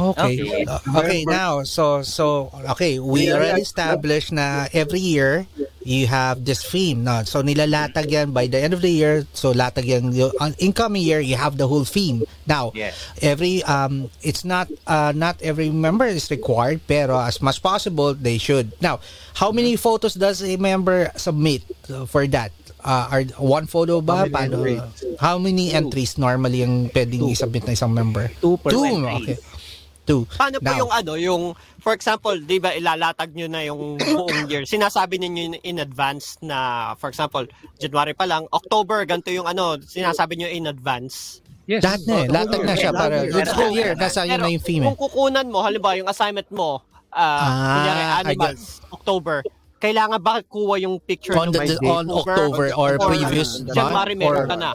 Okay. 0.00 0.40
Okay. 0.40 0.64
Uh, 0.64 0.80
okay, 0.96 1.20
now, 1.28 1.62
so, 1.62 2.00
so, 2.00 2.48
okay, 2.72 2.98
we 2.98 3.28
already 3.32 3.60
established 3.60 4.32
na 4.32 4.64
every 4.72 5.00
year, 5.00 5.44
you 5.84 6.06
have 6.06 6.44
this 6.44 6.64
theme. 6.64 7.04
No? 7.04 7.22
So, 7.24 7.42
nilalatag 7.42 8.08
yan 8.10 8.32
by 8.32 8.46
the 8.48 8.56
end 8.56 8.72
of 8.72 8.80
the 8.80 8.88
year. 8.90 9.26
So, 9.36 9.52
latag 9.52 9.84
yan. 9.84 10.12
yung- 10.12 10.32
uh, 10.40 10.52
incoming 10.58 11.02
year, 11.04 11.20
you 11.20 11.36
have 11.36 11.56
the 11.60 11.68
whole 11.68 11.84
theme. 11.84 12.24
Now, 12.46 12.72
Yes. 12.74 12.96
every, 13.20 13.62
um, 13.64 14.08
it's 14.24 14.44
not, 14.44 14.68
uh, 14.86 15.12
not 15.14 15.36
every 15.44 15.68
member 15.68 16.06
is 16.08 16.30
required, 16.30 16.80
pero 16.88 17.20
as 17.20 17.40
much 17.44 17.60
possible, 17.60 18.14
they 18.16 18.38
should. 18.38 18.72
Now, 18.80 19.00
how 19.36 19.52
many 19.52 19.76
photos 19.76 20.14
does 20.14 20.40
a 20.42 20.56
member 20.56 21.12
submit 21.16 21.62
uh, 21.92 22.06
for 22.08 22.24
that? 22.28 22.52
Uh, 22.80 23.12
are 23.12 23.24
one 23.36 23.68
photo 23.68 24.00
ba? 24.00 24.24
How 24.24 24.24
many 24.24 24.32
Paano? 24.32 24.56
entries? 24.64 24.80
How 25.20 25.36
many 25.36 25.64
entries 25.68 26.16
normally 26.16 26.64
yung 26.64 26.88
pwedeng 26.88 27.28
isubmit 27.28 27.68
na 27.68 27.76
isang 27.76 27.92
member? 27.92 28.32
Two 28.40 28.56
per 28.56 28.72
Two, 28.72 28.88
entry. 28.88 29.36
okay. 29.36 29.36
Two. 30.10 30.26
Paano 30.34 30.58
po 30.58 30.72
yung 30.74 30.90
ano, 30.90 31.12
yung, 31.14 31.42
for 31.78 31.94
example, 31.94 32.34
di 32.34 32.58
ba 32.58 32.74
ilalatag 32.74 33.30
nyo 33.30 33.46
na 33.46 33.62
yung 33.62 33.94
buong 33.94 34.46
year. 34.50 34.66
Sinasabi 34.66 35.22
ninyo 35.22 35.62
in 35.62 35.78
advance 35.78 36.34
na, 36.42 36.90
for 36.98 37.14
example, 37.14 37.46
January 37.78 38.10
pa 38.10 38.26
lang, 38.26 38.50
October, 38.50 39.06
ganito 39.06 39.30
yung 39.30 39.46
ano, 39.46 39.78
sinasabi 39.78 40.34
nyo 40.34 40.48
in 40.50 40.66
advance. 40.66 41.38
Yes. 41.70 41.86
Lahat 41.86 42.02
na 42.10 42.14
eh. 42.18 42.26
Lahat 42.26 42.48
na 42.50 42.74
siya 42.74 42.90
para 42.90 43.22
na. 43.22 43.54
whole 43.54 43.70
year. 43.70 43.94
Nasa 43.94 44.26
yun 44.26 44.42
na 44.42 44.50
yung 44.50 44.64
theme 44.66 44.82
eh. 44.82 44.86
kung 44.90 44.98
kukunan 44.98 45.46
mo, 45.46 45.62
halimbawa 45.62 45.94
yung 45.94 46.10
assignment 46.10 46.50
mo, 46.50 46.82
ah, 47.14 47.22
Ah, 47.22 47.74
kunyari, 47.78 48.02
animals, 48.26 48.82
October, 48.90 49.46
kailangan 49.78 50.18
ba 50.18 50.42
kuha 50.42 50.82
yung 50.82 50.98
picture 50.98 51.38
On, 51.38 51.54
the, 51.54 51.78
on 51.86 52.10
October 52.10 52.74
or 52.74 52.98
previous 52.98 53.62
January 53.70 54.18
month? 54.18 54.26
Or, 54.26 54.34
meron 54.42 54.50
ka 54.50 54.58
na. 54.58 54.70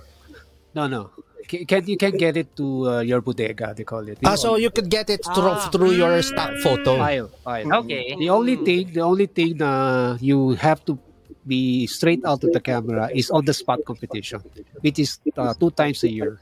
No, 0.72 0.88
no. 0.88 1.15
Ca- 1.46 1.66
Can, 1.66 1.82
you 1.86 1.98
can 1.98 2.18
get 2.18 2.36
it 2.38 2.56
to 2.58 2.66
uh, 2.90 3.00
your 3.02 3.22
bodega, 3.22 3.74
they 3.76 3.84
call 3.84 4.02
it. 4.08 4.18
ah, 4.26 4.36
so 4.36 4.56
you 4.58 4.70
could 4.70 4.90
get 4.90 5.10
it 5.10 5.22
through, 5.24 5.54
Ah. 5.54 5.70
through 5.70 5.94
your 5.94 6.18
stock 6.22 6.58
photo. 6.66 6.98
file, 6.98 7.30
file. 7.44 7.70
Okay. 7.86 8.16
The 8.18 8.30
only 8.30 8.58
thing, 8.58 8.92
the 8.94 9.02
only 9.06 9.28
thing 9.28 9.58
na 9.58 10.18
you 10.20 10.58
have 10.58 10.82
to 10.86 10.98
be 11.46 11.86
straight 11.86 12.26
out 12.26 12.42
of 12.44 12.50
the 12.52 12.60
camera 12.60 13.10
is 13.14 13.30
on 13.30 13.46
the 13.46 13.54
spot 13.54 13.86
competition, 13.86 14.42
which 14.82 14.98
is 14.98 15.22
uh, 15.38 15.54
two 15.54 15.70
times 15.72 16.02
a 16.02 16.10
year. 16.10 16.42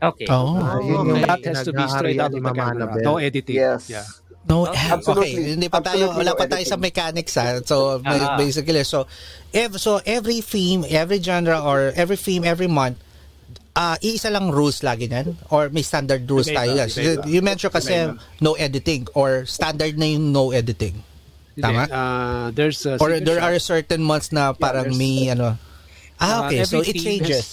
Okay. 0.00 0.26
Oh. 0.30 0.56
Ah, 0.56 0.78
yun 0.80 1.12
yung 1.12 1.20
That 1.26 1.44
has 1.44 1.66
to 1.66 1.72
be 1.74 1.84
straight 1.90 2.20
out 2.22 2.32
of 2.32 2.40
the 2.42 2.52
camera. 2.54 2.94
No 3.02 3.18
editing. 3.18 3.56
Yes. 3.58 3.90
Yeah. 3.90 4.06
No, 4.48 4.64
Okay. 4.64 4.72
okay. 4.72 4.94
Absolutely. 4.96 5.44
Hindi 5.58 5.68
pa 5.68 5.84
tayo, 5.84 6.08
Absolutely 6.08 6.18
wala 6.24 6.32
pa 6.32 6.46
tayo 6.48 6.64
sa 6.64 6.78
mechanics 6.80 7.34
ha. 7.36 7.60
So, 7.60 8.00
Ah. 8.00 8.38
basically, 8.40 8.80
so, 8.88 9.04
ev 9.52 9.76
so 9.76 10.00
every 10.08 10.40
theme, 10.40 10.86
every 10.88 11.20
genre, 11.20 11.60
or 11.60 11.92
every 11.92 12.16
theme, 12.16 12.46
every 12.48 12.70
month, 12.70 12.96
ah 13.80 13.96
iisa 14.04 14.28
lang 14.28 14.52
rules 14.52 14.84
lagi 14.84 15.08
niyan? 15.08 15.40
Or 15.48 15.72
may 15.72 15.80
standard 15.80 16.28
rules 16.28 16.52
Iba-iba, 16.52 16.58
tayo? 16.60 16.70
Yes. 16.76 16.90
iba-iba. 17.00 17.24
You 17.24 17.40
mentioned 17.40 17.72
kasi 17.72 18.12
no 18.44 18.52
editing 18.60 19.08
or 19.16 19.48
standard 19.48 19.96
na 19.96 20.04
yung 20.04 20.28
no 20.28 20.52
editing. 20.52 21.00
Tama? 21.56 21.88
Uh, 21.88 22.46
there's 22.52 22.84
a 22.84 23.00
Or 23.00 23.16
there 23.20 23.40
are 23.40 23.56
certain 23.58 24.04
months 24.04 24.32
na 24.32 24.52
parang 24.52 24.92
there's- 24.92 25.00
may 25.00 25.32
ano. 25.32 25.56
Ah, 26.20 26.44
Uh, 26.44 26.52
okay. 26.52 26.68
So 26.68 26.84
every 26.84 26.92
it 26.92 27.00
changes. 27.00 27.46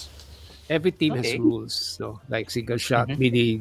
Every 0.68 0.92
team 0.92 1.16
Okay. 1.16 1.32
has 1.32 1.40
rules, 1.40 1.74
no? 1.96 2.20
Like 2.28 2.52
single 2.52 2.76
shot, 2.76 3.08
Mhm. 3.08 3.16
meaning 3.16 3.58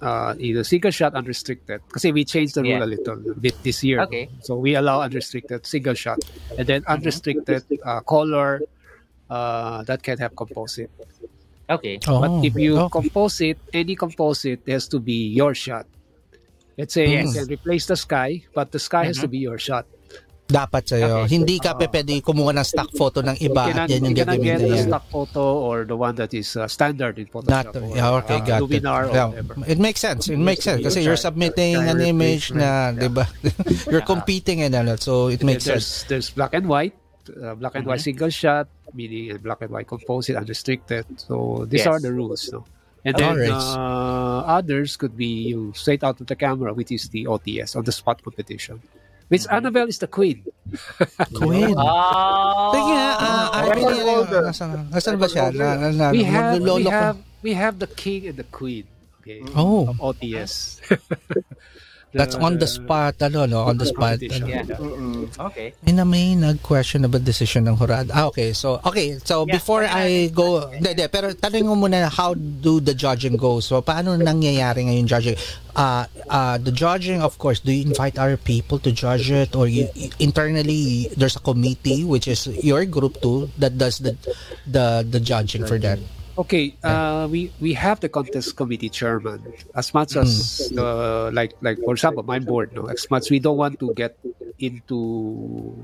uh, 0.00 0.32
either 0.40 0.64
single 0.64 0.92
shot 0.92 1.12
unrestricted. 1.12 1.80
Kasi 1.92 2.12
we 2.12 2.24
changed 2.24 2.56
the 2.56 2.64
rule 2.64 2.80
Yeah. 2.80 2.88
a 2.88 2.88
little 2.88 3.16
bit 3.36 3.56
this 3.60 3.84
year. 3.84 4.00
Okay. 4.08 4.28
So 4.40 4.56
we 4.56 4.72
allow 4.72 5.04
unrestricted 5.04 5.64
single 5.68 5.92
shot, 5.96 6.20
and 6.56 6.64
then 6.64 6.80
unrestricted 6.88 7.64
uh, 7.84 8.00
color 8.04 8.64
uh, 9.28 9.84
that 9.84 10.00
can 10.00 10.16
have 10.16 10.32
composite. 10.32 10.88
Okay. 11.68 11.98
Oh, 12.06 12.20
But 12.22 12.46
if 12.46 12.54
you 12.54 12.78
okay. 12.78 12.92
composite, 13.02 13.58
any 13.74 13.96
composite 13.96 14.62
has 14.68 14.86
to 14.88 15.00
be 15.00 15.34
your 15.34 15.54
shot. 15.54 15.86
Let's 16.78 16.94
say 16.94 17.08
Yes. 17.10 17.26
you 17.26 17.32
can 17.42 17.46
replace 17.50 17.86
the 17.86 17.96
sky, 17.96 18.44
but 18.54 18.70
the 18.70 18.78
sky 18.78 19.06
has 19.06 19.18
to 19.18 19.28
be 19.28 19.38
your 19.38 19.58
shot. 19.58 19.86
Dapat 20.46 20.86
sa'yo. 20.86 21.26
Okay. 21.26 21.42
Hindi 21.42 21.58
ka 21.58 21.74
pe 21.74 21.90
pwede 21.90 22.22
kumuha 22.22 22.54
ng 22.54 22.62
stock 22.62 22.94
photo 22.94 23.18
ng 23.18 23.34
You 23.42 23.50
iba 23.50 23.66
cannot, 23.66 23.82
at 23.82 23.90
yan 23.90 23.98
yung 24.06 24.14
you 24.14 24.22
cannot 24.22 24.38
get 24.38 24.62
gagamitin 24.62 24.70
the 24.70 24.86
stock 24.86 25.04
photo 25.10 25.42
or 25.58 25.82
the 25.82 25.98
one 25.98 26.14
that 26.14 26.30
is 26.30 26.54
uh, 26.54 26.70
standard 26.70 27.18
in 27.18 27.26
Not, 27.26 27.74
Photoshop. 27.74 27.82
or, 27.82 27.96
yeah, 27.98 28.14
okay, 28.22 28.38
uh, 28.38 28.46
got 28.46 28.58
it. 28.62 28.62
Luminar 28.62 29.10
or 29.10 29.10
Yeah. 29.10 29.26
whatever. 29.34 29.54
It 29.66 29.80
makes 29.82 29.98
sense. 29.98 30.30
It 30.30 30.38
makes 30.38 30.62
sense. 30.62 30.86
Kasi 30.86 31.02
you're 31.02 31.18
submitting 31.18 31.82
an 31.82 31.98
image 31.98 32.54
na, 32.54 32.94
di 32.94 33.10
ba? 33.10 33.26
You're 33.90 34.06
competing 34.06 34.62
and 34.62 34.70
ano, 34.78 34.94
so 34.94 35.34
it 35.34 35.42
makes 35.42 35.66
then 35.66 35.82
sense. 35.82 36.06
there's, 36.06 36.30
there's 36.30 36.30
black 36.30 36.54
and 36.54 36.70
white, 36.70 36.94
uh, 37.26 37.58
black 37.58 37.74
and 37.74 37.82
white 37.82 38.06
single 38.06 38.30
shot, 38.30 38.70
meaning 38.96 39.30
a 39.30 39.38
black 39.38 39.60
and 39.60 39.70
white 39.70 39.86
composite, 39.86 40.34
unrestricted. 40.36 41.04
So 41.20 41.68
these 41.68 41.84
Yes. 41.84 41.92
are 41.92 42.00
the 42.00 42.10
rules. 42.12 42.48
No? 42.50 42.64
And 43.06 43.14
then 43.14 43.38
Alright. 43.38 43.52
uh, 43.54 44.40
others 44.58 44.96
could 44.96 45.14
be 45.14 45.52
you 45.54 45.70
straight 45.76 46.02
out 46.02 46.18
of 46.18 46.26
the 46.26 46.34
camera, 46.34 46.74
which 46.74 46.90
is 46.90 47.06
the 47.14 47.28
OTS, 47.30 47.76
on 47.76 47.84
the 47.84 47.92
spot 47.94 48.18
competition. 48.24 48.80
Which 49.28 49.46
Annabelle 49.50 49.86
is 49.90 49.98
the 49.98 50.06
queen. 50.06 50.42
Queen. 51.34 51.74
Oh. 51.74 52.70
Sige 52.74 52.82
nga, 52.94 53.06
ah, 53.18 53.50
ah, 53.50 53.62
Record 53.70 53.94
pili- 53.94 54.06
holder. 54.06 54.42
Nasaan 54.46 54.86
nasaan 54.90 55.18
ba 55.18 55.26
siya? 55.26 55.50
Na, 55.50 55.74
na, 55.74 55.88
na, 55.90 56.06
we 56.14 56.22
have 56.22 56.62
we 56.62 56.84
have 56.86 57.16
we 57.42 57.50
have 57.54 57.74
the 57.82 57.90
king 57.90 58.26
and 58.30 58.38
the 58.38 58.46
queen. 58.54 58.86
Okay. 59.22 59.42
Oh, 59.58 59.90
Of 59.90 59.98
OTS. 59.98 60.78
that's 62.16 62.34
on 62.34 62.58
the 62.58 62.66
spot, 62.66 63.20
ano, 63.20 63.44
no? 63.46 63.68
On 63.68 63.76
the 63.76 63.86
spot. 63.86 64.18
Ano. 64.18 64.46
Yeah. 64.48 64.64
Okay. 65.52 65.76
May 65.84 65.92
na 65.92 66.04
may 66.04 66.34
nag-questionable 66.34 67.20
decision 67.20 67.68
ng 67.68 67.76
Hurad. 67.76 68.08
Ah, 68.10 68.26
okay. 68.32 68.52
So, 68.56 68.80
okay. 68.82 69.20
So, 69.22 69.44
Yeah. 69.44 69.60
before 69.60 69.84
I 69.84 70.32
go, 70.32 70.66
hindi, 70.72 70.96
hindi, 70.96 71.06
pero 71.12 71.30
tanong 71.36 71.68
mo 71.68 71.74
muna, 71.76 72.08
how 72.08 72.32
do 72.34 72.80
the 72.80 72.96
judging 72.96 73.36
go? 73.36 73.60
So, 73.60 73.84
paano 73.84 74.16
nangyayari 74.16 74.88
ngayon 74.88 75.06
judging? 75.06 75.36
Uh, 75.76 76.08
uh, 76.32 76.56
the 76.56 76.72
judging, 76.72 77.20
of 77.20 77.36
course, 77.36 77.60
do 77.60 77.68
you 77.68 77.84
invite 77.84 78.16
other 78.16 78.40
people 78.40 78.80
to 78.80 78.88
judge 78.88 79.28
it? 79.28 79.52
Or 79.52 79.68
you, 79.68 79.92
internally, 80.18 81.12
there's 81.20 81.36
a 81.36 81.44
committee, 81.44 82.00
which 82.00 82.24
is 82.26 82.48
your 82.64 82.88
group 82.88 83.20
too, 83.20 83.52
that 83.60 83.76
does 83.76 84.00
the 84.00 84.16
the 84.64 85.04
the 85.04 85.20
judging 85.20 85.68
for 85.68 85.76
that? 85.84 86.00
Okay, 86.36 86.76
uh, 86.84 87.26
we 87.30 87.50
we 87.60 87.72
have 87.72 88.00
the 88.00 88.10
contest 88.12 88.56
committee 88.56 88.90
chairman. 88.92 89.54
As 89.74 89.94
much 89.94 90.16
as 90.16 90.70
uh, 90.76 91.30
like 91.32 91.56
like 91.62 91.80
for 91.82 91.94
example, 91.94 92.22
my 92.24 92.38
board, 92.38 92.74
no, 92.76 92.86
as 92.92 93.08
much 93.10 93.30
we 93.30 93.38
don't 93.40 93.56
want 93.56 93.80
to 93.80 93.90
get 93.92 94.18
into 94.58 94.96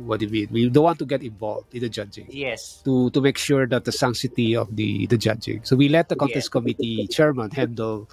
what 0.05 0.21
do 0.21 0.27
you 0.27 0.33
mean? 0.33 0.49
We 0.53 0.69
don't 0.69 0.85
want 0.85 0.99
to 0.99 1.07
get 1.07 1.23
involved 1.23 1.73
in 1.75 1.81
the 1.81 1.89
judging 1.89 2.29
Yes. 2.29 2.83
to 2.85 3.09
to 3.11 3.21
make 3.23 3.39
sure 3.39 3.67
that 3.67 3.85
the 3.85 3.93
sanctity 3.93 4.55
of 4.55 4.69
the 4.77 5.07
the 5.07 5.17
judging. 5.17 5.65
So 5.65 5.75
we 5.75 5.89
let 5.89 6.11
the 6.11 6.17
contest 6.17 6.51
committee 6.53 7.09
chairman 7.09 7.51
handle 7.51 8.09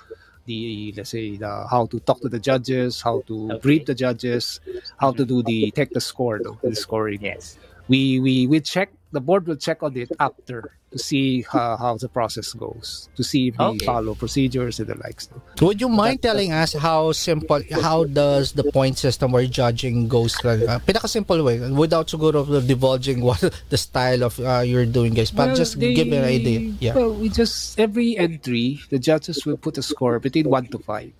the 0.45 0.93
let's 0.95 1.09
say 1.11 1.35
the 1.35 1.67
how 1.67 1.87
to 1.91 1.99
talk 1.99 2.21
to 2.21 2.29
the 2.29 2.39
judges, 2.39 3.01
how 3.01 3.19
to 3.27 3.51
Okay. 3.51 3.59
brief 3.59 3.83
the 3.85 3.95
judges, 3.95 4.61
how 4.95 5.11
to 5.11 5.25
do 5.25 5.43
the 5.43 5.71
take 5.71 5.91
the 5.91 5.99
score, 6.01 6.39
no, 6.39 6.55
the 6.63 6.75
scoring 6.75 7.19
Yes. 7.21 7.57
we 7.91 8.19
we 8.23 8.47
we 8.47 8.61
check 8.63 8.95
the 9.11 9.19
board 9.19 9.47
will 9.47 9.57
check 9.59 9.83
on 9.83 9.97
it 9.97 10.11
after 10.19 10.71
to 10.91 10.97
see 10.97 11.45
how, 11.45 11.77
how 11.77 11.97
the 11.97 12.09
process 12.09 12.53
goes 12.53 13.09
to 13.15 13.23
see 13.23 13.49
if 13.49 13.57
they 13.57 13.63
Okay. 13.77 13.85
follow 13.85 14.15
procedures 14.15 14.79
and 14.79 14.89
the 14.89 14.97
likes 14.97 15.29
no? 15.29 15.37
Would 15.67 15.81
you 15.81 15.89
mind 15.89 16.21
telling 16.21 16.51
us 16.51 16.73
how 16.73 17.11
simple, 17.13 17.61
how 17.81 18.05
does 18.05 18.53
the 18.53 18.65
point 18.73 18.97
system 18.97 19.33
or 19.33 19.45
judging 19.45 20.07
goes? 20.07 20.33
Uh, 20.43 20.79
pinaka-simple 20.85 21.43
way, 21.43 21.59
without 21.69 22.07
siguro 22.09 22.41
divulging 22.65 23.21
what 23.21 23.37
the 23.69 23.77
style 23.77 24.23
of 24.23 24.39
uh, 24.39 24.65
you're 24.65 24.85
doing, 24.89 25.13
guys. 25.13 25.29
But 25.29 25.53
Well, 25.53 25.55
just 25.61 25.79
they- 25.79 25.93
give 25.93 26.07
me 26.07 26.17
an 26.17 26.25
idea. 26.25 26.59
Yeah. 26.81 26.95
well 26.95 27.13
we 27.13 27.29
just 27.29 27.77
every 27.79 28.17
entry 28.17 28.81
the 28.89 28.97
judges 28.97 29.45
will 29.45 29.57
put 29.57 29.77
a 29.77 29.83
score 29.83 30.17
between 30.19 30.49
1 30.49 30.67
to 30.73 30.79
5 30.79 31.11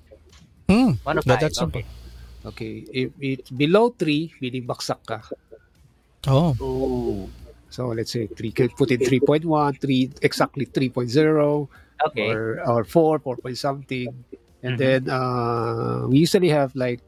Hmm. 0.69 0.91
One 1.03 1.17
of 1.17 1.25
five. 1.25 1.39
that's 1.41 1.57
simple. 1.57 1.81
Okay. 1.81 1.85
okay 2.45 2.73
if 2.93 3.09
it's 3.21 3.49
below 3.49 3.89
3 3.93 4.33
meaning 4.41 4.65
baksak 4.65 5.01
ka 5.05 5.21
Oh. 6.27 7.29
So 7.69 7.87
let's 7.93 8.11
say 8.11 8.27
3 8.27 8.51
can 8.51 8.69
put 8.69 8.91
in 8.91 8.99
3.1 8.99 9.79
3 9.81 10.11
exactly 10.21 10.65
3.0 10.65 11.67
Okay. 11.99 12.31
or 12.31 12.63
or 12.65 12.81
4 12.83 13.19
4 13.19 13.35
point 13.43 13.57
something 13.57 14.07
and 14.63 14.75
Mhm. 14.75 14.79
then 14.79 15.01
uh, 15.11 16.07
we 16.07 16.19
usually 16.23 16.49
have 16.49 16.71
like 16.75 16.99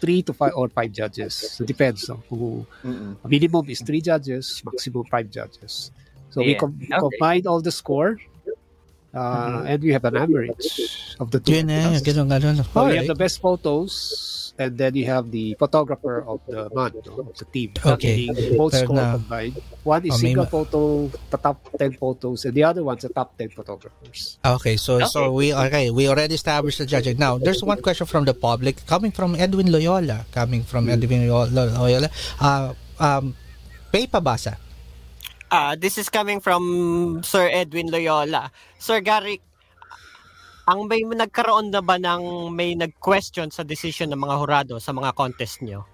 three 0.00 0.22
to 0.24 0.32
five 0.32 0.52
or 0.56 0.68
five 0.72 0.92
judges 0.96 1.34
so 1.36 1.60
depends 1.64 2.08
on 2.08 2.18
who 2.32 2.64
Mm-mm. 2.84 3.16
minimum 3.28 3.68
is 3.68 3.80
three 3.84 4.00
judges 4.00 4.62
maximum 4.64 5.04
five 5.12 5.28
judges 5.28 5.92
so 6.32 6.40
we 6.40 6.54
com- 6.56 6.72
Okay. 6.80 6.96
combine 7.04 7.44
all 7.46 7.60
the 7.60 7.70
score 7.72 8.16
uh, 9.12 9.62
and 9.66 9.82
we 9.82 9.92
have 9.92 10.04
an 10.08 10.16
average 10.16 10.96
of 11.20 11.30
the 11.30 11.40
two 11.40 11.52
Yun 11.60 11.68
ganun, 11.68 12.28
ganun. 12.32 12.56
so 12.64 12.86
we 12.88 12.96
have 12.96 13.06
the 13.12 13.18
best 13.18 13.40
photos 13.44 13.92
and 14.60 14.76
then 14.76 14.92
you 14.94 15.08
have 15.08 15.32
the 15.32 15.56
photographer 15.56 16.20
of 16.28 16.44
the 16.44 16.68
month 16.76 17.00
no, 17.08 17.24
of 17.24 17.32
the 17.32 17.48
team 17.48 17.72
Okay. 17.80 18.28
Meaning 18.28 18.60
both 18.60 18.76
Pero 18.76 18.84
score 18.84 19.06
combined 19.16 19.56
one 19.82 20.04
is 20.04 20.12
Oh, 20.12 20.20
single 20.20 20.44
ma- 20.44 20.52
photo 20.52 20.80
the 21.32 21.38
top 21.40 21.58
10 21.80 21.96
photos 21.96 22.44
and 22.44 22.52
the 22.52 22.64
other 22.68 22.84
one's 22.84 23.02
the 23.02 23.08
top 23.08 23.32
10 23.40 23.56
photographers 23.56 24.36
Okay, 24.44 24.76
so 24.76 25.00
so 25.08 25.32
we 25.32 25.56
okay, 25.56 25.88
we 25.88 26.04
already 26.12 26.34
established 26.36 26.78
the 26.78 26.86
judging. 26.86 27.16
Now, 27.16 27.38
there's 27.38 27.62
one 27.64 27.80
question 27.80 28.06
from 28.06 28.24
the 28.28 28.34
public 28.34 28.84
coming 28.86 29.10
from 29.10 29.34
Edwin 29.34 29.72
Loyola, 29.72 30.26
coming 30.32 30.62
from 30.62 30.88
Edwin 30.88 31.28
Loyola. 31.28 31.72
Loyola. 31.72 32.08
Uh, 32.40 32.74
um, 32.98 33.36
Pay 33.92 34.06
pabasa. 34.06 34.56
Ah, 35.50 35.74
this 35.74 35.98
is 35.98 36.08
coming 36.08 36.38
from 36.38 37.22
Sir 37.26 37.50
Edwin 37.50 37.90
Loyola. 37.90 38.52
Sir 38.78 39.00
Gary, 39.00 39.40
ang 40.68 40.88
may 40.88 41.00
nagkaroon 41.04 41.72
na 41.72 41.80
ba 41.80 41.96
ng 41.96 42.52
may 42.52 42.76
nag-question 42.76 43.48
sa 43.48 43.64
decision 43.64 44.10
ng 44.12 44.20
mga 44.20 44.36
hurado 44.40 44.74
sa 44.80 44.92
mga 44.92 45.14
contest 45.16 45.62
nyo? 45.64 45.84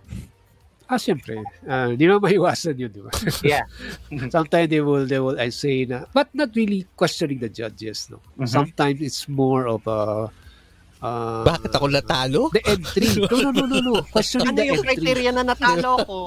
Ah, 0.86 1.03
siyempre. 1.03 1.43
Ah, 1.67 1.91
di 1.91 2.07
mo 2.07 2.23
maiwasan 2.23 2.78
yun, 2.78 2.91
di 2.95 3.03
ba? 3.03 3.11
Yeah. 3.43 3.67
Sometimes 4.35 4.70
they 4.70 4.78
will, 4.78 5.03
they 5.03 5.19
will 5.19 5.35
I 5.35 5.51
say 5.51 5.83
na, 5.83 6.07
but 6.15 6.31
not 6.31 6.55
really 6.55 6.86
questioning 6.95 7.43
the 7.43 7.51
judges, 7.51 8.07
no? 8.07 8.23
Mhm. 8.39 8.47
Sometimes 8.47 9.03
it's 9.03 9.27
more 9.27 9.67
of 9.67 9.83
a, 9.91 10.31
uh, 10.99 11.42
Bakit 11.42 11.70
ako 11.70 11.86
natalo? 11.89 12.41
the 12.50 12.62
entry. 12.65 13.08
No, 13.18 13.36
no, 13.39 13.50
no, 13.50 13.65
no, 13.66 13.78
no. 13.81 13.94
Questioning 14.07 14.49
Ano 14.49 14.57
the 14.57 14.65
yung 14.66 14.81
entry. 14.81 14.89
criteria 14.97 15.31
na 15.31 15.42
natalo 15.42 15.91
ko? 16.02 16.18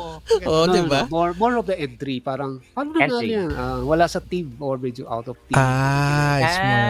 Oh, 0.45 0.64
no, 0.65 0.72
di 0.72 0.80
no. 0.81 1.07
More, 1.07 1.31
more 1.33 1.56
of 1.56 1.65
the 1.65 1.75
entry. 1.75 2.19
Parang, 2.19 2.61
paano 2.72 2.89
na 2.91 3.06
Entry. 3.06 3.33
yan? 3.33 3.49
Ah, 3.51 3.80
wala 3.81 4.06
sa 4.06 4.19
team 4.19 4.53
or 4.57 4.77
medyo 4.77 5.06
out 5.06 5.27
of 5.27 5.38
team. 5.45 5.56
Ah, 5.56 6.38
it's 6.38 6.57
more. 6.57 6.85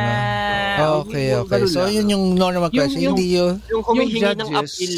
Ah, 0.80 1.03
Okay, 1.03 1.25
yung 1.30 1.43
okay. 1.43 1.67
So, 1.67 1.83
lang. 1.83 1.91
yun 1.93 2.08
yung 2.09 2.25
normal 2.33 2.69
Yung- 2.69 2.88
question. 2.88 3.01
yung- 3.01 3.14
Hindi 3.14 3.35
yun. 3.35 3.53
Yung 3.67 3.83
humihingi 3.83 4.32
ng 4.33 4.51
appeal. 4.53 4.95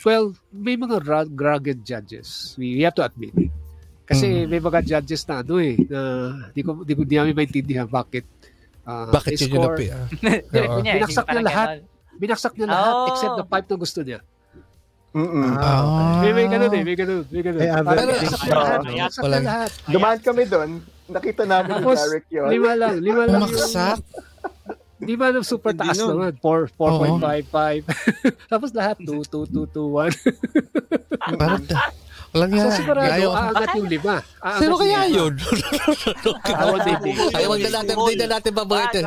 well, 0.00 0.24
may 0.50 0.76
mga 0.76 0.96
rugged 1.36 1.80
judges. 1.82 2.52
We, 2.56 2.76
we 2.76 2.82
have 2.82 2.96
to 2.96 3.04
admit. 3.04 3.32
Kasi 4.04 4.26
Mm. 4.42 4.48
may 4.48 4.58
mga 4.58 4.80
judges 4.82 5.22
na 5.24 5.40
ano 5.40 5.56
eh, 5.56 5.76
na 5.86 6.00
di 6.50 6.60
ko, 6.60 6.82
di 6.82 6.92
ko 6.92 7.04
di 7.04 7.14
namin 7.14 7.30
maintindihan 7.32 7.86
bakit 7.86 8.26
ah, 8.90 9.06
Bakit 9.08 9.38
yun 9.38 9.50
yung 9.52 9.64
napi? 9.64 9.86
ah? 9.88 10.04
Hindi, 10.10 10.90
Binaksak 10.92 11.24
hindi 11.24 11.34
niya 11.36 11.46
lahat. 11.46 11.68
Binaksak 12.12 12.52
niya 12.54 12.66
lahat 12.68 12.92
Oh. 12.92 13.08
except 13.08 13.34
the 13.36 13.46
pipe 13.46 13.66
na 13.66 13.76
gusto 13.76 14.00
niya. 14.02 14.18
Mm-mm. 15.10 15.50
Ah. 15.56 16.20
May, 16.20 16.32
may 16.32 16.46
ganun 16.46 16.70
eh, 16.70 16.82
may 16.82 16.94
ganun, 16.94 17.22
may 17.26 17.40
ganun. 17.40 17.58
May 17.58 17.68
Parang 17.68 17.86
average. 17.88 18.10
binaksak 18.16 18.40
niya 18.40 18.54
lahat, 18.56 18.78
Ah. 18.78 18.86
binaksak 18.86 19.22
Walang- 19.22 19.34
niya 19.36 19.50
lahat. 19.50 19.70
Dumaan 19.88 20.18
kami 20.20 20.42
doon. 20.44 20.70
Nakita 21.08 21.42
namin 21.44 21.66
ni 21.66 21.74
Tapos, 21.76 21.98
Derek 22.00 22.26
yun. 22.28 22.46
lima 22.48 22.72
lang, 22.74 22.94
lima 22.98 23.22
lang. 23.24 23.40
yung- 23.40 23.50
Umaksak? 23.50 23.98
Di 25.00 25.14
ba 25.16 25.26
nung 25.28 25.42
super 25.42 25.72
Hindi 25.72 25.80
taas 25.82 25.96
nun. 25.98 26.12
naman? 26.12 26.32
4, 26.36 26.68
4.55. 26.70 27.82
Tapos 28.52 28.70
lahat 28.70 28.96
2, 29.00 29.24
2, 29.24 29.48
2, 29.48 29.66
2, 29.66 29.88
1. 29.88 30.12
Parang, 31.34 31.64
walang 32.30 32.50
So 32.50 32.56
yan. 32.56 32.72
sigurado, 32.72 33.10
Ayaw. 33.10 33.30
aangat 33.34 33.70
yung 33.74 33.88
lima. 33.88 34.14
Aangat 34.38 34.60
Sino 34.62 34.74
kaya 34.76 35.00
yun? 35.06 35.32
Ay, 37.34 37.44
wag 37.46 37.60
na 37.60 37.70
natin, 37.72 37.94
hindi 37.96 38.14
na 38.16 38.26
natin 38.30 38.52
babangitin. 38.54 39.04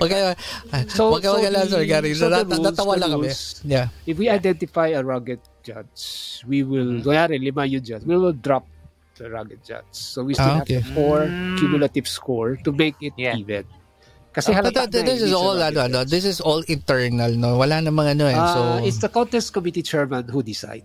wag, 0.00 0.10
kayo, 0.10 0.26
So, 0.88 1.12
wag 1.12 1.20
kayo, 1.20 1.32
wag 1.36 1.44
so 1.44 1.52
lang, 1.52 1.64
the- 1.66 1.72
Sir 1.72 1.84
Gary. 1.84 2.12
so 2.14 2.26
Natawa 2.28 2.94
lang 2.96 3.10
kami. 3.12 3.28
Yeah. 3.64 3.86
If 4.04 4.16
we 4.16 4.28
identify 4.28 4.92
a 4.92 5.00
rugged 5.00 5.40
judge, 5.60 6.00
we 6.44 6.62
will, 6.62 7.00
kanyari, 7.00 7.36
lima 7.36 7.64
yung 7.64 7.82
judge, 7.82 8.04
we 8.04 8.16
will 8.16 8.34
drop 8.34 8.64
the 9.16 9.30
rugged 9.30 9.62
judge. 9.62 9.86
So 9.92 10.24
we 10.24 10.34
still 10.34 10.58
Ah, 10.58 10.64
okay. 10.64 10.80
have 10.82 10.88
four 10.90 11.28
Mm. 11.28 11.56
cumulative 11.56 12.08
score 12.08 12.56
to 12.64 12.72
make 12.72 12.98
it 13.00 13.14
Yeah. 13.14 13.38
even. 13.38 13.62
Kasi 14.34 14.50
But 14.50 14.74
halata 14.74 14.90
na 14.90 15.06
this 15.06 15.22
is 15.22 15.30
all, 15.30 15.54
ano, 15.54 15.80
ano, 15.86 15.98
this 16.02 16.26
is 16.26 16.42
all 16.42 16.58
internal, 16.66 17.30
no? 17.30 17.54
Wala 17.54 17.78
namang 17.78 18.18
ano, 18.18 18.26
eh. 18.26 18.34
So, 18.34 18.60
Ah, 18.74 18.78
it's 18.82 18.98
the 18.98 19.06
contest 19.06 19.54
committee 19.54 19.86
chairman 19.86 20.26
who 20.26 20.42
decide. 20.42 20.82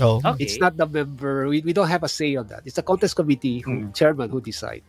Oh. 0.00 0.20
Okay. 0.24 0.44
It's 0.44 0.58
not 0.58 0.76
the 0.76 0.86
member. 0.86 1.48
We, 1.48 1.60
we 1.62 1.72
don't 1.72 1.88
have 1.88 2.02
a 2.02 2.08
say 2.08 2.36
on 2.36 2.46
that. 2.48 2.62
It's 2.64 2.76
the 2.76 2.82
contest 2.82 3.16
committee 3.16 3.60
who, 3.60 3.90
chairman 3.92 4.30
who 4.30 4.40
decide. 4.40 4.82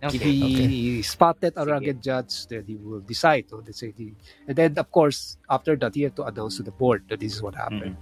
If 0.00 0.14
Okay. 0.14 0.30
he 0.30 1.02
spotted 1.02 1.54
a 1.56 1.66
rugged 1.66 1.98
judge, 2.02 2.46
then 2.46 2.62
he 2.66 2.76
will 2.78 3.00
decide. 3.02 3.46
No? 3.50 3.58
Let's 3.64 3.80
say 3.80 3.90
the, 3.90 4.14
and 4.46 4.54
then, 4.54 4.78
of 4.78 4.90
course, 4.92 5.36
after 5.50 5.74
that, 5.76 5.94
he 5.94 6.02
had 6.06 6.14
to 6.16 6.24
announce 6.24 6.56
to 6.58 6.62
the 6.62 6.70
board 6.70 7.02
that 7.10 7.18
this 7.18 7.34
is 7.34 7.42
what 7.42 7.54
happened. 7.56 7.96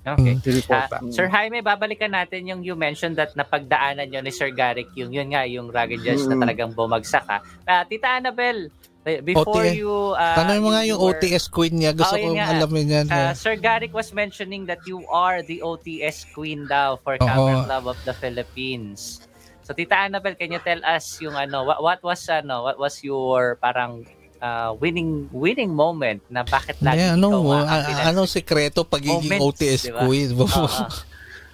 Okay. 0.00 0.36
To 0.40 0.48
report 0.52 0.80
Ah, 0.84 0.88
back. 0.88 1.02
Sir 1.12 1.28
Jaime, 1.28 1.60
babalikan 1.60 2.16
natin 2.16 2.48
yung 2.48 2.64
you 2.64 2.72
mentioned 2.72 3.16
that 3.20 3.36
napagdaanan 3.36 4.08
nyo 4.08 4.20
ni 4.24 4.32
Sir 4.32 4.48
Garrick 4.48 4.88
yung 4.96 5.12
yun 5.12 5.28
nga 5.36 5.44
yung 5.44 5.68
rugged 5.68 6.00
judge 6.00 6.24
na 6.24 6.40
Mm. 6.40 6.42
talagang 6.44 6.72
bumagsak 6.72 7.24
ka. 7.28 7.44
Ah, 7.68 7.84
Tita 7.84 8.16
Annabel, 8.16 8.72
before 9.02 9.64
OTS. 9.64 9.74
you 9.74 9.88
uh, 10.12 10.36
Tanong 10.36 10.60
mo 10.60 10.68
nga 10.70 10.82
yung 10.82 10.98
were- 10.98 11.16
OTS 11.16 11.48
queen 11.48 11.74
niya. 11.74 11.90
Gusto 11.90 12.14
Oh, 12.14 12.20
kong 12.20 12.36
nga. 12.36 12.52
alamin 12.52 12.86
yan. 12.86 13.06
Uh, 13.06 13.32
Sir 13.32 13.56
Garrick 13.56 13.90
was 13.90 14.12
mentioning 14.12 14.64
that 14.64 14.84
you 14.84 15.00
are 15.06 15.40
the 15.40 15.60
OTS 15.60 16.28
queen 16.30 16.64
daw 16.64 16.94
for 16.96 17.14
Oo. 17.14 17.22
Camera 17.22 17.64
Club 17.64 17.84
of 17.86 17.98
the 18.02 18.12
Philippines. 18.12 19.24
So 19.62 19.72
Tita 19.72 19.96
Annabel, 20.02 20.34
can 20.34 20.50
you 20.50 20.60
tell 20.60 20.82
us 20.82 21.16
yung 21.18 21.32
ano 21.32 21.64
what, 21.64 21.78
what 21.78 22.00
was 22.02 22.20
ano 22.26 22.62
what 22.62 22.76
was 22.76 23.00
your 23.00 23.54
parang 23.56 24.02
uh, 24.36 24.74
winning 24.74 25.30
winning 25.30 25.70
moment 25.70 26.20
na 26.26 26.42
bakit 26.42 26.76
lagi 26.80 27.00
Yeah, 27.00 27.14
ikaw 27.14 27.30
ano, 27.32 27.54
ang 27.56 27.66
a- 27.66 27.86
pinas- 27.86 28.06
ano 28.06 28.20
sekreto 28.26 28.82
pagiging 28.82 29.30
Moments, 29.32 29.46
OTS 29.56 29.80
di 29.80 29.90
ba? 29.90 30.00
queen? 30.02 30.28
Oo. 30.34 30.66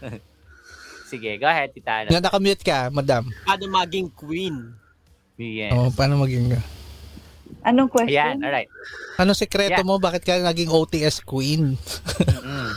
Sige, 1.07 1.39
go 1.39 1.47
ahead, 1.47 1.71
Tita 1.71 2.03
Annabel. 2.03 2.19
Nakamute 2.19 2.63
ka, 2.63 2.91
madam. 2.91 3.31
Paano 3.45 3.71
maging 3.71 4.11
queen? 4.11 4.75
Yes. 5.37 5.71
Oh, 5.71 5.87
paano 5.89 6.19
maging... 6.19 6.51
Anong 7.63 7.91
question? 7.91 8.15
Ayan, 8.15 8.39
alright. 8.41 8.71
Ano 9.17 9.33
sekreto 9.33 9.81
Yeah. 9.81 9.87
mo? 9.87 9.99
Bakit 9.99 10.23
ka 10.23 10.39
naging 10.39 10.71
OTS 10.71 11.19
queen? 11.21 11.75
Mm. 11.77 12.73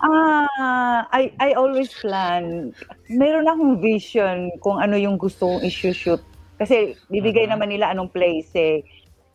Ah, 0.00 1.04
I 1.12 1.28
I 1.36 1.50
always 1.52 1.92
plan. 1.92 2.72
Meron 3.06 3.44
akong 3.44 3.80
vision 3.80 4.48
kung 4.58 4.80
ano 4.80 4.96
yung 4.96 5.16
gusto 5.16 5.44
kong 5.46 5.62
i-shoot. 5.62 6.20
Kasi 6.56 6.96
bibigay 7.08 7.44
Mhm. 7.44 7.52
naman 7.52 7.68
nila 7.68 7.92
anong 7.92 8.08
place 8.08 8.48
eh. 8.52 8.80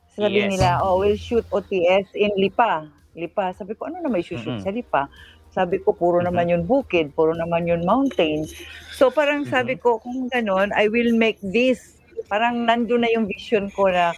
Sabi 0.10 0.42
Yes. 0.42 0.58
nila, 0.58 0.82
oh, 0.82 0.98
we'll 0.98 1.18
shoot 1.18 1.46
OTS 1.50 2.14
in 2.14 2.34
Lipa. 2.34 2.86
Lipa. 3.14 3.54
Sabi 3.54 3.74
ko, 3.74 3.86
ano 3.86 4.00
naman 4.00 4.22
i-shoot 4.22 4.42
Mhm. 4.42 4.62
sa 4.62 4.70
Lipa? 4.70 5.06
Sabi 5.50 5.80
ko, 5.80 5.94
puro 5.94 6.20
Mhm. 6.20 6.26
naman 6.26 6.46
yun 6.50 6.64
bukid, 6.64 7.14
puro 7.14 7.32
naman 7.32 7.66
yun 7.66 7.82
mountain. 7.82 8.46
So 8.92 9.10
parang 9.10 9.46
sabi 9.46 9.76
ko, 9.76 9.98
kung 9.98 10.30
ganon, 10.30 10.74
I 10.74 10.90
will 10.90 11.14
make 11.14 11.38
this. 11.42 11.95
Parang 12.26 12.66
nandun 12.66 13.04
na 13.04 13.10
yung 13.12 13.28
vision 13.28 13.68
ko 13.72 13.88
na 13.92 14.12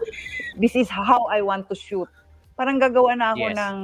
this 0.58 0.74
is 0.74 0.88
how 0.90 1.28
I 1.30 1.42
want 1.42 1.70
to 1.70 1.76
shoot. 1.78 2.10
Parang 2.58 2.82
gagawa 2.82 3.14
na 3.14 3.34
ako 3.34 3.46
Yes. 3.46 3.58
ng 3.58 3.76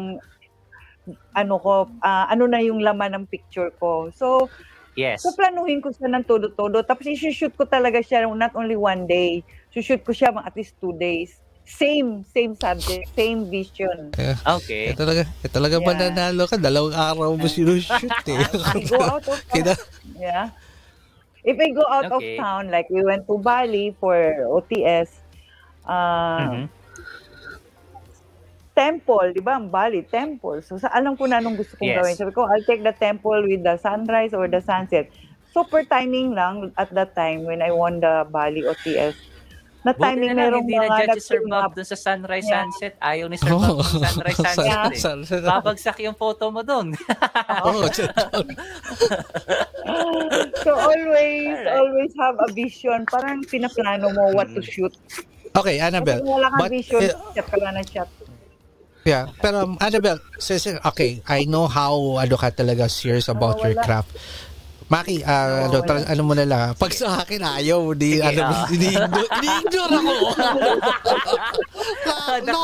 ano 1.35 1.55
ko, 1.59 1.73
ah, 1.99 2.31
ano 2.31 2.47
na 2.47 2.63
yung 2.63 2.79
laman 2.79 3.11
ng 3.13 3.25
picture 3.27 3.69
ko. 3.75 4.07
So, 4.15 4.47
Yes. 4.93 5.25
so 5.25 5.33
planuhin 5.33 5.81
ko 5.81 5.89
siya 5.89 6.05
ng 6.07 6.23
todo-todo. 6.23 6.85
Tapos 6.85 7.09
i-shoot 7.09 7.51
ko 7.57 7.65
talaga 7.65 7.99
siya 7.99 8.29
not 8.29 8.53
only 8.53 8.77
one 8.77 9.09
day. 9.09 9.41
Shoot 9.73 10.05
ko 10.05 10.13
siya 10.13 10.31
at 10.37 10.53
least 10.53 10.77
two 10.77 10.93
days. 10.95 11.33
Same, 11.63 12.27
same 12.27 12.53
subject, 12.59 13.07
same 13.15 13.47
vision. 13.47 14.11
Okay. 14.43 14.91
Eh, 14.91 14.95
talaga, 14.99 15.23
eh, 15.23 15.49
talaga 15.49 15.75
Yeah. 15.79 15.87
mananalo 15.87 16.43
ka. 16.45 16.59
Dalawang 16.59 16.91
araw 16.93 17.33
mo 17.39 17.47
sinushoot 17.47 18.11
eh. 18.27 18.43
I 18.75 18.83
go 18.83 18.99
out 18.99 19.23
of 19.25 19.39
Kina, 19.49 19.73
Yeah. 20.13 20.51
If 21.43 21.59
I 21.59 21.69
go 21.75 21.83
out 21.91 22.07
Okay. 22.07 22.11
of 22.11 22.23
town, 22.39 22.71
like 22.71 22.87
we 22.89 23.03
went 23.03 23.27
to 23.27 23.37
Bali 23.37 23.95
for 23.99 24.15
OTS, 24.47 25.11
uh, 25.85 26.55
Mhm. 26.55 26.69
temple, 28.73 29.33
di 29.35 29.41
ba? 29.41 29.53
Ang 29.59 29.69
Bali, 29.69 30.01
temple. 30.09 30.61
So, 30.65 30.77
sa 30.81 30.89
alam 30.89 31.13
ko 31.19 31.29
na 31.29 31.37
anong 31.41 31.57
gusto 31.61 31.77
kong 31.77 31.93
Yes. 31.93 31.93
gawin. 31.93 32.17
Sabi 32.17 32.33
ko, 32.33 32.45
I'll 32.49 32.65
take 32.65 32.81
the 32.81 32.95
temple 32.97 33.45
with 33.45 33.61
the 33.61 33.77
sunrise 33.77 34.33
or 34.33 34.49
the 34.49 34.61
sunset. 34.61 35.13
Super 35.45 35.85
timing 35.85 36.33
lang 36.33 36.73
at 36.81 36.89
that 36.97 37.13
time 37.13 37.45
when 37.45 37.61
I 37.61 37.69
won 37.69 38.01
the 38.01 38.25
Bali 38.33 38.65
OTS. 38.65 39.21
Na 39.83 39.91
timing 39.91 40.31
na 40.31 40.47
merong 40.47 40.63
hindi 40.63 40.75
na 40.75 40.87
mga 40.87 40.95
judge 41.05 41.19
si 41.19 41.27
Sir 41.27 41.41
Bob 41.43 41.71
dun 41.71 41.83
sa 41.83 41.97
sunrise 41.97 42.43
Yeah. 42.43 42.55
sunset. 42.63 42.93
Ayaw 42.97 43.27
ni 43.27 43.35
Sir. 43.35 43.51
Bob 43.51 43.83
ng 43.83 44.03
sunrise 44.07 44.39
sunset 44.39 44.63
Yeah. 44.63 44.87
eh. 44.87 44.95
Sal- 44.97 45.27
Babagsak 45.43 45.97
yung 45.99 46.15
photo 46.15 46.47
mo 46.47 46.63
dun. 46.63 46.95
Oo, 47.67 47.83
So 50.63 50.71
always, 50.71 51.51
Alright. 51.53 51.67
always 51.69 52.11
have 52.15 52.35
a 52.39 52.49
vision. 52.51 53.03
Parang 53.05 53.43
pinaplano 53.43 54.07
mo 54.09 54.31
what 54.31 54.47
to 54.49 54.63
shoot. 54.63 54.93
Okay, 55.53 55.77
Kasi 55.77 55.85
Annabelle. 55.85 56.21
kung 56.23 56.33
wala 56.33 56.47
kang 56.49 56.61
But, 56.63 56.71
vision, 56.71 57.01
eh, 57.03 57.13
shot 57.35 57.45
ka 57.45 57.57
lang 57.59 57.75
ng 57.77 57.85
shot. 57.85 58.09
yeah, 59.03 59.27
pero 59.37 59.67
um, 59.67 59.77
Annabelle, 59.77 60.17
okay, 60.87 61.21
I 61.27 61.43
know 61.43 61.67
how 61.67 61.93
ano 62.17 62.35
ka 62.35 62.49
talaga 62.49 62.87
serious 62.87 63.27
about 63.27 63.59
Oh, 63.59 63.67
your 63.67 63.77
craft. 63.77 64.15
Maki, 64.91 65.23
ah, 65.23 65.67
ano, 65.67 65.83
tal- 65.83 66.07
ano 66.07 66.21
mo 66.23 66.33
na 66.35 66.45
lang, 66.47 66.61
ah. 66.61 66.71
pag 66.75 66.91
sa 66.91 67.23
akin 67.23 67.39
ayaw, 67.39 67.95
di, 67.95 68.19
Sige, 68.19 68.27
ano, 68.27 68.41
ah. 68.43 68.67
ini-ignore 68.67 69.27
ini-ignore 69.39 69.93
ako. 69.95 70.15
no. 72.47 72.61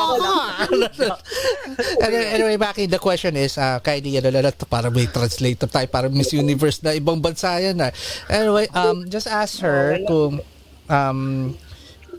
anyway, 2.04 2.26
anyway, 2.36 2.56
Maki, 2.60 2.84
the 2.90 3.00
question 3.00 3.36
is, 3.36 3.56
uh, 3.56 3.80
kindly, 3.80 4.20
ano, 4.20 4.28
na, 4.30 4.52
para 4.68 4.92
may 4.92 5.08
translator 5.08 5.68
tayo, 5.68 5.86
para 5.88 6.06
Miss 6.12 6.32
Universe 6.32 6.84
na 6.84 6.92
ibang 6.96 7.20
bansa 7.20 7.60
yan. 7.60 7.80
ah. 7.80 7.92
Anyway, 8.28 8.68
um, 8.76 9.08
just 9.08 9.28
ask 9.28 9.60
her 9.64 10.00
kung, 10.04 10.40
um, 10.88 11.52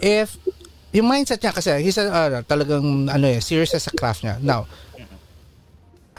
if, 0.01 0.37
yung 0.91 1.07
mindset 1.07 1.39
niya 1.39 1.53
kasi, 1.55 1.71
he's 1.79 1.97
a, 1.97 2.09
ano, 2.09 2.43
talagang, 2.43 3.07
ano 3.07 3.25
eh, 3.29 3.39
serious 3.39 3.71
sa 3.71 3.91
craft 3.93 4.27
niya. 4.27 4.37
Now, 4.43 4.67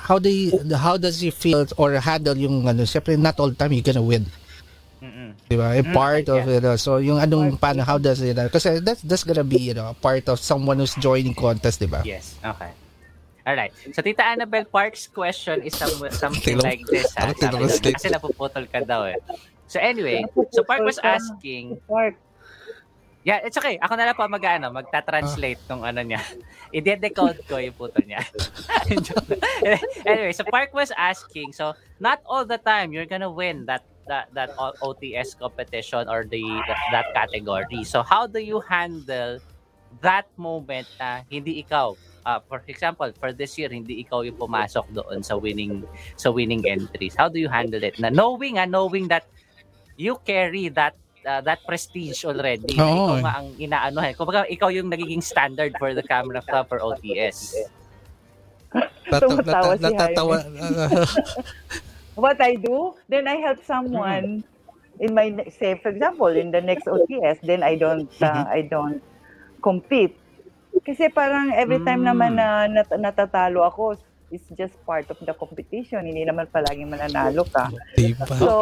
how 0.03 0.19
do 0.19 0.29
you, 0.29 0.51
how 0.75 0.99
does 0.99 1.23
he 1.23 1.31
feel 1.31 1.63
or 1.79 1.95
handle 2.03 2.35
yung 2.35 2.67
ano, 2.67 2.83
siyempre 2.83 3.15
not 3.15 3.39
all 3.39 3.49
the 3.49 3.59
time 3.59 3.71
you're 3.73 3.87
gonna 3.87 4.03
win. 4.03 4.27
Mm-mm. 5.03 5.35
Di 5.51 5.57
ba? 5.59 5.75
A 5.75 5.83
Mm, 5.83 5.95
part 5.95 6.27
of 6.31 6.47
yeah. 6.47 6.57
it. 6.59 6.65
uh, 6.67 6.79
So, 6.79 6.99
yung 6.99 7.19
anong, 7.19 7.59
paano, 7.59 7.83
how 7.83 7.99
does 7.99 8.23
it, 8.23 8.39
uh, 8.39 8.51
kasi 8.51 8.79
that's, 8.83 9.03
that's 9.03 9.23
gonna 9.23 9.43
be, 9.47 9.59
you 9.59 9.75
know, 9.75 9.91
a 9.91 9.97
part 9.99 10.27
of 10.31 10.39
someone 10.39 10.79
who's 10.79 10.95
joining 10.99 11.35
contest, 11.35 11.79
di 11.83 11.87
ba? 11.91 12.03
Yes, 12.07 12.39
okay. 12.43 12.71
Alright. 13.43 13.75
So, 13.95 14.03
Tita 14.03 14.23
Annabelle 14.23 14.67
Park's 14.67 15.11
question 15.11 15.63
is 15.67 15.75
some, 15.75 15.99
something 16.15 16.59
like 16.63 16.87
this. 16.87 17.11
Ha? 17.19 17.35
Sabi 17.35 17.91
kasi 17.91 18.11
napuputol 18.15 18.71
ka 18.71 18.87
daw 18.87 19.11
eh. 19.11 19.19
So 19.67 19.81
anyway, 19.81 20.23
so 20.53 20.63
Park 20.63 20.85
was 20.85 21.01
asking, 21.01 21.81
Park. 21.89 22.21
Yeah, 23.25 23.39
it's 23.43 23.57
okay. 23.59 23.79
Ako 23.79 23.95
na 23.95 24.11
lang 24.11 24.17
po 24.19 24.27
mag, 24.27 24.43
ano, 24.43 24.71
magta-translate 24.75 25.63
nung 25.71 25.87
ano 25.87 26.03
niya. 26.03 26.23
I-decode 26.77 27.47
ko 27.47 27.59
yung 27.59 27.75
puto 27.75 28.03
niya. 28.03 28.23
anyway, 30.11 30.35
so 30.35 30.45
Park 30.45 30.75
was 30.75 30.91
asking, 30.99 31.55
so 31.55 31.75
not 32.01 32.21
all 32.27 32.45
the 32.45 32.59
time 32.59 32.93
you're 32.93 33.09
gonna 33.09 33.31
win 33.31 33.67
that 33.67 33.87
that 34.11 34.27
that 34.35 34.51
OTS 34.59 35.39
competition 35.39 36.11
or 36.11 36.27
the 36.27 36.43
that, 36.67 36.81
that 36.91 37.07
category. 37.15 37.87
So 37.87 38.03
how 38.03 38.27
do 38.27 38.43
you 38.43 38.59
handle 38.59 39.39
that 40.03 40.27
moment 40.35 40.89
na 40.99 41.23
hindi 41.31 41.63
ikaw 41.63 41.95
uh, 42.27 42.41
for 42.49 42.63
example, 42.67 43.11
for 43.19 43.33
this 43.33 43.55
year 43.59 43.71
hindi 43.71 44.03
ikaw 44.03 44.27
yung 44.27 44.39
pumasok 44.39 44.87
doon 44.91 45.23
sa 45.23 45.39
winning 45.39 45.87
sa 46.19 46.31
winning 46.35 46.67
entries. 46.67 47.15
How 47.15 47.29
do 47.29 47.39
you 47.39 47.49
handle 47.49 47.83
it? 47.83 47.99
Na 48.03 48.11
knowing 48.11 48.59
ah, 48.59 48.67
knowing 48.67 49.07
that 49.07 49.27
you 49.95 50.19
carry 50.25 50.67
that 50.73 50.97
uh, 51.25 51.41
that 51.41 51.63
prestige 51.63 52.25
already. 52.25 52.75
na 52.75 52.83
Oo, 52.83 52.93
ikaw 52.93 53.17
eh. 53.17 53.23
nga 53.23 53.33
ang 53.35 53.49
inaanohan. 53.57 54.13
Kumbaga 54.15 54.41
ikaw 54.47 54.69
yung 54.69 54.87
nagiging 54.87 55.21
standard 55.21 55.73
for 55.77 55.93
the 55.93 56.03
camera 56.03 56.41
club 56.41 56.67
for 56.67 56.79
OTS. 56.79 57.55
Nata- 58.73 59.21
Tumatawa 59.23 59.73
nata- 59.73 59.79
si 59.79 59.85
natatawa. 59.85 60.37
What 62.15 62.39
I 62.41 62.55
do, 62.55 62.93
then 63.07 63.25
I 63.25 63.37
help 63.39 63.65
someone 63.65 64.45
in 65.01 65.11
my 65.13 65.33
say 65.51 65.75
for 65.77 65.89
example 65.89 66.29
in 66.29 66.51
the 66.51 66.61
next 66.61 66.85
OTS, 66.85 67.41
then 67.43 67.63
I 67.63 67.75
don't 67.75 68.09
uh, 68.21 68.45
I 68.45 68.63
don't 68.63 69.01
compete. 69.59 70.17
Kasi 70.79 71.09
parang 71.09 71.53
every 71.53 71.81
time 71.81 72.01
Mm. 72.01 72.09
naman 72.09 72.31
na 72.35 72.49
nat- 72.67 72.93
natatalo 72.95 73.61
ako, 73.63 73.97
it's 74.29 74.49
just 74.55 74.73
part 74.83 75.05
of 75.09 75.21
the 75.21 75.33
competition. 75.33 76.01
Hindi 76.03 76.25
naman 76.25 76.49
palaging 76.49 76.89
mananalo 76.89 77.45
ka. 77.47 77.69
Diba? 77.93 78.25
So, 78.37 78.53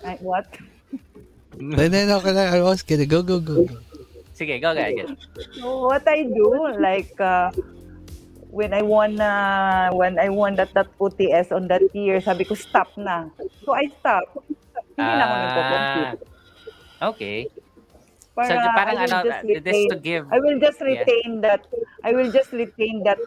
ay, 0.00 0.16
what? 0.20 0.44
Then, 1.56 1.90
then, 1.90 2.10
okay 2.20 2.32
na. 2.36 2.52
I 2.52 2.60
was 2.60 2.82
kidding. 2.82 3.08
Go, 3.08 3.22
go, 3.22 3.40
go. 3.40 3.64
Sige, 4.36 4.60
go 4.60 4.74
guys. 4.74 4.94
So 5.58 5.88
what 5.90 6.06
I 6.06 6.22
do, 6.28 6.48
like 6.78 7.14
uh, 7.18 7.50
when 8.50 8.70
I 8.72 8.82
won 8.82 9.18
uh, 9.18 9.90
when 9.90 10.18
I 10.18 10.28
won 10.28 10.54
that 10.56 10.70
that 10.74 10.86
OTS 11.00 11.50
on 11.50 11.66
that 11.68 11.82
year, 11.90 12.20
sabi 12.20 12.44
ko 12.44 12.54
stop 12.54 12.92
na. 12.94 13.32
So 13.66 13.74
I 13.74 13.90
stop. 13.98 14.26
Hindi 14.94 15.14
na 15.14 15.24
ako. 15.26 15.60
Ah, 15.68 16.10
okay. 17.14 17.46
Para 18.38 18.54
so, 18.54 18.70
parang 18.70 18.96
ano, 19.02 19.16
just 19.26 19.42
this 19.42 19.58
retain- 19.66 19.90
to 19.90 19.98
give... 19.98 20.22
I 20.30 20.38
will 20.38 20.58
just 20.62 20.78
Yeah. 20.78 21.02
retain 21.02 21.42
that 21.42 21.66
I 22.06 22.14
will 22.14 22.30
just 22.30 22.54
retain 22.54 23.02
that 23.02 23.18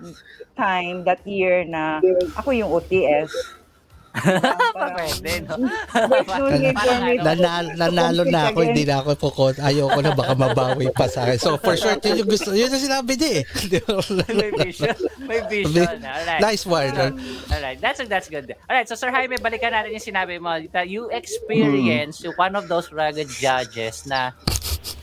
time 0.56 1.04
that 1.04 1.20
year 1.28 1.68
na 1.68 2.00
ako 2.40 2.56
yung 2.56 2.72
OTS. 2.72 3.28
Pwede, 4.96 5.32
no? 5.48 5.56
Nanalo, 7.24 7.70
nanalo 7.80 8.24
na 8.28 8.52
ako, 8.52 8.60
hindi 8.68 8.84
na 8.84 9.00
ako 9.00 9.10
pukot. 9.16 9.56
Ayoko 9.64 10.00
na 10.04 10.12
baka 10.12 10.34
mabawi 10.36 10.92
pa 10.92 11.08
sa 11.08 11.24
akin. 11.24 11.40
So 11.40 11.56
for 11.56 11.80
sure, 11.80 11.96
yun 12.04 12.26
yung 12.26 12.30
gusto, 12.30 12.52
yun 12.52 12.68
ang 12.68 12.84
sinabi 12.84 13.16
niya 13.16 13.32
eh. 13.40 13.44
may 14.36 14.52
vision. 14.52 14.96
May 15.24 15.42
vision. 15.48 15.98
Alright. 16.16 16.42
Nice 16.44 16.64
one. 16.68 16.92
So, 16.92 17.04
alright. 17.56 17.80
That's 17.80 18.04
that's 18.08 18.28
good. 18.28 18.52
Alright. 18.68 18.88
So 18.92 19.00
Sir 19.00 19.16
Jaime, 19.16 19.40
balikan 19.40 19.72
natin 19.72 19.96
yung 19.96 20.04
sinabi 20.04 20.36
mo 20.44 20.60
that 20.76 20.92
you 20.92 21.08
experience 21.16 22.20
yung 22.20 22.36
one 22.36 22.60
of 22.60 22.68
those 22.68 22.92
rugged 22.92 23.32
judges 23.32 24.04
na 24.04 24.36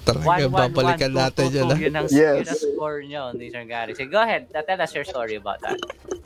Talaga, 0.05 0.48
1 0.48 0.48
1 0.48 0.72
babalikan 0.72 1.10
1 1.12 1.20
natin 1.20 1.44
2 1.52 1.56
yun. 1.56 1.68
2 1.68 1.84
yun 1.84 1.94
ang 1.94 2.08
Yes. 2.08 2.36
yun 2.40 2.48
ang 2.48 2.60
score 2.64 2.98
nyo 3.05 3.22
Gary. 3.68 3.92
So 3.92 4.05
go 4.08 4.20
ahead. 4.24 4.48
Tell 4.52 4.80
us 4.80 4.92
your 4.97 5.05
story 5.05 5.36
about 5.36 5.60
that. 5.60 5.76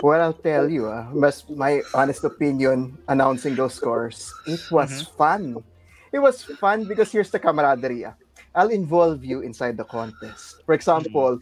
Well, 0.03 0.19
I'll 0.23 0.35
tell 0.37 0.67
you, 0.71 0.87
ah, 0.91 1.07
mas 1.11 1.47
my 1.51 1.83
honest 1.95 2.23
opinion 2.23 2.99
announcing 3.07 3.55
those 3.55 3.75
scores, 3.75 4.31
it 4.47 4.63
was 4.71 5.07
fun. 5.19 5.63
It 6.11 6.19
was 6.19 6.43
fun 6.59 6.85
because 6.87 7.11
here's 7.11 7.31
the 7.31 7.39
camaraderie. 7.39 8.07
ah. 8.07 8.15
I'll 8.55 8.69
involve 8.71 9.25
you 9.25 9.41
inside 9.41 9.77
the 9.81 9.87
contest. 9.89 10.61
For 10.67 10.75
example, 10.75 11.41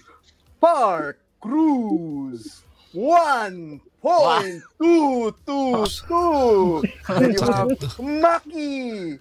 Park 0.61 1.19
Cruz, 1.41 2.63
one 2.93 3.81
point 4.01 4.63
two 4.79 5.35
two 5.45 5.85
two. 6.07 6.85
Then 7.19 7.33
you 7.35 7.43
have 7.51 7.69
Maki, 7.99 9.19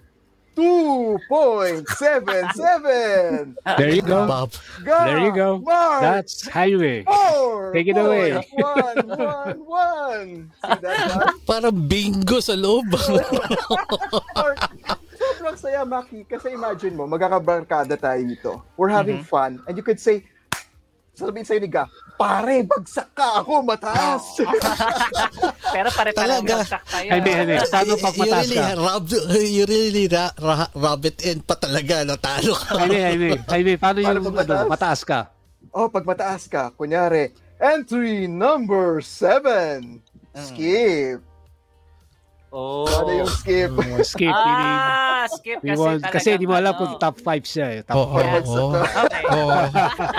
two 0.60 1.16
point 1.28 1.88
seven 1.96 2.44
seven. 2.52 3.56
There 3.80 3.92
you 3.96 4.04
go. 4.04 4.28
Bob. 4.28 4.52
There 4.84 5.24
you 5.24 5.32
go. 5.32 5.58
Mark, 5.64 6.04
That's 6.04 6.44
highway. 6.48 7.04
four. 7.04 7.72
Take 7.72 7.88
it 7.88 7.96
away. 7.96 8.36
point 8.36 8.60
One, 8.60 9.08
one, 9.08 9.58
one. 9.64 10.28
See 10.52 10.80
that? 10.84 11.32
Parang 11.48 11.88
bingo 11.88 12.44
sa 12.44 12.52
loob. 12.52 12.84
Or, 14.40 14.52
sobrang 15.16 15.56
saya, 15.56 15.84
Maki. 15.84 16.28
Kasi 16.28 16.52
imagine 16.52 16.96
mo, 16.96 17.04
magkakabarkada 17.08 17.96
tayo 17.96 18.20
dito. 18.24 18.52
We're 18.76 18.92
having 18.92 19.24
fun. 19.24 19.60
And 19.68 19.76
you 19.76 19.84
could 19.84 20.00
say, 20.00 20.24
sasabihin 21.20 21.44
sa'yo 21.44 21.60
ni 21.60 21.68
Ga, 21.68 21.84
pare, 22.16 22.64
bagsak 22.64 23.12
ka 23.12 23.44
ako, 23.44 23.60
mataas. 23.62 24.24
Pero 25.74 25.88
pare-pareho 25.90 26.40
Talaga. 26.40 26.56
bagsak 26.58 26.82
tayo. 26.84 27.08
Jaime, 27.12 27.30
Jaime, 27.30 27.54
paano 27.62 27.92
pag 27.94 28.14
you 28.14 28.20
mataas 28.24 28.42
really 28.42 28.56
ka? 28.56 28.68
rub, 28.74 29.04
you 29.36 29.64
really 29.66 30.04
ra, 30.08 30.24
ra, 30.34 30.54
rub 30.72 31.02
it 31.04 31.18
in 31.22 31.38
pa 31.40 31.54
talaga. 31.54 32.02
Natalo 32.02 32.52
ka. 32.56 32.70
Jaime, 32.80 32.98
Jaime, 32.98 33.28
Jaime, 33.46 33.72
paano 33.76 33.98
Paano 34.00 34.18
yung 34.18 34.26
pag 34.26 34.34
ano, 34.34 34.34
mataas? 34.34 34.68
mataas 34.68 35.00
ka? 35.04 35.20
oh, 35.70 35.86
pag 35.86 36.04
mataas 36.04 36.42
ka, 36.44 36.62
kunyari, 36.74 37.30
entry 37.56 38.24
number 38.26 38.98
seven. 39.00 40.00
Skip. 40.32 41.20
Oh. 42.50 42.82
Ano 42.82 43.10
yung 43.14 43.30
skip? 43.30 43.70
Oh, 43.70 44.02
skip, 44.02 44.34
Ah, 44.34 45.22
skip 45.30 45.62
kasi 45.62 45.78
want, 45.78 46.02
talagang 46.02 46.14
kasi 46.18 46.28
di 46.34 46.46
mo 46.50 46.54
alam 46.58 46.74
ano. 46.74 46.80
kung 46.82 46.92
top 46.98 47.16
5 47.22 47.46
siya 47.46 47.66
eh. 47.70 47.80
Top 47.86 47.94
Oo, 47.94 48.10
oo, 48.10 48.18
Yes. 48.26 48.48
oo. 48.50 48.74
Okay. 48.74 49.24
Oo. 49.30 49.58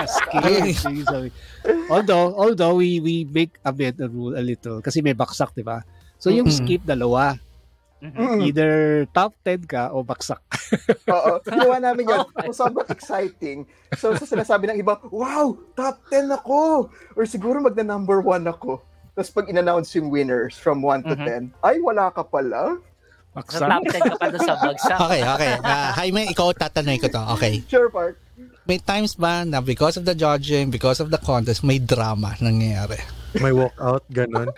skip. 0.08 1.04
sabi. 1.04 1.28
although, 1.88 2.32
although 2.32 2.74
we 2.74 2.98
we 2.98 3.28
make 3.28 3.60
amend 3.62 4.00
the 4.00 4.08
rule 4.08 4.32
a 4.32 4.40
little 4.40 4.80
kasi 4.80 5.04
may 5.04 5.12
baksak, 5.12 5.52
di 5.52 5.60
ba? 5.60 5.84
So 6.16 6.32
yung 6.32 6.48
Mhm. 6.48 6.56
skip 6.56 6.82
dalawa, 6.82 7.36
Mm. 8.02 8.42
either 8.42 8.72
top 9.14 9.30
10 9.44 9.62
ka 9.62 9.94
o 9.94 10.02
baksak. 10.02 10.42
Oo. 11.14 11.38
Ginawa 11.44 11.78
namin 11.78 12.02
yun. 12.08 12.26
Kung 12.34 12.50
sobrang 12.50 12.90
exciting. 12.90 13.62
So, 13.94 14.10
sa 14.18 14.26
sinasabi 14.26 14.66
ng 14.66 14.82
iba, 14.82 14.98
wow, 15.06 15.54
top 15.78 16.02
10 16.10 16.26
ako. 16.32 16.90
Or 17.14 17.22
siguro 17.22 17.62
magna 17.62 17.86
number 17.86 18.18
1 18.18 18.42
ako. 18.44 18.82
Tapos 19.12 19.28
pag 19.28 19.46
in-announce 19.52 19.92
yung 19.96 20.08
winners 20.08 20.56
from 20.56 20.80
1 20.80 21.04
to 21.04 21.14
10, 21.16 21.52
ay, 21.60 21.76
wala 21.84 22.08
ka 22.08 22.24
pala. 22.24 22.80
Sa 23.48 23.64
Baksak. 23.64 23.68
top 23.68 23.84
10 23.88 24.08
ka 24.12 24.16
pa 24.20 24.26
doon 24.28 24.42
sa 24.44 24.54
bagsak. 24.60 24.98
Okay, 25.08 25.20
okay. 25.24 25.52
Uh, 25.64 25.90
Jaime, 25.96 26.22
ikaw 26.28 26.52
tatanungin 26.52 27.00
ko 27.00 27.08
to. 27.08 27.22
Okay. 27.36 27.64
Sure, 27.64 27.88
Park. 27.88 28.20
May 28.68 28.76
times 28.76 29.16
ba 29.16 29.44
na 29.44 29.60
because 29.60 29.96
of 29.96 30.04
the 30.04 30.12
judging, 30.12 30.68
because 30.68 31.00
of 31.00 31.08
the 31.08 31.16
contest, 31.16 31.64
may 31.64 31.80
drama 31.80 32.36
nangyayari? 32.40 33.00
May 33.40 33.52
walkout, 33.52 34.04
ganun. 34.12 34.52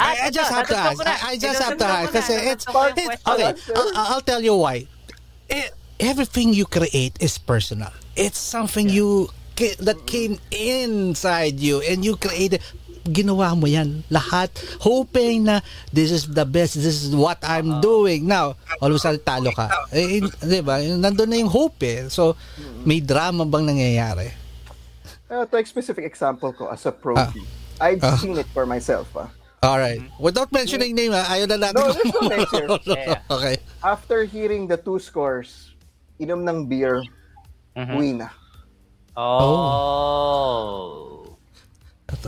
I, 0.00 0.28
I 0.28 0.30
just 0.32 0.48
have 0.48 0.64
to 0.68 0.76
ask. 0.76 0.98
I, 1.04 1.32
I 1.32 1.34
just 1.36 1.60
have 1.60 1.76
to 1.76 1.84
ask. 1.84 2.08
Kasi 2.12 2.32
it's, 2.48 2.64
it's 2.64 3.20
okay. 3.28 3.52
I'll, 3.76 4.16
I'll 4.16 4.24
tell 4.24 4.40
you 4.40 4.56
why. 4.56 4.88
Eh, 5.52 5.68
everything 6.00 6.56
you 6.56 6.64
create 6.64 7.20
is 7.20 7.36
personal. 7.36 7.92
It's 8.16 8.40
something 8.40 8.88
you 8.88 9.28
ca- 9.56 9.76
that 9.84 10.08
came 10.08 10.40
inside 10.50 11.60
you 11.60 11.84
and 11.84 12.04
you 12.04 12.16
created 12.16 12.64
ginawa 13.10 13.52
mo 13.52 13.66
yan 13.66 14.00
lahat 14.08 14.48
hoping 14.78 15.44
na 15.44 15.58
this 15.90 16.08
is 16.08 16.24
the 16.26 16.42
best 16.42 16.74
this 16.74 17.02
is 17.02 17.10
what 17.10 17.36
I'm 17.42 17.78
doing 17.78 18.24
now 18.24 18.54
all 18.78 18.88
of 18.88 18.94
a 18.94 18.98
sudden 18.98 19.20
talo 19.20 19.50
ka 19.50 19.66
eh, 19.90 20.18
in- 20.18 20.30
di 20.40 20.58
ba 20.60 20.78
nandun 20.78 21.26
na 21.26 21.36
yung 21.36 21.50
hope 21.50 21.78
eh 21.82 22.06
so 22.06 22.34
may 22.82 22.98
drama 22.98 23.44
bang 23.44 23.66
nangyayari 23.66 24.30
Uh, 25.30 25.46
to 25.46 25.54
a 25.54 25.62
specific 25.62 26.02
example 26.02 26.50
ko 26.50 26.66
as 26.66 26.82
a 26.82 26.90
pro, 26.90 27.14
Ah. 27.14 27.30
I've 27.78 28.02
Ah. 28.02 28.18
seen 28.18 28.34
it 28.34 28.50
for 28.50 28.66
myself. 28.66 29.06
Ah. 29.14 29.30
alright 29.62 30.02
without 30.18 30.50
mentioning 30.50 30.90
name 30.90 31.12
ah, 31.12 31.22
ayaw 31.30 31.46
na 31.46 31.54
natin 31.60 31.78
No, 31.78 31.92
there's 31.94 32.10
no 32.10 32.20
mention. 32.26 32.66
Yeah. 32.98 33.22
okay 33.30 33.54
After 33.78 34.26
hearing 34.26 34.66
the 34.66 34.74
two 34.74 34.98
scores, 34.98 35.70
inom 36.18 36.42
ng 36.42 36.66
beer, 36.66 37.06
Mhm. 37.78 37.94
uwi 37.94 38.10
na. 38.18 38.34
Oh. 39.14 41.09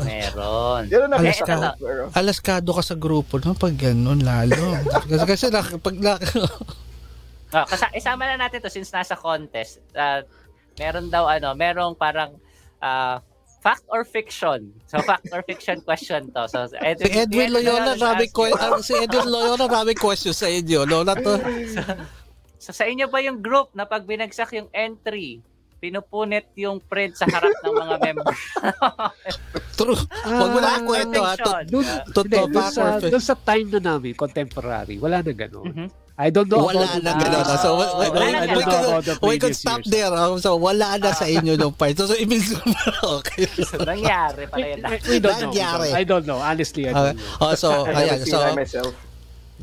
Meron. 0.03 0.83
Yan 0.89 1.11
ang 1.11 1.21
Alas 1.23 1.41
ka. 1.43 1.75
Pero, 1.79 2.03
alaskado 2.15 2.71
ka 2.73 2.83
sa 2.83 2.97
grupo 2.97 3.39
no 3.43 3.55
pag 3.55 3.75
ganun 3.77 4.23
lalo 4.23 4.77
kasi 5.11 5.25
kasi 5.27 5.47
na, 5.51 5.63
pag 5.63 5.97
na, 5.99 6.17
Ah, 7.53 7.69
kasi 7.69 7.85
isama 8.01 8.25
na 8.25 8.41
natin 8.41 8.65
to 8.65 8.73
since 8.73 8.89
nasa 8.89 9.13
contest. 9.13 9.85
Ah, 9.93 10.25
meron 10.81 11.13
daw 11.13 11.29
ano, 11.29 11.53
merong 11.53 11.93
parang 11.93 12.33
ah, 12.81 13.21
fact 13.61 13.85
or 13.93 14.09
fiction. 14.09 14.73
So 14.89 15.05
fact 15.05 15.29
or 15.31 15.45
fiction 15.45 15.85
question 15.85 16.33
to. 16.33 16.49
So 16.49 16.67
si 16.73 16.81
Edwin, 16.81 17.13
Edwin 17.13 17.51
Loyola 17.53 17.93
ask 17.95 18.33
ko 18.33 18.49
si 18.81 18.97
Edwin 18.97 19.29
Loyola 19.29 19.69
rabi 19.69 19.93
question 19.93 20.33
sa 20.33 20.49
inyo 20.49 20.89
no 20.89 21.05
na 21.05 21.15
to 21.15 21.37
So 22.63 22.71
sa 22.71 22.87
inyo 22.89 23.11
ba 23.13 23.21
yung 23.21 23.43
group 23.43 23.75
na 23.75 23.85
pag 23.85 24.07
binagsak 24.07 24.55
yung 24.55 24.71
entry, 24.71 25.43
pinupunit 25.83 26.47
yung 26.55 26.79
print 26.79 27.19
sa 27.19 27.27
harap 27.27 27.51
ng 27.59 27.75
mga 27.75 27.95
members? 27.99 28.39
true 29.79 29.99
wag 30.23 30.51
mo 30.55 30.59
na 30.63 30.71
Ah, 30.73 30.81
kwento 30.81 31.19
ha 31.19 31.35
to, 31.35 31.43
fiction. 31.43 31.65
Doon, 33.11 33.25
sa, 33.25 33.35
time 33.35 33.67
na 33.67 33.81
namin, 33.83 34.15
contemporary, 34.15 35.03
wala 35.03 35.27
na 35.27 35.35
ganun. 35.35 35.67
Mhm. 35.75 35.89
I 36.13 36.29
don't 36.29 36.47
know 36.47 36.69
wala 36.69 36.87
about 36.87 37.03
na 37.03 37.13
ganun 37.19 37.43
Ah, 37.43 37.59
so 37.59 37.69
we, 37.75 37.85
we, 37.99 38.07
wala 38.15 38.23
we, 38.23 38.31
na 38.31 38.55
we, 38.55 38.63
could, 38.63 39.41
could 39.43 39.57
stop 39.59 39.81
years. 39.83 39.91
there 39.91 40.13
oh, 40.13 40.39
so 40.39 40.55
wala 40.55 41.01
na 41.01 41.11
sa 41.11 41.27
inyo 41.27 41.59
nung 41.59 41.75
part 41.75 41.99
so, 41.99 42.07
so 42.07 42.15
ibig 42.15 42.47
okay 43.19 43.49
Nangyari 43.83 44.47
pala 44.47 44.67
yun. 44.71 44.79
We 45.09 45.19
don't 45.19 45.35
know. 45.35 45.51
Nangyari. 45.51 45.89
I 45.91 46.05
don't 46.07 46.27
know. 46.29 46.39
Honestly, 46.39 46.87
I 46.87 46.93
Okay. 46.95 47.01
don't 47.11 47.19
know. 47.19 47.43
oh, 47.43 47.55
so 47.59 47.69
I 47.91 48.07
ayan 48.07 48.23
so 48.23 48.39
myself. 48.55 48.93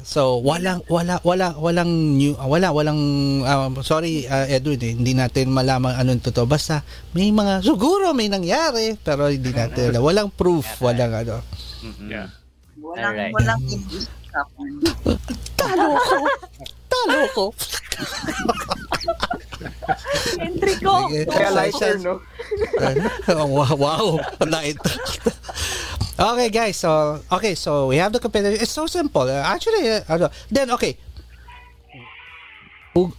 So 0.04 0.40
wala 0.40 0.80
wala 0.88 1.20
wala 1.22 1.54
walang 1.60 2.18
new 2.18 2.34
ah, 2.40 2.48
wala 2.48 2.72
walang 2.72 3.00
um, 3.44 3.72
sorry 3.84 4.26
uh, 4.26 4.48
Edwin 4.48 4.80
eh, 4.82 4.94
hindi 4.96 5.12
natin 5.14 5.52
malaman 5.52 5.96
anong 6.00 6.24
totoo 6.24 6.48
basta 6.48 6.82
may 7.12 7.30
mga 7.30 7.62
siguro 7.62 8.16
may 8.16 8.32
nangyari 8.32 8.96
pero 9.00 9.28
hindi 9.28 9.52
natin 9.52 9.96
alam. 9.96 10.04
walang 10.04 10.30
proof 10.32 10.66
walang 10.80 11.14
ano 11.16 11.40
Yeah. 12.12 12.28
Walang, 12.80 13.16
Alright. 13.16 13.34
walang 13.36 13.62
talo 15.60 15.88
ko 15.96 16.18
talo 16.92 17.20
ko 17.36 17.46
Entry 20.40 20.74
ko! 20.80 21.10
No? 22.00 22.16
oh, 23.36 23.48
wow, 23.50 23.74
wow. 23.76 24.06
Light. 24.48 24.80
Okay, 26.20 26.50
guys. 26.50 26.78
So, 26.78 27.22
okay. 27.32 27.56
So, 27.56 27.88
we 27.88 27.98
have 27.98 28.12
the 28.12 28.20
competitive. 28.20 28.62
It's 28.62 28.72
so 28.72 28.86
simple. 28.88 29.24
Uh, 29.24 29.42
actually, 29.44 29.88
uh, 29.90 30.04
ano, 30.10 30.30
then, 30.52 30.72
okay. 30.72 30.98
Ug- 32.96 33.16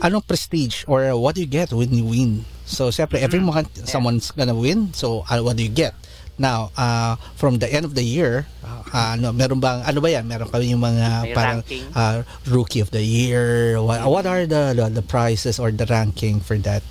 anong 0.00 0.26
prestige 0.26 0.84
or 0.86 1.16
what 1.18 1.34
do 1.34 1.40
you 1.40 1.50
get 1.50 1.72
when 1.72 1.92
you 1.92 2.04
win? 2.04 2.44
So, 2.64 2.88
siyempre, 2.88 3.20
every 3.20 3.40
month, 3.40 3.84
someone's 3.88 4.30
gonna 4.30 4.54
win. 4.54 4.94
So, 4.94 5.24
uh, 5.28 5.40
what 5.44 5.56
do 5.56 5.62
you 5.62 5.68
get? 5.72 5.94
Now, 6.36 6.72
uh, 6.74 7.14
from 7.36 7.58
the 7.62 7.70
end 7.70 7.84
of 7.84 7.94
the 7.94 8.02
year, 8.02 8.46
uh, 8.64 8.82
ano, 9.14 9.30
meron 9.30 9.60
bang, 9.60 9.86
ano 9.86 10.00
ba 10.00 10.10
yan? 10.10 10.26
Meron 10.26 10.50
kami 10.50 10.74
yung 10.74 10.82
mga 10.82 11.22
May 11.22 11.34
parang 11.34 11.60
ranking? 11.62 11.86
uh, 11.94 12.22
rookie 12.50 12.80
of 12.80 12.90
the 12.90 13.02
year. 13.02 13.78
What, 13.78 14.02
what 14.10 14.26
are 14.26 14.42
the, 14.42 14.74
the 14.74 14.98
the 14.98 15.04
prizes 15.04 15.62
or 15.62 15.70
the 15.70 15.86
ranking 15.86 16.40
for 16.40 16.58
that? 16.66 16.82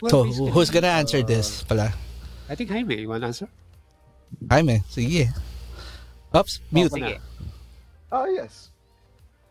Well, 0.00 0.10
So, 0.10 0.24
who's 0.24 0.70
gonna 0.70 0.88
answer 0.88 1.18
uh, 1.18 1.28
this 1.28 1.62
pala? 1.62 1.92
I 2.48 2.54
think 2.54 2.70
Jaime, 2.70 2.96
you 3.04 3.08
want 3.08 3.20
to 3.20 3.26
answer? 3.28 3.48
Jaime, 4.50 4.82
sige. 4.88 5.28
Oops, 6.30 6.60
mute. 6.70 6.92
Sige. 6.92 7.18
Oh, 8.10 8.26
yes. 8.26 8.68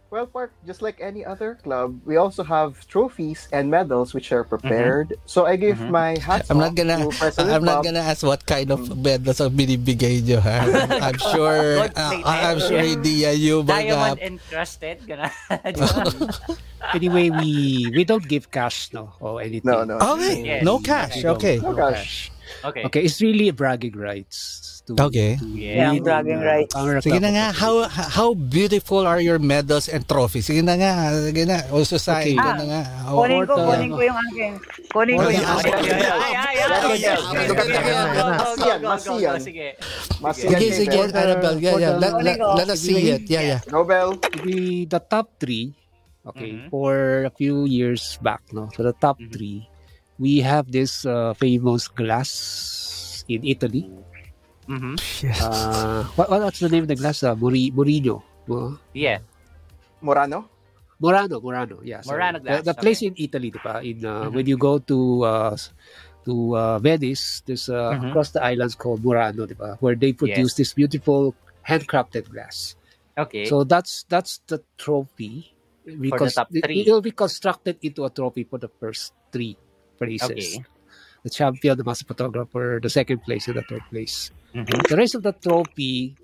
Well, 0.09 0.25
Park, 0.25 0.49
just 0.65 0.81
like 0.81 0.97
any 0.97 1.21
other 1.23 1.53
club, 1.53 2.01
we 2.01 2.17
also 2.17 2.41
have 2.41 2.81
trophies 2.89 3.45
and 3.53 3.69
medals 3.69 4.09
which 4.17 4.33
are 4.33 4.41
prepared. 4.43 5.13
So 5.29 5.45
I 5.45 5.53
give 5.53 5.77
Mhm. 5.77 5.93
my 5.93 6.17
hats 6.17 6.49
I'm 6.49 6.57
not 6.57 6.73
gonna 6.73 7.05
to 7.05 7.45
I'm 7.45 7.61
not 7.61 7.85
Bob. 7.85 7.93
gonna 7.93 8.01
ask 8.01 8.25
what 8.25 8.41
kind 8.41 8.73
of 8.73 8.89
medals 8.97 9.37
ang 9.37 9.53
binibigay 9.53 10.25
nyo 10.25 10.41
ha. 10.41 10.65
I'm 11.05 11.19
sure 11.21 11.85
Gold 11.85 11.93
uh, 11.93 12.09
plated. 12.09 12.25
I'm 12.25 12.57
sure 12.57 12.81
hindi 12.81 13.13
yan 13.21 13.37
yung 13.37 13.63
mga 13.69 13.85
Diamond 13.85 14.17
encrusted. 14.25 14.97
Gana. 15.05 15.29
Anyway, 16.97 17.29
we 17.29 17.49
we 17.93 18.01
don't 18.01 18.25
give 18.25 18.49
cash 18.49 18.89
no 18.97 19.13
or 19.21 19.45
anything. 19.45 19.69
No, 19.69 19.85
no. 19.85 20.01
Okay, 20.01 20.41
Yes. 20.41 20.65
no 20.65 20.81
cash. 20.81 21.21
We 21.21 21.29
don't- 21.29 21.37
Okay. 21.37 21.61
No 21.61 21.77
cash. 21.77 22.33
Okay. 22.65 22.83
Okay, 22.85 23.01
it's 23.03 23.21
really 23.21 23.51
bragging 23.51 23.95
rights. 23.95 24.81
To, 24.89 24.97
Okay. 24.97 25.37
to 25.37 25.45
Yeah, 25.53 25.93
win, 25.93 26.01
bragging 26.01 26.41
uh, 26.41 26.49
rights. 26.49 26.73
Camera 26.73 26.97
Sige 26.97 27.21
na 27.21 27.29
nga, 27.29 27.45
how 27.53 27.85
how 27.89 28.33
beautiful 28.33 29.05
are 29.05 29.21
your 29.21 29.37
medals 29.37 29.85
and 29.85 30.01
trophies? 30.09 30.49
Sige 30.49 30.65
na 30.65 30.73
nga, 30.73 31.13
sige 31.13 31.45
na. 31.45 31.61
Also 31.69 32.01
sa 32.01 32.17
Okay. 32.25 32.33
ka 32.33 32.57
na 32.57 32.65
nga. 32.65 32.81
Oh. 33.05 33.21
Kunin 33.21 33.45
ko, 33.45 33.53
kunin 33.53 33.89
ko 33.93 34.01
yung 34.01 34.19
akin. 34.33 34.51
Kunin 34.89 35.15
ko 35.21 35.29
yung 35.29 35.45
akin. 35.45 35.73
Masiyan, 38.39 38.79
masiyan. 38.81 39.37
Sige. 39.37 39.67
Masiyan, 40.19 40.59
Sige, 40.73 40.97
Annabelle. 41.13 41.59
Yeah, 41.61 41.77
yeah. 41.77 41.93
Let, 41.97 42.13
let, 42.25 42.37
let 42.41 42.67
us 42.73 42.81
see 42.81 43.13
it. 43.13 43.29
Yeah, 43.29 43.45
yeah. 43.45 43.61
Nobel. 43.69 44.17
the 44.41 44.89
the 44.89 45.01
top 45.01 45.37
three 45.39 45.73
okay 46.25 46.51
Mhm. 46.55 46.69
for 46.69 47.25
a 47.25 47.31
few 47.33 47.63
years 47.65 48.19
back 48.21 48.43
no 48.51 48.67
so 48.75 48.83
the 48.83 48.95
top 48.99 49.17
Mhm. 49.19 49.31
three 49.31 49.59
we 50.19 50.43
have 50.43 50.67
this 50.71 51.05
uh, 51.07 51.33
famous 51.39 51.87
glass 51.87 52.29
in 53.31 53.41
italy 53.47 53.87
Mhm. 54.69 55.01
Yes. 55.25 55.41
uh, 55.41 56.05
what, 56.13 56.29
what's 56.29 56.61
the 56.61 56.69
name 56.69 56.85
of 56.85 56.91
the 56.93 56.99
glass 56.99 57.23
uh, 57.25 57.33
Muri, 57.33 57.73
Murino 57.73 58.21
uh, 58.53 58.77
Yeah. 58.93 59.25
Morano. 59.97 60.45
Morano, 61.01 61.41
Morano, 61.41 61.81
yeah 61.81 62.05
sorry. 62.05 62.21
Murano 62.21 62.37
glass, 62.37 62.61
the, 62.61 62.69
the 62.69 62.77
place 62.77 62.99
okay. 63.01 63.07
in 63.09 63.13
Italy 63.17 63.49
diba? 63.49 63.81
in 63.81 64.05
uh, 64.05 64.29
Mhm. 64.29 64.33
when 64.37 64.45
you 64.45 64.57
go 64.61 64.77
to 64.77 64.97
uh, 65.25 65.55
to 66.27 66.33
uh, 66.53 66.77
Venice 66.77 67.41
there's 67.49 67.65
uh, 67.65 67.97
Mhm. 67.97 68.13
across 68.13 68.29
the 68.29 68.43
islands 68.45 68.75
called 68.77 69.01
Murano 69.01 69.49
diba? 69.49 69.81
where 69.81 69.95
they 69.97 70.13
produce 70.13 70.53
this 70.53 70.77
beautiful 70.77 71.33
handcrafted 71.65 72.29
glass 72.29 72.75
Okay. 73.17 73.49
So 73.51 73.65
that's 73.67 74.05
that's 74.07 74.39
the 74.47 74.63
trophy. 74.79 75.51
Because 75.83 76.37
top 76.39 76.47
it- 76.55 76.63
it'll 76.71 77.01
be 77.03 77.11
constructed 77.11 77.75
into 77.83 78.05
a 78.07 78.11
trophy 78.13 78.45
for 78.47 78.55
the 78.61 78.69
first 78.79 79.11
three 79.33 79.57
places. 79.99 80.55
Okay. 80.55 80.63
The 81.23 81.29
champion, 81.29 81.75
the 81.75 81.83
master 81.83 82.07
photographer, 82.07 82.79
the 82.79 82.87
second 82.87 83.19
place, 83.27 83.51
and 83.51 83.59
the 83.59 83.65
third 83.67 83.83
place. 83.91 84.31
Mhm. 84.55 84.87
The 84.87 84.95
rest 84.95 85.19
of 85.19 85.21
the 85.27 85.35
trophy 85.35 86.15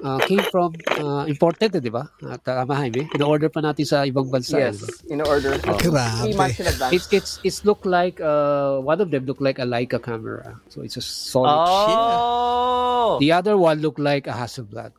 uh, 0.00 0.16
came 0.24 0.40
from 0.48 0.72
uh, 0.96 1.28
imported, 1.28 1.76
di 1.76 1.92
ba? 1.92 2.08
At 2.24 2.40
tama, 2.44 2.72
Jaime? 2.72 3.04
In-order 3.12 3.52
pa 3.52 3.60
natin 3.60 3.84
sa 3.84 4.04
ibang 4.08 4.32
bansa. 4.32 4.56
Yes, 4.60 4.80
di 4.80 5.12
in 5.12 5.20
order. 5.20 5.60
Oh. 5.68 5.76
Three 5.76 5.92
Grabe. 5.92 6.36
months 6.36 6.56
in 6.56 6.66
advance. 6.72 6.92
It's 6.96 7.06
it's 7.12 7.32
it's 7.44 7.60
look 7.68 7.84
like 7.84 8.16
uh, 8.20 8.80
one 8.80 9.00
of 9.00 9.12
them 9.12 9.28
look 9.28 9.44
like 9.44 9.60
a 9.60 9.68
Leica 9.68 10.00
camera, 10.00 10.56
so 10.72 10.80
it's 10.80 10.96
a 10.96 11.04
solid. 11.04 11.52
Oh. 11.52 13.20
The 13.20 13.32
other 13.32 13.60
one 13.60 13.84
look 13.84 14.00
like 14.00 14.24
a 14.26 14.32
Hasselblad. 14.32 14.96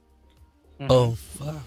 Mhm. 0.82 0.90
Oh, 0.94 1.18
fuck. 1.18 1.66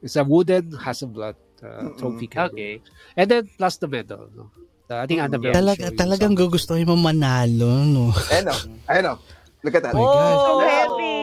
It's 0.00 0.16
a 0.16 0.24
wooden 0.24 0.72
Hasselblad 0.72 1.36
uh, 1.60 1.92
trophy 2.00 2.26
camera. 2.32 2.48
Okay. 2.54 2.80
And 3.12 3.28
then 3.28 3.50
plus 3.60 3.76
the 3.76 3.88
medal. 3.92 4.30
No? 4.32 4.50
I 4.88 5.04
think 5.04 5.20
Annabelle 5.20 5.52
show 5.52 5.84
you 5.84 5.92
talagang 5.92 6.32
gugustuhin 6.32 6.88
mo 6.88 6.96
manalo, 6.96 7.84
no? 7.84 8.08
Ayun 8.32 8.48
o. 8.48 8.54
Ayun 8.88 9.04
o. 9.04 9.14
Look 9.60 9.74
at 9.76 9.82
that. 9.84 9.92
Oh 9.92 10.00
God. 10.00 10.32
So 10.32 10.48
Oh. 10.48 10.60
heavy. 10.64 11.18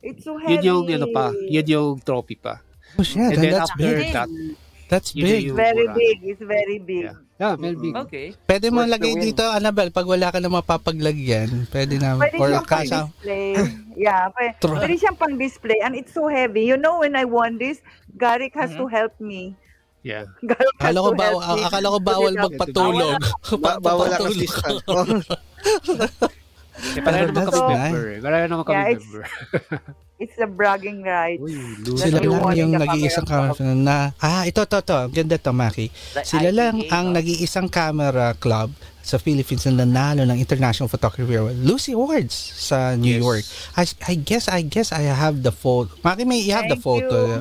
It's 0.00 0.22
so 0.24 0.32
heavy. 0.40 0.52
Yun 0.56 0.62
yung, 0.64 0.82
ano 0.96 1.06
pa, 1.12 1.34
yun 1.34 1.66
yung 1.66 2.00
trophy 2.00 2.38
pa. 2.38 2.62
Oh, 2.96 3.04
shit. 3.04 3.20
And 3.20 3.36
then 3.36 3.52
that's 3.52 3.68
after 3.68 3.92
big. 3.92 4.12
that, 4.14 4.28
That's 4.86 5.10
big. 5.12 5.50
yung 5.50 5.58
Very 5.58 5.84
big. 5.92 6.16
It's 6.22 6.40
very 6.40 6.78
big. 6.78 7.10
Yeah. 7.10 7.18
Yeah, 7.36 7.52
very 7.58 7.76
big. 7.76 7.92
Okay. 8.08 8.32
Pwede 8.48 8.72
mo 8.72 8.80
the 8.86 8.96
lagay 8.96 9.12
dito, 9.20 9.44
Annabelle, 9.44 9.92
pag 9.92 10.08
wala 10.08 10.32
ka 10.32 10.40
na 10.40 10.48
mapapaglagyan. 10.48 11.68
Pwede 11.68 12.00
na. 12.00 12.16
Pwede 12.16 12.38
or 12.40 12.48
siyang 12.48 12.64
kasa. 12.64 12.96
pang-display. 13.12 13.52
Yeah, 13.92 14.22
pwede, 14.32 14.52
pwede 14.62 14.94
siyang 14.96 15.18
pang-display. 15.20 15.78
And 15.84 15.92
it's 15.92 16.14
so 16.14 16.30
heavy. 16.30 16.64
You 16.64 16.80
know, 16.80 17.04
when 17.04 17.12
I 17.12 17.28
won 17.28 17.58
this, 17.60 17.82
Garrick 18.16 18.56
has 18.56 18.72
to 18.78 18.88
Mhm. 18.88 18.94
help 18.94 19.14
me. 19.20 19.52
Yeah. 20.06 20.30
Akala 20.78 21.02
ko, 21.02 21.10
me. 21.18 21.26
akala 21.66 21.86
ko 21.90 21.98
bawal 21.98 22.34
magpatulog. 22.38 23.18
Ba- 23.58 23.82
bawal 23.90 24.14
ang 24.14 24.30
assistant. 24.30 24.78
Eh, 26.76 27.00
pareho 27.00 27.26
naman 27.28 27.48
kami 27.48 27.74
member 27.74 28.04
eh. 28.08 28.20
Pareho 28.20 28.44
naman 28.46 28.64
kami 28.64 28.76
Yeah, 28.76 28.92
it's- 28.92 29.04
member. 29.06 29.22
It's 30.16 30.32
the 30.40 30.48
bragging 30.48 31.04
rights. 31.04 31.44
Uy, 31.44 31.52
Sila 32.00 32.24
lang 32.24 32.56
yung 32.56 32.72
the 32.72 32.88
nag-iisang 32.88 33.28
camera 33.28 33.52
camera 33.52 33.76
na, 33.76 33.96
ah, 34.16 34.48
ito, 34.48 34.64
to, 34.64 34.80
to. 34.80 35.12
Ganda 35.12 35.36
to, 35.36 35.52
Maki. 35.52 35.92
The 36.16 36.24
Sila 36.24 36.48
lang 36.56 36.80
ang 36.88 37.12
nag-iisang 37.12 37.68
camera 37.68 38.32
club 38.32 38.72
sa 39.04 39.20
Philippines 39.20 39.68
na 39.68 39.84
nanalo 39.84 40.24
ng 40.24 40.40
International 40.40 40.88
Photography 40.88 41.36
Award. 41.36 41.60
Lucy 41.60 41.92
Awards 41.92 42.32
sa 42.32 42.96
New 42.96 43.12
Yes. 43.12 43.20
York. 43.20 43.44
I, 43.76 43.84
I 44.08 44.14
guess, 44.16 44.48
I 44.48 44.64
guess 44.64 44.88
I 44.88 45.04
have 45.04 45.44
the 45.44 45.52
photo. 45.52 45.92
Maki, 46.00 46.24
may 46.24 46.40
you 46.40 46.56
have 46.56 46.64
the 46.64 46.80
Thank 46.80 46.88
photo. 46.88 47.18
you. 47.36 47.38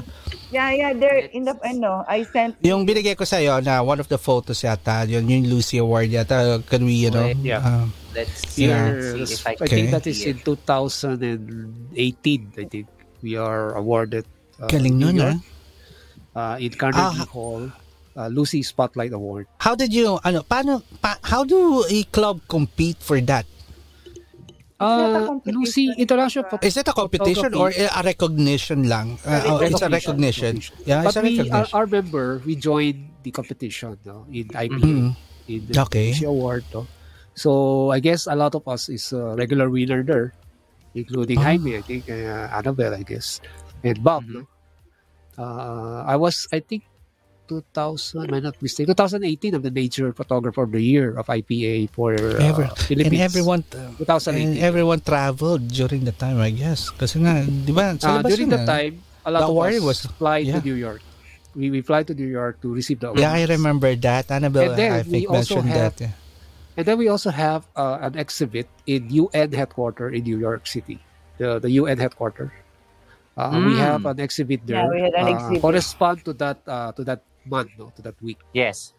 Yeah, 0.52 0.70
yeah, 0.76 0.92
they're 0.92 1.32
in 1.32 1.48
the, 1.48 1.56
ano, 1.64 2.04
I 2.04 2.28
sent, 2.28 2.60
Yung 2.60 2.84
binigay 2.84 3.16
ko 3.16 3.24
sa'yo 3.24 3.64
na 3.64 3.88
one 3.88 4.04
of 4.04 4.12
the 4.12 4.20
photos 4.20 4.68
yata, 4.68 5.08
yun 5.08 5.24
yung 5.32 5.48
Lucy 5.48 5.80
Award 5.80 6.12
yata. 6.12 6.60
Can 6.68 6.84
we, 6.84 7.08
you 7.08 7.10
know, 7.10 7.32
Yeah. 7.40 7.64
uh, 7.64 7.88
Let's 8.16 8.48
see, 8.48 8.68
Yeah. 8.72 8.96
let's 8.96 9.28
see 9.28 9.34
if 9.36 9.44
I 9.46 9.54
I 9.60 9.68
think 9.68 9.92
that 9.92 10.08
is 10.08 10.24
in 10.24 10.40
2018, 10.40 12.54
I 12.58 12.64
think. 12.66 12.88
We 13.22 13.36
are 13.36 13.74
awarded 13.76 14.26
uh, 14.62 14.68
galing 14.68 14.98
New 14.98 15.12
nun, 15.12 15.16
York, 15.18 15.36
ah. 16.36 16.54
uh, 16.54 16.58
in 16.62 16.72
Carnegie 16.78 17.26
Ah. 17.26 17.28
Hall, 17.28 17.72
uh, 18.16 18.28
Lucy 18.32 18.62
Spotlight 18.64 19.12
Award. 19.12 19.48
How 19.60 19.76
did 19.76 19.92
you, 19.92 20.20
ano, 20.24 20.44
paano, 20.46 20.80
pa, 21.02 21.18
how 21.26 21.44
do 21.44 21.84
a 21.90 22.04
club 22.14 22.40
compete 22.48 23.02
for 23.02 23.20
that? 23.26 23.46
Uh. 24.76 25.40
Lucy 25.48 25.88
International 25.98 26.44
Photo- 26.52 26.68
Is 26.68 26.76
it 26.76 26.84
a 26.88 26.92
competition 26.94 27.54
or 27.56 27.72
a 27.72 28.02
recognition 28.04 28.90
lang? 28.92 29.16
Uh, 29.26 29.56
oh, 29.56 29.58
it's 29.64 29.80
a 29.82 29.88
recognition. 29.90 30.60
Yeah, 30.86 31.08
it's 31.08 31.16
But 31.16 31.16
a 31.16 31.22
we, 31.24 31.40
our, 31.40 31.44
recognition. 31.48 31.76
our 31.80 31.88
member, 31.88 32.28
we 32.46 32.56
joined 32.60 33.08
the 33.24 33.32
competition 33.32 33.96
no, 34.06 34.28
in 34.30 34.52
IPA, 34.52 34.84
Mhm. 34.84 35.16
in 35.48 35.60
the 35.72 35.80
Okay. 35.88 36.12
Lucy 36.12 36.26
Award. 36.28 36.66
No? 36.76 36.86
So 37.36 37.92
I 37.92 38.00
guess 38.00 38.28
a 38.28 38.36
lot 38.36 38.56
of 38.56 38.64
us 38.68 38.88
is 38.90 39.12
a 39.12 39.36
regular 39.36 39.68
winner 39.70 40.02
there, 40.04 40.32
including 40.96 41.38
Ah. 41.40 41.52
Jaime, 41.52 41.76
I 41.78 41.84
think, 41.84 42.08
uh, 42.08 42.48
Annabelle, 42.50 42.96
I 42.96 43.04
guess, 43.04 43.44
and 43.84 44.00
Bob. 44.02 44.24
Mm-hmm. 44.24 44.48
Uh, 45.36 46.08
I 46.08 46.16
was, 46.16 46.48
I 46.56 46.64
think, 46.64 46.88
2000, 47.48 48.26
am 48.26 48.34
I 48.34 48.40
not 48.40 48.56
mistaken, 48.64 48.96
2018, 48.96 49.54
I'm 49.54 49.62
the 49.62 49.70
Nature 49.70 50.10
Photographer 50.16 50.64
of 50.64 50.72
the 50.72 50.82
Year 50.82 51.14
of 51.20 51.28
IPA 51.28 51.92
for 51.92 52.16
uh, 52.16 52.40
Ever- 52.42 52.72
and 52.72 52.78
Philippines. 52.80 53.22
everyone, 53.22 53.62
2018. 54.00 54.34
and 54.34 54.58
everyone 54.64 55.00
traveled 55.04 55.68
during 55.68 56.08
the 56.08 56.16
time, 56.16 56.40
I 56.42 56.50
guess. 56.56 56.90
Kasi 56.90 57.20
nga, 57.22 57.44
di 57.46 57.70
ba, 57.76 57.94
Uh, 58.02 58.24
during 58.26 58.50
ah. 58.56 58.66
time, 58.66 58.98
a 59.22 59.30
lot 59.30 59.46
The 59.46 59.52
of 59.52 59.60
us 59.62 59.84
was- 59.84 60.02
fly 60.18 60.40
yeah. 60.42 60.58
to 60.58 60.66
New 60.66 60.74
York. 60.80 61.04
We, 61.54 61.70
we 61.72 61.80
fly 61.86 62.02
to 62.04 62.16
New 62.16 62.28
York 62.28 62.60
to 62.66 62.72
receive 62.74 63.00
the 63.04 63.12
award. 63.14 63.20
Yeah, 63.22 63.32
I 63.36 63.46
remember 63.46 63.94
that. 63.96 64.28
Annabelle, 64.32 64.72
And 64.74 64.80
then 64.80 64.92
I 64.92 65.02
we 65.04 65.12
think, 65.22 65.24
also 65.30 65.62
mentioned 65.62 65.70
have- 65.70 65.96
that. 66.00 66.02
yeah. 66.02 66.14
And 66.76 66.86
then 66.86 66.98
we 66.98 67.08
also 67.08 67.32
have 67.32 67.68
uh, 67.76 68.00
an 68.02 68.18
exhibit 68.18 68.68
in 68.86 69.08
UN 69.10 69.52
headquarters 69.52 70.12
in 70.14 70.24
New 70.24 70.38
York 70.38 70.68
City, 70.68 71.00
the, 71.38 71.60
the 71.60 71.72
UN 71.80 71.98
headquarters. 71.98 72.52
Uh, 73.36 73.52
We 73.56 73.76
Mm. 73.76 73.80
have 73.80 74.04
an 74.06 74.20
exhibit 74.20 74.64
there. 74.64 74.84
Yeah, 74.84 74.90
we 74.92 75.00
had 75.02 75.14
an 75.16 75.26
uh, 75.28 75.34
exhibit. 75.36 75.62
Correspond 75.62 76.18
to 76.24 76.32
that 76.40 76.60
uh, 76.68 76.92
to 76.96 77.04
that 77.04 77.20
month, 77.44 77.72
no, 77.76 77.92
to 77.96 78.02
that 78.04 78.16
week. 78.24 78.40
Yes. 78.56 78.96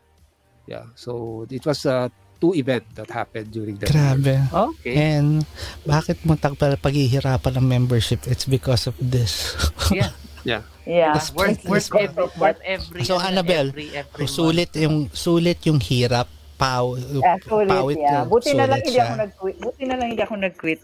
Yeah. 0.68 0.92
So 0.92 1.44
it 1.48 1.64
was 1.64 1.88
uh, 1.88 2.12
two 2.36 2.52
event 2.52 2.84
that 3.00 3.08
happened 3.08 3.48
during 3.48 3.80
that. 3.80 3.88
year. 3.88 3.96
Grabe. 3.96 4.36
Okay. 4.52 4.92
And 4.92 5.48
bakit 5.88 6.20
mo 6.28 6.36
tagpal 6.36 6.76
paghihirapan 6.76 7.56
ng 7.56 7.64
membership? 7.64 8.28
It's 8.28 8.44
because 8.44 8.84
of 8.84 8.96
this. 9.00 9.56
Yeah. 9.88 10.12
Yeah. 10.44 10.62
yeah. 10.84 11.16
That's 11.16 11.32
Worth, 11.32 11.64
worth 11.64 11.88
every, 11.96 12.28
worth 12.36 12.60
every, 12.62 13.02
So, 13.08 13.16
Annabelle, 13.18 13.72
every, 13.72 13.88
every 13.96 14.28
sulit 14.28 14.76
yung 14.76 15.08
sulit 15.10 15.64
yung 15.64 15.80
hirap 15.80 16.28
paw 16.56 16.96
Yeah, 16.96 17.36
sulit, 17.44 17.68
pawit 17.68 17.96
yeah. 18.00 18.24
yun. 18.24 18.32
Buti 18.32 18.50
na 18.52 18.64
lang 18.66 18.80
hindi 18.80 18.98
ako 18.98 19.14
nag-quit. 19.20 19.56
Buti 19.60 19.82
na 19.84 19.94
lang 19.96 20.06
hindi 20.12 20.22
ako 20.24 20.34
nag-quit. 20.40 20.80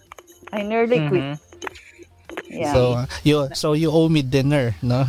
I 0.53 0.61
nearly 0.63 1.01
quit. 1.09 1.27
Mhm. 1.33 1.37
Yeah. 2.53 2.73
So 2.73 2.81
you 3.25 3.37
so 3.53 3.73
you 3.73 3.89
owe 3.89 4.09
me 4.09 4.21
dinner, 4.21 4.77
no? 4.85 5.05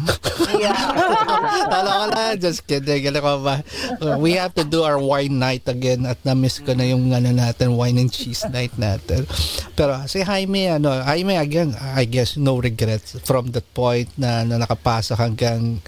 yeah. 0.56 0.76
Talo 1.72 1.92
ko 1.92 2.06
lang, 2.12 2.40
just 2.40 2.64
kidding. 2.64 3.04
Ano 3.12 3.20
ko 3.20 3.32
ba? 3.44 3.56
Uh, 4.00 4.16
We 4.16 4.40
have 4.40 4.56
to 4.56 4.64
do 4.64 4.84
our 4.84 4.96
wine 4.96 5.40
night 5.40 5.68
again 5.68 6.08
at 6.08 6.20
na-miss 6.24 6.64
ko 6.64 6.72
na 6.72 6.88
yung 6.88 7.12
ano 7.12 7.36
natin, 7.36 7.76
wine 7.76 8.00
and 8.00 8.12
cheese 8.12 8.44
night 8.48 8.72
natin. 8.80 9.28
Pero 9.76 10.04
si 10.08 10.24
Jaime, 10.24 10.72
ano, 10.72 10.92
Jaime 11.04 11.36
again, 11.36 11.76
I 11.80 12.08
guess 12.08 12.40
no 12.40 12.60
regrets 12.60 13.20
from 13.28 13.52
that 13.56 13.68
point 13.76 14.08
na, 14.16 14.48
na 14.48 14.64
nakapasok 14.64 15.20
hanggang 15.20 15.84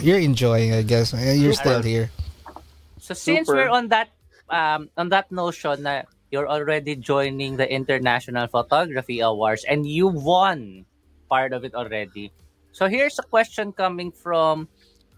you're 0.00 0.20
enjoying, 0.20 0.72
I 0.72 0.80
guess. 0.80 1.12
You're 1.12 1.56
still 1.56 1.84
here. 1.84 2.08
So 3.06 3.14
since 3.14 3.46
Super. 3.46 3.70
we're 3.70 3.70
on 3.70 3.94
that 3.94 4.10
um 4.50 4.90
on 4.98 5.14
that 5.14 5.30
notion 5.30 5.86
na 5.86 6.02
you're 6.34 6.50
already 6.50 6.98
joining 6.98 7.54
the 7.54 7.62
International 7.62 8.50
Photography 8.50 9.22
Awards 9.22 9.62
and 9.62 9.86
you 9.86 10.10
won 10.10 10.82
part 11.30 11.54
of 11.54 11.62
it 11.62 11.78
already. 11.78 12.34
So 12.74 12.90
here's 12.90 13.14
a 13.22 13.26
question 13.30 13.70
coming 13.70 14.10
from 14.10 14.66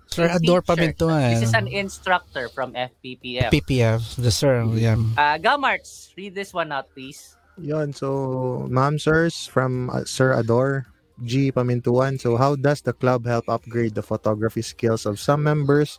Sir 0.05 0.29
Ador 0.29 0.61
teacher. 0.61 0.69
Pamintuan. 0.69 1.33
This 1.33 1.49
is 1.49 1.55
an 1.57 1.65
instructor 1.65 2.53
from 2.53 2.77
FPPF. 2.77 3.57
PPF, 3.57 4.21
the 4.21 4.31
sir. 4.31 4.69
Yeah. 4.77 5.01
Uh, 5.17 5.41
Gamarts, 5.41 6.13
read 6.13 6.37
this 6.37 6.53
one 6.53 6.69
out, 6.73 6.93
please. 6.93 7.37
Yon, 7.57 7.97
so 7.97 8.69
ma'am 8.69 9.01
sirs 9.01 9.49
from 9.49 9.89
uh, 9.89 10.05
Sir 10.05 10.37
Ador 10.37 10.93
G 11.25 11.51
Pamintuan. 11.51 12.21
So 12.21 12.37
how 12.37 12.53
does 12.55 12.85
the 12.85 12.93
club 12.93 13.25
help 13.25 13.49
upgrade 13.49 13.97
the 13.97 14.05
photography 14.05 14.63
skills 14.63 15.09
of 15.09 15.19
some 15.19 15.43
members 15.43 15.99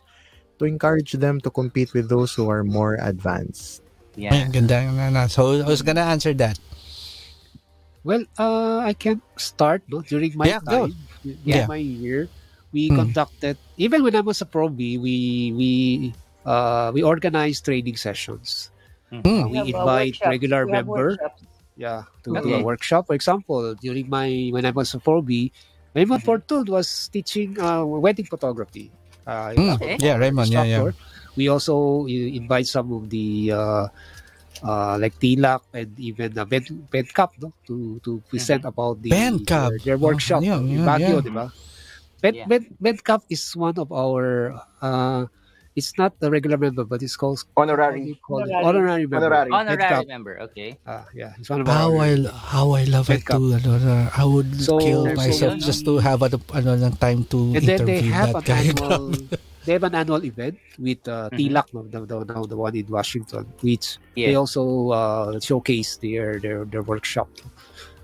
to 0.60 0.68
encourage 0.68 1.16
them 1.16 1.40
to 1.40 1.50
compete 1.50 1.92
with 1.96 2.12
those 2.12 2.36
who 2.36 2.48
are 2.52 2.62
more 2.62 3.00
advanced? 3.00 3.80
Yeah. 4.14 4.36
Ay, 4.36 4.48
ganda. 4.52 4.84
na- 4.92 5.08
na. 5.10 5.22
So, 5.26 5.64
who's 5.64 5.80
gonna 5.82 6.04
answer 6.04 6.36
that? 6.36 6.60
Well, 8.04 8.24
uh, 8.38 8.80
I 8.80 8.92
can 8.94 9.20
start 9.36 9.82
no? 9.88 10.00
during 10.00 10.32
my 10.36 10.48
Yeah, 10.56 10.60
time, 10.64 10.96
during 11.24 11.44
Yeah. 11.44 11.66
my 11.68 11.76
year, 11.80 12.28
we 12.72 12.88
Hmm. 12.88 12.96
conducted 13.08 13.56
even 13.76 14.02
when 14.04 14.16
I 14.16 14.20
was 14.24 14.40
a 14.40 14.48
proby, 14.48 14.96
we 15.00 15.52
we 15.52 15.70
uh, 16.44 16.90
we 16.96 17.02
organized 17.04 17.64
training 17.68 17.96
sessions. 18.00 18.72
Hmm. 19.12 19.20
Uh, 19.24 19.48
we 19.48 19.56
have, 19.60 19.68
uh, 19.68 19.78
invite 19.84 20.16
regular 20.24 20.64
We 20.64 20.72
member, 20.72 21.16
workshops. 21.16 21.44
yeah, 21.76 22.08
to, 22.24 22.32
to 22.32 22.40
Okay. 22.40 22.60
a 22.60 22.64
workshop. 22.64 23.06
For 23.08 23.16
example, 23.16 23.74
during 23.76 24.08
my 24.08 24.48
when 24.52 24.64
I 24.64 24.72
was 24.72 24.94
a 24.96 25.00
proby, 25.00 25.52
Raymond 25.92 26.22
Fortud 26.24 26.72
was 26.72 26.88
teaching 27.12 27.60
uh, 27.60 27.84
wedding 27.84 28.24
photography. 28.24 28.88
Uh, 29.26 29.50
Mm. 29.54 29.74
Okay. 29.76 29.96
Yeah, 30.00 30.16
Raymond. 30.16 30.48
Yeah, 30.50 30.64
yeah. 30.64 30.90
We 31.36 31.48
also 31.48 32.06
invite 32.06 32.66
some 32.66 32.90
of 32.92 33.08
the 33.08 33.52
uh, 33.54 33.86
uh, 34.62 34.98
like 34.98 35.18
TLAC 35.20 35.60
and 35.72 35.90
even 35.98 36.32
Ben, 36.48 36.64
ben 36.90 37.06
Cup 37.06 37.32
no? 37.40 37.52
to 37.66 38.00
to 38.04 38.20
present 38.28 38.64
about 38.64 39.00
the 39.02 39.10
their, 39.10 39.70
their 39.84 39.98
workshop 39.98 40.42
Oh, 40.42 40.58
in 40.60 40.68
yun, 40.68 40.86
Baguio, 40.86 41.20
yeah. 41.20 41.20
di 41.24 41.30
ba? 41.32 41.46
Ben, 42.20 42.34
Yeah. 42.34 42.96
Cup 43.00 43.22
is 43.30 43.56
one 43.56 43.78
of 43.78 43.88
our 43.92 44.52
uh, 44.82 45.24
it's 45.80 45.96
not 45.96 46.12
the 46.20 46.28
regular 46.28 46.60
member 46.60 46.84
but 46.84 47.00
it's 47.00 47.16
called 47.16 47.40
Honorary. 47.56 48.12
how 48.12 48.20
call 48.20 48.38
it? 48.44 48.52
Honorary. 48.52 48.68
honorary 48.68 49.06
member. 49.08 49.26
Honorary. 49.32 49.50
Honorary 49.56 50.04
member, 50.12 50.34
okay. 50.52 50.76
Ah, 50.84 51.08
yeah, 51.16 51.32
he's 51.40 51.48
one 51.48 51.64
of 51.64 51.68
How 51.72 51.88
our 51.96 52.04
I 52.04 52.12
how 52.52 52.66
I 52.76 52.84
love 52.84 53.08
it 53.08 53.24
too. 53.24 53.56
Ano, 53.56 53.72
na, 53.80 54.12
I 54.12 54.24
would 54.28 54.52
So- 54.60 54.76
kill 54.76 55.08
myself 55.16 55.56
yun, 55.56 55.64
just 55.64 55.88
to 55.88 55.96
have 55.98 56.20
ano, 56.20 56.36
ano 56.52 56.76
ng 56.76 56.96
time 57.00 57.24
to 57.32 57.56
and 57.56 57.64
then 57.64 57.80
they 57.88 58.04
have 58.12 58.36
that 58.36 58.44
an 58.44 58.52
guy. 58.52 58.62
annual 58.76 59.08
they 59.64 59.72
have 59.76 59.84
an 59.88 59.94
annual 59.96 60.22
event 60.24 60.56
with 60.76 61.00
uh, 61.08 61.28
Mhm. 61.32 61.36
TLAC, 61.38 61.66
no, 61.76 61.80
the, 61.88 62.00
the, 62.04 62.16
the, 62.24 62.36
the 62.52 62.58
one 62.58 62.74
in 62.76 62.86
Washington, 62.88 63.44
which 63.64 63.96
they 64.16 64.32
also 64.36 64.90
uh, 64.92 65.36
showcase 65.40 65.96
their, 66.00 66.36
their 66.40 66.64
their 66.68 66.84
workshop. 66.84 67.28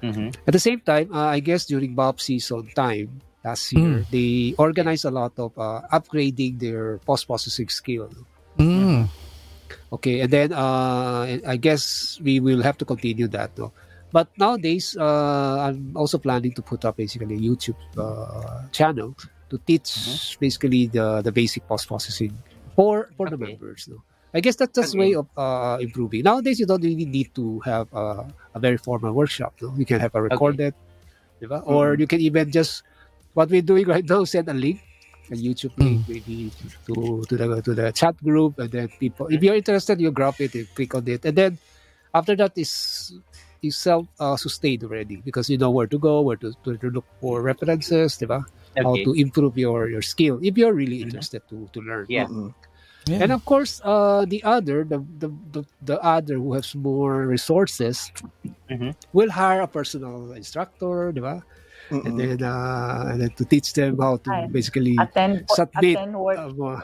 Mhm. 0.04 0.32
At 0.46 0.52
the 0.52 0.60
same 0.60 0.80
time, 0.84 1.08
uh, 1.12 1.32
I 1.32 1.40
guess 1.40 1.64
during 1.64 1.96
Bob 1.96 2.20
season 2.20 2.68
time 2.76 3.20
last 3.46 3.70
year, 3.72 4.02
they 4.10 4.54
organized 4.58 5.06
a 5.06 5.14
lot 5.14 5.32
of 5.38 5.54
uh, 5.54 5.86
upgrading 5.94 6.58
their 6.58 6.98
post 7.06 7.26
processing 7.30 7.70
skill. 7.70 8.10
Mm. 8.58 9.06
Okay, 9.92 10.20
and 10.20 10.30
then 10.30 10.50
uh, 10.52 11.22
I 11.46 11.56
guess 11.56 12.18
we 12.22 12.40
will 12.42 12.62
have 12.62 12.76
to 12.78 12.84
continue 12.84 13.28
that. 13.30 13.54
No? 13.58 13.70
But 14.10 14.28
nowadays, 14.38 14.96
uh, 14.98 15.70
I'm 15.70 15.94
also 15.94 16.18
planning 16.18 16.52
to 16.58 16.62
put 16.62 16.84
up 16.84 16.96
basically 16.96 17.36
a 17.36 17.42
YouTube 17.42 17.78
uh, 17.94 18.66
channel 18.72 19.14
to 19.50 19.56
teach 19.62 19.86
Mm-hmm. 19.94 20.40
basically 20.42 20.82
the, 20.90 21.22
the 21.22 21.30
basic 21.30 21.62
post 21.70 21.86
processing 21.86 22.34
for 22.74 23.14
for 23.16 23.30
the 23.30 23.38
Okay. 23.38 23.54
members. 23.54 23.86
No? 23.86 24.02
I 24.34 24.42
guess 24.42 24.56
that's 24.58 24.74
just 24.74 24.92
Okay. 24.94 24.98
way 24.98 25.12
of 25.14 25.26
uh, 25.38 25.78
improving. 25.80 26.22
Nowadays, 26.26 26.58
you 26.58 26.66
don't 26.66 26.82
really 26.82 27.06
need 27.06 27.30
to 27.38 27.62
have 27.62 27.86
uh, 27.94 28.26
a 28.54 28.58
very 28.58 28.76
formal 28.76 29.14
workshop. 29.14 29.54
No? 29.62 29.70
You 29.78 29.86
can 29.86 30.02
have 30.02 30.14
a 30.18 30.22
recorded, 30.22 30.74
diba? 31.40 31.62
or 31.64 31.94
Mm-hmm. 31.94 32.00
you 32.02 32.06
can 32.10 32.20
even 32.20 32.50
just 32.50 32.82
what 33.36 33.50
we're 33.52 33.62
doing 33.66 33.86
right 33.88 34.06
now. 34.08 34.24
Send 34.24 34.48
a 34.48 34.56
link, 34.56 34.80
a 35.30 35.36
YouTube 35.36 35.76
link, 35.76 36.00
Mm. 36.00 36.08
maybe 36.08 36.56
to 36.88 37.26
to 37.28 37.34
the 37.36 37.46
to 37.62 37.72
the 37.76 37.92
chat 37.92 38.16
group, 38.24 38.56
and 38.58 38.72
then 38.72 38.88
people. 38.96 39.28
If 39.28 39.44
you're 39.44 39.60
interested, 39.60 40.00
you 40.00 40.12
grab 40.12 40.40
it, 40.40 40.56
you 40.56 40.66
click 40.72 40.96
on 40.96 41.04
it, 41.08 41.24
and 41.28 41.36
then 41.36 41.52
after 42.14 42.36
that 42.40 42.56
is 42.56 43.12
is 43.62 43.76
self 43.76 44.08
uh, 44.20 44.36
sustained 44.40 44.84
already 44.84 45.20
because 45.20 45.50
you 45.50 45.58
know 45.60 45.70
where 45.72 45.88
to 45.88 45.98
go, 46.00 46.22
where 46.22 46.38
to, 46.40 46.54
to, 46.64 46.78
to 46.78 46.88
look 46.90 47.06
for 47.20 47.42
references, 47.42 48.18
diba? 48.18 48.44
how 48.82 48.96
to 49.04 49.12
improve 49.14 49.58
your 49.58 49.90
your 49.90 50.02
skill 50.02 50.40
if 50.42 50.56
you're 50.58 50.74
really 50.74 51.02
interested 51.02 51.42
to 51.50 51.68
to 51.74 51.80
learn. 51.82 52.08
Yeah. 52.08 52.26
Mm-mm. 52.28 52.54
Yeah. 53.06 53.24
And 53.24 53.32
of 53.32 53.44
course, 53.44 53.80
uh, 53.84 54.26
the 54.26 54.42
other, 54.44 54.84
the, 54.84 54.98
the, 55.18 55.30
the, 55.52 55.64
the 55.82 56.00
other 56.02 56.36
who 56.36 56.54
has 56.54 56.74
more 56.74 57.26
resources 57.26 58.12
Mhm. 58.70 58.96
will 59.12 59.30
hire 59.30 59.62
a 59.62 59.68
personal 59.68 60.32
instructor, 60.32 61.12
di 61.12 61.20
ba? 61.90 61.94
And 62.04 62.18
Mm-mm. 62.18 62.18
then, 62.18 62.42
uh, 62.42 63.04
and 63.10 63.20
then 63.22 63.30
to 63.30 63.44
teach 63.44 63.72
them 63.72 63.98
how 63.98 64.16
to 64.18 64.30
Ay, 64.30 64.46
basically 64.50 64.96
Attend, 64.98 65.44
submit. 65.50 65.96
attend 65.96 66.14
work. 66.18 66.38
um, 66.38 66.60
uh, 66.62 66.80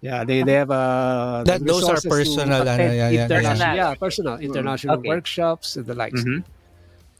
yeah, 0.00 0.24
they, 0.24 0.42
they 0.42 0.54
have 0.54 0.70
uh, 0.70 1.44
That- 1.44 1.60
the 1.60 1.64
those 1.66 1.88
are 1.88 2.00
resources 2.00 2.02
to 2.02 2.08
personal, 2.10 2.62
ano, 2.62 2.72
attend 2.72 2.96
yeah, 2.96 3.08
yeah, 3.10 3.24
international, 3.26 3.76
yeah. 3.76 3.88
yeah, 3.90 3.94
personal 3.94 4.36
international 4.38 4.96
Okay. 4.98 5.08
workshops 5.08 5.76
and 5.76 5.86
the 5.86 5.94
likes. 5.94 6.24
Mhm. 6.24 6.44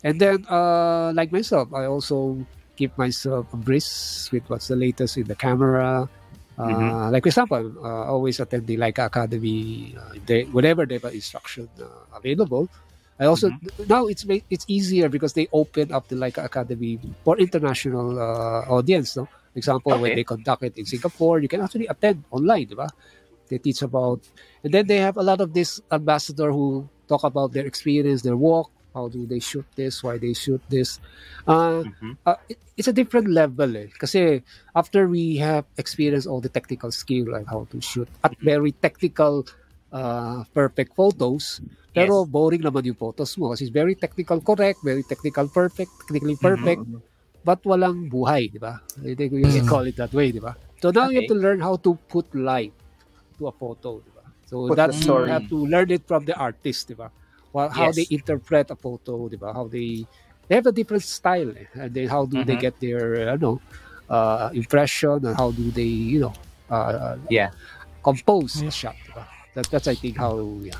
And 0.02 0.16
then, 0.20 0.46
uh, 0.48 1.12
like 1.12 1.30
myself, 1.32 1.72
I 1.74 1.84
also 1.84 2.40
keep 2.76 2.96
myself 2.96 3.52
abreast 3.52 4.32
with 4.32 4.48
what's 4.48 4.68
the 4.68 4.76
latest 4.76 5.16
in 5.20 5.24
the 5.28 5.36
camera. 5.36 6.08
Uh, 6.56 6.64
Mhm. 6.64 7.12
Like, 7.12 7.22
for 7.24 7.28
example, 7.28 7.64
uh, 7.84 8.04
always 8.08 8.40
attend 8.40 8.66
the 8.66 8.76
Leica 8.76 9.06
Academy, 9.08 9.92
uh, 9.96 10.16
they, 10.24 10.44
whenever 10.44 10.84
they 10.86 10.96
have 10.96 11.12
instruction 11.12 11.68
uh, 11.80 12.16
available. 12.16 12.68
I 13.20 13.26
also 13.26 13.52
now 13.86 14.06
it's 14.08 14.24
it's 14.48 14.64
easier 14.66 15.08
because 15.12 15.34
they 15.36 15.46
open 15.52 15.92
up 15.92 16.08
the 16.08 16.16
Leica 16.16 16.42
Academy 16.44 16.98
for 17.24 17.36
international 17.38 18.16
uh, 18.18 18.64
audience. 18.72 19.16
No, 19.16 19.26
for 19.26 19.58
example, 19.60 19.92
when 20.00 20.14
they 20.16 20.24
conduct 20.24 20.62
it 20.64 20.78
in 20.78 20.86
Singapore, 20.86 21.40
you 21.40 21.48
can 21.48 21.60
actually 21.60 21.86
attend 21.86 22.24
online, 22.32 22.66
diba? 22.66 22.88
They 23.48 23.58
teach 23.58 23.82
about, 23.82 24.20
and 24.64 24.72
then 24.72 24.86
they 24.86 24.98
have 24.98 25.16
a 25.18 25.22
lot 25.22 25.40
of 25.40 25.52
this 25.52 25.80
ambassador 25.92 26.50
who 26.52 26.88
talk 27.08 27.24
about 27.24 27.52
their 27.52 27.66
experience, 27.66 28.22
their 28.22 28.36
work, 28.36 28.68
how 28.94 29.08
do 29.08 29.26
they 29.26 29.40
shoot 29.40 29.66
this, 29.76 30.02
why 30.02 30.16
they 30.18 30.32
shoot 30.32 30.62
this. 30.70 30.98
Uh, 31.46 31.82
Mhm. 31.84 32.16
uh, 32.24 32.36
it- 32.48 32.62
it's 32.78 32.88
a 32.88 32.94
different 32.96 33.28
level 33.28 33.76
eh. 33.76 33.88
Kasi 33.98 34.40
after 34.74 35.04
we 35.10 35.36
have 35.42 35.66
experienced 35.76 36.24
all 36.30 36.40
the 36.40 36.48
technical 36.48 36.88
skill 36.94 37.26
like 37.28 37.44
how 37.50 37.66
to 37.74 37.80
shoot 37.82 38.08
at 38.24 38.32
very 38.40 38.72
technical 38.72 39.44
uh, 39.92 40.44
perfect 40.54 40.94
photos 40.94 41.60
pero 41.92 42.22
boring 42.26 42.62
naman 42.62 42.86
yung 42.86 42.98
photos 42.98 43.34
mo 43.38 43.50
kasi 43.50 43.66
very 43.70 43.94
technical 43.98 44.38
correct 44.40 44.78
very 44.82 45.02
technical 45.02 45.46
perfect 45.50 45.90
technically 46.06 46.36
perfect 46.38 46.82
but 47.42 47.58
walang 47.66 48.06
buhay 48.10 48.46
di 48.52 48.58
ba 48.60 48.78
I 49.02 49.14
think 49.18 49.32
we 49.34 49.42
can 49.42 49.64
Mhm. 49.64 49.68
call 49.68 49.84
it 49.90 49.96
that 49.98 50.12
way 50.14 50.30
di 50.30 50.38
ba 50.38 50.54
so 50.78 50.90
now 50.94 51.10
you 51.10 51.18
have 51.18 51.26
Okay. 51.26 51.34
to 51.34 51.38
learn 51.38 51.60
how 51.60 51.74
to 51.82 51.96
put 52.08 52.30
light 52.36 52.72
to 53.38 53.48
a 53.50 53.54
photo 53.54 53.98
di 54.00 54.10
ba 54.14 54.24
so 54.46 54.68
Put 54.70 54.76
that 54.78 54.92
the 54.94 54.98
you 55.02 55.24
have 55.26 55.46
to 55.50 55.58
learn 55.66 55.90
it 55.90 56.04
from 56.06 56.24
the 56.26 56.36
artist 56.36 56.88
di 56.90 56.94
ba 56.94 57.10
Well, 57.50 57.66
how 57.66 57.90
Yes. 57.90 57.98
they 57.98 58.06
interpret 58.14 58.70
a 58.70 58.78
photo 58.78 59.26
di 59.26 59.34
ba 59.34 59.50
how 59.50 59.66
they 59.66 60.06
they 60.46 60.54
have 60.54 60.70
a 60.70 60.74
different 60.74 61.02
style 61.02 61.50
eh. 61.58 61.66
and 61.74 61.90
then 61.90 62.06
how 62.06 62.22
do 62.26 62.38
they 62.46 62.54
Mhm. 62.54 62.62
get 62.62 62.78
their 62.78 63.26
uh, 63.26 63.34
ano 63.34 63.58
uh, 64.06 64.54
impression 64.54 65.18
and 65.26 65.34
how 65.34 65.50
do 65.50 65.66
they 65.74 65.90
you 65.90 66.22
know 66.22 66.34
uh, 66.70 67.18
Yeah. 67.26 67.50
compose 68.06 68.62
a 68.62 68.70
shot 68.70 68.94
diba? 69.02 69.26
that, 69.58 69.66
that's 69.66 69.90
I 69.90 69.98
think 69.98 70.14
how 70.14 70.38
yeah 70.62 70.78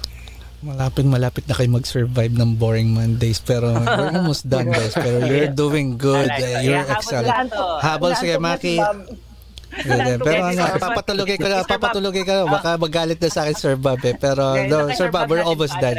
Malapit 0.60 1.04
malapit 1.04 1.44
na 1.48 1.56
kayo 1.56 1.72
mag-survive 1.72 2.36
ng 2.36 2.52
boring 2.54 2.92
Mondays 2.92 3.40
pero 3.40 3.72
we're 3.80 4.12
almost 4.12 4.44
done 4.44 4.68
guys. 4.68 4.92
Pero 4.92 5.24
you're 5.24 5.48
doing 5.50 5.96
good. 5.96 6.28
Like 6.28 6.36
that. 6.38 6.60
you're 6.60 6.76
Yeah, 6.76 6.92
excellent. 6.92 7.48
habol 7.80 8.12
sige 8.12 8.36
Maki. 8.36 8.76
eh. 8.76 10.18
pero 10.18 10.40
ano 10.44 10.60
papatulugin 10.76 11.38
ko 11.38 11.46
na 11.46 11.64
papatulugin 11.64 12.24
ko 12.24 12.32
na 12.34 12.44
baka 12.44 12.70
magalit 12.76 13.16
na 13.16 13.30
sa 13.30 13.46
akin 13.46 13.56
Sir 13.56 13.74
Bob 13.74 14.04
eh. 14.04 14.12
Pero 14.12 14.52
Yeah, 14.52 14.68
no 14.68 14.92
Sir 14.92 15.08
Bob 15.08 15.26
we're 15.26 15.40
almost 15.40 15.72
done 15.76 15.96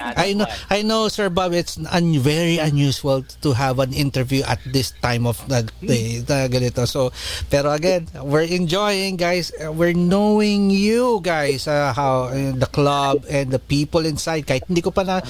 I 0.00 0.32
know, 0.32 0.46
I 0.70 0.82
know, 0.82 1.08
Sir 1.08 1.28
Bob. 1.28 1.52
It's 1.52 1.78
un- 1.78 2.18
very 2.22 2.58
unusual 2.58 3.22
to 3.42 3.52
have 3.52 3.78
an 3.78 3.92
interview 3.92 4.46
at 4.46 4.62
this 4.62 4.94
time 5.02 5.26
of 5.26 5.42
the 5.50 5.66
day, 5.82 6.22
na 6.22 6.46
ganito. 6.46 6.86
So, 6.86 7.10
pero 7.50 7.74
again, 7.74 8.06
we're 8.22 8.46
enjoying, 8.46 9.18
guys. 9.18 9.50
Uh, 9.58 9.74
We're 9.74 9.94
knowing 9.94 10.70
you, 10.70 11.20
guys, 11.22 11.66
uh, 11.66 11.92
how 11.92 12.30
uh, 12.30 12.54
the 12.54 12.70
club 12.70 13.26
and 13.30 13.50
the 13.50 13.58
people 13.58 14.06
inside. 14.06 14.46
Kahit 14.46 14.66
hindi 14.70 14.82
ko 14.82 14.90
pa 14.90 15.02
na, 15.02 15.22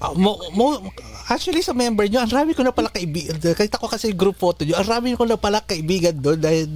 uh, 0.00 0.14
mo, 0.16 0.36
mo, 0.52 0.80
actually 1.28 1.64
sa 1.64 1.72
member 1.72 2.04
nyo, 2.08 2.24
ang 2.24 2.32
rami 2.32 2.52
ko 2.52 2.64
na 2.64 2.72
pala 2.72 2.88
kaibigan. 2.92 3.36
Kahit 3.40 3.72
ako 3.72 3.88
kasi 3.88 4.12
group 4.12 4.36
photo 4.36 4.64
nyo, 4.64 4.76
ang 4.76 4.88
rami 4.88 5.16
ko 5.16 5.24
na 5.24 5.40
pala 5.40 5.64
kaibigan 5.64 6.16
doon 6.16 6.40
dahil 6.40 6.66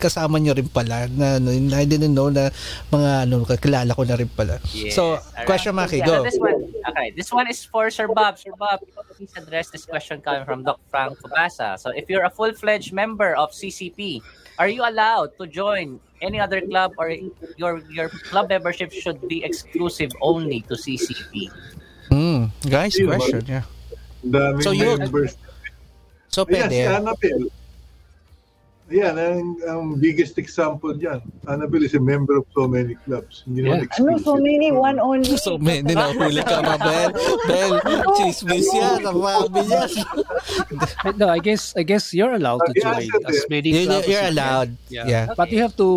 kasama 0.00 0.40
nyo 0.40 0.56
rin 0.56 0.66
pala 0.72 1.04
na, 1.12 1.36
na 1.36 1.52
I 1.76 1.84
didn't 1.84 2.16
know 2.16 2.32
na 2.32 2.48
mga 2.88 3.28
ano 3.28 3.44
kakilala 3.44 3.92
ko 3.92 4.08
na 4.08 4.16
rin 4.16 4.32
pala. 4.32 4.56
Yes, 4.72 4.96
so, 4.96 5.20
alright. 5.20 5.44
question 5.44 5.76
Maki, 5.76 6.00
So 6.00 6.08
go. 6.08 6.24
this 6.24 6.40
one, 6.40 6.56
okay, 6.88 7.12
this 7.12 7.28
one 7.30 7.46
is 7.52 7.60
for 7.62 7.92
Sir 7.92 8.08
Bob. 8.08 8.40
Sir 8.40 8.56
Bob, 8.56 8.80
please 9.12 9.30
address 9.36 9.68
this 9.68 9.84
question 9.84 10.24
coming 10.24 10.48
from 10.48 10.64
Doc 10.64 10.80
Frank 10.88 11.20
Fabasa. 11.20 11.76
So 11.78 11.92
if 11.92 12.08
you're 12.08 12.24
a 12.24 12.32
full-fledged 12.32 12.96
member 12.96 13.36
of 13.36 13.52
CCP, 13.52 14.24
are 14.56 14.68
you 14.68 14.80
allowed 14.82 15.36
to 15.36 15.44
join 15.46 16.00
any 16.24 16.40
other 16.40 16.60
club 16.64 16.92
or 16.96 17.12
your 17.60 17.80
your 17.92 18.08
club 18.28 18.48
membership 18.48 18.92
should 18.92 19.20
be 19.28 19.44
exclusive 19.44 20.12
only 20.24 20.64
to 20.68 20.74
CCP? 20.76 21.52
Hmm, 22.08 22.48
guys, 22.64 22.96
question, 22.96 23.44
yeah. 23.46 23.64
Daming 24.24 24.64
So 24.64 24.72
you- 24.72 24.96
members. 24.98 25.36
So, 26.30 26.46
Ayan, 26.46 26.70
si 26.70 26.78
pwede. 26.78 26.78
Annabelle. 26.86 27.46
Yan, 28.90 29.14
ang, 29.14 29.54
ang 29.70 29.82
biggest 30.02 30.34
example 30.34 30.90
dyan. 30.98 31.22
Annabelle 31.46 31.86
is 31.86 31.94
a 31.94 32.02
member 32.02 32.34
of 32.42 32.44
so 32.50 32.66
many 32.66 32.98
clubs. 33.06 33.46
Hindi 33.46 33.62
naman 33.62 33.86
Yeah. 33.86 34.02
Ano, 34.02 34.18
so 34.18 34.34
exclusive. 34.34 34.42
many, 34.42 34.68
one 34.74 34.98
only. 34.98 35.34
So, 35.38 35.62
may 35.62 35.78
ninahuli 35.78 36.42
ka 36.42 36.58
na, 36.58 36.74
Bel. 36.74 37.14
Bel, 37.46 37.72
chismis 38.18 38.66
yan. 38.74 39.06
Ang 39.06 39.18
mami 39.22 39.62
yan. 39.70 39.90
No, 41.20 41.28
I 41.28 41.38
guess 41.38 41.74
I 41.76 41.82
guess 41.84 42.12
you're 42.12 42.32
allowed 42.32 42.60
to 42.66 42.72
join 42.76 43.04
yeah, 43.04 43.30
as 43.30 43.44
many 43.48 43.70
You- 43.70 43.86
clubs. 43.86 44.06
You're 44.08 44.28
allowed. 44.30 44.70
Yeah. 44.88 45.06
Yeah. 45.06 45.24
But 45.36 45.52
you 45.54 45.60
have 45.62 45.76
to, 45.78 45.88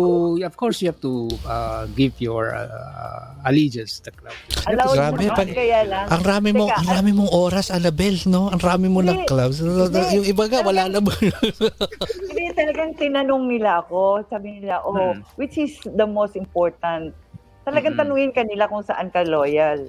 of 0.44 0.54
course, 0.56 0.80
you 0.82 0.88
have 0.92 1.00
to 1.02 1.28
uh, 1.44 1.86
give 1.96 2.14
your 2.20 2.54
uh, 2.54 3.34
allegiance 3.44 3.98
to 4.00 4.10
the 4.10 4.12
club. 4.14 4.36
Allowed 4.70 5.18
kaya 5.50 5.84
lang. 5.88 6.06
Ang 6.08 6.22
rami 6.24 6.50
mo, 6.52 6.70
ang 6.70 6.86
rami 6.86 7.10
mong 7.12 7.30
oras, 7.32 7.68
Annabel, 7.74 8.16
no? 8.26 8.48
Ang 8.52 8.60
rami 8.60 8.88
mo 8.88 9.00
ng 9.02 9.24
clubs. 9.26 9.60
Yung 10.14 10.26
iba 10.26 10.44
nga, 10.48 10.60
wala 10.64 10.88
na 10.88 11.00
Hindi, 11.00 12.44
talagang 12.84 13.00
tinanong 13.00 13.44
nila 13.48 13.80
ako. 13.80 14.28
Sabi 14.28 14.60
nila, 14.60 14.84
oh, 14.84 15.16
Hmm. 15.16 15.24
which 15.40 15.56
is 15.56 15.72
the 15.88 16.04
most 16.04 16.36
important? 16.36 17.16
Talagang 17.64 17.96
Mm-mm. 17.96 18.00
tanungin 18.04 18.32
ka 18.36 18.44
nila 18.44 18.68
kung 18.68 18.84
saan 18.84 19.08
ka 19.08 19.24
loyal. 19.24 19.88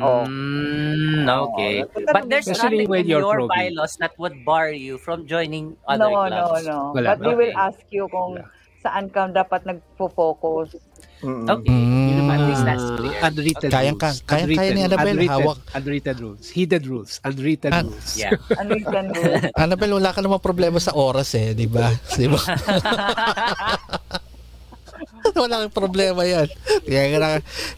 Oh. 0.00 0.24
Mm, 0.24 1.28
okay. 1.28 1.84
Oh, 1.84 2.00
But 2.08 2.32
there's 2.32 2.48
nothing 2.48 2.88
when 2.88 3.04
in 3.04 3.12
you're 3.12 3.20
your 3.20 3.36
probing. 3.44 3.76
bylaws 3.76 3.94
that 4.00 4.16
would 4.16 4.40
bar 4.42 4.72
you 4.72 4.96
from 4.96 5.28
joining 5.28 5.76
other 5.84 6.08
No, 6.08 6.24
no, 6.26 6.48
clubs. 6.48 6.64
no. 6.64 6.78
Wala, 6.96 7.08
But 7.12 7.18
they 7.28 7.34
will 7.36 7.52
okay. 7.52 7.60
ask 7.68 7.80
you 7.92 8.08
kung 8.08 8.40
saan 8.80 9.12
ka 9.12 9.28
dapat 9.28 9.68
nagpo-focus. 9.68 10.80
Mm-mm. 11.22 11.46
Okay. 11.46 11.82
Mm. 11.84 12.17
At 12.28 12.40
least 12.42 12.62
that's 12.62 12.86
clear. 12.94 13.16
unwritten 13.20 13.68
Kaya 13.68 13.90
rules. 13.90 13.98
ka- 13.98 14.06
kaya- 14.06 14.22
kaya 14.22 14.42
Unwritten- 14.42 14.74
ni 14.74 14.82
Annabel, 14.82 15.14
unwritten, 15.14 15.34
hawak. 15.34 15.58
Unwritten 15.74 16.16
rules. 16.18 16.44
Hidden 16.48 16.82
rules. 16.84 17.12
Unwritten 17.20 17.70
Ah, 17.70 17.82
rules. 17.82 18.08
Yeah. 18.14 18.32
Ano 18.54 18.70
yung 18.72 18.86
ganun? 18.86 19.14
Annabel, 19.54 19.90
wala 19.94 20.10
ka 20.10 20.20
namang 20.20 20.40
problema 20.40 20.78
sa 20.78 20.92
oras 20.92 21.32
eh, 21.34 21.52
di 21.52 21.66
ba? 21.66 21.88
Di 22.16 22.26
ba? 22.26 22.38
wala 25.38 25.62
kang 25.62 25.76
problema 25.76 26.24
yan. 26.24 26.50
Kaya 26.82 27.02
nga 27.08 27.18
na, 27.20 27.28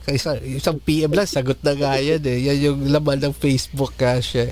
isang, 0.09 0.39
isang 0.41 0.79
PM 0.79 1.13
lang, 1.13 1.29
sagot 1.29 1.61
na 1.61 1.75
nga 1.75 1.99
yan 1.99 2.23
eh. 2.23 2.39
Yan 2.43 2.59
yung 2.63 2.79
laman 2.89 3.21
ng 3.21 3.35
Facebook 3.35 3.93
cash 3.95 4.39
eh. 4.39 4.51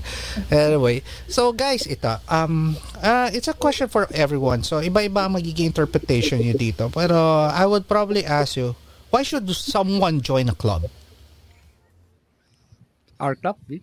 Anyway, 0.48 1.00
so 1.24 1.48
guys, 1.50 1.86
ito, 1.86 2.10
um, 2.26 2.74
uh, 2.98 3.32
it's 3.32 3.48
a 3.48 3.56
question 3.56 3.88
for 3.88 4.04
everyone. 4.12 4.60
So, 4.60 4.78
iba-iba 4.78 5.24
ang 5.24 5.32
magiging 5.32 5.64
interpretation 5.66 6.36
nyo 6.38 6.52
dito. 6.52 6.92
Pero, 6.92 7.16
I 7.46 7.64
would 7.64 7.86
probably 7.86 8.22
ask 8.22 8.56
you, 8.56 8.76
why 9.10 9.22
should 9.22 9.48
someone 9.50 10.20
join 10.20 10.48
a 10.48 10.54
club? 10.54 10.90
Our 13.20 13.34
club, 13.34 13.58
eh? 13.72 13.82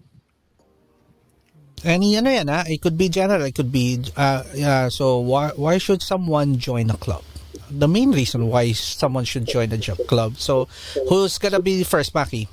Any 1.85 2.17
ano 2.17 2.33
yan 2.33 2.47
ha? 2.47 2.63
It 2.65 2.81
could 2.81 2.97
be 2.97 3.09
general, 3.09 3.45
it 3.45 3.53
could 3.53 3.71
be 3.71 4.01
uh, 4.17 4.41
yeah, 4.57 4.89
so 4.89 5.19
why 5.19 5.53
why 5.53 5.77
should 5.77 6.01
someone 6.01 6.57
join 6.57 6.89
a 6.89 6.97
club? 6.97 7.21
The 7.69 7.87
main 7.87 8.09
reason 8.11 8.47
why 8.49 8.73
someone 8.73 9.25
should 9.25 9.45
join 9.45 9.69
a 9.73 9.77
club. 10.09 10.37
So 10.37 10.67
who's 11.09 11.37
gonna 11.37 11.61
be 11.61 11.83
first, 11.83 12.13
Maki? 12.13 12.47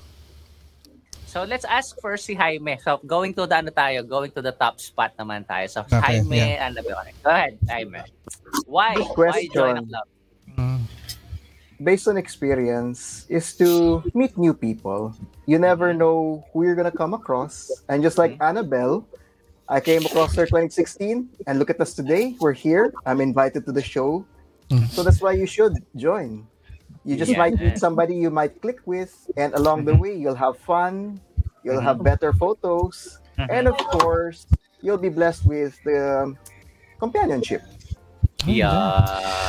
So 1.33 1.49
let's 1.49 1.65
ask 1.65 1.97
first 2.05 2.29
si 2.29 2.37
Jaime. 2.37 2.77
So 2.85 3.01
going 3.09 3.33
to 3.41 3.49
the 3.49 3.57
ano 3.57 3.73
tayo, 3.73 4.05
going 4.05 4.37
to 4.37 4.45
the 4.45 4.53
top 4.53 4.77
spot 4.85 5.17
naman 5.17 5.49
tayo. 5.49 5.65
So 5.65 5.81
Okay, 5.89 6.21
Jaime 6.21 6.37
yeah. 6.37 6.69
and 6.69 6.77
Go 6.77 7.33
ahead, 7.33 7.57
Jaime. 7.65 8.05
Why? 8.69 8.93
Good 9.01 9.17
Why 9.17 9.49
join 9.49 9.81
a 9.81 9.85
club? 9.87 10.12
Based 11.83 12.09
on 12.09 12.17
experience 12.17 13.27
is 13.29 13.55
to 13.59 14.03
meet 14.15 14.39
new 14.39 14.55
people. 14.55 15.15
You 15.47 15.59
never 15.59 15.91
mm-hmm. 15.91 15.99
know 15.99 16.45
who 16.53 16.65
you're 16.65 16.75
gonna 16.75 16.95
come 16.95 17.15
across. 17.15 17.71
And 17.89 18.03
just 18.03 18.19
like 18.19 18.39
Annabelle, 18.41 19.07
I 19.69 19.81
came 19.81 20.05
across 20.05 20.35
her 20.37 20.47
2016, 20.47 21.29
and 21.47 21.59
look 21.59 21.71
at 21.71 21.81
us 21.81 21.95
today. 21.95 22.37
We're 22.41 22.53
here. 22.53 22.93
I'm 23.07 23.21
invited 23.21 23.65
to 23.67 23.73
the 23.73 23.83
show, 23.83 24.27
mm-hmm. 24.69 24.87
so 24.87 25.03
that's 25.03 25.21
why 25.21 25.33
you 25.33 25.47
should 25.47 25.75
join. 25.97 26.47
You 27.05 27.17
just 27.17 27.33
Yeah. 27.33 27.39
might 27.39 27.59
meet 27.59 27.79
somebody 27.79 28.15
you 28.15 28.31
might 28.31 28.61
click 28.61 28.79
with, 28.87 29.13
and 29.37 29.55
along 29.55 29.85
the 29.85 29.93
mm-hmm. 29.93 30.03
way 30.03 30.15
you'll 30.15 30.39
have 30.39 30.59
fun. 30.59 31.21
You'll 31.65 31.81
have 31.81 32.03
better 32.03 32.33
photos, 32.35 33.23
and 33.39 33.71
of 33.71 33.79
course, 33.79 34.47
you'll 34.83 34.99
be 34.99 35.09
blessed 35.09 35.47
with 35.47 35.79
the 35.87 36.35
companionship. 36.99 37.63
Yeah. 38.45 39.07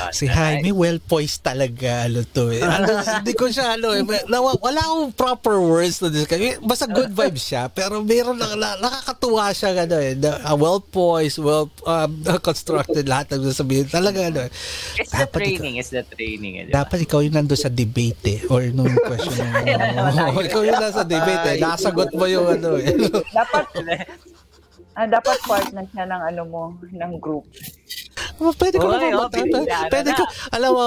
Si 0.10 0.26
Jaime, 0.26 0.70
well 0.70 1.00
poised 1.00 1.42
talaga, 1.42 2.06
ano 2.06 2.22
to 2.24 2.50
eh. 2.50 2.62
Ano, 2.74 2.86
hindi 3.02 3.34
ko 3.34 3.50
siya, 3.50 3.76
ano 3.76 3.92
eh, 3.92 4.02
nawa- 4.28 4.58
wala 4.58 4.80
akong 4.80 5.10
proper 5.12 5.58
words 5.58 5.98
to 5.98 6.08
this. 6.08 6.26
Kasi 6.26 6.58
Basta 6.60 6.86
good 6.86 7.10
vibes 7.18 7.42
siya, 7.44 7.68
pero 7.68 8.00
meron 8.00 8.38
na, 8.38 8.54
na, 8.54 8.78
nakakatuwa 8.78 9.50
siya, 9.50 9.74
ano 9.80 9.98
eh, 9.98 10.14
na, 10.14 10.38
uh, 10.44 10.54
well 10.54 10.78
poised, 10.78 11.38
well 11.38 11.66
um, 11.84 12.22
constructed, 12.48 13.06
lahat 13.06 13.34
ng 13.34 13.50
sasabihin. 13.50 13.90
Talaga, 13.90 14.30
ano 14.30 14.46
eh. 14.46 14.52
It's 14.96 15.10
the 15.10 15.26
Dapat 15.26 15.40
training. 15.40 15.74
It's 15.78 15.90
the 15.90 16.04
training. 16.06 16.54
eh? 16.60 16.66
Dapat 16.70 16.98
ikaw 17.04 17.20
yung 17.20 17.34
nando 17.34 17.58
sa 17.58 17.68
debate 17.68 18.22
eh. 18.30 18.40
Or 18.48 18.62
nung 18.70 18.94
question 19.02 19.50
mo. 19.50 19.66
ikaw 20.40 20.62
yung 20.62 20.78
nasa 20.78 21.02
debate 21.02 21.46
eh. 21.48 21.58
Nasagot 21.58 22.14
mo 22.14 22.26
yung 22.26 22.46
ano 22.48 22.78
eh. 22.78 22.94
dapat, 23.34 23.66
ah, 24.96 25.08
dapat 25.08 25.38
part 25.46 25.68
na 25.74 25.84
siya 25.90 26.06
ng 26.08 26.22
ano 26.34 26.42
mo, 26.46 26.64
ng 26.90 27.14
group. 27.18 27.46
Oh, 28.42 28.50
pwede 28.58 28.82
ko 28.82 28.90
Oy, 28.90 28.98
naman 28.98 29.14
oh, 29.14 29.30
Pwede 29.94 30.10
na. 30.10 30.18
ko, 30.18 30.24
alam 30.50 30.72
mo, 30.74 30.86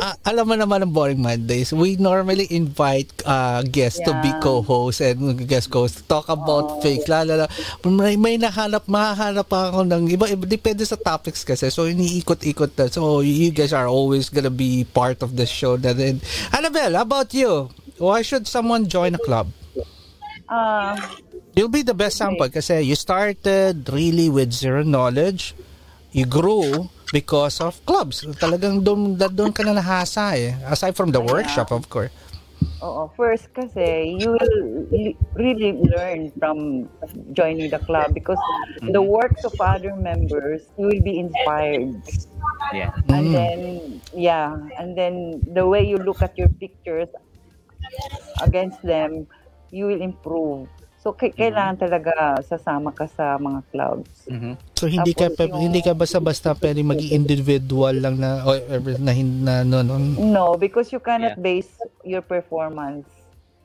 ah, 0.00 0.16
alam 0.24 0.44
mo 0.48 0.54
naman 0.56 0.80
ang 0.80 0.92
Boring 0.92 1.20
Mondays, 1.20 1.68
we 1.76 2.00
normally 2.00 2.48
invite 2.48 3.12
uh, 3.28 3.60
guests 3.60 4.00
to 4.00 4.16
be 4.24 4.32
Yeah. 4.32 4.40
co-hosts 4.40 5.04
and 5.04 5.36
guest 5.44 5.68
hosts 5.68 6.00
to 6.00 6.04
talk 6.08 6.28
about 6.32 6.80
fakes. 6.80 7.08
Lala, 7.08 7.44
may, 7.84 8.16
may 8.16 8.36
nahanap, 8.40 8.88
mahahanap 8.88 9.44
pa 9.48 9.68
ako 9.68 9.84
ng 9.84 10.08
iba, 10.12 10.32
iba, 10.32 10.44
depende 10.48 10.84
sa 10.88 10.96
topics 10.96 11.44
kasi. 11.44 11.68
So, 11.68 11.88
iniikot-ikot 11.88 12.72
na. 12.76 12.88
So, 12.88 13.20
you 13.20 13.52
guys 13.52 13.76
are 13.76 13.88
always 13.88 14.32
gonna 14.32 14.52
be 14.52 14.84
part 14.88 15.20
of 15.20 15.36
the 15.36 15.44
show. 15.44 15.76
Na 15.76 15.92
din. 15.92 16.20
Annabelle, 16.52 16.96
how 16.96 17.04
about 17.04 17.32
you? 17.36 17.68
Why 18.00 18.22
should 18.24 18.48
someone 18.48 18.88
join 18.88 19.12
a 19.12 19.22
club? 19.22 19.52
Ah, 20.48 20.96
You'll 21.58 21.74
be 21.74 21.82
the 21.82 21.90
best 21.94 22.22
sample 22.22 22.46
kasi 22.46 22.86
you 22.86 22.94
started 22.94 23.82
really 23.90 24.30
with 24.30 24.54
zero 24.54 24.86
knowledge. 24.86 25.58
You 26.14 26.22
grew 26.22 26.86
because 27.10 27.58
of 27.58 27.82
clubs. 27.82 28.22
Talagang 28.38 28.86
doon, 28.86 29.18
doon 29.18 29.50
ka 29.50 29.66
na 29.66 29.74
nahasa 29.74 30.38
eh. 30.38 30.54
Aside 30.70 30.94
from 30.94 31.10
the 31.10 31.18
workshop, 31.18 31.74
of 31.74 31.90
course. 31.90 32.14
Oo, 32.78 33.10
first 33.18 33.50
kasi 33.50 34.14
you 34.22 34.38
will 34.38 34.58
really 35.34 35.74
learn 35.82 36.30
from 36.38 36.86
joining 37.34 37.74
the 37.74 37.82
club 37.82 38.14
because 38.14 38.38
the 38.94 39.02
works 39.02 39.42
of 39.42 39.50
other 39.58 39.98
members 39.98 40.62
you 40.78 40.86
will 40.86 41.02
be 41.02 41.18
inspired 41.18 41.98
Yeah. 42.70 42.94
and 43.10 43.30
Mm. 43.30 43.34
then 43.34 43.58
yeah 44.14 44.54
and 44.78 44.94
then 44.94 45.42
the 45.42 45.66
way 45.66 45.86
you 45.86 45.98
look 46.02 46.22
at 46.22 46.38
your 46.38 46.50
pictures 46.62 47.10
against 48.42 48.82
them 48.82 49.26
you 49.74 49.86
will 49.90 50.02
improve 50.02 50.66
so 51.08 51.16
k- 51.16 51.32
kailangan 51.32 51.80
talaga 51.80 52.12
sasama 52.42 52.92
ka 52.92 53.08
sa 53.08 53.40
mga 53.40 53.64
clubs 53.66 54.28
Mhm. 54.28 54.52
So 54.76 54.84
hindi 54.84 55.10
ka 55.10 55.26
Tapos 55.26 55.36
pa, 55.38 55.44
yung- 55.48 55.64
hindi 55.64 55.80
ka 55.80 55.92
basta-basta 55.92 56.52
pwede 56.60 56.84
maging 56.84 57.16
individual 57.16 57.96
lang 57.96 58.20
na 58.20 58.44
or 58.44 58.60
or 58.62 58.78
na, 58.98 59.10
hin- 59.10 59.40
na 59.40 59.64
no, 59.64 59.80
no. 59.80 59.96
no 60.12 60.52
because 60.54 60.92
you 60.92 61.00
cannot 61.00 61.34
Yeah. 61.34 61.40
base 61.40 61.72
your 62.04 62.20
performance 62.20 63.08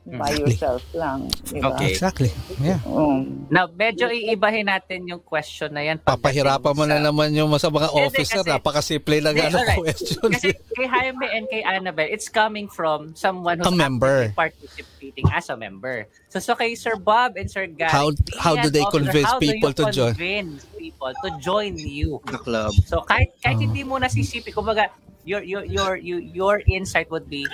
by 0.03 0.19
Exactly. 0.27 0.39
yourself 0.43 0.83
lang 0.91 1.19
di 1.47 1.63
ba? 1.63 1.71
Okay. 1.73 1.95
Exactly. 1.95 2.29
Yeah. 2.59 2.83
Um, 2.83 3.47
Now, 3.47 3.71
medyo 3.71 4.11
iibahin 4.11 4.67
natin 4.67 5.07
yung 5.07 5.23
question 5.23 5.71
na 5.71 5.79
yan. 5.79 6.03
Papahirapan 6.03 6.75
mo 6.75 6.83
na 6.83 6.99
sa- 6.99 7.05
naman 7.05 7.31
yung 7.31 7.47
sa 7.55 7.71
mga 7.71 7.87
Hindi, 7.87 8.03
officer. 8.11 8.43
kasi- 8.43 8.51
Napakasimple 8.51 9.17
lang 9.23 9.33
ano 9.39 9.57
alright. 9.57 9.79
question. 9.79 10.19
Kasi 10.27 10.47
kay 10.75 10.87
Jaime 10.87 11.23
and 11.31 11.45
kay 11.47 11.63
Annabelle, 11.63 12.11
it's 12.11 12.27
coming 12.27 12.67
from 12.67 13.15
someone 13.15 13.63
who's 13.63 13.71
A 13.71 13.71
member. 13.71 14.27
actively 14.27 14.35
participating 14.35 15.27
as 15.31 15.47
a 15.47 15.55
member. 15.55 16.03
So, 16.27 16.43
so 16.43 16.51
kay 16.53 16.75
Sir 16.75 16.99
Bob 16.99 17.39
and 17.39 17.47
Sir 17.47 17.63
Gary, 17.65 17.87
How- 17.87 18.11
how 18.35 18.53
do 18.55 18.67
they 18.67 18.83
officer, 18.83 18.99
convince 18.99 19.29
how 19.29 19.39
do 19.39 19.45
people 19.45 19.71
you 19.71 19.79
to 19.79 19.85
join? 19.89 20.11
convince 20.13 20.67
people 20.75 21.11
to 21.15 21.29
join 21.39 21.79
you? 21.79 22.19
The 22.27 22.39
club. 22.39 22.75
So 22.83 23.07
kahit 23.07 23.39
kahit 23.39 23.55
Oh. 23.55 23.63
hindi 23.63 23.87
mo 23.87 23.95
nasisipin, 23.95 24.51
kumbaga, 24.51 24.91
your 25.23 25.41
your 25.43 25.63
your 25.63 25.95
your 25.95 26.19
your 26.19 26.55
insight 26.67 27.09
would 27.11 27.29
be, 27.29 27.47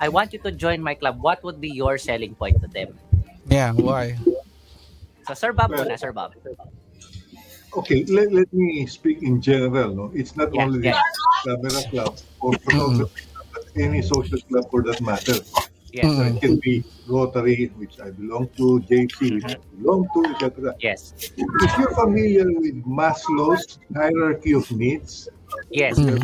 I 0.00 0.08
want 0.08 0.32
you 0.32 0.38
to 0.40 0.52
join 0.52 0.82
my 0.82 0.94
club. 0.94 1.20
What 1.20 1.42
would 1.44 1.60
be 1.60 1.68
your 1.70 1.98
selling 1.98 2.34
point 2.34 2.60
to 2.62 2.68
them? 2.68 2.98
Yeah, 3.48 3.72
why? 3.72 4.16
So 5.26 5.34
Sir 5.34 5.52
Bob 5.52 5.70
muna, 5.70 5.98
Sir 5.98 6.12
Bob. 6.12 6.34
Okay, 7.76 8.04
let, 8.08 8.32
let 8.32 8.50
me 8.52 8.86
speak 8.86 9.22
in 9.22 9.40
general. 9.42 9.94
No, 9.94 10.10
it's 10.14 10.36
not 10.36 10.54
Yeah, 10.54 10.64
only 10.64 10.88
yeah. 10.88 11.00
the 11.44 11.56
camera 11.56 11.82
club 11.90 12.18
or 12.40 12.52
photography 12.64 13.22
club, 13.28 13.46
but 13.52 13.64
any 13.76 14.00
social 14.00 14.40
club 14.48 14.70
for 14.70 14.82
that 14.82 15.00
matter. 15.00 15.36
Yes. 15.92 16.04
So 16.04 16.22
it 16.22 16.40
can 16.40 16.56
be 16.60 16.84
Rotary, 17.06 17.72
which 17.76 18.00
I 18.00 18.10
belong 18.10 18.48
to, 18.56 18.80
JC, 18.88 19.34
which 19.36 19.44
I 19.44 19.56
mm-hmm. 19.56 19.82
belong 19.82 20.08
to, 20.14 20.20
etc. 20.32 20.74
Yes. 20.80 21.12
If 21.36 21.78
you're 21.78 21.94
familiar 21.94 22.48
with 22.52 22.84
Maslow's 22.84 23.78
hierarchy 23.94 24.52
of 24.52 24.70
needs, 24.72 25.28
Yes. 25.70 25.96
have 25.96 26.20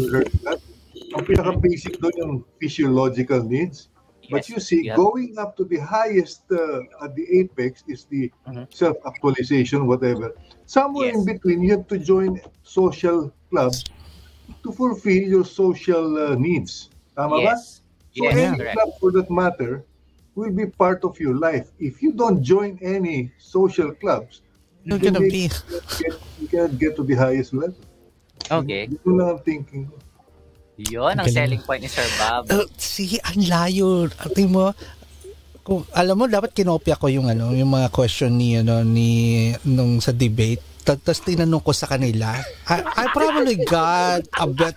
Ang 1.14 1.22
pinaka-basic 1.30 2.02
doon 2.02 2.14
yung 2.18 2.34
physiological 2.58 3.46
needs. 3.46 3.88
But 4.32 4.48
Yes. 4.48 4.50
you 4.50 4.58
see, 4.58 4.80
Yeah. 4.88 4.96
going 4.96 5.36
up 5.38 5.54
to 5.60 5.68
the 5.68 5.78
highest, 5.78 6.48
uh, 6.50 6.80
at 7.04 7.14
the 7.14 7.28
apex, 7.28 7.84
is 7.86 8.08
the 8.08 8.32
Mhm. 8.48 8.66
self-actualization, 8.72 9.86
whatever. 9.86 10.32
Somewhere 10.64 11.12
in 11.12 11.22
Yes. 11.22 11.28
between, 11.28 11.60
you 11.62 11.76
have 11.76 11.86
to 11.92 12.00
join 12.00 12.40
social 12.64 13.30
clubs 13.52 13.84
to 14.64 14.72
fulfill 14.72 15.22
your 15.22 15.44
social 15.44 16.16
uh, 16.16 16.34
needs. 16.34 16.88
Tama 17.14 17.36
ba? 17.36 17.54
Yes. 17.54 17.84
So 18.16 18.24
Yes, 18.24 18.34
any 18.34 18.56
correct. 18.58 18.74
club 18.74 18.90
for 18.98 19.10
that 19.12 19.28
matter 19.28 19.84
will 20.34 20.50
be 20.50 20.66
part 20.66 21.04
of 21.04 21.20
your 21.20 21.36
life. 21.36 21.70
If 21.78 22.00
you 22.02 22.10
don't 22.10 22.40
join 22.42 22.80
any 22.82 23.30
social 23.38 23.92
clubs, 23.92 24.42
You're 24.84 24.98
you 24.98 25.12
may 25.12 25.28
be 25.28 25.48
get, 26.00 26.14
you 26.40 26.48
cannot 26.48 26.74
get 26.80 26.92
to 26.96 27.04
the 27.04 27.14
highest 27.16 27.52
level. 27.54 27.76
Okay. 28.50 28.88
Yun 29.04 29.16
lang 29.16 29.28
ang 29.36 29.42
thinking 29.44 29.88
ko. 29.88 29.96
Yun 30.74 31.14
ang 31.14 31.26
Galing. 31.30 31.34
selling 31.34 31.62
point 31.62 31.82
ni 31.82 31.90
Sir 31.90 32.06
Bob. 32.18 32.50
Uh, 32.50 32.66
sige, 32.74 33.22
ang 33.22 33.38
layo. 33.46 34.10
Tingin 34.34 34.50
mo, 34.50 34.74
kung, 35.62 35.86
alam 35.94 36.18
mo, 36.18 36.26
dapat 36.26 36.50
kinopya 36.50 36.98
ko 36.98 37.06
yung 37.06 37.30
ano, 37.30 37.54
yung 37.54 37.70
mga 37.70 37.88
question 37.94 38.34
ni, 38.34 38.58
ano, 38.58 38.82
ni, 38.82 39.50
nung 39.64 40.02
sa 40.02 40.10
debate. 40.10 40.60
Ta- 40.84 41.00
Tapos 41.00 41.24
tinanong 41.24 41.64
ko 41.64 41.72
sa 41.72 41.88
kanila, 41.88 42.36
I, 42.68 42.76
I 42.84 43.04
probably 43.08 43.56
got 43.64 44.20
a 44.36 44.44
bit, 44.44 44.76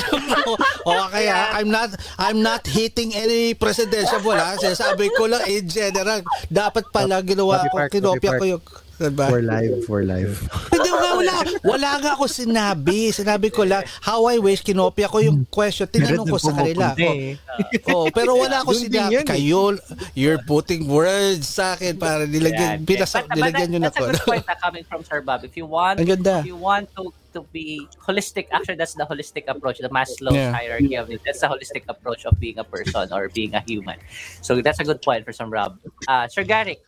o 0.88 0.90
kaya, 1.12 1.52
I'm 1.58 1.68
not, 1.68 1.92
I'm 2.16 2.40
not 2.40 2.64
hitting 2.64 3.12
any 3.12 3.52
presidential 3.52 4.24
wala. 4.24 4.56
Sabi 4.56 5.12
ko 5.12 5.28
lang, 5.28 5.44
in 5.44 5.68
general, 5.68 6.24
dapat 6.48 6.88
pala 6.88 7.20
ginawa 7.20 7.66
ko, 7.68 7.76
kinopya 7.92 8.30
ko 8.40 8.44
yung, 8.56 8.62
diba? 9.00 9.26
For 9.26 9.40
live, 9.40 9.74
for 9.84 10.00
live. 10.04 10.34
Hindi 10.74 10.90
nga, 10.92 11.10
wala, 11.16 11.34
wala 11.64 11.90
nga 11.98 12.10
ako 12.12 12.24
sinabi. 12.26 13.08
Sinabi 13.08 13.48
ko 13.48 13.64
lang, 13.64 13.80
how 14.04 14.28
I 14.28 14.36
wish, 14.36 14.60
kinopya 14.60 15.08
ko 15.08 15.24
yung 15.24 15.48
question. 15.48 15.88
Tinanong 15.88 16.28
ko 16.28 16.36
sa 16.36 16.52
kanila. 16.52 16.92
Oh, 16.92 18.04
oh, 18.04 18.06
pero 18.12 18.36
wala 18.36 18.60
ako 18.60 18.76
sinabi. 18.76 19.20
eh. 19.20 19.24
Kayo, 19.24 19.80
you're 20.12 20.42
putting 20.44 20.84
words 20.84 21.48
sa 21.48 21.72
akin 21.72 21.96
para 21.96 22.28
nilagyan, 22.28 22.82
Yan. 22.82 22.86
pinasa, 22.86 23.24
But- 23.24 23.28
but 23.30 23.36
nilagyan 23.40 23.56
that- 23.56 23.70
nyo 23.70 23.80
na 23.80 23.88
That's 23.88 23.96
a 23.96 24.00
ko. 24.00 24.06
good 24.12 24.20
point 24.26 24.44
na 24.44 24.56
coming 24.60 24.84
from 24.84 25.00
Sir 25.02 25.20
Bob. 25.24 25.40
If 25.42 25.56
you 25.56 25.64
want, 25.64 26.00
if 26.00 26.44
you 26.44 26.56
want 26.56 26.92
to 26.96 27.08
to 27.30 27.46
be 27.54 27.78
holistic, 28.02 28.50
actually 28.50 28.74
that's 28.74 28.98
the 28.98 29.06
holistic 29.06 29.46
approach, 29.46 29.78
the 29.78 29.86
Maslow's 29.86 30.34
Yeah. 30.34 30.50
hierarchy 30.50 30.98
of 30.98 31.06
it. 31.14 31.22
That's 31.22 31.38
the 31.38 31.46
holistic 31.46 31.86
approach 31.86 32.26
of 32.26 32.34
being 32.42 32.58
a 32.58 32.66
person 32.66 33.06
or 33.14 33.30
being 33.30 33.54
a 33.54 33.62
human. 33.62 34.02
So 34.42 34.58
that's 34.58 34.82
a 34.82 34.84
good 34.84 34.98
point 34.98 35.22
for 35.22 35.30
some 35.30 35.46
Rob. 35.46 35.78
Uh, 36.10 36.26
Sir 36.26 36.42
Garrick, 36.42 36.82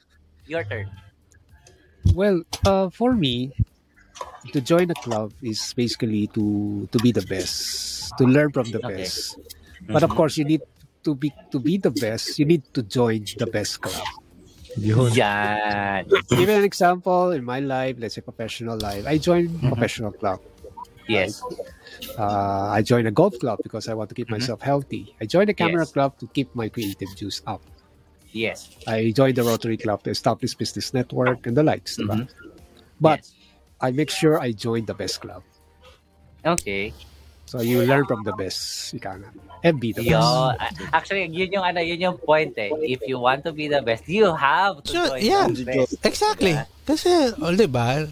your 0.51 0.67
turn. 0.67 0.91
Well, 2.05 2.43
uh, 2.67 2.91
for 2.91 3.15
me, 3.15 3.53
to 4.53 4.61
join 4.61 4.91
a 4.91 4.95
club 4.95 5.33
is 5.43 5.73
basically 5.77 6.27
to 6.35 6.89
to 6.91 6.99
be 6.99 7.13
the 7.13 7.23
best, 7.23 8.17
to 8.19 8.25
learn 8.27 8.51
from 8.53 8.71
the 8.71 8.83
Okay. 8.83 9.03
best. 9.05 9.39
But 9.87 10.03
of 10.03 10.15
course, 10.15 10.37
you 10.37 10.45
need 10.45 10.63
to 11.05 11.15
be 11.15 11.33
to 11.51 11.59
be 11.61 11.79
the 11.79 11.91
best. 11.91 12.39
You 12.39 12.47
need 12.47 12.65
to 12.75 12.83
join 12.83 13.27
the 13.39 13.47
best 13.47 13.81
club. 13.81 14.09
Yun. 14.77 15.13
Yan. 15.15 16.07
Give 16.35 16.49
an 16.49 16.65
example 16.65 17.31
in 17.33 17.45
my 17.45 17.61
life, 17.61 17.97
let's 17.99 18.15
say 18.15 18.23
professional 18.23 18.79
life. 18.79 19.05
I 19.07 19.19
joined 19.19 19.61
professional 19.69 20.13
club. 20.13 20.41
Yes. 21.09 21.43
Uh, 22.19 22.69
I 22.73 22.83
joined 22.83 23.09
a 23.09 23.11
golf 23.11 23.39
club 23.39 23.61
because 23.63 23.89
I 23.89 23.95
want 23.95 24.09
to 24.11 24.15
keep 24.15 24.31
myself 24.31 24.61
healthy. 24.63 25.15
I 25.21 25.27
joined 25.27 25.51
a 25.51 25.55
camera 25.55 25.87
Yes. 25.87 25.93
club 25.93 26.19
to 26.21 26.27
keep 26.29 26.55
my 26.55 26.69
creative 26.69 27.15
juice 27.15 27.43
up. 27.47 27.63
Yes. 28.33 28.69
I 28.89 29.13
joined 29.13 29.37
the 29.37 29.45
Rotary 29.45 29.77
Club 29.77 30.03
to 30.05 30.11
establish 30.11 30.55
business 30.55 30.93
network 30.93 31.47
and 31.47 31.57
the 31.57 31.63
likes. 31.63 31.97
diba? 31.97 32.29
But 33.01 33.21
Yes. 33.21 33.33
I 33.81 33.91
make 33.91 34.11
sure 34.11 34.41
I 34.41 34.53
join 34.53 34.85
the 34.87 34.95
best 34.95 35.21
club. 35.21 35.43
Okay. 36.45 36.93
So 37.47 37.61
you 37.61 37.83
learn 37.85 38.07
from 38.07 38.25
the 38.25 38.33
best. 38.33 38.95
Ika 38.97 39.21
nga. 39.21 39.29
And 39.63 39.77
be 39.79 39.93
the 39.93 40.03
Yo, 40.03 40.17
best. 40.57 40.81
actually, 40.97 41.29
yun 41.29 41.53
yung 41.53 41.65
ano, 41.67 41.81
yun 41.85 42.01
yung 42.01 42.17
point 42.19 42.57
eh. 42.57 42.71
If 42.81 43.05
you 43.07 43.19
want 43.21 43.45
to 43.45 43.53
be 43.53 43.69
the 43.69 43.83
best, 43.83 44.09
you 44.09 44.33
have 44.35 44.81
to 44.83 44.91
Sure, 44.91 45.09
join 45.15 45.21
yeah. 45.23 45.47
the 45.53 45.67
best. 45.67 46.01
Exactly. 46.03 46.57
Diba? 46.57 46.67
Kasi, 46.89 47.11
oh, 47.39 47.53
di 47.53 47.67
ba? 47.69 48.09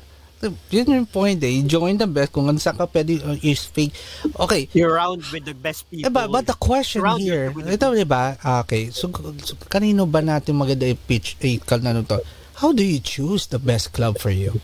Yun 0.72 1.04
yung 1.04 1.08
point 1.08 1.36
eh. 1.44 1.60
Join 1.68 2.00
the 2.00 2.08
best 2.08 2.32
kung 2.32 2.48
saan 2.56 2.76
ka 2.80 2.88
pwede 2.88 3.20
uh, 3.20 3.36
is 3.44 3.68
fake. 3.68 3.92
Okay, 4.40 4.72
You're 4.72 4.96
around 4.96 5.20
with 5.28 5.44
the 5.44 5.52
best 5.52 5.84
people. 5.92 6.08
Eh, 6.08 6.12
but, 6.12 6.32
but 6.32 6.48
the 6.48 6.56
question 6.56 7.04
Around 7.04 7.20
here, 7.20 7.52
ito 7.52 7.92
di 7.92 8.08
ba? 8.08 8.40
Ah, 8.40 8.64
Okay, 8.64 8.88
so, 8.88 9.12
so 9.44 9.52
kanino 9.68 10.08
ba 10.08 10.24
natin 10.24 10.56
maganda 10.56 10.88
i-pitch, 10.88 11.36
eh, 11.44 11.60
kal 11.60 11.84
na 11.84 12.00
to? 12.00 12.24
How 12.60 12.72
do 12.72 12.80
you 12.84 13.00
choose 13.00 13.48
the 13.52 13.60
best 13.60 13.92
club 13.92 14.16
for 14.16 14.32
you? 14.32 14.60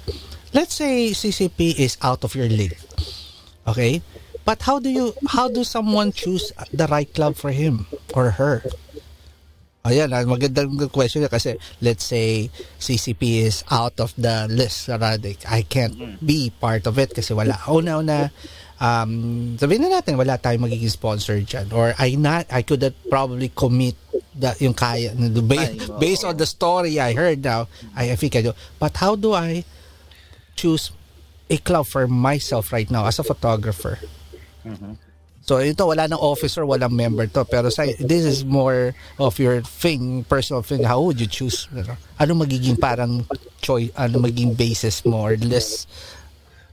Let's 0.57 0.77
say 0.77 1.13
CCP 1.13 1.77
is 1.77 2.01
out 2.01 2.25
of 2.25 2.33
your 2.33 2.49
league. 2.49 2.77
Okay? 3.69 4.01
But 4.45 4.63
how 4.63 4.79
do 4.79 4.89
you, 4.89 5.13
how 5.29 5.49
do 5.49 5.65
someone 5.65 6.13
choose 6.13 6.53
the 6.73 6.87
right 6.87 7.09
club 7.13 7.37
for 7.37 7.51
him 7.53 7.85
or 8.15 8.31
her? 8.41 8.63
Ayan, 9.87 10.11
ah, 10.11 10.27
magandang 10.27 10.75
question 10.91 11.23
kasi 11.31 11.55
let's 11.79 12.03
say 12.03 12.51
CCP 12.83 13.47
is 13.47 13.63
out 13.71 13.95
of 14.03 14.11
the 14.19 14.51
list. 14.51 14.91
I 14.91 15.63
can't 15.63 15.95
be 16.19 16.51
part 16.51 16.91
of 16.91 16.99
it 16.99 17.15
kasi 17.15 17.31
wala. 17.31 17.55
Una-una, 17.71 18.35
um, 18.83 19.55
sabihin 19.55 19.87
na 19.87 20.03
natin, 20.03 20.19
wala 20.19 20.43
tayong 20.43 20.67
magiging 20.67 20.91
sponsor 20.91 21.39
dyan. 21.39 21.71
Or 21.71 21.95
I 22.03 22.19
not, 22.19 22.51
I 22.51 22.67
could 22.67 22.83
probably 23.09 23.55
commit 23.55 23.95
that 24.43 24.59
yung 24.61 24.75
kaya. 24.75 25.15
Based, 25.15 25.87
based 26.03 26.25
on 26.27 26.37
the 26.37 26.47
story 26.47 26.99
I 26.99 27.15
heard 27.15 27.45
now, 27.47 27.69
I, 27.95 28.13
I 28.13 28.17
think 28.19 28.35
I 28.37 28.43
do. 28.43 28.53
But 28.83 28.97
how 28.99 29.15
do 29.15 29.33
I 29.39 29.63
choose 30.57 30.91
a 31.49 31.59
club 31.63 31.87
for 31.87 32.09
myself 32.11 32.73
right 32.73 32.91
now 32.91 33.07
as 33.07 33.19
a 33.19 33.25
photographer? 33.25 34.03
So 35.47 35.63
ito 35.63 35.87
wala 35.87 36.11
nang 36.11 36.19
officer, 36.19 36.67
walang 36.67 36.91
member 36.91 37.31
to. 37.31 37.47
Pero 37.47 37.71
sa 37.71 37.87
this 38.03 38.27
is 38.27 38.43
more 38.43 38.99
of 39.23 39.39
your 39.39 39.63
thing, 39.63 40.27
personal 40.27 40.67
thing. 40.67 40.83
How 40.83 40.99
would 41.07 41.23
you 41.23 41.31
choose? 41.31 41.71
Ano, 41.71 41.95
ano 42.19 42.33
magiging 42.43 42.75
parang 42.83 43.23
choice, 43.63 43.95
ano 43.95 44.19
magiging 44.27 44.59
basis 44.59 45.07
mo 45.07 45.23
or 45.23 45.39
less? 45.39 45.87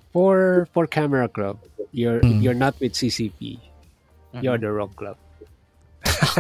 For 0.10 0.66
for 0.74 0.90
camera 0.90 1.30
club, 1.30 1.62
you're 1.94 2.26
Mm. 2.26 2.42
you're 2.42 2.58
not 2.58 2.74
with 2.82 2.98
CCP. 2.98 3.62
You're 4.42 4.58
the 4.58 4.74
wrong 4.74 4.98
club. 4.98 5.22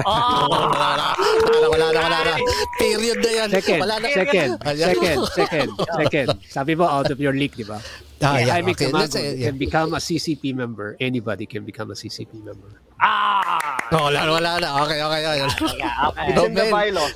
Oh! 0.05 0.47
wala, 0.49 1.13
wala, 1.13 1.67
wala, 1.69 1.87
na, 1.93 1.99
wala 2.01 2.19
na. 2.25 2.33
Period 2.81 3.17
na 3.21 3.29
yan. 3.29 3.47
Second, 3.53 3.79
Wala 3.79 3.95
na. 4.01 4.07
second, 4.09 4.49
Ayan. 4.65 4.87
second, 4.89 5.19
second, 5.37 5.69
second. 5.97 6.27
Sabi 6.49 6.73
mo 6.75 6.85
out 6.89 7.09
of 7.13 7.19
your 7.21 7.33
league, 7.33 7.53
di 7.55 7.63
ba? 7.63 7.77
Ah, 8.23 8.39
yeah, 8.39 8.55
Jaime 8.57 8.71
okay. 8.71 8.87
Let's 8.87 9.13
say, 9.13 9.35
Camago 9.35 9.39
yeah. 9.39 9.45
can 9.51 9.55
become 9.59 9.89
a 9.93 10.01
CCP 10.01 10.55
member. 10.55 10.95
Anybody 10.99 11.45
can 11.45 11.63
become 11.67 11.91
a 11.91 11.97
CCP 11.97 12.39
member. 12.43 12.79
Ah! 13.03 13.83
No, 13.91 14.07
wala, 14.07 14.19
na, 14.25 14.31
wala 14.31 14.51
na. 14.63 14.67
Okay, 14.87 14.99
okay, 15.03 15.21
okay. 15.27 15.77
Yeah, 15.77 16.07
okay. 16.09 16.25
It's 16.31 16.41
in 16.43 16.53
the 16.55 16.65
bylaws. 16.71 17.13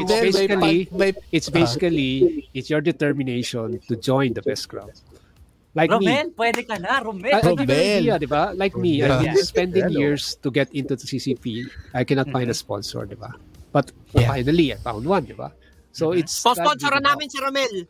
It's 0.00 0.10
basically, 0.10 0.88
may- 0.94 1.18
it's 1.32 1.50
basically, 1.50 2.48
it's 2.54 2.70
your 2.70 2.80
determination 2.80 3.80
to 3.88 3.94
join 3.96 4.32
the 4.32 4.42
best 4.42 4.68
club. 4.70 4.90
Like 5.76 5.92
me. 6.00 6.08
Romel, 6.08 6.32
pwede 6.32 6.64
ka 6.64 6.80
na, 6.80 7.04
Romel. 7.04 7.36
I, 7.36 7.44
I 7.44 7.52
give 7.52 7.68
you 7.68 7.68
an 7.68 7.68
Romel. 7.68 8.00
idea, 8.00 8.14
di 8.16 8.24
ba? 8.26 8.42
Like 8.56 8.72
me, 8.80 9.04
Yeah. 9.04 9.20
I've 9.20 9.36
been 9.36 9.44
spending 9.44 9.84
Hello. 9.92 10.00
years 10.00 10.40
to 10.40 10.48
get 10.48 10.72
into 10.72 10.96
the 10.96 11.04
CCP. 11.04 11.68
I 11.92 12.02
cannot 12.08 12.32
find 12.32 12.48
a 12.48 12.56
sponsor, 12.56 13.04
di 13.04 13.12
ba? 13.14 13.36
But 13.76 13.92
Yeah. 14.16 14.32
finally, 14.32 14.72
I 14.72 14.80
found 14.80 15.04
one, 15.04 15.28
di 15.28 15.36
ba? 15.36 15.52
So 15.92 16.16
it's 16.16 16.32
not 16.44 16.56
Sponsoran 16.56 17.04
namin 17.04 17.28
si 17.28 17.36
Romel. 17.40 17.84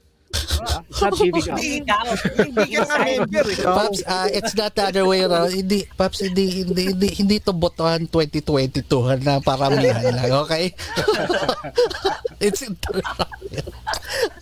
Not 1.01 1.13
giving 1.19 1.49
up. 1.49 1.59
Hindi 1.59 1.71
ikaw. 1.83 2.07
Hindi 2.37 2.67
ka 2.73 2.83
nga 2.85 2.99
member. 3.05 3.47
Ikaw. 3.47 3.75
Paps, 3.77 4.01
ah, 4.09 4.29
it's 4.31 4.55
not 4.57 4.73
the 4.75 4.85
other 4.89 5.05
way 5.05 5.23
around. 5.23 5.53
Hindi, 5.53 5.87
Paps, 5.97 6.25
hindi, 6.25 6.65
hindi, 6.65 6.83
hindi, 6.93 7.09
hindi 7.15 7.37
to 7.43 7.53
botohan 7.53 8.09
2022 8.09 8.87
na 9.23 9.41
paramihan 9.41 10.15
lang, 10.15 10.33
okay? 10.45 10.73
it's 12.45 12.65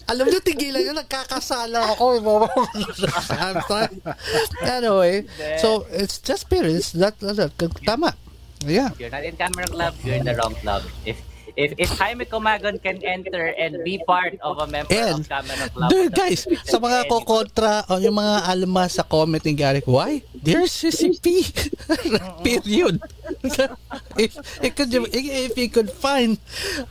Alam 0.05 0.25
niyo, 0.29 0.41
tigilan 0.45 0.81
niyo, 0.85 0.95
nagkakasala 0.95 1.97
ako. 1.97 2.05
Sorry. 3.67 3.89
anyway, 4.63 5.15
so 5.59 5.89
it's 5.91 6.21
just 6.21 6.49
period. 6.49 6.77
It's 6.77 6.93
that, 6.93 7.17
that, 7.21 7.57
tama. 7.85 8.13
Yeah. 8.65 8.93
If 8.93 9.01
you're 9.01 9.13
not 9.13 9.25
in 9.25 9.37
camera 9.37 9.69
club, 9.69 9.93
you're 10.05 10.17
in 10.17 10.25
the 10.25 10.37
wrong 10.37 10.57
club. 10.57 10.85
If 11.05 11.21
if 11.55 11.75
if 11.77 11.91
Jaime 11.97 12.25
Comagon 12.25 12.79
can 12.79 12.99
enter 13.01 13.55
and 13.55 13.83
be 13.83 14.03
part 14.03 14.35
of 14.43 14.59
a 14.59 14.67
member 14.67 14.91
And, 14.91 15.23
of 15.23 15.29
camera 15.29 15.69
club, 15.71 15.89
Dude, 15.89 16.13
guys, 16.13 16.45
sa 16.65 16.79
mga 16.79 17.07
kokontra 17.07 17.87
o 17.87 17.99
yung 17.99 18.15
mga 18.15 18.47
alma 18.47 18.85
sa 18.87 19.03
comment 19.03 19.41
ni 19.41 19.55
Garrick, 19.55 19.87
why? 19.87 20.23
They're 20.35 20.67
CCP. 20.67 21.27
Period. 22.45 23.01
if, 24.21 24.37
if, 24.61 24.73
could, 24.75 24.93
if, 24.93 25.05
if 25.15 25.53
you 25.57 25.69
could 25.71 25.89
find 25.89 26.37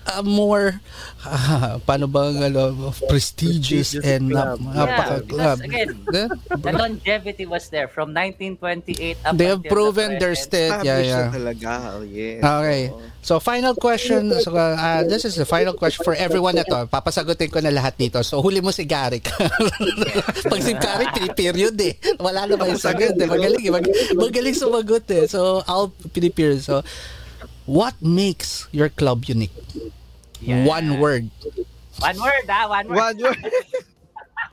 a 0.09 0.23
more, 0.23 0.81
ah, 1.21 1.77
paano 1.83 2.09
ba, 2.09 2.33
ano, 2.33 2.89
prestigious, 3.05 3.93
Prestigious 3.93 4.05
and 4.05 4.31
club. 4.31 4.57
nap- 4.57 4.89
Yeah, 4.89 5.19
because 5.21 5.59
again, 5.61 5.89
Yeah? 6.13 6.27
the 6.49 6.71
longevity 6.73 7.45
was 7.45 7.69
there 7.69 7.87
from 7.87 8.09
1928 8.13 9.17
up 9.25 9.37
They 9.37 9.45
have 9.45 9.61
until 9.61 9.61
the 9.61 9.69
proven 9.69 10.09
their 10.17 10.33
present. 10.33 10.49
state. 10.49 10.73
Yeah, 10.81 10.99
yeah. 10.99 11.25
talaga. 11.29 11.71
Oh, 11.93 12.01
yes. 12.01 12.41
Okay. 12.41 12.81
Oo. 12.89 13.12
So, 13.23 13.39
final 13.39 13.71
question. 13.73 14.35
So, 14.43 14.51
uh, 14.51 15.07
this 15.07 15.23
is 15.23 15.39
the 15.39 15.47
final 15.47 15.71
question 15.73 16.03
for 16.03 16.11
everyone 16.11 16.59
na 16.59 16.67
to. 16.67 16.91
Papasagutin 16.91 17.47
ko 17.47 17.63
na 17.63 17.71
lahat 17.71 17.95
dito. 17.95 18.19
So, 18.19 18.43
huli 18.43 18.59
mo 18.59 18.75
si 18.75 18.83
Garrick. 18.83 19.31
Pag 20.51 20.59
si 20.59 20.75
Garrick, 20.75 21.15
period 21.31 21.79
eh. 21.79 21.95
Wala 22.19 22.43
na 22.51 22.59
ba 22.59 22.67
yung 22.67 22.83
sagot 22.83 23.15
eh. 23.15 23.23
Magaling 23.23 23.63
eh. 23.63 23.71
Mag- 23.71 23.95
magaling 24.19 24.55
sumagot 24.59 25.07
eh. 25.07 25.23
So, 25.31 25.63
I'll 25.71 25.95
period. 26.11 26.59
So, 26.67 26.83
what 27.63 27.95
makes 28.03 28.67
your 28.75 28.91
club 28.91 29.23
unique? 29.23 29.55
Yeah. 30.43 30.67
One 30.67 30.99
word. 30.99 31.31
One 32.03 32.19
word, 32.19 32.45
ah, 32.51 32.67
one 32.67 32.91
word. 32.91 32.99
One 32.99 33.17
word. 33.23 33.39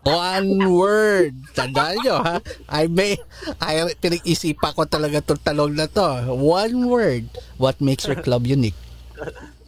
One 0.03 0.73
word. 0.73 1.37
Tandaan 1.53 2.01
nyo, 2.01 2.17
ha? 2.25 2.37
I 2.73 2.89
may, 2.89 3.21
I, 3.61 3.85
pinag-isipan 4.01 4.73
ko 4.73 4.89
talaga 4.89 5.21
itong 5.21 5.45
talong 5.45 5.77
na 5.77 5.85
to. 5.93 6.33
One 6.33 6.89
word. 6.89 7.29
What 7.61 7.81
makes 7.85 8.09
your 8.09 8.17
club 8.17 8.49
unique? 8.49 8.79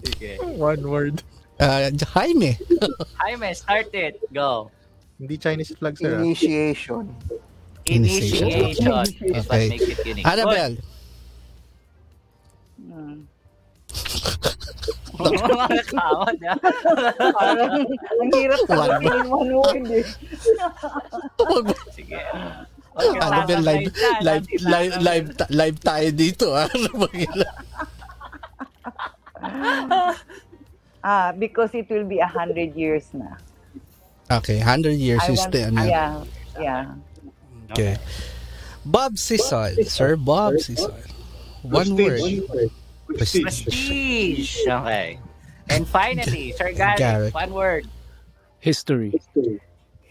Okay. 0.08 0.40
One 0.40 0.82
word. 0.88 1.20
Uh, 1.60 1.92
Jaime. 2.16 2.56
Jaime, 3.20 3.52
start 3.54 3.92
it. 3.92 4.16
Go. 4.32 4.72
Hindi 5.20 5.36
Chinese 5.38 5.76
flag, 5.76 5.94
sir. 6.00 6.16
ah. 6.16 6.24
Initiation. 6.24 7.12
Initiation. 7.86 8.48
Initiation 8.48 8.70
is 8.72 8.80
what 8.80 9.08
Okay. 9.46 9.68
makes 9.68 9.86
it 9.86 10.00
unique. 10.06 10.26
Annabelle. 10.26 10.76
Hmm. 12.82 13.28
Mga 15.12 15.98
ha? 16.00 16.10
Parang 17.36 17.72
ang 17.86 18.30
hirap 18.32 18.60
sagutin 18.66 19.12
in 19.12 19.28
one 19.28 19.52
word 19.54 19.86
eh. 19.92 20.06
Sige. 21.94 22.18
Annabelle, 22.92 23.64
live, 23.64 23.88
live, 24.20 24.46
live, 24.60 24.92
live, 25.00 25.26
ta- 25.36 25.52
live 25.52 25.78
tayo 25.80 26.08
dito, 26.12 26.46
ha? 26.52 26.68
Ano 26.68 26.90
ba? 26.96 27.08
Ah, 31.02 31.34
because 31.34 31.74
it 31.74 31.90
will 31.90 32.06
be 32.06 32.22
a 32.22 32.30
hundred 32.30 32.78
years 32.78 33.10
na. 33.10 33.34
okay, 34.30 34.62
100 34.62 34.94
years 34.96 35.20
I 35.26 35.34
is 35.34 35.40
want, 35.42 35.52
the, 35.52 35.60
ano. 35.66 35.82
yeah, 35.82 36.12
yeah. 36.60 36.84
Okay. 37.74 37.96
Bob 38.86 39.14
Sison. 39.18 39.74
Sir 39.86 40.14
Bob 40.16 40.62
Sison. 40.62 40.94
One 41.62 41.94
word. 41.96 42.22
Prestige. 43.16 43.42
Prestige. 43.42 44.58
Okay. 44.66 45.18
And 45.68 45.86
finally, 45.88 46.52
Sir 46.52 46.72
Garrett, 46.72 46.98
Garrett. 46.98 47.34
one 47.34 47.52
word. 47.54 47.86
History. 48.60 49.10
History 49.10 49.60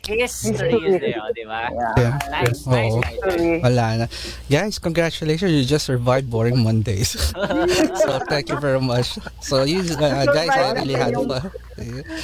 is 0.09 0.41
there, 0.57 1.21
di 1.35 1.45
ba? 1.45 1.69
Yeah. 1.97 2.17
Nice, 2.30 2.65
nice, 2.65 2.95
nice. 2.95 3.61
Wala 3.61 3.85
na. 3.97 4.05
Guys, 4.49 4.80
congratulations. 4.80 5.51
You 5.51 5.63
just 5.65 5.85
survived 5.85 6.30
boring 6.30 6.63
Mondays. 6.63 7.13
so, 8.03 8.09
thank 8.25 8.49
you 8.49 8.57
very 8.57 8.81
much. 8.81 9.17
So, 9.41 9.63
you 9.63 9.81
uh, 9.81 10.25
guys, 10.25 10.49
I 10.49 10.73
really 10.73 10.97
had 10.97 11.13
fun. 11.13 11.51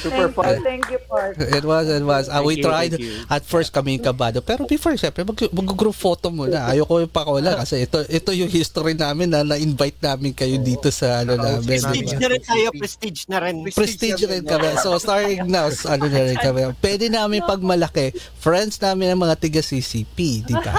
Super 0.02 0.28
fun. 0.30 0.62
thank 0.62 0.86
you, 0.90 0.98
Park. 1.08 1.38
It 1.38 1.64
was, 1.64 1.88
it 1.88 2.04
was. 2.04 2.28
Uh, 2.28 2.42
we 2.44 2.58
you, 2.58 2.64
tried, 2.64 2.94
at 3.30 3.42
first 3.44 3.72
kami 3.72 3.98
yung 3.98 4.04
kabado. 4.06 4.38
Pero 4.44 4.66
before, 4.66 4.94
syempre, 4.94 5.26
mag, 5.26 5.38
mag-group 5.50 5.94
photo 5.94 6.30
muna. 6.30 6.70
Ayoko 6.70 7.02
yung 7.02 7.10
pakawala 7.10 7.58
kasi 7.62 7.82
ito 7.82 8.02
ito 8.06 8.30
yung 8.34 8.50
history 8.50 8.94
namin 8.94 9.30
na 9.34 9.42
na-invite 9.42 9.98
namin 9.98 10.30
kayo 10.34 10.58
dito 10.62 10.90
sa 10.94 11.26
ano 11.26 11.34
namin. 11.34 11.66
Prestige 11.66 12.14
na 12.14 12.28
rin 12.30 12.42
tayo, 12.42 12.68
prestige 12.74 13.22
na 13.26 13.38
rin. 13.42 13.54
Prestige 13.74 14.22
rin 14.30 14.42
kami. 14.46 14.68
So, 14.78 14.94
starting 15.02 15.46
now, 15.50 15.70
ano 15.90 16.04
na 16.06 16.20
rin 16.22 16.38
kami. 16.38 16.60
Pwede 16.78 17.10
namin 17.10 17.42
pag 17.42 17.58
malaki, 17.68 18.10
friends 18.34 18.80
namin 18.80 19.12
ang 19.12 19.20
mga 19.20 19.36
tiga 19.36 19.60
CCP, 19.60 20.42
di 20.42 20.54
ba? 20.56 20.72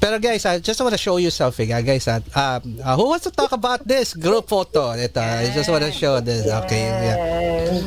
Pero 0.00 0.18
guys, 0.18 0.46
I 0.46 0.60
just 0.60 0.78
want 0.78 0.94
to 0.94 1.00
show 1.00 1.16
you 1.16 1.30
something, 1.30 1.72
ah, 1.72 1.82
guys. 1.82 2.06
ah. 2.06 2.22
Um, 2.30 2.78
uh, 2.78 2.94
who 2.94 3.10
wants 3.10 3.26
to 3.26 3.34
talk 3.34 3.50
about 3.50 3.82
this 3.82 4.14
group 4.14 4.46
photo? 4.46 4.94
Ito, 4.94 5.18
I 5.18 5.50
just 5.50 5.66
want 5.66 5.82
to 5.82 5.90
show 5.90 6.20
this. 6.20 6.46
Okay, 6.46 6.86
yeah. 6.86 7.82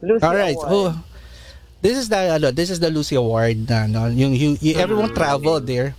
Lucy 0.00 0.24
All 0.24 0.36
right. 0.36 0.56
Award. 0.56 0.72
Oh, 0.72 0.90
this 1.80 1.96
is 1.96 2.08
the 2.08 2.36
ano, 2.36 2.50
this 2.50 2.70
is 2.70 2.80
the 2.80 2.88
Lucy 2.88 3.16
Award 3.16 3.68
na 3.68 3.86
no, 3.86 4.06
yung, 4.08 4.32
yung, 4.32 4.56
yung 4.60 4.76
everyone 4.80 5.12
traveled 5.12 5.66
there. 5.66 5.94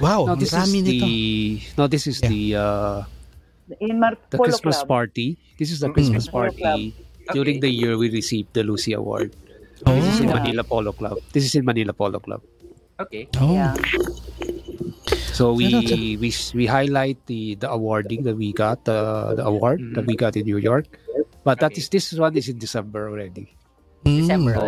Wow, 0.00 0.26
No, 0.26 0.34
this 0.34 0.50
is 0.50 0.66
nito. 0.72 0.90
the 0.90 1.62
no, 1.78 1.86
this 1.86 2.06
is 2.10 2.18
Yeah. 2.18 2.28
the 2.28 2.42
uh, 2.56 2.98
In 3.78 4.00
Mar- 4.00 4.18
the 4.30 4.36
Polo 4.36 4.50
Christmas 4.50 4.76
Club. 4.82 4.88
party. 4.88 5.38
This 5.58 5.70
is 5.70 5.78
the 5.78 5.90
Christmas 5.90 6.26
Polo 6.26 6.50
party. 6.50 6.94
During 7.32 7.60
the 7.60 7.70
year, 7.70 7.96
we 7.96 8.10
received 8.10 8.52
the 8.54 8.62
Lucy 8.62 8.92
Award. 8.92 9.34
Oh. 9.86 9.94
This 9.96 10.14
is 10.14 10.20
in 10.20 10.28
Manila 10.30 10.62
Polo 10.64 10.92
Club. 10.92 11.18
This 11.32 11.44
is 11.44 11.54
in 11.54 11.64
Manila 11.64 11.92
Polo 11.92 12.20
Club. 12.20 12.40
Okay. 13.00 13.26
Oh. 13.40 13.52
Yeah. 13.52 13.74
So 15.32 15.56
we 15.56 15.72
we 16.20 16.30
we 16.54 16.64
highlight 16.68 17.18
the 17.26 17.56
the 17.56 17.66
awarding 17.72 18.22
that 18.28 18.36
we 18.36 18.52
got, 18.52 18.84
uh, 18.86 19.34
the 19.34 19.42
award 19.48 19.80
that 19.96 20.04
we 20.06 20.14
got 20.14 20.36
in 20.36 20.44
New 20.44 20.60
York. 20.60 20.86
But 21.42 21.58
that 21.64 21.72
Okay. 21.74 21.80
is 21.82 21.88
this 21.88 22.12
one 22.14 22.36
is 22.36 22.46
in 22.52 22.60
December 22.60 23.08
already. 23.10 23.50
Mm. 24.04 24.16
December. 24.22 24.52
So 24.54 24.64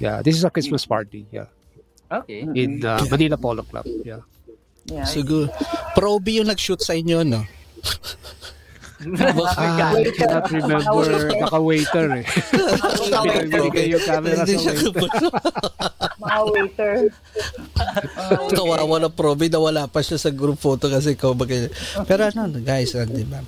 yeah, 0.00 0.22
this 0.24 0.34
is 0.34 0.42
a 0.42 0.50
Christmas 0.50 0.88
party. 0.88 1.28
Yeah, 1.30 1.52
Okay. 2.10 2.42
in 2.42 2.82
uh, 2.82 3.04
Manila 3.12 3.36
Polo 3.36 3.62
Club. 3.62 3.86
Yeah. 4.02 4.24
Yeah. 4.86 5.04
Siguro. 5.06 5.50
Proby 5.94 6.38
yung 6.42 6.50
nag-shoot 6.50 6.78
sa 6.82 6.94
inyo, 6.94 7.22
no? 7.26 7.42
Ah, 8.96 9.92
I 9.92 10.08
cannot 10.08 10.48
remember 10.48 11.04
naka-waiter 11.36 12.06
eh. 12.16 12.24
Binibigay 13.44 13.92
yung 13.92 14.04
camera 14.04 14.40
Hindi 14.40 14.56
sa 14.56 14.72
waiter. 14.72 15.24
Mga 16.16 16.40
waiter. 16.48 16.92
Kawawa 18.56 18.96
na 18.98 19.08
Proby 19.08 19.52
na 19.52 19.60
wala 19.60 19.82
pa 19.84 20.00
siya 20.00 20.16
sa 20.16 20.32
group 20.32 20.56
photo 20.56 20.88
kasi 20.88 21.12
ikaw 21.12 21.36
bagay. 21.36 21.68
Pero 22.04 22.24
ano, 22.24 22.48
guys, 22.58 22.96
uh, 22.96 23.04
di 23.04 23.24
ba? 23.24 23.44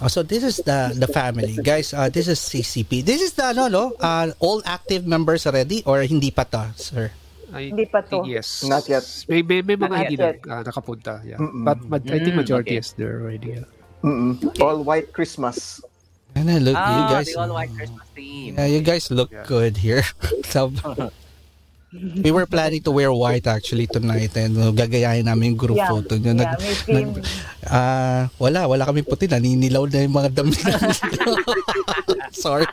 Oh, 0.00 0.08
so 0.08 0.24
this 0.24 0.40
is 0.40 0.58
the 0.64 0.96
the 0.96 1.06
family. 1.06 1.54
Guys, 1.60 1.92
uh, 1.92 2.08
this 2.08 2.24
is 2.24 2.40
CCP. 2.40 3.04
This 3.04 3.20
is 3.20 3.36
the 3.36 3.52
ano, 3.52 3.68
no? 3.68 3.84
Uh, 3.94 4.32
all 4.40 4.58
active 4.64 5.04
members 5.04 5.44
already 5.44 5.84
or 5.84 6.00
hindi 6.02 6.32
pa 6.32 6.48
to, 6.48 6.72
sir? 6.74 7.12
I 7.50 7.68
Hindi 7.68 7.84
pa 7.84 8.00
to. 8.06 8.22
yes. 8.24 8.62
Not 8.64 8.86
yet. 8.86 9.02
May, 9.26 9.42
may, 9.42 9.60
may 9.60 9.74
mga 9.74 9.96
hindi 10.00 10.16
na, 10.16 10.30
ah, 10.48 10.62
nakapunta. 10.62 11.18
Yeah. 11.22 11.36
Mm-mm. 11.36 11.66
But, 11.66 11.82
but 11.82 12.02
I 12.06 12.22
think 12.22 12.38
Mm, 12.38 12.46
majority 12.46 12.78
okay. 12.78 12.82
is 12.82 12.94
there 12.94 13.18
already. 13.20 13.58
Yeah. 13.58 13.66
Mm-mm. 14.02 14.40
All 14.60 14.82
white 14.82 15.12
Christmas. 15.12 15.80
And 16.34 16.48
I 16.48 16.58
look, 16.58 16.78
you 16.78 16.80
Ah, 16.80 17.10
guys. 17.10 17.26
the 17.26 17.36
all 17.36 17.52
white 17.52 17.74
Christmas 17.74 18.06
theme. 18.14 18.54
Yeah, 18.54 18.66
you 18.70 18.80
guys 18.80 19.10
look 19.10 19.30
Yeah. 19.30 19.44
good 19.44 19.76
here. 19.76 20.06
so, 20.54 20.70
we 22.22 22.30
were 22.30 22.46
planning 22.46 22.80
to 22.86 22.94
wear 22.94 23.10
white 23.10 23.50
actually 23.50 23.90
tonight 23.90 24.30
and 24.38 24.54
uh, 24.54 24.70
gagayahin 24.70 25.26
namin 25.26 25.52
yung 25.52 25.58
group 25.58 25.74
Yeah. 25.76 25.90
photo 25.90 26.14
nyo. 26.16 26.38
Yeah, 26.38 26.54
may 26.62 26.74
theme. 26.86 27.10
Ah, 27.66 28.30
wala, 28.38 28.70
wala 28.70 28.86
kami 28.86 29.02
puti. 29.02 29.26
Naninilaw 29.26 29.90
na 29.90 30.06
yung 30.06 30.14
mga 30.14 30.30
damit. 30.38 30.62
Sorry. 32.32 32.66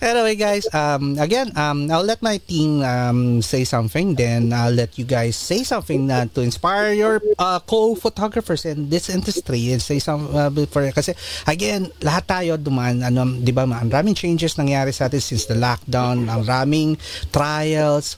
anyway, 0.00 0.34
guys, 0.34 0.66
um, 0.74 1.18
again, 1.18 1.52
um, 1.56 1.90
I'll 1.90 2.04
let 2.04 2.22
my 2.22 2.38
team 2.38 2.82
um, 2.82 3.42
say 3.42 3.64
something. 3.64 4.14
Then 4.14 4.52
I'll 4.52 4.74
let 4.74 4.98
you 4.98 5.04
guys 5.04 5.36
say 5.36 5.62
something 5.62 6.06
na 6.06 6.24
to 6.34 6.40
inspire 6.40 6.92
your 6.92 7.22
uh, 7.38 7.60
co-photographers 7.60 8.64
in 8.64 8.90
this 8.90 9.08
industry 9.08 9.72
and 9.72 9.80
say 9.82 9.98
some 9.98 10.28
uh, 10.34 10.50
before 10.50 10.90
kasi 10.92 11.14
again, 11.46 11.90
lahat 12.00 12.24
tayo 12.26 12.52
duman 12.56 13.04
ano, 13.04 13.24
'di 13.40 13.52
ba? 13.52 13.64
Ang 13.66 13.90
raming 13.90 14.16
changes 14.16 14.56
nangyari 14.56 14.92
sa 14.92 15.06
atin 15.06 15.20
since 15.20 15.46
the 15.46 15.56
lockdown, 15.56 16.28
ang 16.28 16.44
raming 16.44 16.96
trials 17.32 18.16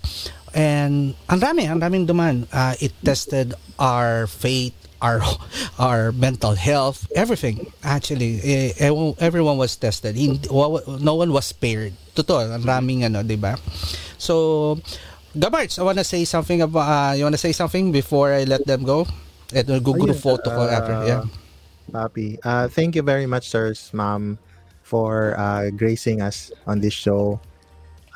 and 0.57 1.13
ang 1.29 1.39
rami, 1.39 1.69
ang 1.69 1.79
raming 1.79 2.09
duman. 2.09 2.49
Uh, 2.49 2.73
it 2.81 2.97
tested 3.05 3.53
our 3.77 4.27
faith, 4.27 4.73
our 5.01 5.21
our 5.79 6.13
mental 6.13 6.55
health, 6.55 7.07
everything. 7.15 7.73
Actually, 7.83 8.41
eh, 8.43 8.89
ew- 8.89 9.17
everyone 9.19 9.57
was 9.57 9.77
tested. 9.77 10.17
No 10.17 11.15
one 11.15 11.31
was 11.33 11.47
spared. 11.47 11.93
Totoo, 12.17 12.49
ang 12.49 12.65
raming 12.65 13.05
ano, 13.05 13.21
'di 13.21 13.37
ba? 13.37 13.61
So, 14.17 14.81
Gabarts, 15.37 15.77
I 15.77 15.85
wanna 15.85 16.05
say 16.05 16.25
something 16.25 16.65
about 16.65 16.89
uh, 16.89 17.13
you 17.13 17.25
wanna 17.29 17.41
say 17.41 17.53
something 17.53 17.93
before 17.93 18.33
I 18.33 18.49
let 18.49 18.65
them 18.65 18.89
go? 18.89 19.05
Ito, 19.53 19.79
Google 19.85 20.17
Ayun, 20.17 20.19
photo 20.19 20.49
ko 20.49 20.63
uh, 20.65 20.73
after. 20.73 20.95
Yeah. 21.05 21.25
Papi. 21.93 22.41
Uh, 22.43 22.67
thank 22.67 22.97
you 22.97 23.03
very 23.03 23.27
much, 23.27 23.47
sirs, 23.47 23.95
ma'am, 23.95 24.39
for 24.83 25.39
uh, 25.39 25.71
gracing 25.71 26.19
us 26.19 26.51
on 26.67 26.81
this 26.81 26.95
show. 26.95 27.39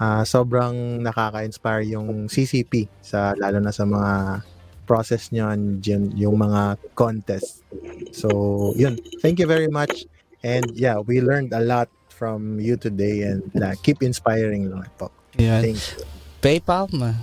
Uh, 0.00 0.24
sobrang 0.24 1.04
nakaka-inspire 1.04 1.84
yung 1.92 2.26
CCP 2.26 2.88
sa 3.04 3.36
lalo 3.36 3.60
na 3.60 3.70
sa 3.70 3.84
mga 3.84 4.42
process 4.90 5.30
nyo 5.30 5.54
and 5.54 5.78
yun- 5.86 6.10
yung 6.18 6.42
mga 6.42 6.74
contest. 6.98 7.62
So, 8.10 8.74
yun. 8.74 8.98
Thank 9.22 9.38
you 9.38 9.46
very 9.46 9.70
much. 9.70 10.10
And 10.42 10.66
yeah, 10.74 10.98
we 10.98 11.22
learned 11.22 11.54
a 11.54 11.62
lot 11.62 11.86
from 12.10 12.58
you 12.58 12.74
today 12.74 13.22
and 13.22 13.46
uh, 13.62 13.78
keep 13.86 14.02
inspiring 14.02 14.66
lang 14.66 14.90
po. 14.98 15.14
Yeah. 15.38 15.62
Thank 15.62 15.78
you. 15.78 16.02
PayPal, 16.42 16.90
ma. 16.90 17.14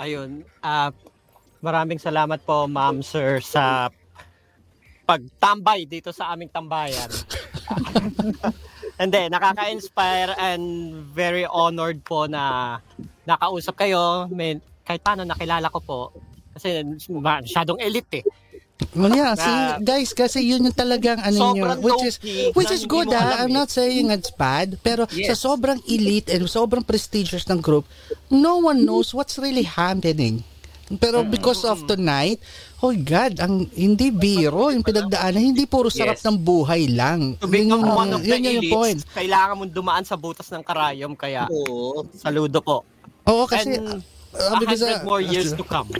Ayun. 0.00 0.48
ah 0.64 0.94
maraming 1.58 1.98
salamat 1.98 2.38
po, 2.46 2.70
ma'am, 2.70 3.02
sir, 3.02 3.42
sa 3.42 3.90
pagtambay 5.08 5.88
dito 5.88 6.14
sa 6.14 6.32
aming 6.32 6.52
tambayan. 6.52 7.10
Hindi, 9.00 9.30
nakaka-inspire 9.30 10.34
and 10.38 10.64
very 11.14 11.46
honored 11.46 12.02
po 12.02 12.26
na 12.26 12.76
nakausap 13.26 13.78
kayo. 13.78 14.26
May, 14.30 14.58
kahit 14.82 15.02
paano 15.02 15.22
nakilala 15.22 15.70
ko 15.70 15.80
po. 15.82 16.00
Kasi 16.58 16.82
masyadong 17.08 17.78
elite 17.78 18.20
eh. 18.20 18.24
Well, 18.94 19.10
yeah, 19.10 19.34
Na- 19.34 19.38
see, 19.38 19.58
guys, 19.82 20.10
kasi 20.10 20.42
yun 20.42 20.62
yung 20.62 20.74
talagang 20.74 21.18
ano 21.18 21.54
nyo, 21.54 21.78
which 21.78 22.02
is 22.04 22.14
which 22.54 22.70
is 22.70 22.82
good 22.82 23.10
ah. 23.10 23.42
I'm 23.42 23.50
eh. 23.50 23.56
not 23.56 23.70
saying 23.70 24.10
it's 24.10 24.30
bad, 24.30 24.78
pero 24.80 25.06
sa 25.06 25.34
Yes. 25.34 25.38
sobrang 25.38 25.82
elite 25.84 26.30
and 26.30 26.46
sobrang 26.46 26.82
prestigious 26.82 27.46
ng 27.46 27.58
group, 27.58 27.86
no 28.28 28.58
one 28.58 28.82
knows 28.82 29.10
what's 29.10 29.34
really 29.34 29.66
happening. 29.66 30.42
Pero 30.96 31.20
because 31.20 31.62
of 31.62 31.84
tonight, 31.84 32.38
oh 32.80 32.94
God, 32.94 33.36
ang 33.38 33.66
hindi 33.68 34.08
biro, 34.08 34.70
yung 34.72 34.80
pinagdaanan, 34.80 35.52
hindi 35.52 35.66
puro 35.66 35.90
sarap 35.90 36.16
Yes. 36.16 36.24
ng 36.24 36.38
buhay 36.40 36.88
lang. 36.88 37.34
To 37.38 37.50
become 37.50 37.82
Yun 37.82 37.82
yung- 37.82 37.98
one 37.98 38.10
of 38.14 38.22
the 38.22 38.30
yun 38.30 38.40
yung 38.40 38.58
elites, 38.62 38.72
point. 38.72 38.98
kailangan 39.12 39.54
mong 39.58 39.72
dumaan 39.74 40.04
sa 40.06 40.16
butas 40.16 40.48
ng 40.48 40.62
karayom. 40.64 41.12
Kaya, 41.12 41.44
Oo. 41.50 42.06
saludo 42.14 42.62
po. 42.64 42.86
Oo, 43.26 43.44
kasi, 43.44 43.76
And 43.76 44.00
uh, 44.32 44.54
a 44.54 44.56
because, 44.56 44.80
hundred 44.80 45.02
uh, 45.02 45.04
more 45.04 45.20
years 45.20 45.52
to 45.52 45.60
come. 45.60 45.90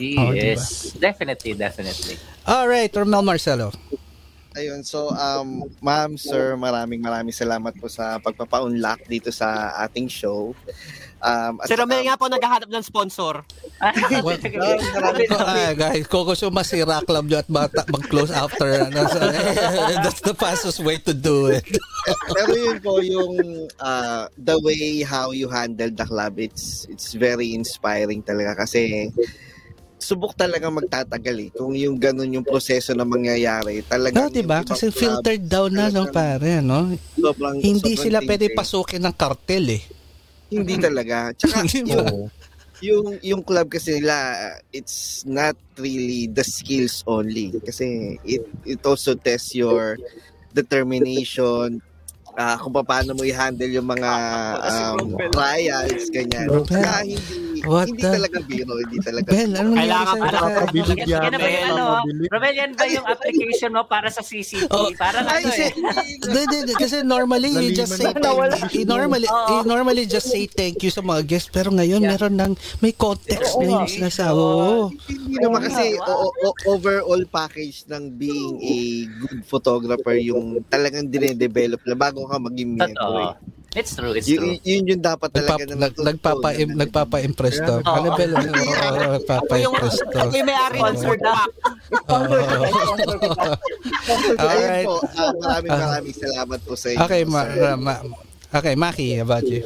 Yes. 0.00 0.92
Definitely, 0.92 1.54
definitely. 1.54 2.18
All 2.46 2.68
right, 2.68 2.92
Romel 2.92 3.24
Marcelo. 3.24 3.72
Ayun, 4.56 4.80
so 4.80 5.12
um, 5.12 5.68
ma'am, 5.84 6.16
sir, 6.16 6.56
maraming 6.56 7.04
maraming 7.04 7.34
salamat 7.34 7.76
po 7.76 7.92
sa 7.92 8.16
pagpapa-unlock 8.16 9.04
dito 9.04 9.28
sa 9.28 9.76
ating 9.84 10.08
show. 10.08 10.56
Um, 11.20 11.60
at 11.60 11.68
Si 11.68 11.76
Romel 11.76 12.08
nga 12.08 12.16
po 12.16 12.24
naghahanap 12.24 12.68
ng 12.72 12.84
sponsor. 12.84 13.44
Maraming 13.84 14.24
maraming 14.96 15.28
Ah, 15.36 15.76
guys, 15.76 16.08
kung 16.08 16.24
gusto 16.24 16.48
masira 16.48 17.04
club 17.04 17.28
nyo 17.28 17.44
at 17.44 17.48
bata, 17.52 17.84
mag-close 17.92 18.32
after, 18.32 18.88
ano, 18.88 19.04
so, 19.04 19.20
that's 20.04 20.24
the 20.24 20.32
fastest 20.32 20.80
way 20.80 20.96
to 20.96 21.12
do 21.12 21.52
it. 21.52 21.64
Pero 22.36 22.52
yun 22.56 22.78
po 22.80 23.04
yung 23.04 23.68
uh, 23.76 24.32
the 24.40 24.56
way 24.64 25.04
how 25.04 25.36
you 25.36 25.52
handle 25.52 25.92
the 25.92 26.08
club 26.08 26.40
it's 26.40 26.88
it's 26.88 27.12
very 27.12 27.52
inspiring 27.52 28.24
talaga 28.24 28.64
kasi 28.64 29.12
subok 29.98 30.36
talaga 30.36 30.68
magtatagal 30.68 31.36
eh. 31.40 31.50
Kung 31.52 31.72
yung 31.72 31.96
ganun 31.96 32.28
yung 32.28 32.46
proseso 32.46 32.92
na 32.92 33.08
mangyayari, 33.08 33.80
talaga 33.84 34.16
No, 34.16 34.30
diba? 34.30 34.60
Kasi 34.62 34.92
filtered 34.92 35.48
down 35.48 35.72
na, 35.72 35.88
no, 35.88 36.08
pare, 36.12 36.60
no? 36.60 36.92
Sobrang, 37.16 37.58
Hindi 37.58 37.96
sobrang 37.96 38.04
sila 38.04 38.18
pwede 38.22 38.46
thinking. 38.52 38.58
pasukin 38.58 39.02
ng 39.02 39.14
kartel, 39.16 39.66
eh. 39.80 39.82
Hindi 40.52 40.74
talaga. 40.78 41.32
Tsaka 41.34 41.64
Di 41.66 41.82
ba? 41.82 42.06
yung, 42.06 42.30
yung, 42.84 43.06
yung 43.24 43.42
club 43.42 43.66
kasi 43.72 43.98
nila, 43.98 44.14
it's 44.70 45.24
not 45.24 45.56
really 45.80 46.28
the 46.28 46.44
skills 46.44 47.02
only. 47.08 47.50
Kasi 47.64 48.16
it, 48.22 48.44
it 48.68 48.80
also 48.84 49.16
tests 49.16 49.56
your 49.56 49.96
determination, 50.52 51.80
ah 52.36 52.56
kung 52.56 52.72
paano 52.76 53.16
mo 53.16 53.24
i-handle 53.24 53.72
yung 53.72 53.88
mga 53.88 54.10
um, 54.60 54.96
trials, 55.32 56.04
ganyan. 56.08 56.46
Bro, 56.46 56.68
Tsaka 56.68 57.00
hindi, 57.00 57.64
what 57.64 57.88
hindi 57.88 58.04
the- 58.04 58.12
talaga 58.12 58.36
biro, 58.44 58.74
hindi 58.76 58.98
talaga 59.00 59.26
Ben, 59.26 59.50
ano 59.52 59.68
Kailangan 59.72 60.14
pa 60.14 60.28
Papabilib 60.36 60.96
Yan, 60.96 61.08
yan. 61.08 61.22
yan 61.24 61.32
na 61.32 61.38
ba 61.38 61.48
yung 61.48 61.66
ano? 61.66 61.84
Romel, 62.28 62.54
yan 62.54 62.72
ba 62.72 62.84
yung 62.86 63.06
application 63.06 63.70
mo 63.72 63.82
para 63.84 64.08
sa 64.08 64.20
CCP? 64.20 64.68
Oh, 64.68 64.92
Parang 64.94 65.24
ano 65.24 65.40
kasi, 65.42 65.64
eh. 65.64 65.72
Hindi, 66.22 66.56
hindi, 66.60 66.74
kasi 66.76 66.96
normally 67.00 67.48
you 67.50 67.72
just 67.72 67.96
say 67.96 68.12
thank 68.12 68.44
you. 68.70 68.84
Normally, 68.84 69.26
you 69.26 69.58
normally 69.64 70.04
just 70.04 70.28
say 70.28 70.44
thank 70.44 70.76
you 70.78 70.92
sa 70.92 71.00
mga 71.00 71.24
guests 71.24 71.48
pero 71.48 71.72
ngayon 71.72 71.98
Yeah. 71.98 72.12
meron 72.12 72.36
ng 72.36 72.52
may 72.78 72.92
context 72.92 73.56
na 73.56 73.64
yung 73.64 73.88
sinasabi. 73.88 74.36
Oo. 74.36 74.92
Hindi 75.08 75.36
naman 75.40 75.64
kasi 75.64 75.96
overall 76.64 77.24
package 77.26 77.86
ng 77.86 78.12
being 78.12 78.60
a 78.60 78.76
good 79.16 79.40
photographer 79.42 80.12
yung 80.14 80.60
talagang 80.66 81.08
dinedevelop 81.08 81.80
na 81.82 81.96
bago 81.96 82.25
ka 82.26 82.36
maging 82.38 82.70
member. 82.74 82.94
Totoo. 82.96 83.22
eh. 83.24 83.34
It's 83.76 83.92
true, 83.92 84.08
it's 84.10 84.24
Yun, 84.24 84.40
true. 84.40 84.56
yun 84.64 84.82
yung 84.88 85.02
dapat 85.04 85.28
Nagpap, 85.30 85.58
talaga 85.58 85.64
na 85.68 85.76
nag, 85.76 85.94
nagpapa, 85.94 86.48
natutunan. 86.48 86.76
nagpapa-impress 86.80 87.56
to. 87.60 87.74
Oo. 87.76 87.92
Ano 87.92 88.08
ba? 88.08 88.20
Yung, 88.24 88.32
Nagpapa-impress 89.12 89.96
to. 90.00 90.16
ako 90.16 90.32
yung 90.32 90.48
may-ari 90.48 90.78
ng 90.78 90.96
sponsor 90.96 91.16
kita. 91.20 91.34
Ayun 94.08 94.38
Alright. 94.40 94.88
ah, 94.88 95.32
maraming 95.36 95.70
maraming 95.70 96.16
salamat 96.16 96.58
po 96.62 96.72
sa 96.72 96.86
inyo. 96.88 96.98
Okay, 97.04 97.22
ma, 97.24 97.40
sir. 97.44 97.76
ma, 97.76 97.94
okay, 98.50 98.74
Maki, 98.74 99.08
about 99.18 99.44
you. 99.44 99.60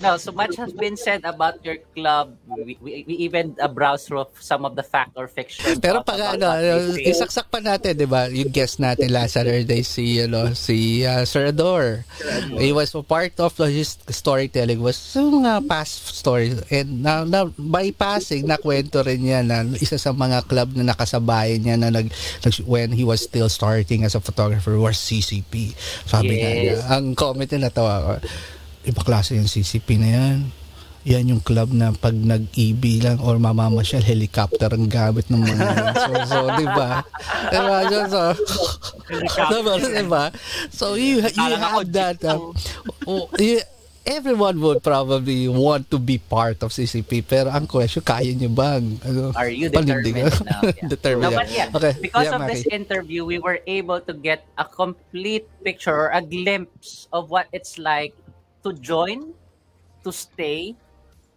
No, 0.00 0.16
so 0.16 0.32
much 0.32 0.56
has 0.56 0.72
been 0.72 0.96
said 0.96 1.28
about 1.28 1.60
your 1.60 1.76
club. 1.92 2.32
We, 2.48 2.80
we, 2.80 3.04
we 3.04 3.14
even 3.28 3.52
uh, 3.60 3.68
browse 3.68 4.08
through 4.08 4.32
some 4.40 4.64
of 4.64 4.72
the 4.74 4.82
fact 4.82 5.12
or 5.14 5.28
fiction. 5.28 5.76
Pero 5.76 6.00
pag 6.00 6.36
ano, 6.40 6.48
isaksak 6.96 7.52
pa 7.52 7.60
natin, 7.60 8.00
'di 8.00 8.08
ba? 8.08 8.32
Yung 8.32 8.48
guest 8.48 8.80
natin 8.80 9.12
last 9.12 9.36
Saturday 9.36 9.84
si 9.84 10.24
ano, 10.24 10.56
si 10.56 11.04
uh, 11.04 11.28
Sir 11.28 11.52
Ador. 11.52 12.08
He 12.56 12.72
was 12.72 12.96
a 12.96 13.04
part 13.04 13.36
of 13.44 13.52
his 13.60 14.00
storytelling 14.08 14.80
was 14.80 14.96
yung 15.12 15.44
mga 15.44 15.68
past 15.68 16.16
stories 16.16 16.56
and 16.72 17.04
now, 17.04 17.28
now 17.28 17.52
by 17.60 17.92
passing 17.92 18.48
na 18.48 18.56
kwento 18.56 19.04
rin 19.04 19.20
niya 19.20 19.44
na 19.44 19.68
isa 19.76 20.00
sa 20.00 20.16
mga 20.16 20.48
club 20.48 20.72
na 20.76 20.96
nakasabayan 20.96 21.60
niya 21.60 21.76
na 21.76 21.92
nag, 21.92 22.08
nag- 22.40 22.64
when 22.64 22.88
he 22.96 23.04
was 23.04 23.20
still 23.20 23.48
starting 23.52 24.04
as 24.08 24.16
a 24.16 24.22
photographer 24.24 24.80
was 24.80 24.96
CCP. 24.96 25.76
Sabi 26.08 26.40
nga 26.40 26.50
niya, 26.50 26.76
Yes. 26.80 26.84
ang 26.88 27.16
comment 27.16 27.48
na 27.52 27.68
natawa 27.68 27.94
ko, 28.00 28.12
iba 28.82 29.00
klase 29.02 29.36
yung 29.36 29.48
CCP 29.48 30.00
na 30.00 30.10
yan. 30.10 30.38
Yan 31.00 31.32
yung 31.32 31.40
club 31.40 31.72
na 31.72 31.96
pag 31.96 32.12
nag-EB 32.12 33.00
lang 33.00 33.16
or 33.24 33.40
mamamasyal, 33.40 34.04
helicopter 34.04 34.68
ang 34.68 34.84
gamit 34.84 35.24
ng 35.32 35.40
mga 35.40 35.56
yan. 35.56 35.94
So, 35.96 36.10
so 36.28 36.36
di 36.60 36.66
ba? 36.68 36.90
Di 37.48 37.56
ba? 37.56 37.78
So, 37.88 38.20
so, 39.32 39.42
diba? 39.48 39.74
Diba? 39.80 40.24
So, 40.68 40.86
you, 41.00 41.24
you 41.24 41.50
have 41.56 41.88
that. 41.96 42.20
Uh, 42.20 42.52
oh, 43.08 43.32
you, 43.40 43.64
everyone 44.04 44.60
would 44.60 44.84
probably 44.84 45.48
want 45.48 45.88
to 45.88 45.96
be 45.96 46.20
part 46.20 46.60
of 46.60 46.68
CCP. 46.68 47.24
Pero 47.24 47.48
ang 47.48 47.64
question, 47.64 48.04
kaya 48.04 48.36
nyo 48.36 48.52
ba? 48.52 48.76
ang, 48.76 49.00
Ano, 49.00 49.32
Are 49.32 49.48
you 49.48 49.72
determined 49.72 50.36
now? 50.52 50.60
Yeah. 50.68 50.84
determined. 50.84 51.32
No, 51.32 51.38
but 51.38 51.48
yeah, 51.48 51.72
Okay. 51.72 51.96
because 51.96 52.28
yeah, 52.28 52.36
of 52.36 52.44
this 52.44 52.68
Maki. 52.68 52.76
interview, 52.76 53.24
we 53.24 53.40
were 53.40 53.60
able 53.64 54.04
to 54.04 54.12
get 54.12 54.44
a 54.60 54.68
complete 54.68 55.48
picture 55.64 55.96
or 55.96 56.12
a 56.12 56.20
glimpse 56.20 57.08
of 57.08 57.32
what 57.32 57.48
it's 57.56 57.80
like 57.80 58.12
to 58.64 58.72
join, 58.74 59.32
to 60.04 60.12
stay, 60.12 60.74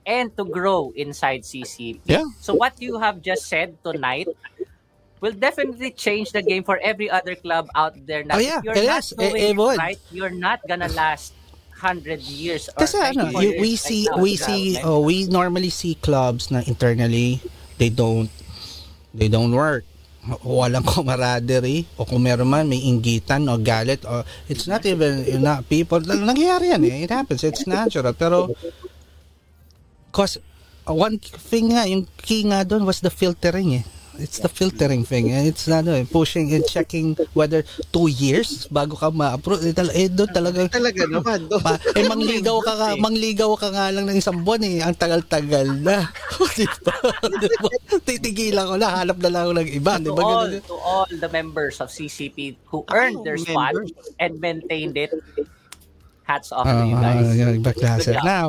and 0.06 0.36
to 0.38 0.44
grow 0.46 0.92
inside 0.96 1.44
CCP. 1.44 2.02
Yeah. 2.06 2.26
So 2.42 2.54
what 2.54 2.76
you 2.82 3.00
have 3.00 3.22
just 3.22 3.48
said 3.48 3.78
tonight 3.84 4.28
will 5.22 5.32
definitely 5.32 5.92
change 5.92 6.32
the 6.32 6.42
game 6.42 6.64
for 6.64 6.80
every 6.84 7.10
other 7.10 7.36
club 7.36 7.70
out 7.76 7.96
there. 8.06 8.24
Now, 8.24 8.36
Oh, 8.36 8.44
yeah. 8.44 8.60
you're 8.64 8.76
It 8.76 8.88
not 8.88 9.00
is. 9.00 9.10
Doing 9.16 9.36
it 9.36 9.50
it 9.52 9.58
would. 9.58 9.78
right, 9.78 10.00
you're 10.12 10.36
not 10.36 10.60
gonna 10.68 10.90
last 10.92 11.32
100 11.80 12.20
years 12.22 12.68
or 12.76 12.84
Kasi 12.84 13.00
ano, 13.00 13.32
94 13.32 13.44
you, 13.44 13.52
we 13.60 13.72
see 13.76 14.04
now. 14.12 14.18
we 14.20 14.36
see 14.36 14.78
oh, 14.84 15.00
we 15.00 15.28
normally 15.28 15.70
see 15.72 15.96
clubs 15.96 16.52
na 16.52 16.60
internally 16.68 17.40
they 17.80 17.88
don't 17.90 18.28
they 19.14 19.28
don't 19.28 19.52
work. 19.52 19.84
Walang 20.24 20.88
camaraderie 20.92 21.84
o 22.00 22.08
kung 22.08 22.24
meron 22.24 22.48
man 22.48 22.72
may 22.72 22.80
inggitan 22.80 23.44
o 23.52 23.60
galit 23.60 24.08
o 24.08 24.24
it's 24.48 24.72
not 24.72 24.88
even 24.88 25.28
you 25.28 25.40
know, 25.40 25.60
people 25.68 26.00
nangyayari 26.00 26.72
yan 26.72 26.84
eh. 26.88 27.04
It 27.04 27.12
happens. 27.12 27.44
It's 27.44 27.68
natural 27.68 28.16
pero 28.16 28.56
cause 30.16 30.40
one 30.88 31.20
thing 31.20 31.76
nga 31.76 31.84
yung 31.88 32.08
key 32.20 32.48
nga 32.48 32.64
doon 32.64 32.88
was 32.88 33.04
the 33.04 33.12
filtering 33.12 33.84
eh. 33.84 33.86
It's 34.22 34.38
the 34.38 34.50
filtering 34.50 35.02
thing. 35.04 35.34
eh. 35.34 35.50
It's 35.50 35.66
ano, 35.66 35.94
eh, 35.94 36.06
pushing 36.06 36.54
and 36.54 36.62
checking 36.64 37.18
whether 37.34 37.66
two 37.90 38.06
years 38.08 38.70
bago 38.70 38.94
ka 38.94 39.10
ma-approve. 39.10 39.66
Eh, 39.66 39.74
tal- 39.74 39.90
eh, 39.90 40.06
doon 40.06 40.30
talaga 40.30 40.70
Talaga 40.70 41.04
naman. 41.10 41.50
No? 41.50 41.58
Ma, 41.60 41.74
eh, 41.80 42.06
mangligaw 42.06 42.58
ka 42.62 42.74
nga, 42.78 42.90
mangligaw 42.96 43.52
ka 43.58 43.68
nga 43.74 43.90
lang 43.90 44.06
ng 44.06 44.18
isang 44.18 44.46
buwan 44.46 44.62
eh. 44.62 44.86
Ang 44.86 44.94
tagal-tagal 44.94 45.68
na. 45.82 46.14
di 46.58 46.68
ba? 46.86 46.94
Di 47.42 47.50
ba? 47.58 47.70
Titigilan 48.04 48.66
ko 48.70 48.76
na, 48.78 49.02
hanap 49.02 49.18
na 49.18 49.30
lang 49.30 49.42
ako 49.50 49.54
ng 49.58 49.70
iba. 49.72 49.94
Di 49.98 50.06
to 50.06 50.14
ba? 50.14 50.22
all 50.22 50.32
Ganun 50.46 50.54
yun? 50.54 50.64
to 50.66 50.78
all 50.78 51.08
the 51.10 51.30
members 51.30 51.82
of 51.82 51.90
CCP 51.90 52.54
who 52.70 52.86
earned 52.94 53.26
their 53.26 53.38
spot 53.38 53.74
and 54.20 54.38
maintained 54.38 54.94
it. 54.94 55.10
Hats 56.24 56.56
off 56.56 56.64
to 56.64 56.88
you 56.88 56.96
Ah, 56.96 57.20
guys. 57.20 57.36
yung 57.36 57.60
klase. 57.60 58.08
Good 58.08 58.16
job. 58.16 58.24
Now, 58.24 58.48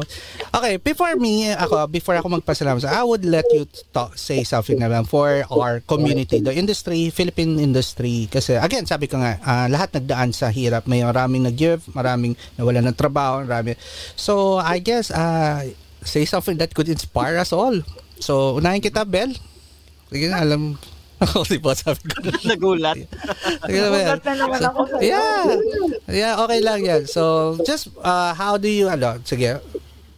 okay, 0.55 0.79
before 0.79 1.19
me, 1.19 1.51
ako, 1.51 1.91
before 1.91 2.15
ako 2.15 2.39
magpasalamat, 2.39 2.79
sa- 2.81 2.95
I 2.95 3.03
would 3.03 3.27
let 3.27 3.43
you 3.51 3.67
talk, 3.91 4.15
say 4.15 4.47
something 4.47 4.79
na 4.79 4.87
lang 4.87 5.03
for 5.03 5.43
our 5.51 5.83
community, 5.83 6.39
the 6.39 6.55
industry, 6.55 7.11
Philippine 7.11 7.59
industry. 7.59 8.31
Kasi, 8.31 8.55
again, 8.55 8.87
sabi 8.87 9.11
ko 9.11 9.19
nga, 9.19 9.43
ah, 9.43 9.67
lahat 9.67 9.91
nagdaan 9.93 10.31
sa 10.31 10.55
hirap. 10.55 10.87
May 10.87 11.03
maraming 11.03 11.43
nag-give, 11.43 11.83
maraming 11.91 12.39
nawala 12.55 12.79
ng 12.81 12.95
trabaho, 12.95 13.43
marami. 13.43 13.75
So, 14.15 14.55
I 14.57 14.79
guess, 14.79 15.11
uh, 15.11 15.67
say 16.01 16.23
something 16.23 16.55
that 16.59 16.71
could 16.73 16.87
inspire 16.87 17.35
us 17.37 17.51
all. 17.51 17.75
So, 18.17 18.55
unahin 18.55 18.87
kita, 18.87 19.03
Bel. 19.03 19.35
Sige 20.07 20.31
na, 20.31 20.47
alam. 20.47 20.79
Ako, 21.23 21.47
di 21.51 21.59
ba 21.63 21.75
sabi 21.77 22.03
ko. 22.11 22.17
Nagulat. 22.49 22.99
Nagulat 23.71 24.23
na 24.25 24.33
naman 24.35 24.61
ako 24.67 24.81
sa'yo. 24.91 25.07
Yeah. 25.07 25.45
Yeah, 26.11 26.33
okay 26.43 26.61
lang 26.61 26.81
yan. 26.83 27.07
So, 27.07 27.55
just, 27.63 27.95
uh, 28.03 28.35
how 28.35 28.59
do 28.59 28.67
you, 28.67 28.91
ano, 28.91 29.23
sige, 29.23 29.63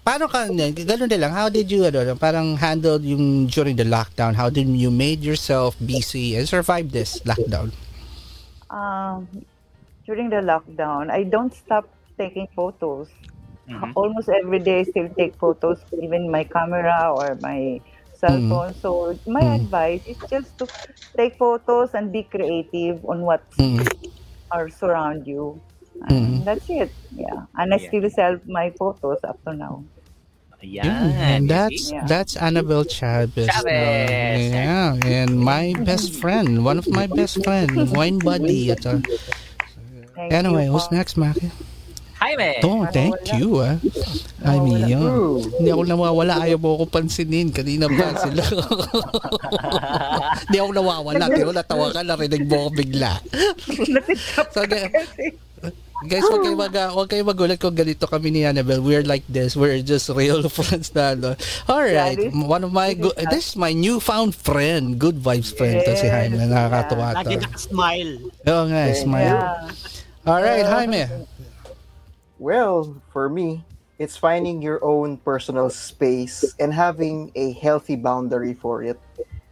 paano 0.01 0.31
ka, 0.31 0.49
ganun 0.49 1.11
din 1.11 1.21
lang, 1.21 1.35
how 1.37 1.53
did 1.53 1.69
you, 1.69 1.85
ano, 1.85 2.15
parang 2.17 2.57
handle 2.57 2.97
yung 3.03 3.47
during 3.51 3.77
the 3.77 3.85
lockdown? 3.85 4.33
How 4.33 4.49
did 4.49 4.71
you 4.73 4.89
made 4.91 5.21
yourself 5.21 5.77
busy 5.83 6.37
and 6.37 6.49
survive 6.49 6.93
this 6.93 7.21
lockdown? 7.29 7.75
Um, 8.71 9.29
during 10.07 10.31
the 10.31 10.41
lockdown, 10.41 11.11
I 11.11 11.27
don't 11.27 11.53
stop 11.53 11.87
taking 12.17 12.49
photos. 12.57 13.11
Mhm. 13.67 13.93
Almost 13.99 14.31
every 14.31 14.63
day, 14.63 14.81
I 14.81 14.85
still 14.87 15.11
take 15.19 15.35
photos, 15.37 15.83
even 15.99 16.31
my 16.31 16.47
camera 16.47 17.11
or 17.11 17.35
my 17.43 17.83
cell 18.27 18.39
Mm. 18.43 18.51
phone. 18.51 18.75
So 18.83 18.91
my 19.31 19.43
Mm. 19.47 19.55
advice 19.63 20.03
is 20.11 20.19
just 20.27 20.59
to 20.59 20.67
take 21.17 21.39
photos 21.39 21.95
and 21.95 22.11
be 22.11 22.27
creative 22.27 22.99
on 23.07 23.23
what 23.23 23.47
Mm. 23.57 23.87
are 24.51 24.67
surround 24.69 25.27
you. 25.27 25.63
Mm. 26.11 26.11
And 26.11 26.45
that's 26.45 26.67
it. 26.69 26.91
Yeah. 27.15 27.47
And 27.57 27.73
I 27.73 27.79
Yeah. 27.79 27.89
still 27.89 28.07
sell 28.11 28.35
my 28.51 28.71
photos 28.75 29.23
up 29.25 29.39
to 29.47 29.55
now. 29.55 29.85
Yeah, 30.63 30.89
and 31.21 31.47
that's? 31.53 31.93
Yeah. 31.93 32.09
that's 32.09 32.35
Annabelle 32.35 32.89
Chavez. 32.89 33.47
Chavez. 33.47 34.51
Yeah, 34.51 34.97
and 35.05 35.39
my 35.39 35.77
best 35.85 36.17
friend, 36.17 36.65
one 36.65 36.81
of 36.81 36.89
my 36.89 37.07
best 37.07 37.45
friend, 37.45 37.71
wine 37.97 38.19
buddy. 38.19 38.73
Ito. 38.73 39.05
Thank 40.17 40.33
Anyway, 40.33 40.65
you 40.67 40.73
who's 40.73 40.89
po. 40.89 40.97
next, 40.97 41.21
Maki? 41.21 41.53
Jaime. 42.27 42.59
Oh, 42.67 42.83
thank 42.91 43.15
you, 43.39 43.63
ah. 43.63 43.79
I 44.43 44.59
mean, 44.59 44.83
yun. 44.91 45.39
Hindi 45.63 45.71
ako 45.71 45.83
nawawala. 45.87 46.43
Ayaw 46.43 46.59
mo 46.59 46.75
ako 46.75 46.91
pansinin. 46.91 47.55
Kanina 47.55 47.87
pa 47.87 48.19
sila. 48.19 48.43
Hindi 50.51 50.57
ako 50.59 50.71
nawawala. 50.75 51.25
Di 51.31 51.47
ko 51.47 51.55
natawa 51.55 51.95
ka. 51.95 52.03
Narinig 52.03 52.51
mo 52.51 52.67
ako 52.67 52.71
bigla. 52.75 53.13
so, 54.51 54.67
guys, 56.07 56.27
wag 56.27 56.43
kayo, 56.43 56.57
mag, 56.59 56.75
wag 56.75 57.09
kayo 57.09 57.23
magulat 57.23 57.59
kung 57.63 57.79
ganito 57.79 58.11
kami 58.11 58.35
ni 58.35 58.43
Annabelle. 58.43 58.83
We're 58.83 59.07
like 59.07 59.25
this. 59.31 59.55
We're 59.55 59.79
just 59.87 60.11
real 60.11 60.43
friends 60.57 60.91
na, 60.99 61.15
ano. 61.15 61.39
Alright. 61.71 62.19
Yeah, 62.19 62.35
one 62.35 62.67
of 62.67 62.75
my, 62.75 62.99
good, 62.99 63.15
this 63.31 63.55
is 63.55 63.57
my 63.57 63.71
newfound 63.71 64.35
friend. 64.35 64.99
Good 64.99 65.23
vibes 65.23 65.55
friend 65.55 65.79
to 65.87 65.95
si 65.95 66.11
Yes, 66.11 66.13
Jaime. 66.13 66.43
Nakakatuwa 66.43 67.07
to. 67.15 67.19
Lagi 67.23 67.37
nakasmile. 67.39 68.13
Oo 68.51 68.65
nga, 68.67 68.83
smile. 68.99 69.39
Yeah. 69.39 70.27
Alright, 70.27 70.67
Jaime. 70.67 71.07
Well, 72.39 73.01
for 73.13 73.29
me, 73.29 73.65
it's 73.99 74.17
finding 74.17 74.61
your 74.61 74.85
own 74.85 75.17
personal 75.19 75.71
space 75.71 76.45
and 76.61 76.73
having 76.73 77.33
a 77.35 77.53
healthy 77.53 77.97
boundary 77.97 78.53
for 78.53 78.83
it. 78.83 79.01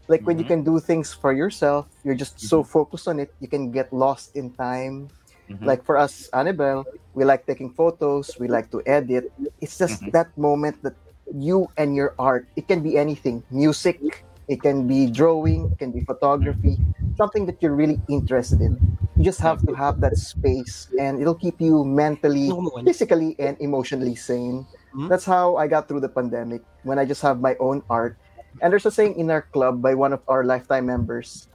Like 0.07 0.21
when 0.27 0.37
you 0.37 0.45
mm-hmm. 0.45 0.65
can 0.65 0.65
do 0.65 0.81
things 0.81 1.13
for 1.13 1.33
yourself, 1.33 1.89
you're 2.05 2.15
just 2.15 2.39
so 2.41 2.61
mm-hmm. 2.61 2.71
focused 2.71 3.09
on 3.09 3.21
it, 3.21 3.33
you 3.41 3.49
can 3.49 3.73
get 3.73 3.93
lost 3.93 4.37
in 4.37 4.53
time. 4.53 5.09
Mm-hmm. 5.49 5.65
Like 5.65 5.85
for 5.85 5.97
us, 5.97 6.29
Annabelle, 6.33 6.85
we 7.15 7.25
like 7.25 7.47
taking 7.47 7.71
photos, 7.73 8.37
we 8.39 8.49
like 8.49 8.71
to 8.73 8.83
edit. 8.85 9.33
It's 9.61 9.79
just 9.79 10.05
that 10.13 10.37
moment 10.37 10.83
that 10.83 10.95
you 11.33 11.69
and 11.79 11.97
your 11.97 12.15
art, 12.19 12.47
it 12.57 12.69
can 12.69 12.83
be 12.83 12.99
anything 12.99 13.43
music, 13.51 14.25
it 14.49 14.63
can 14.63 14.87
be 14.87 15.07
drawing, 15.11 15.71
it 15.73 15.79
can 15.79 15.93
be 15.93 16.01
photography, 16.05 16.79
something 17.17 17.47
that 17.47 17.63
you're 17.63 17.75
really 17.75 18.01
interested 18.09 18.61
in. 18.61 18.79
You 19.17 19.25
just 19.25 19.41
have 19.41 19.63
to 19.67 19.73
have 19.75 20.01
that 20.01 20.17
space 20.17 20.89
and 20.99 21.21
it'll 21.21 21.39
keep 21.39 21.61
you 21.61 21.85
mentally, 21.85 22.51
physically, 22.85 23.37
and 23.39 23.57
emotionally 23.61 24.15
sane. 24.15 24.67
Mhm. 24.95 25.09
That's 25.09 25.25
how 25.25 25.57
I 25.57 25.67
got 25.67 25.89
through 25.89 26.01
the 26.01 26.11
pandemic 26.13 26.63
when 26.83 26.99
I 26.99 27.05
just 27.05 27.23
have 27.23 27.41
my 27.41 27.57
own 27.61 27.83
art. 27.89 28.17
And 28.61 28.73
there's 28.73 28.87
a 28.87 28.91
saying 28.91 29.17
in 29.19 29.31
our 29.31 29.43
club 29.43 29.83
by 29.83 29.95
one 29.95 30.13
of 30.13 30.23
our 30.29 30.45
lifetime 30.45 30.87
members 30.87 31.49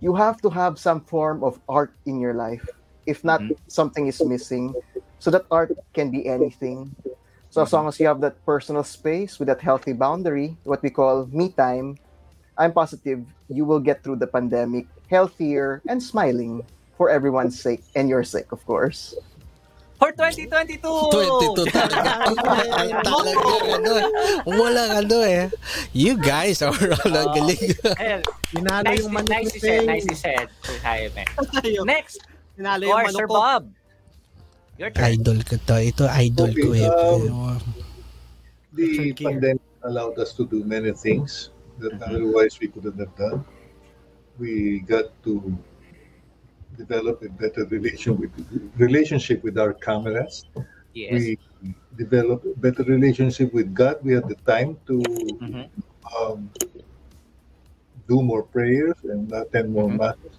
you 0.00 0.14
have 0.14 0.40
to 0.42 0.50
have 0.50 0.78
some 0.78 1.00
form 1.00 1.42
of 1.42 1.58
art 1.68 1.92
in 2.06 2.20
your 2.20 2.34
life. 2.34 2.64
If 3.06 3.24
not, 3.24 3.40
something 3.68 4.06
is 4.06 4.20
missing. 4.22 4.74
So 5.18 5.30
that 5.30 5.46
art 5.50 5.72
can 5.94 6.10
be 6.10 6.26
anything. 6.28 6.94
So 7.50 7.62
as 7.62 7.72
long 7.72 7.88
as 7.88 7.98
you 7.98 8.06
have 8.06 8.20
that 8.20 8.44
personal 8.44 8.84
space 8.84 9.38
with 9.38 9.48
that 9.48 9.60
healthy 9.60 9.94
boundary, 9.94 10.56
what 10.64 10.82
we 10.82 10.90
call 10.90 11.26
me 11.32 11.48
time, 11.48 11.96
I'm 12.58 12.72
positive 12.72 13.22
you 13.48 13.64
will 13.64 13.80
get 13.80 14.02
through 14.02 14.16
the 14.16 14.26
pandemic 14.26 14.86
healthier 15.08 15.80
and 15.88 16.02
smiling 16.02 16.60
for 16.98 17.08
everyone's 17.08 17.54
sake 17.54 17.80
and 17.94 18.08
your 18.10 18.24
sake, 18.24 18.50
of 18.52 18.60
course. 18.66 19.14
For 19.98 20.14
2022! 20.14 20.78
22 20.78 21.74
talaga. 21.74 22.30
Talaga, 23.02 23.50
ano. 23.74 23.92
Walang 24.46 24.90
ano 24.94 25.16
eh. 25.26 25.50
You 25.90 26.14
guys 26.14 26.62
are 26.62 26.70
all 26.70 27.14
ang 27.18 27.34
galing. 27.34 27.74
Ayan. 27.98 28.22
Pinalo 28.46 28.84
Nicely, 28.86 29.02
yung 29.02 29.10
manok 29.10 29.30
nicely 29.30 29.50
ni 29.50 29.58
said, 29.58 29.78
Peng. 29.78 29.86
nicely 29.90 30.14
said. 30.14 30.46
Next, 31.82 32.22
Sinalo 32.54 32.82
yung 32.86 33.02
manok 33.10 33.18
Sir 33.18 33.26
ko. 33.26 33.34
Bob. 33.34 33.62
Your 34.78 34.90
turn. 34.94 35.18
idol 35.18 35.38
ko 35.42 35.54
to. 35.66 35.76
Ito 35.82 36.04
idol 36.06 36.50
ko 36.54 36.66
Okay, 36.70 36.82
eh. 36.86 36.90
um, 36.94 37.58
The 38.78 39.10
pandemic 39.18 39.66
allowed 39.82 40.14
us 40.22 40.30
to 40.38 40.46
do 40.46 40.62
many 40.62 40.94
things 40.94 41.50
that 41.78 42.00
otherwise 42.02 42.58
we 42.60 42.68
couldn't 42.68 42.98
have 42.98 43.14
done. 43.16 43.44
We 44.38 44.80
got 44.80 45.06
to 45.24 45.56
develop 46.76 47.22
a 47.22 47.28
better 47.28 47.64
relation 47.66 48.16
with 48.16 48.30
relationship 48.76 49.42
with 49.42 49.58
our 49.58 49.72
cameras. 49.74 50.46
Yes. 50.94 51.12
We 51.12 51.38
developed 51.96 52.46
a 52.46 52.54
better 52.58 52.82
relationship 52.84 53.52
with 53.52 53.74
God. 53.74 53.98
We 54.02 54.14
had 54.14 54.28
the 54.28 54.36
time 54.46 54.78
to 54.86 54.96
Mhm. 55.02 55.68
um, 56.16 56.50
do 58.08 58.22
more 58.22 58.42
prayers 58.42 58.96
and 59.04 59.30
attend 59.32 59.70
more 59.72 59.88
Mhm. 59.90 59.98
masses. 59.98 60.34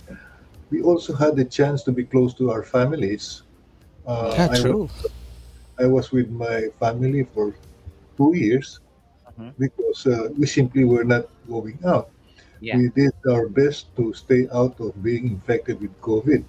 We 0.72 0.82
also 0.82 1.14
had 1.14 1.36
the 1.36 1.46
chance 1.46 1.84
to 1.84 1.92
be 1.92 2.04
close 2.04 2.34
to 2.36 2.52
our 2.52 2.64
families. 2.64 3.44
Uh, 4.08 4.34
Yeah, 4.36 4.46
I 4.46 4.50
was- 4.50 4.62
true. 4.62 4.90
I 5.78 5.86
was 5.88 6.12
with 6.12 6.30
my 6.30 6.68
family 6.80 7.24
for 7.34 7.54
two 8.18 8.34
years 8.36 8.80
Mhm. 9.40 9.56
because 9.60 10.06
uh, 10.08 10.30
we 10.38 10.46
simply 10.48 10.86
were 10.86 11.04
not 11.06 11.26
going 11.50 11.80
out. 11.86 12.10
Yeah. 12.62 12.78
We 12.78 12.90
did 12.96 13.14
our 13.30 13.48
best 13.50 13.96
to 13.98 14.14
stay 14.14 14.48
out 14.54 14.80
of 14.80 15.02
being 15.04 15.28
infected 15.28 15.82
with 15.82 15.94
COVID. 16.02 16.44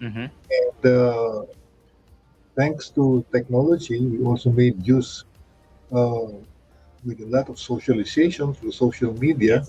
Mhm. 0.00 0.30
And 0.50 0.92
uh, 0.92 1.44
thanks 2.56 2.90
to 2.90 3.24
technology, 3.32 3.98
we 4.06 4.24
also 4.24 4.50
made 4.50 4.76
use 4.86 5.24
uh, 5.92 6.26
with 7.04 7.20
a 7.20 7.26
lot 7.28 7.48
of 7.48 7.58
socialization 7.58 8.54
through 8.54 8.72
social 8.72 9.12
media. 9.14 9.64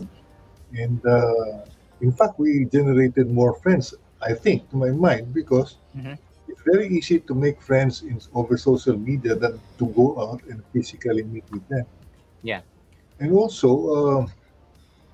And 0.74 1.00
uh, 1.06 1.66
in 2.02 2.12
fact, 2.12 2.40
we 2.40 2.66
generated 2.72 3.30
more 3.32 3.54
friends, 3.62 3.94
I 4.22 4.34
think, 4.34 4.70
to 4.72 4.78
my 4.78 4.92
mind, 4.92 5.34
because 5.34 5.78
Mhm. 5.94 6.18
it's 6.48 6.62
very 6.66 6.88
easy 6.90 7.20
to 7.20 7.34
make 7.36 7.62
friends 7.62 8.04
in, 8.04 8.20
over 8.34 8.58
social 8.58 8.98
media 8.98 9.36
than 9.36 9.60
to 9.80 9.86
go 9.88 10.08
out 10.22 10.42
and 10.50 10.62
physically 10.74 11.24
meet 11.24 11.46
with 11.52 11.68
them. 11.70 11.86
Yeah. 12.44 12.62
And 13.20 13.32
also, 13.34 13.70
uh, 14.22 14.28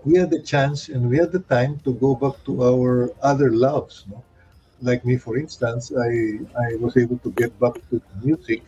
we 0.05 0.17
had 0.17 0.29
the 0.29 0.41
chance 0.41 0.89
and 0.89 1.09
we 1.09 1.17
had 1.17 1.31
the 1.31 1.39
time 1.39 1.79
to 1.83 1.93
go 1.93 2.15
back 2.15 2.43
to 2.45 2.63
our 2.63 3.11
other 3.21 3.51
loves. 3.51 4.05
No? 4.09 4.23
Like 4.81 5.05
me, 5.05 5.17
for 5.17 5.37
instance, 5.37 5.91
I, 5.97 6.39
I 6.65 6.75
was 6.79 6.97
able 6.97 7.17
to 7.19 7.31
get 7.31 7.57
back 7.59 7.73
to 7.89 8.01
music, 8.23 8.63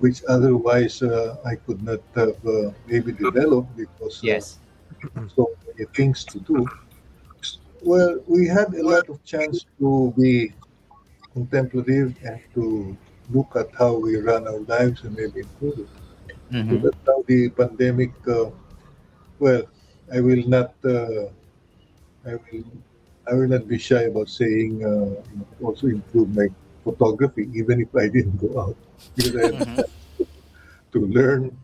which 0.00 0.22
otherwise 0.28 1.02
uh, 1.02 1.36
I 1.44 1.56
could 1.56 1.82
not 1.82 2.00
have 2.14 2.36
uh, 2.46 2.70
maybe 2.86 3.12
developed 3.12 3.76
because 3.76 4.22
uh, 4.24 4.26
Yes. 4.26 4.58
so 5.36 5.50
many 5.66 5.86
things 5.94 6.24
to 6.24 6.38
do. 6.40 6.66
Well, 7.82 8.20
we 8.26 8.46
had 8.46 8.74
a 8.74 8.82
lot 8.82 9.08
of 9.08 9.24
chance 9.24 9.66
to 9.78 10.12
be 10.16 10.52
contemplative 11.32 12.14
and 12.24 12.40
to 12.54 12.96
look 13.32 13.56
at 13.56 13.68
how 13.78 13.94
we 13.94 14.16
run 14.16 14.46
our 14.46 14.60
lives 14.60 15.02
and 15.04 15.16
maybe 15.16 15.40
improve 15.40 15.78
it. 15.80 15.88
So 16.68 16.76
Mhm. 16.76 16.82
that's 16.82 16.98
how 17.06 17.22
the 17.26 17.48
pandemic. 17.50 18.12
Uh, 18.26 18.50
well, 19.38 19.62
I 20.12 20.20
will 20.20 20.44
not. 20.46 20.74
Uh, 20.84 21.28
I 22.26 22.34
will. 22.36 22.64
I 23.30 23.34
will 23.34 23.48
not 23.48 23.68
be 23.68 23.78
shy 23.78 24.02
about 24.10 24.28
saying. 24.28 24.84
Uh, 24.84 25.22
also 25.64 25.86
improve 25.88 26.34
my 26.34 26.48
photography, 26.84 27.48
even 27.54 27.80
if 27.80 27.94
I 27.94 28.08
didn't 28.14 28.38
go 28.40 28.60
out, 28.60 28.76
because 29.16 29.34
I 29.36 29.46
had 29.56 29.68
Mhm. 29.68 29.84
to 30.92 31.00
learn 31.06 31.56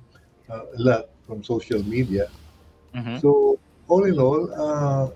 uh, 0.50 0.64
a 0.76 0.80
lot 0.80 1.04
from 1.26 1.42
social 1.44 1.82
media. 1.82 2.28
Mhm. 2.94 3.22
So 3.22 3.58
all 3.88 4.04
in 4.04 4.18
all, 4.18 4.42
uh, 4.54 5.10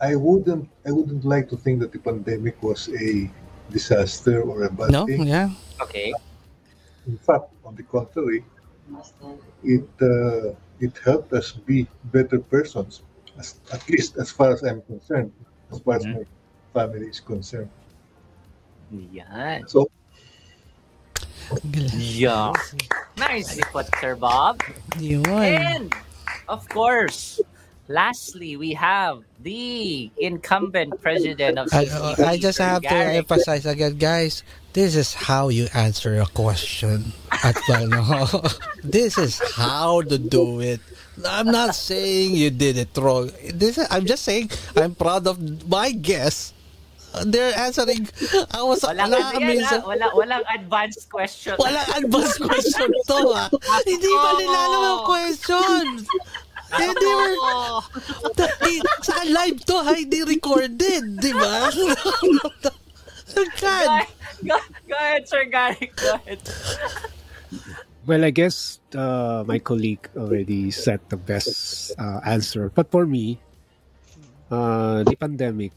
I 0.00 0.14
wouldn't. 0.16 0.68
I 0.86 0.90
wouldn't 0.92 1.24
like 1.24 1.48
to 1.50 1.56
think 1.56 1.80
that 1.80 1.92
the 1.92 1.98
pandemic 1.98 2.62
was 2.62 2.88
a 2.88 3.30
disaster 3.70 4.42
or 4.42 4.64
a 4.64 4.70
bad 4.70 4.92
No? 4.92 5.06
thing. 5.06 5.26
Yeah. 5.26 5.50
Okay. 5.82 6.12
In 7.08 7.16
fact, 7.16 7.48
on 7.64 7.74
the 7.74 7.82
contrary, 7.82 8.44
it 9.64 9.88
uh, 10.00 10.52
it 10.78 10.94
helped 11.04 11.32
us 11.32 11.52
be 11.52 11.88
better 12.12 12.38
persons. 12.38 13.02
As, 13.38 13.60
at 13.72 13.88
least 13.88 14.18
as 14.18 14.30
far 14.30 14.52
as 14.52 14.62
I'm 14.62 14.82
concerned, 14.82 15.32
as 15.72 15.80
far 15.80 15.96
as 15.96 16.04
Mhm. 16.04 16.14
my 16.20 16.24
family 16.74 17.08
is 17.08 17.20
concerned. 17.20 17.70
Yan. 18.92 19.66
So 19.68 19.88
Yeah. 21.96 22.52
Nicely 23.16 23.62
put, 23.72 23.88
Sir 24.00 24.16
Bob. 24.16 24.60
Yun. 25.00 25.24
And, 25.26 25.94
of 26.48 26.68
course, 26.68 27.40
lastly, 27.88 28.56
we 28.56 28.74
have 28.74 29.24
the 29.40 30.10
incumbent 30.20 31.00
president 31.00 31.58
of 31.58 31.72
I, 31.72 31.88
I 32.18 32.36
just 32.36 32.58
Sir 32.58 32.64
have 32.64 32.82
to 32.82 32.94
emphasize 32.94 33.64
again, 33.66 33.96
guys. 33.96 34.42
This 34.78 34.94
is 34.94 35.10
how 35.10 35.50
you 35.50 35.66
answer 35.74 36.22
a 36.22 36.26
question 36.38 37.10
at 37.34 37.58
Balno. 37.66 38.14
this 38.86 39.18
is 39.18 39.42
how 39.58 40.06
to 40.06 40.22
do 40.22 40.62
it. 40.62 40.78
I'm 41.26 41.50
not 41.50 41.74
saying 41.74 42.38
you 42.38 42.54
did 42.54 42.78
it 42.78 42.94
wrong. 42.94 43.34
This 43.42 43.74
is, 43.74 43.90
I'm 43.90 44.06
just 44.06 44.22
saying 44.22 44.54
I'm 44.78 44.94
proud 44.94 45.26
of 45.26 45.42
my 45.66 45.90
guess. 45.90 46.54
They're 47.26 47.58
answering. 47.58 48.06
I 48.54 48.62
was 48.62 48.86
Walang, 48.86 49.10
wala, 49.10 49.34
ano 49.34 49.50
yan, 49.50 49.66
ah, 49.66 49.82
wala, 49.82 50.06
walang 50.14 50.46
advanced 50.46 51.10
question. 51.10 51.58
Walang 51.58 51.98
advanced 51.98 52.38
question 52.38 52.90
to 53.10 53.18
ha. 53.34 53.50
Hindi 53.82 54.14
ba 54.14 54.30
nila 54.38 54.58
alam 54.62 54.80
yung 54.94 55.04
questions? 55.10 56.06
Hindi? 56.70 57.14
Oo. 57.34 57.82
Sa 59.02 59.26
live 59.26 59.58
to 59.58 59.74
ha, 59.82 59.90
hindi 59.98 60.22
recorded. 60.22 61.18
Di 61.18 61.34
ba? 61.34 61.66
God. 63.60 64.06
Go, 64.44 64.56
go, 64.56 64.58
go 64.88 64.94
ahead, 64.96 65.28
Sir 65.28 65.44
Garrett. 65.46 65.94
Go 65.96 66.14
ahead. 66.14 66.40
Well, 68.06 68.24
I 68.24 68.30
guess 68.30 68.80
uh, 68.94 69.44
my 69.46 69.58
colleague 69.58 70.08
already 70.16 70.70
said 70.70 71.00
the 71.08 71.16
best 71.16 71.92
uh, 71.98 72.20
answer. 72.24 72.70
But 72.74 72.90
for 72.90 73.04
me, 73.04 73.38
uh, 74.50 75.04
the 75.04 75.16
pandemic 75.16 75.72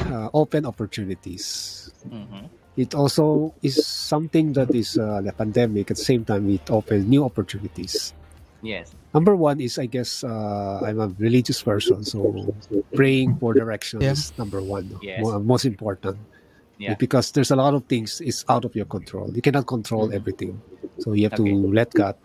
uh, 0.00 0.28
opened 0.34 0.66
opportunities. 0.66 1.90
Mhm. 2.08 2.50
It 2.76 2.94
also 2.94 3.54
is 3.62 3.80
something 3.86 4.52
that 4.52 4.74
is 4.74 4.98
uh, 4.98 5.22
the 5.22 5.32
pandemic. 5.32 5.90
At 5.90 5.96
the 5.96 6.04
same 6.04 6.24
time, 6.24 6.50
it 6.50 6.68
opens 6.70 7.06
new 7.06 7.24
opportunities. 7.24 8.12
Yes. 8.60 8.92
Number 9.14 9.36
one 9.36 9.60
is, 9.60 9.78
I 9.78 9.86
guess, 9.86 10.24
uh, 10.24 10.80
I'm 10.84 11.00
a 11.00 11.08
religious 11.16 11.62
person, 11.62 12.04
so 12.04 12.52
praying 12.94 13.38
for 13.38 13.54
direction 13.54 14.00
Yeah. 14.02 14.12
is 14.12 14.32
number 14.36 14.60
one. 14.60 14.90
Yes. 15.00 15.22
Mo- 15.22 15.38
most 15.40 15.64
important. 15.64 16.18
Yeah. 16.78 16.94
Because 16.94 17.32
there's 17.32 17.50
a 17.50 17.56
lot 17.56 17.72
of 17.74 17.84
things 17.86 18.20
is 18.20 18.44
out 18.48 18.64
of 18.64 18.76
your 18.76 18.84
control. 18.84 19.30
You 19.34 19.40
cannot 19.40 19.66
control 19.66 20.12
everything, 20.12 20.60
so 20.98 21.12
you 21.12 21.24
have 21.24 21.32
Okay. 21.40 21.48
to 21.50 21.72
let 21.72 21.88
God 21.94 22.16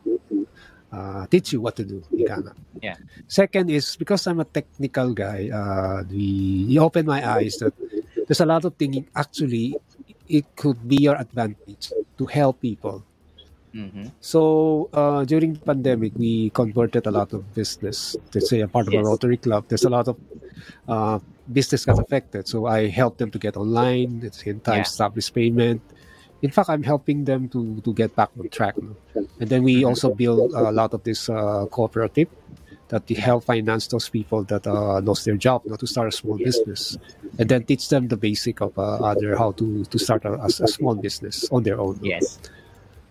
uh, 0.92 1.26
teach 1.32 1.54
you 1.54 1.62
what 1.62 1.76
to 1.78 1.86
do. 1.86 2.04
Yeah. 2.12 2.96
Second 3.28 3.72
is 3.72 3.96
because 3.96 4.28
I'm 4.28 4.40
a 4.42 4.46
technical 4.46 5.14
guy. 5.14 5.48
Uh, 5.50 6.04
we 6.10 6.68
he 6.68 6.80
opened 6.80 7.08
my 7.08 7.24
eyes 7.24 7.58
that 7.64 7.74
there's 8.28 8.42
a 8.42 8.46
lot 8.46 8.66
of 8.66 8.76
things 8.76 9.08
actually 9.16 9.76
it 10.28 10.46
could 10.56 10.80
be 10.88 10.98
your 11.00 11.16
advantage 11.16 11.92
to 12.18 12.26
help 12.26 12.60
people. 12.62 13.04
Mhm. 13.72 14.12
So 14.20 14.90
uh, 14.92 15.24
during 15.24 15.54
the 15.56 15.64
pandemic, 15.64 16.12
we 16.20 16.50
converted 16.52 17.08
a 17.08 17.12
lot 17.12 17.32
of 17.32 17.48
business. 17.56 18.16
Let's 18.36 18.50
say 18.52 18.60
a 18.60 18.68
part 18.68 18.88
of 18.88 18.94
a 18.94 19.00
Rotary 19.04 19.38
Club. 19.40 19.64
There's 19.72 19.86
a 19.88 19.90
lot 19.90 20.08
of 20.12 20.18
uh, 20.92 21.20
business 21.54 21.86
got 21.86 22.00
affected. 22.00 22.48
So 22.48 22.66
I 22.66 22.88
helped 22.88 23.18
them 23.20 23.32
to 23.32 23.40
get 23.40 23.56
online. 23.58 24.22
At 24.26 24.34
the 24.34 24.38
same 24.46 24.60
time, 24.60 24.78
Yeah. 24.78 24.82
establish 24.92 25.28
payment. 25.34 25.82
In 26.42 26.50
fact, 26.50 26.70
I'm 26.74 26.84
helping 26.84 27.26
them 27.26 27.50
to, 27.50 27.82
to 27.86 27.94
get 27.94 28.16
back 28.16 28.30
on 28.40 28.50
track. 28.50 28.76
no? 28.82 28.96
And 29.40 29.48
then 29.52 29.62
we 29.64 29.84
also 29.86 30.08
build 30.14 30.54
a 30.54 30.72
lot 30.72 30.94
of 30.94 31.04
this 31.04 31.30
uh, 31.30 31.66
cooperative 31.70 32.30
that 32.90 33.08
we 33.08 33.16
help 33.16 33.46
finance 33.46 33.88
those 33.88 34.10
people 34.10 34.44
that 34.52 34.68
uh, 34.68 35.00
lost 35.02 35.24
their 35.26 35.38
job 35.38 35.62
you 35.64 35.72
know, 35.72 35.78
to 35.78 35.88
start 35.88 36.08
a 36.10 36.12
small 36.12 36.38
business, 36.38 36.98
and 37.40 37.48
then 37.48 37.64
teach 37.64 37.88
them 37.88 38.08
the 38.10 38.18
basic 38.18 38.60
of 38.60 38.78
uh, 38.78 38.82
other 39.12 39.38
how 39.38 39.52
to 39.54 39.86
to 39.86 39.98
start 39.98 40.26
a, 40.26 40.34
a, 40.42 40.46
a 40.48 40.68
small 40.68 40.96
business 40.96 41.48
on 41.52 41.64
their 41.64 41.80
own. 41.80 41.98
Yes. 42.04 42.38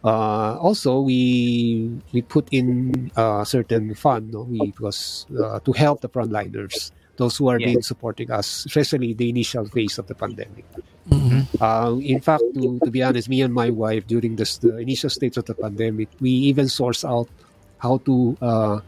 Uh, 0.05 0.57
also, 0.60 1.01
we 1.01 1.91
we 2.12 2.20
put 2.20 2.49
in 2.52 3.10
a 3.17 3.44
certain 3.47 3.94
fund, 3.94 4.33
no, 4.33 4.43
we 4.43 4.59
because 4.70 5.25
uh, 5.43 5.60
to 5.60 5.73
help 5.73 6.01
the 6.01 6.09
frontliners, 6.09 6.91
those 7.20 7.36
who 7.36 7.49
are 7.52 7.60
Yeah. 7.60 7.76
been 7.76 7.82
supporting 7.84 8.31
us, 8.32 8.65
especially 8.65 9.12
the 9.12 9.28
initial 9.28 9.65
phase 9.68 10.00
of 10.00 10.07
the 10.08 10.16
pandemic. 10.16 10.65
Mhm. 11.12 11.40
Uh, 11.60 11.92
in 12.00 12.20
fact, 12.20 12.44
to, 12.57 12.78
to 12.84 12.90
be 12.90 13.02
honest, 13.05 13.28
me 13.28 13.42
and 13.44 13.52
my 13.52 13.68
wife 13.68 14.07
during 14.08 14.36
this 14.40 14.57
the 14.65 14.73
initial 14.81 15.10
stage 15.12 15.36
of 15.36 15.44
the 15.44 15.55
pandemic, 15.55 16.08
we 16.24 16.32
even 16.50 16.66
source 16.68 17.05
out 17.05 17.28
how 17.84 17.99
to 18.08 18.16
uh, 18.40 18.78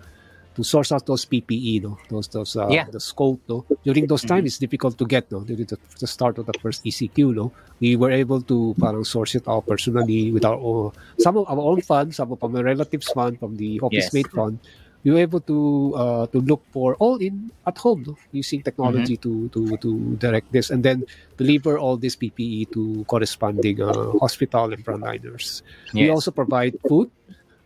to 0.56 0.60
source 0.62 0.92
out 0.92 1.04
those 1.08 1.24
PPE, 1.24 1.80
no, 1.84 1.96
those 2.12 2.28
those 2.28 2.52
uh, 2.60 2.68
Yeah. 2.68 2.84
the 2.96 3.00
scope, 3.00 3.40
no. 3.48 3.64
During 3.88 4.04
those 4.04 4.20
times, 4.32 4.44
it's 4.52 4.60
difficult 4.60 4.94
to 5.00 5.06
get, 5.08 5.24
no. 5.32 5.40
During 5.48 5.64
the, 5.64 5.78
the 6.02 6.06
start 6.06 6.36
of 6.36 6.44
the 6.44 6.52
first 6.60 6.84
ECQ, 6.84 7.32
no, 7.40 7.46
we 7.80 7.96
were 7.96 8.12
able 8.12 8.40
to 8.52 8.76
parang 8.76 9.04
source 9.08 9.32
it 9.38 9.48
out 9.48 9.64
personally 9.64 10.28
with 10.30 10.44
our 10.44 10.60
own, 10.60 10.92
some 11.24 11.40
of 11.40 11.48
our 11.48 11.64
own 11.72 11.80
funds, 11.80 12.20
some 12.20 12.30
of 12.36 12.38
my 12.52 12.60
relatives' 12.60 13.08
fund, 13.16 13.40
from 13.40 13.56
the 13.56 13.80
office 13.80 14.12
Yes. 14.12 14.16
mate 14.16 14.28
fund. 14.36 14.60
We 15.02 15.10
were 15.10 15.18
able 15.18 15.40
to 15.50 15.58
uh, 15.98 16.24
to 16.30 16.38
look 16.38 16.62
for 16.70 16.94
all 17.02 17.18
in 17.18 17.50
at 17.66 17.74
home, 17.78 18.14
using 18.30 18.62
technology 18.62 19.18
to 19.18 19.50
to 19.50 19.74
to 19.82 19.90
direct 20.22 20.52
this, 20.54 20.70
and 20.70 20.86
then 20.86 21.06
deliver 21.36 21.74
all 21.78 21.98
this 21.98 22.14
PPE 22.14 22.70
to 22.72 23.02
corresponding 23.10 23.82
uh, 23.82 24.14
hospital 24.22 24.70
and 24.70 24.78
frontliners. 24.84 25.62
We 25.92 26.06
also 26.14 26.30
provide 26.30 26.78
food, 26.86 27.10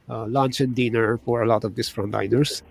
uh, 0.09 0.25
lunch 0.27 0.61
and 0.65 0.75
dinner 0.75 1.19
for 1.29 1.43
a 1.43 1.47
lot 1.47 1.65
of 1.65 1.77
these 1.77 1.93
frontliners. 1.93 2.63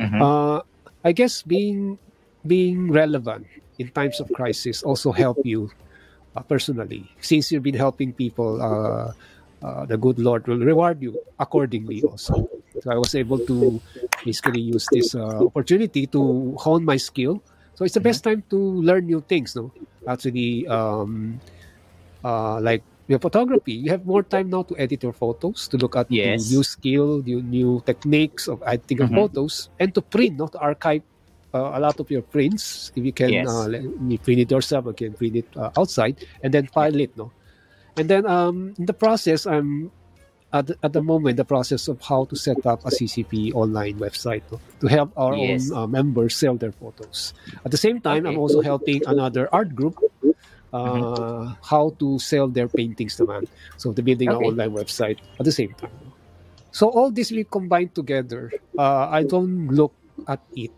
Mhm. 0.00 0.20
Uh, 0.20 0.64
I 1.04 1.12
guess 1.12 1.42
being 1.44 1.98
being 2.46 2.88
relevant 2.92 3.44
in 3.78 3.92
times 3.92 4.20
of 4.20 4.32
crisis 4.32 4.82
also 4.82 5.12
help 5.12 5.44
you 5.44 5.68
uh, 6.36 6.40
personally. 6.42 7.04
Since 7.20 7.52
you've 7.52 7.62
been 7.62 7.76
helping 7.76 8.12
people, 8.12 8.56
uh, 8.62 9.12
uh, 9.60 9.84
the 9.84 9.96
good 10.00 10.18
Lord 10.18 10.46
will 10.48 10.60
reward 10.64 11.02
you 11.02 11.20
accordingly 11.38 12.00
also. 12.02 12.48
So 12.80 12.90
I 12.90 12.96
was 12.98 13.14
able 13.14 13.40
to 13.40 13.80
basically 14.24 14.60
use 14.60 14.88
this 14.88 15.14
uh, 15.14 15.44
opportunity 15.44 16.06
to 16.08 16.54
hone 16.58 16.84
my 16.84 16.96
skill. 16.96 17.42
So 17.74 17.84
it's 17.84 17.94
the 17.94 18.00
best 18.00 18.22
time 18.24 18.44
to 18.50 18.56
learn 18.58 19.06
new 19.06 19.20
things. 19.20 19.56
No, 19.56 19.72
actually, 20.06 20.66
um, 20.68 21.40
uh, 22.24 22.60
like 22.60 22.84
your 23.08 23.18
photography, 23.18 23.72
you 23.72 23.90
have 23.90 24.04
more 24.06 24.22
time 24.22 24.50
now 24.50 24.62
to 24.62 24.76
edit 24.78 25.02
your 25.02 25.12
photos, 25.12 25.68
to 25.68 25.76
look 25.76 25.96
at 25.96 26.08
Yes. 26.10 26.50
new 26.50 26.62
skill, 26.62 27.22
new, 27.22 27.42
new 27.42 27.82
techniques 27.84 28.48
of 28.48 28.62
editing 28.66 29.00
of 29.00 29.10
Mhm. 29.10 29.14
photos, 29.14 29.68
and 29.78 29.94
to 29.94 30.02
print, 30.02 30.36
not 30.38 30.52
to 30.52 30.58
archive 30.58 31.02
uh, 31.54 31.72
a 31.74 31.80
lot 31.80 32.00
of 32.00 32.10
your 32.10 32.22
prints. 32.22 32.90
If 32.96 33.04
you 33.04 33.12
can, 33.12 33.30
Yes. 33.30 33.46
uh, 33.46 33.66
let- 33.68 33.82
you 33.82 34.18
print 34.18 34.40
it 34.40 34.50
yourself, 34.50 34.86
you 34.86 34.94
can 34.94 35.14
print 35.14 35.36
it 35.36 35.48
uh, 35.56 35.70
outside, 35.78 36.16
and 36.42 36.52
then 36.52 36.66
file 36.66 36.98
it. 36.98 37.16
No, 37.16 37.32
and 37.96 38.08
then 38.08 38.26
um, 38.26 38.74
in 38.78 38.86
the 38.86 38.94
process, 38.94 39.46
I'm 39.46 39.90
at 40.54 40.70
the, 40.70 40.74
at 40.86 40.92
the 40.94 41.02
moment 41.02 41.36
the 41.36 41.44
process 41.44 41.88
of 41.90 41.98
how 42.00 42.24
to 42.30 42.36
set 42.38 42.62
up 42.64 42.80
a 42.86 42.90
CCP 42.94 43.50
online 43.52 43.98
website 43.98 44.46
no, 44.54 44.62
to 44.80 44.86
help 44.86 45.10
our 45.18 45.34
Yes. 45.34 45.66
own 45.70 45.76
uh, 45.76 45.86
members 45.90 46.36
sell 46.38 46.54
their 46.56 46.70
photos. 46.72 47.34
At 47.66 47.74
the 47.74 47.76
same 47.76 47.98
time, 48.00 48.22
I'm 48.24 48.38
also 48.38 48.62
helping 48.62 49.02
another 49.04 49.50
art 49.52 49.74
group 49.74 49.98
uh, 50.72 51.54
how 51.62 51.94
to 51.98 52.18
sell 52.18 52.48
their 52.48 52.68
paintings 52.68 53.16
naman. 53.18 53.46
So 53.76 53.92
the 53.92 54.02
building 54.02 54.30
Okay. 54.30 54.38
an 54.38 54.42
online 54.54 54.72
website 54.72 55.18
at 55.38 55.44
the 55.44 55.52
same 55.54 55.74
time. 55.74 56.14
So 56.70 56.88
all 56.90 57.10
this 57.10 57.30
we 57.30 57.44
combine 57.44 57.90
together. 57.94 58.54
Uh, 58.78 59.06
I 59.10 59.22
don't 59.22 59.68
look 59.70 59.94
at 60.26 60.42
it 60.54 60.72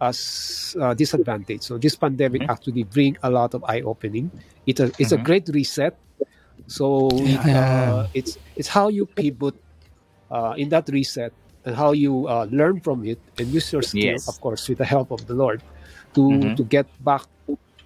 as 0.00 0.74
a 0.80 0.94
disadvantage. 0.94 1.62
So 1.62 1.78
this 1.78 1.94
pandemic 1.94 2.42
Mhm. 2.42 2.50
actually 2.50 2.84
bring 2.84 3.16
a 3.22 3.30
lot 3.30 3.54
of 3.54 3.62
eye 3.68 3.82
opening. 3.82 4.32
It's 4.66 4.80
a 4.80 4.90
it's 4.98 5.12
a 5.12 5.18
Mhm. 5.20 5.24
great 5.26 5.46
reset. 5.54 5.94
So 6.68 7.26
it, 7.26 7.42
uh, 7.78 8.06
it's 8.14 8.38
it's 8.56 8.68
how 8.68 8.88
you 8.88 9.06
pivot 9.06 9.54
uh, 10.30 10.54
in 10.56 10.68
that 10.70 10.88
reset 10.88 11.32
and 11.64 11.76
how 11.76 11.92
you 11.92 12.28
uh, 12.28 12.46
learn 12.50 12.80
from 12.80 13.04
it 13.06 13.20
and 13.38 13.52
use 13.52 13.72
your 13.72 13.82
skill, 13.82 14.22
Yes. 14.22 14.28
of 14.28 14.40
course, 14.40 14.68
with 14.68 14.78
the 14.78 14.86
help 14.86 15.10
of 15.12 15.26
the 15.26 15.34
Lord, 15.34 15.62
to 16.14 16.22
Mhm. 16.30 16.56
to 16.56 16.64
get 16.64 16.88
back 17.00 17.26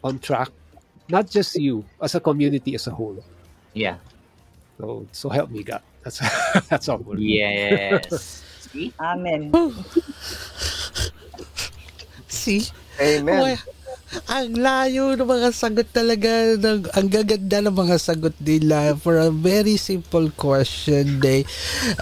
on 0.04 0.18
track. 0.20 0.50
Not 1.08 1.30
just 1.30 1.56
you, 1.56 1.88
as 2.02 2.14
a 2.14 2.20
community 2.20 2.74
as 2.74 2.86
a 2.86 2.92
whole. 2.92 3.18
Yeah. 3.74 3.98
So 4.80 5.08
so 5.12 5.28
help 5.30 5.50
me 5.50 5.64
God. 5.64 5.82
That's 6.04 6.20
that's 6.70 6.88
all. 6.88 7.04
Yes. 7.12 8.44
See? 8.58 8.94
Amen. 9.00 9.56
See? 12.28 12.66
Amen. 13.00 13.44
Uy, 13.44 13.58
ang 14.26 14.54
layo 14.58 15.14
ng 15.14 15.26
mga 15.28 15.50
sagot 15.54 15.88
talaga. 15.90 16.58
Ng, 16.58 16.90
ang 16.92 17.08
gaganda 17.08 17.58
ng 17.62 17.74
mga 17.74 17.96
sagot 18.02 18.34
nila 18.42 18.98
for 18.98 19.18
a 19.18 19.30
very 19.30 19.78
simple 19.78 20.30
question. 20.34 21.20
They 21.22 21.46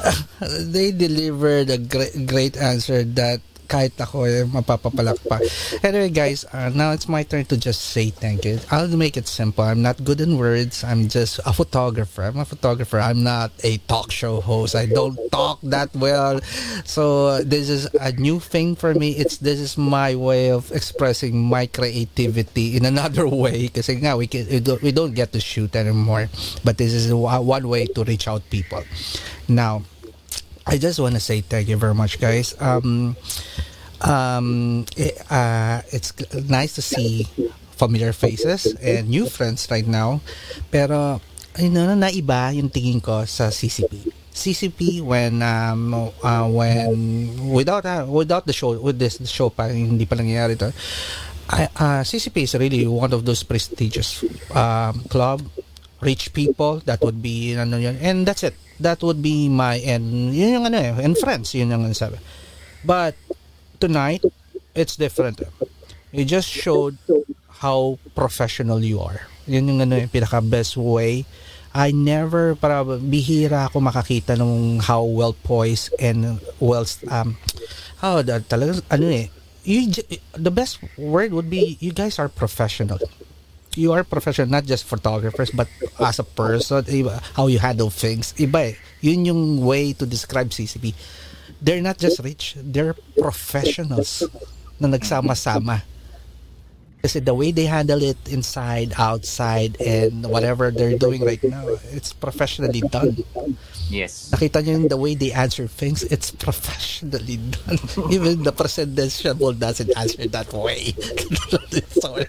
they 0.73 0.93
delivered 0.93 1.69
a 1.69 1.79
great, 1.79 2.17
great 2.27 2.55
answer 2.57 3.05
that 3.17 3.41
kahit 3.73 3.97
ako 3.97 4.29
eh, 4.29 4.45
mapapapalakpak. 4.45 5.41
Anyway 5.81 6.13
guys, 6.13 6.45
uh, 6.53 6.69
now 6.77 6.93
it's 6.93 7.09
my 7.09 7.25
turn 7.25 7.49
to 7.49 7.57
just 7.57 7.97
say 7.97 8.13
thank 8.13 8.45
you. 8.45 8.61
I'll 8.69 8.93
make 8.93 9.17
it 9.17 9.25
simple. 9.25 9.65
I'm 9.65 9.81
not 9.81 10.05
good 10.05 10.21
in 10.21 10.37
words. 10.37 10.85
I'm 10.85 11.09
just 11.09 11.41
a 11.49 11.57
photographer. 11.57 12.29
I'm 12.29 12.37
a 12.37 12.45
photographer. 12.45 13.01
I'm 13.01 13.25
not 13.25 13.49
a 13.65 13.81
talk 13.89 14.13
show 14.13 14.45
host. 14.45 14.77
I 14.77 14.85
don't 14.85 15.17
talk 15.33 15.65
that 15.73 15.89
well. 15.97 16.45
So 16.85 17.41
uh, 17.41 17.41
this 17.41 17.73
is 17.73 17.89
a 17.97 18.13
new 18.13 18.45
thing 18.45 18.77
for 18.77 18.93
me. 18.93 19.17
It's 19.17 19.41
this 19.41 19.57
is 19.57 19.81
my 19.81 20.13
way 20.21 20.53
of 20.53 20.69
expressing 20.77 21.41
my 21.41 21.65
creativity 21.65 22.77
in 22.77 22.85
another 22.85 23.25
way. 23.43 23.73
Kasi 23.73 23.97
nga 24.05 24.21
we 24.21 24.29
can, 24.29 24.45
we 24.85 24.93
don't 24.93 25.17
get 25.17 25.33
to 25.33 25.41
shoot 25.41 25.73
anymore. 25.73 26.29
But 26.61 26.77
this 26.77 26.93
is 26.93 27.09
one 27.09 27.65
way 27.65 27.89
to 27.97 28.05
reach 28.05 28.29
out 28.29 28.45
people. 28.53 28.85
Now, 29.49 29.83
I 30.67 30.79
just 30.79 31.01
want 31.01 31.15
to 31.15 31.21
say 31.21 31.41
thank 31.41 31.69
you 31.69 31.77
very 31.77 31.95
much, 31.95 32.21
guys. 32.21 32.55
Um, 32.61 33.17
um, 34.01 34.85
it, 34.97 35.19
uh, 35.31 35.83
it's 35.91 36.13
nice 36.49 36.75
to 36.75 36.83
see 36.83 37.27
familiar 37.77 38.13
faces 38.13 38.67
and 38.79 39.09
new 39.09 39.27
friends 39.27 39.67
right 39.71 39.87
now. 39.87 40.21
Pero, 40.71 41.21
ayun 41.59 41.75
na, 41.75 41.95
naiba 41.99 42.55
yung 42.55 42.71
tingin 42.71 43.03
ko 43.03 43.25
sa 43.27 43.51
CCP. 43.51 44.23
CCP 44.33 45.05
when 45.05 45.45
um 45.45 45.93
uh, 46.25 46.49
when 46.49 47.53
without 47.53 47.85
uh, 47.85 48.09
without 48.09 48.49
the 48.49 48.53
show 48.57 48.73
with 48.81 48.97
this 48.97 49.21
show 49.29 49.53
pa 49.53 49.69
hindi 49.69 50.09
pa 50.09 50.17
nangyayari 50.17 50.57
to 50.57 50.73
I, 51.53 51.69
uh, 51.77 52.01
CCP 52.01 52.49
is 52.49 52.57
really 52.57 52.89
one 52.89 53.13
of 53.13 53.29
those 53.29 53.45
prestigious 53.45 54.25
um, 54.57 55.05
club 55.13 55.45
rich 56.01 56.33
people 56.33 56.81
that 56.89 57.05
would 57.05 57.21
be 57.21 57.53
ano 57.53 57.77
yun 57.77 58.01
and 58.01 58.25
that's 58.25 58.41
it 58.41 58.57
that 58.81 59.03
would 59.03 59.21
be 59.21 59.49
my 59.49 59.77
and 59.83 60.33
yun 60.33 60.61
yung 60.61 60.67
ano 60.67 60.79
eh 60.79 60.93
and 61.03 61.19
friends 61.19 61.53
yun 61.55 61.71
yung 61.73 61.93
sabi. 61.93 62.17
But 62.85 63.17
tonight 63.81 64.25
it's 64.75 64.97
different. 64.97 65.43
You 66.13 66.25
just 66.25 66.49
showed 66.49 66.99
how 67.49 67.99
professional 68.15 68.85
you 68.85 69.01
are. 69.01 69.27
Yun 69.47 69.69
yung 69.69 69.81
ano 69.83 69.97
yung 69.99 70.13
pinaka 70.13 70.43
best 70.45 70.77
way. 70.77 71.25
I 71.73 71.91
never 71.97 72.53
para 72.55 72.85
bihira 72.85 73.73
ako 73.73 73.81
makakita 73.81 74.37
nung 74.37 74.77
how 74.85 75.09
well 75.09 75.33
poised 75.33 75.89
and 75.97 76.37
well 76.61 76.85
um 77.09 77.41
how 78.05 78.21
oh, 78.21 78.23
talaga 78.23 78.85
ano 78.93 79.09
eh 79.09 79.33
you 79.65 79.89
the 80.37 80.53
best 80.53 80.85
word 80.99 81.33
would 81.33 81.49
be 81.49 81.81
you 81.81 81.95
guys 81.95 82.21
are 82.21 82.29
professional 82.29 83.01
you 83.77 83.93
are 83.93 84.05
professional 84.05 84.49
not 84.49 84.65
just 84.65 84.85
photographers 84.85 85.51
but 85.51 85.69
as 86.01 86.19
a 86.19 86.25
person 86.25 86.85
iba, 86.85 87.21
how 87.37 87.47
you 87.47 87.59
handle 87.59 87.91
things. 87.91 88.33
Iba 88.37 88.73
eh. 88.73 88.75
Yun 89.01 89.25
yung 89.25 89.43
way 89.65 89.93
to 89.93 90.07
describe 90.07 90.51
CCP 90.51 90.95
they're 91.63 91.81
not 91.81 91.97
just 91.97 92.19
rich 92.27 92.59
they're 92.59 92.99
professionals 93.15 94.27
na 94.83 94.91
nagsama-sama 94.91 95.87
kasi 97.03 97.19
the 97.19 97.35
way 97.35 97.51
they 97.51 97.67
handle 97.67 98.01
it 98.01 98.17
inside, 98.31 98.95
outside, 98.97 99.75
and 99.83 100.23
whatever 100.31 100.71
they're 100.71 100.97
doing 100.97 101.25
right 101.27 101.43
now, 101.43 101.67
it's 101.91 102.13
professionally 102.15 102.81
done. 102.81 103.19
Yes. 103.91 104.31
Nakita 104.31 104.63
niyo 104.63 104.73
yung 104.81 104.89
the 104.89 104.97
way 104.97 105.19
they 105.19 105.35
answer 105.35 105.67
things, 105.67 106.07
it's 106.07 106.31
professionally 106.31 107.37
done. 107.37 107.77
Even 108.15 108.47
the 108.47 108.55
presidential 108.55 109.53
doesn't 109.53 109.91
answer 109.99 110.31
that 110.31 110.49
way. 110.55 110.95
so, 112.01 112.23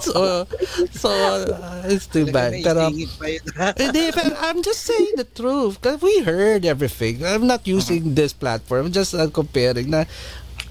so, 0.00 0.46
so 0.94 1.10
uh, 1.10 1.82
it's 1.90 2.06
too 2.06 2.30
bad. 2.30 2.62
Pero, 2.62 2.88
hindi, 3.82 4.02
pero 4.14 4.32
I'm 4.38 4.62
just 4.62 4.86
saying 4.86 5.18
the 5.18 5.26
truth. 5.26 5.82
Because 5.82 6.00
we 6.00 6.22
heard 6.22 6.64
everything. 6.64 7.26
I'm 7.26 7.50
not 7.50 7.66
using 7.66 8.14
this 8.14 8.32
platform. 8.32 8.86
I'm 8.86 8.94
just 8.94 9.12
uh, 9.18 9.28
comparing 9.28 9.90
na 9.90 10.06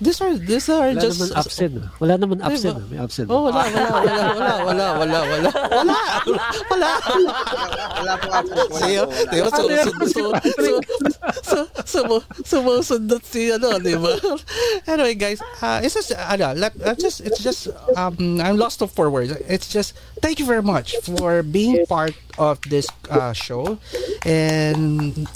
These 0.02 0.18
are 0.20 0.34
these 0.34 0.66
are 0.66 0.90
Wala 0.90 0.98
just 0.98 1.22
naman 1.22 1.30
absent. 1.38 1.74
ah. 1.78 1.90
Wala 2.02 2.14
naman 2.18 2.38
absent. 2.42 2.74
ah. 2.74 2.86
May 2.90 2.98
absent. 2.98 3.28
Oh, 3.30 3.46
wala, 3.46 3.62
wala, 3.62 3.86
wala, 3.86 3.86
wala, 4.02 4.26
wala, 4.34 4.56
wala, 4.66 4.86
wala, 4.98 5.18
wala, 5.30 5.50
wala, 6.74 6.90
Wala 8.02 8.14
po 8.18 8.28
ako. 8.34 8.54
Siyo, 8.82 9.04
di 9.30 9.38
ba? 9.46 9.50
So, 9.54 9.62
so, 9.70 9.92
so, 10.10 10.22
so, 10.42 10.72
so, 11.46 11.58
so, 11.86 12.02
sumusundot 12.42 13.22
si, 13.22 13.54
ano, 13.54 13.78
di 13.78 13.94
ba? 13.94 14.18
Anyway, 14.90 15.14
guys, 15.14 15.38
uh, 15.62 15.86
it's 15.86 15.94
just, 15.94 16.12
ano, 16.18 16.58
let, 16.58 16.74
uh, 16.82 16.98
just, 16.98 17.22
it's 17.22 17.38
just, 17.38 17.70
um, 17.94 18.42
I'm 18.42 18.58
lost 18.58 18.82
of 18.82 18.90
for 18.90 19.10
words. 19.14 19.32
It's 19.46 19.70
just, 19.70 19.94
thank 20.26 20.42
you 20.42 20.46
very 20.50 20.66
much 20.66 20.98
for 21.06 21.44
being 21.44 21.86
part 21.86 22.18
of 22.42 22.58
this 22.66 22.90
uh, 23.14 23.34
show. 23.34 23.78
And 24.26 25.30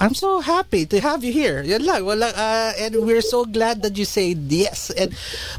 I'm 0.00 0.14
so 0.14 0.40
happy 0.40 0.86
to 0.86 1.00
have 1.00 1.24
you 1.24 1.32
here. 1.32 1.62
Yan 1.62 1.84
lang. 1.84 2.04
Wala, 2.04 2.30
uh, 2.30 2.72
and 2.78 2.94
we're 3.02 3.20
so 3.22 3.44
glad 3.44 3.82
that 3.82 3.98
you 3.98 4.04
said 4.04 4.38
yes. 4.48 4.90
And 4.90 5.10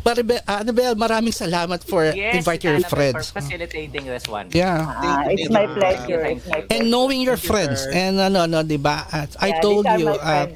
Maribel, 0.05 0.39
uh, 0.47 0.63
Annabelle, 0.63 0.95
maraming 0.95 1.35
salamat 1.35 1.83
for 1.83 2.05
Yes, 2.07 2.35
inviting 2.43 2.71
your 2.71 2.79
Annabelle, 2.79 2.89
friends. 3.13 3.31
for 3.31 3.41
facilitating 3.41 4.05
this 4.05 4.27
one. 4.27 4.47
Yeah. 4.51 4.87
Ah, 4.87 5.27
it's 5.27 5.49
my 5.51 5.67
pleasure. 5.67 6.23
It's 6.23 6.47
my 6.47 6.61
pleasure. 6.63 6.71
And 6.71 6.91
knowing 6.91 7.21
your 7.21 7.35
Thank 7.35 7.43
you, 7.43 7.49
friends. 7.51 7.79
sir. 7.83 7.91
And 7.91 8.19
ano, 8.19 8.45
no, 8.47 8.63
di 8.63 8.77
ba? 8.77 9.05
uh, 9.11 9.27
I 9.39 9.49
Yeah, 9.49 9.61
told 9.61 9.85
you, 9.85 10.07
uh. 10.09 10.47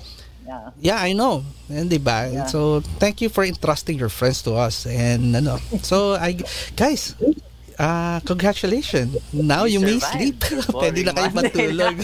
Yeah. 0.44 0.70
yeah, 0.80 1.00
I 1.00 1.14
know. 1.14 1.44
And 1.72 1.90
di 1.90 1.98
ba? 1.98 2.28
Yeah. 2.28 2.46
So, 2.48 2.82
thank 3.00 3.22
you 3.24 3.30
for 3.30 3.44
entrusting 3.44 3.98
your 3.98 4.10
friends 4.12 4.44
to 4.44 4.56
us. 4.60 4.86
And 4.86 5.36
ano, 5.36 5.60
so, 5.82 6.16
I, 6.20 6.36
guys, 6.76 7.16
uh, 7.80 8.20
congratulations. 8.26 9.18
Now 9.34 9.66
you, 9.66 9.80
may 9.80 10.00
sleep. 10.00 10.40
Pwede 10.74 11.06
na 11.06 11.12
kayo 11.14 11.30
matulog. 11.34 11.96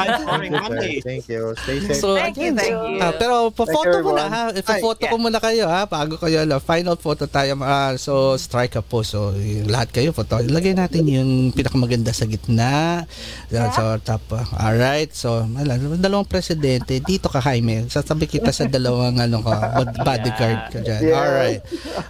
Thank 0.00 0.16
you, 0.48 0.60
sir. 0.60 1.00
Thank 1.04 1.24
you. 1.28 1.42
Stay 1.60 1.78
safe. 1.80 2.00
So, 2.00 2.16
Thank 2.16 2.36
you, 2.36 2.52
again, 2.52 2.54
thank 2.56 2.74
so, 2.74 2.86
you. 2.86 3.00
ah, 3.02 3.12
pero 3.14 3.34
pa-photo 3.50 3.96
mo 4.02 4.12
na 4.16 4.26
ha. 4.28 4.42
Ipa-photo 4.54 5.02
ko 5.06 5.16
muna 5.18 5.38
kayo 5.38 5.64
ha. 5.68 5.84
Bago 5.86 6.16
kayo, 6.16 6.42
ano, 6.44 6.58
final 6.60 6.96
photo 6.96 7.26
tayo. 7.26 7.54
ah, 7.62 7.94
so, 7.96 8.34
strike 8.36 8.76
up 8.76 8.86
po. 8.88 9.02
So, 9.02 9.32
yung 9.36 9.68
lahat 9.70 9.92
kayo, 9.94 10.10
photo. 10.10 10.40
Lagay 10.42 10.74
natin 10.74 11.06
yung 11.06 11.52
pinakamaganda 11.52 12.10
sa 12.14 12.26
gitna. 12.26 13.04
Yeah. 13.50 13.70
So, 13.74 13.98
top. 14.02 14.24
ah. 14.34 14.46
Alright. 14.70 15.12
So, 15.14 15.44
wala, 15.46 15.78
dalawang 15.98 16.28
presidente. 16.28 16.98
Dito 17.02 17.30
ka, 17.30 17.42
Jaime. 17.42 17.86
Sasabi 17.90 18.26
kita 18.26 18.50
sa 18.50 18.66
dalawang 18.66 19.18
ano 19.20 19.42
bod- 19.42 19.98
bodyguard 20.02 20.60
ka 20.74 20.78
dyan. 20.82 21.00
Yeah. 21.02 21.18
Alright. 21.20 21.60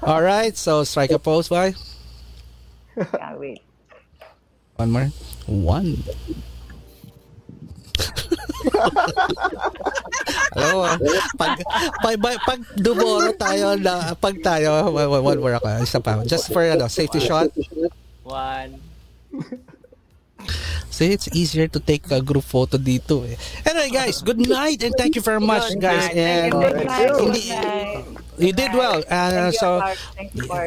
Alright. 0.03 0.55
So, 0.57 0.85
strike 0.85 1.13
up 1.13 1.23
pose, 1.25 1.49
bye. 1.49 1.73
Yeah, 2.97 3.37
wait. 3.37 3.63
One 4.77 4.91
more. 4.91 5.09
One. 5.47 6.01
Alam 10.57 10.69
mo, 10.73 10.83
pag, 11.37 11.53
pag, 12.01 12.17
pag, 12.17 12.39
pag 12.45 12.61
dumoro 12.81 13.31
tayo 13.37 13.77
na, 13.77 14.15
pag 14.17 14.37
tayo, 14.41 14.89
one 14.91 15.41
more 15.41 15.57
ako, 15.61 15.69
isa 15.85 16.01
pa. 16.01 16.25
Just 16.25 16.49
for, 16.53 16.65
ano, 16.65 16.89
safety 16.89 17.21
shot. 17.21 17.53
One. 18.25 18.81
See, 20.91 21.17
it's 21.17 21.33
easier 21.33 21.65
to 21.71 21.81
take 21.81 22.05
a 22.13 22.21
group 22.21 22.45
photo 22.45 22.77
dito 22.77 23.25
eh. 23.25 23.39
Anyway, 23.65 23.89
guys, 23.89 24.21
good 24.21 24.37
night 24.37 24.85
and 24.85 24.93
thank 25.01 25.17
you 25.17 25.25
very 25.25 25.41
much, 25.41 25.73
guys. 25.81 26.13
And 26.13 26.53
you, 28.37 28.53
did 28.53 28.73
well. 28.77 29.01
Uh, 29.09 29.49
Thank 29.49 29.57
you, 29.57 29.57
so, 29.57 29.81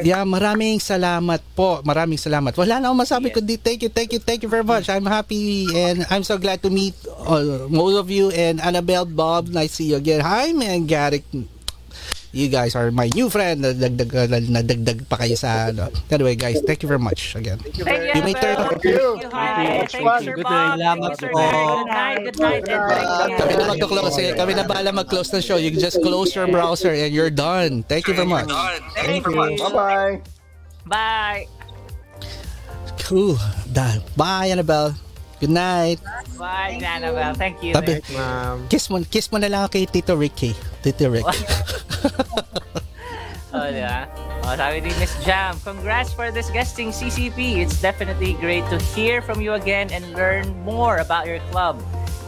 yeah, 0.02 0.26
maraming 0.26 0.82
salamat 0.82 1.38
po. 1.54 1.86
Maraming 1.86 2.18
salamat. 2.18 2.50
Wala 2.58 2.82
na 2.82 2.90
akong 2.90 3.02
masabi 3.06 3.30
kundi 3.30 3.62
thank 3.62 3.86
you, 3.86 3.90
thank 3.94 4.10
you, 4.10 4.18
thank 4.18 4.42
you 4.42 4.50
very 4.50 4.66
much. 4.66 4.90
I'm 4.90 5.06
happy 5.06 5.70
and 5.70 6.02
I'm 6.10 6.26
so 6.26 6.34
glad 6.34 6.62
to 6.66 6.70
meet 6.70 6.98
uh, 7.06 7.70
most 7.70 7.94
of 7.94 8.10
you 8.10 8.34
and 8.34 8.58
Annabelle, 8.58 9.06
Bob. 9.06 9.54
Nice 9.54 9.78
to 9.78 9.86
see 9.86 9.86
you 9.94 10.02
again. 10.02 10.18
Hi, 10.18 10.50
man, 10.50 10.90
Garrick. 10.90 11.22
You 12.34 12.50
guys 12.50 12.74
are 12.74 12.90
my 12.90 13.06
new 13.14 13.30
friend. 13.30 13.62
Nadagdag, 13.62 14.10
nadagdag 14.50 15.06
pa 15.06 15.22
kayo 15.22 15.38
sa 15.38 15.70
ano. 15.70 15.86
Anyway, 16.10 16.34
guys, 16.34 16.58
thank 16.66 16.82
you 16.82 16.90
very 16.90 16.98
much 16.98 17.38
again. 17.38 17.62
Thank 17.62 17.78
you, 17.78 17.86
You 17.86 18.22
may 18.26 18.34
turn 18.34 18.58
off. 18.58 18.74
Thank 18.74 18.90
you. 18.90 19.22
Thank 19.22 19.22
you, 19.22 19.30
Good 19.30 19.30
night. 19.30 19.86
Thank 19.94 20.26
you, 20.26 20.42
Salamat 20.42 21.10
po. 21.14 21.30
Good 21.30 21.86
night, 21.86 22.18
good 22.26 22.38
night, 22.42 22.62
thank 22.66 22.82
you. 23.30 23.38
Kami 23.38 23.52
na 23.54 23.64
magka-close. 23.70 24.12
Sige, 24.18 24.30
kami 24.34 24.52
na 24.58 24.66
bahala 24.66 24.90
mag-close 24.90 25.30
ng 25.30 25.46
show. 25.46 25.62
You 25.62 25.70
can 25.70 25.78
just 25.78 26.02
close 26.02 26.34
your 26.34 26.50
browser 26.50 26.90
and 26.90 27.14
you're 27.14 27.30
done. 27.30 27.86
Thank 27.86 28.10
you 28.10 28.18
very 28.18 28.26
much. 28.26 28.50
Thank 28.98 29.22
you. 29.22 29.54
Bye-bye. 29.70 30.18
Bye. 30.90 31.46
Cool. 33.06 33.38
Done. 33.70 34.02
Bye, 34.18 34.50
Annabelle. 34.50 34.98
Good 35.38 35.54
night. 35.54 36.02
Bye, 36.34 36.82
Annabelle. 36.82 37.38
Thank 37.38 37.62
you. 37.62 37.78
Sabi, 37.78 38.02
Ma'am. 38.10 38.66
kiss 38.66 38.90
mo, 38.90 38.98
kiss 39.06 39.30
mo 39.30 39.38
na 39.38 39.46
lang 39.46 39.70
kay 39.70 39.86
Tito 39.86 40.18
Ricky. 40.18 40.50
Tito 40.82 41.06
Rick. 41.06 41.30
Oh, 43.54 43.70
di 43.70 43.78
ba? 43.78 44.10
Oh, 44.42 44.58
sabi 44.58 44.82
ni 44.82 44.90
Miss 44.98 45.14
Jam, 45.22 45.54
congrats 45.62 46.10
for 46.10 46.34
this 46.34 46.50
guesting 46.50 46.90
CCP. 46.90 47.62
It's 47.62 47.78
definitely 47.78 48.34
great 48.42 48.66
to 48.66 48.82
hear 48.98 49.22
from 49.22 49.38
you 49.38 49.54
again 49.54 49.94
and 49.94 50.02
learn 50.10 50.50
more 50.66 50.98
about 50.98 51.30
your 51.30 51.38
club. 51.54 51.78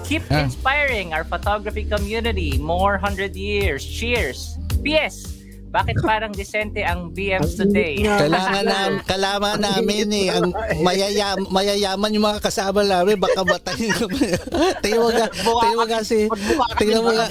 Keep 0.06 0.30
Yeah. 0.30 0.46
inspiring 0.46 1.10
our 1.10 1.26
photography 1.26 1.82
community. 1.82 2.62
More 2.62 2.94
100 3.02 3.34
years. 3.34 3.82
Cheers. 3.82 4.54
P.S. 4.86 5.26
Bakit 5.66 5.98
parang 6.06 6.30
disente 6.30 6.86
ang 6.86 7.10
BMs 7.10 7.58
today? 7.58 7.98
Kailangan 8.06 8.62
na, 8.62 8.78
kailangan 9.02 9.58
namin 9.58 10.06
eh. 10.14 10.26
Ang 10.30 10.54
mayayam, 10.78 11.42
mayayaman 11.50 12.14
yung 12.14 12.22
mga 12.22 12.38
kasama 12.38 12.86
namin. 12.86 13.18
Baka 13.18 13.42
batayin 13.42 13.90
kami. 13.90 14.30
tingnan 14.86 15.02
mo 15.02 15.10
nga, 15.10 15.26
tingnan 15.34 15.74
mo 15.74 15.84
nga 15.90 16.00
si, 16.06 16.30
tingnan 16.78 17.02
mo 17.02 17.10
nga, 17.10 17.26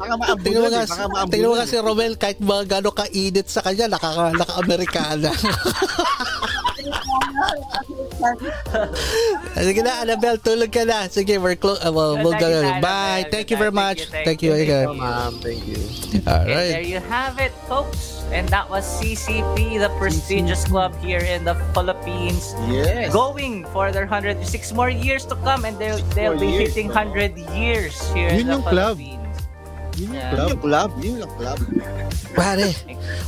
Baka 0.00 0.16
maabot 0.16 0.40
tingnan 0.40 0.64
mo 0.64 0.68
nga, 0.72 0.80
eh, 0.80 0.88
baka 0.88 1.04
maabot 1.12 1.28
tingnan 1.28 1.50
mo 1.52 1.56
nga 1.60 1.68
si 1.68 1.76
Romel 1.76 2.14
kahit 2.16 2.38
mga 2.40 2.64
gano'ng 2.80 2.96
kainit 2.96 3.46
sa 3.52 3.60
kanya, 3.60 3.84
naka, 3.84 4.32
naka-Amerikana. 4.32 5.28
Sige 9.60 9.80
na, 9.84 10.04
Annabelle, 10.04 10.40
tulog 10.40 10.68
ka 10.72 10.84
na. 10.84 11.08
Sige, 11.08 11.36
we're 11.40 11.56
close. 11.56 11.80
Uh, 11.84 11.92
well, 11.92 12.16
we'll 12.16 12.32
Thank 12.36 12.48
you, 12.48 12.62
go. 12.64 12.80
Bye. 12.80 13.24
Thank 13.28 13.48
you 13.50 13.56
very 13.56 13.72
Thank 13.72 13.80
much. 13.84 13.98
you, 14.00 14.06
thank 14.12 14.24
Thank 14.26 14.40
you 14.44 14.52
you. 14.56 14.62
again. 14.64 14.86
Ma'am, 14.96 15.32
thank 15.40 15.60
you. 15.66 15.76
All 16.28 16.44
And 16.44 16.48
there 16.48 16.80
right. 16.80 16.86
you 16.86 17.00
have 17.00 17.36
it, 17.40 17.52
folks. 17.68 18.20
And 18.30 18.46
that 18.48 18.68
was 18.70 18.86
CCP, 18.86 19.80
the 19.82 19.90
prestigious 19.98 20.64
club 20.64 20.94
here 21.02 21.18
in 21.20 21.44
the 21.44 21.56
Philippines. 21.74 22.54
Yes. 22.70 23.12
Going 23.12 23.66
for 23.74 23.90
their 23.90 24.06
106 24.06 24.38
more 24.72 24.88
years 24.90 25.26
to 25.26 25.34
come 25.42 25.64
and 25.64 25.76
they'll, 25.80 25.98
they'll 26.14 26.38
be 26.38 26.46
years, 26.46 26.72
hitting 26.72 26.88
no? 26.88 26.94
100 26.94 27.36
years 27.58 27.98
here 28.12 28.30
Yun 28.30 28.40
in 28.40 28.46
the 28.46 28.52
yung 28.54 28.62
club. 28.62 28.96
Philippines. 28.96 29.19
Yun 30.00 30.16
Yeah. 30.16 30.48
yung 30.48 30.60
club. 30.60 30.90
Yun 30.98 31.14
yung 31.20 31.34
club. 31.36 31.58
Pare, 32.32 32.72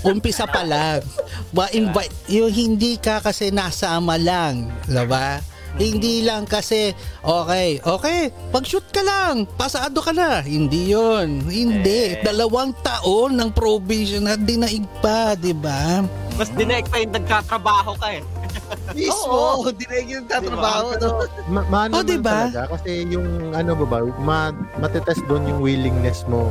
umpisa 0.00 0.48
pa 0.48 0.64
lang. 0.64 1.04
Ma-invite, 1.52 2.14
yung 2.32 2.48
hindi 2.48 2.96
ka 2.96 3.20
kasi 3.20 3.52
nasama 3.52 4.16
lang, 4.16 4.72
diba? 4.88 5.42
Hindi 5.72 6.20
lang 6.20 6.44
kasi, 6.44 6.92
okay, 7.20 7.80
okay, 7.80 8.20
pag-shoot 8.50 8.84
ka 8.88 9.00
lang, 9.00 9.48
pasado 9.50 9.98
ka 9.98 10.12
na. 10.12 10.40
Hindi 10.40 10.92
yon 10.92 11.40
Hindi. 11.42 12.12
Eh. 12.12 12.20
Dalawang 12.20 12.76
taon 12.80 13.40
ng 13.40 13.50
probation 13.50 14.24
na 14.24 14.36
dinaig 14.36 14.84
pa, 15.00 15.32
di 15.32 15.52
ba? 15.52 16.04
Mas 16.36 16.52
dinaig 16.52 16.84
pa 16.86 17.00
yung 17.00 17.12
nagkatrabaho 17.12 17.96
ka 17.96 18.08
eh. 18.12 18.22
Mismo. 18.96 19.64
Hindi 19.64 19.84
na 19.84 19.96
yung 20.02 20.26
tatrabaho. 20.26 20.86
no? 20.94 21.08
Ma 21.48 21.60
maano 21.66 21.92
Oh, 21.94 22.04
diba? 22.04 22.48
talaga 22.48 22.76
kasi 22.76 23.08
yung 23.08 23.26
ano 23.52 23.72
ba 23.74 23.86
ba, 23.86 23.98
ma 24.18 24.38
matetest 24.76 25.24
doon 25.24 25.44
yung 25.46 25.60
willingness 25.60 26.24
mo 26.26 26.48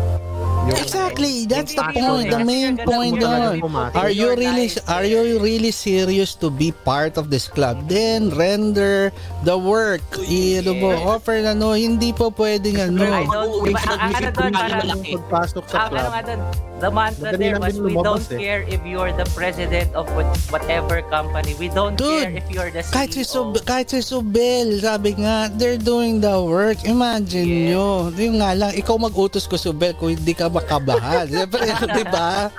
Exactly. 0.69 1.45
That's 1.49 1.73
the 1.73 1.81
point. 1.89 2.29
The 2.29 2.43
main 2.45 2.77
point 2.77 3.17
doon. 3.19 3.61
Are 3.97 4.13
you 4.13 4.35
really 4.37 4.69
are 4.85 5.05
you 5.05 5.41
really 5.41 5.71
serious 5.73 6.37
to 6.37 6.53
be 6.53 6.69
part 6.71 7.17
of 7.17 7.33
this 7.33 7.49
club? 7.49 7.89
Then 7.89 8.29
render 8.29 9.09
the 9.41 9.57
work. 9.57 10.05
I, 10.21 10.61
ano 10.61 10.77
mo, 10.77 10.91
offer 11.01 11.41
na 11.41 11.57
no, 11.57 11.73
hindi 11.73 12.13
po 12.13 12.29
pwedeng 12.29 12.77
ano. 12.77 13.01
I 13.01 13.25
don't, 13.25 13.65
diba, 13.65 13.81
ang, 13.89 14.11
ano 14.13 14.29
doon, 14.29 14.51
parang, 14.53 15.01
pagpasok 15.01 15.63
sa 15.65 15.75
ang 15.75 15.81
ano 15.81 15.97
club. 15.97 16.09
nga 16.13 16.21
doon, 16.21 16.41
the 16.81 16.89
mantra 16.89 17.29
there 17.37 17.57
was, 17.57 17.77
we 17.77 17.93
don't 17.93 18.25
eh." 18.33 18.37
care 18.37 18.61
if 18.69 18.81
you're 18.85 19.13
the 19.13 19.25
president 19.33 19.89
of 19.97 20.05
what- 20.13 20.29
whatever 20.53 21.01
company. 21.09 21.57
We 21.57 21.69
don't 21.73 21.97
Dude, 21.97 22.25
care 22.25 22.37
if 22.37 22.47
you're 22.49 22.69
the 22.69 22.85
CEO. 22.85 22.93
Kahit 22.93 23.09
si, 23.13 23.23
Sub, 23.25 23.57
kahit 23.65 23.87
si 23.89 24.01
Subel, 24.01 24.81
sabi 24.81 25.17
nga, 25.17 25.49
they're 25.57 25.81
doing 25.81 26.21
the 26.21 26.37
work. 26.41 26.81
Imagine 26.85 27.47
Yeah. 27.49 27.65
nyo. 27.73 27.87
Yung 28.13 28.37
nga 28.41 28.51
lang, 28.53 28.71
ikaw 28.73 28.97
mag-utos 28.97 29.45
ko, 29.45 29.57
Subel, 29.57 29.93
kung 29.97 30.13
hindi 30.13 30.33
ka 30.33 30.50
makabahan. 30.51 31.25
Siyempre, 31.27 31.63
di 31.99 32.05
ba? 32.05 32.51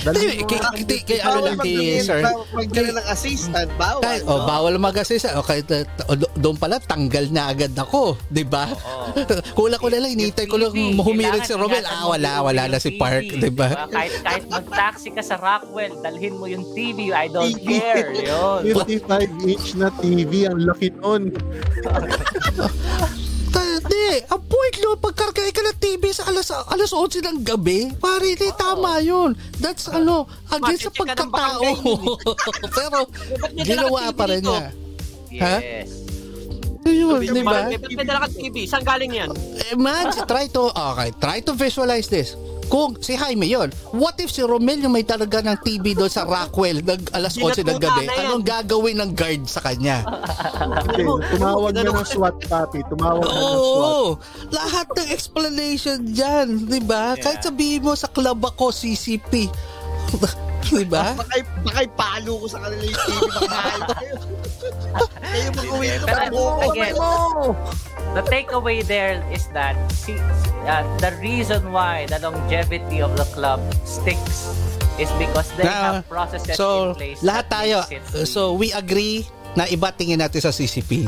Dali 0.00 0.16
Hindi, 0.16 0.48
kay, 0.48 0.60
kay, 0.88 1.00
kay, 1.04 1.18
ano 1.20 1.38
lang, 1.44 1.58
kay, 1.60 2.00
sir. 2.00 2.24
bawal 2.24 2.48
magbigay 2.56 2.92
ng 2.96 3.08
assistant, 3.12 3.68
bawal. 3.76 4.00
Kahit, 4.00 4.22
oh, 4.24 4.40
bawal 4.48 4.74
mag-assist. 4.80 5.28
O, 5.36 5.44
kahit, 5.44 5.68
uh, 5.68 5.84
o, 6.08 6.16
do- 6.16 6.32
doon 6.40 6.56
pala, 6.56 6.80
tanggal 6.80 7.28
na 7.28 7.52
agad 7.52 7.76
ako. 7.76 8.16
Di 8.32 8.48
ba? 8.48 8.64
Kulang 9.58 9.76
ko 9.76 9.92
na 9.92 10.00
lang, 10.00 10.16
hinihintay 10.16 10.48
ko 10.48 10.56
lang 10.56 10.72
TV, 10.72 10.96
humirig 10.96 11.44
si 11.44 11.52
Romel. 11.52 11.84
Ah, 11.84 12.08
wala, 12.08 12.40
wala 12.40 12.62
na 12.64 12.80
si 12.80 12.96
Park. 12.96 13.28
Di 13.28 13.52
ba? 13.52 13.90
Kahit, 13.92 14.14
kahit 14.24 14.44
mag-taxi 14.48 15.12
ka 15.12 15.20
sa 15.20 15.36
Rockwell, 15.36 16.00
dalhin 16.00 16.40
mo 16.40 16.48
yung 16.48 16.64
TV. 16.72 17.12
I 17.12 17.28
don't 17.28 17.52
TV. 17.52 17.76
care. 17.76 18.08
Yun. 18.16 18.72
55 18.88 19.52
inch 19.52 19.68
na 19.76 19.92
TV, 20.00 20.48
ang 20.48 20.64
laki 20.64 20.96
nun. 20.96 21.28
Hindi, 23.78 24.26
ang 24.26 24.42
point 24.42 24.76
lo, 24.82 24.98
pagkargay 24.98 25.54
ka 25.54 25.62
ng 25.62 25.78
TV 25.78 26.02
sa 26.10 26.26
alas, 26.26 26.50
alas 26.50 26.90
11 26.90 27.22
ng 27.22 27.38
gabi, 27.46 27.94
pare, 27.94 28.34
hindi 28.34 28.50
tama 28.58 28.98
yun. 28.98 29.38
That's 29.62 29.86
ano, 29.86 30.26
against 30.50 30.90
sa 30.90 30.92
ka 30.98 30.98
pagkatao. 31.06 31.62
Pero, 32.74 32.98
ginawa 33.54 34.10
pa 34.10 34.24
rin 34.26 34.42
niya. 34.42 34.74
Yes. 35.30 36.08
Yun, 36.88 37.20
di 37.20 37.42
ba? 37.44 37.68
Ba't 37.68 37.92
may 37.92 38.06
dala 38.06 38.24
kang 38.24 38.34
TV? 38.34 38.64
Saan 38.64 38.82
galing 38.82 39.12
yan? 39.12 39.30
Imagine, 39.76 40.24
try 40.24 40.48
to, 40.48 40.72
okay, 40.72 41.10
try 41.20 41.38
to 41.44 41.52
visualize 41.52 42.08
this. 42.08 42.34
Kung 42.68 43.00
si 43.00 43.16
Jaime 43.16 43.48
yon, 43.48 43.72
what 43.96 44.20
if 44.20 44.28
si 44.28 44.44
Romel 44.44 44.84
yung 44.84 44.92
may 44.92 45.04
talaga 45.04 45.40
ng 45.40 45.56
TV 45.64 45.96
doon 45.96 46.12
sa 46.12 46.28
Rockwell 46.28 46.84
nag 46.84 47.08
alas 47.16 47.40
11 47.40 47.64
ng 47.64 47.80
gabi? 47.80 48.04
Anong 48.12 48.44
gagawin 48.44 49.00
ng 49.00 49.10
guard 49.16 49.48
sa 49.48 49.64
kanya? 49.64 50.04
Okay, 50.04 51.04
tumawag 51.32 51.72
na 51.72 51.88
ng 51.88 51.96
SWAT, 52.04 52.36
papi. 52.44 52.84
Tumawag 52.92 53.24
na 53.24 53.32
ng 53.32 53.56
SWAT. 53.56 54.20
Lahat 54.52 54.86
ng 54.92 55.08
explanation 55.08 55.98
dyan, 56.12 56.68
di 56.68 56.80
ba? 56.84 57.16
Kahit 57.16 57.40
sabihin 57.40 57.88
mo 57.88 57.96
sa 57.96 58.12
club 58.12 58.44
ako, 58.44 58.68
CCP. 58.68 59.48
Di 60.60 60.84
ba? 60.84 61.14
Bakay, 61.14 61.40
bakay 61.62 61.86
palo 61.92 62.42
ko 62.42 62.46
sa 62.46 62.58
kanila 62.60 62.82
yung 62.82 63.00
TV. 63.00 63.20
Bakay 63.40 63.80
kayo. 63.88 64.14
Kayo 65.20 65.48
mag-uwi 65.54 65.88
ko. 65.92 66.04
Pero 66.10 66.36
again, 66.64 66.94
the 68.12 68.22
takeaway 68.26 68.78
there 68.82 69.20
is 69.28 69.46
that 69.52 69.76
see, 69.92 70.16
uh, 70.64 70.82
the 70.98 71.12
reason 71.18 71.70
why 71.70 72.06
the 72.06 72.18
longevity 72.18 72.98
of 72.98 73.14
the 73.14 73.26
club 73.30 73.60
sticks 73.84 74.48
is 74.96 75.10
because 75.16 75.46
they 75.54 75.64
Na- 75.64 76.02
have 76.02 76.08
processes 76.08 76.56
So, 76.56 76.90
in 76.90 76.94
place. 76.96 77.20
lahat 77.22 77.46
that 77.46 77.54
tayo, 77.54 77.78
so 78.24 78.52
we 78.52 78.72
agree 78.72 79.22
na 79.54 79.64
iba 79.64 79.90
tingin 79.90 80.18
natin 80.18 80.42
sa 80.42 80.50
CCP. 80.50 81.06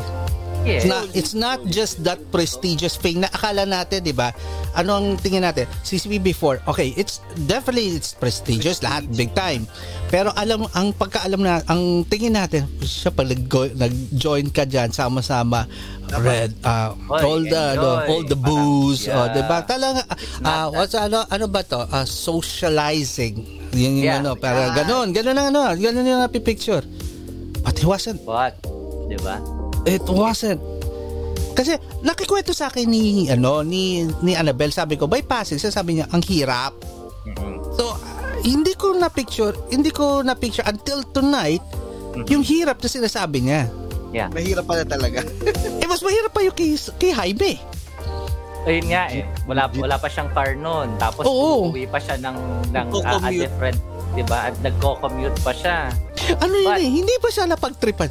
Yes. 0.61 0.85
It's 0.85 0.87
not, 0.87 1.05
it's 1.15 1.35
not 1.35 1.59
just 1.67 2.05
that 2.05 2.21
prestigious 2.29 2.95
thing 2.95 3.21
na 3.21 3.29
akala 3.29 3.65
natin, 3.65 4.05
di 4.05 4.13
ba? 4.13 4.29
Ano 4.73 4.93
ang 4.95 5.17
tingin 5.17 5.41
natin? 5.41 5.65
CCP 5.81 6.21
before, 6.21 6.61
okay, 6.65 6.93
it's 6.95 7.25
definitely 7.49 7.91
it's 7.91 8.13
prestigious, 8.13 8.79
lahat 8.79 9.09
big 9.11 9.33
time. 9.33 9.65
Pero 10.07 10.31
alam 10.37 10.69
ang 10.71 10.93
pagkaalam 10.93 11.41
na 11.41 11.65
ang 11.65 12.05
tingin 12.05 12.37
natin, 12.37 12.69
siya 12.79 13.09
pag 13.09 13.27
nag- 13.27 13.49
nag-join 13.73 14.53
ka 14.53 14.63
diyan 14.63 14.93
sama-sama 14.93 15.65
red 16.11 16.51
uh, 16.61 16.91
Oy, 17.09 17.23
all 17.23 17.41
the 17.41 17.65
enjoy. 17.73 18.03
all 18.05 18.25
the 18.27 18.35
booze, 18.37 19.07
Parang, 19.07 19.17
oh, 19.23 19.27
di 19.31 19.43
ba? 19.43 19.57
yeah. 19.57 19.63
Talaga 19.65 20.01
ah, 20.43 20.67
what's 20.69 20.93
ano 20.93 21.23
ano 21.25 21.47
ba 21.47 21.63
to? 21.63 21.81
Ah, 21.87 22.03
socializing. 22.03 23.47
Yung, 23.71 24.03
Yeah. 24.03 24.19
ano, 24.19 24.35
para 24.35 24.75
ganun, 24.75 25.15
ganun 25.15 25.39
ang 25.39 25.55
ano, 25.55 25.71
ganun 25.73 26.03
yung 26.03 26.27
picture. 26.43 26.83
But 27.63 27.79
he 27.79 27.87
wasn't 27.87 28.21
What? 28.27 28.59
Di 29.07 29.15
ba? 29.23 29.39
It 29.89 30.05
wasn't. 30.09 30.61
Kasi 31.57 31.77
nakikwento 32.01 32.57
sa 32.57 32.73
akin 32.73 32.89
ni 32.89 33.29
ano 33.29 33.61
ni 33.61 34.07
ni 34.25 34.33
Annabelle 34.33 34.73
sabi 34.73 34.97
ko 34.97 35.05
by 35.05 35.21
passing 35.25 35.61
sabi 35.61 36.01
niya 36.01 36.07
ang 36.13 36.23
hirap. 36.25 36.73
So 37.77 37.97
ah, 37.97 38.39
hindi 38.41 38.73
ko 38.77 38.97
na 38.97 39.13
picture 39.13 39.53
hindi 39.69 39.93
ko 39.93 40.25
na 40.25 40.33
picture 40.33 40.65
until 40.65 41.05
tonight 41.13 41.65
yung 42.29 42.43
hirap 42.43 42.81
na 42.81 42.89
sinasabi 42.89 43.45
niya. 43.45 43.69
Yeah. 44.11 44.29
Mahirap 44.35 44.67
pala 44.67 44.83
talaga. 44.83 45.23
Eh 45.79 45.87
mas 45.87 46.03
mahirap 46.03 46.35
pa 46.35 46.43
yung 46.43 46.55
kay, 46.55 46.75
kay 46.99 47.15
Jaime. 47.15 47.63
Ayun 48.67 48.87
nga 48.93 49.09
eh. 49.09 49.25
Wala, 49.49 49.71
wala 49.73 49.97
pa 49.97 50.11
siyang 50.11 50.31
car 50.35 50.53
noon. 50.59 50.99
Tapos 51.01 51.25
Oo. 51.25 51.71
uuwi 51.71 51.89
pa 51.89 51.97
siya 52.03 52.21
ng, 52.21 52.37
ng 52.75 52.87
uh, 52.93 53.25
a 53.25 53.31
different, 53.33 53.79
di 54.13 54.25
ba? 54.27 54.53
At 54.53 54.57
nagko-commute 54.61 55.39
pa 55.41 55.53
siya. 55.55 55.89
Ano 56.43 56.55
yun 56.59 56.77
eh, 56.77 56.91
hindi 56.91 57.15
pa 57.23 57.33
siya 57.33 57.49
napagtripan. 57.49 58.11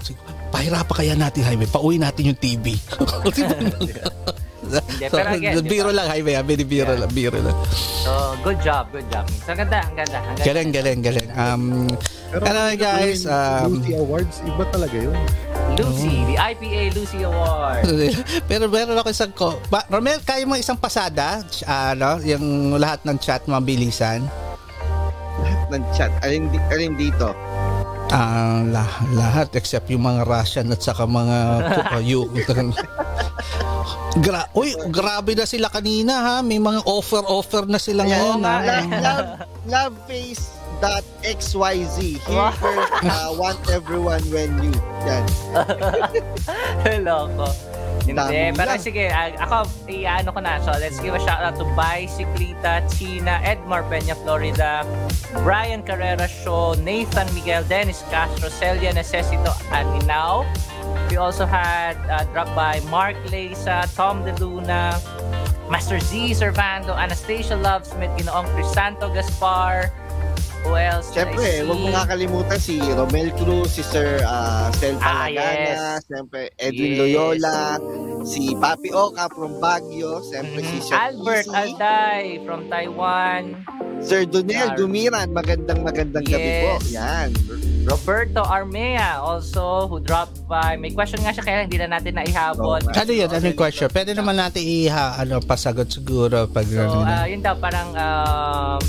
Pahirapan 0.49 0.95
kaya 0.95 1.13
natin 1.15 1.41
Jaime, 1.45 1.65
pauwi 1.69 2.01
natin 2.01 2.33
yung 2.33 2.39
TV. 2.39 2.73
Hindi, 4.69 5.05
pero 5.09 5.29
again, 5.33 5.65
biro 5.65 5.89
lang 5.89 6.05
Jaime, 6.13 6.37
ah, 6.37 6.45
biro 6.45 6.93
lang, 6.93 7.09
biro 7.09 7.39
lang. 7.41 7.57
So, 8.05 8.37
good 8.45 8.59
job, 8.61 8.93
good 8.93 9.07
job. 9.09 9.25
So, 9.47 9.57
ganda, 9.57 9.81
ang 9.81 9.95
ganda. 9.97 10.17
Ang 10.21 10.35
ganda. 10.37 10.45
Galing, 10.45 10.69
galing, 10.69 10.99
galing. 11.01 11.27
Um, 11.33 11.63
Pero 12.29 12.43
Ano, 12.45 12.61
guys, 12.77 13.25
um, 13.25 13.81
Lucy 13.81 13.93
Awards, 13.97 14.35
iba 14.45 14.63
talaga 14.69 14.93
yun. 14.93 15.17
Lucy, 15.73 16.13
the 16.29 16.37
IPA 16.37 16.81
Lucy 16.93 17.19
Award. 17.25 17.83
Pero 18.49 18.69
meron 18.69 18.99
ako 18.99 19.09
isang 19.09 19.33
ko. 19.33 19.57
Ba, 19.73 19.81
Romel, 19.89 20.21
kaya 20.21 20.45
mo 20.45 20.53
isang 20.53 20.77
pasada? 20.77 21.41
Ano, 21.65 22.21
yung 22.21 22.77
lahat 22.77 23.01
ng 23.09 23.17
chat 23.17 23.41
mabilisan? 23.49 24.21
ng 25.69 25.83
chat. 25.93 26.11
Alin, 26.25 26.49
di- 26.49 26.65
alin 26.73 26.93
dito? 26.97 27.31
Ah, 28.09 28.65
lah- 28.65 29.05
lahat 29.13 29.53
except 29.53 29.85
yung 29.87 30.01
mga 30.01 30.25
Russian 30.25 30.73
at 30.73 30.81
saka 30.81 31.05
mga 31.05 31.37
uh, 31.93 32.01
you, 32.01 32.25
Gra 34.17 34.49
Uy, 34.51 34.73
grabe 34.89 35.37
na 35.37 35.45
sila 35.45 35.69
kanina 35.69 36.13
ha. 36.17 36.35
May 36.41 36.57
mga 36.57 36.81
offer-offer 36.83 37.69
na 37.69 37.77
sila 37.77 38.03
ngayon. 38.03 38.41
nga 38.41 38.53
ha? 38.57 38.65
eh. 38.65 40.58
Love, 40.81 41.03
loveface.xyz. 41.23 42.19
Here, 42.23 43.11
uh, 43.11 43.35
want 43.35 43.59
everyone 43.69 44.21
when 44.31 44.51
you. 44.63 44.71
Yan. 45.03 45.25
Loko. 47.05 47.49
Hindi, 48.07 48.15
Dami 48.15 48.55
pero 48.55 48.73
yan. 48.73 48.81
sige, 48.81 49.05
ah, 49.11 49.27
ako, 49.43 49.57
i-ano 49.91 50.31
ko 50.31 50.39
na. 50.39 50.57
So, 50.63 50.71
let's 50.79 50.97
give 51.03 51.13
a 51.13 51.21
shout 51.21 51.43
out 51.43 51.59
to 51.59 51.67
Bicyclita, 51.75 52.87
China, 52.89 53.37
Edmar 53.43 53.83
Peña, 53.91 54.15
Florida, 54.23 54.87
Brian 55.43 55.83
Carrera 55.83 56.25
Show, 56.25 56.73
Nathan 56.79 57.27
Miguel, 57.35 57.61
Dennis 57.67 58.01
Castro, 58.09 58.47
Celia 58.49 58.95
Necesito, 58.95 59.51
Aninao. 59.69 60.47
We 61.11 61.17
also 61.17 61.45
had 61.45 61.97
uh, 62.09 62.23
drop 62.31 62.49
by 62.55 62.79
Mark 62.89 63.17
Leza, 63.29 63.85
Tom 63.93 64.23
De 64.25 64.33
Luna, 64.41 64.97
Master 65.69 65.99
Z 65.99 66.33
Servando, 66.33 66.97
Anastasia 66.97 67.57
Lovesmith, 67.57 68.09
Ginoong 68.17 68.47
Crisanto 68.57 69.09
Gaspar, 69.13 69.93
who 70.61 70.75
else? 70.75 71.07
Siyempre, 71.09 71.41
see? 71.41 71.63
huwag 71.63 71.79
mo 71.79 71.87
kakalimutan 71.89 72.57
si 72.57 72.75
Romel 72.81 73.29
Cruz, 73.33 73.69
si 73.69 73.81
Sir 73.81 74.19
uh, 74.21 74.67
Stel 74.73 74.95
Ah, 74.97 75.25
Palagana, 75.25 75.55
yes. 75.95 76.05
siyempre 76.05 76.41
Edwin 76.55 76.91
Yes. 76.91 76.99
Loyola, 76.99 77.59
si 78.23 78.41
Papi 78.53 78.89
Oka 78.91 79.25
from 79.29 79.57
Baguio, 79.57 80.19
siyempre 80.23 80.59
si 80.61 80.77
Mhm. 80.77 80.83
Sir 80.83 80.95
Albert 80.95 81.47
Easy, 81.47 81.55
Alday 81.55 82.21
from 82.43 82.59
Taiwan. 82.67 83.43
Sir 83.99 84.23
Donel 84.23 84.69
Yar. 84.69 84.75
Dumiran, 84.75 85.27
magandang 85.29 85.83
magandang 85.83 86.23
gabi 86.23 86.51
po. 86.61 86.71
Yes. 86.79 86.93
Yan. 86.93 87.29
Roberto 87.83 88.39
Armea 88.41 89.17
also 89.17 89.87
who 89.87 89.99
dropped 89.99 90.45
by. 90.45 90.75
May 90.75 90.89
question 90.89 91.19
nga 91.19 91.31
siya 91.31 91.41
kaya 91.41 91.57
hindi 91.63 91.75
na 91.75 91.89
natin 91.89 92.15
naihabol. 92.15 92.79
Oo. 92.79 92.91
Ano 92.91 93.11
yun? 93.11 93.27
Ano 93.27 93.43
yung 93.43 93.57
question? 93.57 93.89
Pwede 93.89 94.13
naman 94.13 94.37
natin 94.37 94.61
iha, 94.61 95.17
ano, 95.17 95.41
pasagot 95.41 95.89
siguro 95.89 96.45
pag 96.45 96.63
So, 96.63 96.85
uh, 97.01 97.25
yun 97.25 97.41
daw 97.41 97.57
parang 97.57 97.89
um, 97.91 98.79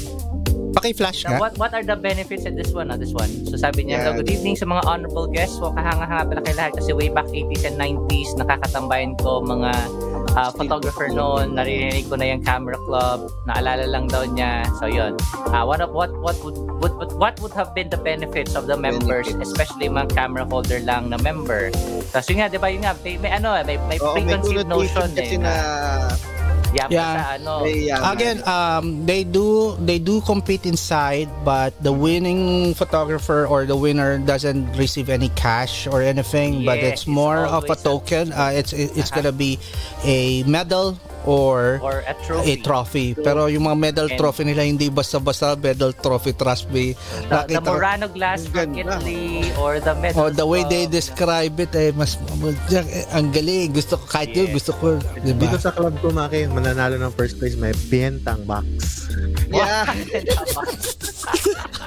Paki-flash 0.70 1.26
na 1.26 1.36
nga. 1.36 1.38
what 1.38 1.52
what 1.58 1.72
are 1.72 1.82
the 1.82 1.94
benefits 1.94 2.44
in 2.44 2.54
this 2.54 2.70
one? 2.70 2.88
ah, 2.88 2.96
this 2.96 3.12
one. 3.12 3.28
So 3.46 3.56
sabi 3.56 3.84
niya, 3.84 4.00
Yeah. 4.00 4.04
"So, 4.06 4.18
good 4.18 4.30
evening 4.30 4.54
sa 4.54 4.66
mga 4.66 4.82
honorable 4.86 5.26
guests. 5.26 5.58
So 5.58 5.70
kahanga-hanga 5.70 6.24
pala 6.26 6.40
kay 6.40 6.54
lahat 6.54 6.72
kasi 6.78 6.90
way 6.92 7.10
back 7.10 7.26
80s 7.28 7.64
and 7.64 7.76
90s 7.76 8.34
nakakatambayan 8.34 9.18
ko 9.18 9.42
mga 9.42 9.70
uh, 10.36 10.50
photographer 10.54 11.10
noon. 11.10 11.58
Naririnig 11.58 12.06
ko 12.06 12.14
na 12.14 12.30
yung 12.30 12.42
camera 12.42 12.78
club. 12.86 13.26
Naalala 13.44 13.84
lang 13.84 14.06
daw 14.06 14.22
niya. 14.24 14.62
So 14.78 14.86
yun. 14.86 15.18
Uh, 15.50 15.66
what 15.66 15.82
what 15.90 16.10
what 16.22 16.36
would 16.42 16.56
what, 16.78 16.92
what 16.96 17.10
what 17.18 17.34
would 17.42 17.52
have 17.52 17.74
been 17.74 17.90
the 17.90 17.98
benefits 18.00 18.54
of 18.54 18.70
the 18.70 18.78
members, 18.78 19.26
Benefits. 19.26 19.50
especially 19.50 19.90
mga 19.90 20.14
camera 20.14 20.46
holder 20.46 20.78
lang 20.80 21.10
na 21.10 21.18
member. 21.18 21.68
Tapos 22.10 22.26
yun 22.30 22.42
nga, 22.42 22.48
di 22.48 22.58
ba 22.58 22.68
yun 22.70 22.82
nga, 22.82 22.94
may, 23.02 23.14
may 23.18 23.30
ano 23.30 23.54
eh, 23.54 23.62
may, 23.62 23.76
may 23.86 23.98
Oo, 23.98 24.14
may 24.14 24.22
preconceived 24.26 24.66
connotation 24.66 24.70
notion 24.70 25.08
kasi 25.14 25.36
eh. 25.36 25.42
na 25.42 25.52
Yeah, 26.70 26.86
Yeah. 26.86 27.14
Sa, 27.18 27.30
ano, 27.34 27.54
May, 27.66 27.90
Again, 27.90 28.38
um, 28.46 29.02
they 29.06 29.24
do 29.26 29.74
they 29.82 29.98
do 29.98 30.20
compete 30.22 30.62
inside, 30.66 31.26
but 31.42 31.74
the 31.82 31.90
winning 31.90 32.74
photographer 32.78 33.42
or 33.46 33.66
the 33.66 33.74
winner 33.74 34.18
doesn't 34.22 34.78
receive 34.78 35.10
any 35.10 35.30
cash 35.34 35.90
or 35.90 35.98
anything. 36.02 36.62
but 36.64 36.78
Yeah, 36.78 36.94
it's 36.94 37.02
it's 37.02 37.10
more 37.10 37.42
of 37.42 37.66
a 37.66 37.74
always 37.74 37.80
a- 37.80 37.84
token. 37.84 38.24
Uh, 38.32 38.54
it's 38.54 38.70
it- 38.72 38.94
it's 38.94 39.10
Uh-huh. 39.10 39.18
gonna 39.26 39.34
be 39.34 39.58
a 40.06 40.42
medal 40.46 40.94
or 41.24 41.80
or 41.80 42.00
a 42.06 42.12
a 42.12 42.14
trophy. 42.22 42.56
trophy. 42.60 43.06
Pero 43.14 43.46
yung 43.46 43.64
mga 43.64 43.76
medal 43.76 44.06
And- 44.08 44.16
trophy 44.16 44.44
nila 44.44 44.62
hindi 44.62 44.88
basta-basta 44.88 45.54
medal 45.54 45.92
trophy 45.92 46.32
trophy. 46.32 46.96
The, 47.28 47.44
the 47.46 47.56
Nakita 47.56 47.60
ko- 47.60 47.74
Murano 47.74 48.06
glass 48.08 48.40
from. 48.46 48.72
Italy 48.72 49.24
or 49.56 49.78
the 49.78 49.94
medals 49.94 50.16
Oh, 50.16 50.30
the 50.30 50.44
way 50.44 50.64
they 50.64 50.84
from- 50.84 50.94
describe 50.94 51.54
it 51.58 51.72
eh 51.72 51.90
mas 51.92 52.16
eh, 52.70 53.04
ang 53.10 53.28
galing. 53.30 53.72
Gusto 53.72 53.96
ko 53.96 54.04
kahit 54.06 54.30
yun, 54.30 54.48
Yeah. 54.48 54.56
gusto 54.56 54.72
ko, 54.72 54.86
'di 54.96 55.32
ba? 55.34 55.42
Dito 55.44 55.58
sa 55.58 55.70
club 55.70 55.94
ko, 55.98 56.08
Maki, 56.08 56.46
mananalo 56.46 56.96
ng 56.96 57.12
first 57.12 57.36
place, 57.36 57.54
may 57.54 57.72
bentang 57.86 58.42
box. 58.44 58.66
Yeah. 59.48 59.84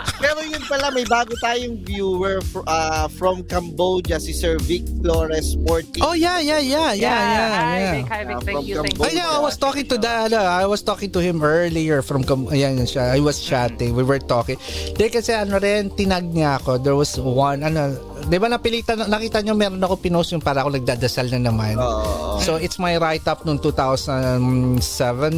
Pero 0.23 0.39
yun 0.39 0.63
pala, 0.63 0.87
may 0.87 1.03
bago 1.03 1.35
tayong 1.35 1.83
viewer 1.83 2.39
fr- 2.39 2.63
uh, 2.63 3.11
from 3.11 3.43
Cambodia, 3.43 4.23
si 4.23 4.31
Sir 4.31 4.55
Vic 4.63 4.87
Flores 5.03 5.51
Sporting. 5.51 5.99
Oh 5.99 6.15
yeah, 6.15 6.39
yeah, 6.39 6.63
yeah, 6.63 6.95
yeah, 6.95 7.19
yeah, 7.19 7.51
Hi, 7.51 7.75
yeah. 7.75 7.91
Vic. 7.91 8.05
Hi, 8.07 8.21
Vic. 8.23 8.31
Uh, 8.31 8.39
Thank 8.39 8.55
from 8.55 8.63
you, 8.63 8.75
thank 8.79 8.95
Cambodia. 8.95 9.03
Oh 9.03 9.11
yeah, 9.11 9.29
I 9.29 9.41
was 9.43 9.55
talking 9.59 9.83
to 9.91 9.97
that. 9.99 10.31
ano, 10.31 10.39
I 10.39 10.63
was 10.63 10.79
talking 10.79 11.11
to 11.11 11.19
him 11.19 11.43
earlier 11.43 11.99
from 11.99 12.23
Cam- 12.23 12.47
ayan 12.47 12.79
siya. 12.87 13.11
I 13.11 13.19
was 13.19 13.43
chatting. 13.43 13.99
We 13.99 14.07
were 14.07 14.23
talking. 14.23 14.55
Di 14.95 15.11
kasi 15.11 15.35
ano 15.35 15.59
rin 15.59 15.91
tinag 15.91 16.31
niya 16.31 16.63
ako. 16.63 16.79
There 16.79 16.95
was 16.95 17.19
one 17.19 17.59
ano, 17.59 17.91
'di 18.23 18.37
ba 18.39 18.47
napilitan 18.47 19.03
nakita 19.03 19.43
niyo 19.43 19.59
meron 19.59 19.83
ako 19.83 19.99
pinost 19.99 20.31
yung 20.31 20.39
para 20.39 20.63
ako 20.63 20.79
nagdadasal 20.79 21.27
na 21.35 21.51
naman. 21.51 21.75
Oo. 21.75 22.39
So 22.39 22.55
it's 22.55 22.79
my 22.79 22.95
write 22.95 23.27
up 23.27 23.43
nung 23.43 23.59
2007 23.59 24.79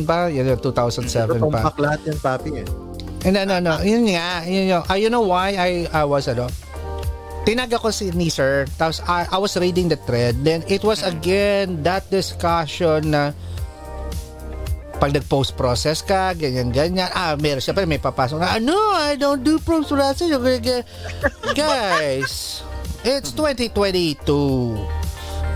ba? 0.06 0.30
Yan 0.30 0.54
yung 0.54 0.62
2007 0.62 1.10
Pero 1.10 1.50
pa. 1.50 1.74
tumpak 1.74 1.78
lahat 1.82 2.00
yan, 2.06 2.18
papi 2.22 2.52
eh. 2.62 2.68
And 3.26 3.34
no, 3.34 3.44
no, 3.44 3.58
no. 3.58 3.82
Yun 3.82 4.06
nga. 4.14 4.46
Yun 4.46 4.70
yung, 4.70 4.84
ah, 4.86 4.98
you 4.98 5.10
know 5.10 5.26
why 5.26 5.58
I, 5.58 5.90
I 5.90 6.06
was, 6.06 6.30
ano, 6.30 6.46
tinag 7.46 7.74
ako 7.74 7.94
si 7.94 8.10
ni 8.14 8.30
sir, 8.30 8.66
tapos 8.78 9.06
I, 9.06 9.30
I 9.30 9.38
was 9.38 9.54
reading 9.58 9.86
the 9.86 9.98
thread, 10.02 10.42
then 10.42 10.66
it 10.66 10.82
was 10.82 11.06
again 11.06 11.86
that 11.86 12.10
discussion 12.10 13.14
na 13.14 13.38
pag 14.98 15.14
nag-post 15.14 15.54
process 15.54 16.02
ka, 16.02 16.34
ganyan, 16.34 16.74
ganyan, 16.74 17.06
ah, 17.14 17.38
meron 17.38 17.62
siya 17.62 17.78
pa, 17.78 17.86
may 17.86 18.02
papasok 18.02 18.42
na, 18.42 18.58
no, 18.58 18.78
I 18.98 19.14
don't 19.20 19.46
do 19.46 19.62
post 19.62 19.94
process. 19.94 20.26
Guys, 21.54 22.64
it's 23.06 23.30
2022. 23.36 24.18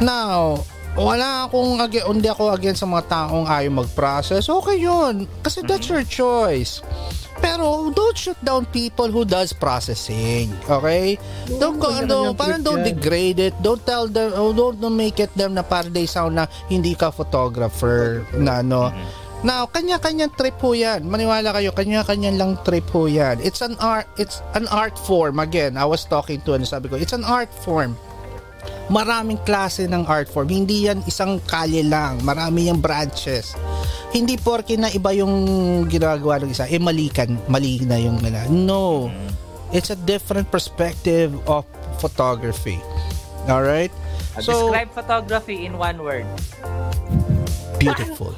Now, 0.03 0.61
wala 0.93 1.48
akong, 1.48 1.80
hindi 1.80 2.27
ako 2.30 2.53
against 2.53 2.83
sa 2.83 2.88
mga 2.88 3.07
taong 3.07 3.48
ayaw 3.48 3.72
mag-process. 3.81 4.45
Okay 4.45 4.83
yun. 4.83 5.25
Kasi 5.41 5.64
that's 5.64 5.88
your 5.88 6.03
choice. 6.03 6.83
Pero 7.39 7.91
don't 7.91 8.17
shoot 8.17 8.37
down 8.43 8.67
people 8.69 9.07
who 9.07 9.23
does 9.23 9.51
processing. 9.55 10.51
Okay? 10.67 11.17
Don't 11.59 11.79
go, 11.79 11.91
no, 12.03 12.35
parang 12.35 12.63
don't 12.63 12.83
degrade 12.83 13.39
it. 13.39 13.55
Don't 13.63 13.81
tell 13.87 14.07
them, 14.07 14.31
oh, 14.35 14.51
don't, 14.51 14.79
don't 14.79 14.95
make 14.95 15.19
it 15.19 15.31
them 15.35 15.55
na 15.55 15.63
parang 15.63 15.91
they 15.91 16.05
sound 16.05 16.35
na 16.35 16.45
hindi 16.67 16.95
ka 16.95 17.11
photographer 17.11 18.27
na 18.35 18.59
ano. 18.59 18.91
Now, 19.39 19.71
kanya-kanyang 19.71 20.35
trip 20.35 20.59
ho 20.59 20.75
yan. 20.75 21.07
Maniwala 21.07 21.55
kayo, 21.55 21.71
kanya-kanyang 21.71 22.35
lang 22.35 22.51
trip 22.67 22.83
ho 22.91 23.07
yan. 23.07 23.39
It's 23.39 23.63
an 23.63 23.79
art, 23.79 24.03
it's 24.19 24.43
an 24.51 24.67
art 24.67 24.99
form. 24.99 25.39
Again, 25.39 25.79
I 25.79 25.87
was 25.87 26.03
talking 26.03 26.43
to, 26.43 26.59
ano 26.59 26.67
sabi 26.67 26.91
ko, 26.91 26.99
it's 26.99 27.15
an 27.15 27.23
art 27.23 27.47
form 27.63 27.95
maraming 28.89 29.38
klase 29.45 29.85
ng 29.85 30.03
art 30.09 30.27
form. 30.27 30.49
Hindi 30.49 30.89
yan 30.89 31.05
isang 31.05 31.38
kalye 31.45 31.85
lang. 31.85 32.19
Marami 32.25 32.67
yung 32.67 32.81
branches. 32.81 33.53
Hindi 34.09 34.35
porke 34.41 34.73
na 34.75 34.89
iba 34.89 35.13
yung 35.13 35.45
ginagawa 35.85 36.41
ng 36.41 36.49
isa, 36.49 36.65
eh 36.65 36.81
mali, 36.81 37.13
kan, 37.13 37.38
mali 37.45 37.77
na 37.85 38.01
yung 38.01 38.17
nila. 38.19 38.49
No. 38.49 39.13
It's 39.69 39.93
a 39.93 39.99
different 40.09 40.49
perspective 40.49 41.38
of 41.45 41.61
photography. 42.01 42.81
Alright? 43.45 43.93
So, 44.41 44.73
Describe 44.73 44.89
photography 44.97 45.65
in 45.65 45.77
one 45.77 46.01
word. 46.01 46.25
beautiful. 47.77 48.33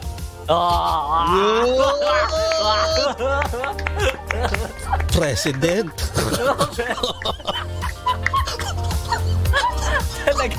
President. 5.15 5.91
Talaga. 10.31 10.55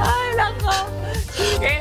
Ay, 0.00 0.26
nako. 0.32 0.74
Eh, 1.60 1.80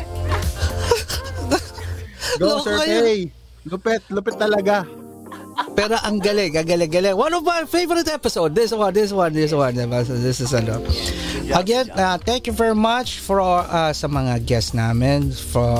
Go, 2.39 2.59
Loko 2.59 2.63
Sir 2.67 2.75
kayo. 2.83 2.99
Pay! 3.03 3.19
Lupit, 3.67 4.01
lupit 4.11 4.35
talaga. 4.35 4.83
Pero 5.75 5.95
ang 5.99 6.19
galing, 6.19 6.55
ang 6.55 6.67
galing, 6.67 6.91
galing. 6.91 7.15
One 7.15 7.35
of 7.35 7.43
my 7.43 7.63
favorite 7.67 8.07
episode. 8.07 8.55
This 8.55 8.71
one, 8.71 8.91
this 8.91 9.11
one, 9.11 9.31
this 9.35 9.51
one. 9.51 9.75
This 9.75 10.39
is 10.39 10.51
ano. 10.55 10.79
Again, 11.49 11.89
uh, 11.91 12.17
thank 12.19 12.45
you 12.45 12.53
very 12.53 12.75
much 12.75 13.19
for 13.19 13.39
uh, 13.41 13.91
sa 13.91 14.07
mga 14.07 14.45
guests 14.45 14.73
namin. 14.73 15.31
For 15.31 15.71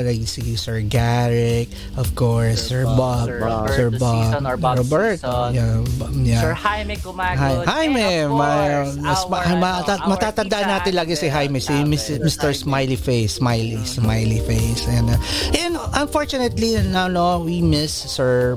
like, 0.00 0.22
si 0.24 0.56
Sir 0.56 0.80
Garrick, 0.80 1.68
of 1.96 2.14
course, 2.14 2.70
Sir 2.70 2.84
Bob, 2.84 3.28
Sir 3.28 3.38
Robert 3.40 3.74
Sir 3.74 3.90
De 3.90 3.98
Bob, 3.98 4.24
Season 4.24 4.42
or 4.46 4.56
Bob 4.56 4.76
Robert. 4.80 5.18
Season. 5.20 5.50
Yeah, 5.54 5.74
yeah. 6.22 6.40
Sir 6.40 6.52
Jaime 6.54 6.96
Kumagod. 6.96 7.64
Hi, 7.66 7.84
Jaime, 7.84 7.94
may, 7.94 8.24
course, 8.28 8.96
mas, 8.96 9.18
our, 9.24 9.30
ma- 9.30 9.56
mata- 9.60 10.00
our 10.00 10.08
matatandaan 10.08 10.64
tita 10.64 10.72
natin 10.72 10.92
lagi 10.94 11.14
si 11.16 11.28
Jaime, 11.28 11.58
si 11.60 11.74
Mr. 12.18 12.54
Smiley 12.54 12.96
Face, 12.96 13.36
Smiley, 13.42 13.82
Smiley 13.84 14.40
Face. 14.46 14.86
And, 14.88 15.10
uh, 15.10 15.18
and 15.58 15.74
unfortunately, 15.94 16.80
no, 16.88 17.08
no, 17.08 17.40
we 17.40 17.60
miss 17.60 17.92
Sir 17.92 18.56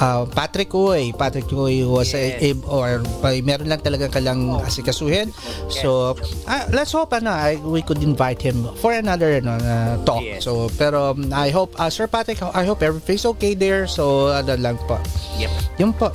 uh, 0.00 0.26
Patrick 0.26 0.70
Uy. 0.70 1.16
Patrick 1.16 1.46
Uy 1.46 1.84
was 1.86 2.12
a, 2.14 2.36
Yes. 2.36 2.56
a- 2.58 2.66
or 2.68 3.00
uh, 3.22 3.32
meron 3.44 3.68
lang 3.68 3.80
talaga 3.80 4.08
kalang 4.10 4.60
asikasuhin. 4.60 5.30
So, 5.68 6.14
uh, 6.46 6.64
let's 6.70 6.92
hope 6.92 7.12
ano, 7.12 7.30
I, 7.30 7.56
we 7.58 7.82
could 7.82 8.02
invite 8.02 8.40
him 8.40 8.66
for 8.78 8.94
another 8.94 9.42
ano, 9.42 9.58
uh, 9.58 9.98
talk. 10.06 10.22
Yes. 10.22 10.44
So, 10.44 10.70
pero 10.78 11.12
um, 11.12 11.32
I 11.34 11.50
hope, 11.50 11.74
uh, 11.78 11.90
Sir 11.90 12.06
Patrick, 12.06 12.42
I 12.42 12.64
hope 12.64 12.82
everything's 12.82 13.26
okay 13.36 13.54
there. 13.54 13.86
So, 13.86 14.30
ano 14.30 14.54
lang 14.54 14.78
po. 14.86 14.98
Yep. 15.38 15.50
Yun 15.82 15.92
po. 15.92 16.12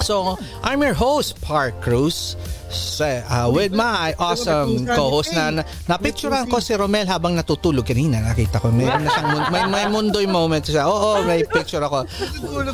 So, 0.00 0.40
I'm 0.64 0.80
your 0.80 0.96
host, 0.96 1.36
Park 1.44 1.82
Cruz. 1.84 2.36
Sa, 2.70 3.26
uh, 3.26 3.50
with 3.50 3.74
my 3.74 4.14
awesome 4.16 4.86
co-host 4.86 5.34
na, 5.34 5.50
na 5.50 5.62
napicturean 5.90 6.46
ko 6.46 6.62
si 6.62 6.70
Romel 6.78 7.04
habang 7.04 7.34
natutulog 7.34 7.82
kanina. 7.82 8.22
Nakita 8.22 8.62
ko, 8.62 8.70
may, 8.70 8.86
na 8.86 9.10
siyang, 9.10 9.50
may, 9.50 9.64
may 9.66 9.84
mundoy 9.90 10.24
moment 10.30 10.62
siya. 10.62 10.86
Oo, 10.86 11.26
may 11.26 11.42
picture 11.42 11.82
ako. 11.82 12.06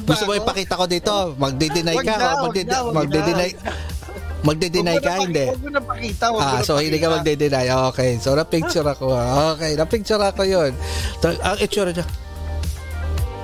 Gusto 0.05 0.29
mo 0.29 0.37
ipakita 0.37 0.77
ko 0.77 0.85
dito? 0.85 1.33
Magdi-deny 1.41 1.97
ka? 2.05 2.45
Magdi-deny? 2.93 3.51
Magdi-deny 4.47 4.97
ka? 5.03 5.13
Hindi. 5.19 5.45
Huwag 5.51 5.63
mo 5.63 5.71
na 5.75 5.83
pakita. 5.83 6.25
Ah, 6.39 6.63
na 6.63 6.67
so 6.67 6.79
hindi 6.79 7.03
ka 7.03 7.11
magde-deny. 7.11 7.67
Okay. 7.91 8.23
So 8.23 8.39
na-picture 8.39 8.87
ako. 8.87 9.11
Okay, 9.59 9.75
na-picture 9.75 10.23
ako 10.23 10.43
'yun. 10.47 10.71
So, 11.19 11.35
ang 11.35 11.59
itsura 11.59 11.91
niya. 11.91 12.07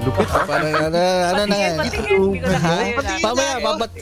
Lupit. 0.03 0.27
Parang 0.27 0.75
ano, 0.91 0.99
ano 0.99 1.43
na. 1.47 1.59
Na. 1.79 2.75
Mamaya, 3.23 3.55
babat. 3.63 3.93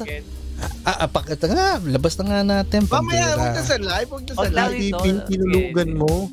Ah, 0.85 1.05
ah, 1.05 1.09
pakita 1.09 1.49
nga. 1.49 1.81
Labas 1.81 2.17
na 2.21 2.25
nga 2.25 2.41
natin. 2.45 2.85
Pambira. 2.89 3.37
huwag 3.37 3.57
na 3.57 3.65
sa 3.65 3.77
live. 3.81 4.09
Huwag 4.09 4.25
na 4.29 4.33
sa 4.37 4.49
live. 4.49 4.97
tinulugan 5.29 5.91
mo. 5.97 6.29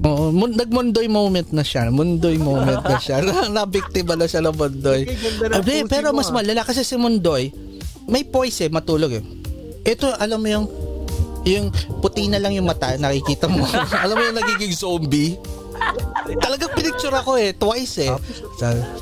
Oo, 0.00 0.32
mun- 0.32 0.56
nagmundoy 0.56 1.12
moment 1.12 1.48
na 1.52 1.60
siya. 1.60 1.92
Mundoy 1.92 2.40
moment 2.40 2.80
na 2.80 2.96
siya. 2.96 3.20
Nabiktima 3.52 4.16
na 4.16 4.24
siya 4.24 4.40
ng 4.48 4.56
mundoy. 4.56 5.04
Abi, 5.52 5.84
pero 5.84 6.16
mas 6.16 6.32
ah. 6.32 6.40
malala 6.40 6.64
kasi 6.64 6.88
si 6.88 6.96
Mundoy, 6.96 7.52
may 8.08 8.24
poise 8.24 8.68
eh, 8.68 8.72
matulog 8.72 9.12
eh. 9.12 9.24
Ito, 9.82 10.12
alam 10.14 10.38
mo 10.38 10.48
yung 10.48 10.66
yung 11.40 11.72
puti 12.04 12.28
na 12.28 12.36
lang 12.36 12.52
yung 12.52 12.68
mata, 12.68 13.00
nakikita 13.00 13.48
mo. 13.48 13.64
alam 14.04 14.14
mo 14.14 14.22
yung 14.22 14.38
nagiging 14.38 14.74
zombie? 14.76 15.40
Talagang 16.36 16.76
pinicture 16.76 17.16
ako 17.16 17.40
eh, 17.40 17.56
twice 17.56 18.04
eh. 18.04 18.12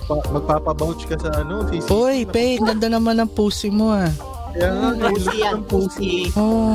Pa- 0.07 0.28
magpapabouch 0.31 1.02
ka 1.05 1.18
sa 1.18 1.42
ano, 1.42 1.66
sisi. 1.66 1.90
Uy, 1.90 2.23
Pei, 2.23 2.62
ganda 2.62 2.86
naman 2.86 3.18
ng 3.18 3.31
pusi 3.31 3.68
mo 3.68 3.90
ah. 3.90 4.07
Nga, 4.55 5.10
Pusi 5.12 5.36
yan, 5.39 5.60
ng 5.60 5.65
pusi. 5.66 6.12
Oh, 6.34 6.73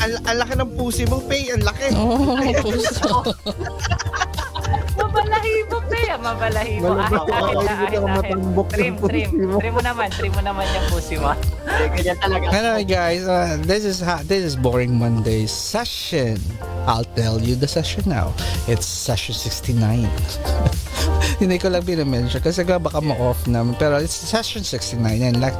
Ang, 0.00 0.12
ang 0.24 0.36
laki 0.38 0.54
ng 0.56 0.70
pusi 0.74 1.02
mo, 1.06 1.18
Pay. 1.22 1.50
Ang 1.50 1.62
laki. 1.62 1.86
oh, 1.94 2.38
puso. 2.62 3.10
Mabalahibo, 4.96 5.76
Pea. 5.88 6.16
Mabalahibo. 6.16 6.88
Ahit, 6.96 7.12
ahit, 7.12 7.32
ako, 7.32 7.60
ahit, 7.60 7.66
ka 7.66 8.14
ahit. 8.20 8.38
Trim, 8.72 8.94
trim. 9.00 9.30
Trim 9.60 9.72
mo 9.72 9.82
naman. 9.82 10.08
Trim 10.12 10.32
mo 10.32 10.42
naman 10.44 10.64
yung 10.70 10.86
pusi 10.92 11.14
mo. 11.16 11.32
Ganyan 11.66 12.16
talaga. 12.20 12.44
Anyway 12.52 12.84
guys, 12.84 13.24
uh, 13.24 13.56
this 13.64 13.84
is 13.84 14.00
ha- 14.00 14.24
this 14.24 14.44
is 14.44 14.54
Boring 14.54 14.96
Monday 14.96 15.44
session. 15.48 16.38
I'll 16.84 17.08
tell 17.16 17.40
you 17.40 17.54
the 17.56 17.68
session 17.68 18.04
now. 18.06 18.32
It's 18.66 18.86
session 18.86 19.34
69. 19.34 20.08
Hindi 21.42 21.56
ko 21.58 21.72
lang 21.72 21.82
binamention 21.82 22.38
kasi 22.38 22.62
nga 22.62 22.78
baka 22.78 23.02
ma-off 23.02 23.44
naman. 23.50 23.74
Pero 23.80 23.98
it's 23.98 24.14
session 24.14 24.62
69 24.62 25.00
and 25.22 25.38
like, 25.42 25.56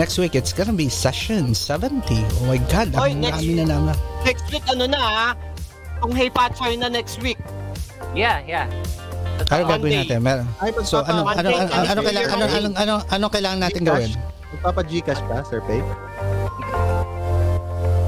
next 0.00 0.16
week 0.16 0.32
it's 0.34 0.54
gonna 0.54 0.72
be 0.76 0.88
session 0.88 1.52
70. 1.52 2.00
Oh 2.40 2.44
my 2.48 2.60
God, 2.70 2.94
Oy, 2.96 3.12
ang 3.12 3.20
next 3.20 3.44
dami 3.44 3.52
na 3.60 3.64
naman. 3.68 3.96
Next 4.24 4.46
week, 4.48 4.64
ano 4.70 4.84
na 4.88 5.00
ha? 5.00 5.28
itong 6.06 6.14
Hey 6.14 6.30
Patchoy 6.30 6.78
na 6.78 6.86
next 6.86 7.18
week. 7.18 7.38
Yeah, 8.16 8.40
yeah. 8.48 8.66
Ano 9.52 9.68
gagawin 9.68 9.92
natin? 10.00 10.18
Mer- 10.24 10.48
Ay, 10.56 10.72
So 10.88 11.04
ano 11.04 11.28
ano 11.28 11.48
ano 11.52 11.68
ano, 11.68 11.84
ano 11.84 12.00
kailangan 12.00 12.32
ano, 12.32 12.44
ano, 12.48 12.68
ano, 12.72 12.94
ano 13.04 13.24
kailangan 13.28 13.60
natin 13.60 13.82
gawin? 13.84 14.10
Magpapa-Gcash 14.56 15.20
ba, 15.28 15.44
Sir 15.44 15.60
Pay? 15.68 15.84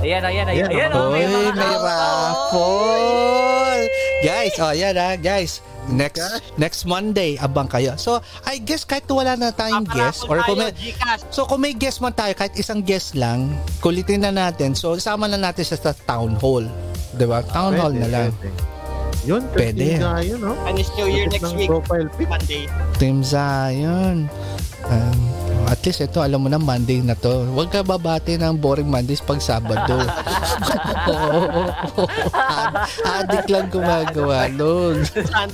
Ayan, 0.00 0.22
ayan, 0.24 0.46
ayan. 0.48 0.48
Ayan, 0.48 0.68
Ayan, 0.72 0.90
oh, 0.96 1.12
may 1.12 1.28
mga 1.28 1.52
may 1.52 1.74
raffle! 1.84 3.82
Guys, 4.24 4.56
oh 4.58 4.72
yan 4.72 4.96
ah, 4.96 5.14
guys. 5.20 5.60
Next 5.88 6.20
next 6.56 6.88
Monday, 6.88 7.36
abang 7.36 7.68
kayo. 7.68 7.96
So, 8.00 8.20
I 8.48 8.60
guess 8.60 8.88
kahit 8.88 9.04
wala 9.08 9.36
na 9.36 9.52
tayong 9.52 9.88
guest 9.88 10.24
or 10.24 10.40
kung 10.44 10.60
may, 10.60 10.72
Gcash. 10.72 11.22
So 11.28 11.44
kung 11.44 11.60
may 11.60 11.76
guest 11.76 12.00
man 12.00 12.16
tayo, 12.16 12.32
kahit 12.32 12.56
isang 12.56 12.80
guest 12.80 13.12
lang, 13.12 13.52
kulitin 13.84 14.24
na 14.24 14.32
natin. 14.32 14.72
So 14.72 14.96
sama 14.96 15.28
na 15.28 15.36
natin 15.36 15.64
siya 15.68 15.76
sa 15.80 15.92
town 15.92 16.36
hall. 16.40 16.64
'Di 17.12 17.24
ba? 17.28 17.44
Town 17.44 17.76
hall 17.76 17.92
na 17.92 18.08
lang. 18.08 18.32
Pwede. 18.36 18.77
Yun, 19.24 19.42
Pwede. 19.50 19.98
Na, 19.98 20.20
yun, 20.20 20.38
no? 20.38 20.54
Chinese 20.62 20.90
New 20.94 21.08
Year 21.08 21.26
next 21.26 21.52
week, 21.52 21.68
Profile 21.68 22.08
pic. 22.14 22.28
Monday. 22.28 22.64
Team 22.96 23.20
Zion. 23.20 24.30
Um, 24.84 25.18
at 25.68 25.84
least 25.84 26.00
ito, 26.00 26.16
alam 26.18 26.40
mo 26.40 26.48
na 26.48 26.56
Monday 26.56 27.04
na 27.04 27.12
to. 27.12 27.44
Huwag 27.46 27.68
ka 27.68 27.82
babati 27.82 28.40
ng 28.40 28.56
boring 28.56 28.88
Mondays 28.88 29.20
pag 29.20 29.36
Sabado. 29.36 30.00
Ad- 32.32 32.88
Addict 33.04 33.48
lang 33.48 33.68
gumagawa 33.68 34.48
nun. 34.48 35.04
Ng 35.04 35.50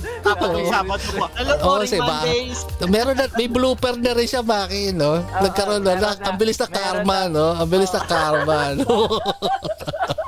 Sabado 0.63 1.03
po. 1.11 1.27
Hello, 1.35 1.53
Oo, 1.57 1.83
Boring 1.83 1.99
ba- 1.99 2.23
Mondays. 2.23 2.59
Meron 2.87 3.15
na, 3.17 3.27
may 3.33 3.49
blooper 3.49 3.99
na 3.99 4.15
rin 4.15 4.23
siya, 4.23 4.39
Maki, 4.39 4.95
no? 4.95 5.19
Nagkaroon 5.19 5.83
na, 5.83 5.93
na, 5.95 6.09
ang 6.15 6.37
bilis 6.39 6.55
na 6.57 6.69
karma, 6.69 7.27
no? 7.27 7.51
Ang 7.53 7.67
bilis 7.67 7.91
na 7.91 8.01
karma, 8.01 8.71
no? 8.71 8.87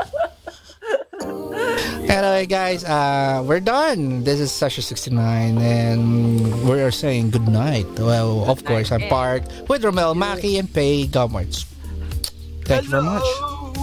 Anyway, 2.07 2.45
guys, 2.45 2.83
uh, 2.83 3.43
we're 3.45 3.59
done. 3.59 4.23
This 4.23 4.39
is 4.39 4.51
Session 4.51 4.83
69, 4.83 5.57
and 5.57 6.67
we 6.67 6.81
are 6.81 6.91
saying 6.91 7.30
good 7.30 7.47
night. 7.47 7.85
Well, 7.99 8.49
of 8.49 8.64
course, 8.65 8.91
I'm 8.91 9.01
Park 9.09 9.43
with 9.69 9.83
Romel, 9.83 10.15
Maki, 10.15 10.57
and 10.57 10.72
Pay 10.72 11.07
Gomwards. 11.07 11.65
Thank 12.65 12.83
you 12.85 12.89
very 12.89 13.03
much. 13.03 13.23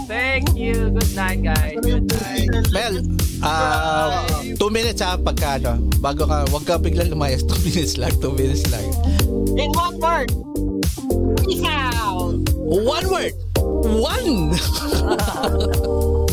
Thank 0.07 0.55
you. 0.57 0.91
Good 0.91 1.15
night, 1.17 1.43
guys. 1.43 1.79
Good 1.81 2.11
night. 2.13 2.49
Mel, 2.73 3.01
uh, 3.43 4.27
two 4.59 4.71
minutes 4.71 5.01
ha, 5.01 5.17
pagka 5.17 5.57
ano, 5.63 5.79
bago 6.03 6.27
ka, 6.29 6.45
wag 6.53 6.65
ka 6.67 6.77
biglang 6.77 7.09
lumayas, 7.09 7.47
two 7.49 7.57
minutes 7.65 7.97
lang, 7.97 8.13
two 8.21 8.33
minutes 8.37 8.69
lang. 8.69 8.85
In 9.57 9.71
one 9.73 9.97
word. 10.03 10.29
Peace 11.47 11.65
out. 11.65 12.41
One 12.65 13.07
word! 13.09 13.33
One! 13.57 14.57